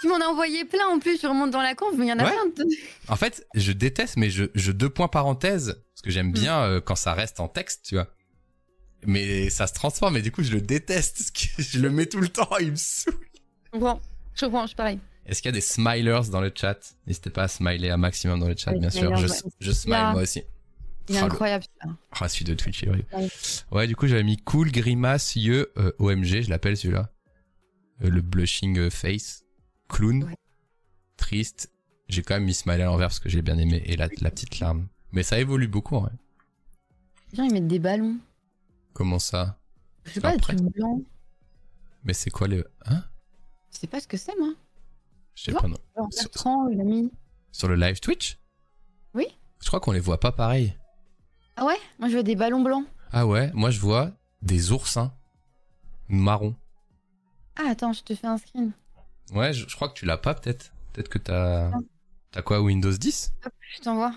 Tu 0.00 0.08
m'en 0.08 0.20
as 0.20 0.24
envoyé 0.26 0.64
plein 0.64 0.86
en 0.88 0.98
plus, 0.98 1.20
je 1.20 1.26
remonte 1.26 1.50
dans 1.50 1.60
la 1.62 1.74
conf, 1.74 1.94
mais 1.96 2.06
il 2.06 2.08
y 2.08 2.12
en 2.12 2.18
a 2.18 2.24
Ouais. 2.24 2.30
plein 2.30 2.64
de... 2.64 2.70
En 3.08 3.16
fait, 3.16 3.46
je 3.54 3.72
déteste, 3.72 4.16
mais 4.16 4.30
je, 4.30 4.44
je 4.54 4.72
deux 4.72 4.88
points 4.88 5.08
parenthèses, 5.08 5.82
parce 5.94 6.02
que 6.02 6.10
j'aime 6.10 6.32
bien 6.32 6.60
euh, 6.62 6.80
quand 6.80 6.96
ça 6.96 7.12
reste 7.14 7.40
en 7.40 7.48
texte, 7.48 7.84
tu 7.86 7.94
vois. 7.96 8.08
Mais 9.06 9.50
ça 9.50 9.66
se 9.66 9.74
transforme, 9.74 10.16
et 10.16 10.22
du 10.22 10.30
coup, 10.32 10.42
je 10.42 10.52
le 10.52 10.60
déteste, 10.60 11.16
parce 11.18 11.30
que 11.30 11.62
je 11.62 11.78
le 11.80 11.90
mets 11.90 12.06
tout 12.06 12.20
le 12.20 12.28
temps, 12.28 12.48
il 12.60 12.72
me 12.72 12.76
saoule. 12.76 13.14
Je 13.66 13.70
comprends, 13.72 14.00
je 14.34 14.44
comprends, 14.46 14.62
je 14.62 14.66
suis 14.68 14.76
pareil. 14.76 14.98
Est-ce 15.26 15.42
qu'il 15.42 15.48
y 15.48 15.52
a 15.52 15.52
des 15.52 15.60
smilers 15.60 16.28
dans 16.30 16.40
le 16.40 16.50
chat? 16.54 16.78
N'hésitez 17.06 17.30
pas 17.30 17.44
à 17.44 17.48
smiler 17.48 17.90
un 17.90 17.96
maximum 17.98 18.40
dans 18.40 18.48
le 18.48 18.56
chat, 18.56 18.72
bien 18.72 18.90
sûr. 18.90 19.14
Je, 19.16 19.70
smile 19.72 19.94
moi 20.12 20.22
aussi. 20.22 20.42
Il 21.08 21.16
est 21.16 21.18
le- 21.20 21.26
incroyable. 21.26 21.64
celui-là. 21.64 21.96
Ah, 22.20 22.28
celui 22.28 22.44
de 22.46 22.54
Twitch, 22.54 22.82
est. 22.84 22.88
Ouais. 22.88 23.04
Ouais, 23.70 23.86
du 23.86 23.96
coup, 23.96 24.06
j'avais 24.06 24.22
mis 24.22 24.38
cool, 24.38 24.70
grimace, 24.72 25.34
yeux, 25.36 25.72
euh, 25.76 25.92
OMG, 25.98 26.42
je 26.42 26.50
l'appelle 26.50 26.76
celui-là. 26.76 27.10
Euh, 28.02 28.08
le 28.10 28.22
blushing 28.22 28.78
euh, 28.78 28.90
face. 28.90 29.44
Clown. 29.90 30.24
Ouais. 30.24 30.36
Triste. 31.16 31.70
J'ai 32.08 32.22
quand 32.22 32.34
même 32.34 32.44
mis 32.44 32.54
smile 32.54 32.80
à 32.80 32.86
l'envers 32.86 33.08
parce 33.08 33.20
que 33.20 33.28
j'ai 33.28 33.42
bien 33.42 33.58
aimé. 33.58 33.82
Et 33.84 33.96
la, 33.96 34.08
la 34.20 34.30
petite 34.30 34.58
larme. 34.60 34.88
Mais 35.12 35.22
ça 35.22 35.38
évolue 35.38 35.68
beaucoup, 35.68 35.96
en 35.96 36.00
vrai. 36.00 36.12
Les 37.32 37.36
gens, 37.36 37.44
ils 37.44 37.52
mettent 37.52 37.68
des 37.68 37.78
ballons. 37.78 38.16
Comment 38.94 39.18
ça? 39.18 39.58
Je 40.04 40.12
sais 40.12 40.20
pas, 40.20 40.34
des 40.34 40.40
trucs 40.40 40.60
blancs. 40.60 41.04
Mais 42.04 42.14
c'est 42.14 42.30
quoi 42.30 42.48
le... 42.48 42.66
Hein? 42.86 43.04
Je 43.70 43.78
sais 43.78 43.86
pas 43.86 44.00
ce 44.00 44.08
que 44.08 44.16
c'est, 44.16 44.36
moi. 44.38 44.54
Je 45.34 45.44
sais 45.44 45.52
pas, 45.52 45.68
non. 45.68 45.76
Sur- 46.10 46.68
il 46.72 46.80
a 46.80 46.84
mis. 46.84 47.12
Sur 47.52 47.68
le 47.68 47.76
live 47.76 48.00
Twitch? 48.00 48.38
Oui. 49.14 49.26
Je 49.60 49.66
crois 49.66 49.80
qu'on 49.80 49.92
les 49.92 50.00
voit 50.00 50.18
pas 50.18 50.32
pareil. 50.32 50.74
Ah 51.56 51.66
ouais? 51.66 51.76
Moi, 51.98 52.08
je 52.08 52.16
veux 52.16 52.22
des 52.22 52.36
ballons 52.36 52.62
blancs. 52.62 52.86
Ah 53.12 53.26
ouais, 53.26 53.50
moi 53.54 53.70
je 53.70 53.80
vois 53.80 54.12
des 54.40 54.70
oursins 54.70 55.12
marrons. 56.08 56.54
Ah, 57.56 57.68
attends, 57.68 57.92
je 57.92 58.02
te 58.04 58.14
fais 58.14 58.28
un 58.28 58.38
screen. 58.38 58.72
Ouais, 59.32 59.52
je, 59.52 59.68
je 59.68 59.74
crois 59.76 59.88
que 59.88 59.94
tu 59.94 60.06
l'as 60.06 60.18
pas 60.18 60.34
peut-être. 60.34 60.72
Peut-être 60.92 61.08
que 61.08 61.18
t'as... 61.18 61.70
T'as 62.32 62.42
quoi, 62.42 62.60
Windows 62.60 62.92
10 62.92 63.32
Je 63.76 63.80
t'envoie. 63.82 64.12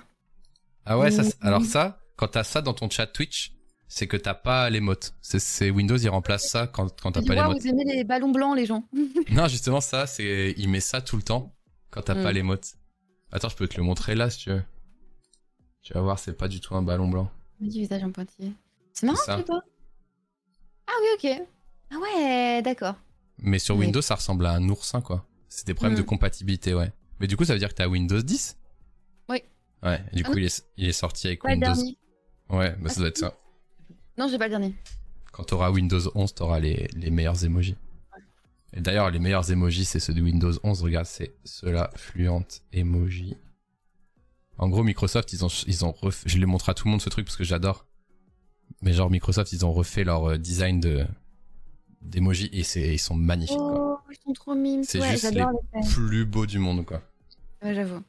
Ah 0.86 1.00
ouais, 1.00 1.10
ça, 1.12 1.24
alors 1.42 1.64
ça, 1.64 2.00
quand 2.16 2.28
t'as 2.28 2.44
ça 2.44 2.62
dans 2.62 2.74
ton 2.74 2.90
chat 2.90 3.08
Twitch, 3.08 3.54
c'est 3.88 4.06
que 4.08 4.18
t'as 4.18 4.34
pas 4.34 4.70
l'émote. 4.70 5.14
C'est, 5.22 5.40
c'est 5.40 5.70
Windows, 5.72 5.98
il 5.98 6.10
remplace 6.10 6.48
ça 6.48 6.68
quand, 6.68 7.00
quand 7.02 7.12
t'as 7.14 7.22
pas 7.22 7.34
vois, 7.34 7.44
l'émote. 7.48 7.62
vous 7.62 7.68
aimez 7.68 7.84
les 7.86 8.04
ballons 8.04 8.32
blancs, 8.32 8.56
les 8.56 8.66
gens. 8.66 8.84
Non, 9.32 9.48
justement, 9.48 9.82
ça, 9.82 10.06
c'est, 10.08 10.54
il 10.58 10.68
met 10.70 10.80
ça 10.80 11.02
tout 11.02 11.16
le 11.18 11.24
temps 11.24 11.56
quand 11.90 12.02
t'as 12.04 12.16
Mm. 12.16 12.24
pas 12.24 12.32
l'émote. 12.34 12.74
Attends, 13.32 13.50
je 13.50 13.56
peux 13.56 13.68
te 13.68 13.78
le 13.78 13.84
montrer 13.84 14.14
là 14.16 14.30
si 14.30 14.40
tu 14.40 14.50
veux. 14.52 14.64
Tu 15.82 15.94
vas 15.94 16.02
voir, 16.02 16.20
c'est 16.20 16.34
pas 16.38 16.48
du 16.48 16.60
tout 16.60 16.76
un 16.76 16.82
ballon 16.84 17.08
blanc. 17.08 17.32
Du 17.60 17.70
visage 17.80 18.04
en 18.04 18.12
pointillé. 18.12 18.52
C'est 18.94 19.06
marrant, 19.08 19.20
tu 19.26 19.44
vois 19.48 19.64
Ah 20.88 20.92
oui, 21.02 21.08
ok. 21.32 21.42
Ah 21.92 21.96
ouais, 22.00 22.62
d'accord. 22.62 22.96
Mais 23.44 23.60
sur 23.60 23.76
Oui. 23.76 23.86
Windows, 23.86 24.02
ça 24.02 24.16
ressemble 24.16 24.46
à 24.46 24.54
un 24.54 24.68
oursin, 24.70 25.02
quoi. 25.02 25.26
C'est 25.50 25.68
des 25.68 25.74
problèmes 25.74 25.94
Mm. 25.94 26.02
de 26.02 26.08
compatibilité, 26.08 26.74
ouais. 26.74 26.92
Mais 27.20 27.28
du 27.28 27.38
coup, 27.38 27.46
ça 27.46 27.54
veut 27.54 27.60
dire 27.60 27.70
que 27.70 27.76
t'as 27.76 27.88
Windows 27.88 28.22
10 28.22 28.58
Oui. 29.30 29.44
Ouais, 29.84 30.02
et 30.12 30.16
du 30.16 30.24
Ah 30.26 30.30
coup, 30.32 30.38
il 30.38 30.46
est, 30.46 30.66
il 30.78 30.88
est 30.88 30.94
sorti 30.94 31.28
avec 31.28 31.42
Pas 31.42 31.50
le 31.50 31.54
Windows. 31.56 31.74
dernier. 31.76 31.98
Ouais, 32.50 32.76
bah 32.82 32.90
ça 32.90 33.00
doit 33.00 33.10
être 33.10 33.18
ça. 33.18 33.38
Non, 34.18 34.28
j'ai 34.28 34.38
pas 34.38 34.46
le 34.46 34.52
dernier. 34.52 34.74
Quand 35.32 35.44
t'auras 35.44 35.72
Windows 35.72 36.00
11, 36.16 36.34
t'auras 36.36 36.60
les, 36.60 36.88
les 36.96 37.10
meilleurs 37.10 37.44
emojis. 37.46 37.76
Et 38.74 38.82
d'ailleurs, 38.82 39.12
les 39.12 39.20
meilleurs 39.20 39.52
emojis, 39.52 39.86
c'est 39.86 40.00
ceux 40.00 40.14
de 40.14 40.22
Windows 40.22 40.54
11. 40.64 40.82
Regarde, 40.82 41.06
c'est 41.06 41.36
ceux-là, 41.44 41.92
Fluent 41.96 42.30
Emoji. 42.72 43.38
En 44.58 44.70
gros, 44.70 44.84
Microsoft, 44.84 45.34
ils 45.34 45.44
ont, 45.46 45.50
ils 45.68 45.84
ont 45.86 45.92
refait, 45.92 46.30
je 46.30 46.38
les 46.38 46.46
montre 46.46 46.70
à 46.70 46.74
tout 46.74 46.86
le 46.88 46.92
monde 46.92 47.02
ce 47.02 47.10
truc 47.10 47.26
parce 47.26 47.38
que 47.38 47.44
j'adore. 47.44 47.86
Mais 48.82 48.94
genre, 48.94 49.10
Microsoft, 49.10 49.52
ils 49.54 49.66
ont 49.66 49.74
refait 49.74 50.04
leur 50.04 50.32
euh, 50.32 50.38
design 50.38 50.80
de, 50.80 51.06
d'emojis 52.04 52.50
et 52.54 52.64
c'est, 52.64 52.94
ils 52.94 53.00
sont 53.00 53.16
magnifiques, 53.16 53.58
quoi. 53.58 54.00
Oh, 54.06 54.12
ils 54.12 54.18
sont 54.24 54.34
trop 54.34 54.56
mimes. 54.56 54.84
C'est 54.84 55.00
Ouais, 55.00 55.12
juste 55.12 55.32
les 55.32 55.42
les 55.76 55.88
plus 55.94 56.26
beaux 56.26 56.46
du 56.46 56.60
monde, 56.60 56.86
quoi. 56.86 57.02
Ouais, 57.62 57.74
j'avoue. 57.74 58.02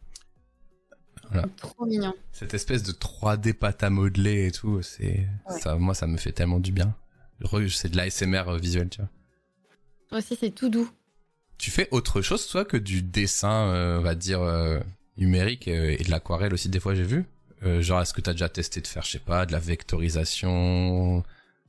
Voilà. 1.31 1.49
Trop 1.57 1.87
mignon. 1.87 2.13
Cette 2.33 2.55
espèce 2.55 2.83
de 2.83 2.93
3D 2.93 3.55
pâte 3.55 3.83
à 3.83 3.91
modeler 3.91 4.47
et 4.47 4.51
tout, 4.53 4.83
c'est, 4.83 5.27
Ouais. 5.49 5.61
ça, 5.61 5.77
moi, 5.77 5.95
ça 5.95 6.07
me 6.07 6.17
fait 6.17 6.33
tellement 6.33 6.61
du 6.61 6.71
bien. 6.73 6.95
C'est 7.71 7.91
de 7.91 7.97
l'ASMR 7.97 8.45
euh, 8.49 8.59
visuel, 8.59 8.89
tu 8.89 9.01
vois. 9.01 9.11
Toi 10.09 10.19
aussi, 10.19 10.37
c'est 10.39 10.51
tout 10.51 10.69
doux. 10.69 10.89
Tu 11.59 11.71
fais 11.71 11.89
autre 11.91 12.21
chose, 12.21 12.47
toi, 12.49 12.65
que 12.65 12.77
du 12.77 13.03
dessin, 13.03 13.69
euh, 13.69 13.99
on 13.99 14.03
va 14.03 14.15
dire, 14.15 14.41
euh, 14.43 14.81
numérique 15.17 15.69
et 15.69 15.97
de 16.03 16.11
l'aquarelle 16.11 16.53
aussi, 16.55 16.69
des 16.69 16.81
fois, 16.81 16.95
j'ai 16.95 17.05
vu? 17.05 17.25
Euh, 17.63 17.81
genre, 17.81 18.01
est-ce 18.03 18.13
que 18.13 18.21
t'as 18.21 18.33
déjà 18.33 18.49
testé 18.49 18.81
de 18.81 18.87
faire, 18.87 19.03
je 19.05 19.11
sais 19.13 19.19
pas, 19.19 19.47
de 19.47 19.53
la 19.53 19.59
vectorisation, 19.61 21.23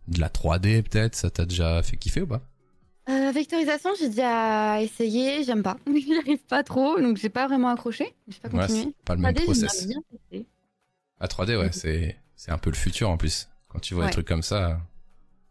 de 0.08 0.20
la 0.20 0.30
3D, 0.30 0.84
peut-être 0.84 1.16
Ça 1.16 1.30
t'a 1.30 1.46
déjà 1.46 1.82
fait 1.84 1.98
kiffer 1.98 2.22
ou 2.22 2.28
pas? 2.28 2.42
Euh, 3.08 3.32
vectorisation, 3.32 3.92
j'ai 4.00 4.10
déjà 4.10 4.82
essayé, 4.82 5.44
j'aime 5.44 5.62
pas. 5.62 5.78
J'arrive 5.88 6.44
pas 6.48 6.64
trop, 6.64 7.00
donc 7.00 7.18
j'ai 7.18 7.30
pas 7.30 7.46
vraiment 7.48 7.70
accroché. 7.70 8.16
J'ai 8.28 8.40
pas 8.40 8.50
Ouais, 8.50 8.62
continué. 8.62 8.84
c'est 8.98 9.04
pas 9.06 9.16
le 9.16 9.22
même 9.22 9.34
3D, 9.34 9.44
process. 9.44 9.88
La 11.20 11.28
3D, 11.28 11.56
ouais, 11.58 11.72
c'est, 11.72 12.18
c'est 12.36 12.52
un 12.52 12.58
peu 12.58 12.70
le 12.72 12.76
futur, 12.76 13.10
en 13.10 13.18
plus. 13.18 13.48
Quand 13.68 13.80
tu 13.80 13.94
vois 13.94 14.04
Ouais. 14.04 14.10
des 14.10 14.14
trucs 14.14 14.28
comme 14.28 14.42
ça. 14.42 14.82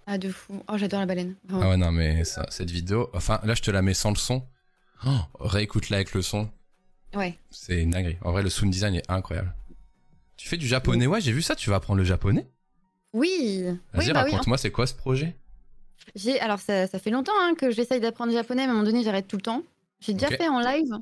Ah, 0.06 0.18
de 0.18 0.30
fou. 0.30 0.62
Oh, 0.68 0.76
j'adore 0.76 1.00
la 1.00 1.06
baleine. 1.06 1.36
Vraiment. 1.44 1.62
Ah 1.64 1.70
ouais, 1.70 1.76
non, 1.76 1.92
mais 1.92 2.24
ça, 2.24 2.44
cette 2.50 2.70
vidéo, 2.70 3.08
enfin, 3.14 3.40
là, 3.44 3.54
je 3.54 3.62
te 3.62 3.70
la 3.70 3.82
mets 3.82 3.94
sans 3.94 4.10
le 4.10 4.16
son. 4.16 4.42
Oh, 5.06 5.10
réécoute-la 5.40 5.98
avec 5.98 6.12
le 6.14 6.22
son. 6.22 6.50
Ouais. 7.14 7.38
C'est 7.50 7.80
une 7.82 7.90
dinguerie. 7.90 8.16
En 8.22 8.32
vrai, 8.32 8.42
le 8.42 8.50
sound 8.50 8.72
design 8.72 8.94
est 8.96 9.08
incroyable. 9.10 9.54
Tu 10.36 10.48
fais 10.48 10.56
du 10.56 10.66
japonais, 10.66 11.06
ouais, 11.06 11.20
j'ai 11.20 11.32
vu 11.32 11.40
ça, 11.42 11.54
tu 11.54 11.70
vas 11.70 11.76
apprendre 11.76 11.98
le 11.98 12.04
japonais? 12.04 12.46
Oui. 13.14 13.62
Vas-y, 13.94 14.08
oui, 14.08 14.12
bah 14.12 14.24
oui. 14.24 14.32
raconte-moi, 14.32 14.58
c'est 14.58 14.70
quoi 14.70 14.86
ce 14.86 14.92
projet? 14.94 15.34
J'ai 16.14 16.38
alors 16.40 16.58
ça, 16.58 16.86
ça 16.86 16.98
fait 16.98 17.10
longtemps 17.10 17.32
hein, 17.40 17.54
que 17.56 17.70
j'essaye 17.70 18.00
d'apprendre 18.00 18.32
le 18.32 18.36
japonais, 18.36 18.62
mais 18.62 18.68
à 18.68 18.70
un 18.70 18.74
moment 18.74 18.84
donné 18.84 19.02
j'arrête 19.02 19.26
tout 19.26 19.36
le 19.36 19.42
temps. 19.42 19.62
J'ai 20.00 20.12
déjà 20.12 20.28
fait 20.28 20.48
en 20.48 20.60
live. 20.60 20.92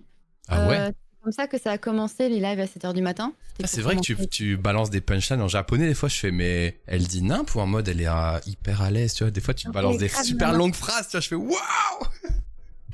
Ah 0.47 0.69
ouais? 0.69 0.79
Euh, 0.79 0.87
c'est 0.87 1.23
comme 1.25 1.33
ça 1.33 1.47
que 1.49 1.59
ça 1.59 1.73
a 1.73 1.79
commencé 1.79 2.29
les 2.29 2.39
lives 2.39 2.61
à 2.61 2.67
7h 2.67 2.95
du 2.95 3.03
matin. 3.03 3.33
Ah, 3.63 3.67
c'est 3.67 3.81
vrai 3.81 3.97
que 3.97 4.25
tu, 4.27 4.57
balances 4.57 4.91
des 4.91 5.01
punchlines 5.01 5.41
en 5.41 5.49
japonais, 5.49 5.87
des 5.89 5.95
fois 5.95 6.09
je 6.09 6.17
fais, 6.17 6.31
mais 6.31 6.81
elle 6.87 7.07
dit 7.07 7.23
nimp 7.23 7.53
ou 7.55 7.61
en 7.61 7.67
mode 7.67 7.89
elle 7.89 8.01
est 8.01 8.09
euh, 8.09 8.39
hyper 8.47 8.83
à 8.83 8.91
l'aise, 8.91 9.15
tu 9.15 9.25
vois. 9.25 9.31
Des 9.31 9.41
fois 9.41 9.55
tu 9.55 9.69
balances 9.71 9.99
des 9.99 10.09
super 10.09 10.53
non. 10.53 10.59
longues 10.59 10.75
phrases, 10.75 11.09
tu 11.09 11.13
vois, 11.13 11.21
je 11.21 11.29
fais 11.29 11.35
waouh 11.35 11.57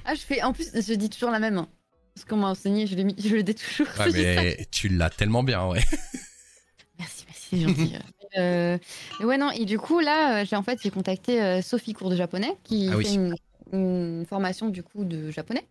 Ah 0.04 0.14
je 0.14 0.20
fais 0.20 0.42
en 0.42 0.52
plus 0.52 0.70
je 0.74 0.94
dis 0.94 1.10
toujours 1.10 1.30
la 1.30 1.40
même. 1.40 1.58
hein. 1.58 1.68
Parce 2.14 2.24
qu'on 2.24 2.36
m'a 2.36 2.48
enseigné, 2.48 2.86
je 2.86 2.96
le, 2.96 3.02
mis- 3.04 3.16
je 3.18 3.34
le 3.34 3.42
dis 3.42 3.54
toujours. 3.54 3.86
Ouais, 3.98 4.10
mais 4.12 4.68
tu 4.72 4.88
l'as 4.88 5.10
tellement 5.10 5.42
bien, 5.42 5.66
ouais. 5.66 5.84
Merci, 6.98 7.24
merci, 7.28 7.60
gentil. 7.62 7.94
Euh, 8.36 8.76
mais 9.20 9.24
ouais 9.24 9.38
non 9.38 9.50
et 9.50 9.64
du 9.64 9.78
coup 9.78 10.00
là 10.00 10.40
euh, 10.42 10.44
j'ai 10.44 10.56
en 10.56 10.62
fait 10.62 10.78
j'ai 10.82 10.90
contacté 10.90 11.42
euh, 11.42 11.62
Sophie 11.62 11.94
cours 11.94 12.10
de 12.10 12.16
japonais 12.16 12.56
qui 12.64 12.88
Ah 12.92 12.96
oui. 12.96 13.06
fait 13.06 13.14
une, 13.14 13.34
une 13.72 14.26
formation 14.26 14.68
du 14.68 14.82
coup 14.82 15.04
de 15.04 15.30
japonais 15.30 15.64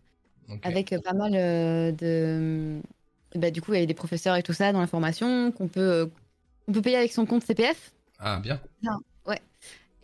avec 0.62 0.94
pas 1.04 1.12
mal 1.12 1.32
de 1.32 2.80
bah, 3.36 3.50
du 3.50 3.60
coup 3.60 3.74
il 3.74 3.80
y 3.80 3.82
a 3.82 3.86
des 3.86 3.94
professeurs 3.94 4.34
et 4.36 4.42
tout 4.42 4.52
ça 4.54 4.72
dans 4.72 4.80
la 4.80 4.86
formation 4.86 5.52
qu'on 5.52 5.68
peut 5.68 6.10
on 6.66 6.72
peut 6.72 6.82
payer 6.82 6.96
avec 6.96 7.12
son 7.12 7.26
compte 7.26 7.44
CPF 7.44 7.92
Ah, 8.18 8.40
bien. 8.42 8.60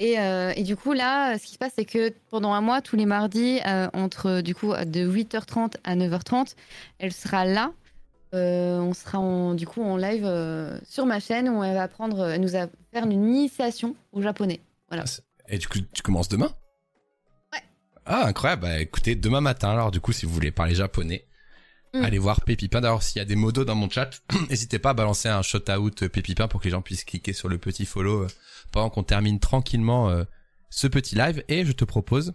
Et, 0.01 0.19
euh, 0.19 0.53
et 0.57 0.65
du 0.65 0.75
coup, 0.77 0.93
là, 0.93 1.39
ce 1.39 1.45
qui 1.47 1.53
se 1.53 1.59
passe, 1.59 1.73
c'est 1.77 1.85
que 1.85 2.13
pendant 2.31 2.53
un 2.53 2.61
mois, 2.61 2.83
tous 2.83 2.97
les 2.97 3.07
mardis, 3.07 3.61
euh, 3.65 3.89
entre 3.93 4.41
du 4.41 4.55
coup 4.55 4.73
de 4.73 5.07
8h30 5.09 5.75
à 5.85 5.95
9h30, 5.95 6.57
elle 6.99 7.13
sera 7.13 7.45
là. 7.45 7.71
Euh, 8.35 8.79
on 8.79 8.93
sera 8.93 9.19
en, 9.19 9.55
du 9.55 9.67
coup 9.67 9.83
en 9.83 9.97
live 9.97 10.25
euh, 10.25 10.79
sur 10.85 11.07
ma 11.07 11.21
chaîne 11.21 11.49
où 11.49 11.63
elle 11.63 11.75
va 11.75 11.85
apprendre, 11.85 12.29
elle 12.29 12.41
nous 12.41 12.49
va 12.49 12.67
faire 12.93 13.05
une 13.05 13.13
initiation 13.13 13.95
au 14.13 14.21
japonais. 14.21 14.61
Voilà. 14.89 15.05
Et 15.49 15.59
du 15.59 15.69
coup, 15.69 15.79
tu 15.93 16.03
commences 16.03 16.29
demain? 16.29 16.53
Ouais. 17.53 17.61
Ah, 18.07 18.27
incroyable. 18.27 18.63
Bah 18.63 18.81
écoutez, 18.81 19.15
demain 19.15 19.41
matin, 19.41 19.71
alors 19.71 19.91
du 19.91 20.01
coup, 20.01 20.13
si 20.13 20.27
vous 20.27 20.33
voulez 20.33 20.51
parler 20.51 20.75
japonais, 20.75 21.27
Mm. 21.95 22.05
allez 22.05 22.19
voir 22.19 22.41
Pépipin. 22.41 22.81
D'ailleurs, 22.81 23.03
s'il 23.03 23.19
y 23.19 23.23
a 23.23 23.25
des 23.25 23.37
modos 23.37 23.65
dans 23.65 23.77
mon 23.77 23.89
chat, 23.89 24.11
n'hésitez 24.51 24.79
pas 24.79 24.91
à 24.91 24.95
balancer 24.95 25.29
un 25.29 25.43
shout-out 25.43 26.03
euh, 26.03 26.09
Pépipin 26.09 26.49
pour 26.49 26.61
que 26.61 26.65
les 26.65 26.73
gens 26.73 26.83
puissent 26.83 27.05
cliquer 27.05 27.33
sur 27.33 27.49
le 27.49 27.57
petit 27.57 27.87
follow 27.87 28.27
pendant 28.73 28.91
qu'on 28.91 29.05
termine 29.05 29.39
tranquillement 29.39 30.11
euh, 30.11 30.25
ce 30.71 30.89
petit 30.89 31.15
live. 31.15 31.45
Et 31.49 31.65
je 31.65 31.73
te 31.73 31.85
propose, 31.85 32.35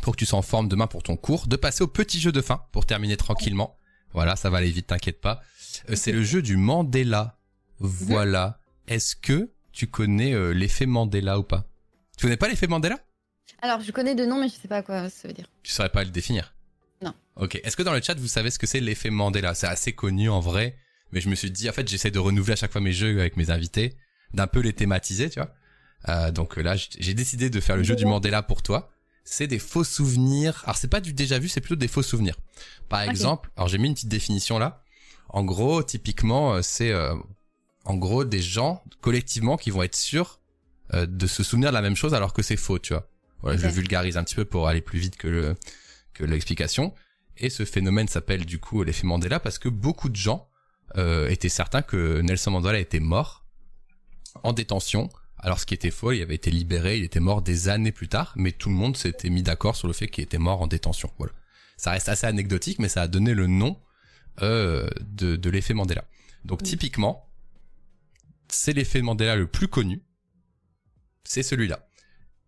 pour 0.00 0.14
que 0.14 0.18
tu 0.18 0.26
sois 0.26 0.38
en 0.38 0.42
forme 0.42 0.68
demain 0.68 0.86
pour 0.86 1.02
ton 1.02 1.16
cours, 1.16 1.46
de 1.48 1.56
passer 1.56 1.84
au 1.84 1.86
petit 1.86 2.18
jeu 2.18 2.32
de 2.32 2.40
fin 2.40 2.62
pour 2.72 2.86
terminer 2.86 3.18
tranquillement. 3.18 3.77
Voilà, 4.12 4.36
ça 4.36 4.50
va 4.50 4.58
aller 4.58 4.70
vite, 4.70 4.88
t'inquiète 4.88 5.20
pas. 5.20 5.42
Euh, 5.90 5.94
c'est 5.96 6.12
le 6.12 6.22
jeu 6.22 6.42
du 6.42 6.56
Mandela. 6.56 7.38
Voilà. 7.78 8.60
Est-ce 8.86 9.14
que 9.16 9.50
tu 9.72 9.86
connais 9.86 10.34
euh, 10.34 10.52
l'effet 10.52 10.86
Mandela 10.86 11.38
ou 11.38 11.42
pas? 11.42 11.66
Tu 12.16 12.24
connais 12.24 12.36
pas 12.36 12.48
l'effet 12.48 12.66
Mandela? 12.66 12.98
Alors, 13.62 13.80
je 13.80 13.92
connais 13.92 14.14
deux 14.14 14.26
noms, 14.26 14.40
mais 14.40 14.48
je 14.48 14.54
sais 14.54 14.68
pas 14.68 14.82
quoi 14.82 15.08
ça 15.08 15.28
veut 15.28 15.34
dire. 15.34 15.46
Tu 15.62 15.72
saurais 15.72 15.88
pas 15.88 16.04
le 16.04 16.10
définir? 16.10 16.54
Non. 17.02 17.14
Ok. 17.36 17.60
Est-ce 17.62 17.76
que 17.76 17.82
dans 17.82 17.92
le 17.92 18.00
chat, 18.00 18.14
vous 18.14 18.28
savez 18.28 18.50
ce 18.50 18.58
que 18.58 18.66
c'est 18.66 18.80
l'effet 18.80 19.10
Mandela? 19.10 19.54
C'est 19.54 19.66
assez 19.66 19.92
connu 19.92 20.28
en 20.28 20.40
vrai, 20.40 20.76
mais 21.12 21.20
je 21.20 21.28
me 21.28 21.34
suis 21.34 21.50
dit, 21.50 21.68
en 21.68 21.72
fait, 21.72 21.88
j'essaie 21.88 22.10
de 22.10 22.18
renouveler 22.18 22.54
à 22.54 22.56
chaque 22.56 22.72
fois 22.72 22.80
mes 22.80 22.92
jeux 22.92 23.20
avec 23.20 23.36
mes 23.36 23.50
invités, 23.50 23.96
d'un 24.32 24.46
peu 24.46 24.60
les 24.60 24.72
thématiser, 24.72 25.30
tu 25.30 25.40
vois. 25.40 25.54
Euh, 26.08 26.30
donc 26.30 26.56
là, 26.56 26.76
j'ai 26.76 27.14
décidé 27.14 27.50
de 27.50 27.60
faire 27.60 27.76
le 27.76 27.82
jeu 27.82 27.96
du 27.96 28.04
Mandela 28.04 28.42
pour 28.42 28.62
toi. 28.62 28.90
C'est 29.30 29.46
des 29.46 29.58
faux 29.58 29.84
souvenirs. 29.84 30.62
Alors 30.64 30.76
c'est 30.76 30.88
pas 30.88 31.00
du 31.00 31.12
déjà 31.12 31.38
vu, 31.38 31.48
c'est 31.48 31.60
plutôt 31.60 31.76
des 31.76 31.86
faux 31.86 32.02
souvenirs. 32.02 32.34
Par 32.88 33.02
exemple, 33.02 33.50
alors 33.56 33.68
j'ai 33.68 33.76
mis 33.76 33.88
une 33.88 33.94
petite 33.94 34.08
définition 34.08 34.58
là. 34.58 34.82
En 35.28 35.44
gros, 35.44 35.82
typiquement, 35.82 36.54
euh, 36.54 36.62
c'est 36.62 36.90
euh, 36.90 37.14
en 37.84 37.94
gros 37.96 38.24
des 38.24 38.40
gens 38.40 38.82
collectivement 39.02 39.58
qui 39.58 39.70
vont 39.70 39.82
être 39.82 39.94
sûrs 39.94 40.40
euh, 40.94 41.04
de 41.04 41.26
se 41.26 41.42
souvenir 41.42 41.68
de 41.68 41.74
la 41.74 41.82
même 41.82 41.94
chose 41.94 42.14
alors 42.14 42.32
que 42.32 42.40
c'est 42.40 42.56
faux, 42.56 42.78
tu 42.78 42.94
vois. 42.94 43.06
Voilà, 43.42 43.58
je 43.58 43.68
vulgarise 43.68 44.16
un 44.16 44.24
petit 44.24 44.34
peu 44.34 44.46
pour 44.46 44.66
aller 44.66 44.80
plus 44.80 44.98
vite 44.98 45.16
que 45.16 45.28
le 45.28 45.56
que 46.14 46.24
l'explication. 46.24 46.94
Et 47.36 47.50
ce 47.50 47.66
phénomène 47.66 48.08
s'appelle 48.08 48.46
du 48.46 48.58
coup 48.58 48.82
l'effet 48.82 49.06
Mandela 49.06 49.38
parce 49.40 49.58
que 49.58 49.68
beaucoup 49.68 50.08
de 50.08 50.16
gens 50.16 50.48
euh, 50.96 51.28
étaient 51.28 51.50
certains 51.50 51.82
que 51.82 52.22
Nelson 52.22 52.52
Mandela 52.52 52.78
était 52.78 52.98
mort 52.98 53.44
en 54.42 54.54
détention. 54.54 55.10
Alors 55.40 55.60
ce 55.60 55.66
qui 55.66 55.74
était 55.74 55.90
faux, 55.90 56.12
il 56.12 56.20
avait 56.22 56.34
été 56.34 56.50
libéré, 56.50 56.98
il 56.98 57.04
était 57.04 57.20
mort 57.20 57.42
des 57.42 57.68
années 57.68 57.92
plus 57.92 58.08
tard, 58.08 58.32
mais 58.36 58.52
tout 58.52 58.68
le 58.68 58.74
monde 58.74 58.96
s'était 58.96 59.30
mis 59.30 59.42
d'accord 59.42 59.76
sur 59.76 59.86
le 59.86 59.94
fait 59.94 60.08
qu'il 60.08 60.24
était 60.24 60.38
mort 60.38 60.60
en 60.60 60.66
détention. 60.66 61.10
Voilà. 61.18 61.32
Ça 61.76 61.92
reste 61.92 62.08
assez 62.08 62.26
anecdotique, 62.26 62.80
mais 62.80 62.88
ça 62.88 63.02
a 63.02 63.08
donné 63.08 63.34
le 63.34 63.46
nom 63.46 63.80
euh, 64.42 64.88
de, 65.00 65.36
de 65.36 65.50
l'effet 65.50 65.74
Mandela. 65.74 66.04
Donc 66.44 66.62
typiquement, 66.62 67.30
c'est 68.48 68.72
l'effet 68.72 69.02
Mandela 69.02 69.36
le 69.36 69.46
plus 69.46 69.68
connu. 69.68 70.02
C'est 71.24 71.42
celui-là. 71.42 71.88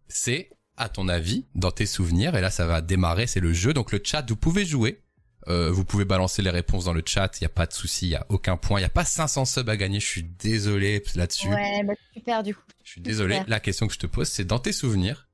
C'est, 0.09 0.51
à 0.77 0.89
ton 0.89 1.09
avis, 1.09 1.47
dans 1.55 1.71
tes 1.71 1.87
souvenirs, 1.87 2.35
et 2.35 2.41
là 2.41 2.51
ça 2.51 2.67
va 2.67 2.81
démarrer, 2.81 3.27
c'est 3.27 3.41
le 3.41 3.53
jeu. 3.53 3.73
Donc 3.73 3.93
le 3.93 4.01
chat, 4.03 4.29
vous 4.29 4.37
pouvez 4.37 4.65
jouer. 4.65 5.05
Euh, 5.49 5.71
vous 5.71 5.85
pouvez 5.85 6.05
balancer 6.05 6.43
les 6.43 6.51
réponses 6.51 6.85
dans 6.85 6.93
le 6.93 7.03
chat, 7.05 7.41
il 7.41 7.45
y 7.45 7.47
a 7.47 7.51
pas 7.51 7.67
de 7.67 7.73
souci, 7.73 8.07
il 8.07 8.11
y 8.11 8.15
a 8.15 8.27
aucun 8.29 8.57
point, 8.59 8.79
il 8.79 8.83
y 8.83 8.87
a 8.87 8.91
pas 8.91 9.05
500 9.07 9.47
subs 9.47 9.69
à 9.71 9.77
gagner, 9.77 9.99
je 9.99 10.07
suis 10.07 10.23
désolé 10.23 11.03
là-dessus. 11.15 11.49
Ouais, 11.49 11.83
bah 11.83 11.95
super 12.13 12.43
du 12.43 12.55
coup. 12.55 12.61
Je 12.85 12.91
suis 12.91 13.01
désolé. 13.01 13.37
Super. 13.37 13.49
La 13.49 13.61
question 13.61 13.87
que 13.87 13.95
je 13.95 13.99
te 13.99 14.07
pose, 14.07 14.29
c'est 14.29 14.45
dans 14.45 14.59
tes 14.59 14.73
souvenirs, 14.73 15.29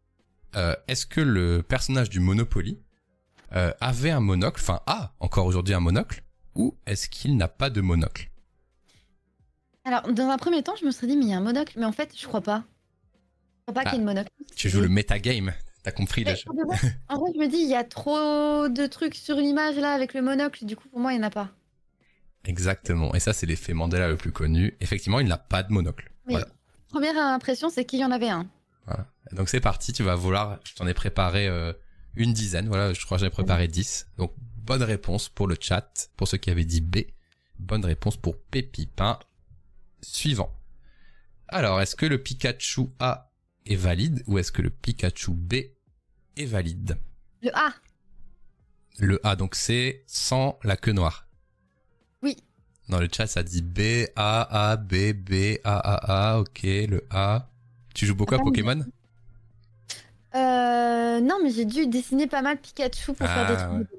euh, 0.54 0.76
est-ce 0.86 1.06
que 1.06 1.20
le 1.20 1.62
personnage 1.62 2.08
du 2.08 2.20
Monopoly 2.20 2.78
euh, 3.54 3.72
avait 3.80 4.10
un 4.10 4.20
monocle, 4.20 4.60
enfin 4.62 4.80
a 4.86 5.12
encore 5.18 5.46
aujourd'hui 5.46 5.74
un 5.74 5.80
monocle, 5.80 6.22
ou 6.54 6.76
est-ce 6.86 7.08
qu'il 7.08 7.36
n'a 7.36 7.48
pas 7.48 7.68
de 7.68 7.80
monocle? 7.80 8.30
Alors, 9.84 10.02
dans 10.12 10.28
un 10.28 10.36
premier 10.38 10.62
temps, 10.62 10.74
je 10.80 10.84
me 10.84 10.90
serais 10.90 11.06
dit, 11.06 11.16
mais 11.16 11.24
il 11.26 11.30
y 11.30 11.34
a 11.34 11.36
un 11.36 11.40
monocle, 11.42 11.74
mais 11.78 11.84
en 11.84 11.92
fait, 11.92 12.12
je 12.18 12.26
crois 12.26 12.40
pas. 12.40 12.64
Je 13.68 13.72
crois 13.72 13.74
pas 13.74 13.82
Ah, 13.86 13.90
qu'il 13.90 13.94
y 13.94 13.96
ait 13.96 14.00
de 14.00 14.04
monocle. 14.06 14.30
Tu 14.56 14.68
joues 14.68 14.80
le 14.80 14.88
metagame, 14.88 15.52
t'as 15.86 15.92
compris 15.92 16.24
Mais 16.24 16.34
de 16.34 16.66
vrai, 16.66 16.78
En 17.08 17.20
vrai, 17.20 17.30
je 17.32 17.38
me 17.38 17.48
dis, 17.48 17.58
il 17.58 17.68
y 17.68 17.76
a 17.76 17.84
trop 17.84 18.68
de 18.68 18.86
trucs 18.86 19.14
sur 19.14 19.36
l'image 19.36 19.76
là 19.76 19.92
avec 19.92 20.14
le 20.14 20.22
monocle, 20.22 20.64
du 20.64 20.74
coup, 20.74 20.88
pour 20.88 20.98
moi, 20.98 21.12
il 21.12 21.18
n'y 21.18 21.24
en 21.24 21.28
a 21.28 21.30
pas. 21.30 21.50
Exactement. 22.44 23.14
Et 23.14 23.20
ça, 23.20 23.32
c'est 23.32 23.46
l'effet 23.46 23.72
Mandela 23.72 24.08
le 24.08 24.16
plus 24.16 24.32
connu. 24.32 24.76
Effectivement, 24.80 25.20
il 25.20 25.28
n'a 25.28 25.38
pas 25.38 25.62
de 25.62 25.72
monocle. 25.72 26.10
Voilà. 26.26 26.48
Première 26.88 27.16
impression, 27.16 27.70
c'est 27.70 27.84
qu'il 27.84 28.00
y 28.00 28.04
en 28.04 28.10
avait 28.10 28.28
un. 28.28 28.48
Voilà. 28.86 29.06
Donc 29.32 29.48
c'est 29.48 29.60
parti, 29.60 29.92
tu 29.92 30.02
vas 30.02 30.16
vouloir, 30.16 30.58
je 30.64 30.74
t'en 30.74 30.88
ai 30.88 30.94
préparé 30.94 31.46
euh, 31.46 31.72
une 32.14 32.32
dizaine, 32.32 32.68
voilà, 32.68 32.92
je 32.92 33.04
crois 33.04 33.16
que 33.16 33.20
j'en 33.20 33.26
ai 33.28 33.30
préparé 33.30 33.68
10. 33.68 34.08
Donc 34.18 34.32
bonne 34.56 34.82
réponse 34.82 35.28
pour 35.28 35.46
le 35.46 35.56
chat, 35.60 36.10
pour 36.16 36.26
ceux 36.26 36.38
qui 36.38 36.50
avaient 36.50 36.64
dit 36.64 36.80
B. 36.80 36.98
Bonne 37.60 37.84
réponse 37.84 38.16
pour 38.16 38.36
Pépipin. 38.38 39.20
Suivant. 40.02 40.52
Alors, 41.48 41.80
est-ce 41.80 41.94
que 41.94 42.06
le 42.06 42.20
Pikachu 42.20 42.88
A 42.98 43.32
est 43.66 43.76
valide 43.76 44.22
ou 44.26 44.38
est-ce 44.38 44.50
que 44.50 44.62
le 44.62 44.70
Pikachu 44.70 45.32
B 45.32 45.54
est 46.36 46.44
valide 46.46 46.98
Le 47.42 47.50
A. 47.56 47.72
Le 48.98 49.20
A, 49.26 49.36
donc 49.36 49.54
c'est 49.54 50.02
sans 50.06 50.58
la 50.62 50.76
queue 50.76 50.92
noire. 50.92 51.26
Oui. 52.22 52.36
Dans 52.88 52.98
le 53.00 53.08
chat, 53.14 53.26
ça 53.26 53.42
dit 53.42 53.62
B, 53.62 54.06
A, 54.16 54.70
A, 54.70 54.76
B, 54.76 55.12
B, 55.12 55.58
A, 55.64 55.76
A, 55.78 56.32
A. 56.34 56.38
Ok, 56.40 56.62
le 56.62 57.06
A. 57.10 57.48
Tu 57.94 58.06
joues 58.06 58.14
beaucoup 58.14 58.34
à 58.34 58.38
Pokémon? 58.38 58.84
Euh, 60.34 61.20
non, 61.20 61.36
mais 61.42 61.50
j'ai 61.50 61.64
dû 61.64 61.86
dessiner 61.86 62.26
pas 62.26 62.42
mal 62.42 62.58
Pikachu 62.58 63.12
pour 63.14 63.26
faire 63.26 63.46
des 63.46 63.54
Ah, 63.54 63.68
trucs. 63.68 63.92
ouais. 63.92 63.98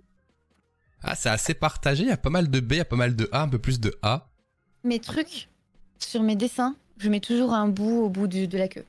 Ah, 1.04 1.16
c'est 1.16 1.30
assez 1.30 1.54
partagé. 1.54 2.04
Il 2.04 2.10
y 2.10 2.12
a 2.12 2.18
pas 2.18 2.30
mal 2.30 2.50
de 2.50 2.60
B, 2.60 2.74
il 2.74 2.78
y 2.78 2.82
a 2.82 2.86
pas 2.86 2.96
mal 2.96 3.16
de 3.16 3.30
A, 3.32 3.42
un 3.42 3.50
peu 3.50 3.60
plus 3.60 3.80
de 3.80 3.98
A. 4.02 4.30
Mes 4.84 5.00
trucs 5.00 5.50
sur 6.00 6.22
mes 6.24 6.36
dessins, 6.36 6.76
je 6.98 7.10
mets 7.10 7.20
toujours 7.20 7.54
un 7.54 7.68
bout 7.68 8.04
au 8.04 8.10
bout 8.10 8.28
du- 8.28 8.48
de 8.48 8.58
la 8.58 8.68
queue. 8.68 8.86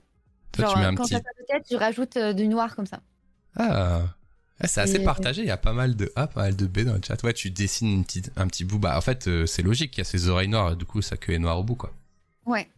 Toi, 0.53 0.65
Genre, 0.65 0.73
tu 0.75 0.79
mets 0.81 0.85
un 0.87 0.95
quand 0.95 1.05
petit. 1.05 1.15
tête, 1.49 1.66
je 1.70 1.77
rajoute 1.77 2.16
euh, 2.16 2.33
du 2.33 2.49
noir 2.49 2.77
comme 2.77 2.87
ça. 2.87 3.01
Ah. 3.59 4.03
Ouais, 4.61 4.67
c'est 4.69 4.81
assez 4.81 4.97
Et- 4.97 5.05
partagé. 5.05 5.43
Il 5.43 5.49
y 5.49 5.53
a 5.53 5.57
pas 5.57 5.73
mal 5.73 5.95
de 5.97 6.11
A, 6.17 6.27
pas 6.27 6.43
mal 6.43 6.57
de 6.57 6.67
B 6.67 6.81
dans 6.81 6.95
le 6.95 7.01
chat. 7.07 7.23
Ouais, 7.23 7.33
tu 7.33 7.51
dessines 7.51 7.89
une 7.93 8.05
petite, 8.05 8.33
un 8.37 8.47
petit 8.49 8.65
bout. 8.65 8.79
Bah, 8.79 8.97
en 8.97 9.01
fait, 9.01 9.29
euh, 9.29 9.47
c'est 9.47 9.63
logique. 9.63 9.97
Il 9.97 9.99
y 9.99 10.01
a 10.01 10.05
ses 10.05 10.29
oreilles 10.29 10.49
noires. 10.49 10.75
Du 10.77 10.85
coup, 10.85 11.01
sa 11.03 11.17
queue 11.17 11.33
est 11.35 11.39
noire 11.39 11.59
au 11.59 11.63
bout, 11.65 11.77
quoi. 11.77 11.93
Ouais, 12.47 12.69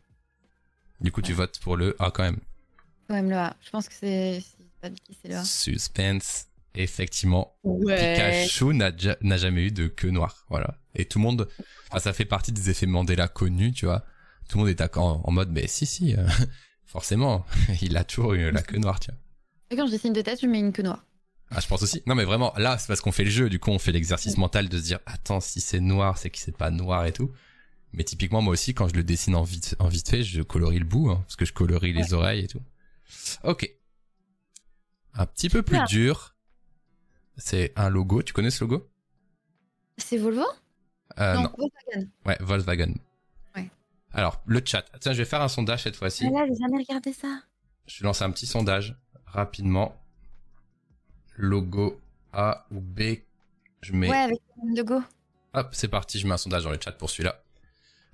Du 1.00 1.10
coup, 1.12 1.22
tu 1.22 1.32
votes 1.32 1.58
pour 1.60 1.76
le 1.76 1.96
A 1.98 2.10
quand 2.10 2.22
même. 2.22 2.38
quand 3.08 3.14
même 3.14 3.30
le 3.30 3.36
A. 3.36 3.56
Je 3.64 3.70
pense 3.70 3.88
que 3.88 3.94
c'est. 3.94 4.42
le 5.24 5.34
A. 5.36 5.44
Suspense. 5.44 6.46
Effectivement, 6.74 7.52
Ouais. 7.64 8.14
Pikachu 8.14 8.74
n'a 8.74 8.96
ja- 8.96 9.16
n'a 9.22 9.36
jamais 9.36 9.64
eu 9.64 9.70
de 9.72 9.88
queue 9.88 10.10
noire, 10.10 10.44
voilà. 10.50 10.76
Et 10.94 11.04
tout 11.04 11.18
le 11.18 11.24
monde, 11.24 11.48
enfin, 11.90 11.98
ça 11.98 12.12
fait 12.12 12.24
partie 12.24 12.52
des 12.52 12.70
effets 12.70 12.86
Mandela 12.86 13.26
connus, 13.26 13.72
tu 13.72 13.86
vois. 13.86 14.04
Tout 14.48 14.58
le 14.58 14.60
monde 14.62 14.70
est 14.70 14.76
d'accord 14.76 15.04
en, 15.04 15.28
en 15.28 15.32
mode, 15.32 15.50
mais 15.50 15.66
si, 15.66 15.84
si, 15.84 16.14
euh, 16.14 16.24
forcément, 16.86 17.44
il 17.82 17.96
a 17.96 18.04
toujours 18.04 18.34
eu 18.34 18.52
la 18.52 18.62
queue 18.62 18.78
noire, 18.78 19.00
tu 19.00 19.10
vois. 19.10 19.18
Et 19.70 19.76
quand 19.76 19.86
je 19.86 19.92
dessine 19.92 20.12
de 20.12 20.20
tête, 20.20 20.40
je 20.40 20.46
mets 20.46 20.58
une 20.58 20.72
queue 20.72 20.82
noire. 20.82 21.04
Ah, 21.50 21.60
je 21.60 21.66
pense 21.66 21.82
aussi. 21.82 22.02
Non, 22.06 22.14
mais 22.14 22.24
vraiment, 22.24 22.52
là, 22.56 22.78
c'est 22.78 22.86
parce 22.86 23.00
qu'on 23.00 23.12
fait 23.12 23.24
le 23.24 23.30
jeu, 23.30 23.48
du 23.48 23.58
coup, 23.58 23.70
on 23.70 23.78
fait 23.78 23.92
l'exercice 23.92 24.36
mental 24.36 24.68
de 24.68 24.78
se 24.78 24.82
dire, 24.82 25.00
attends, 25.06 25.40
si 25.40 25.60
c'est 25.60 25.80
noir, 25.80 26.18
c'est 26.18 26.30
que 26.30 26.38
c'est 26.38 26.56
pas 26.56 26.70
noir 26.70 27.06
et 27.06 27.12
tout. 27.12 27.32
Mais 27.92 28.04
typiquement, 28.04 28.40
moi 28.40 28.52
aussi, 28.52 28.72
quand 28.72 28.88
je 28.88 28.94
le 28.94 29.02
dessine 29.02 29.34
en 29.34 29.42
vite, 29.42 29.74
en 29.80 29.88
vite 29.88 30.08
fait, 30.08 30.22
je 30.22 30.42
colorie 30.42 30.78
le 30.78 30.84
bout, 30.84 31.10
hein, 31.10 31.22
parce 31.26 31.36
que 31.36 31.44
je 31.44 31.52
colorie 31.52 31.92
les 31.92 32.14
oreilles 32.14 32.44
et 32.44 32.48
tout. 32.48 32.62
Ok. 33.42 33.68
Un 35.14 35.26
petit 35.26 35.48
peu 35.48 35.62
plus 35.62 35.82
dur. 35.88 36.36
C'est 37.36 37.72
un 37.74 37.88
logo. 37.88 38.22
Tu 38.22 38.32
connais 38.32 38.50
ce 38.50 38.62
logo? 38.62 38.88
C'est 39.96 40.18
Volvo? 40.18 40.44
Euh, 41.18 41.34
non. 41.34 41.52
Volkswagen. 41.58 42.08
Ouais, 42.26 42.36
Volkswagen. 42.40 42.94
Ouais. 43.56 43.68
Alors, 44.12 44.40
le 44.46 44.62
chat. 44.64 44.84
Tiens, 45.00 45.12
je 45.12 45.18
vais 45.18 45.24
faire 45.24 45.42
un 45.42 45.48
sondage 45.48 45.82
cette 45.82 45.96
fois-ci. 45.96 46.26
Ah 46.26 46.30
là, 46.30 46.46
j'ai 46.46 46.60
jamais 46.60 46.78
regardé 46.78 47.12
ça. 47.12 47.40
Je 47.86 48.04
lance 48.04 48.22
un 48.22 48.30
petit 48.30 48.46
sondage 48.46 48.96
rapidement. 49.32 49.96
Logo 51.36 52.00
A 52.32 52.66
ou 52.70 52.80
B. 52.80 53.00
Je 53.82 53.92
mets. 53.92 54.08
Ouais, 54.10 54.16
avec 54.16 54.40
le 54.62 54.76
logo. 54.76 55.02
Hop, 55.54 55.68
c'est 55.72 55.88
parti. 55.88 56.18
Je 56.18 56.26
mets 56.26 56.34
un 56.34 56.38
sondage 56.38 56.64
dans 56.64 56.70
le 56.70 56.78
chat 56.82 56.92
pour 56.92 57.10
celui-là. 57.10 57.42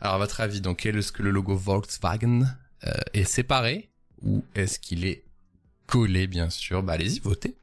Alors, 0.00 0.14
à 0.14 0.18
votre 0.18 0.40
avis, 0.40 0.60
donc, 0.60 0.84
est-ce 0.86 1.10
que 1.12 1.22
le 1.22 1.30
logo 1.30 1.56
Volkswagen 1.56 2.42
euh, 2.84 2.92
est 3.14 3.24
séparé 3.24 3.90
ou 4.22 4.44
est-ce 4.54 4.78
qu'il 4.78 5.04
est 5.06 5.24
collé, 5.86 6.26
bien 6.26 6.50
sûr? 6.50 6.82
Bah, 6.82 6.92
allez-y, 6.94 7.18
votez. 7.20 7.56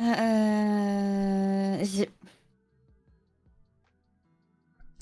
Euh, 0.00 1.84
j'ai- 1.84 2.10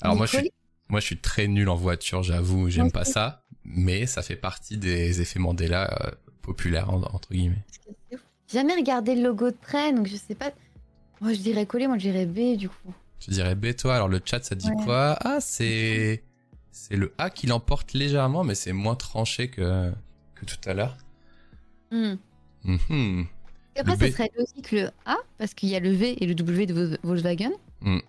Alors, 0.01 0.15
moi, 0.15 0.25
je 0.25 0.37
suis, 0.37 0.51
moi, 0.89 0.99
je 0.99 1.05
suis 1.05 1.19
très 1.19 1.47
nul 1.47 1.69
en 1.69 1.75
voiture, 1.75 2.23
j'avoue. 2.23 2.69
J'aime 2.69 2.91
pas 2.91 3.05
ça. 3.05 3.43
Mais 3.63 4.05
ça 4.07 4.21
fait 4.23 4.35
partie 4.35 4.77
des 4.77 5.21
effets 5.21 5.39
Mandela 5.39 6.05
euh, 6.05 6.11
populaires, 6.41 6.89
en- 6.89 7.01
entre 7.13 7.31
guillemets. 7.31 7.63
Jamais 8.51 8.75
regardé 8.75 9.15
le 9.15 9.23
logo 9.23 9.49
de 9.51 9.55
près, 9.55 9.93
donc 9.93 10.07
je 10.07 10.15
sais 10.17 10.35
pas. 10.35 10.51
Moi, 11.21 11.33
je 11.33 11.39
dirais 11.39 11.65
coller, 11.65 11.87
moi, 11.87 11.97
je 11.97 12.09
dirais 12.09 12.25
B, 12.25 12.57
du 12.57 12.67
coup. 12.67 12.93
Tu 13.19 13.29
dirais 13.31 13.55
B, 13.55 13.75
toi. 13.75 13.95
Alors, 13.95 14.07
le 14.09 14.19
chat, 14.23 14.43
ça 14.43 14.55
dit 14.55 14.67
Ouais. 14.69 14.83
quoi? 14.83 15.17
Ah, 15.21 15.39
c'est. 15.39 16.23
C'est 16.71 16.95
le 16.95 17.13
A 17.17 17.29
qui 17.29 17.47
l'emporte 17.47 17.93
légèrement, 17.93 18.43
mais 18.43 18.55
c'est 18.55 18.71
moins 18.73 18.95
tranché 18.95 19.49
que, 19.49 19.91
que 20.35 20.45
tout 20.45 20.57
à 20.69 20.73
l'heure. 20.73 20.97
Hmm. 21.91 22.15
Mhm. 22.63 23.25
Et 23.75 23.79
Après, 23.79 23.97
ça 23.97 24.07
B. 24.07 24.11
serait 24.11 24.31
logique 24.37 24.71
le 24.71 24.89
A, 25.05 25.17
parce 25.37 25.53
qu'il 25.53 25.69
y 25.69 25.75
a 25.75 25.79
le 25.79 25.91
V 25.91 26.21
et 26.23 26.25
le 26.27 26.33
W 26.35 26.65
de 26.65 26.73
Vol- 26.73 26.97
Volkswagen. 27.03 27.51
Hmm. 27.81 27.99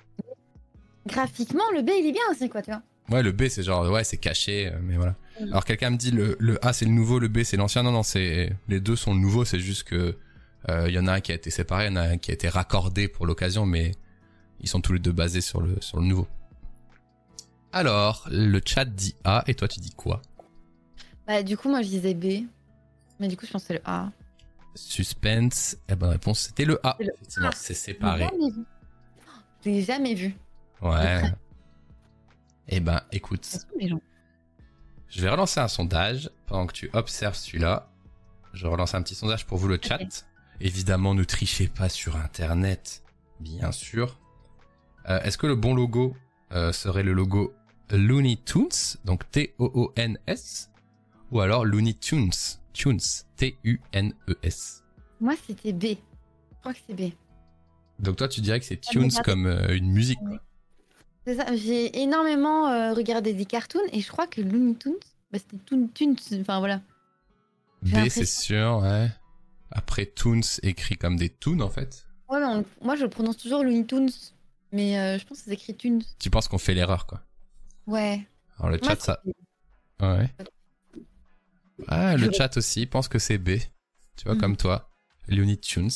Graphiquement, 1.06 1.64
le 1.74 1.82
B, 1.82 1.90
il 1.98 2.06
est 2.06 2.12
bien 2.12 2.22
aussi, 2.30 2.48
quoi, 2.48 2.62
tu 2.62 2.70
vois. 2.70 2.82
Ouais, 3.10 3.22
le 3.22 3.32
B, 3.32 3.48
c'est 3.48 3.62
genre, 3.64 3.88
ouais, 3.90 4.04
c'est 4.04 4.16
caché, 4.16 4.68
euh, 4.68 4.78
mais 4.82 4.96
voilà. 4.96 5.16
Mm. 5.40 5.44
Alors, 5.50 5.64
quelqu'un 5.64 5.90
me 5.90 5.96
dit 5.96 6.10
le, 6.10 6.36
le 6.38 6.64
A, 6.64 6.72
c'est 6.72 6.84
le 6.84 6.90
nouveau, 6.90 7.18
le 7.18 7.28
B, 7.28 7.42
c'est 7.42 7.56
l'ancien. 7.56 7.82
Non, 7.82 7.92
non, 7.92 8.02
c'est 8.02 8.52
les 8.68 8.80
deux 8.80 8.96
sont 8.96 9.14
le 9.14 9.20
nouveau. 9.20 9.44
C'est 9.44 9.60
juste 9.60 9.84
que 9.84 10.16
euh, 10.68 10.88
il 10.88 10.94
y 10.94 10.98
en 10.98 11.06
a 11.06 11.14
un 11.14 11.20
qui 11.20 11.32
a 11.32 11.34
été 11.34 11.50
séparé, 11.50 11.86
il 11.86 11.90
y 11.90 11.92
en 11.92 11.96
a 11.96 12.02
un 12.02 12.18
qui 12.18 12.30
a 12.30 12.34
été 12.34 12.48
raccordé 12.48 13.08
pour 13.08 13.26
l'occasion, 13.26 13.66
mais 13.66 13.92
ils 14.60 14.68
sont 14.68 14.80
tous 14.80 14.92
les 14.92 15.00
deux 15.00 15.12
basés 15.12 15.40
sur 15.40 15.60
le 15.60 15.76
sur 15.80 15.98
le 15.98 16.06
nouveau. 16.06 16.28
Alors, 17.72 18.28
le 18.30 18.60
chat 18.64 18.84
dit 18.84 19.14
A, 19.24 19.44
et 19.46 19.54
toi, 19.54 19.66
tu 19.66 19.80
dis 19.80 19.94
quoi? 19.94 20.20
Bah, 21.26 21.42
du 21.42 21.56
coup, 21.56 21.68
moi, 21.70 21.82
je 21.82 21.88
disais 21.88 22.14
B. 22.14 22.46
Mais 23.18 23.28
du 23.28 23.36
coup, 23.36 23.46
je 23.46 23.58
c'est 23.58 23.74
le 23.74 23.80
A. 23.84 24.10
Suspense. 24.74 25.76
Et 25.88 25.94
bonne 25.94 26.10
réponse, 26.10 26.40
c'était 26.40 26.64
le 26.64 26.78
A. 26.86 26.96
Le 26.98 27.06
Effectivement, 27.06 27.50
c'est 27.54 27.74
séparé. 27.74 28.28
Je 29.64 29.70
l'ai 29.70 29.82
jamais 29.82 30.14
vu. 30.14 30.34
Ouais. 30.82 31.22
Eh 32.68 32.80
ben, 32.80 33.00
écoute, 33.12 33.46
je 35.14 35.20
vais 35.20 35.28
relancer 35.28 35.60
un 35.60 35.68
sondage 35.68 36.30
pendant 36.46 36.66
que 36.66 36.72
tu 36.72 36.90
observes 36.94 37.36
celui-là. 37.36 37.88
Je 38.54 38.66
relance 38.66 38.94
un 38.94 39.02
petit 39.02 39.14
sondage 39.14 39.46
pour 39.46 39.58
vous 39.58 39.68
le 39.68 39.78
chat. 39.82 40.24
Évidemment, 40.60 41.14
ne 41.14 41.24
trichez 41.24 41.68
pas 41.68 41.88
sur 41.88 42.16
Internet, 42.16 43.02
bien 43.40 43.72
sûr. 43.72 44.18
Euh, 45.08 45.20
Est-ce 45.22 45.36
que 45.38 45.46
le 45.46 45.54
bon 45.56 45.74
logo 45.74 46.16
euh, 46.52 46.72
serait 46.72 47.02
le 47.02 47.12
logo 47.12 47.52
Looney 47.90 48.38
Tunes, 48.44 48.68
donc 49.04 49.30
T-O-O-N-S, 49.30 50.70
ou 51.30 51.40
alors 51.40 51.64
Looney 51.64 51.94
Tunes, 51.94 52.30
Tunes, 52.72 53.00
T-U-N-E-S. 53.36 54.82
Moi, 55.20 55.34
c'était 55.46 55.72
B. 55.72 55.82
Je 55.84 56.58
crois 56.60 56.72
que 56.74 56.80
c'est 56.86 56.94
B. 56.94 57.12
Donc 57.98 58.16
toi, 58.16 58.28
tu 58.28 58.40
dirais 58.40 58.60
que 58.60 58.66
c'est 58.66 58.80
Ah, 58.86 58.90
Tunes 58.90 59.10
comme 59.24 59.46
euh, 59.46 59.76
une 59.76 59.90
musique. 59.92 60.18
quoi. 60.20 60.38
C'est 61.26 61.36
ça. 61.36 61.54
J'ai 61.54 62.00
énormément 62.02 62.68
euh, 62.68 62.94
regardé 62.94 63.32
des 63.32 63.44
cartoons 63.44 63.78
et 63.92 64.00
je 64.00 64.10
crois 64.10 64.26
que 64.26 64.40
Looney 64.40 64.74
Tunes, 64.74 64.94
bah, 65.30 65.38
c'était 65.38 65.62
Toon 65.64 65.88
Tunes. 65.94 66.16
Enfin, 66.40 66.58
voilà. 66.58 66.80
B, 67.82 68.08
c'est 68.08 68.24
sûr, 68.26 68.80
ouais. 68.82 69.08
Après, 69.70 70.06
Toons 70.06 70.40
écrit 70.62 70.96
comme 70.96 71.16
des 71.16 71.28
toons, 71.30 71.60
en 71.60 71.70
fait. 71.70 72.06
Ouais, 72.28 72.38
mais 72.40 72.46
on- 72.46 72.64
moi, 72.84 72.96
je 72.96 73.04
le 73.04 73.10
prononce 73.10 73.36
toujours 73.38 73.62
Looney 73.64 73.86
Tunes. 73.86 74.10
Mais 74.72 74.98
euh, 74.98 75.18
je 75.18 75.26
pense 75.26 75.38
que 75.38 75.44
c'est 75.44 75.52
écrit 75.52 75.74
Tunes. 75.76 76.02
Tu 76.18 76.30
penses 76.30 76.48
qu'on 76.48 76.58
fait 76.58 76.74
l'erreur, 76.74 77.06
quoi. 77.06 77.20
Ouais. 77.86 78.26
Alors 78.58 78.70
le 78.70 78.78
Moi, 78.78 78.88
chat, 78.90 79.00
ça... 79.00 79.22
Ouais. 80.00 80.28
Ah, 81.88 82.16
le 82.16 82.30
chat 82.32 82.56
aussi 82.56 82.86
pense 82.86 83.08
que 83.08 83.18
c'est 83.18 83.38
B. 83.38 83.58
Tu 84.16 84.24
vois, 84.24 84.34
Mhm. 84.34 84.40
comme 84.40 84.56
toi. 84.56 84.88
Looney 85.28 85.56
Tunes. 85.56 85.90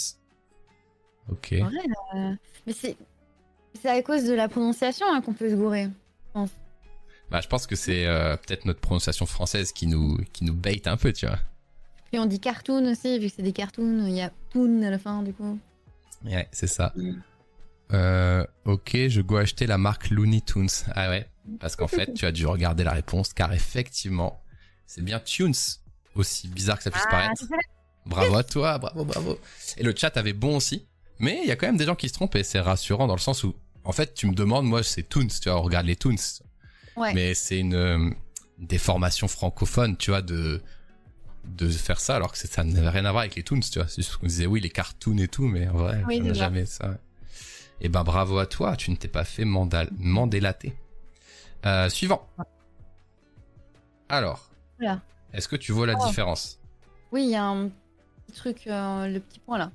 Ok. 1.28 1.52
Euh, 1.52 2.34
mais 2.66 2.72
c'est 2.72 2.96
c'est 3.80 3.88
à 3.88 4.02
cause 4.02 4.24
de 4.24 4.34
la 4.34 4.48
prononciation 4.48 5.06
hein, 5.08 5.20
qu'on 5.20 5.32
peut 5.32 5.50
se 5.50 5.54
gourer. 5.54 5.88
Bah, 7.30 7.40
je 7.40 7.48
pense 7.48 7.66
que 7.66 7.74
c'est 7.76 8.06
euh, 8.06 8.36
peut-être 8.36 8.66
notre 8.66 8.80
prononciation 8.80 9.26
française 9.26 9.72
qui 9.72 9.86
nous, 9.86 10.18
qui 10.32 10.44
nous 10.44 10.54
bait 10.54 10.86
un 10.86 10.96
peu, 10.96 11.12
tu 11.12 11.26
vois. 11.26 11.38
Puis 12.10 12.20
on 12.20 12.26
dit 12.26 12.38
cartoon 12.38 12.90
aussi, 12.90 13.18
vu 13.18 13.28
que 13.28 13.34
c'est 13.36 13.42
des 13.42 13.52
cartoons, 13.52 14.06
il 14.06 14.14
y 14.14 14.20
a 14.20 14.30
toon 14.52 14.82
à 14.82 14.90
la 14.90 14.98
fin 14.98 15.22
du 15.22 15.32
coup. 15.32 15.58
Ouais, 16.24 16.48
c'est 16.52 16.68
ça. 16.68 16.92
Mhm. 16.96 17.22
Euh, 17.92 18.44
ok, 18.64 18.96
je 19.08 19.20
dois 19.20 19.40
acheter 19.40 19.66
la 19.66 19.78
marque 19.78 20.10
Looney 20.10 20.40
Tunes. 20.40 20.68
Ah 20.94 21.08
ouais, 21.08 21.28
parce 21.60 21.76
qu'en 21.76 21.88
fait, 21.88 22.14
tu 22.14 22.26
as 22.26 22.32
dû 22.32 22.46
regarder 22.46 22.84
la 22.84 22.92
réponse, 22.92 23.32
car 23.32 23.52
effectivement, 23.52 24.42
c'est 24.86 25.02
bien 25.02 25.20
Tunes. 25.20 25.54
Aussi 26.14 26.48
bizarre 26.48 26.78
que 26.78 26.84
ça 26.84 26.90
puisse 26.90 27.04
Ah, 27.08 27.10
paraître. 27.10 27.44
Bravo 28.06 28.36
à 28.36 28.44
toi, 28.44 28.78
bravo, 28.78 29.04
bravo. 29.04 29.38
Et 29.76 29.82
le 29.82 29.94
chat 29.94 30.16
avait 30.16 30.32
bon 30.32 30.56
aussi. 30.56 30.86
Mais 31.18 31.40
il 31.42 31.48
y 31.48 31.50
a 31.50 31.56
quand 31.56 31.66
même 31.66 31.76
des 31.76 31.84
gens 31.84 31.94
qui 31.94 32.08
se 32.08 32.14
trompent 32.14 32.36
et 32.36 32.42
c'est 32.42 32.60
rassurant 32.60 33.06
dans 33.06 33.14
le 33.14 33.20
sens 33.20 33.44
où, 33.44 33.54
en 33.86 33.92
fait, 33.92 34.14
tu 34.14 34.26
me 34.26 34.34
demandes, 34.34 34.66
moi, 34.66 34.82
c'est 34.82 35.02
Toons, 35.04 35.26
tu 35.28 35.48
vois, 35.48 35.58
on 35.58 35.62
regarde 35.62 35.86
les 35.86 35.96
Toons. 35.96 36.16
Ouais. 36.96 37.12
Mais 37.14 37.34
c'est 37.34 37.58
une 37.58 37.74
euh, 37.74 38.10
déformation 38.58 39.28
francophone, 39.28 39.96
tu 39.96 40.10
vois, 40.10 40.22
de, 40.22 40.60
de 41.44 41.68
faire 41.68 42.00
ça 42.00 42.16
alors 42.16 42.32
que 42.32 42.38
ça 42.38 42.64
n'avait 42.64 42.88
rien 42.88 43.04
à 43.04 43.10
voir 43.12 43.20
avec 43.22 43.36
les 43.36 43.42
Toons, 43.42 43.60
tu 43.60 43.78
vois. 43.78 43.88
C'est 43.88 43.96
juste 44.02 44.16
qu'on 44.16 44.26
disait, 44.26 44.46
oui, 44.46 44.60
les 44.60 44.70
cartoons 44.70 45.18
et 45.18 45.28
tout, 45.28 45.46
mais 45.46 45.68
en 45.68 45.74
vrai, 45.74 46.02
Oui, 46.06 46.20
ça. 46.26 46.32
jamais 46.34 46.66
ça. 46.66 46.98
Et 47.80 47.88
ben, 47.88 48.02
bravo 48.04 48.38
à 48.38 48.46
toi, 48.46 48.76
tu 48.76 48.90
ne 48.90 48.96
t'es 48.96 49.08
pas 49.08 49.24
fait 49.24 49.44
mandal 49.44 49.88
mandélater. 49.98 50.74
Euh, 51.66 51.88
suivant. 51.90 52.26
Alors. 54.08 54.50
Voilà. 54.78 55.00
Est-ce 55.32 55.48
que 55.48 55.56
tu 55.56 55.72
vois 55.72 55.86
la 55.86 55.94
Oh. 56.00 56.06
différence? 56.06 56.58
Oui, 57.12 57.24
il 57.24 57.30
y 57.30 57.34
a 57.34 57.44
un 57.44 57.68
petit 58.26 58.32
truc, 58.36 58.66
euh, 58.66 59.06
le 59.08 59.20
petit 59.20 59.38
point 59.40 59.58
là. 59.58 59.70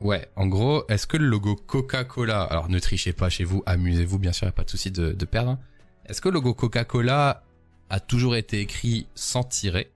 Ouais, 0.00 0.30
en 0.36 0.46
gros, 0.46 0.86
est-ce 0.88 1.06
que 1.06 1.16
le 1.18 1.26
logo 1.26 1.56
Coca-Cola, 1.56 2.42
alors 2.44 2.68
ne 2.70 2.78
trichez 2.78 3.12
pas 3.12 3.28
chez 3.28 3.44
vous, 3.44 3.62
amusez-vous, 3.66 4.18
bien 4.18 4.32
sûr, 4.32 4.46
y 4.46 4.48
a 4.48 4.52
pas 4.52 4.64
de 4.64 4.70
souci 4.70 4.90
de, 4.90 5.12
de 5.12 5.24
perdre. 5.26 5.50
hein. 5.52 5.58
Est-ce 6.06 6.20
que 6.22 6.28
le 6.28 6.34
logo 6.34 6.54
Coca-Cola 6.54 7.44
a 7.90 8.00
toujours 8.00 8.34
été 8.34 8.60
écrit 8.60 9.06
sans 9.14 9.42
tiret, 9.44 9.90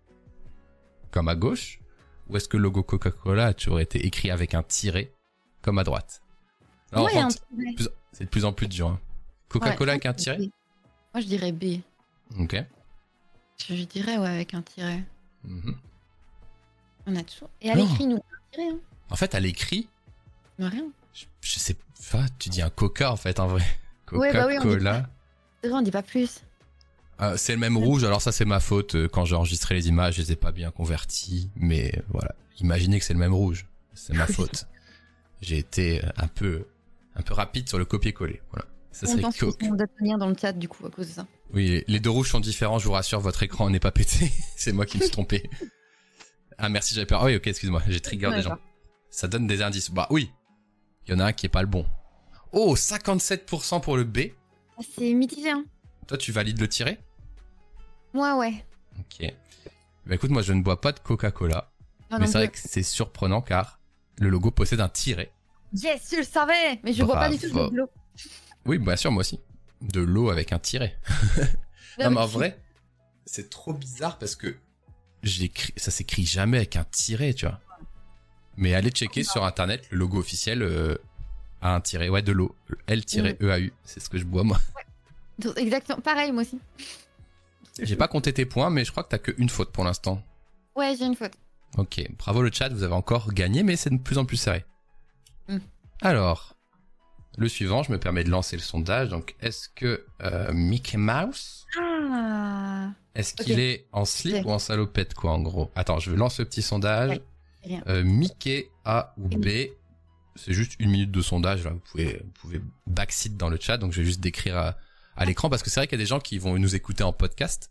comme 1.11 1.29
à 1.29 1.35
gauche, 1.35 1.81
ou 2.29 2.37
est-ce 2.37 2.49
que 2.49 2.57
le 2.59 2.65
logo 2.65 2.83
Coca-Cola 2.83 3.47
a 3.47 3.55
toujours 3.55 3.81
été 3.81 4.05
écrit 4.05 4.31
avec 4.31 4.53
un 4.55 4.63
tiret, 4.63 5.13
comme 5.63 5.79
à 5.79 5.85
droite? 5.85 6.23
Alors, 6.93 7.07
Ouais, 7.07 7.13
il 7.15 7.25
en 7.25 7.31
fait, 7.31 7.41
c'est 8.13 8.25
de 8.25 8.29
plus 8.29 8.45
en 8.45 8.53
plus 8.53 8.69
dur. 8.69 8.89
hein. 8.89 9.01
Coca-Cola 9.49 9.93
Ouais, 9.93 9.95
avec 9.95 10.07
un 10.07 10.13
tiret. 10.15 10.39
Moi, 10.39 11.21
je 11.23 11.27
dirais 11.27 11.53
B. 11.53 11.81
Ok. 12.39 12.57
Je, 13.59 13.75
je 13.75 13.85
dirais, 13.85 14.19
ouais, 14.19 14.29
avec 14.29 14.53
un 14.55 14.63
tiret. 14.63 15.03
Mhm. 15.45 15.77
On 17.07 17.17
a 17.17 17.23
toujours. 17.23 17.49
Et 17.63 17.71
à 17.71 17.75
l'écrit, 17.75 18.07
nous, 18.07 18.17
un 18.17 18.51
tiret, 18.53 18.69
hein. 18.69 18.79
En 19.11 19.17
fait, 19.17 19.35
à 19.35 19.41
l'écrit, 19.41 19.89
rien. 20.59 20.85
je, 21.13 21.25
je 21.41 21.59
sais 21.59 21.77
pas, 22.13 22.25
tu 22.39 22.49
dis 22.49 22.63
un 22.63 22.71
coca 22.71 23.11
en 23.13 23.17
fait 23.17 23.41
en 23.41 23.47
vrai. 23.49 23.63
Ouais, 24.13 24.33
bah 24.33 24.47
oui, 24.47 24.55
on 24.59 24.61
dit 24.61 24.65
Coca-Cola. 24.69 25.09
C'est 25.63 25.69
vrai, 25.71 25.79
on 25.79 25.83
dit 25.83 25.91
pas 25.91 26.03
plus. 26.03 26.43
Ah, 27.19 27.37
c'est 27.37 27.53
le 27.53 27.59
même 27.59 27.77
rouge, 27.77 28.05
alors 28.05 28.21
ça 28.21 28.31
c'est 28.33 28.45
ma 28.45 28.61
faute. 28.61 28.95
euh, 28.95 29.09
Quand 29.09 29.25
j'ai 29.25 29.35
enregistré 29.35 29.75
les 29.75 29.89
images, 29.89 30.17
je 30.17 30.23
les 30.23 30.33
ai 30.33 30.37
pas 30.37 30.53
bien 30.53 30.71
converties. 30.71 31.51
Mais 31.57 31.93
euh, 31.97 32.03
voilà, 32.11 32.35
imaginez 32.61 32.99
que 32.99 33.05
c'est 33.05 33.15
le 33.15 33.19
même 33.19 33.33
rouge. 33.33 33.67
C'est 33.95 34.13
ma 34.13 34.27
faute. 34.29 34.67
J'ai 35.41 35.59
été 35.59 36.05
euh, 36.05 36.09
un 36.17 36.29
peu, 36.29 36.67
un 37.17 37.23
peu 37.23 37.35
rapide 37.35 37.69
sur 37.69 37.79
le 37.79 37.85
copier-coller. 37.87 38.41
Voilà. 38.51 38.67
Ça 38.93 39.07
on 39.09 39.11
serait 39.11 39.23
pense 39.23 39.39
lien 40.01 40.19
dans 40.19 40.29
le 40.29 40.37
chat, 40.41 40.53
du 40.53 40.69
coup, 40.69 40.87
à 40.87 40.91
cause 40.91 41.09
de 41.09 41.13
ça. 41.13 41.27
Oui, 41.53 41.83
les 41.89 41.99
deux 41.99 42.11
rouges 42.11 42.31
sont 42.31 42.41
différents, 42.41 42.79
je 42.79 42.85
vous 42.85 42.93
rassure, 42.93 43.19
votre 43.21 43.43
écran 43.43 43.71
n'est 43.71 43.81
pas 43.81 43.91
pété. 43.91 44.31
c'est 44.57 44.73
moi 44.73 44.87
qui 44.87 44.99
me 44.99 45.03
suis 45.03 45.11
trompé. 45.11 45.49
Ah 46.59 46.69
merci, 46.69 46.95
j'avais 46.95 47.07
peur. 47.07 47.23
Ah 47.23 47.27
oui, 47.27 47.37
ok, 47.37 47.47
excuse-moi, 47.47 47.83
j'ai 47.89 48.01
trigger 48.01 48.31
des 48.31 48.43
gens. 48.43 48.59
Ça 49.11 49.27
donne 49.29 49.47
des 49.47 49.63
indices. 49.63 49.91
Bah 49.91 50.07
oui, 50.11 50.31
il 51.07 51.13
y 51.13 51.15
en 51.15 51.21
a 51.21 51.27
un 51.27 51.33
qui 51.33 51.47
est 51.47 51.51
pas 51.51 51.63
le 51.63 51.69
bon. 51.69 51.87
Oh, 52.53 52.75
57% 52.77 53.81
pour 53.81 53.97
le 53.97 54.05
B. 54.05 54.19
Ah, 54.79 54.83
C'est 54.97 55.13
mitigé, 55.13 55.51
hein. 55.51 55.65
Toi, 56.07 56.19
tu 56.19 56.33
valides 56.33 56.61
le 56.61 56.69
tirer 56.69 56.99
Moi, 58.13 58.37
ouais. 58.39 58.65
Ok. 58.99 59.33
Bah 60.07 60.15
écoute, 60.15 60.31
moi 60.31 60.43
je 60.43 60.53
ne 60.53 60.63
bois 60.63 60.81
pas 60.81 60.93
de 60.93 60.99
Coca-Cola. 60.99 61.71
Mais 62.19 62.27
c'est 62.27 62.39
vrai 62.39 62.49
que 62.49 62.59
c'est 62.59 62.83
surprenant 62.83 63.41
car 63.41 63.81
le 64.19 64.29
logo 64.29 64.51
possède 64.51 64.81
un 64.81 64.89
tiret. 64.89 65.33
Yes, 65.73 66.11
je 66.13 66.17
le 66.19 66.23
savais 66.23 66.79
Mais 66.85 66.93
je 66.93 67.03
bois 67.03 67.15
pas 67.17 67.31
du 67.31 67.39
tout 67.39 67.49
de 67.49 67.77
l'eau. 67.77 67.89
Oui, 68.67 68.79
bien 68.79 68.97
sûr, 68.97 69.11
moi 69.11 69.21
aussi. 69.21 69.41
De 69.81 70.01
l'eau 70.01 70.31
avec 70.31 70.53
un 70.53 70.59
tiret. 70.59 70.99
Bah 71.37 71.45
non, 72.05 72.11
mais 72.11 72.21
en 72.21 72.27
vrai, 72.27 72.61
c'est 73.27 73.51
trop 73.51 73.73
bizarre 73.73 74.19
parce 74.19 74.37
que 74.37 74.57
ça 75.77 75.91
s'écrit 75.91 76.25
jamais 76.25 76.59
avec 76.59 76.77
un 76.77 76.85
tiret, 76.85 77.35
tu 77.35 77.47
vois. 77.47 77.61
Mais 78.57 78.75
allez 78.75 78.91
checker 78.91 79.25
sur 79.25 79.45
internet, 79.45 79.87
le 79.91 79.99
logo 79.99 80.19
officiel 80.19 80.63
euh, 80.63 80.97
a 81.61 81.75
un 81.75 81.81
tiret. 81.81 82.09
Ouais, 82.09 82.23
de 82.23 82.33
l'eau. 82.33 82.55
L-EAU. 82.87 83.71
C'est 83.85 84.01
ce 84.01 84.09
que 84.09 84.19
je 84.19 84.25
bois, 84.25 84.45
moi. 84.45 84.59
Exactement, 85.57 86.01
pareil, 86.01 86.33
moi 86.33 86.43
aussi. 86.43 86.61
J'ai 87.81 87.97
pas 87.97 88.09
compté 88.09 88.33
tes 88.33 88.47
points, 88.47 88.71
mais 88.71 88.85
je 88.85 88.93
crois 88.93 89.03
que 89.03 89.09
t'as 89.09 89.19
que 89.19 89.33
une 89.37 89.49
faute 89.49 89.73
pour 89.73 89.85
l'instant. 89.85 90.23
Ouais, 90.77 90.95
j'ai 90.97 91.07
une 91.07 91.17
faute. 91.17 91.33
Ok, 91.77 92.07
bravo 92.19 92.43
le 92.43 92.53
chat, 92.53 92.69
vous 92.69 92.85
avez 92.85 92.95
encore 92.95 93.33
gagné, 93.33 93.65
mais 93.65 93.75
c'est 93.75 93.91
de 93.91 93.99
plus 93.99 94.19
en 94.19 94.25
plus 94.25 94.37
serré. 94.37 94.65
Hmm. 95.49 95.59
Alors, 96.03 96.55
le 97.37 97.49
suivant, 97.49 97.83
je 97.83 97.91
me 97.91 97.99
permets 97.99 98.23
de 98.23 98.31
lancer 98.31 98.57
le 98.57 98.63
sondage. 98.63 99.09
Donc, 99.09 99.35
est-ce 99.41 99.69
que 99.69 100.07
euh, 100.23 100.53
Mickey 100.53 100.97
Mouse, 100.97 101.67
Ah 101.77 102.91
est-ce 103.17 103.35
qu'il 103.35 103.59
est 103.59 103.87
en 103.93 104.05
slip 104.05 104.45
ou 104.45 104.51
en 104.51 104.61
salopette, 104.61 105.15
quoi, 105.15 105.33
en 105.33 105.41
gros? 105.41 105.71
Attends, 105.75 105.99
je 105.99 106.13
vais 106.13 106.17
lancer 106.17 106.43
le 106.43 106.49
petit 106.49 106.63
sondage. 106.63 107.11
Ouais. 107.11 107.23
Euh, 107.87 108.05
Mickey 108.05 108.71
A 108.85 109.15
ou 109.17 109.29
B 109.29 109.49
C'est 110.37 110.53
juste 110.53 110.77
une 110.79 110.91
minute 110.91 111.11
de 111.11 111.23
sondage. 111.23 111.65
Là. 111.65 111.71
Vous 111.71 111.81
pouvez, 111.81 112.23
vous 112.25 112.33
pouvez 112.41 112.61
backseat 112.87 113.37
dans 113.37 113.49
le 113.49 113.59
chat. 113.61 113.79
Donc, 113.79 113.93
je 113.93 114.01
vais 114.01 114.07
juste 114.07 114.21
décrire 114.21 114.57
à, 114.57 114.77
à 115.17 115.25
l'écran 115.25 115.51
parce 115.51 115.63
que 115.63 115.71
c'est 115.71 115.81
vrai 115.81 115.87
qu'il 115.87 115.99
y 115.99 116.03
a 116.03 116.05
des 116.05 116.09
gens 116.09 116.21
qui 116.21 116.39
vont 116.39 116.59
nous 116.59 116.75
écouter 116.75 117.05
en 117.05 117.13
podcast. 117.13 117.71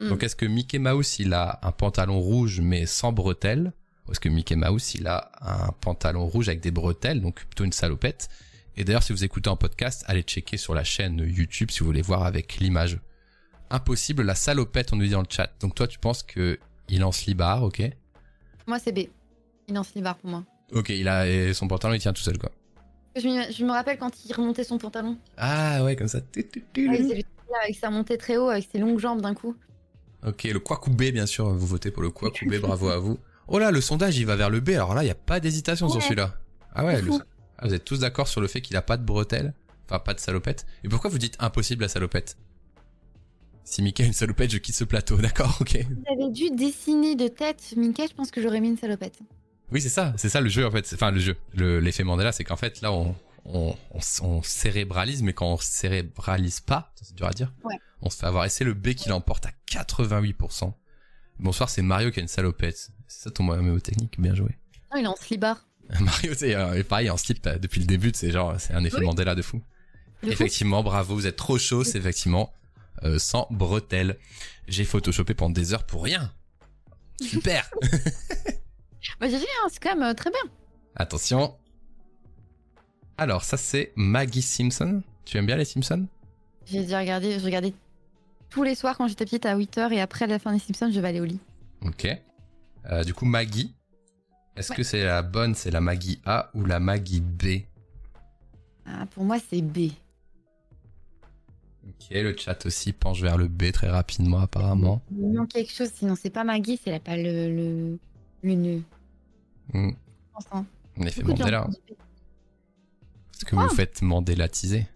Mm. 0.00 0.08
Donc, 0.08 0.22
est-ce 0.22 0.36
que 0.36 0.46
Mickey 0.46 0.78
Mouse, 0.78 1.18
il 1.18 1.34
a 1.34 1.58
un 1.62 1.72
pantalon 1.72 2.18
rouge 2.18 2.60
mais 2.60 2.86
sans 2.86 3.12
bretelles? 3.12 3.72
Ou 4.06 4.12
est-ce 4.12 4.20
que 4.20 4.28
Mickey 4.28 4.56
Mouse, 4.56 4.94
il 4.94 5.06
a 5.06 5.32
un 5.40 5.72
pantalon 5.72 6.26
rouge 6.26 6.48
avec 6.48 6.60
des 6.60 6.70
bretelles, 6.70 7.20
donc 7.22 7.36
plutôt 7.36 7.64
une 7.64 7.72
salopette? 7.72 8.28
Et 8.76 8.84
d'ailleurs, 8.84 9.02
si 9.02 9.12
vous 9.12 9.24
écoutez 9.24 9.48
en 9.48 9.56
podcast, 9.56 10.04
allez 10.08 10.22
checker 10.22 10.56
sur 10.56 10.74
la 10.74 10.84
chaîne 10.84 11.18
YouTube 11.18 11.70
si 11.70 11.80
vous 11.80 11.86
voulez 11.86 12.02
voir 12.02 12.24
avec 12.24 12.56
l'image. 12.56 12.98
Impossible, 13.70 14.22
la 14.22 14.34
salopette, 14.34 14.92
on 14.92 14.96
nous 14.96 15.04
dit 15.04 15.10
dans 15.10 15.22
le 15.22 15.26
chat. 15.28 15.50
Donc, 15.60 15.74
toi, 15.74 15.86
tu 15.86 15.98
penses 15.98 16.22
que 16.22 16.58
il 16.88 17.02
en 17.02 17.12
slibard, 17.12 17.62
ok? 17.62 17.82
Moi, 18.66 18.78
c'est 18.78 18.92
B. 18.92 19.08
Il 19.68 19.74
est 19.74 19.78
en 19.78 19.82
slibard 19.82 20.16
pour 20.16 20.30
moi. 20.30 20.44
Ok, 20.72 20.88
il 20.90 21.08
a 21.08 21.26
et 21.28 21.54
son 21.54 21.68
pantalon, 21.68 21.94
il 21.94 22.00
tient 22.00 22.12
tout 22.12 22.22
seul, 22.22 22.38
quoi. 22.38 22.50
Je 23.16 23.28
me, 23.28 23.52
je 23.52 23.64
me 23.64 23.70
rappelle 23.70 23.96
quand 23.98 24.24
il 24.24 24.32
remontait 24.34 24.64
son 24.64 24.78
pantalon. 24.78 25.16
Ah 25.36 25.84
ouais, 25.84 25.94
comme 25.96 26.08
ça. 26.08 26.18
Ah, 26.36 26.40
vu 26.76 27.22
avec 27.62 27.76
sa 27.76 27.90
montée 27.90 28.18
très 28.18 28.36
haut, 28.36 28.48
avec 28.48 28.68
ses 28.70 28.78
longues 28.78 28.98
jambes 28.98 29.20
d'un 29.20 29.34
coup. 29.34 29.54
Ok, 30.26 30.44
le 30.44 30.58
Kwaku-B, 30.58 31.12
bien 31.12 31.26
sûr, 31.26 31.46
vous 31.48 31.66
votez 31.66 31.90
pour 31.90 32.02
le 32.02 32.10
Kwaku-B, 32.10 32.56
bravo 32.60 32.88
à 32.88 32.98
vous. 32.98 33.18
Oh 33.46 33.58
là, 33.58 33.70
le 33.70 33.80
sondage, 33.80 34.16
il 34.18 34.26
va 34.26 34.36
vers 34.36 34.50
le 34.50 34.60
B, 34.60 34.70
alors 34.70 34.94
là, 34.94 35.02
il 35.02 35.06
n'y 35.06 35.10
a 35.12 35.14
pas 35.16 35.38
d'hésitation 35.38 35.88
sur 35.88 35.98
Ouais. 35.98 36.02
celui-là. 36.02 36.34
Ah 36.74 36.84
ouais, 36.84 37.00
le- 37.02 37.12
ah, 37.58 37.68
vous 37.68 37.74
êtes 37.74 37.84
tous 37.84 38.00
d'accord 38.00 38.26
sur 38.26 38.40
le 38.40 38.48
fait 38.48 38.60
qu'il 38.62 38.76
a 38.76 38.82
pas 38.82 38.96
de 38.96 39.04
bretelles, 39.04 39.52
enfin 39.86 39.98
pas 40.00 40.14
de 40.14 40.18
salopette. 40.18 40.66
Et 40.82 40.88
pourquoi 40.88 41.10
vous 41.10 41.18
dites 41.18 41.36
impossible 41.38 41.82
la 41.82 41.88
salopette? 41.88 42.36
Si 43.64 43.80
Mickey 43.82 44.02
a 44.02 44.06
une 44.06 44.12
salopette, 44.12 44.50
je 44.50 44.58
quitte 44.58 44.74
ce 44.74 44.84
plateau, 44.84 45.16
d'accord, 45.18 45.56
ok. 45.60 45.78
J'avais 46.08 46.30
dû 46.32 46.50
dessiner 46.50 47.14
de 47.14 47.28
tête 47.28 47.74
Mickey, 47.76 48.06
je 48.08 48.14
pense 48.14 48.30
que 48.30 48.42
j'aurais 48.42 48.60
mis 48.60 48.68
une 48.68 48.78
salopette. 48.78 49.18
Oui, 49.72 49.80
c'est 49.80 49.88
ça, 49.88 50.12
c'est 50.16 50.28
ça 50.28 50.40
le 50.40 50.48
jeu 50.48 50.66
en 50.66 50.70
fait. 50.70 50.88
Enfin, 50.94 51.10
le 51.10 51.18
jeu, 51.20 51.36
le- 51.54 51.80
l'effet 51.80 52.04
Mandela, 52.04 52.32
c'est 52.32 52.44
qu'en 52.44 52.56
fait, 52.56 52.80
là, 52.80 52.92
on, 52.92 53.16
on, 53.46 53.74
on, 53.90 53.98
s- 53.98 54.20
on 54.22 54.42
cérébralise, 54.42 55.22
mais 55.22 55.32
quand 55.32 55.46
on 55.52 55.56
cérébralise 55.58 56.60
pas, 56.60 56.92
ça, 56.96 57.04
c'est 57.06 57.14
dur 57.16 57.26
à 57.26 57.32
dire, 57.32 57.52
Ouais. 57.64 57.74
on 58.02 58.10
se 58.10 58.16
fait 58.18 58.26
avoir. 58.26 58.44
Et 58.44 58.48
c'est 58.50 58.64
le 58.64 58.74
B 58.74 58.90
qui 58.94 59.08
l'emporte 59.08 59.46
à 59.46 59.50
88%. 59.70 60.72
Bonsoir, 61.40 61.68
c'est 61.68 61.82
Mario 61.82 62.10
qui 62.10 62.20
a 62.20 62.22
une 62.22 62.28
salopette. 62.28 62.90
C'est 63.08 63.24
ça 63.24 63.30
ton 63.30 63.42
moyen 63.42 63.78
technique, 63.78 64.20
bien 64.20 64.34
joué. 64.34 64.56
Non, 64.92 64.98
il 65.00 65.04
est 65.04 65.08
en 65.08 65.16
slibard. 65.16 65.66
Mario, 66.00 66.32
c'est 66.34 66.54
euh, 66.54 66.82
pareil 66.84 67.10
en 67.10 67.16
slip 67.16 67.46
euh, 67.46 67.58
depuis 67.58 67.80
le 67.80 67.86
début, 67.86 68.12
c'est 68.14 68.30
genre, 68.30 68.54
c'est 68.58 68.72
un 68.74 68.84
effet 68.84 68.98
Oui. 68.98 69.04
Mandela 69.06 69.34
de 69.34 69.42
fou. 69.42 69.62
De 70.22 70.28
fou. 70.28 70.32
effectivement, 70.32 70.82
bravo, 70.82 71.14
vous 71.14 71.26
êtes 71.26 71.36
trop 71.36 71.58
chaud, 71.58 71.84
c'est 71.84 71.98
effectivement 71.98 72.52
euh, 73.02 73.18
sans 73.18 73.46
bretelles. 73.50 74.18
J'ai 74.68 74.84
photoshopé 74.84 75.34
pendant 75.34 75.50
des 75.52 75.74
heures 75.74 75.84
pour 75.84 76.04
rien. 76.04 76.32
Super. 77.20 77.68
Bah, 79.20 79.28
j'ai 79.28 79.36
hein, 79.36 79.68
c'est 79.70 79.82
quand 79.82 79.94
même 79.94 80.02
euh, 80.10 80.14
très 80.14 80.30
bien. 80.30 80.50
Attention. 80.96 81.56
Alors, 83.16 83.44
ça 83.44 83.56
c'est 83.56 83.92
Maggie 83.96 84.42
Simpson. 84.42 85.02
Tu 85.24 85.36
aimes 85.38 85.46
bien 85.46 85.56
les 85.56 85.64
Simpsons 85.64 86.06
J'ai 86.66 86.84
dû 86.84 86.94
regarder, 86.94 87.38
je 87.38 87.44
regardais 87.44 87.72
tous 88.50 88.62
les 88.62 88.74
soirs 88.74 88.96
quand 88.96 89.08
j'étais 89.08 89.24
petite 89.24 89.46
à 89.46 89.56
8h 89.56 89.92
et 89.92 90.00
après 90.00 90.26
la 90.26 90.38
fin 90.38 90.52
des 90.52 90.58
Simpsons, 90.58 90.90
je 90.92 91.00
vais 91.00 91.08
aller 91.08 91.20
au 91.20 91.24
lit. 91.24 91.40
Ok. 91.84 92.06
Euh, 92.90 93.02
du 93.04 93.14
coup, 93.14 93.24
Maggie. 93.24 93.74
Est-ce 94.56 94.72
que 94.72 94.84
c'est 94.84 95.04
la 95.04 95.22
bonne, 95.22 95.56
c'est 95.56 95.72
la 95.72 95.80
Maggie 95.80 96.20
A 96.24 96.50
ou 96.54 96.64
la 96.64 96.78
Maggie 96.78 97.20
B? 97.20 97.62
Ah, 98.86 99.06
pour 99.06 99.24
moi, 99.24 99.38
c'est 99.50 99.60
B. 99.62 99.90
Ok, 101.88 102.06
le 102.10 102.36
chat 102.36 102.64
aussi 102.66 102.92
penche 102.92 103.20
vers 103.20 103.36
le 103.36 103.48
B 103.48 103.72
très 103.72 103.88
rapidement 103.90 104.38
apparemment. 104.38 105.02
Il 105.10 105.32
manque 105.32 105.50
quelque 105.50 105.72
chose, 105.72 105.90
sinon 105.92 106.14
c'est 106.14 106.30
pas 106.30 106.44
Maggie, 106.44 106.78
c'est 106.82 106.98
pas 107.02 107.16
le, 107.16 107.54
le, 107.54 107.98
le 108.42 108.54
nœud. 108.54 108.82
Effet, 109.72 111.22
Beaucoup 111.22 111.32
de 111.32 111.38
gens 111.38 111.44
Mandela. 111.44 111.66
Est-ce 113.34 113.44
que 113.44 113.56
Ah. 113.56 113.66
vous 113.66 113.74
faites 113.74 114.02
mandélatiser 114.02 114.86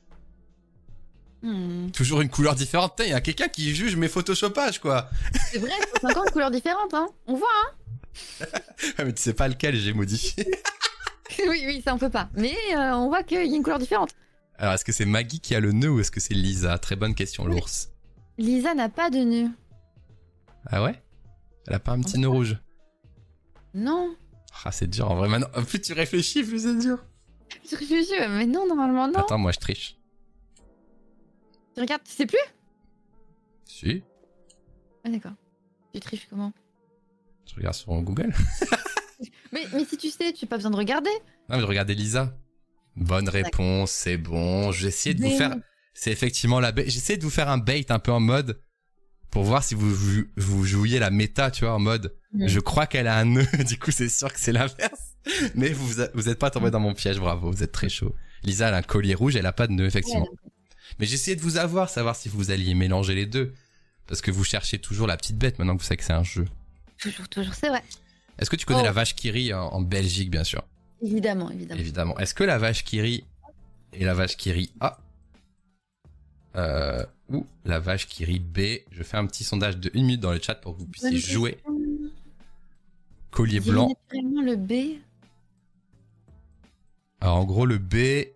Hmm. 1.42 1.90
Toujours 1.92 2.20
une 2.20 2.28
couleur 2.30 2.56
différente. 2.56 3.00
Il 3.04 3.10
y 3.10 3.12
a 3.12 3.20
quelqu'un 3.20 3.46
qui 3.46 3.72
juge 3.72 3.94
mes 3.94 4.08
photoshopages, 4.08 4.80
quoi. 4.80 5.08
C'est 5.52 5.58
vrai, 5.58 5.70
50 6.00 6.30
couleurs 6.32 6.50
différentes, 6.50 6.92
hein. 6.94 7.08
On 7.28 7.36
voit, 7.36 7.46
hein. 7.62 8.46
Ah, 8.98 9.04
Mais 9.04 9.12
tu 9.12 9.22
sais 9.22 9.34
pas 9.34 9.46
lequel 9.46 9.76
j'ai 9.76 9.92
modifié. 9.92 10.44
oui, 11.48 11.62
oui, 11.66 11.80
ça 11.84 11.94
on 11.94 11.98
peut 11.98 12.10
pas. 12.10 12.28
Mais 12.34 12.56
euh, 12.76 12.92
on 12.96 13.06
voit 13.06 13.22
qu'il 13.22 13.36
y 13.38 13.40
a 13.40 13.44
une 13.56 13.62
couleur 13.62 13.78
différente. 13.78 14.10
Alors, 14.58 14.74
est-ce 14.74 14.84
que 14.84 14.90
c'est 14.90 15.04
Maggie 15.04 15.38
qui 15.38 15.54
a 15.54 15.60
le 15.60 15.70
nœud 15.70 15.90
ou 15.90 16.00
est-ce 16.00 16.10
que 16.10 16.18
c'est 16.18 16.34
Lisa? 16.34 16.76
Très 16.78 16.96
bonne 16.96 17.14
question, 17.14 17.46
l'ours. 17.46 17.90
Lisa 18.36 18.74
n'a 18.74 18.88
pas 18.88 19.08
de 19.08 19.18
nœud. 19.18 19.50
Ah 20.66 20.82
ouais? 20.82 21.00
Elle 21.68 21.74
a 21.74 21.78
pas 21.78 21.92
un 21.92 22.00
petit 22.00 22.18
nœud 22.18 22.28
rouge 22.28 22.56
Non. 23.74 24.16
Ah, 24.64 24.72
c'est 24.72 24.88
dur 24.88 25.10
en 25.10 25.16
vrai. 25.16 25.28
Maintenant, 25.28 25.48
plus 25.64 25.80
tu 25.80 25.92
réfléchis, 25.92 26.42
plus 26.42 26.62
c'est 26.62 26.78
dur. 26.78 26.98
Je 27.70 27.76
réfléchis, 27.76 28.12
mais 28.30 28.46
non, 28.46 28.66
normalement, 28.66 29.08
non. 29.08 29.20
Attends, 29.20 29.38
moi 29.38 29.52
je 29.52 29.58
triche. 29.58 29.96
Tu 31.74 31.80
regardes, 31.80 32.02
tu 32.04 32.12
sais 32.12 32.26
plus? 32.26 32.38
Si, 33.64 34.02
Ah, 35.04 35.10
d'accord. 35.10 35.32
Tu 35.94 36.00
triches 36.00 36.26
comment? 36.28 36.52
Je 37.46 37.54
regarde 37.54 37.74
sur 37.74 37.92
Google. 38.02 38.34
mais, 39.52 39.66
mais 39.72 39.84
si 39.84 39.96
tu 39.96 40.10
sais, 40.10 40.32
tu 40.32 40.44
n'as 40.44 40.48
pas 40.48 40.56
besoin 40.56 40.70
de 40.70 40.76
regarder. 40.76 41.10
Non, 41.48 41.56
mais 41.56 41.60
je 41.60 41.66
regardais 41.66 41.94
Lisa. 41.94 42.36
Bonne 42.96 43.28
réponse, 43.28 43.92
c'est 43.92 44.16
bon. 44.16 44.72
J'ai 44.72 44.88
essayé 44.88 45.14
de 45.14 45.22
vous 45.22 45.36
faire. 45.36 45.54
C'est 45.94 46.10
effectivement 46.10 46.60
la. 46.60 46.72
J'essaie 46.86 47.16
de 47.16 47.22
vous 47.22 47.30
faire 47.30 47.48
un 47.48 47.58
bait 47.58 47.90
un 47.90 47.98
peu 47.98 48.12
en 48.12 48.20
mode 48.20 48.60
pour 49.30 49.44
voir 49.44 49.62
si 49.62 49.74
vous, 49.74 49.92
vous, 49.94 50.24
vous 50.36 50.64
jouiez 50.64 50.98
la 50.98 51.10
méta, 51.10 51.50
tu 51.50 51.64
vois, 51.64 51.74
en 51.74 51.78
mode. 51.78 52.14
Mm. 52.32 52.46
Je 52.48 52.60
crois 52.60 52.86
qu'elle 52.86 53.06
a 53.06 53.16
un 53.18 53.24
nœud. 53.24 53.46
Du 53.66 53.78
coup, 53.78 53.90
c'est 53.90 54.09
sûr 54.09 54.32
que 54.32 54.40
c'est 54.40 54.52
l'inverse. 54.52 55.14
Mais 55.55 55.70
vous 55.70 55.86
vous 56.14 56.28
êtes 56.28 56.38
pas 56.38 56.50
tombé 56.50 56.70
dans 56.70 56.80
mon 56.80 56.94
piège, 56.94 57.18
bravo. 57.18 57.50
Vous 57.50 57.62
êtes 57.62 57.72
très 57.72 57.88
chaud. 57.88 58.14
Lisa, 58.44 58.68
elle 58.68 58.74
a 58.74 58.78
un 58.78 58.82
collier 58.82 59.14
rouge, 59.14 59.36
elle 59.36 59.46
a 59.46 59.52
pas 59.52 59.66
de 59.66 59.72
nœud, 59.72 59.86
effectivement. 59.86 60.28
Mais 60.98 61.06
j'essayais 61.06 61.36
de 61.36 61.42
vous 61.42 61.59
avoir, 61.59 61.90
savoir 61.90 62.16
si 62.16 62.28
vous 62.28 62.50
alliez 62.50 62.74
mélanger 62.74 63.14
les 63.14 63.26
deux. 63.26 63.52
Parce 64.06 64.22
que 64.22 64.30
vous 64.30 64.44
cherchez 64.44 64.78
toujours 64.78 65.06
la 65.06 65.16
petite 65.18 65.36
bête 65.36 65.59
maintenant 65.59 65.76
que 65.76 65.82
vous 65.82 65.86
savez 65.86 65.98
que 65.98 66.05
c'est 66.05 66.14
un 66.14 66.22
jeu. 66.22 66.46
Toujours, 66.98 67.28
toujours, 67.28 67.55
c'est 67.55 67.68
vrai. 67.68 67.82
Est-ce 68.38 68.48
que 68.48 68.56
tu 68.56 68.64
connais 68.64 68.80
Oh. 68.80 68.84
la 68.84 68.92
vache 68.92 69.14
qui 69.14 69.30
rit 69.30 69.52
en, 69.52 69.66
en 69.66 69.80
Belgique, 69.82 70.30
bien 70.30 70.44
sûr? 70.44 70.62
Évidemment, 71.02 71.50
évidemment. 71.50 71.80
Évidemment. 71.80 72.18
Est-ce 72.18 72.34
que 72.34 72.44
la 72.44 72.56
vache 72.56 72.84
qui 72.84 73.00
rit 73.02 73.24
et 73.92 74.05
la 74.05 74.14
vache 74.14 74.36
qui 74.36 74.50
rit 74.50 74.72
A 74.80 74.98
euh, 76.56 77.05
ou 77.30 77.46
la 77.64 77.78
vache 77.78 78.06
qui 78.06 78.24
rit 78.24 78.38
B 78.40 78.60
Je 78.90 79.02
fais 79.02 79.16
un 79.16 79.26
petit 79.26 79.44
sondage 79.44 79.76
de 79.78 79.90
1 79.94 80.00
minute 80.00 80.20
dans 80.20 80.32
le 80.32 80.40
chat 80.42 80.55
pour 80.55 80.74
que 80.74 80.80
vous 80.80 80.86
puissiez 80.86 81.10
Bonne 81.10 81.18
jouer. 81.20 81.52
question. 81.52 81.74
Collier 83.30 83.60
blanc. 83.60 83.94
Vraiment 84.10 84.42
le 84.42 84.56
B. 84.56 84.98
Alors 87.20 87.36
en 87.36 87.44
gros, 87.44 87.66
le 87.66 87.78
B, 87.78 88.26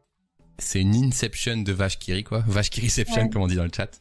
c'est 0.58 0.80
une 0.80 0.94
inception 0.94 1.58
de 1.62 1.72
vache 1.72 1.98
qui 1.98 2.12
rit, 2.12 2.24
quoi. 2.24 2.40
Vache 2.46 2.70
qui 2.70 2.80
reception, 2.80 3.22
Ouais. 3.22 3.30
comme 3.30 3.42
on 3.42 3.46
dit 3.46 3.54
dans 3.56 3.64
le 3.64 3.70
chat. 3.74 4.00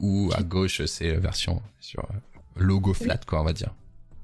Ou 0.00 0.30
à 0.34 0.42
gauche, 0.42 0.84
c'est 0.86 1.12
la 1.12 1.20
version 1.20 1.62
sur 1.80 2.04
euh, 2.04 2.14
logo 2.56 2.92
flat, 2.94 3.18
quoi, 3.26 3.40
on 3.40 3.44
va 3.44 3.52
dire. 3.52 3.74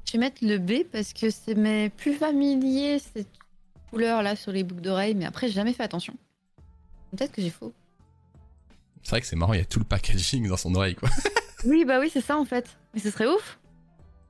Je 0.06 0.12
vais 0.12 0.18
mettre 0.18 0.44
le 0.44 0.58
B 0.58 0.84
parce 0.90 1.12
que 1.12 1.30
c'est 1.30 1.54
mes 1.54 1.90
plus 1.90 2.14
familier 2.14 2.98
cette 2.98 3.28
couleur 3.90 4.22
là 4.22 4.36
sur 4.36 4.52
les 4.52 4.64
boucles 4.64 4.80
d'oreilles, 4.80 5.14
mais 5.14 5.24
après 5.26 5.48
j'ai 5.48 5.54
jamais 5.54 5.72
fait 5.74 5.82
attention. 5.82 6.14
Peut-être 7.10 7.32
que 7.32 7.42
j'ai 7.42 7.50
faux. 7.50 7.72
C'est 9.02 9.10
vrai 9.10 9.20
que 9.20 9.26
c'est 9.26 9.36
marrant, 9.36 9.52
il 9.54 9.58
y 9.58 9.62
a 9.62 9.64
tout 9.66 9.78
le 9.78 9.84
packaging 9.84 10.48
dans 10.48 10.56
son 10.56 10.74
oreille, 10.74 10.94
quoi. 10.94 11.08
Oui, 11.64 11.84
bah 11.84 11.98
oui, 12.00 12.08
c'est 12.12 12.20
ça 12.20 12.36
en 12.38 12.44
fait. 12.44 12.66
Mais 12.94 13.00
ce 13.00 13.10
serait 13.10 13.26
ouf. 13.26 13.58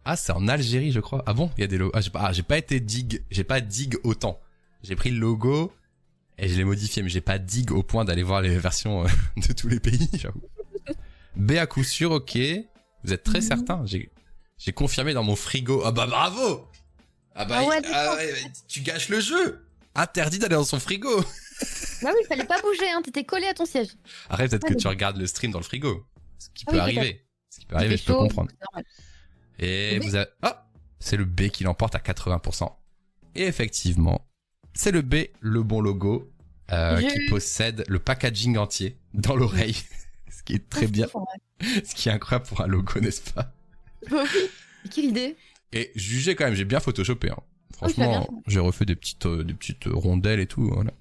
Ah, 0.06 0.16
c'est 0.16 0.32
en 0.32 0.48
Algérie, 0.48 0.92
je 0.92 1.00
crois. 1.00 1.22
Ah 1.26 1.34
bon? 1.34 1.50
Il 1.58 1.60
y 1.60 1.64
a 1.64 1.66
des 1.66 1.76
logos. 1.76 1.92
Ah, 1.94 2.00
j'ai 2.00 2.08
pas, 2.10 2.20
ah, 2.22 2.32
j'ai 2.32 2.42
pas 2.42 2.56
été 2.56 2.80
dig. 2.80 3.22
J'ai 3.30 3.44
pas 3.44 3.60
dig 3.60 3.96
autant. 4.02 4.40
J'ai 4.82 4.96
pris 4.96 5.10
le 5.10 5.18
logo 5.18 5.70
et 6.38 6.48
je 6.48 6.56
l'ai 6.56 6.64
modifié, 6.64 7.02
mais 7.02 7.10
j'ai 7.10 7.20
pas 7.20 7.38
dig 7.38 7.70
au 7.70 7.82
point 7.82 8.06
d'aller 8.06 8.22
voir 8.22 8.40
les 8.40 8.56
versions 8.56 9.04
euh, 9.04 9.08
de 9.48 9.52
tous 9.52 9.68
les 9.68 9.78
pays, 9.78 10.08
j'avoue. 10.14 10.40
B 11.36 11.52
à 11.52 11.66
coup 11.66 11.84
sûr, 11.84 12.12
ok. 12.12 12.38
Vous 13.04 13.12
êtes 13.12 13.24
très 13.24 13.40
Mhm. 13.40 13.46
certain. 13.46 13.84
J'ai, 13.84 14.10
confirmé 14.72 15.12
dans 15.12 15.22
mon 15.22 15.36
frigo. 15.36 15.82
Ah 15.84 15.92
bah 15.92 16.06
bravo 16.06 16.66
Ah 17.34 17.44
bah 17.44 17.56
Ah 17.60 17.66
ouais, 17.66 17.82
ah 17.92 18.14
ouais, 18.16 18.34
tu 18.68 18.80
gâches 18.80 19.10
le 19.10 19.20
jeu. 19.20 19.66
Interdit 19.94 20.38
d'aller 20.38 20.54
dans 20.54 20.64
son 20.64 20.80
frigo. 20.80 21.10
Bah 22.02 22.10
oui, 22.16 22.24
fallait 22.28 22.44
pas 22.44 22.60
bouger, 22.60 22.89
hein. 22.90 23.02
T'étais 23.02 23.24
collé 23.24 23.47
à 23.47 23.55
ton 23.55 23.66
siège. 23.66 23.89
Arrête 24.30 24.51
peut-être 24.51 24.64
Ah, 24.64 24.68
que 24.68 24.74
mais- 24.74 24.78
tu 24.80 24.86
regardes 24.89 25.16
le 25.16 25.26
stream 25.26 25.51
dans 25.52 25.59
le 25.59 25.64
frigo. 25.64 26.06
Ce 26.39 26.48
qui 26.55 26.64
Ah 26.66 26.70
peut 26.70 26.76
oui, 26.76 26.82
arriver. 26.82 27.24
Ce 27.51 27.59
qui 27.60 27.66
peut 27.66 27.74
Il 27.74 27.78
arriver, 27.78 27.97
je 27.97 28.05
peux 28.05 28.12
chaud, 28.12 28.18
comprendre. 28.20 28.51
Et 29.59 29.98
vous 29.98 30.14
avez... 30.14 30.30
Ah 30.43 30.68
C'est 31.01 31.16
le 31.16 31.24
B 31.24 31.48
qui 31.48 31.64
l'emporte 31.64 31.94
à 31.94 31.98
80%. 31.98 32.70
Et 33.35 33.43
effectivement, 33.47 34.26
c'est 34.74 34.90
le 34.93 35.02
B, 35.02 35.26
le 35.40 35.62
bon 35.62 35.80
logo, 35.80 36.30
euh, 36.72 37.01
Je- 37.01 37.06
qui 37.06 37.26
possède 37.28 37.85
le 37.89 37.98
packaging 37.98 38.56
entier 38.56 38.97
dans 39.14 39.35
l'oreille. 39.36 39.76
Ce 40.30 40.43
qui 40.44 40.55
est 40.55 40.68
très 40.68 40.85
Ah, 40.86 40.89
bien. 40.89 41.06
Ce 41.85 41.94
qui 41.94 42.09
est 42.09 42.12
incroyable 42.12 42.47
pour 42.47 42.60
un 42.60 42.66
logo, 42.66 43.01
n'est-ce 43.01 43.32
pas? 43.32 43.52
Oui. 44.12 44.90
Quelle 44.93 45.06
idée. 45.06 45.36
Et 45.72 45.90
jugez 45.97 46.36
quand 46.36 46.44
même, 46.44 46.55
j'ai 46.55 46.64
bien 46.64 46.78
photoshopé. 46.80 47.30
Hein. 47.30 47.36
Oui, 47.39 47.76
Franchement, 47.76 48.43
j'ai 48.47 48.60
refait 48.60 48.85
des 48.85 48.94
petites, 48.94 49.26
euh, 49.26 49.43
des 49.44 49.55
petites 49.55 49.85
rondelles 49.86 50.40
et 50.40 50.47
tout. 50.47 50.70
Voilà. 50.72 50.93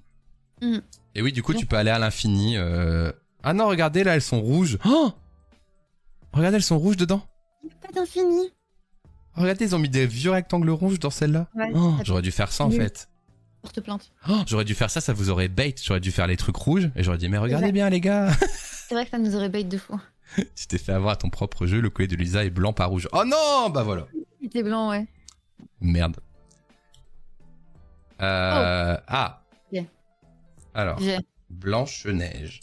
Mm. 0.60 0.78
Et 1.14 1.22
oui, 1.22 1.32
du 1.32 1.42
coup, 1.42 1.54
tu 1.54 1.66
peux 1.66 1.76
aller 1.76 1.90
à 1.90 1.98
l'infini. 1.98 2.56
euh. 2.56 3.10
Ah 3.42 3.52
non, 3.54 3.66
regardez, 3.68 4.04
là, 4.04 4.14
elles 4.14 4.22
sont 4.22 4.40
rouges. 4.40 4.78
Oh 4.84 5.12
regardez, 6.32 6.56
elles 6.56 6.62
sont 6.62 6.78
rouges 6.78 6.96
dedans. 6.96 7.22
Pas 7.80 7.92
d'infini. 7.92 8.50
Regardez, 9.34 9.64
ils 9.66 9.74
ont 9.74 9.78
mis 9.78 9.88
des 9.88 10.06
vieux 10.06 10.30
rectangles 10.30 10.70
rouges 10.70 10.98
dans 11.00 11.10
celle-là. 11.10 11.46
Ouais, 11.54 11.70
Oh, 11.74 11.94
j'aurais 12.04 12.22
dû 12.22 12.30
faire 12.32 12.50
ça 12.52 12.64
en 12.64 12.70
fait. 12.70 13.08
Porte 13.62 13.80
plainte. 13.80 14.12
Oh, 14.28 14.40
j'aurais 14.46 14.64
dû 14.64 14.74
faire 14.74 14.90
ça, 14.90 15.00
ça 15.00 15.12
vous 15.12 15.30
aurait 15.30 15.48
bait. 15.48 15.74
J'aurais 15.82 16.00
dû 16.00 16.10
faire 16.12 16.26
les 16.26 16.36
trucs 16.36 16.56
rouges 16.56 16.90
et 16.96 17.02
j'aurais 17.02 17.18
dit 17.18 17.28
mais 17.28 17.38
regardez 17.38 17.72
bien 17.72 17.88
les 17.90 18.00
gars. 18.00 18.30
C'est 18.52 18.94
vrai 18.94 19.04
que 19.04 19.10
ça 19.10 19.18
nous 19.18 19.34
aurait 19.36 19.48
bait 19.48 19.64
de 19.64 19.78
fou. 19.78 19.98
tu 20.36 20.66
t'es 20.68 20.78
fait 20.78 20.92
avoir 20.92 21.12
à 21.12 21.16
ton 21.16 21.30
propre 21.30 21.66
jeu, 21.66 21.80
le 21.80 21.90
collier 21.90 22.08
de 22.08 22.16
Lisa 22.16 22.44
est 22.44 22.50
blanc 22.50 22.72
pas 22.72 22.86
rouge. 22.86 23.08
Oh 23.12 23.24
non, 23.24 23.70
bah 23.70 23.82
voilà. 23.82 24.06
Il 24.40 24.46
était 24.46 24.62
blanc, 24.62 24.90
ouais. 24.90 25.06
Merde. 25.80 26.16
Euh, 28.20 28.96
Ah. 29.06 29.42
Alors, 30.78 31.00
J'ai. 31.00 31.18
Blanche 31.50 32.06
Neige. 32.06 32.60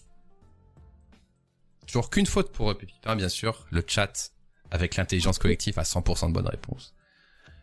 Toujours 1.86 2.10
qu'une 2.10 2.26
faute 2.26 2.50
pour 2.54 2.74
Pépipin, 2.78 3.18
bien 3.18 3.28
sûr. 3.28 3.68
Le 3.72 3.84
chat 3.86 4.32
avec 4.72 4.96
l'intelligence 4.96 5.38
collective 5.38 5.78
à 5.80 5.84
100% 5.84 6.30
de 6.30 6.34
bonnes 6.34 6.48
réponses. 6.48 6.96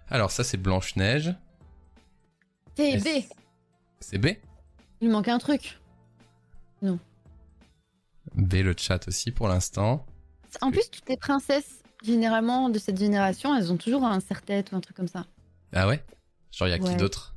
Alors 0.08 0.30
ça 0.30 0.44
c'est 0.44 0.58
Blanche 0.58 0.94
Neige. 0.96 1.34
C'est 2.76 2.98
B. 2.98 3.24
C'est 4.00 4.18
B? 4.18 4.26
Il 5.00 5.08
manque 5.08 5.28
un 5.28 5.38
truc. 5.38 5.80
B 6.82 8.54
le 8.54 8.74
chat 8.76 9.08
aussi 9.08 9.30
pour 9.30 9.48
l'instant. 9.48 10.04
En 10.60 10.70
plus, 10.70 10.90
toutes 10.90 11.08
les 11.08 11.16
princesses, 11.16 11.82
généralement, 12.04 12.68
de 12.68 12.78
cette 12.78 12.98
génération, 12.98 13.56
elles 13.56 13.72
ont 13.72 13.78
toujours 13.78 14.04
un 14.04 14.20
serre-tête 14.20 14.70
ou 14.72 14.76
un 14.76 14.80
truc 14.80 14.96
comme 14.96 15.08
ça. 15.08 15.24
Ah 15.72 15.88
ouais? 15.88 16.04
Genre 16.50 16.68
il 16.68 16.72
y 16.72 16.74
a 16.74 16.78
qui 16.78 16.94
d'autre? 16.96 17.34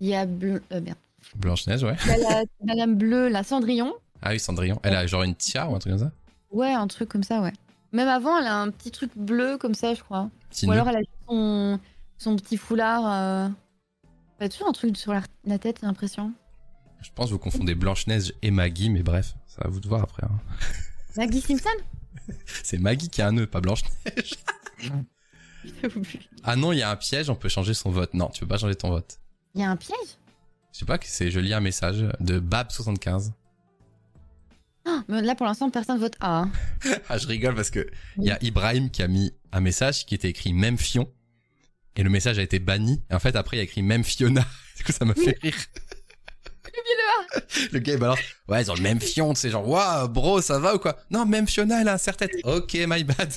Il 0.00 0.08
y 0.08 0.14
a 0.14 0.24
bleu... 0.24 0.62
euh, 0.72 0.80
merde. 0.80 0.96
Blanche 1.36 1.66
Neige 1.66 1.82
ouais. 1.82 1.96
A 2.08 2.16
la 2.18 2.42
Madame 2.64 2.96
Bleue, 2.96 3.28
la 3.28 3.42
Cendrillon. 3.42 3.94
Ah 4.22 4.30
oui, 4.30 4.40
Cendrillon. 4.40 4.78
Elle 4.82 4.94
a 4.96 5.06
genre 5.06 5.22
une 5.22 5.34
tiare 5.34 5.70
ou 5.70 5.74
un 5.76 5.78
truc 5.78 5.92
comme 5.92 6.00
ça? 6.06 6.12
Ouais, 6.50 6.72
un 6.72 6.86
truc 6.86 7.08
comme 7.08 7.22
ça, 7.24 7.40
ouais. 7.40 7.52
Même 7.92 8.08
avant, 8.08 8.38
elle 8.38 8.46
a 8.46 8.56
un 8.60 8.70
petit 8.70 8.90
truc 8.90 9.10
bleu 9.16 9.56
comme 9.58 9.74
ça, 9.74 9.94
je 9.94 10.02
crois. 10.02 10.30
Petit 10.50 10.66
Ou 10.66 10.70
nœud. 10.70 10.74
alors 10.74 10.88
elle 10.88 10.96
a 10.96 11.00
son, 11.28 11.78
son 12.18 12.36
petit 12.36 12.56
foulard. 12.56 13.02
euh, 13.06 13.48
Elle 14.38 14.46
a 14.46 14.48
toujours 14.48 14.68
un 14.68 14.72
truc 14.72 14.96
sur 14.96 15.12
la, 15.12 15.22
la 15.44 15.58
tête, 15.58 15.78
j'ai 15.80 15.86
l'impression. 15.86 16.32
Je 17.02 17.10
pense 17.14 17.26
que 17.26 17.32
vous 17.32 17.38
confondez 17.38 17.74
Blanche-Neige 17.74 18.32
et 18.42 18.50
Maggie, 18.50 18.88
mais 18.90 19.02
bref, 19.02 19.34
ça 19.46 19.62
va 19.64 19.70
vous 19.70 19.80
de 19.80 19.88
voir 19.88 20.02
après. 20.02 20.24
hein. 20.24 20.40
Maggie 21.16 21.40
Simpson? 21.40 21.68
C'est 22.64 22.78
Maggie 22.78 23.08
qui 23.10 23.20
a 23.22 23.28
un 23.28 23.32
nœud, 23.32 23.46
pas 23.46 23.60
Blanche-Neige. 23.60 24.34
Ah 26.42 26.56
non, 26.56 26.72
il 26.72 26.78
y 26.78 26.82
a 26.82 26.90
un 26.90 26.96
piège, 26.96 27.30
on 27.30 27.34
peut 27.34 27.48
changer 27.48 27.72
son 27.74 27.90
vote. 27.90 28.12
Non, 28.14 28.28
tu 28.28 28.40
peux 28.40 28.46
pas 28.46 28.58
changer 28.58 28.74
ton 28.74 28.90
vote. 28.90 29.18
Il 29.54 29.60
y 29.62 29.64
a 29.64 29.70
un 29.70 29.76
piège? 29.76 29.96
Je 30.74 30.80
sais 30.80 30.86
pas, 30.86 30.98
que 30.98 31.06
c'est, 31.06 31.30
je 31.30 31.38
lis 31.38 31.54
un 31.54 31.60
message 31.60 32.04
de 32.18 32.40
Bab75. 32.40 33.30
Ah, 34.84 35.04
mais 35.06 35.22
Là, 35.22 35.36
pour 35.36 35.46
l'instant, 35.46 35.70
personne 35.70 36.00
vote 36.00 36.16
A. 36.18 36.40
hein. 36.40 36.52
Ah, 37.08 37.16
je 37.16 37.28
rigole 37.28 37.54
parce 37.54 37.70
que 37.70 37.86
il 38.18 38.24
y 38.24 38.32
a 38.32 38.42
Ibrahim 38.42 38.90
qui 38.90 39.04
a 39.04 39.08
mis 39.08 39.32
un 39.52 39.60
message 39.60 40.04
qui 40.04 40.16
était 40.16 40.30
écrit 40.30 40.52
même 40.52 40.76
Fion. 40.76 41.08
Et 41.94 42.02
le 42.02 42.10
message 42.10 42.40
a 42.40 42.42
été 42.42 42.58
banni. 42.58 43.00
Et 43.08 43.14
en 43.14 43.20
fait, 43.20 43.36
après, 43.36 43.56
il 43.56 43.58
y 43.58 43.60
a 43.60 43.64
écrit 43.64 43.82
même 43.82 44.02
Fiona. 44.04 44.44
Du 44.76 44.82
coup, 44.82 44.90
ça 44.90 45.04
m'a 45.04 45.14
fait 45.14 45.38
rire. 45.40 45.54
Le 47.72 47.78
gars, 47.78 47.92
il 47.92 47.98
balance. 48.00 48.18
Ouais, 48.48 48.60
ils 48.60 48.70
ont 48.72 48.74
le 48.74 48.82
même 48.82 49.00
Fion, 49.00 49.32
tu 49.32 49.40
sais, 49.40 49.50
genre, 49.50 49.68
waouh, 49.68 50.08
bro, 50.08 50.42
ça 50.42 50.58
va 50.58 50.74
ou 50.74 50.80
quoi? 50.80 50.96
Non, 51.10 51.24
même 51.24 51.46
Fiona, 51.46 51.80
elle 51.80 51.86
a 51.86 51.92
un 51.92 51.98
serre-tête. 51.98 52.32
Ok, 52.42 52.74
my 52.74 53.04
bad. 53.04 53.32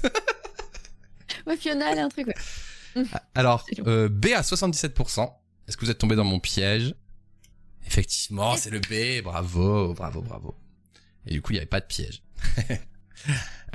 Ouais, 1.45 1.55
Fiona, 1.55 1.91
elle 1.91 1.99
a 1.99 2.05
un 2.05 2.09
truc, 2.09 2.25
ouais. 2.25 3.03
Alors, 3.35 3.63
C'est 3.69 3.87
euh, 3.87 4.09
B 4.09 4.29
à 4.35 4.41
77%. 4.41 5.31
Est-ce 5.67 5.77
que 5.77 5.85
vous 5.85 5.91
êtes 5.91 5.99
tombé 5.99 6.15
dans 6.15 6.23
mon 6.23 6.39
piège? 6.39 6.95
Effectivement, 7.87 8.55
c'est 8.55 8.69
le 8.69 8.79
B. 8.79 9.23
Bravo, 9.23 9.93
bravo, 9.93 10.21
bravo. 10.21 10.55
Et 11.25 11.31
du 11.33 11.41
coup, 11.41 11.51
il 11.53 11.55
n'y 11.55 11.59
avait 11.59 11.65
pas 11.65 11.79
de 11.81 11.85
piège. 11.85 12.21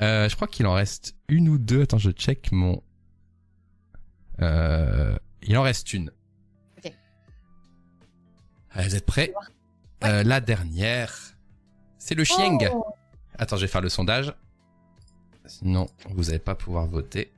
Euh, 0.01 0.27
je 0.27 0.35
crois 0.35 0.47
qu'il 0.47 0.65
en 0.65 0.73
reste 0.73 1.15
une 1.27 1.49
ou 1.49 1.57
deux. 1.59 1.83
Attends, 1.83 1.97
je 1.99 2.09
check 2.11 2.51
mon... 2.51 2.81
Euh, 4.41 5.15
il 5.43 5.55
en 5.57 5.61
reste 5.61 5.93
une. 5.93 6.11
Ok. 6.77 6.91
Allez, 8.71 8.87
vous 8.87 8.95
êtes 8.95 9.05
prêts? 9.05 9.31
Euh, 10.05 10.23
La 10.23 10.39
dernière, 10.41 11.13
c'est 11.99 12.15
le 12.15 12.23
Chieng. 12.23 12.57
Oh 12.73 12.85
Attends, 13.37 13.57
je 13.57 13.61
vais 13.61 13.67
faire 13.67 13.81
le 13.81 13.89
sondage. 13.89 14.33
Sinon, 15.45 15.87
vous 16.09 16.23
n'allez 16.23 16.39
pas 16.39 16.55
pouvoir 16.55 16.87
voter. 16.87 17.31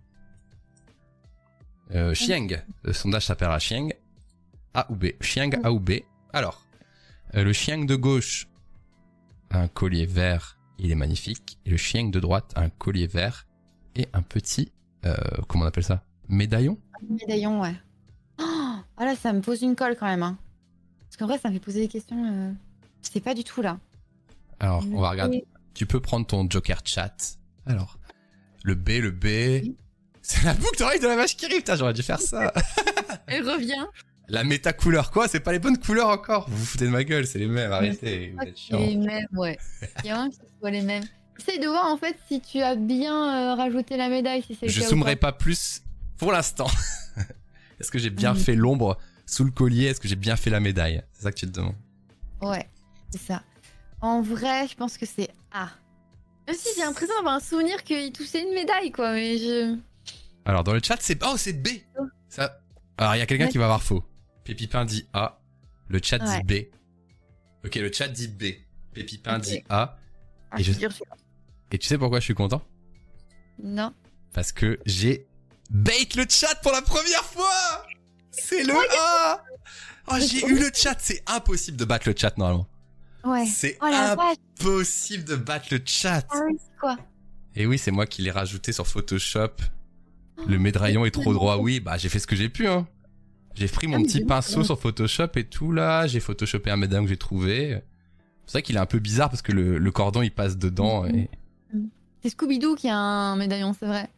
Euh, 1.92 2.14
Chieng. 2.14 2.64
Le 2.84 2.94
sondage 2.94 3.26
s'appellera 3.26 3.60
Chieng. 3.60 3.90
A 4.76 4.90
ou 4.92 4.96
B. 4.96 5.08
Chieng 5.20 5.50
A 5.64 5.72
ou 5.74 5.80
B. 5.80 5.94
Alors, 6.32 6.65
euh, 7.36 7.44
le 7.44 7.54
Chieng 7.54 7.86
de 7.86 7.96
gauche 7.96 8.48
a 9.50 9.60
un 9.60 9.68
collier 9.68 10.06
vert. 10.06 10.58
Il 10.78 10.92
est 10.92 10.96
magnifique. 10.96 11.58
Et 11.66 11.70
le 11.70 11.78
Chieng 11.78 12.10
de 12.10 12.20
droite 12.20 12.52
a 12.56 12.62
un 12.62 12.70
collier 12.70 13.08
vert 13.08 13.48
et 13.96 14.08
un 14.14 14.22
petit, 14.22 14.72
euh, 15.06 15.16
comment 15.48 15.64
on 15.64 15.68
appelle 15.68 15.84
ça? 15.84 16.04
Médaillon? 16.28 16.78
Médaillon, 17.10 17.62
ouais. 17.62 17.76
Oh, 18.40 18.76
ah 18.98 19.06
là, 19.06 19.16
ça 19.16 19.32
me 19.34 19.42
pose 19.42 19.62
une 19.62 19.76
colle 19.76 19.96
quand 19.98 20.08
même. 20.08 20.24
Hein. 20.24 20.38
Parce 21.02 21.18
qu'en 21.18 21.28
vrai, 21.28 21.38
ça 21.40 21.50
me 21.50 21.54
fait 21.54 21.60
poser 21.60 21.82
des 21.82 21.88
questions. 21.88 22.26
Euh... 22.26 22.52
Je 23.04 23.10
sais 23.10 23.22
pas 23.22 23.34
du 23.34 23.44
tout 23.44 23.62
là. 23.62 23.80
Alors, 24.60 24.84
on 24.92 25.00
va 25.00 25.12
regarder. 25.12 25.46
Tu 25.74 25.86
peux 25.86 26.00
prendre 26.00 26.26
ton 26.26 26.50
Joker 26.50 26.82
chat. 26.84 27.38
Alors, 27.66 28.00
le 28.64 28.76
B, 28.76 28.90
le 29.02 29.12
B. 29.12 29.76
C'est 30.22 30.44
la 30.44 30.54
boucle 30.56 30.80
d'oreille 30.80 31.00
de 31.00 31.08
la 31.08 31.16
vache 31.16 31.38
qui 31.38 31.46
rit. 31.46 31.58
Putain, 31.58 31.76
j'aurais 31.76 31.94
dû 31.94 32.02
faire 32.02 32.20
ça. 32.20 32.52
Elle 33.28 33.48
revient. 33.48 33.86
La 34.28 34.44
méta 34.44 34.74
couleur, 34.74 35.12
quoi 35.12 35.28
C'est 35.28 35.40
pas 35.40 35.52
les 35.52 35.60
bonnes 35.60 35.78
couleurs 35.78 36.10
encore? 36.10 36.50
Vous 36.50 36.58
vous 36.58 36.66
foutez 36.66 36.86
de 36.86 36.92
ma 36.92 37.04
gueule, 37.04 37.28
c'est 37.28 37.40
les 37.40 37.48
mêmes, 37.48 37.72
arrêtez, 37.72 38.34
vous 38.36 38.44
êtes 38.48 38.58
chiants. 38.58 38.80
Les 38.80 38.96
mêmes, 38.96 39.28
ouais. 39.34 39.58
Il 40.04 40.08
y 40.08 40.10
a 40.10 40.20
un 40.20 40.30
qui 40.30 40.40
soit 40.60 40.72
les 40.72 40.82
mêmes. 40.82 41.04
Essaye 41.40 41.60
de 41.60 41.68
voir 41.68 41.86
en 41.86 41.98
fait 41.98 42.18
si 42.28 42.42
tu 42.42 42.62
as 42.62 42.76
bien 42.76 43.14
euh, 43.14 43.56
rajouté 43.56 43.98
la 43.98 44.10
médaille, 44.10 44.42
si 44.42 44.56
c'est 44.56 44.68
Je 44.68 44.82
zoomerai 44.82 45.16
pas 45.16 45.32
plus 45.32 45.82
pour 46.18 46.32
l'instant. 46.32 46.68
Est-ce 47.80 47.92
que 47.92 48.00
j'ai 48.00 48.10
bien 48.10 48.34
fait 48.36 48.56
l'ombre 48.56 48.98
sous 49.26 49.44
le 49.44 49.52
collier? 49.52 49.88
Est-ce 49.88 50.00
que 50.00 50.08
j'ai 50.08 50.16
bien 50.16 50.38
fait 50.38 50.50
la 50.50 50.60
médaille? 50.60 51.04
C'est 51.12 51.24
ça 51.24 51.32
que 51.32 51.38
tu 51.38 51.46
te 51.46 51.52
demandes. 51.52 51.76
pas. 52.40 52.52
Ouais, 52.52 52.70
c'est 53.12 53.22
ça. 53.22 53.44
En 54.02 54.22
vrai, 54.22 54.68
je 54.68 54.76
pense 54.76 54.98
que 54.98 55.06
c'est 55.06 55.30
A. 55.52 55.70
Même 56.48 56.56
si 56.56 56.70
j'ai 56.76 56.82
l'impression 56.84 57.16
d'avoir 57.16 57.36
un 57.36 57.40
souvenir 57.40 57.84
qu'il 57.84 58.12
touchait 58.12 58.44
une 58.44 58.54
médaille, 58.54 58.92
quoi, 58.92 59.12
mais 59.14 59.38
je. 59.38 59.78
Alors, 60.46 60.64
dans 60.64 60.74
le 60.74 60.80
chat, 60.82 60.98
c'est... 61.00 61.22
Oh, 61.26 61.36
c'est 61.38 61.54
B 61.54 61.68
ça... 62.30 62.60
Alors, 62.98 63.16
il 63.16 63.20
y 63.20 63.22
a 63.22 63.26
quelqu'un 63.26 63.48
qui 63.48 63.58
va 63.58 63.66
avoir 63.66 63.82
faux. 63.84 64.04
Pépipin 64.46 64.86
dit 64.86 65.08
A. 65.14 65.40
Le 65.90 66.00
chat 66.02 66.24
Ouais. 66.24 66.42
dit 66.44 66.72
B. 66.72 67.66
Ok, 67.66 67.76
le 67.76 67.92
chat 67.92 68.08
dit 68.08 68.28
B. 68.30 68.44
Pépipin 68.94 69.40
dit 69.40 69.62
A. 69.68 69.98
Ah, 70.52 70.60
Et 70.60 70.64
je-. 70.64 70.72
Et 71.72 71.78
tu 71.78 71.88
sais 71.88 71.98
pourquoi 71.98 72.20
je 72.20 72.26
suis 72.26 72.36
content? 72.36 72.62
Non. 73.62 73.94
Parce 74.34 74.52
que 74.52 74.80
j'ai 74.86 75.28
bait 75.70 76.08
le 76.16 76.26
chat 76.30 76.56
pour 76.62 76.72
la 76.72 76.82
première 76.82 77.24
fois 77.24 77.86
C'est 78.32 78.64
le 78.64 78.74
1 78.74 78.78
Oh, 80.08 80.16
j'ai 80.20 80.46
eu 80.46 80.60
le 80.60 80.70
chat 80.74 80.96
C'est 81.00 81.24
impossible 81.28 81.78
de 81.78 81.86
battre 81.86 82.08
le 82.08 82.16
chat 82.16 82.38
normalement. 82.38 82.68
Ouais. 83.24 83.46
C'est 83.48 83.78
Oh 83.82 83.86
impossible 83.86 85.24
de 85.24 85.36
battre 85.36 85.68
le 85.72 85.82
chat 85.84 86.26
ah 86.30 86.42
oui, 86.48 86.56
c'est 86.60 86.80
quoi? 86.80 86.98
Et 87.56 87.66
oui, 87.66 87.80
c'est 87.80 87.92
moi 87.92 88.06
qui 88.06 88.22
l'ai 88.22 88.32
rajouté 88.32 88.72
sur 88.74 88.86
Photoshop. 88.86 89.56
Le 90.48 90.60
médaillon 90.60 91.06
est 91.06 91.12
trop 91.12 91.34
droit, 91.34 91.58
oui, 91.58 91.80
bah 91.80 91.98
j'ai 91.98 92.10
fait 92.10 92.20
ce 92.20 92.28
que 92.28 92.36
j'ai 92.36 92.50
pu, 92.50 92.68
hein. 92.68 92.86
J'ai 93.56 93.68
pris 93.68 93.88
mon 93.88 93.98
Ah, 94.00 94.04
petit 94.04 94.24
pinceau 94.26 94.64
sur 94.64 94.80
Photoshop 94.80 95.30
et 95.36 95.46
tout 95.46 95.72
là, 95.72 96.08
j'ai 96.08 96.20
photoshopé 96.20 96.70
un 96.72 96.78
médaillon 96.78 97.04
que 97.04 97.10
j'ai 97.10 97.18
trouvé. 97.18 97.82
C'est 98.46 98.54
vrai 98.54 98.62
qu'il 98.62 98.76
est 98.76 98.80
un 98.80 98.86
peu 98.86 99.00
bizarre 99.00 99.30
parce 99.30 99.42
que 99.42 99.52
le, 99.52 99.78
le 99.78 99.92
cordon 99.92 100.22
il 100.22 100.32
passe 100.32 100.58
dedans 100.58 101.06
et... 101.06 101.30
C'est 102.22 102.30
Scooby-Doo 102.30 102.76
qui 102.76 102.90
a 102.90 102.98
un 102.98 103.36
médaillon, 103.36 103.74
c'est 103.80 103.86
vrai. 103.86 104.10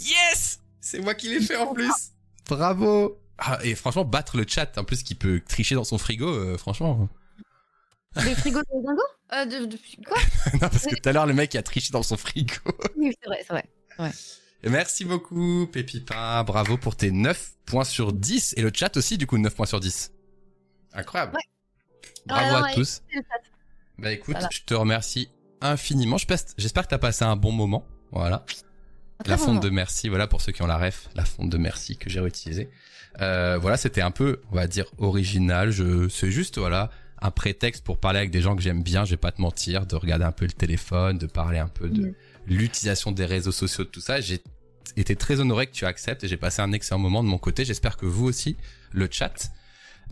Yes! 0.00 0.60
C'est 0.80 1.00
moi 1.00 1.14
qui 1.14 1.28
l'ai 1.28 1.40
fait 1.40 1.56
en 1.56 1.72
plus. 1.74 1.92
Bravo! 2.48 3.18
Ah, 3.38 3.58
Et 3.62 3.74
franchement, 3.74 4.04
battre 4.04 4.36
le 4.36 4.44
chat, 4.46 4.76
en 4.78 4.84
plus 4.84 5.02
qui 5.02 5.14
peut 5.14 5.40
tricher 5.48 5.74
dans 5.74 5.84
son 5.84 5.96
frigo, 5.98 6.28
euh, 6.28 6.58
franchement... 6.58 7.08
Le 8.16 8.34
frigo 8.34 8.58
de 8.58 8.82
Dingo? 8.84 9.02
Euh, 9.32 9.44
de, 9.46 9.66
de- 9.66 9.78
Quoi? 10.04 10.18
Non, 10.54 10.58
parce 10.68 10.84
que 10.86 10.96
tout 10.96 11.08
à 11.08 11.12
l'heure, 11.12 11.26
le 11.26 11.32
mec 11.34 11.54
a 11.54 11.62
triché 11.62 11.90
dans 11.92 12.02
son 12.02 12.16
frigo. 12.16 12.54
Oui, 12.96 13.14
c'est 13.22 13.28
vrai, 13.28 13.38
c'est 13.46 13.52
vrai. 13.52 14.12
Merci 14.64 15.04
beaucoup, 15.04 15.66
Pépipin. 15.72 16.44
Bravo 16.44 16.76
pour 16.76 16.96
tes 16.96 17.10
9 17.10 17.52
points 17.64 17.84
sur 17.84 18.12
10. 18.12 18.54
Et 18.56 18.62
le 18.62 18.70
chat 18.74 18.94
aussi, 18.96 19.16
du 19.18 19.26
coup, 19.26 19.38
9 19.38 19.54
points 19.54 19.66
sur 19.66 19.80
10. 19.80 20.12
Incroyable. 20.92 21.34
Ouais. 21.34 21.42
Bravo 22.26 22.64
à 22.64 22.72
tous. 22.72 23.02
Bah 23.98 24.12
écoute, 24.12 24.34
Voilà. 24.34 24.48
je 24.52 24.60
te 24.64 24.74
remercie 24.74 25.28
infiniment. 25.60 26.16
J'espère 26.58 26.84
que 26.84 26.90
t'as 26.90 26.98
passé 26.98 27.24
un 27.24 27.36
bon 27.36 27.52
moment. 27.52 27.86
Voilà. 28.12 28.44
La 29.26 29.36
fonte 29.36 29.62
de 29.62 29.68
merci, 29.68 30.08
voilà 30.08 30.26
pour 30.26 30.40
ceux 30.40 30.52
qui 30.52 30.62
ont 30.62 30.66
la 30.66 30.78
ref, 30.78 31.08
la 31.14 31.26
fonte 31.26 31.50
de 31.50 31.58
merci 31.58 31.98
que 31.98 32.08
j'ai 32.08 32.20
réutilisée. 32.20 32.70
Euh, 33.20 33.58
voilà, 33.58 33.76
c'était 33.76 34.00
un 34.00 34.10
peu, 34.10 34.40
on 34.50 34.54
va 34.56 34.66
dire, 34.66 34.86
original. 34.98 35.70
Je, 35.70 36.08
c'est 36.08 36.30
juste, 36.30 36.56
voilà, 36.58 36.90
un 37.20 37.30
prétexte 37.30 37.84
pour 37.84 37.98
parler 37.98 38.18
avec 38.18 38.30
des 38.30 38.40
gens 38.40 38.56
que 38.56 38.62
j'aime 38.62 38.82
bien. 38.82 39.04
Je 39.04 39.10
vais 39.10 39.16
pas 39.18 39.32
te 39.32 39.42
mentir, 39.42 39.84
de 39.84 39.94
regarder 39.96 40.24
un 40.24 40.32
peu 40.32 40.46
le 40.46 40.52
téléphone, 40.52 41.18
de 41.18 41.26
parler 41.26 41.58
un 41.58 41.68
peu 41.68 41.90
de 41.90 42.06
Mhm. 42.06 42.14
L'utilisation 42.46 43.12
des 43.12 43.24
réseaux 43.26 43.52
sociaux, 43.52 43.84
de 43.84 43.88
tout 43.90 44.00
ça. 44.00 44.20
J'ai 44.20 44.40
été 44.96 45.14
très 45.16 45.40
honoré 45.40 45.66
que 45.66 45.72
tu 45.72 45.84
acceptes 45.86 46.24
et 46.24 46.28
j'ai 46.28 46.36
passé 46.36 46.62
un 46.62 46.72
excellent 46.72 46.98
moment 46.98 47.22
de 47.22 47.28
mon 47.28 47.38
côté. 47.38 47.64
J'espère 47.64 47.96
que 47.96 48.06
vous 48.06 48.26
aussi, 48.26 48.56
le 48.92 49.08
chat. 49.10 49.50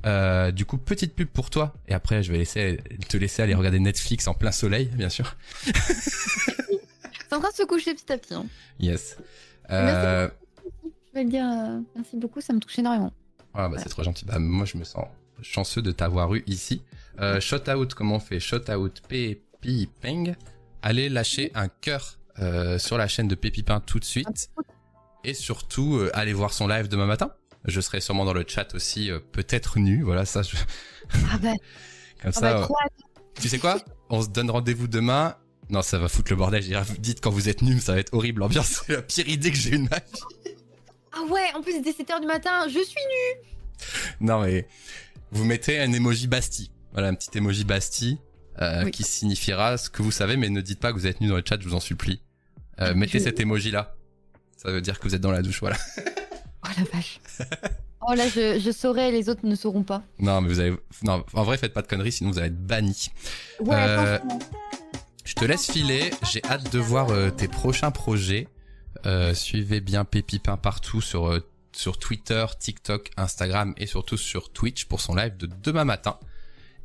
Euh, 0.06 0.52
du 0.52 0.64
coup, 0.64 0.78
petite 0.78 1.14
pub 1.16 1.28
pour 1.28 1.50
toi. 1.50 1.74
Et 1.88 1.94
après, 1.94 2.22
je 2.22 2.30
vais 2.30 2.38
laisser, 2.38 2.78
te 3.08 3.16
laisser 3.16 3.42
aller 3.42 3.54
regarder 3.54 3.80
Netflix 3.80 4.28
en 4.28 4.34
plein 4.34 4.52
soleil, 4.52 4.86
bien 4.86 5.08
sûr. 5.08 5.34
C'est 5.64 7.34
en 7.34 7.40
train 7.40 7.50
de 7.50 7.54
se 7.56 7.64
coucher 7.64 7.94
petit 7.94 8.12
à 8.12 8.18
petit. 8.18 8.34
hein. 8.34 8.46
Yes. 8.78 9.16
Euh, 9.70 10.28
Je 10.84 11.14
vais 11.14 11.24
le 11.24 11.30
dire 11.30 11.44
euh, 11.44 11.80
merci 11.94 12.16
beaucoup, 12.16 12.40
ça 12.40 12.52
me 12.52 12.60
touche 12.60 12.78
énormément. 12.78 13.12
Ah 13.54 13.68
bah 13.68 13.76
c'est 13.82 13.88
trop 13.88 14.02
gentil. 14.04 14.24
Bah 14.24 14.38
moi 14.38 14.64
je 14.64 14.76
me 14.78 14.84
sens 14.84 15.04
chanceux 15.42 15.82
de 15.82 15.90
t'avoir 15.90 16.34
eu 16.34 16.42
ici. 16.46 16.82
Euh, 17.20 17.40
shout 17.40 17.68
out, 17.68 17.92
comment 17.94 18.16
on 18.16 18.20
fait 18.20 18.40
Shout 18.40 18.70
out 18.70 19.02
Pépi 19.08 19.88
Peng. 20.00 20.34
Allez 20.82 21.08
lâcher 21.08 21.50
un 21.54 21.68
cœur 21.68 22.18
euh, 22.38 22.78
sur 22.78 22.98
la 22.98 23.08
chaîne 23.08 23.28
de 23.28 23.34
Pépipin 23.34 23.80
tout 23.80 23.98
de 23.98 24.04
suite. 24.04 24.50
Et 25.24 25.34
surtout, 25.34 25.96
euh, 25.96 26.10
allez 26.14 26.32
voir 26.32 26.52
son 26.52 26.68
live 26.68 26.88
demain 26.88 27.06
matin. 27.06 27.32
Je 27.64 27.80
serai 27.80 28.00
sûrement 28.00 28.24
dans 28.24 28.32
le 28.32 28.44
chat 28.46 28.74
aussi, 28.74 29.10
euh, 29.10 29.18
peut-être 29.32 29.78
nu. 29.78 30.02
Voilà, 30.02 30.24
ça, 30.24 30.42
je- 30.42 30.56
Ah 31.32 31.38
bah, 31.38 31.52
comme 32.22 32.30
ah 32.30 32.32
ça. 32.32 32.54
bah, 32.54 32.68
tu 33.40 33.48
sais 33.48 33.58
quoi? 33.58 33.80
On 34.10 34.22
se 34.22 34.28
donne 34.28 34.50
rendez-vous 34.50 34.86
demain. 34.88 35.36
Non, 35.70 35.82
ça 35.82 35.98
va 35.98 36.08
foutre 36.08 36.30
le 36.32 36.36
bordel. 36.36 36.62
Je 36.62 36.68
dirais, 36.68 36.84
dites 36.98 37.20
quand 37.20 37.30
vous 37.30 37.48
êtes 37.48 37.62
nu, 37.62 37.78
ça 37.80 37.92
va 37.92 37.98
être 37.98 38.14
horrible. 38.14 38.40
L'ambiance, 38.40 38.82
c'est 38.86 38.92
la 38.94 39.02
pire 39.02 39.28
idée 39.28 39.50
que 39.50 39.56
j'ai 39.56 39.70
eue 39.74 39.78
de 39.78 39.88
ma 39.90 39.96
vie. 39.98 40.54
Ah 41.12 41.22
ouais, 41.30 41.46
en 41.54 41.60
plus 41.60 41.80
dès 41.82 41.90
7h 41.90 42.20
du 42.20 42.26
matin, 42.26 42.66
je 42.68 42.78
suis 42.82 42.94
nue. 42.94 43.48
Non 44.20 44.40
mais 44.42 44.66
vous 45.30 45.44
mettez 45.44 45.78
un 45.80 45.92
emoji 45.92 46.26
Bastille. 46.26 46.70
Voilà 46.92 47.08
un 47.08 47.14
petit 47.14 47.36
emoji 47.36 47.64
Bastille 47.64 48.18
euh, 48.60 48.84
Oui. 48.84 48.90
qui 48.90 49.02
signifiera 49.04 49.76
ce 49.76 49.88
que 49.90 50.02
vous 50.02 50.10
savez, 50.10 50.36
mais 50.36 50.48
ne 50.48 50.60
dites 50.60 50.80
pas 50.80 50.92
que 50.92 50.98
vous 50.98 51.06
êtes 51.06 51.20
nu 51.20 51.28
dans 51.28 51.36
le 51.36 51.42
chat, 51.46 51.60
je 51.60 51.68
vous 51.68 51.74
en 51.74 51.80
supplie. 51.80 52.20
Euh, 52.80 52.94
mettez 52.94 53.18
Je- 53.18 53.24
cet 53.24 53.40
emoji 53.40 53.70
là. 53.70 53.94
Ça 54.56 54.70
veut 54.70 54.80
dire 54.80 54.98
que 54.98 55.04
vous 55.08 55.14
êtes 55.14 55.20
dans 55.20 55.30
la 55.32 55.42
douche, 55.42 55.60
voilà. 55.60 55.76
Oh 56.64 56.70
la 56.76 56.84
vache. 56.92 57.20
oh 58.06 58.14
là, 58.14 58.28
je, 58.28 58.58
je 58.58 58.70
saurai, 58.72 59.12
les 59.12 59.28
autres 59.28 59.46
ne 59.46 59.54
sauront 59.54 59.84
pas. 59.84 60.02
Non 60.18 60.40
mais 60.40 60.48
vous 60.48 60.58
avez, 60.58 60.76
non 61.04 61.24
en 61.32 61.44
vrai 61.44 61.56
faites 61.56 61.72
pas 61.72 61.82
de 61.82 61.86
conneries, 61.86 62.10
sinon 62.12 62.30
vous 62.32 62.38
allez 62.38 62.48
être 62.48 62.66
banni. 62.66 63.10
Ouais, 63.60 63.76
Euh. 63.78 64.18
Je 65.24 65.34
te 65.34 65.44
laisse 65.44 65.70
filer. 65.70 66.10
J'ai 66.32 66.42
hâte 66.44 66.72
de 66.72 66.78
voir 66.80 67.10
euh, 67.10 67.30
tes 67.30 67.46
prochains 67.48 67.90
projets. 67.92 68.48
Suivez 69.34 69.80
bien 69.80 70.04
Pépipin 70.04 70.56
partout 70.56 71.00
sur 71.00 71.40
sur 71.72 71.96
Twitter, 71.98 72.44
TikTok, 72.58 73.10
Instagram 73.16 73.72
et 73.76 73.86
surtout 73.86 74.16
sur 74.16 74.50
Twitch 74.52 74.86
pour 74.86 75.00
son 75.00 75.14
live 75.14 75.36
de 75.36 75.48
demain 75.62 75.84
matin. 75.84 76.18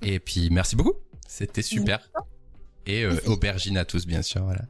Et 0.04 0.20
puis 0.20 0.50
merci 0.52 0.76
beaucoup. 0.76 0.94
C'était 1.36 1.64
super. 1.64 2.12
Et 2.86 3.04
euh, 3.06 3.18
aubergine 3.26 3.76
à 3.78 3.86
tous 3.86 4.06
bien 4.06 4.22
sûr. 4.22 4.44
Voilà. 4.44 4.62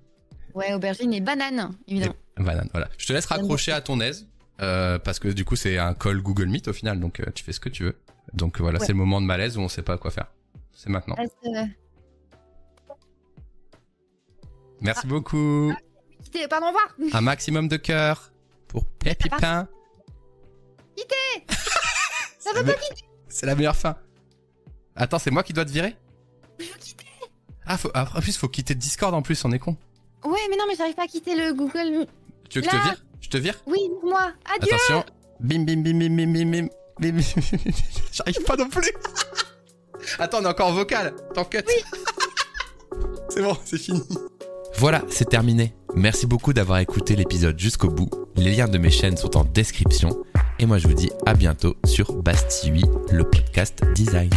Ouais, 0.53 0.73
aubergine 0.73 1.11
et 1.13 1.19
banane, 1.19 1.75
évidemment. 1.89 2.15
Banane, 2.37 2.69
voilà. 2.71 2.87
Je 2.97 3.05
te 3.05 3.11
laisse 3.11 3.25
raccrocher 3.25 3.73
à 3.73 3.81
ton 3.81 3.99
aise 3.99 4.29
euh, 4.61 4.97
parce 4.97 5.19
que 5.19 5.27
du 5.27 5.43
coup 5.43 5.57
c'est 5.57 5.77
un 5.77 5.93
call 5.93 6.21
Google 6.21 6.45
Meet 6.47 6.69
au 6.69 6.73
final, 6.73 7.01
donc 7.01 7.19
euh, 7.19 7.25
tu 7.35 7.43
fais 7.43 7.51
ce 7.51 7.59
que 7.59 7.67
tu 7.67 7.83
veux. 7.83 7.97
Donc 8.33 8.61
voilà, 8.61 8.79
Ouais. 8.79 8.85
c'est 8.85 8.93
le 8.93 8.97
moment 8.97 9.19
de 9.19 9.25
malaise 9.25 9.57
où 9.57 9.61
on 9.61 9.67
sait 9.67 9.81
pas 9.81 9.97
quoi 9.97 10.09
faire. 10.09 10.27
C'est 10.71 10.89
maintenant. 10.89 11.17
Merci 14.79 15.05
beaucoup. 15.07 15.73
quittez, 16.23 16.47
pardon, 16.47 16.67
au 16.67 16.69
revoir. 16.69 16.95
Un 17.11 17.21
maximum 17.21 17.67
de 17.67 17.75
cœur 17.75 18.31
pour 18.69 18.85
Pépipin. 18.85 19.67
Ça 22.39 22.51
C'est 22.51 22.59
veut 22.59 22.65
la 22.67 22.73
pas 22.73 22.79
me- 22.79 22.95
C'est 23.27 23.45
la 23.47 23.55
meilleure 23.55 23.75
fin. 23.75 23.97
Attends, 24.95 25.19
c'est 25.19 25.31
moi 25.31 25.43
qui 25.43 25.51
dois 25.53 25.65
te 25.65 25.71
virer? 25.71 25.95
Mais 26.59 26.65
faut 26.65 26.79
quitter 26.79 27.05
ah, 27.65 27.77
ah, 27.93 28.07
en 28.15 28.21
plus, 28.21 28.37
faut 28.37 28.49
quitter 28.49 28.75
Discord 28.75 29.13
en 29.13 29.21
plus, 29.21 29.43
on 29.45 29.51
est 29.51 29.59
con. 29.59 29.77
Ouais, 30.25 30.39
mais 30.49 30.57
non, 30.57 30.65
mais 30.67 30.75
j'arrive 30.75 30.95
pas 30.95 31.03
à 31.03 31.07
quitter 31.07 31.35
le 31.35 31.53
Google. 31.53 32.07
Tu 32.49 32.59
veux 32.59 32.65
que 32.65 32.71
je 32.71 32.77
te 32.77 32.83
vire? 32.83 33.05
Je 33.21 33.29
te 33.29 33.37
vire? 33.37 33.55
Oui, 33.65 33.79
moi. 34.03 34.31
Adieu 34.55 34.73
Attention. 34.73 35.05
Bim, 35.39 35.63
bim, 35.63 35.81
bim, 35.81 35.97
bim, 35.97 36.15
bim, 36.15 36.33
bim, 36.33 36.51
bim. 36.51 36.67
bim. 36.99 37.19
j'arrive 38.11 38.43
pas 38.43 38.55
non 38.57 38.69
plus 38.69 38.91
Attends, 40.19 40.39
on 40.41 40.43
est 40.43 40.47
encore 40.47 40.67
en 40.67 40.73
vocal. 40.73 41.13
T'enquête. 41.33 41.67
Oui. 41.67 42.97
c'est 43.29 43.41
bon, 43.41 43.57
c'est 43.63 43.77
fini. 43.77 44.03
Voilà, 44.75 45.03
c'est 45.09 45.29
terminé. 45.29 45.73
Merci 45.95 46.25
beaucoup 46.25 46.53
d'avoir 46.53 46.79
écouté 46.79 47.15
l'épisode 47.15 47.57
jusqu'au 47.57 47.89
bout. 47.89 48.09
Les 48.35 48.51
liens 48.51 48.67
de 48.67 48.77
mes 48.77 48.89
chaînes 48.89 49.17
sont 49.17 49.37
en 49.37 49.43
description. 49.43 50.23
Et 50.59 50.65
moi, 50.65 50.77
je 50.77 50.87
vous 50.87 50.93
dis 50.93 51.11
à 51.25 51.33
bientôt 51.33 51.75
sur 51.85 52.13
Bastille, 52.21 52.83
le 53.11 53.23
podcast 53.23 53.83
design. 53.95 54.31